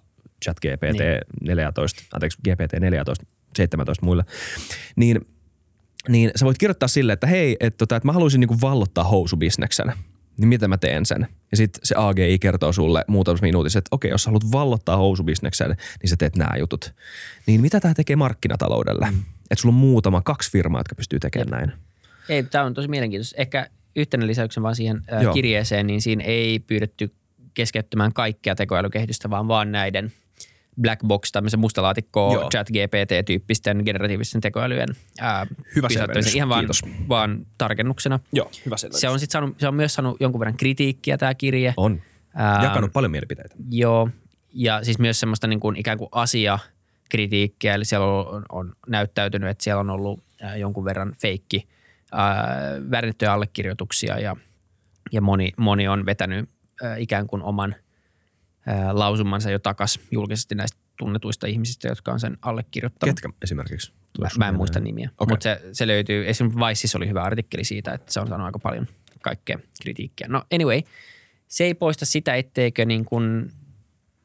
ChatGPT 0.45 0.83
niin. 0.83 1.21
14, 1.41 2.03
anteeksi 2.13 2.39
GPT 2.45 2.73
14, 2.81 3.27
17 3.57 4.07
muille, 4.07 4.25
niin, 4.97 5.27
niin 6.09 6.31
sä 6.37 6.47
voit 6.47 6.59
kirjoittaa 6.59 6.89
sille, 6.89 7.13
että 7.13 7.27
hei, 7.27 7.57
että, 7.61 7.79
tota, 7.79 7.97
että 7.97 8.07
mä 8.07 8.13
haluaisin 8.13 8.41
niinku 8.41 8.57
vallottaa 8.61 9.05
housubisneksen. 9.05 9.93
Niin 10.39 10.49
miten 10.49 10.71
mä 10.71 10.79
teen 10.79 11.07
sen? 11.07 11.27
Ja 11.51 11.57
sitten 11.57 11.81
se 11.85 11.95
AGI 11.99 12.39
kertoo 12.39 12.73
sulle 12.73 13.05
muutamassa 13.09 13.47
minuutissa, 13.47 13.79
että 13.79 13.89
okei, 13.91 14.11
jos 14.11 14.23
sä 14.23 14.31
haluat 14.31 14.53
vallottaa 14.53 14.97
housubisneksen, 14.97 15.77
niin 16.03 16.11
sä 16.11 16.17
teet 16.17 16.37
nämä 16.37 16.57
jutut. 16.59 16.95
Niin 17.47 17.61
mitä 17.61 17.81
tämä 17.81 17.95
tekee 17.95 18.17
markkinataloudelle? 18.17 19.11
Mm. 19.11 19.19
Että 19.51 19.63
sulla 19.63 19.75
on 19.75 19.81
muutama, 19.81 20.23
kaksi 20.23 20.51
firmaa, 20.51 20.81
jotka 20.81 20.95
pystyy 20.95 21.19
tekemään 21.19 21.49
näin. 21.51 21.73
Ei, 22.29 22.43
tämä 22.43 22.65
on 22.65 22.75
tosi 22.75 22.89
mielenkiintoista. 22.89 23.37
Ehkä 23.39 23.71
yhtenä 23.97 24.27
lisäyksen 24.27 24.63
vaan 24.63 24.77
siihen 24.77 25.03
ää, 25.11 25.23
Joo. 25.23 25.35
kirjeeseen, 25.35 25.87
niin 25.87 26.03
siinä 26.03 26.25
ei 26.25 26.59
pyydetty 26.59 27.15
keskeyttämään 27.55 28.13
kaikkea 28.13 28.55
tekoälykehitystä, 28.55 29.31
vaan 29.31 29.49
vaan 29.49 29.73
näiden 29.73 30.13
black 30.81 31.03
box, 31.07 31.33
tämmöisen 31.33 31.61
mustalaatikko, 31.61 32.35
Joo. 32.35 32.49
chat 32.51 32.71
GPT-tyyppisten 32.71 33.83
generatiivisten 33.85 34.41
tekoälyjen 34.41 34.89
ää, 35.21 35.47
Hyvä. 35.77 35.89
Ihan 36.35 36.49
vaan, 36.49 36.61
Kiitos. 36.61 36.83
vaan 37.09 37.47
tarkennuksena. 37.59 38.21
Joo, 38.33 38.51
hyvä 38.67 38.77
selvennys. 38.77 39.01
Se 39.01 39.09
on, 39.09 39.21
sit 39.21 39.31
saanut, 39.31 39.55
se 39.59 39.69
on 39.69 39.75
myös 39.75 39.95
saanut 39.95 40.17
jonkun 40.21 40.39
verran 40.39 40.57
kritiikkiä 40.57 41.19
tämä 41.19 41.35
kirje. 41.35 41.75
On. 41.77 42.03
Ää, 42.35 42.65
Jakanut 42.65 42.93
paljon 42.93 43.11
mielipiteitä. 43.11 43.55
Joo, 43.71 44.11
ja 44.53 44.85
siis 44.85 44.99
myös 44.99 45.21
semmoista 45.21 45.47
niin 45.47 45.61
kuin 45.61 45.77
ikään 45.77 45.99
kuin 45.99 46.09
asiakritiikkiä, 46.13 47.75
eli 47.75 47.85
siellä 47.85 48.07
on, 48.07 48.45
on 48.53 48.73
näyttäytynyt, 48.89 49.51
että 49.51 49.65
siellä 49.65 49.81
on 49.81 49.91
ollut 49.91 50.23
ää, 50.43 50.57
jonkun 50.57 50.85
verran 50.85 51.15
feikki 51.21 51.69
ää, 52.13 52.47
väärennettyjä 52.91 53.33
allekirjoituksia 53.33 54.19
ja, 54.21 54.37
ja 55.13 55.21
moni, 55.21 55.53
moni 55.57 55.89
on 55.89 56.07
vetänyt 56.07 56.49
ää, 56.83 56.97
ikään 56.97 57.27
kuin 57.27 57.43
oman 57.43 57.75
lausumansa 58.93 59.51
jo 59.51 59.59
takas 59.59 60.01
julkisesti 60.11 60.55
näistä 60.55 60.79
tunnetuista 60.97 61.47
ihmisistä, 61.47 61.89
jotka 61.89 62.13
on 62.13 62.21
sen 62.21 62.39
allekirjoittanut. 62.43 63.21
Ketkä 63.21 63.29
esimerkiksi? 63.43 63.93
Mä, 64.21 64.29
mä 64.39 64.49
en 64.49 64.55
muista 64.55 64.81
nimiä, 64.81 65.11
Okei. 65.19 65.33
mutta 65.33 65.43
se, 65.43 65.61
se 65.73 65.87
löytyy. 65.87 66.29
Esimerkiksi 66.29 66.61
Viceissa 66.61 66.99
oli 66.99 67.09
hyvä 67.09 67.23
artikkeli 67.23 67.65
siitä, 67.65 67.93
että 67.93 68.13
se 68.13 68.21
on 68.21 68.29
saanut 68.29 68.47
aika 68.47 68.59
paljon 68.59 68.87
kaikkea 69.21 69.59
kritiikkiä. 69.83 70.27
No 70.29 70.43
anyway, 70.55 70.83
se 71.49 71.65
ei 71.65 71.75
poista 71.75 72.07
sitä, 72.07 72.35
etteikö 72.35 72.85
niin 72.85 73.05
kuin 73.05 73.53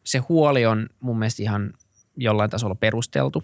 se 0.04 0.18
huoli 0.18 0.66
on 0.66 0.90
mun 1.00 1.20
mielestä 1.20 1.44
ihan 1.44 1.74
jollain 2.18 2.50
tasolla 2.50 2.76
perusteltu. 2.76 3.44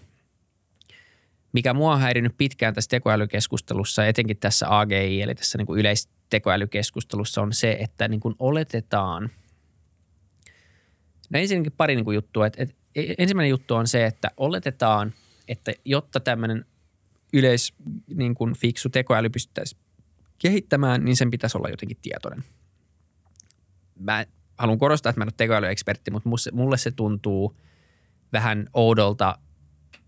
Mikä 1.52 1.74
mua 1.74 1.94
on 1.94 2.00
häirinyt 2.00 2.34
pitkään 2.38 2.74
tässä 2.74 2.88
tekoälykeskustelussa, 2.88 4.06
etenkin 4.06 4.36
tässä 4.36 4.78
AGI, 4.78 5.22
eli 5.22 5.34
tässä 5.34 5.58
niin 5.58 5.66
kuin 5.66 5.80
yleistekoälykeskustelussa 5.80 7.42
on 7.42 7.52
se, 7.52 7.76
että 7.80 8.08
niin 8.08 8.20
kuin 8.20 8.34
oletetaan, 8.38 9.30
no 11.30 11.38
ensinnäkin 11.38 11.72
pari 11.72 11.96
niin 11.96 12.04
kuin 12.04 12.14
juttua, 12.14 12.46
että, 12.46 12.62
että 12.62 12.74
ensimmäinen 13.18 13.50
juttu 13.50 13.74
on 13.74 13.86
se, 13.86 14.06
että 14.06 14.30
oletetaan, 14.36 15.14
että 15.48 15.72
jotta 15.84 16.20
tämmöinen 16.20 16.64
yleis 17.32 17.74
niin 18.14 18.34
kuin 18.34 18.54
fiksu 18.54 18.88
tekoäly 18.88 19.30
pystyttäisiin 19.30 19.80
kehittämään, 20.38 21.04
niin 21.04 21.16
sen 21.16 21.30
pitäisi 21.30 21.58
olla 21.58 21.68
jotenkin 21.68 21.98
tietoinen. 22.02 22.44
Mä 23.98 24.26
haluan 24.58 24.78
korostaa, 24.78 25.10
että 25.10 25.20
mä 25.20 25.22
en 25.22 25.28
ole 25.28 25.34
tekoälyekspertti, 25.36 26.10
mutta 26.10 26.28
mulle 26.52 26.78
se 26.78 26.90
tuntuu 26.90 27.56
vähän 28.32 28.66
oudolta 28.74 29.38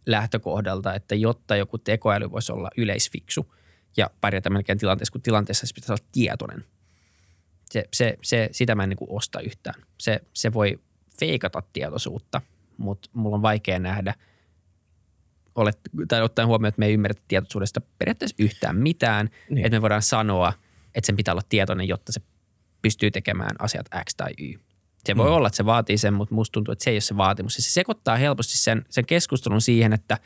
lähtökohdalta, 0.07 0.95
että 0.95 1.15
jotta 1.15 1.57
joku 1.57 1.79
tekoäly 1.79 2.31
voisi 2.31 2.53
olla 2.53 2.71
yleisfiksu 2.77 3.55
ja 3.97 4.11
pärjätä 4.21 4.51
melkein 4.51 4.79
tilanteessa, 4.79 5.13
kun 5.13 5.23
tilanteessa 5.23 5.67
se 5.67 5.75
pitäisi 5.75 5.93
olla 5.93 6.09
tietoinen. 6.13 6.65
Se, 7.71 7.85
se, 7.93 8.17
se, 8.23 8.49
sitä 8.53 8.75
mä 8.75 8.83
en 8.83 8.89
niin 8.89 8.97
kuin 8.97 9.11
osta 9.11 9.41
yhtään. 9.41 9.83
Se, 9.99 10.21
se 10.33 10.53
voi 10.53 10.79
feikata 11.21 11.63
tietoisuutta, 11.73 12.41
mutta 12.79 13.11
mulla 13.13 13.37
on 13.37 13.43
vaikea 13.43 13.79
nähdä, 13.79 14.15
olet, 15.55 15.79
tai 16.09 16.23
ottaen 16.23 16.49
huomioon, 16.49 16.69
että 16.69 16.79
me 16.79 16.87
ei 16.87 16.93
ymmärretä 16.95 17.23
tietoisuudesta 17.29 17.81
periaatteessa 17.99 18.37
yhtään 18.39 18.77
mitään, 18.77 19.31
Niin. 19.51 19.67
että 19.67 19.77
me 19.77 19.83
voidaan 19.83 20.03
sanoa, 20.03 20.53
että 20.95 21.07
sen 21.07 21.17
pitää 21.17 21.35
olla 21.35 21.43
tietoinen, 21.49 21.89
jotta 21.89 22.13
se 22.13 22.21
pystyy 22.83 23.11
tekemään 23.11 23.57
asiat 23.59 23.87
X 24.05 24.15
tai 24.17 24.33
Y. 24.39 24.55
Se 25.05 25.17
voi 25.17 25.31
mm. 25.31 25.35
olla, 25.35 25.49
että 25.49 25.57
se 25.57 25.67
vaatii 25.67 25.99
sen, 25.99 26.15
mutta 26.15 26.35
musta 26.35 26.53
tuntuu, 26.53 26.73
että 26.73 26.85
se 26.85 26.91
ei 26.91 26.95
ole 26.95 27.01
se 27.01 27.17
vaatimus. 27.17 27.57
Ja 27.57 27.63
se 27.63 27.71
sekoittaa 27.71 28.17
helposti 28.17 28.59
sen, 28.59 28.85
sen 28.91 29.07
keskustelun 29.07 29.61
siihen, 29.61 29.93
että 29.93 30.19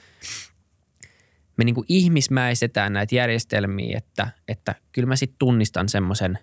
me 1.56 1.64
niin 1.64 1.74
kuin 1.74 1.84
ihmismäistetään 1.88 2.92
näitä 2.92 3.14
järjestelmiä, 3.14 3.98
että, 3.98 4.28
että 4.48 4.74
kyllä 4.92 5.08
mä 5.08 5.16
sitten 5.16 5.38
tunnistan 5.38 5.88
semmoisen 5.88 6.38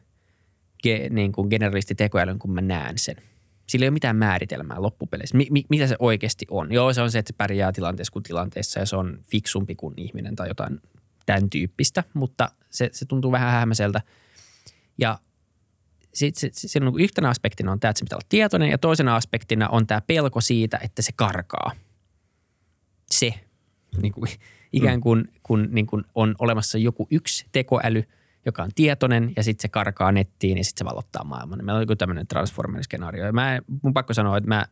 ge, 0.84 1.10
niin 1.10 1.32
generalistitekoälyn, 1.50 2.40
kun 2.40 2.52
mä 2.52 2.62
näen 2.62 2.98
sen. 2.98 3.16
Sillä 3.74 3.84
ei 3.84 3.88
ole 3.88 3.94
mitään 3.94 4.16
määritelmää 4.16 4.82
loppupeleissä. 4.82 5.38
Mi, 5.38 5.48
mi, 5.52 5.64
mitä 5.70 5.88
se 5.88 5.96
oikeasti 6.00 6.46
on? 6.52 6.72
Joo, 6.72 6.94
se 6.94 7.02
on 7.02 7.12
se, 7.12 7.20
että 7.20 7.30
se 7.30 7.38
pärjää 7.38 7.72
tilanteessa 7.72 8.12
kuin 8.12 8.24
tilanteessa 8.24 8.80
ja 8.80 8.86
se 8.86 8.96
on 8.96 9.20
fiksumpi 9.32 9.76
kuin 9.76 9.94
ihminen 9.98 10.36
tai 10.36 10.48
jotain 10.48 10.80
tämän 11.26 11.50
tyyppistä, 11.50 12.04
mutta 12.14 12.52
se, 12.70 12.90
se 12.92 13.06
tuntuu 13.06 13.32
vähän 13.32 13.52
hämmäiseltä. 13.52 14.02
Ja 14.98 15.20
sitten 16.14 16.40
sit, 16.40 16.54
sit, 16.56 16.84
on 16.84 17.00
yhtenä 17.00 17.30
aspektina 17.30 17.72
on 17.72 17.80
tämä, 17.80 17.90
että 17.90 18.00
se 18.00 18.06
pitää 18.06 18.16
olla 18.16 18.26
tietoinen 18.30 18.70
ja 18.70 18.78
toisena 18.78 19.16
aspektina 19.16 19.70
on 19.70 19.88
tämä 19.88 20.02
pelko 20.02 20.42
siitä, 20.42 20.80
että 20.84 21.02
se 21.02 21.12
karkaa. 21.16 21.72
Se. 23.12 23.34
Niin 24.02 24.14
kuin, 24.14 24.32
ikään 24.74 25.02
kuin, 25.02 25.32
kun, 25.44 25.68
niin 25.72 25.88
kuin 25.88 26.04
on 26.16 26.36
olemassa 26.40 26.78
joku 26.78 27.08
yksi 27.12 27.46
tekoäly, 27.52 28.04
joka 28.46 28.64
on 28.64 28.70
tietoinen 28.76 29.34
ja 29.36 29.44
sitten 29.44 29.62
se 29.62 29.68
karkaa 29.68 30.12
nettiin 30.12 30.58
ja 30.58 30.64
sitten 30.64 30.88
se 30.88 30.92
valottaa 30.92 31.24
maailman. 31.24 31.60
Meillä 31.60 31.78
on 31.78 31.82
joku 31.82 31.96
tämmöinen 31.96 32.28
transformer-skenaario. 32.28 33.26
Ja 33.26 33.34
mä, 33.34 33.60
mun 33.82 33.94
pakko 33.94 34.14
sanoa, 34.14 34.38
että 34.38 34.48
mä 34.48 34.66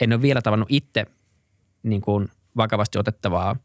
en 0.00 0.12
ole 0.12 0.22
vielä 0.22 0.42
tavannut 0.42 0.68
itse 0.70 1.06
niin 1.82 2.00
kuin 2.00 2.28
vakavasti 2.56 2.98
otettavaa 2.98 3.56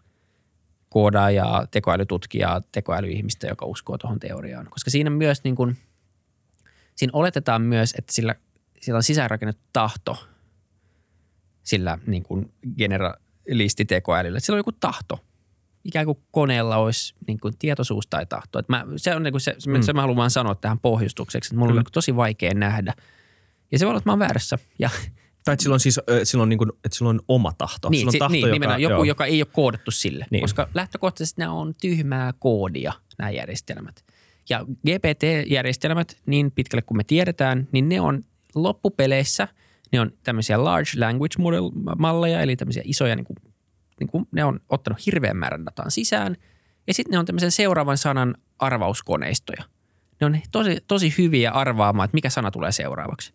koodaajaa, 0.90 1.68
tekoälytutkijaa, 1.68 2.62
tekoälyihmistä, 2.72 3.48
joka 3.48 3.66
uskoo 3.66 3.98
tuohon 3.98 4.20
teoriaan. 4.20 4.68
Koska 4.70 4.92
siinä 4.92 5.10
myös 5.10 5.44
niin 5.44 5.56
kuin, 5.56 5.78
siinä 6.96 7.12
oletetaan 7.14 7.62
myös, 7.62 7.94
että 7.98 8.14
sillä, 8.14 8.36
sillä 8.82 8.98
on 8.98 9.04
sisäänrakennettu 9.04 9.68
tahto 9.74 10.28
sillä 11.66 11.98
niin 12.08 12.24
kuin 12.24 12.54
generalistitekoälyllä. 12.78 14.40
Sillä 14.40 14.56
on 14.56 14.60
joku 14.60 14.72
tahto. 14.72 15.25
Ikään 15.86 16.06
kuin 16.06 16.18
koneella 16.32 16.78
olisi 16.78 17.16
niin 17.28 17.40
kuin 17.40 17.54
tietoisuus 17.60 18.08
tai 18.08 18.26
tahto. 18.26 18.60
Että 18.60 18.74
mä, 18.74 18.86
se 18.98 19.16
on 19.16 19.24
niin 19.24 19.34
kuin 19.34 19.42
se, 19.42 19.56
se, 19.58 19.70
se 19.82 19.94
mä 19.94 20.02
haluan 20.02 20.18
vaan 20.18 20.32
sanoa 20.32 20.56
tähän 20.56 20.80
pohjustukseksi, 20.80 21.48
että 21.48 21.56
mulla 21.56 21.66
on 21.66 21.70
Kyllä. 21.72 21.80
niin 21.80 21.86
kuin 21.86 21.92
tosi 21.94 22.16
vaikea 22.16 22.54
nähdä. 22.54 22.94
Ja 23.72 23.80
se 23.80 23.86
voi 23.86 23.90
olla, 23.90 23.98
että 23.98 24.08
mä 24.10 24.12
oon 24.12 24.20
väärässä. 24.20 24.58
Ja 24.80 24.90
Tai 25.46 25.54
että 25.54 25.64
silloin 25.64 25.80
siis, 25.80 25.98
ö, 26.10 26.26
silloin 26.26 26.50
niin 26.50 26.58
kuin, 26.58 26.70
että 26.86 26.98
silloin 26.98 27.16
on 27.20 27.26
oma 27.28 27.52
tahto. 27.58 27.90
Niin, 27.90 28.00
silloin 28.00 28.12
si- 28.12 28.20
tahto, 28.20 28.32
niin 28.32 28.42
joka, 28.42 28.54
nimenomaan 28.54 28.82
joku, 28.82 28.94
joo. 28.94 29.04
joka 29.04 29.26
ei 29.26 29.42
ole 29.42 29.48
koodattu 29.54 29.92
sille, 29.92 30.18
Niin. 30.20 30.28
niin. 30.32 30.42
koska 30.42 30.70
lähtökohtaisesti 30.74 31.42
nämä 31.42 31.52
on 31.54 31.76
tyhmää 31.82 32.34
koodia, 32.40 32.94
nämä 33.18 33.32
järjestelmät. 33.32 34.04
Ja 34.50 34.66
GPT-järjestelmät, 34.88 36.18
niin 36.26 36.52
pitkälle 36.52 36.82
kuin 36.82 36.98
me 36.98 37.04
tiedetään, 37.04 37.68
niin 37.72 37.90
ne 37.90 38.02
on 38.02 38.24
loppupeleissä, 38.56 39.48
ne 39.92 40.00
on 40.00 40.12
tämmöisiä 40.24 40.64
large 40.64 40.90
language 41.00 41.36
model-malleja, 41.40 42.42
eli 42.42 42.56
tämmöisiä 42.56 42.84
isoja, 42.86 43.16
niin 43.16 43.26
kuin, 43.26 43.38
niin 44.00 44.08
kuin 44.08 44.28
ne 44.32 44.44
on 44.44 44.60
ottanut 44.70 45.06
hirveän 45.06 45.38
määrän 45.38 45.66
dataan 45.66 45.92
sisään, 45.92 46.36
ja 46.88 46.94
sitten 46.94 47.12
ne 47.12 47.20
on 47.20 47.26
tämmöisen 47.26 47.52
seuraavan 47.52 47.98
sanan 47.98 48.36
arvauskoneistoja. 48.60 49.64
Ne 50.22 50.26
on 50.26 50.40
tosi, 50.52 50.78
tosi 50.88 51.14
hyviä 51.18 51.52
arvaamaan, 51.52 52.06
että 52.06 52.16
mikä 52.16 52.30
sana 52.30 52.52
tulee 52.52 52.72
seuraavaksi. 52.72 53.34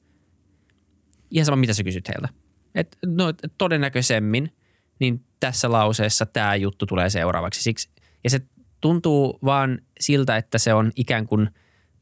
Ihan 1.30 1.46
sama, 1.46 1.56
mitä 1.56 1.74
sä 1.74 1.82
kysyt 1.82 2.08
heiltä. 2.08 2.28
Et, 2.74 2.98
no, 3.06 3.24
todennäköisemmin 3.58 4.52
niin 4.98 5.24
tässä 5.40 5.72
lauseessa 5.72 6.26
tämä 6.26 6.56
juttu 6.56 6.86
tulee 6.86 7.10
seuraavaksi. 7.10 7.62
Siksi, 7.62 7.90
ja 8.24 8.30
se 8.30 8.40
tuntuu 8.80 9.38
vaan 9.44 9.78
siltä, 10.00 10.36
että 10.36 10.58
se 10.58 10.74
on 10.74 10.92
ikään 10.96 11.26
kuin 11.26 11.50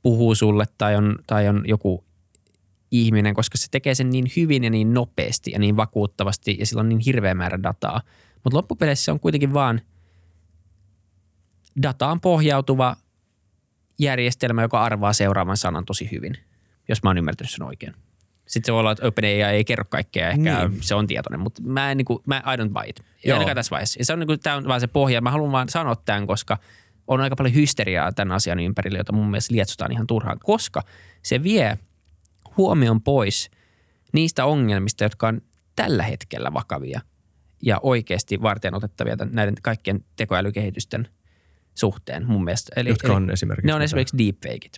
puhuu 0.03 0.35
sulle 0.35 0.65
tai 0.79 0.97
on, 0.97 1.19
tai 1.27 1.49
on 1.49 1.63
joku 1.67 2.05
ihminen, 2.91 3.35
koska 3.35 3.59
se 3.59 3.67
tekee 3.71 3.95
sen 3.95 4.11
niin 4.11 4.33
hyvin 4.37 4.65
ja 4.65 4.71
niin 4.71 4.95
nopeasti 4.95 5.51
ja 5.51 5.59
niin 5.59 5.77
vakuuttavasti 5.77 6.57
ja 6.61 6.67
sillä 6.67 6.81
on 6.81 6.89
niin 6.89 6.99
hirveä 6.99 7.35
määrä 7.35 7.63
dataa. 7.63 8.01
Mutta 8.45 8.57
loppupeleissä 8.57 9.05
se 9.05 9.13
on 9.13 9.21
kuitenkin 9.21 9.55
vaan 9.55 9.81
dataan 11.83 12.21
pohjautuva 12.21 12.97
järjestelmä, 13.99 14.63
joka 14.63 14.85
arvaa 14.85 15.13
seuraavan 15.13 15.57
sanan 15.57 15.85
tosi 15.85 16.09
hyvin, 16.13 16.39
jos 16.89 17.03
mä 17.03 17.11
oon 17.11 17.19
ymmärtänyt 17.19 17.51
sen 17.51 17.63
oikein. 17.63 17.95
Sitten 18.47 18.67
se 18.67 18.73
voi 18.73 18.81
olla, 18.81 18.93
että 18.93 19.07
OpenAI 19.07 19.43
ei 19.43 19.65
kerro 19.65 19.85
kaikkea, 19.89 20.29
ehkä 20.29 20.69
niin. 20.69 20.83
se 20.83 20.95
on 20.95 21.07
tietoinen, 21.07 21.41
mutta 21.41 21.63
mä, 21.63 21.91
en, 21.91 21.97
niin 21.97 22.05
kuin, 22.05 22.23
mä 22.27 22.39
I 22.39 22.57
don't 22.57 22.73
buy 22.73 22.83
it. 22.87 23.03
Joo. 23.25 23.35
Ainakaan 23.35 23.57
tässä 23.57 23.71
vaiheessa. 23.71 24.01
Ja 24.01 24.05
se 24.05 24.13
on, 24.13 24.19
niin 24.19 24.27
kuin, 24.27 24.41
tämä 24.41 24.57
on 24.57 24.69
vaan 24.69 24.81
se 24.81 24.87
pohja. 24.87 25.21
Mä 25.21 25.31
haluan 25.31 25.53
vaan 25.53 25.69
sanoa 25.69 25.97
tämän, 25.97 26.27
koska 26.27 26.59
on 27.07 27.21
aika 27.21 27.37
paljon 27.37 27.55
hysteriaa 27.55 28.13
tämän 28.13 28.37
asian 28.37 28.61
ympärillä, 28.61 28.99
jota 28.99 29.13
mun 29.13 29.31
mielestä 29.31 29.55
lietsotaan 29.55 29.93
ihan 29.93 30.07
turhaan, 30.07 30.39
koska 30.39 30.83
se 31.23 31.43
vie 31.43 31.79
huomion 32.57 33.01
pois 33.01 33.51
niistä 34.13 34.45
ongelmista, 34.45 35.05
jotka 35.05 35.29
on 35.29 35.41
tällä 35.77 36.03
hetkellä 36.03 36.53
vakavia 36.55 37.01
ja 37.63 37.81
oikeasti 37.83 38.43
varten 38.43 38.75
otettavia 38.75 39.17
näiden 39.31 39.55
kaikkien 39.63 40.05
tekoälykehitysten 40.17 41.09
suhteen 41.75 42.27
mun 42.27 42.45
mielestä. 42.45 42.73
Eli, 42.77 42.89
Jotka 42.89 43.13
on 43.13 43.31
esimerkiksi 43.31 43.67
Ne 43.67 43.75
on 43.75 43.79
mitä? 43.79 43.85
esimerkiksi 43.85 44.19
deepfakeit. 44.19 44.73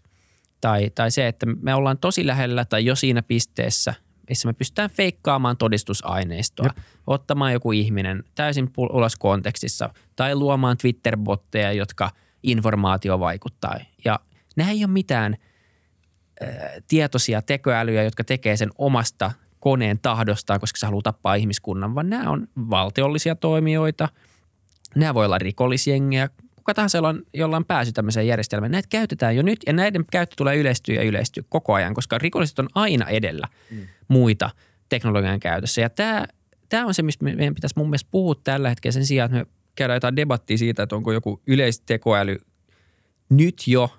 Tai, 0.61 0.91
tai 0.95 1.11
se, 1.11 1.27
että 1.27 1.47
me 1.47 1.75
ollaan 1.75 1.99
tosi 1.99 2.27
lähellä 2.27 2.65
tai 2.65 2.85
jo 2.85 2.95
siinä 2.97 3.23
pisteessä, 3.23 3.95
missä 4.29 4.49
me 4.49 4.53
pystytään 4.53 4.91
feikkaamaan 4.91 5.57
todistusaineistoa, 5.57 6.67
Jep. 6.67 6.77
ottamaan 7.07 7.53
joku 7.53 7.73
ihminen 7.73 8.25
täysin 8.35 8.71
ulos 8.77 9.17
kontekstissa 9.17 9.95
tai 10.17 10.35
luomaan 10.35 10.77
Twitter-botteja, 10.77 11.73
jotka 11.73 12.11
informaatio 12.43 13.21
vaikuttaa. 13.21 13.79
Ja 14.05 14.21
nämä 14.57 14.71
ei 14.71 14.85
ole 14.85 14.93
mitään 14.93 15.37
äh, 16.43 16.49
tietoisia 16.89 17.43
tekoälyjä, 17.43 18.03
jotka 18.03 18.25
tekee 18.25 18.57
sen 18.57 18.71
omasta 18.79 19.33
koneen 19.61 19.99
tahdostaan, 20.03 20.61
koska 20.61 20.79
se 20.79 20.87
haluaa 20.87 21.03
tappaa 21.03 21.35
ihmiskunnan, 21.35 21.95
vaan 21.95 22.11
nämä 22.11 22.31
on 22.31 22.49
valtiollisia 22.71 23.35
toimijoita, 23.35 24.09
nämä 24.97 25.15
voi 25.15 25.25
olla 25.25 25.39
rikollisjengejä, 25.39 26.29
kuka 26.57 26.75
tahansa, 26.75 26.99
jolla 26.99 27.09
on, 27.09 27.23
jolla 27.35 27.57
on 27.57 27.65
pääsy 27.65 27.93
tämmöiseen 27.93 28.27
järjestelmään. 28.27 28.73
Näitä 28.73 28.89
käytetään 28.91 29.37
jo 29.37 29.43
nyt 29.43 29.59
ja 29.67 29.73
näiden 29.73 30.05
käyttö 30.11 30.37
tulee 30.37 30.57
yleistyä 30.57 30.95
ja 30.95 31.03
yleistyä 31.03 31.43
koko 31.49 31.75
ajan, 31.75 31.95
koska 31.95 32.19
rikolliset 32.19 32.59
on 32.59 32.69
aina 32.75 33.09
edellä 33.09 33.47
mm. 33.71 33.79
muita 34.09 34.51
teknologian 34.89 35.41
käytössä. 35.41 35.81
Ja 35.81 35.91
tämä, 35.91 36.27
tämä 36.69 36.87
on 36.87 36.95
se, 36.95 37.03
mistä 37.03 37.25
me- 37.25 37.35
meidän 37.35 37.55
pitäisi 37.55 37.75
mun 37.77 37.87
mielestä 37.87 38.09
puhua 38.11 38.35
tällä 38.45 38.69
hetkellä 38.69 38.93
sen 38.93 39.07
sijaan, 39.07 39.27
että 39.35 39.39
me 39.39 39.47
käydään 39.75 39.97
jotain 39.97 40.17
debattia 40.17 40.59
siitä, 40.59 40.83
että 40.83 40.97
onko 40.97 41.13
joku 41.13 41.43
yleistekoäly 41.47 42.39
nyt 43.29 43.69
jo 43.69 43.97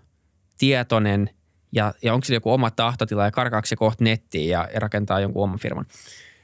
tietoinen 0.58 1.30
ja, 1.72 1.94
ja 2.04 2.14
onko 2.14 2.26
sillä 2.26 2.36
joku 2.36 2.52
oma 2.52 2.72
tahtotila 2.72 3.26
ja 3.26 3.32
karkaako 3.32 3.66
se 3.66 3.76
kohta 3.76 4.04
nettiin 4.04 4.50
ja, 4.50 4.70
ja 4.74 4.80
rakentaa 4.80 5.20
jonkun 5.20 5.44
oman 5.44 5.60
firman. 5.60 5.86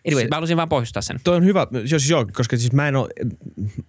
Anyway, 0.08 0.24
Se- 0.24 0.28
mä 0.30 0.36
halusin 0.36 0.58
vaan 0.58 0.70
pohjustaa 0.70 1.02
sen. 1.02 1.20
Toi 1.24 1.36
on 1.36 1.45
hyvä, 1.45 1.68
siis 1.86 2.10
joo, 2.10 2.26
koska 2.34 2.58
siis 2.58 2.74
mä 2.74 2.88
en 2.88 2.95
ole, 2.95 3.10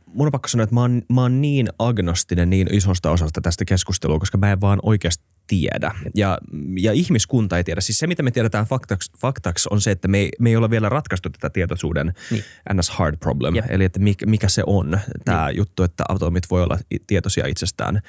mun 0.07 0.27
on 0.27 0.33
pakko 0.33 0.49
sanoa, 0.49 0.65
että 0.65 0.75
mä 0.75 0.81
oon, 0.81 1.03
mä 1.13 1.21
oon 1.23 1.41
niin 1.41 1.69
agnostinen 1.79 2.51
niin 2.51 2.75
isosta 2.75 3.11
osasta 3.11 3.41
tästä 3.41 3.65
keskustelua, 3.65 4.19
koska 4.19 4.39
mä 4.39 4.53
en 4.53 4.61
vaan 4.61 4.79
oikeasti 4.83 5.25
tiedä. 5.47 5.95
Ja, 6.15 6.39
ja 6.79 6.93
ihmiskunta 6.93 7.57
ei 7.57 7.65
tiedä. 7.65 7.81
Siis 7.81 7.99
se, 7.99 8.07
mitä 8.07 8.23
me 8.23 8.31
tiedetään 8.31 8.67
faktaksi, 8.67 9.13
faktaksi 9.21 9.69
on 9.73 9.81
se, 9.81 9.91
että 9.91 10.09
me 10.09 10.19
ei, 10.19 10.29
me 10.39 10.49
ei 10.51 10.57
ole 10.57 10.71
vielä 10.71 10.89
ratkaistu 10.89 11.31
tätä 11.31 11.51
tietoisuuden 11.51 12.13
Niin. 12.31 12.45
ns. 12.75 12.91
hard 12.91 13.17
problem. 13.17 13.55
Jep. 13.57 13.65
Eli 13.69 13.85
että 13.85 13.99
mikä, 13.99 14.27
mikä 14.27 14.49
se 14.49 14.63
on, 14.67 15.01
tämä 15.25 15.47
niin. 15.47 15.57
juttu, 15.57 15.83
että 15.83 16.05
atomit 16.09 16.45
voi 16.51 16.63
olla 16.63 16.79
tietoisia 17.07 17.47
itsestään. 17.47 18.01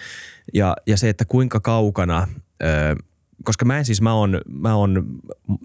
Ja, 0.53 0.75
ja 0.87 0.97
se, 0.97 1.09
että 1.09 1.25
kuinka 1.25 1.59
kaukana... 1.59 2.27
Ö, 2.63 2.95
koska 3.43 3.65
mä 3.65 3.77
en 3.77 3.85
siis, 3.85 4.01
mä 4.01 4.13
oon, 4.13 4.41
mä 4.49 4.75
oon 4.75 5.05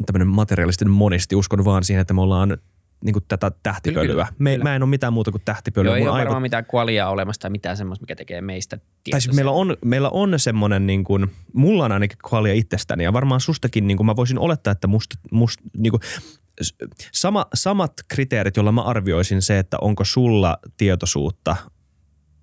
tämmöinen 0.07 0.29
materialistinen 0.29 0.93
monisti, 0.93 1.37
uskon 1.37 1.65
vaan 1.65 1.85
siihen, 1.85 2.01
että 2.01 2.15
me 2.15 2.21
ollaan 2.21 2.59
niin 3.05 3.13
kuin 3.13 3.25
tätä 3.29 3.53
tähtipölyä. 3.63 4.07
Kyllä, 4.07 4.27
me, 4.39 4.51
kyllä. 4.51 4.63
mä 4.63 4.77
en 4.77 4.83
ole 4.83 4.91
mitään 4.91 5.13
muuta 5.13 5.31
kuin 5.31 5.43
tähtipölyä. 5.45 5.91
Joo, 5.91 5.97
ei 5.97 6.03
Mun 6.03 6.11
ole 6.11 6.19
aivot- 6.19 6.25
varmaan 6.25 6.43
mitään 6.43 6.65
kualiaa 6.65 7.11
olemassa 7.11 7.41
tai 7.41 7.51
mitään 7.51 7.77
semmoista, 7.77 8.03
mikä 8.03 8.17
tekee 8.17 8.41
meistä 8.41 8.77
tai 8.77 8.87
tietoisia. 9.05 9.21
siis 9.21 9.37
meillä 9.37 9.51
on, 9.51 9.77
meillä 9.85 10.11
on 10.11 10.39
semmoinen, 10.39 10.87
niin 10.87 11.05
kuin, 11.05 11.31
mulla 11.53 11.85
on 11.85 11.93
ainakin 11.93 12.19
kvalia 12.29 12.55
itsestäni 12.55 13.05
ja 13.05 13.13
varmaan 13.13 13.41
sustakin, 13.41 13.87
niin 13.87 13.97
kuin 13.97 14.07
mä 14.07 14.17
voisin 14.17 14.39
olettaa, 14.39 14.73
että 14.73 14.87
musta, 14.87 15.17
must, 15.31 15.61
niin 15.77 15.91
kuin, 15.91 16.01
sama, 17.13 17.47
samat 17.55 17.93
kriteerit, 18.09 18.57
joilla 18.57 18.73
mä 18.73 18.83
arvioisin 18.83 19.43
se, 19.43 19.59
että 19.59 19.77
onko 19.81 20.05
sulla 20.05 20.59
tietoisuutta, 20.77 21.57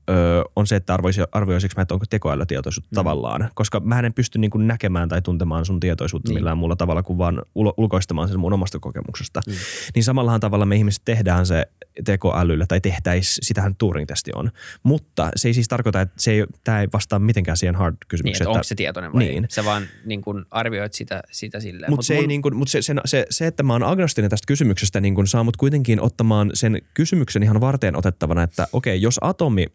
öö, 0.09 0.41
on 0.55 0.67
se, 0.67 0.75
että 0.75 0.93
arvoisi, 0.93 1.21
arvioisinko 1.31 1.73
mä, 1.77 1.81
että 1.81 1.93
onko 1.93 2.05
tekoälyllä 2.09 2.45
tietoisuutta 2.45 2.89
mm. 2.91 2.95
tavallaan. 2.95 3.49
Koska 3.53 3.79
mä 3.79 3.99
en 3.99 4.13
pysty 4.13 4.39
niin 4.39 4.51
kuin 4.51 4.67
näkemään 4.67 5.09
tai 5.09 5.21
tuntemaan 5.21 5.65
sun 5.65 5.79
tietoisuutta 5.79 6.29
niin. 6.29 6.35
Niin. 6.35 6.41
millään 6.41 6.57
muulla 6.57 6.75
tavalla 6.75 7.03
kuin 7.03 7.17
vaan 7.17 7.41
ulo, 7.55 7.73
ulkoistamaan 7.77 8.27
sen 8.27 8.39
mun 8.39 8.53
omasta 8.53 8.79
kokemuksesta. 8.79 9.41
Mm. 9.47 9.53
Niin 9.95 10.03
samallahan 10.03 10.39
tavalla 10.39 10.65
me 10.65 10.75
ihmiset 10.75 11.01
tehdään 11.05 11.45
se 11.45 11.65
tekoälyllä 12.05 12.65
tai 12.67 12.81
tehtäis, 12.81 13.39
sitähän 13.41 13.75
Turing-testi 13.75 14.31
on. 14.35 14.51
Mutta 14.83 15.29
se 15.35 15.47
ei 15.47 15.53
siis 15.53 15.67
tarkoita, 15.67 16.01
että 16.01 16.15
se 16.17 16.31
ei, 16.31 16.45
tämä 16.63 16.81
ei 16.81 16.87
vastaa 16.93 17.19
mitenkään 17.19 17.57
siihen 17.57 17.73
niin, 17.73 17.79
hard-kysymykseen. 17.79 18.43
että 18.43 18.49
onko 18.49 18.63
se 18.63 18.75
tietoinen 18.75 19.13
vai 19.13 19.19
Niin. 19.19 19.31
niin. 19.31 19.45
Sä 19.49 19.65
vaan 19.65 19.83
niin 20.05 20.21
kuin 20.21 20.45
arvioit 20.51 20.93
sitä, 20.93 21.21
sitä 21.31 21.59
silleen. 21.59 21.91
Mutta 21.91 22.05
se, 22.05 22.15
ei 22.15 22.27
niin 22.27 22.41
mut 22.53 22.67
se, 22.67 22.81
se, 22.81 22.93
se, 23.05 23.25
se, 23.29 23.47
että 23.47 23.63
mä 23.63 23.73
oon 23.73 23.83
agnostinen 23.83 24.29
tästä 24.29 24.47
kysymyksestä, 24.47 25.01
niin 25.01 25.15
kuin 25.15 25.27
saa 25.27 25.43
mut 25.43 25.57
kuitenkin 25.57 26.01
ottamaan 26.01 26.51
sen 26.53 26.81
kysymyksen 26.93 27.43
ihan 27.43 27.61
varteen 27.61 27.95
otettavana, 27.95 28.43
että 28.43 28.67
okei, 28.73 29.01
jos 29.01 29.17
atomi 29.21 29.67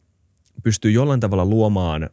pystyy 0.62 0.90
jollain 0.90 1.20
tavalla 1.20 1.44
luomaan 1.44 2.10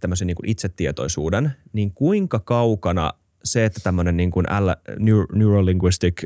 tämmöisen 0.00 0.26
niin 0.26 0.34
kuin 0.34 0.48
itsetietoisuuden, 0.48 1.52
niin 1.72 1.92
kuinka 1.94 2.38
kaukana 2.38 3.12
se, 3.44 3.64
että 3.64 3.80
tämmöinen 3.84 4.16
niin 4.16 4.30
kuin 4.30 4.46
L, 4.46 4.68
Neur- 4.90 5.36
Neurolinguistic 5.36 6.22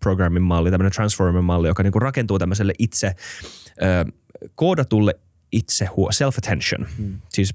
Programming 0.00 0.46
malli, 0.46 0.70
tämmöinen 0.70 0.92
transformer 0.92 1.42
malli, 1.42 1.68
joka 1.68 1.82
niin 1.82 1.92
kuin 1.92 2.02
rakentuu 2.02 2.38
tämmöiselle 2.38 2.72
itse 2.78 3.14
ö, 3.82 4.12
koodatulle 4.54 5.14
itse 5.52 5.88
self-attention. 6.10 6.86
Hmm. 6.98 7.20
Siis 7.32 7.50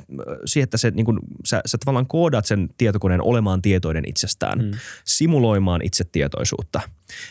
siihen, 0.46 0.64
että 0.64 0.78
se, 0.78 0.92
niin 0.92 1.06
kuin, 1.06 1.20
sä, 1.46 1.62
sä 1.66 1.78
tavallaan 1.78 2.08
koodaat 2.08 2.46
sen 2.46 2.70
tietokoneen 2.78 3.22
olemaan 3.22 3.62
tietoinen 3.62 4.04
itsestään, 4.08 4.62
hmm. 4.62 4.72
simuloimaan 5.04 5.82
itsetietoisuutta. 5.82 6.82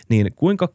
Niin 0.09 0.35
kuinka 0.37 0.69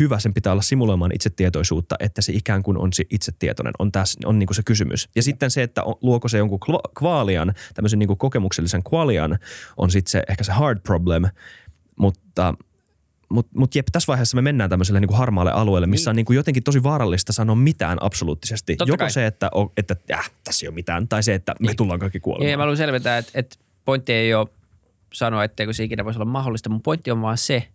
hyvä 0.00 0.18
sen 0.18 0.34
pitää 0.34 0.52
olla 0.52 0.62
simuloimaan 0.62 1.14
itsetietoisuutta, 1.14 1.96
että 2.00 2.22
se 2.22 2.32
ikään 2.32 2.62
kuin 2.62 2.78
on 2.78 2.92
se 2.92 3.04
itsetietoinen, 3.10 3.72
on, 3.78 3.92
tässä, 3.92 4.20
on 4.24 4.38
niin 4.38 4.46
kuin 4.46 4.56
se 4.56 4.62
kysymys. 4.62 5.08
Ja 5.16 5.22
sitten 5.22 5.50
se, 5.50 5.62
että 5.62 5.82
on- 5.82 5.98
luoko 6.02 6.28
se 6.28 6.38
jonkun 6.38 6.58
kvaalian, 6.98 7.54
tämmöisen 7.74 7.98
niin 7.98 8.06
kuin 8.06 8.18
kokemuksellisen 8.18 8.82
kvalian, 8.82 9.38
on 9.76 9.90
sitten 9.90 10.10
se 10.10 10.22
ehkä 10.28 10.44
se 10.44 10.52
hard 10.52 10.78
problem, 10.80 11.24
mutta 11.96 12.54
mutta 13.30 13.58
mut 13.58 13.74
jep, 13.74 13.86
tässä 13.92 14.06
vaiheessa 14.06 14.36
me 14.36 14.42
mennään 14.42 14.70
tämmöiselle 14.70 15.00
niinku 15.00 15.14
harmaalle 15.14 15.52
alueelle, 15.52 15.86
missä 15.86 16.10
on 16.10 16.16
niinku 16.16 16.32
jotenkin 16.32 16.62
tosi 16.62 16.82
vaarallista 16.82 17.32
sanoa 17.32 17.56
mitään 17.56 17.98
absoluuttisesti. 18.00 18.76
Totta 18.76 18.92
Joko 18.92 18.98
kai. 18.98 19.10
se, 19.10 19.26
että, 19.26 19.48
on, 19.54 19.72
että 19.76 19.96
äh, 20.12 20.30
tässä 20.44 20.66
ei 20.66 20.68
ole 20.68 20.74
mitään, 20.74 21.08
tai 21.08 21.22
se, 21.22 21.34
että 21.34 21.54
me 21.60 21.74
tullaan 21.74 22.00
kaikki 22.00 22.20
kuolemaan. 22.20 22.50
Ja 22.50 22.56
mä 22.56 22.62
haluan 22.62 22.76
selventää, 22.76 23.18
että, 23.18 23.32
että 23.34 23.56
pointti 23.84 24.12
ei 24.12 24.34
ole 24.34 24.48
sanoa, 25.12 25.44
etteikö 25.44 25.72
se 25.72 25.84
ikinä 25.84 26.04
voisi 26.04 26.18
olla 26.18 26.30
mahdollista. 26.30 26.70
Mun 26.70 26.82
pointti 26.82 27.10
on 27.10 27.22
vaan 27.22 27.38
se, 27.38 27.68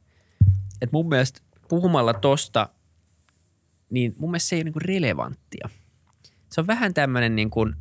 että 0.81 0.89
mun 0.91 1.09
mielestä 1.09 1.39
puhumalla 1.69 2.13
tosta, 2.13 2.69
niin 3.89 4.15
mun 4.17 4.31
mielestä 4.31 4.49
se 4.49 4.55
ei 4.55 4.59
ole 4.59 4.63
niinku 4.63 4.79
relevanttia. 4.79 5.69
Se 6.49 6.61
on 6.61 6.67
vähän 6.67 6.93
tämmöinen 6.93 7.35
niin 7.35 7.49
kuin 7.49 7.75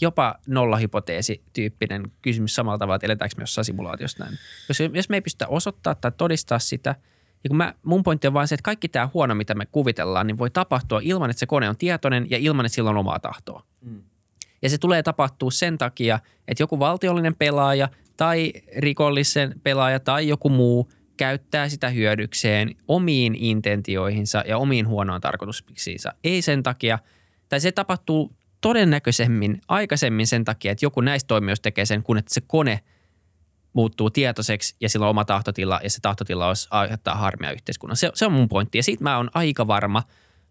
jopa 0.00 0.34
nollahypoteesi-tyyppinen 0.46 2.12
kysymys 2.22 2.54
samalla 2.54 2.78
tavalla, 2.78 2.96
että 2.96 3.06
eletäänkö 3.06 3.36
me 3.36 3.42
jossain 3.42 3.64
simulaatiossa 3.64 4.24
näin. 4.24 4.38
Jos, 4.68 4.78
jos 4.92 5.08
me 5.08 5.16
ei 5.16 5.20
pystytä 5.20 5.46
osoittaa 5.46 5.94
tai 5.94 6.12
todistaa 6.16 6.58
sitä, 6.58 6.94
ja 7.44 7.48
kun 7.48 7.56
mä, 7.56 7.74
mun 7.82 8.02
pointti 8.02 8.26
on 8.26 8.34
vaan 8.34 8.48
se, 8.48 8.54
että 8.54 8.62
kaikki 8.62 8.88
tämä 8.88 9.10
huono, 9.14 9.34
mitä 9.34 9.54
me 9.54 9.66
kuvitellaan, 9.66 10.26
niin 10.26 10.38
voi 10.38 10.50
tapahtua 10.50 11.00
ilman, 11.02 11.30
että 11.30 11.40
se 11.40 11.46
kone 11.46 11.68
on 11.68 11.76
tietoinen 11.76 12.26
ja 12.30 12.38
ilman, 12.38 12.66
että 12.66 12.74
sillä 12.74 12.90
on 12.90 12.96
omaa 12.96 13.18
tahtoa. 13.18 13.62
Ja 14.62 14.70
se 14.70 14.78
tulee 14.78 15.02
tapahtua 15.02 15.50
sen 15.50 15.78
takia, 15.78 16.18
että 16.48 16.62
joku 16.62 16.78
valtiollinen 16.78 17.36
pelaaja 17.36 17.88
tai 18.16 18.52
rikollisen 18.76 19.60
pelaaja 19.62 20.00
tai 20.00 20.28
joku 20.28 20.48
muu 20.48 20.92
käyttää 21.20 21.68
sitä 21.68 21.88
hyödykseen 21.88 22.74
omiin 22.88 23.34
intentioihinsa 23.34 24.44
ja 24.46 24.58
omiin 24.58 24.88
huonoon 24.88 25.20
tarkoituspiksiinsa. 25.20 26.14
Ei 26.24 26.42
sen 26.42 26.62
takia, 26.62 26.98
tai 27.48 27.60
se 27.60 27.72
tapahtuu 27.72 28.36
todennäköisemmin 28.60 29.60
aikaisemmin 29.68 30.26
sen 30.26 30.44
takia, 30.44 30.72
että 30.72 30.84
joku 30.84 31.00
näistä 31.00 31.26
toimijoista 31.26 31.62
tekee 31.62 31.84
sen, 31.84 32.02
kun 32.02 32.18
että 32.18 32.34
se 32.34 32.40
kone 32.40 32.80
muuttuu 33.72 34.10
tietoiseksi 34.10 34.76
ja 34.80 34.88
sillä 34.88 35.06
on 35.06 35.10
oma 35.10 35.24
tahtotila 35.24 35.80
ja 35.82 35.90
se 35.90 36.00
tahtotila 36.02 36.48
olisi 36.48 36.68
aiheuttaa 36.70 37.14
harmia 37.14 37.52
yhteiskunnan. 37.52 37.96
Se, 37.96 38.10
se 38.14 38.26
on 38.26 38.32
mun 38.32 38.48
pointti 38.48 38.78
ja 38.78 38.82
siitä 38.82 39.02
mä 39.02 39.16
oon 39.16 39.30
aika 39.34 39.66
varma, 39.66 40.02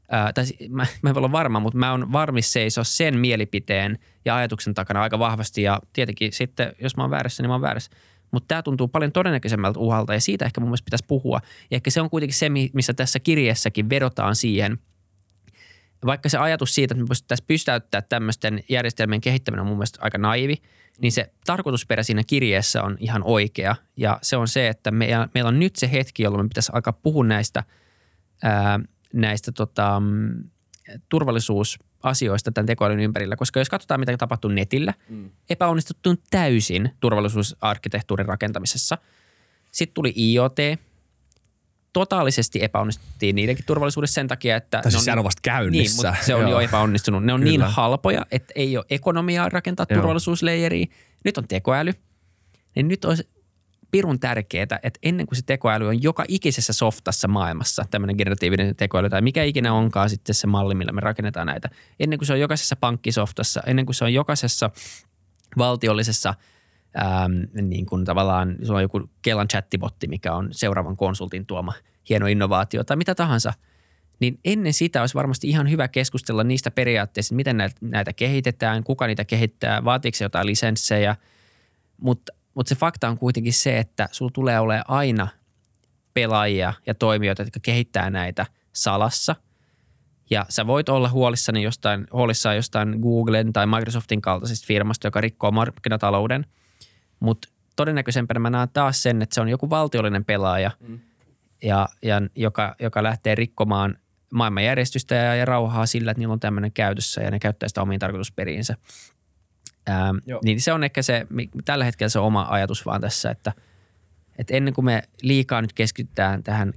ää, 0.10 0.34
tai 0.34 0.46
mä, 0.70 0.86
mä 1.02 1.10
en 1.10 1.16
voi 1.16 1.20
olla 1.20 1.32
varma, 1.32 1.60
mutta 1.60 1.80
mä 1.80 1.92
oon 1.92 2.12
varmis 2.12 2.54
seisoa 2.54 2.84
sen 2.84 3.18
mielipiteen 3.18 4.00
ja 4.26 4.36
ajatuksen 4.36 4.74
takana 4.74 5.02
aika 5.02 5.20
vahvasti 5.20 5.62
ja 5.62 5.80
tietenkin 5.94 6.34
sitten, 6.34 6.74
jos 6.82 6.98
mä 6.98 7.04
oon 7.04 7.12
väärässä, 7.12 7.44
niin 7.44 7.50
mä 7.50 7.54
oon 7.54 7.62
väärässä. 7.62 7.92
Mutta 8.32 8.48
tämä 8.48 8.62
tuntuu 8.62 8.88
paljon 8.88 9.12
todennäköisemmältä 9.12 9.80
uhalta 9.80 10.14
ja 10.14 10.22
siitä 10.22 10.46
ehkä 10.46 10.62
mun 10.62 10.70
mielestä 10.70 10.86
pitäisi 10.86 11.06
puhua. 11.08 11.40
Ja 11.72 11.76
ehkä 11.76 11.90
se 11.90 12.02
on 12.02 12.10
kuitenkin 12.10 12.38
se, 12.38 12.50
mi- 12.50 12.70
missä 12.74 12.94
tässä 12.94 13.20
kirjeessäkin 13.20 13.90
vedotaan 13.90 14.36
siihen– 14.36 14.78
vaikka 16.06 16.30
se 16.30 16.38
ajatus 16.38 16.76
siitä, 16.76 16.94
että 16.94 17.04
me 17.04 17.08
pystyttäisiin 17.08 17.48
pystäyttää 17.48 18.02
tämmöisten 18.02 18.64
järjestelmien 18.70 19.22
kehittäminen 19.22 19.62
on 19.62 19.68
mun 19.68 19.78
mielestä 19.78 20.00
aika 20.02 20.18
naivi, 20.18 20.56
niin 21.02 21.12
se 21.12 21.32
tarkoitusperä 21.46 22.04
siinä 22.04 22.24
kirjeessä 22.28 22.84
on 22.84 22.98
ihan 23.00 23.22
oikea. 23.24 23.76
Ja 23.98 24.20
se 24.22 24.38
on 24.38 24.48
se, 24.48 24.68
että 24.68 24.92
meillä, 24.92 25.28
on 25.46 25.60
nyt 25.60 25.76
se 25.76 25.92
hetki, 25.92 26.24
jolloin 26.24 26.46
me 26.46 26.50
pitäisi 26.50 26.72
alkaa 26.76 26.94
puhua 26.94 27.24
näistä, 27.24 27.64
ää, 28.44 28.80
näistä 29.14 29.52
tota, 29.52 30.00
mm, 30.00 30.44
turvallisuusasioista 32.00 32.52
tämän 32.52 32.66
tekoälyn 32.66 33.00
ympärillä. 33.00 33.36
Koska 33.36 33.60
jos 33.60 33.70
katsotaan, 33.70 34.00
mitä 34.00 34.18
tapahtuu 34.18 34.52
netillä, 34.52 34.94
mm. 35.10 35.30
epäonnistuttu 35.50 36.16
täysin 36.30 36.92
turvallisuusarkkitehtuurin 37.00 38.28
rakentamisessa. 38.28 38.98
Sitten 39.72 39.94
tuli 39.94 40.14
IoT, 40.18 40.58
totaalisesti 41.94 42.64
epäonnistuttiin 42.64 43.36
niidenkin 43.36 43.66
turvallisuudessa 43.66 44.14
sen 44.14 44.28
takia, 44.28 44.56
että... 44.56 44.82
Tai 44.82 44.92
siis 44.92 45.06
sehän 45.06 45.20
on 45.20 45.26
vasta 45.26 45.42
käynnissä. 45.42 46.02
Niin, 46.02 46.14
mutta 46.14 46.26
se 46.26 46.36
on 46.36 46.42
Joo. 46.42 46.52
jo 46.52 46.60
epäonnistunut. 46.60 47.24
Ne 47.24 47.34
on 47.34 47.40
Kyllä. 47.40 47.52
niin 47.52 47.62
halpoja, 47.62 48.26
että 48.32 48.54
ei 48.56 48.78
ole 48.78 48.86
ekonomiaa 48.90 49.50
rakentaa 49.50 49.86
Joo. 49.90 49.98
turvallisuusleijeriä. 49.98 50.88
Nyt 51.26 51.38
on 51.38 51.48
tekoäly. 51.48 51.94
Niin 52.76 52.88
nyt 52.88 53.06
olisi 53.06 53.28
pirun 53.92 54.20
tärkeää, 54.20 54.80
että 54.84 55.00
ennen 55.04 55.28
kuin 55.28 55.36
se 55.36 55.44
tekoäly 55.46 55.88
on 55.88 56.04
joka 56.04 56.26
ikisessä 56.28 56.74
softassa 56.74 57.28
maailmassa, 57.28 57.86
tämmöinen 57.92 58.16
generatiivinen 58.16 58.76
tekoäly 58.76 59.10
tai 59.10 59.22
mikä 59.22 59.44
ikinä 59.44 59.74
onkaan 59.74 60.10
sitten 60.10 60.36
se 60.36 60.48
malli, 60.48 60.76
millä 60.76 60.92
me 60.92 61.02
rakennetaan 61.02 61.48
näitä, 61.48 61.70
ennen 62.00 62.20
kuin 62.20 62.28
se 62.28 62.34
on 62.34 62.40
jokaisessa 62.40 62.76
pankkisoftassa, 62.76 63.62
ennen 63.66 63.86
kuin 63.86 63.96
se 63.96 64.04
on 64.04 64.14
jokaisessa 64.14 64.70
valtiollisessa 65.58 66.34
ähm, 67.02 67.68
niin 67.70 67.86
kuin 67.86 68.06
tavallaan, 68.06 68.56
sulla 68.64 68.78
on 68.78 68.84
joku 68.84 69.10
Kelan 69.22 69.48
chattibotti, 69.48 70.08
mikä 70.08 70.34
on 70.34 70.48
seuraavan 70.52 70.98
konsultin 70.98 71.46
tuoma 71.46 71.74
hieno 72.10 72.28
innovaatio 72.28 72.84
tai 72.84 72.98
mitä 72.98 73.16
tahansa, 73.16 73.54
niin 74.20 74.40
ennen 74.46 74.74
sitä 74.74 75.02
olisi 75.02 75.16
varmasti 75.16 75.50
ihan 75.50 75.70
hyvä 75.70 75.88
keskustella 75.88 76.44
niistä 76.44 76.72
periaatteista, 76.72 77.36
miten 77.36 77.58
näitä 77.82 78.14
kehitetään, 78.14 78.84
kuka 78.84 79.08
niitä 79.08 79.26
kehittää, 79.26 79.86
vaatiiko 79.86 80.16
se 80.16 80.26
jotain 80.26 80.48
lisenssejä, 80.48 81.16
mutta 82.02 82.34
mutta 82.60 82.70
se 82.70 82.76
fakta 82.76 83.10
on 83.10 83.18
kuitenkin 83.18 83.54
se, 83.54 83.78
että 83.78 84.10
sulla 84.12 84.32
tulee 84.34 84.60
olemaan 84.60 84.86
aina 84.88 85.28
pelaajia 86.14 86.74
ja 86.86 86.94
toimijoita, 86.94 87.42
jotka 87.42 87.60
kehittää 87.64 88.10
näitä 88.10 88.46
salassa. 88.74 89.36
Ja 90.30 90.46
sä 90.50 90.68
voit 90.68 90.90
olla 90.90 91.10
huolissani 91.10 91.64
jostain, 91.64 92.08
huolissaan 92.14 92.56
jostain 92.56 93.00
Googlen 93.02 93.54
tai 93.54 93.66
Microsoftin 93.66 94.22
kaltaisesta 94.22 94.68
firmasta, 94.68 95.08
joka 95.08 95.22
rikkoo 95.22 95.52
markkinatalouden. 95.52 96.46
Mutta 97.20 97.50
todennäköisempänä 97.76 98.40
mä 98.40 98.50
näen 98.50 98.70
taas 98.74 99.04
sen, 99.04 99.22
että 99.22 99.36
se 99.36 99.42
on 99.42 99.50
joku 99.50 99.70
valtiollinen 99.70 100.26
pelaaja, 100.26 100.72
mm. 100.80 101.00
ja, 101.64 101.88
ja 102.02 102.22
joka, 102.36 102.76
joka 102.80 103.04
lähtee 103.04 103.36
rikkomaan 103.36 103.98
maailmanjärjestystä 104.34 105.16
ja, 105.16 105.36
ja 105.36 105.46
rauhaa 105.46 105.86
sillä, 105.86 106.12
että 106.12 106.20
niillä 106.20 106.34
on 106.34 106.40
tämmöinen 106.40 106.72
käytössä 106.72 107.22
ja 107.22 107.32
ne 107.32 107.40
käyttää 107.40 107.70
sitä 107.70 107.82
omiin 107.82 108.00
tarkoitusperiinsä. 108.00 108.76
Ähm, 109.90 110.40
niin 110.44 110.62
se 110.62 110.74
on 110.74 110.84
ehkä 110.84 111.02
se, 111.02 111.28
tällä 111.66 111.86
hetkellä 111.86 112.10
se 112.10 112.20
oma 112.20 112.48
ajatus 112.50 112.86
vaan 112.86 113.02
tässä, 113.02 113.32
että, 113.32 113.54
että 114.38 114.54
ennen 114.54 114.74
kuin 114.74 114.86
me 114.86 115.04
liikaa 115.22 115.62
nyt 115.62 115.74
keskitytään 115.74 116.44
tähän 116.44 116.74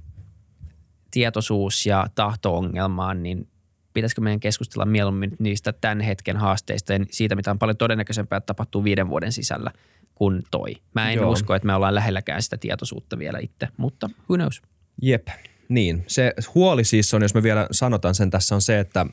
tietoisuus- 1.11 1.85
ja 1.85 2.07
tahto-ongelmaan, 2.15 3.23
niin 3.23 3.47
pitäisikö 3.93 4.21
meidän 4.21 4.39
keskustella 4.39 4.85
mieluummin 4.85 5.35
niistä 5.39 5.73
tämän 5.73 5.99
hetken 5.99 6.37
haasteista 6.37 6.93
ja 6.93 6.99
siitä, 7.11 7.35
mitä 7.35 7.51
on 7.51 7.59
paljon 7.59 7.77
todennäköisempää, 7.77 8.37
että 8.37 8.45
tapahtuu 8.45 8.83
viiden 8.83 9.09
vuoden 9.09 9.31
sisällä 9.31 9.71
kuin 10.15 10.43
toi. 10.51 10.75
Mä 10.95 11.11
en. 11.11 11.15
Joo. 11.15 11.31
usko, 11.31 11.55
että 11.55 11.65
me 11.65 11.75
ollaan 11.75 11.95
lähelläkään 11.95 12.41
sitä 12.41 12.57
tietoisuutta 12.57 13.17
vielä 13.19 13.39
itse, 13.41 13.67
mutta 13.77 14.09
who 14.29 14.35
knows? 14.35 14.61
Jep, 15.01 15.27
niin. 15.69 16.03
Se 16.07 16.33
huoli 16.55 16.83
siis 16.83 17.13
on, 17.13 17.21
jos 17.21 17.33
me 17.33 17.43
vielä 17.43 17.67
sanotaan 17.71 18.15
sen 18.15 18.29
tässä, 18.29 18.55
on 18.55 18.61
se, 18.61 18.79
että 18.79 19.05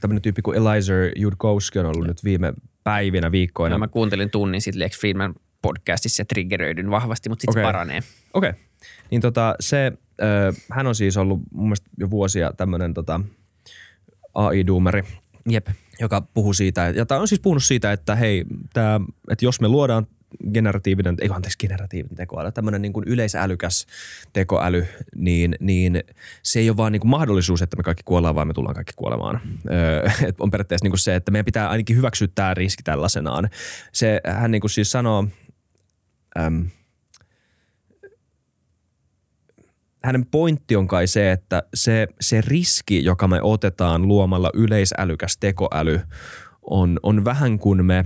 tämmöinen 0.00 0.22
tyyppi 0.22 0.42
kuin 0.42 0.56
Elizer 0.56 1.10
Judkowski 1.16 1.78
on 1.78 1.86
ollut 1.86 2.06
nyt 2.06 2.24
viime 2.24 2.52
päivinä, 2.84 3.32
viikkoina. 3.32 3.74
No, 3.74 3.78
mä 3.78 3.88
kuuntelin 3.88 4.30
tunnin 4.30 4.60
sitten 4.60 4.80
Lex 4.80 5.00
Friedman 5.00 5.34
podcastissa 5.62 6.20
ja 6.20 6.24
triggeröidyn 6.24 6.90
vahvasti, 6.90 7.28
mutta 7.28 7.40
sitten 7.42 7.52
Okei. 7.52 7.62
se 7.62 7.66
paranee. 7.66 8.00
Okei. 8.34 8.50
Okay. 8.50 8.60
Niin 9.10 9.20
tota, 9.20 9.54
se, 9.60 9.92
ö, 10.22 10.52
hän 10.72 10.86
on 10.86 10.94
siis 10.94 11.16
ollut 11.16 11.40
mun 11.52 11.64
mielestä 11.64 11.90
jo 11.98 12.10
vuosia 12.10 12.52
tämmöinen 12.56 12.94
tota, 12.94 13.20
AI-duumeri, 14.34 15.02
Jep. 15.48 15.68
joka 16.00 16.20
puhuu 16.20 16.52
siitä, 16.52 16.92
ja 16.96 17.06
tämä 17.06 17.20
on 17.20 17.28
siis 17.28 17.40
puhunut 17.40 17.64
siitä, 17.64 17.92
että 17.92 18.14
hei, 18.14 18.44
tää, 18.72 19.00
että 19.30 19.44
jos 19.44 19.60
me 19.60 19.68
luodaan 19.68 20.06
generatiivinen, 20.52 21.16
ei 21.20 21.28
anteeksi 21.32 21.58
generatiivinen 21.58 22.16
tekoäly, 22.16 22.52
tämmöinen 22.52 22.82
niin 22.82 22.92
kuin 22.92 23.08
yleisälykäs 23.08 23.86
tekoäly, 24.32 24.86
niin, 25.16 25.56
niin 25.60 26.04
se 26.42 26.60
ei 26.60 26.70
ole 26.70 26.76
vaan 26.76 26.92
niin 26.92 27.00
kuin 27.00 27.10
mahdollisuus, 27.10 27.62
että 27.62 27.76
me 27.76 27.82
kaikki 27.82 28.02
kuollaan, 28.04 28.34
vaan 28.34 28.46
me 28.46 28.52
tullaan 28.52 28.74
kaikki 28.74 28.92
kuolemaan. 28.96 29.40
Öö, 29.70 30.10
on 30.40 30.50
periaatteessa 30.50 30.84
niin 30.84 30.92
kuin 30.92 30.98
se, 30.98 31.14
että 31.14 31.30
meidän 31.30 31.44
pitää 31.44 31.68
ainakin 31.68 31.96
hyväksyä 31.96 32.28
tämä 32.34 32.54
riski 32.54 32.82
tällaisenaan. 32.82 33.48
Se, 33.92 34.20
hän 34.26 34.50
niin 34.50 34.60
kuin 34.60 34.70
siis 34.70 34.90
sanoo, 34.90 35.26
äm, 36.40 36.70
hänen 40.06 40.26
pointti 40.26 40.76
on 40.76 40.88
kai 40.88 41.06
se, 41.06 41.32
että 41.32 41.62
se, 41.74 42.08
se 42.20 42.40
riski, 42.40 43.04
joka 43.04 43.28
me 43.28 43.42
otetaan 43.42 44.08
luomalla 44.08 44.50
yleisälykäs 44.54 45.36
tekoäly, 45.36 46.00
on, 46.62 47.00
on 47.02 47.24
vähän 47.24 47.58
kuin 47.58 47.84
me, 47.84 48.04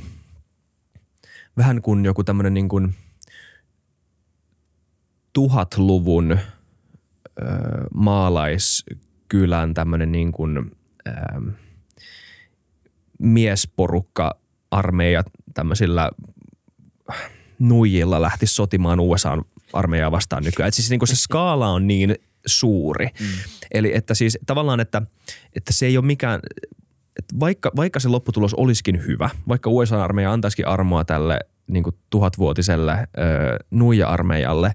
vähän 1.56 1.82
kuin 1.82 2.05
joku 2.05 2.24
tämmöinen 2.24 2.55
niin 2.55 2.68
kuin 2.68 2.94
tuhatluvun 5.32 6.32
ö, 6.32 6.39
maalaiskylän 7.94 9.74
tämmöinen 9.74 10.12
niin 10.12 10.32
kuin, 10.32 10.59
ö, 11.09 11.10
miesporukka 13.18 14.39
armeija 14.70 15.24
tämmöisillä 15.55 16.10
nuijilla 17.59 18.22
lähti 18.22 18.47
sotimaan 18.47 19.01
USAn 19.01 19.44
armeijaa 19.72 20.10
vastaan 20.10 20.44
nykyään. 20.44 20.68
Et 20.68 20.74
siis 20.74 20.90
niin 20.90 21.01
kuin 21.01 21.09
se 21.09 21.16
skaala 21.16 21.68
on 21.68 21.86
niin 21.86 22.14
suuri. 22.47 23.06
Mm. 23.06 23.27
Eli 23.70 23.97
että 23.97 24.14
siis 24.14 24.39
tavallaan, 24.47 24.81
että, 24.81 25.02
että 25.56 25.72
se 25.72 25.86
ei 25.86 25.97
ole 25.97 26.06
mikään, 26.06 26.40
että 27.19 27.35
vaikka, 27.41 27.70
vaikka 27.77 28.01
se 28.01 28.09
lopputulos 28.09 28.55
olisikin 28.55 29.07
hyvä, 29.07 29.31
vaikka 29.49 29.70
USA-armeija 29.70 30.32
antaisikin 30.32 30.69
armoa 30.69 31.05
tälle 31.05 31.39
niin 31.66 31.82
kuin 31.82 31.97
tuhatvuotiselle 32.11 32.93
ö, 32.93 33.07
nuija-armeijalle, 33.70 34.73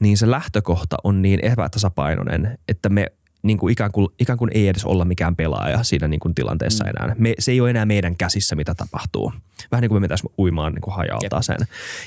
niin 0.00 0.16
se 0.16 0.30
lähtökohta 0.30 0.96
on 1.04 1.22
niin 1.22 1.40
epätasapainoinen, 1.44 2.58
että 2.68 2.88
me 2.88 3.06
niin 3.42 3.58
kuin 3.58 3.72
ikään, 3.72 3.92
kuin, 3.92 4.08
ikään 4.18 4.38
kuin 4.38 4.50
ei 4.54 4.68
edes 4.68 4.84
olla 4.84 5.04
mikään 5.04 5.36
pelaaja 5.36 5.82
siinä 5.82 6.08
niin 6.08 6.20
kuin 6.20 6.34
tilanteessa 6.34 6.84
mm. 6.84 6.90
enää. 6.90 7.14
Me, 7.18 7.34
se 7.38 7.52
ei 7.52 7.60
ole 7.60 7.70
enää 7.70 7.86
meidän 7.86 8.16
käsissä, 8.16 8.56
mitä 8.56 8.74
tapahtuu. 8.74 9.32
Vähän 9.70 9.82
niin 9.82 9.88
kuin 9.88 9.96
me 9.96 10.00
mentäisiin 10.00 10.32
uimaan 10.38 10.72
niin 10.72 10.82
kuin 10.82 10.94
hajalta 10.94 11.42
sen. 11.42 11.56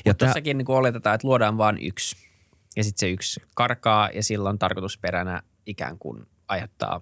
Ja 0.05 0.13
tää- 0.13 0.27
Tossakin 0.27 0.57
niin 0.57 0.71
oletetaan, 0.71 1.15
että 1.15 1.27
luodaan 1.27 1.57
vain 1.57 1.77
yksi. 1.81 2.15
Ja 2.75 2.83
sitten 2.83 2.99
se 2.99 3.09
yksi 3.09 3.41
karkaa 3.53 4.09
ja 4.13 4.23
sillä 4.23 4.49
on 4.49 4.59
tarkoitusperänä 4.59 5.41
ikään 5.65 5.97
kuin 5.99 6.27
aiheuttaa 6.47 7.01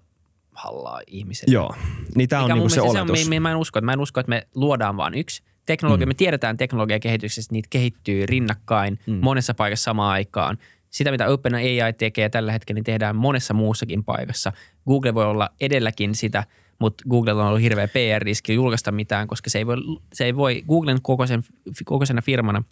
hallaa 0.58 1.02
ihmiselle. 1.08 1.54
Joo, 1.54 1.76
niin 2.16 2.30
tämä 2.30 2.44
on 2.44 2.50
niinku 2.50 2.70
se 2.70 2.82
oletus. 2.82 3.20
Se 3.20 3.26
on, 3.26 3.30
mi- 3.30 3.40
mä, 3.40 3.52
en 3.52 3.58
usko, 3.58 3.80
että, 3.80 3.86
mä 3.86 3.94
en 3.94 4.00
usko, 4.00 4.20
että 4.20 4.30
me 4.30 4.48
luodaan 4.56 4.98
vain 4.98 5.14
yksi. 5.14 5.44
Teknologia, 5.66 6.06
mm. 6.06 6.10
me 6.10 6.14
tiedetään 6.14 6.58
teknologian 6.58 7.00
kehityksestä, 7.00 7.54
niitä 7.54 7.68
kehittyy 7.70 8.26
rinnakkain 8.26 9.00
mm. 9.08 9.20
monessa 9.22 9.54
paikassa 9.54 9.84
samaan 9.84 10.12
aikaan. 10.12 10.58
Sitä, 10.90 11.12
mitä 11.12 11.28
OpenAI 11.28 11.94
tekee 11.98 12.30
tällä 12.30 12.52
hetkellä, 12.52 12.78
niin 12.78 12.84
tehdään 12.84 13.16
monessa 13.16 13.54
muussakin 13.54 14.04
paikassa. 14.04 14.52
Google 14.88 15.14
voi 15.14 15.26
olla 15.26 15.50
edelläkin 15.62 16.16
sitä, 16.16 16.44
mutta 16.80 17.04
Googlella 17.10 17.42
on 17.42 17.48
ollut 17.48 17.62
hirveä 17.62 17.88
PR-riski 17.88 18.54
julkaista 18.54 18.92
mitään, 18.92 19.28
koska 19.28 19.50
se 19.50 19.58
ei 19.58 19.66
voi, 19.68 19.78
se 20.14 20.26
ei 20.26 20.36
voi 20.36 20.64
Googlen 20.68 21.02
kokoisen, 21.02 21.44
kokoisena 21.86 22.22
firmana, 22.22 22.64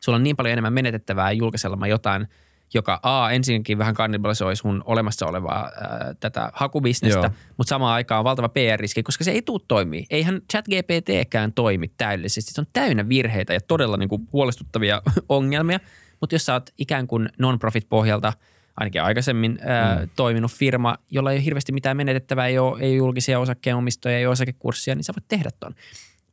sulla 0.00 0.16
on 0.16 0.24
niin 0.24 0.36
paljon 0.36 0.52
enemmän 0.52 0.72
menetettävää 0.72 1.32
julkaisella 1.32 1.86
jotain, 1.86 2.28
joka 2.74 3.00
A, 3.02 3.30
ensinnäkin 3.30 3.78
vähän 3.78 3.94
kannibalisoi 3.94 4.56
sun 4.56 4.82
olemassa 4.86 5.26
olevaa 5.26 5.64
ää, 5.80 6.14
tätä 6.20 6.50
hakubisnestä, 6.54 7.18
Joo. 7.18 7.30
mutta 7.56 7.68
samaan 7.68 7.94
aikaan 7.94 8.18
on 8.18 8.24
valtava 8.24 8.48
PR-riski, 8.48 9.02
koska 9.02 9.24
se 9.24 9.30
ei 9.30 9.42
tule 9.42 9.60
toimii. 9.68 10.06
Eihän 10.10 10.40
ChatGPTkään 10.52 11.52
toimi 11.52 11.88
täydellisesti. 11.88 12.52
Se 12.52 12.60
on 12.60 12.66
täynnä 12.72 13.08
virheitä 13.08 13.52
ja 13.54 13.60
todella 13.60 13.96
niin 13.96 14.08
kuin 14.08 14.28
huolestuttavia 14.32 15.02
ongelmia, 15.28 15.80
mutta 16.20 16.34
jos 16.34 16.46
sä 16.46 16.52
oot 16.52 16.70
ikään 16.78 17.06
kuin 17.06 17.28
non-profit 17.38 17.88
pohjalta, 17.88 18.32
ainakin 18.76 19.02
aikaisemmin 19.02 19.58
ää, 19.62 20.00
Mm. 20.00 20.08
toiminut 20.16 20.52
firma, 20.52 20.96
jolla 21.10 21.30
ei 21.32 21.36
ole 21.36 21.44
hirveästi 21.44 21.72
mitään 21.72 21.96
menetettävää, 21.96 22.46
ei 22.46 22.58
ole, 22.58 22.80
ei 22.80 22.90
ole 22.90 22.96
julkisia 22.96 23.40
osakkeenomistoja, 23.40 24.18
ei 24.18 24.26
ole 24.26 24.32
osakekurssia, 24.32 24.94
niin 24.94 25.04
sä 25.04 25.12
voit 25.16 25.28
tehdä 25.28 25.50
ton. 25.60 25.74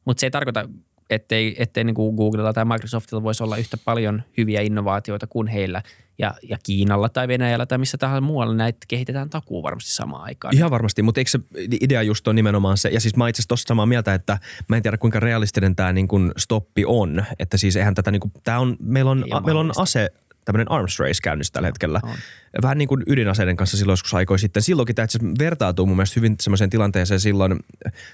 Mutta 0.06 0.22
se 0.22 0.26
ei 0.26 0.32
tarkoita, 0.32 0.70
ettei, 1.12 1.56
ettei 1.58 1.84
niin 1.84 1.96
kuin 1.96 2.16
Googlella 2.16 2.54
tai 2.54 2.66
Microsoftilla 2.66 3.24
voisi 3.24 3.44
olla 3.44 3.58
yhtä 3.58 3.78
paljon 3.86 4.24
hyviä 4.38 4.62
innovaatioita 4.62 5.28
kuin 5.28 5.48
heillä. 5.48 5.82
Ja, 6.18 6.34
ja 6.50 6.58
Kiinalla 6.64 7.10
tai 7.10 7.28
Venäjällä 7.28 7.66
tai 7.66 7.78
missä 7.78 7.98
tahansa 7.98 8.22
muualla 8.22 8.54
näitä 8.54 8.80
kehitetään 8.88 9.30
takuu 9.30 9.64
varmasti 9.64 9.92
samaan 9.92 10.24
aikaan. 10.24 10.56
Ihan 10.56 10.72
varmasti, 10.72 11.02
mutta 11.02 11.22
eikö 11.22 11.32
se 11.32 11.40
idea 11.82 12.02
just 12.02 12.28
on 12.28 12.36
nimenomaan 12.36 12.78
se, 12.78 12.90
ja 12.90 13.00
siis 13.00 13.16
mä 13.16 13.28
itse 13.28 13.40
asiassa 13.40 13.50
tosta 13.50 13.68
samaa 13.68 13.86
mieltä, 13.86 14.14
että 14.14 14.38
mä 14.68 14.78
en 14.78 14.84
tiedä 14.84 14.98
kuinka 14.98 15.20
realistinen 15.20 15.76
tämä 15.76 15.94
niin 15.94 16.08
kuin 16.08 16.32
stoppi 16.38 16.84
on, 16.88 17.26
että 17.40 17.58
siis 17.58 17.76
eihän 17.76 17.96
tätä 17.96 18.12
niin 18.12 18.20
kuin, 18.20 18.32
tää 18.44 18.60
on, 18.60 18.78
meillä 18.80 19.12
on, 19.12 19.26
ole 19.32 19.42
meillä 19.42 19.62
on 19.62 19.72
ase, 19.78 20.10
tämmöinen 20.46 20.72
arms 20.72 21.00
race 21.00 21.22
käynnissä 21.24 21.54
tällä 21.54 21.68
hetkellä. 21.68 22.00
On. 22.04 22.16
Vähän 22.62 22.78
niin 22.78 22.88
kuin 22.88 23.04
ydinaseiden 23.08 23.56
kanssa 23.56 23.78
silloin 23.78 23.94
joskus 23.94 24.14
aikoi 24.14 24.40
sitten. 24.40 24.64
Silloinkin 24.64 24.96
tämä 24.96 25.04
itse 25.04 25.20
vertautuu 25.40 25.86
mun 25.86 25.98
mielestä 25.98 26.20
hyvin 26.20 26.36
semmoiseen 26.40 26.70
tilanteeseen 26.70 27.20
silloin, 27.20 27.60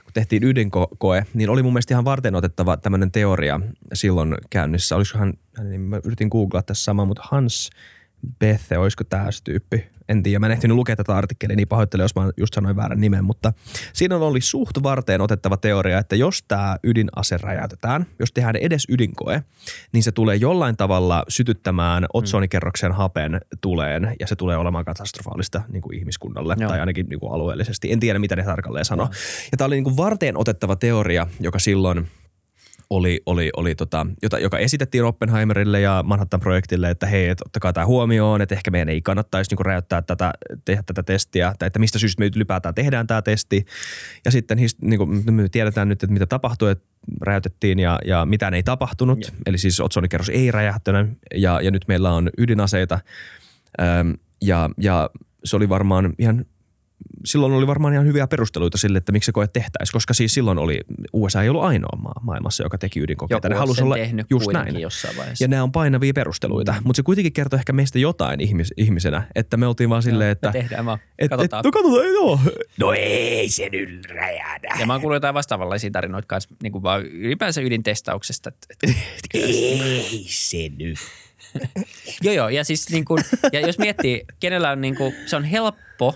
kun 0.04 0.14
tehtiin 0.14 0.44
ydinkoe, 0.44 1.26
niin 1.34 1.50
oli 1.50 1.64
mun 1.64 1.74
mielestä 1.74 1.94
ihan 1.94 2.06
varten 2.06 2.36
otettava 2.36 2.78
tämmöinen 2.78 3.12
teoria 3.12 3.60
silloin 3.94 4.36
käynnissä. 4.50 4.96
Olisikohan, 4.96 5.34
niin 5.64 5.82
mä 5.82 6.00
yritin 6.04 6.28
googlaa 6.28 6.64
tässä 6.64 6.84
samaa, 6.84 7.06
mutta 7.06 7.24
Hans 7.32 7.70
Bethe, 8.40 8.78
olisiko 8.78 9.04
tämä 9.04 9.32
se 9.32 9.44
tyyppi? 9.44 9.97
En 10.10 10.24
tiedä, 10.24 10.40
mä 10.40 10.46
en 10.46 10.52
ehtinyt 10.52 10.76
lukea 10.76 10.96
tätä 10.96 11.16
artikkelia, 11.16 11.56
niin 11.56 11.68
pahoittelen, 11.68 12.04
jos 12.04 12.16
mä 12.16 12.30
just 12.38 12.54
sanoin 12.54 12.76
väärän 12.76 13.02
nimen, 13.02 13.24
mutta 13.24 13.54
siinä 13.94 14.16
oli 14.16 14.42
suht 14.42 14.84
varteen 14.84 15.22
otettava 15.22 15.58
teoria, 15.58 16.00
että 16.00 16.16
jos 16.16 16.44
tämä 16.48 16.78
ydinase 16.84 17.38
räjäytetään, 17.38 18.06
jos 18.20 18.32
tehdään 18.32 18.56
edes 18.56 18.86
ydinkoe, 18.90 19.44
niin 19.92 20.04
se 20.04 20.12
tulee 20.12 20.36
jollain 20.36 20.78
tavalla 20.78 21.24
sytyttämään 21.28 22.06
otsonikerroksen 22.14 22.92
hapen 22.92 23.42
tuleen 23.62 24.16
ja 24.20 24.28
se 24.28 24.36
tulee 24.36 24.58
olemaan 24.58 24.86
katastrofaalista 24.86 25.62
niin 25.70 25.82
kuin 25.82 25.98
ihmiskunnalle 25.98 26.56
Joo. 26.60 26.70
tai 26.70 26.80
ainakin 26.80 27.06
niin 27.10 27.20
kuin 27.20 27.34
alueellisesti. 27.34 27.92
En 27.92 28.00
tiedä, 28.00 28.20
mitä 28.20 28.36
ne 28.36 28.44
tarkalleen 28.44 28.86
sanoo. 28.86 29.10
Ja 29.52 29.58
tämä 29.58 29.66
oli 29.66 29.76
niin 29.76 29.84
kuin 29.84 29.98
varteen 29.98 30.38
otettava 30.38 30.76
teoria, 30.76 31.28
joka 31.40 31.60
silloin 31.60 32.08
oli, 32.90 33.22
oli, 33.26 33.50
oli 33.58 33.76
tota, 33.76 34.08
jota, 34.24 34.40
joka 34.40 34.58
esitettiin 34.58 35.04
Oppenheimerille 35.04 35.82
ja 35.82 36.04
Manhattan-projektille, 36.06 36.90
että 36.90 37.06
hei, 37.06 37.30
et 37.30 37.42
ottakaa 37.46 37.74
tämä 37.74 37.86
huomioon, 37.86 38.42
että 38.42 38.56
ehkä 38.56 38.72
meidän 38.72 38.90
ei 38.90 39.02
kannattaisi 39.02 39.52
niinku 39.52 39.64
räjäyttää 39.64 40.02
tätä, 40.02 40.34
tehdä 40.66 40.84
tätä 40.86 41.04
testiä, 41.04 41.54
tai 41.60 41.68
että 41.68 41.80
mistä 41.80 42.00
syystä 42.00 42.20
me 42.20 42.30
ylipäätään 42.36 42.76
tehdään 42.76 43.08
tämä 43.08 43.22
testi. 43.22 43.66
Ja 44.26 44.32
sitten 44.32 44.58
niinku, 44.82 45.06
me 45.06 45.50
tiedetään 45.50 45.90
nyt, 45.90 46.04
että 46.04 46.14
mitä 46.14 46.26
tapahtui, 46.26 46.72
että 46.72 46.86
räjäytettiin 47.22 47.80
ja, 47.80 48.00
ja 48.06 48.26
mitään 48.26 48.54
ei 48.54 48.64
tapahtunut. 48.64 49.26
Ja. 49.26 49.32
Eli 49.46 49.58
siis 49.58 49.80
otsonikerros 49.80 50.30
ei 50.30 50.52
räjähtänyt 50.52 51.10
ja, 51.36 51.62
ja 51.62 51.72
nyt 51.72 51.88
meillä 51.88 52.12
on 52.12 52.30
ydinaseita. 52.38 53.00
Öm, 53.82 54.14
ja, 54.42 54.70
ja 54.78 55.10
se 55.44 55.56
oli 55.56 55.70
varmaan 55.70 56.14
ihan 56.20 56.46
silloin 57.26 57.54
oli 57.54 57.68
varmaan 57.68 57.94
ihan 57.94 58.06
hyviä 58.06 58.28
perusteluita 58.28 58.78
sille, 58.78 58.98
että 58.98 59.12
miksi 59.12 59.26
se 59.26 59.32
koe 59.32 59.48
tehtäisiin, 59.48 59.94
koska 59.94 60.14
siis 60.14 60.34
silloin 60.34 60.58
oli, 60.58 60.82
USA 61.14 61.44
ei 61.44 61.50
ollut 61.50 61.64
ainoa 61.64 61.98
maa 61.98 62.22
maailmassa, 62.22 62.64
joka 62.64 62.78
teki 62.78 63.00
ydinkokeita. 63.00 63.48
Joku 63.48 63.54
Ne 63.54 63.60
halusi 63.60 63.76
sen 63.78 63.86
olla 63.86 63.96
tehnyt 63.96 64.28
just 64.30 64.48
näin. 64.54 64.80
jossain 64.80 65.18
vaiheessa. 65.18 65.44
Ja 65.44 65.48
nämä 65.48 65.64
on 65.64 65.72
painavia 65.72 66.14
perusteluita, 66.14 66.72
mm. 66.72 66.82
mutta 66.84 66.98
se 66.98 67.04
kuitenkin 67.04 67.34
kertoo 67.34 67.60
ehkä 67.60 67.74
meistä 67.74 68.00
jotain 68.00 68.42
ihmis, 68.42 68.74
ihmisenä, 68.78 69.28
että 69.36 69.58
me 69.58 69.68
oltiin 69.68 69.90
vaan 69.90 70.04
silleen, 70.04 70.32
että... 70.32 70.48
Me 70.48 70.54
tehdään 70.54 70.86
vaan, 70.86 71.00
et, 71.20 71.26
et, 71.26 71.30
katsotaan. 71.30 71.64
no 71.66 71.72
katsotaan, 71.72 72.08
joo. 72.08 72.40
No 72.80 72.94
ei 72.94 73.50
se 73.50 73.70
nyt 73.70 74.06
räjähdä. 74.06 74.76
Ja 74.80 74.86
mä 74.86 74.94
oon 74.94 75.02
kuullut 75.02 75.16
jotain 75.16 75.34
vastaavanlaisia 75.34 75.92
tarinoita 75.92 76.28
kanssa, 76.28 76.50
niin 76.64 76.72
kuin 76.72 76.84
vaan 76.84 77.02
ylipäänsä 77.06 77.62
ydintestauksesta. 77.62 78.50
Että, 78.50 78.68
että, 78.70 79.00
Ei 79.34 80.26
se 80.28 80.70
nyt. 80.78 80.98
joo, 82.22 82.34
joo. 82.34 82.50
Ja 82.50 82.64
siis 82.64 82.90
niin 82.90 83.06
kuin, 83.06 83.24
ja 83.52 83.60
jos 83.60 83.78
miettii, 83.78 84.26
kenellä 84.40 84.72
on 84.72 84.82
niin 84.82 84.96
kuin, 84.96 85.14
se 85.26 85.36
on 85.36 85.44
helppo, 85.44 86.16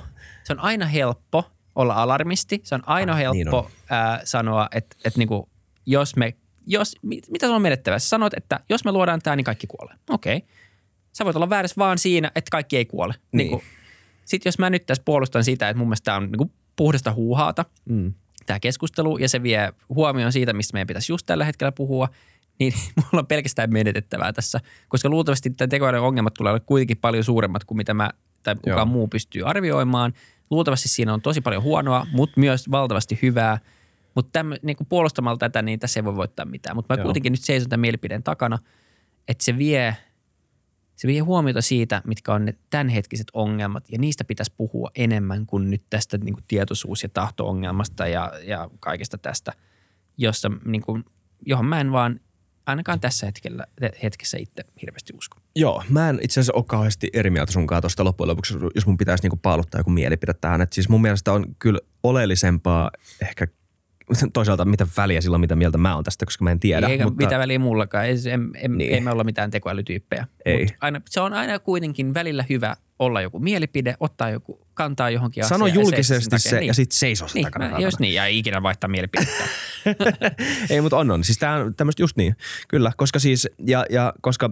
se 0.56 0.60
on 0.62 0.66
aina 0.66 0.86
helppo 0.86 1.52
olla 1.76 1.94
alarmisti. 1.94 2.62
Se 2.64 2.76
on 2.76 2.82
aina 2.86 3.14
niin 3.16 3.20
helppo 3.20 3.58
on. 3.58 3.66
ää, 3.90 4.22
sanoa, 4.24 4.68
että, 4.76 4.96
että 5.06 5.18
niin 5.20 5.28
kuin, 5.28 5.44
jos 5.86 6.16
me, 6.16 6.34
jos, 6.68 6.96
mit- 7.02 7.30
mitä 7.30 7.48
se 7.48 7.54
on 7.54 7.62
menettävä? 7.62 8.00
Sä 8.00 8.08
sanot, 8.10 8.34
että 8.34 8.60
jos 8.70 8.86
me 8.86 8.92
luodaan 8.92 9.20
tämä, 9.22 9.36
niin 9.36 9.46
kaikki 9.46 9.68
kuolee. 9.68 9.96
Okei. 10.10 10.38
Okay. 10.38 10.50
Sä 11.14 11.26
voit 11.26 11.36
olla 11.36 11.50
väärässä 11.50 11.76
vaan 11.78 11.98
siinä, 11.98 12.32
että 12.36 12.52
kaikki 12.52 12.78
ei 12.78 12.86
kuole. 12.86 13.14
Niin. 13.32 13.50
kuin, 13.50 13.62
sitten 14.26 14.48
jos 14.50 14.60
mä 14.60 14.70
nyt 14.70 14.86
tässä 14.86 15.04
puolustan 15.06 15.44
sitä, 15.44 15.70
että 15.70 15.78
mun 15.78 15.88
mielestä 15.88 16.06
tämä 16.06 16.18
on 16.18 16.24
niin 16.24 16.38
kuin 16.38 16.52
puhdasta 16.76 17.14
huuhaata, 17.14 17.66
Mm. 17.90 18.14
tämä 18.46 18.60
keskustelu 18.60 19.18
ja 19.18 19.30
se 19.30 19.44
vie 19.44 19.74
huomioon 19.90 20.32
siitä, 20.32 20.54
mistä 20.54 20.74
meidän 20.74 20.88
pitäisi 20.88 21.12
just 21.12 21.26
tällä 21.26 21.46
hetkellä 21.46 21.72
puhua, 21.72 22.10
niin 22.60 22.74
mulla 22.96 23.20
on 23.20 23.28
pelkästään 23.28 23.74
menetettävää 23.74 24.34
tässä, 24.34 24.60
koska 24.90 25.10
luultavasti 25.10 25.50
tämän 25.50 25.70
tekoälyn 25.70 26.02
ongelmat 26.02 26.34
tulee 26.34 26.52
olla 26.52 26.60
kuitenkin 26.60 26.98
paljon 26.98 27.24
suuremmat 27.24 27.64
kuin 27.64 27.78
mitä 27.78 27.94
mä 27.94 28.10
tai 28.44 28.56
kukaan 28.56 28.78
Joo. 28.78 28.86
muu 28.86 29.08
pystyy 29.08 29.44
arvioimaan. 29.50 30.14
Luultavasti 30.52 30.90
siinä 30.90 31.14
on 31.14 31.22
tosi 31.22 31.42
paljon 31.42 31.64
huonoa, 31.64 32.08
mutta 32.12 32.40
myös 32.40 32.72
valtavasti 32.72 33.20
hyvää. 33.22 33.60
Mutta 34.16 34.46
niin 34.62 34.78
puolustamalla 34.90 35.38
tätä, 35.38 35.62
niin 35.62 35.80
tässä 35.80 36.00
ei 36.00 36.04
voi 36.04 36.16
voittaa 36.16 36.46
mitään. 36.46 36.76
Mutta 36.76 36.94
mä 36.94 37.00
Joo. 37.00 37.06
kuitenkin 37.06 37.32
nyt 37.32 37.42
seison 37.42 37.70
tämän 37.70 37.82
mielipideen 37.82 38.24
takana, 38.24 38.60
että 39.28 39.44
se 39.44 39.58
vie, 39.58 39.98
se 40.96 41.08
vie 41.08 41.20
huomiota 41.20 41.62
siitä, 41.62 42.02
mitkä 42.08 42.34
on 42.34 42.46
ne 42.46 42.54
tämänhetkiset 42.70 43.28
ongelmat, 43.34 43.90
ja 43.92 43.98
niistä 43.98 44.24
pitäisi 44.24 44.54
puhua 44.58 44.92
enemmän 44.96 45.46
kuin 45.46 45.70
nyt 45.70 45.84
tästä 45.90 46.18
niin 46.18 46.34
kuin 46.34 46.44
tietoisuus- 46.48 47.04
ja 47.04 47.10
tahto-ongelmasta 47.10 48.08
ja, 48.08 48.32
ja 48.44 48.70
kaikesta 48.80 49.18
tästä, 49.18 49.54
jossa, 50.18 50.52
niin 50.66 50.82
kuin, 50.82 51.06
johon 51.46 51.66
mä 51.66 51.82
en 51.82 51.92
vaan 51.92 52.20
ainakaan 52.66 53.00
tässä 53.00 53.26
hetkellä, 53.26 53.66
hetkessä 54.04 54.38
itse 54.38 54.64
hirveästi 54.82 55.14
usko. 55.18 55.38
Joo, 55.56 55.84
mä 55.90 56.10
en 56.10 56.20
itse 56.22 56.40
asiassa 56.40 56.54
ole 56.54 56.64
kauheasti 56.68 57.10
eri 57.14 57.30
mieltä 57.30 57.52
sunkaan 57.52 57.82
tuosta 57.82 58.04
loppujen 58.04 58.28
lopuksi, 58.30 58.54
jos 58.76 58.86
mun 58.86 58.98
pitäisi 58.98 59.24
niinku 59.24 59.38
paaluttaa 59.38 59.80
joku 59.80 59.90
mielipide 59.90 60.34
tähän. 60.34 60.62
Et 60.62 60.74
siis 60.74 60.90
mun 60.90 61.02
mielestä 61.02 61.34
on 61.34 61.46
kyllä 61.60 61.80
oleellisempaa 62.04 62.92
ehkä 63.22 63.48
toisaalta 64.34 64.66
mitä 64.66 64.88
väliä 64.98 65.22
sillä 65.22 65.36
on, 65.36 65.42
mitä 65.42 65.56
mieltä 65.56 65.78
mä 65.78 65.96
oon 65.96 66.04
tästä, 66.04 66.26
koska 66.26 66.44
mä 66.44 66.52
en 66.52 66.60
tiedä. 66.60 66.88
Eikä 66.88 67.04
mutta, 67.04 67.24
mitä 67.24 67.40
väliä 67.40 67.60
mullakaan. 67.60 68.06
Ei, 68.06 68.16
en, 68.30 68.42
en, 68.56 68.72
Niin. 68.72 68.78
niin. 68.78 68.94
ei 68.94 69.02
me 69.02 69.12
olla 69.12 69.24
mitään 69.24 69.52
tekoälytyyppejä. 69.52 70.28
Ei. 70.46 70.60
Mut 70.66 70.74
aina, 70.82 71.02
se 71.10 71.22
on 71.22 71.34
aina 71.34 71.60
kuitenkin 71.60 72.14
välillä 72.14 72.46
hyvä 72.50 72.76
olla 73.02 73.22
joku 73.22 73.40
mielipide, 73.40 73.96
ottaa 74.00 74.30
joku 74.30 74.68
kantaa 74.74 75.10
johonkin 75.10 75.44
Sano 75.44 75.66
asiaan. 75.66 75.78
ja 75.78 75.82
julkisesti 75.82 76.30
sen 76.30 76.40
se 76.40 76.50
takia. 76.50 76.68
ja 76.68 76.74
sitten 76.74 76.98
seisoo 76.98 77.28
sen 77.28 77.44
niin, 77.44 77.72
mä, 77.72 77.80
jos 77.80 78.00
niin, 78.00 78.14
ja 78.14 78.26
ei 78.26 78.38
ikinä 78.38 78.64
vaihtaa 78.64 78.88
mielipidettä. 78.88 79.44
Ei, 80.70 80.82
mutta 80.82 80.98
on 80.98 81.12
on. 81.12 81.24
Siis 81.24 81.38
tää 81.38 81.56
on 81.56 81.76
tämmöistä 81.76 82.04
just 82.04 82.18
niin. 82.18 82.36
Kyllä, 82.68 82.92
koska 82.98 83.20
siis, 83.20 83.50
ja, 83.68 83.86
ja 83.90 84.14
koska 84.22 84.50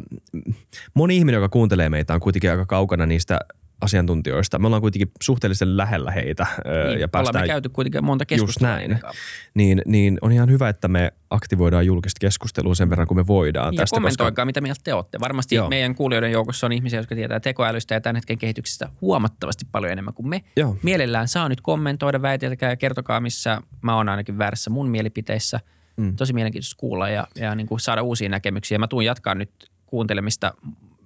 moni 0.94 1.18
ihminen, 1.18 1.38
joka 1.38 1.50
kuuntelee 1.50 1.90
meitä, 1.90 2.14
on 2.14 2.20
kuitenkin 2.20 2.52
aika 2.52 2.66
kaukana 2.66 3.06
niistä 3.06 3.40
asiantuntijoista. 3.82 4.60
Me 4.60 4.68
ollaan 4.68 4.82
kuitenkin 4.82 5.12
suhteellisen 5.22 5.78
lähellä 5.78 6.12
heitä 6.12 6.48
niin, 6.66 6.74
ja 6.74 6.90
ollaan 6.94 7.10
päästään 7.12 7.44
me 7.44 7.48
käyty 7.48 7.70
kuitenkin 7.70 8.06
monta 8.06 8.24
just 8.24 8.30
keskustelua. 8.30 8.72
näin. 8.72 8.82
niiden 8.82 9.00
kanssa. 9.00 9.22
Niin, 9.54 9.82
niin 9.86 10.18
on 10.22 10.32
ihan 10.32 10.50
hyvä, 10.50 10.70
että 10.70 10.88
me 10.88 11.14
aktivoidaan 11.30 11.86
julkista 11.86 12.20
keskustelua 12.20 12.76
sen 12.76 12.90
verran, 12.90 13.08
kun 13.08 13.18
me 13.18 13.28
voidaan 13.28 13.74
Ja 13.74 13.78
tästä. 13.78 13.96
kommentoikaa, 13.96 14.46
mitä 14.46 14.62
mieltä 14.62 14.82
te 14.84 14.94
olette. 14.94 15.20
Varmasti. 15.20 15.56
Joo. 15.56 15.70
meidän 15.70 15.96
kuulijoiden 15.96 16.32
joukossa 16.32 16.68
on 16.68 16.72
ihmisiä, 16.72 17.00
jotka 17.00 17.16
tietää 17.16 17.40
tekoälystä 17.40 17.94
ja 17.94 18.02
tämän 18.02 18.16
hetken 18.16 18.38
kehityksestä 18.38 18.90
huomattavasti 19.02 19.66
paljon 19.72 19.92
enemmän 19.92 20.14
kuin 20.14 20.30
me. 20.30 20.44
Joo. 20.56 20.78
Mielellään 20.84 21.28
saa 21.28 21.50
nyt 21.50 21.62
kommentoida, 21.62 22.22
väitelkää 22.22 22.70
ja 22.70 22.76
kertokaa, 22.76 23.20
missä 23.20 23.62
mä 23.82 23.96
oon 23.96 24.10
ainakin 24.10 24.38
väärässä 24.38 24.70
mun 24.70 24.90
mielipiteissä. 24.90 25.60
Mm. 25.98 26.16
Tosi 26.16 26.34
mielenkiintoista 26.34 26.80
kuulla 26.80 27.10
ja, 27.10 27.28
ja 27.36 27.56
niin 27.56 27.68
kuin 27.68 27.80
saada 27.80 28.02
uusia 28.02 28.30
näkemyksiä. 28.30 28.78
Mä 28.80 28.88
tuun 28.88 29.06
jatkaa 29.06 29.36
nyt 29.36 29.52
kuuntelemista 29.86 30.54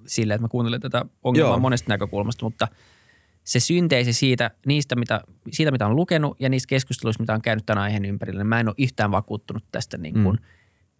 sille, 0.08 0.34
että 0.34 0.42
mä 0.42 0.48
kuuntelen 0.48 0.82
tätä 0.82 1.06
ongelmaa 1.24 1.54
Joo. 1.54 1.60
Monesta 1.60 1.90
näkökulmasta, 1.90 2.46
mutta 2.46 2.68
se 3.44 3.60
synteisi 3.60 4.14
siitä, 4.14 4.52
niistä, 4.66 4.96
mitä, 4.96 5.22
siitä, 5.52 5.72
mitä 5.72 5.88
on 5.88 5.96
lukenut 5.96 6.38
ja 6.40 6.50
niistä 6.50 6.70
keskusteluista, 6.70 7.24
mitä 7.24 7.34
on 7.34 7.42
käynyt 7.42 7.66
tämän 7.66 7.84
aiheen 7.84 8.06
ympärillä. 8.06 8.40
niin 8.40 8.48
Mä 8.48 8.60
en 8.60 8.68
ole 8.68 8.76
yhtään 8.78 9.12
vakuuttunut 9.12 9.64
tästä 9.72 9.98
niin 9.98 10.24
kuin 10.24 10.36
mm. 10.36 10.46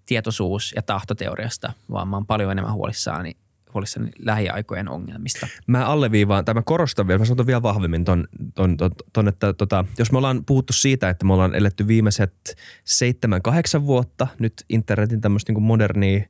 tietoisuus- 0.06 0.74
ja 0.76 0.82
tahtoteoriasta, 0.82 1.74
vaan 1.92 2.08
mä 2.08 2.16
oon 2.16 2.26
paljon 2.26 2.52
enemmän 2.52 2.74
huolissani, 2.74 3.38
huolissani 3.74 4.12
lähiaikojen 4.20 4.90
ongelmista. 4.90 5.48
Mä 5.68 5.86
alleviivaan, 5.86 6.46
tai 6.46 6.54
mä 6.54 6.62
korostan 6.62 7.08
vielä, 7.08 7.20
mä 7.20 7.26
sanon 7.26 7.48
vielä 7.48 7.62
vahvemmin 7.62 8.06
ton, 8.06 8.28
ton, 8.56 8.78
ton, 8.78 8.92
ton 9.14 9.28
että 9.28 9.54
tota, 9.54 9.86
jos 9.98 10.12
me 10.12 10.18
ollaan 10.18 10.46
puhuttu 10.46 10.74
siitä, 10.74 11.10
että 11.10 11.26
me 11.26 11.34
ollaan 11.34 11.56
eletty 11.56 11.88
viimeiset 11.88 12.56
seitsemän, 12.86 13.42
kahdeksan 13.42 13.86
vuotta 13.86 14.28
nyt 14.40 14.54
internetin 14.70 15.22
tämmöistä 15.22 15.54
niin 15.54 15.64
modernia, 15.64 16.24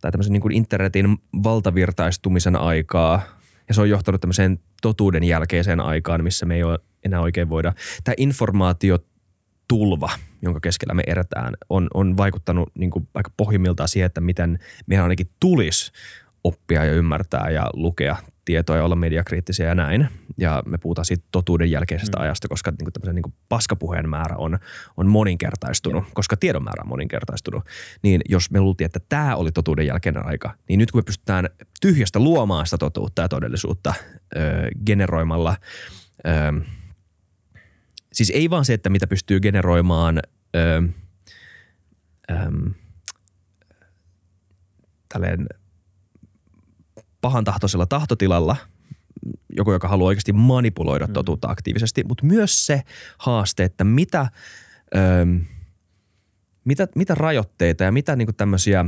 tai 0.00 0.10
tämmöisen 0.10 0.32
niin 0.32 0.52
internetin 0.52 1.18
valtavirtaistumisen 1.42 2.56
aikaa, 2.56 3.22
ja 3.68 3.74
se 3.74 3.80
on 3.80 3.90
johtanut 3.90 4.20
tämmöiseen 4.20 4.58
totuuden 4.82 5.24
jälkeiseen 5.24 5.80
aikaan, 5.80 6.24
missä 6.24 6.46
me 6.46 6.54
ei 6.54 6.62
ole 6.62 6.78
enää 7.04 7.20
oikein 7.20 7.48
voida, 7.48 7.72
tämä 8.04 8.14
informaatiotulva, 8.16 10.10
jonka 10.42 10.60
keskellä 10.60 10.94
me 10.94 11.02
erätään, 11.06 11.54
on, 11.68 11.88
on 11.94 12.16
vaikuttanut 12.16 12.70
niin 12.78 12.90
kuin 12.90 13.08
aika 13.14 13.30
pohjimmiltaan 13.36 13.88
siihen, 13.88 14.06
että 14.06 14.20
miten 14.20 14.58
meidän 14.86 15.02
ainakin 15.02 15.30
tulisi 15.40 15.92
oppia 16.44 16.84
ja 16.84 16.92
ymmärtää 16.92 17.50
ja 17.50 17.70
lukea 17.74 18.16
tietoa 18.48 18.76
ja 18.76 18.84
olla 18.84 18.96
mediakriittisiä 18.96 19.66
ja 19.66 19.74
näin. 19.74 20.08
Ja 20.38 20.62
me 20.66 20.78
puhutaan 20.78 21.04
siitä 21.04 21.24
totuuden 21.32 21.70
jälkeisestä 21.70 22.18
mm. 22.18 22.22
ajasta, 22.22 22.48
koska 22.48 22.70
niin 22.70 22.92
tämmöisen 22.92 23.14
niin 23.14 23.34
paskapuheen 23.48 24.08
määrä 24.08 24.36
on, 24.36 24.58
on 24.96 25.06
moninkertaistunut, 25.06 26.04
mm. 26.04 26.10
koska 26.14 26.36
tiedon 26.36 26.64
määrä 26.64 26.82
on 26.82 26.88
moninkertaistunut. 26.88 27.64
Niin 28.02 28.20
jos 28.28 28.50
me 28.50 28.60
luultiin, 28.60 28.86
että 28.86 29.00
tämä 29.08 29.36
oli 29.36 29.52
totuuden 29.52 29.86
jälkeinen 29.86 30.26
aika, 30.26 30.54
niin 30.68 30.78
nyt 30.78 30.90
kun 30.90 30.98
me 30.98 31.02
pystytään 31.02 31.48
tyhjästä 31.80 32.18
luomaan 32.18 32.66
sitä 32.66 32.78
totuutta 32.78 33.22
ja 33.22 33.28
todellisuutta 33.28 33.94
ö, 34.36 34.40
generoimalla, 34.86 35.56
ö, 36.26 36.60
siis 38.12 38.30
ei 38.30 38.50
vaan 38.50 38.64
se, 38.64 38.74
että 38.74 38.90
mitä 38.90 39.06
pystyy 39.06 39.40
generoimaan 39.40 40.20
ö, 40.56 40.82
ö, 42.30 42.34
tälleen 45.08 45.46
pahan 47.20 47.44
tahtoisella 47.44 47.86
tahtotilalla, 47.86 48.56
joku, 49.56 49.72
joka 49.72 49.88
haluaa 49.88 50.08
oikeasti 50.08 50.32
manipuloida 50.32 51.06
mm. 51.06 51.12
totuutta 51.12 51.48
aktiivisesti, 51.48 52.04
mutta 52.08 52.26
myös 52.26 52.66
se 52.66 52.82
haaste, 53.18 53.64
että 53.64 53.84
mitä, 53.84 54.28
ö, 54.96 54.98
mitä, 56.64 56.88
mitä 56.94 57.14
rajoitteita 57.14 57.84
ja 57.84 57.92
mitä 57.92 58.16
niinku 58.16 58.32
tämmöisiä, 58.32 58.84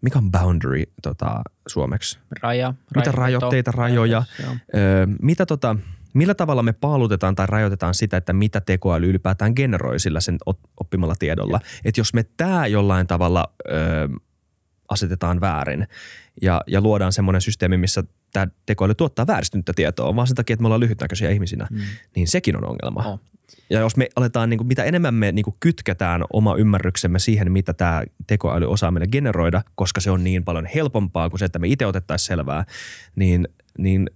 mikä 0.00 0.18
on 0.18 0.30
boundary 0.30 0.82
tota, 1.02 1.42
suomeksi? 1.66 2.18
Raja. 2.42 2.74
Mitä 2.96 3.12
rajoitteita, 3.12 3.70
rajoja, 3.70 4.22
Joo. 4.42 4.52
ö, 4.52 5.06
mitä 5.22 5.46
tota, 5.46 5.76
millä 6.14 6.34
tavalla 6.34 6.62
me 6.62 6.72
paalutetaan 6.72 7.34
tai 7.34 7.46
rajoitetaan 7.46 7.94
sitä, 7.94 8.16
että 8.16 8.32
mitä 8.32 8.60
tekoäly 8.60 9.10
ylipäätään 9.10 9.52
generoi 9.56 10.00
sillä 10.00 10.20
sen 10.20 10.38
op- 10.46 10.70
oppimalla 10.80 11.14
tiedolla. 11.18 11.60
Että 11.84 12.00
jos 12.00 12.14
me 12.14 12.24
tämä 12.36 12.66
jollain 12.66 13.06
tavalla 13.06 13.52
ö, 13.66 13.72
asetetaan 14.92 15.40
väärin 15.40 15.86
ja, 16.42 16.60
ja 16.66 16.80
luodaan 16.80 17.12
semmoinen 17.12 17.40
systeemi, 17.40 17.76
missä 17.76 18.04
tämä 18.32 18.46
tekoäly 18.66 18.94
tuottaa 18.94 19.26
vääristynyttä 19.26 19.72
tietoa, 19.76 20.16
vaan 20.16 20.26
sen 20.26 20.36
takia, 20.36 20.54
että 20.54 20.62
me 20.62 20.66
ollaan 20.66 20.80
lyhytnäköisiä 20.80 21.30
ihmisinä, 21.30 21.68
mm. 21.70 21.80
niin 22.16 22.28
sekin 22.28 22.56
on 22.56 22.68
ongelma. 22.68 23.00
On. 23.00 23.18
Ja 23.70 23.80
jos 23.80 23.96
me 23.96 24.08
aletaan, 24.16 24.50
niin 24.50 24.58
kuin, 24.58 24.68
mitä 24.68 24.84
enemmän 24.84 25.14
me 25.14 25.32
niin 25.32 25.44
kuin 25.44 25.56
kytketään 25.60 26.24
oma 26.32 26.56
ymmärryksemme 26.56 27.18
siihen, 27.18 27.52
mitä 27.52 27.72
tämä 27.72 28.02
tekoäly 28.26 28.66
osaa 28.70 28.90
meille 28.90 29.06
generoida, 29.06 29.62
koska 29.74 30.00
se 30.00 30.10
on 30.10 30.24
niin 30.24 30.44
paljon 30.44 30.66
helpompaa 30.74 31.30
kuin 31.30 31.38
se, 31.38 31.44
että 31.44 31.58
me 31.58 31.68
itse 31.68 31.86
otettaisiin 31.86 32.26
selvää, 32.26 32.64
niin, 33.16 33.48
niin 33.78 34.10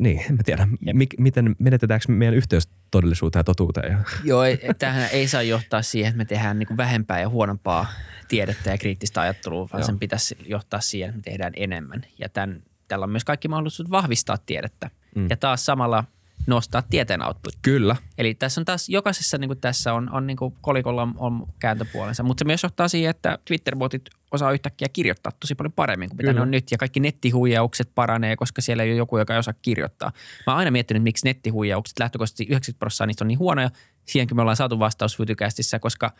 niin, 0.00 0.20
en 0.28 0.34
mä 0.36 0.42
tiedä, 0.44 0.68
mik, 0.92 1.14
miten 1.18 1.56
menetetäänkö 1.58 2.04
meidän 2.08 2.34
yhteys 2.34 2.68
todellisuuteen 2.90 3.40
ja 3.40 3.44
totuuteen. 3.44 3.98
Joo, 4.24 4.42
tämähän 4.78 5.08
ei 5.12 5.28
saa 5.28 5.42
johtaa 5.42 5.82
siihen, 5.82 6.08
että 6.08 6.18
me 6.18 6.24
tehdään 6.24 6.58
niin 6.58 6.66
kuin 6.66 6.76
vähempää 6.76 7.20
ja 7.20 7.28
huonompaa 7.28 7.86
tiedettä 8.28 8.70
ja 8.70 8.78
kriittistä 8.78 9.20
ajattelua, 9.20 9.68
vaan 9.72 9.80
Joo. 9.80 9.86
sen 9.86 9.98
pitäisi 9.98 10.36
johtaa 10.46 10.80
siihen, 10.80 11.08
että 11.08 11.18
me 11.18 11.22
tehdään 11.22 11.52
enemmän. 11.56 12.02
Ja 12.18 12.28
tämän, 12.28 12.62
tällä 12.88 13.04
on 13.04 13.10
myös 13.10 13.24
kaikki 13.24 13.48
mahdollisuudet 13.48 13.90
vahvistaa 13.90 14.38
tiedettä 14.38 14.90
mm. 15.14 15.26
ja 15.30 15.36
taas 15.36 15.66
samalla 15.66 16.04
nostaa 16.46 16.82
tieteen 16.82 17.22
output. 17.22 17.54
Kyllä. 17.62 17.96
Eli 18.18 18.34
tässä 18.34 18.60
on 18.60 18.64
taas, 18.64 18.88
jokaisessa 18.88 19.38
niin 19.38 19.48
kuin 19.48 19.60
tässä 19.60 19.94
on, 19.94 20.12
on 20.12 20.26
niin 20.26 20.36
kuin 20.36 20.54
kolikolla 20.60 21.02
on, 21.02 21.14
on 21.16 21.46
kääntöpuolensa, 21.58 22.22
mutta 22.22 22.40
se 22.40 22.44
myös 22.44 22.62
johtaa 22.62 22.88
siihen, 22.88 23.10
että 23.10 23.38
Twitter-botit 23.44 24.02
osaa 24.32 24.52
yhtäkkiä 24.52 24.88
kirjoittaa 24.92 25.32
tosi 25.40 25.54
paljon 25.54 25.72
paremmin 25.72 26.08
kuin 26.08 26.16
mitä 26.16 26.32
ne 26.32 26.40
on 26.40 26.50
nyt. 26.50 26.70
Ja 26.70 26.78
kaikki 26.78 27.00
nettihuijaukset 27.00 27.90
paranee, 27.94 28.36
koska 28.36 28.62
siellä 28.62 28.82
ei 28.82 28.90
ole 28.90 28.96
joku, 28.96 29.18
joka 29.18 29.32
ei 29.32 29.38
osaa 29.38 29.54
kirjoittaa. 29.62 30.12
Mä 30.46 30.52
oon 30.52 30.58
aina 30.58 30.70
miettinyt, 30.70 31.02
miksi 31.02 31.26
nettihuijaukset 31.26 31.98
lähtökohtaisesti 31.98 32.44
90 32.44 32.78
prosenttia 32.78 33.06
niistä 33.06 33.24
on 33.24 33.28
niin 33.28 33.38
huonoja. 33.38 33.70
Siihenkin 34.04 34.36
me 34.36 34.42
ollaan 34.42 34.56
saatu 34.56 34.78
vastaus 34.78 35.16
Fytykästissä, 35.16 35.78
koska 35.78 36.12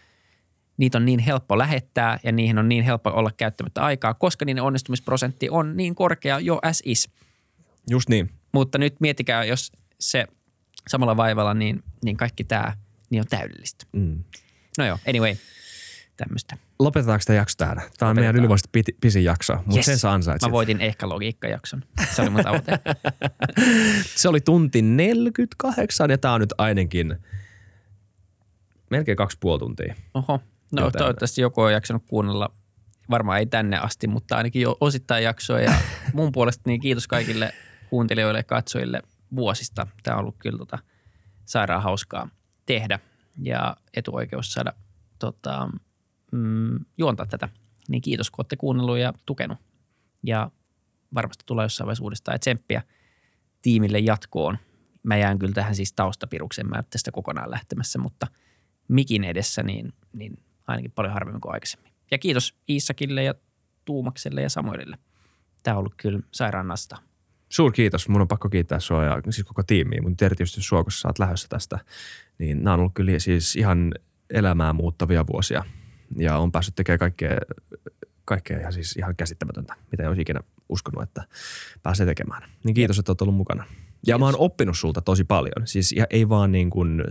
niitä 0.77 0.99
on 0.99 1.05
niin 1.05 1.21
helppo 1.21 1.59
lähettää 1.59 2.19
ja 2.23 2.33
niihin 2.33 2.59
on 2.59 2.69
niin 2.69 2.85
helppo 2.85 3.11
olla 3.11 3.31
käyttämättä 3.37 3.83
aikaa, 3.83 4.15
koska 4.15 4.45
niiden 4.45 4.63
onnistumisprosentti 4.63 5.51
on 5.51 5.77
niin 5.77 5.95
korkea 5.95 6.39
jo 6.39 6.59
as 6.63 6.83
is. 6.85 7.11
Just 7.91 8.09
niin. 8.09 8.31
Mutta 8.53 8.79
nyt 8.79 8.95
miettikää, 9.01 9.45
jos 9.45 9.73
se 10.01 10.27
samalla 10.89 11.17
vaivalla, 11.17 11.55
niin, 11.55 11.83
niin 12.05 12.17
kaikki 12.17 12.45
tämä 12.45 12.77
niin 13.11 13.21
on 13.21 13.27
täydellistä. 13.31 13.87
Mm. 13.93 14.25
No 14.79 14.87
joo, 14.87 14.99
anyway, 15.09 15.37
tämmöistä. 16.17 16.57
Lopetetaanko 16.79 17.23
tämä 17.27 17.37
jakso 17.37 17.55
tähän? 17.59 17.83
Tämä 17.99 18.11
on 18.11 18.17
meidän 18.17 18.35
ylivoimaisesti 18.37 18.83
pisin 19.01 19.25
jakso, 19.25 19.55
mutta 19.57 19.77
Yes. 19.77 19.87
sen 19.87 19.99
sä 19.99 20.13
ansaitsit. 20.13 20.49
Mä 20.49 20.53
voitin 20.53 20.81
ehkä 20.81 21.09
logiikkajakson. 21.09 21.83
Se 22.15 22.23
oli 22.23 22.31
mun 22.31 22.43
tavoite. 22.45 22.79
Se 24.17 24.29
oli 24.29 24.41
tunti 24.41 24.83
48 24.83 26.11
ja 26.11 26.19
tämä 26.19 26.35
on 26.35 26.41
nyt 26.41 26.53
ainakin 26.59 27.17
melkein 28.91 29.17
kaksi 29.17 29.37
puoli 29.41 29.59
tuntia. 29.59 29.95
Oho. 30.15 30.41
No 30.73 30.83
Joten- 30.83 30.99
toivottavasti 30.99 31.41
joku 31.41 31.61
on 31.61 31.73
jaksanut 31.73 32.03
kuunnella. 32.07 32.51
Varmaan 33.11 33.39
ei 33.39 33.47
tänne 33.47 33.79
asti, 33.79 34.07
mutta 34.07 34.37
ainakin 34.37 34.63
jo 34.63 34.77
osittain 34.81 35.25
jaksoa. 35.25 35.61
Ja 35.61 35.75
mun 36.13 36.33
puolesta 36.33 36.63
niin 36.67 36.81
kiitos 36.81 37.07
kaikille 37.09 37.53
kuuntelijoille 37.91 38.39
ja 38.39 38.43
katsojille 38.45 39.03
vuosista. 39.37 39.87
Tämä 40.03 40.17
on 40.17 40.21
ollut 40.21 40.37
kyllä 40.39 40.59
tota, 40.59 40.79
sairaan 41.45 41.83
hauskaa 41.83 42.29
tehdä 42.67 42.99
ja 43.39 43.77
etuoikeus 43.97 44.53
saada 44.53 44.73
tota, 45.19 45.69
mm, 46.33 46.85
juontaa 46.99 47.27
tätä. 47.27 47.49
Niin 47.89 48.03
kiitos, 48.03 48.31
kun 48.31 48.43
olette 48.43 48.57
kuunnellut 48.57 48.99
ja 48.99 49.13
tukenut. 49.27 49.59
Ja 50.23 50.51
varmasti 51.15 51.45
tulee 51.47 51.65
jossain 51.65 51.87
vaiheessa 51.87 52.05
uudestaan 52.05 52.41
tsemppiä 52.41 52.83
tiimille 53.63 53.99
jatkoon. 53.99 54.59
Mä 55.03 55.17
jään 55.17 55.39
kyllä 55.39 55.55
tähän 55.55 55.75
siis 55.75 55.93
taustapirukseen, 55.93 56.71
mä 56.71 56.83
tästä 56.91 57.13
kokonaan 57.13 57.51
lähtemässä, 57.51 57.99
mutta 57.99 58.27
mikin 58.89 59.25
edessä 59.25 59.63
niin, 59.63 59.93
niin 60.13 60.43
ainakin 60.67 60.93
paljon 60.93 61.15
harvemmin 61.15 61.41
kuin 61.41 61.53
aikaisemmin. 61.53 61.93
Ja 62.11 62.19
kiitos 62.19 62.55
Iissakille 62.69 63.23
ja 63.23 63.35
Tuumakselle 63.85 64.43
ja 64.43 64.51
Samuelille. 64.51 64.99
Tämä 65.63 65.75
on 65.75 65.79
ollut 65.79 65.95
kyllä 65.97 66.21
sairaan 66.33 66.69
nasta. 66.69 66.97
Suur 67.49 67.73
kiitos. 67.73 68.09
Mun 68.09 68.21
on 68.21 68.29
pakko 68.29 68.49
kiittää 68.49 68.81
sua 68.81 69.05
ja 69.05 69.23
siis 69.31 69.47
koko 69.47 69.63
tiimiä, 69.63 70.03
mutta 70.03 70.25
erityisesti 70.25 70.63
sua, 70.63 70.83
kun 70.83 70.93
sä 70.93 71.09
oot 71.09 71.19
lähdössä 71.19 71.49
tästä. 71.49 71.79
Niin 72.39 72.65
nämä 72.65 72.75
on 72.75 72.81
ollut 72.81 72.95
kyllä 72.95 73.19
siis 73.19 73.57
ihan 73.57 73.95
elämää 74.31 74.73
muuttavia 74.73 75.27
vuosia. 75.27 75.65
Ja 76.17 76.39
on 76.39 76.53
päässyt 76.53 76.75
tekemään 76.75 76.99
kaikkea, 76.99 77.39
kaikkea 78.25 78.59
ihan, 78.59 78.73
siis 78.73 78.97
ihan 78.97 79.17
käsittämätöntä, 79.17 79.75
mitä 79.91 80.03
ei 80.03 80.07
olisi 80.07 80.23
ikinä 80.23 80.41
uskonut, 80.69 81.03
että 81.03 81.25
pääsee 81.83 82.07
tekemään. 82.07 82.43
Niin 82.65 82.75
kiitos, 82.75 82.99
että 82.99 83.13
oot 83.13 83.23
ollut 83.23 83.35
mukana. 83.35 83.65
Ja 84.07 84.19
mä 84.19 84.25
oon 84.25 84.39
oppinut 84.39 84.79
sulta 84.79 85.01
tosi 85.01 85.25
paljon. 85.25 85.67
Siis 85.67 85.95
ei 86.11 86.29
vaan 86.29 86.53
niin 86.53 86.71
kuin 86.71 87.05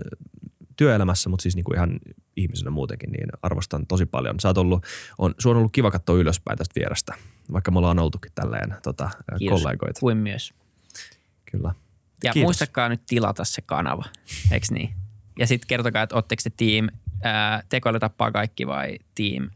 työelämässä, 0.76 1.30
mutta 1.30 1.44
siis 1.44 1.56
niin 1.56 1.64
kuin 1.64 1.76
ihan 1.76 2.00
ihmisenä 2.36 2.72
muutenkin, 2.72 3.12
niin 3.12 3.28
arvostan 3.42 3.88
tosi 3.88 4.06
paljon. 4.06 4.40
Sä 4.40 4.48
oot 4.48 4.58
ollut, 4.58 4.86
on, 5.18 5.36
sun 5.40 5.52
on 5.52 5.58
ollut 5.58 5.72
kiva 5.72 5.92
katsoa 5.92 6.16
ylöspäin 6.16 6.58
tästä 6.58 6.80
vierestä, 6.80 7.14
vaikka 7.52 7.72
me 7.72 7.78
ollaan 7.78 8.00
oltukin 8.00 8.32
tälleen 8.36 8.76
tota, 8.84 9.10
Kiitos. 9.40 9.62
kollegoita. 9.62 10.00
Kuin 10.00 10.18
myös. 10.18 10.54
Kyllä. 11.52 11.74
Ja 12.24 12.34
Kiitos. 12.34 12.46
Muistakaa 12.48 12.90
nyt 12.90 13.02
tilata 13.08 13.44
se 13.44 13.62
kanava, 13.62 14.04
eikö 14.52 14.66
niin? 14.72 14.94
Ja 15.40 15.48
sitten 15.48 15.68
kertokaa, 15.68 16.04
että 16.04 16.16
ootteko 16.16 16.42
te 16.44 16.50
team 16.50 16.88
ää, 17.24 17.64
tekoäly 17.70 18.00
tappaa 18.00 18.32
kaikki 18.32 18.68
vai 18.68 19.00
team 19.16 19.50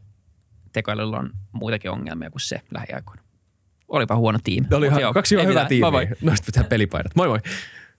tekoälyllä 0.72 1.18
on 1.18 1.30
muitakin 1.52 1.90
ongelmia 1.90 2.30
kuin 2.30 2.40
se 2.40 2.60
lähiaikoina. 2.74 3.22
Olipa 3.88 4.16
huono 4.16 4.38
tiimi. 4.44 4.66
Oli 4.72 4.86
ihan, 4.86 5.00
joo, 5.00 5.14
kaksi 5.14 5.36
hyvää 5.46 5.64
tiimiä. 5.64 5.90
Moi 5.90 6.06
moi. 6.06 6.16
Noista 6.22 6.46
pitää 6.46 6.64
pelipaidat. 6.64 7.14
Moi 7.14 7.28
moi. 7.28 7.38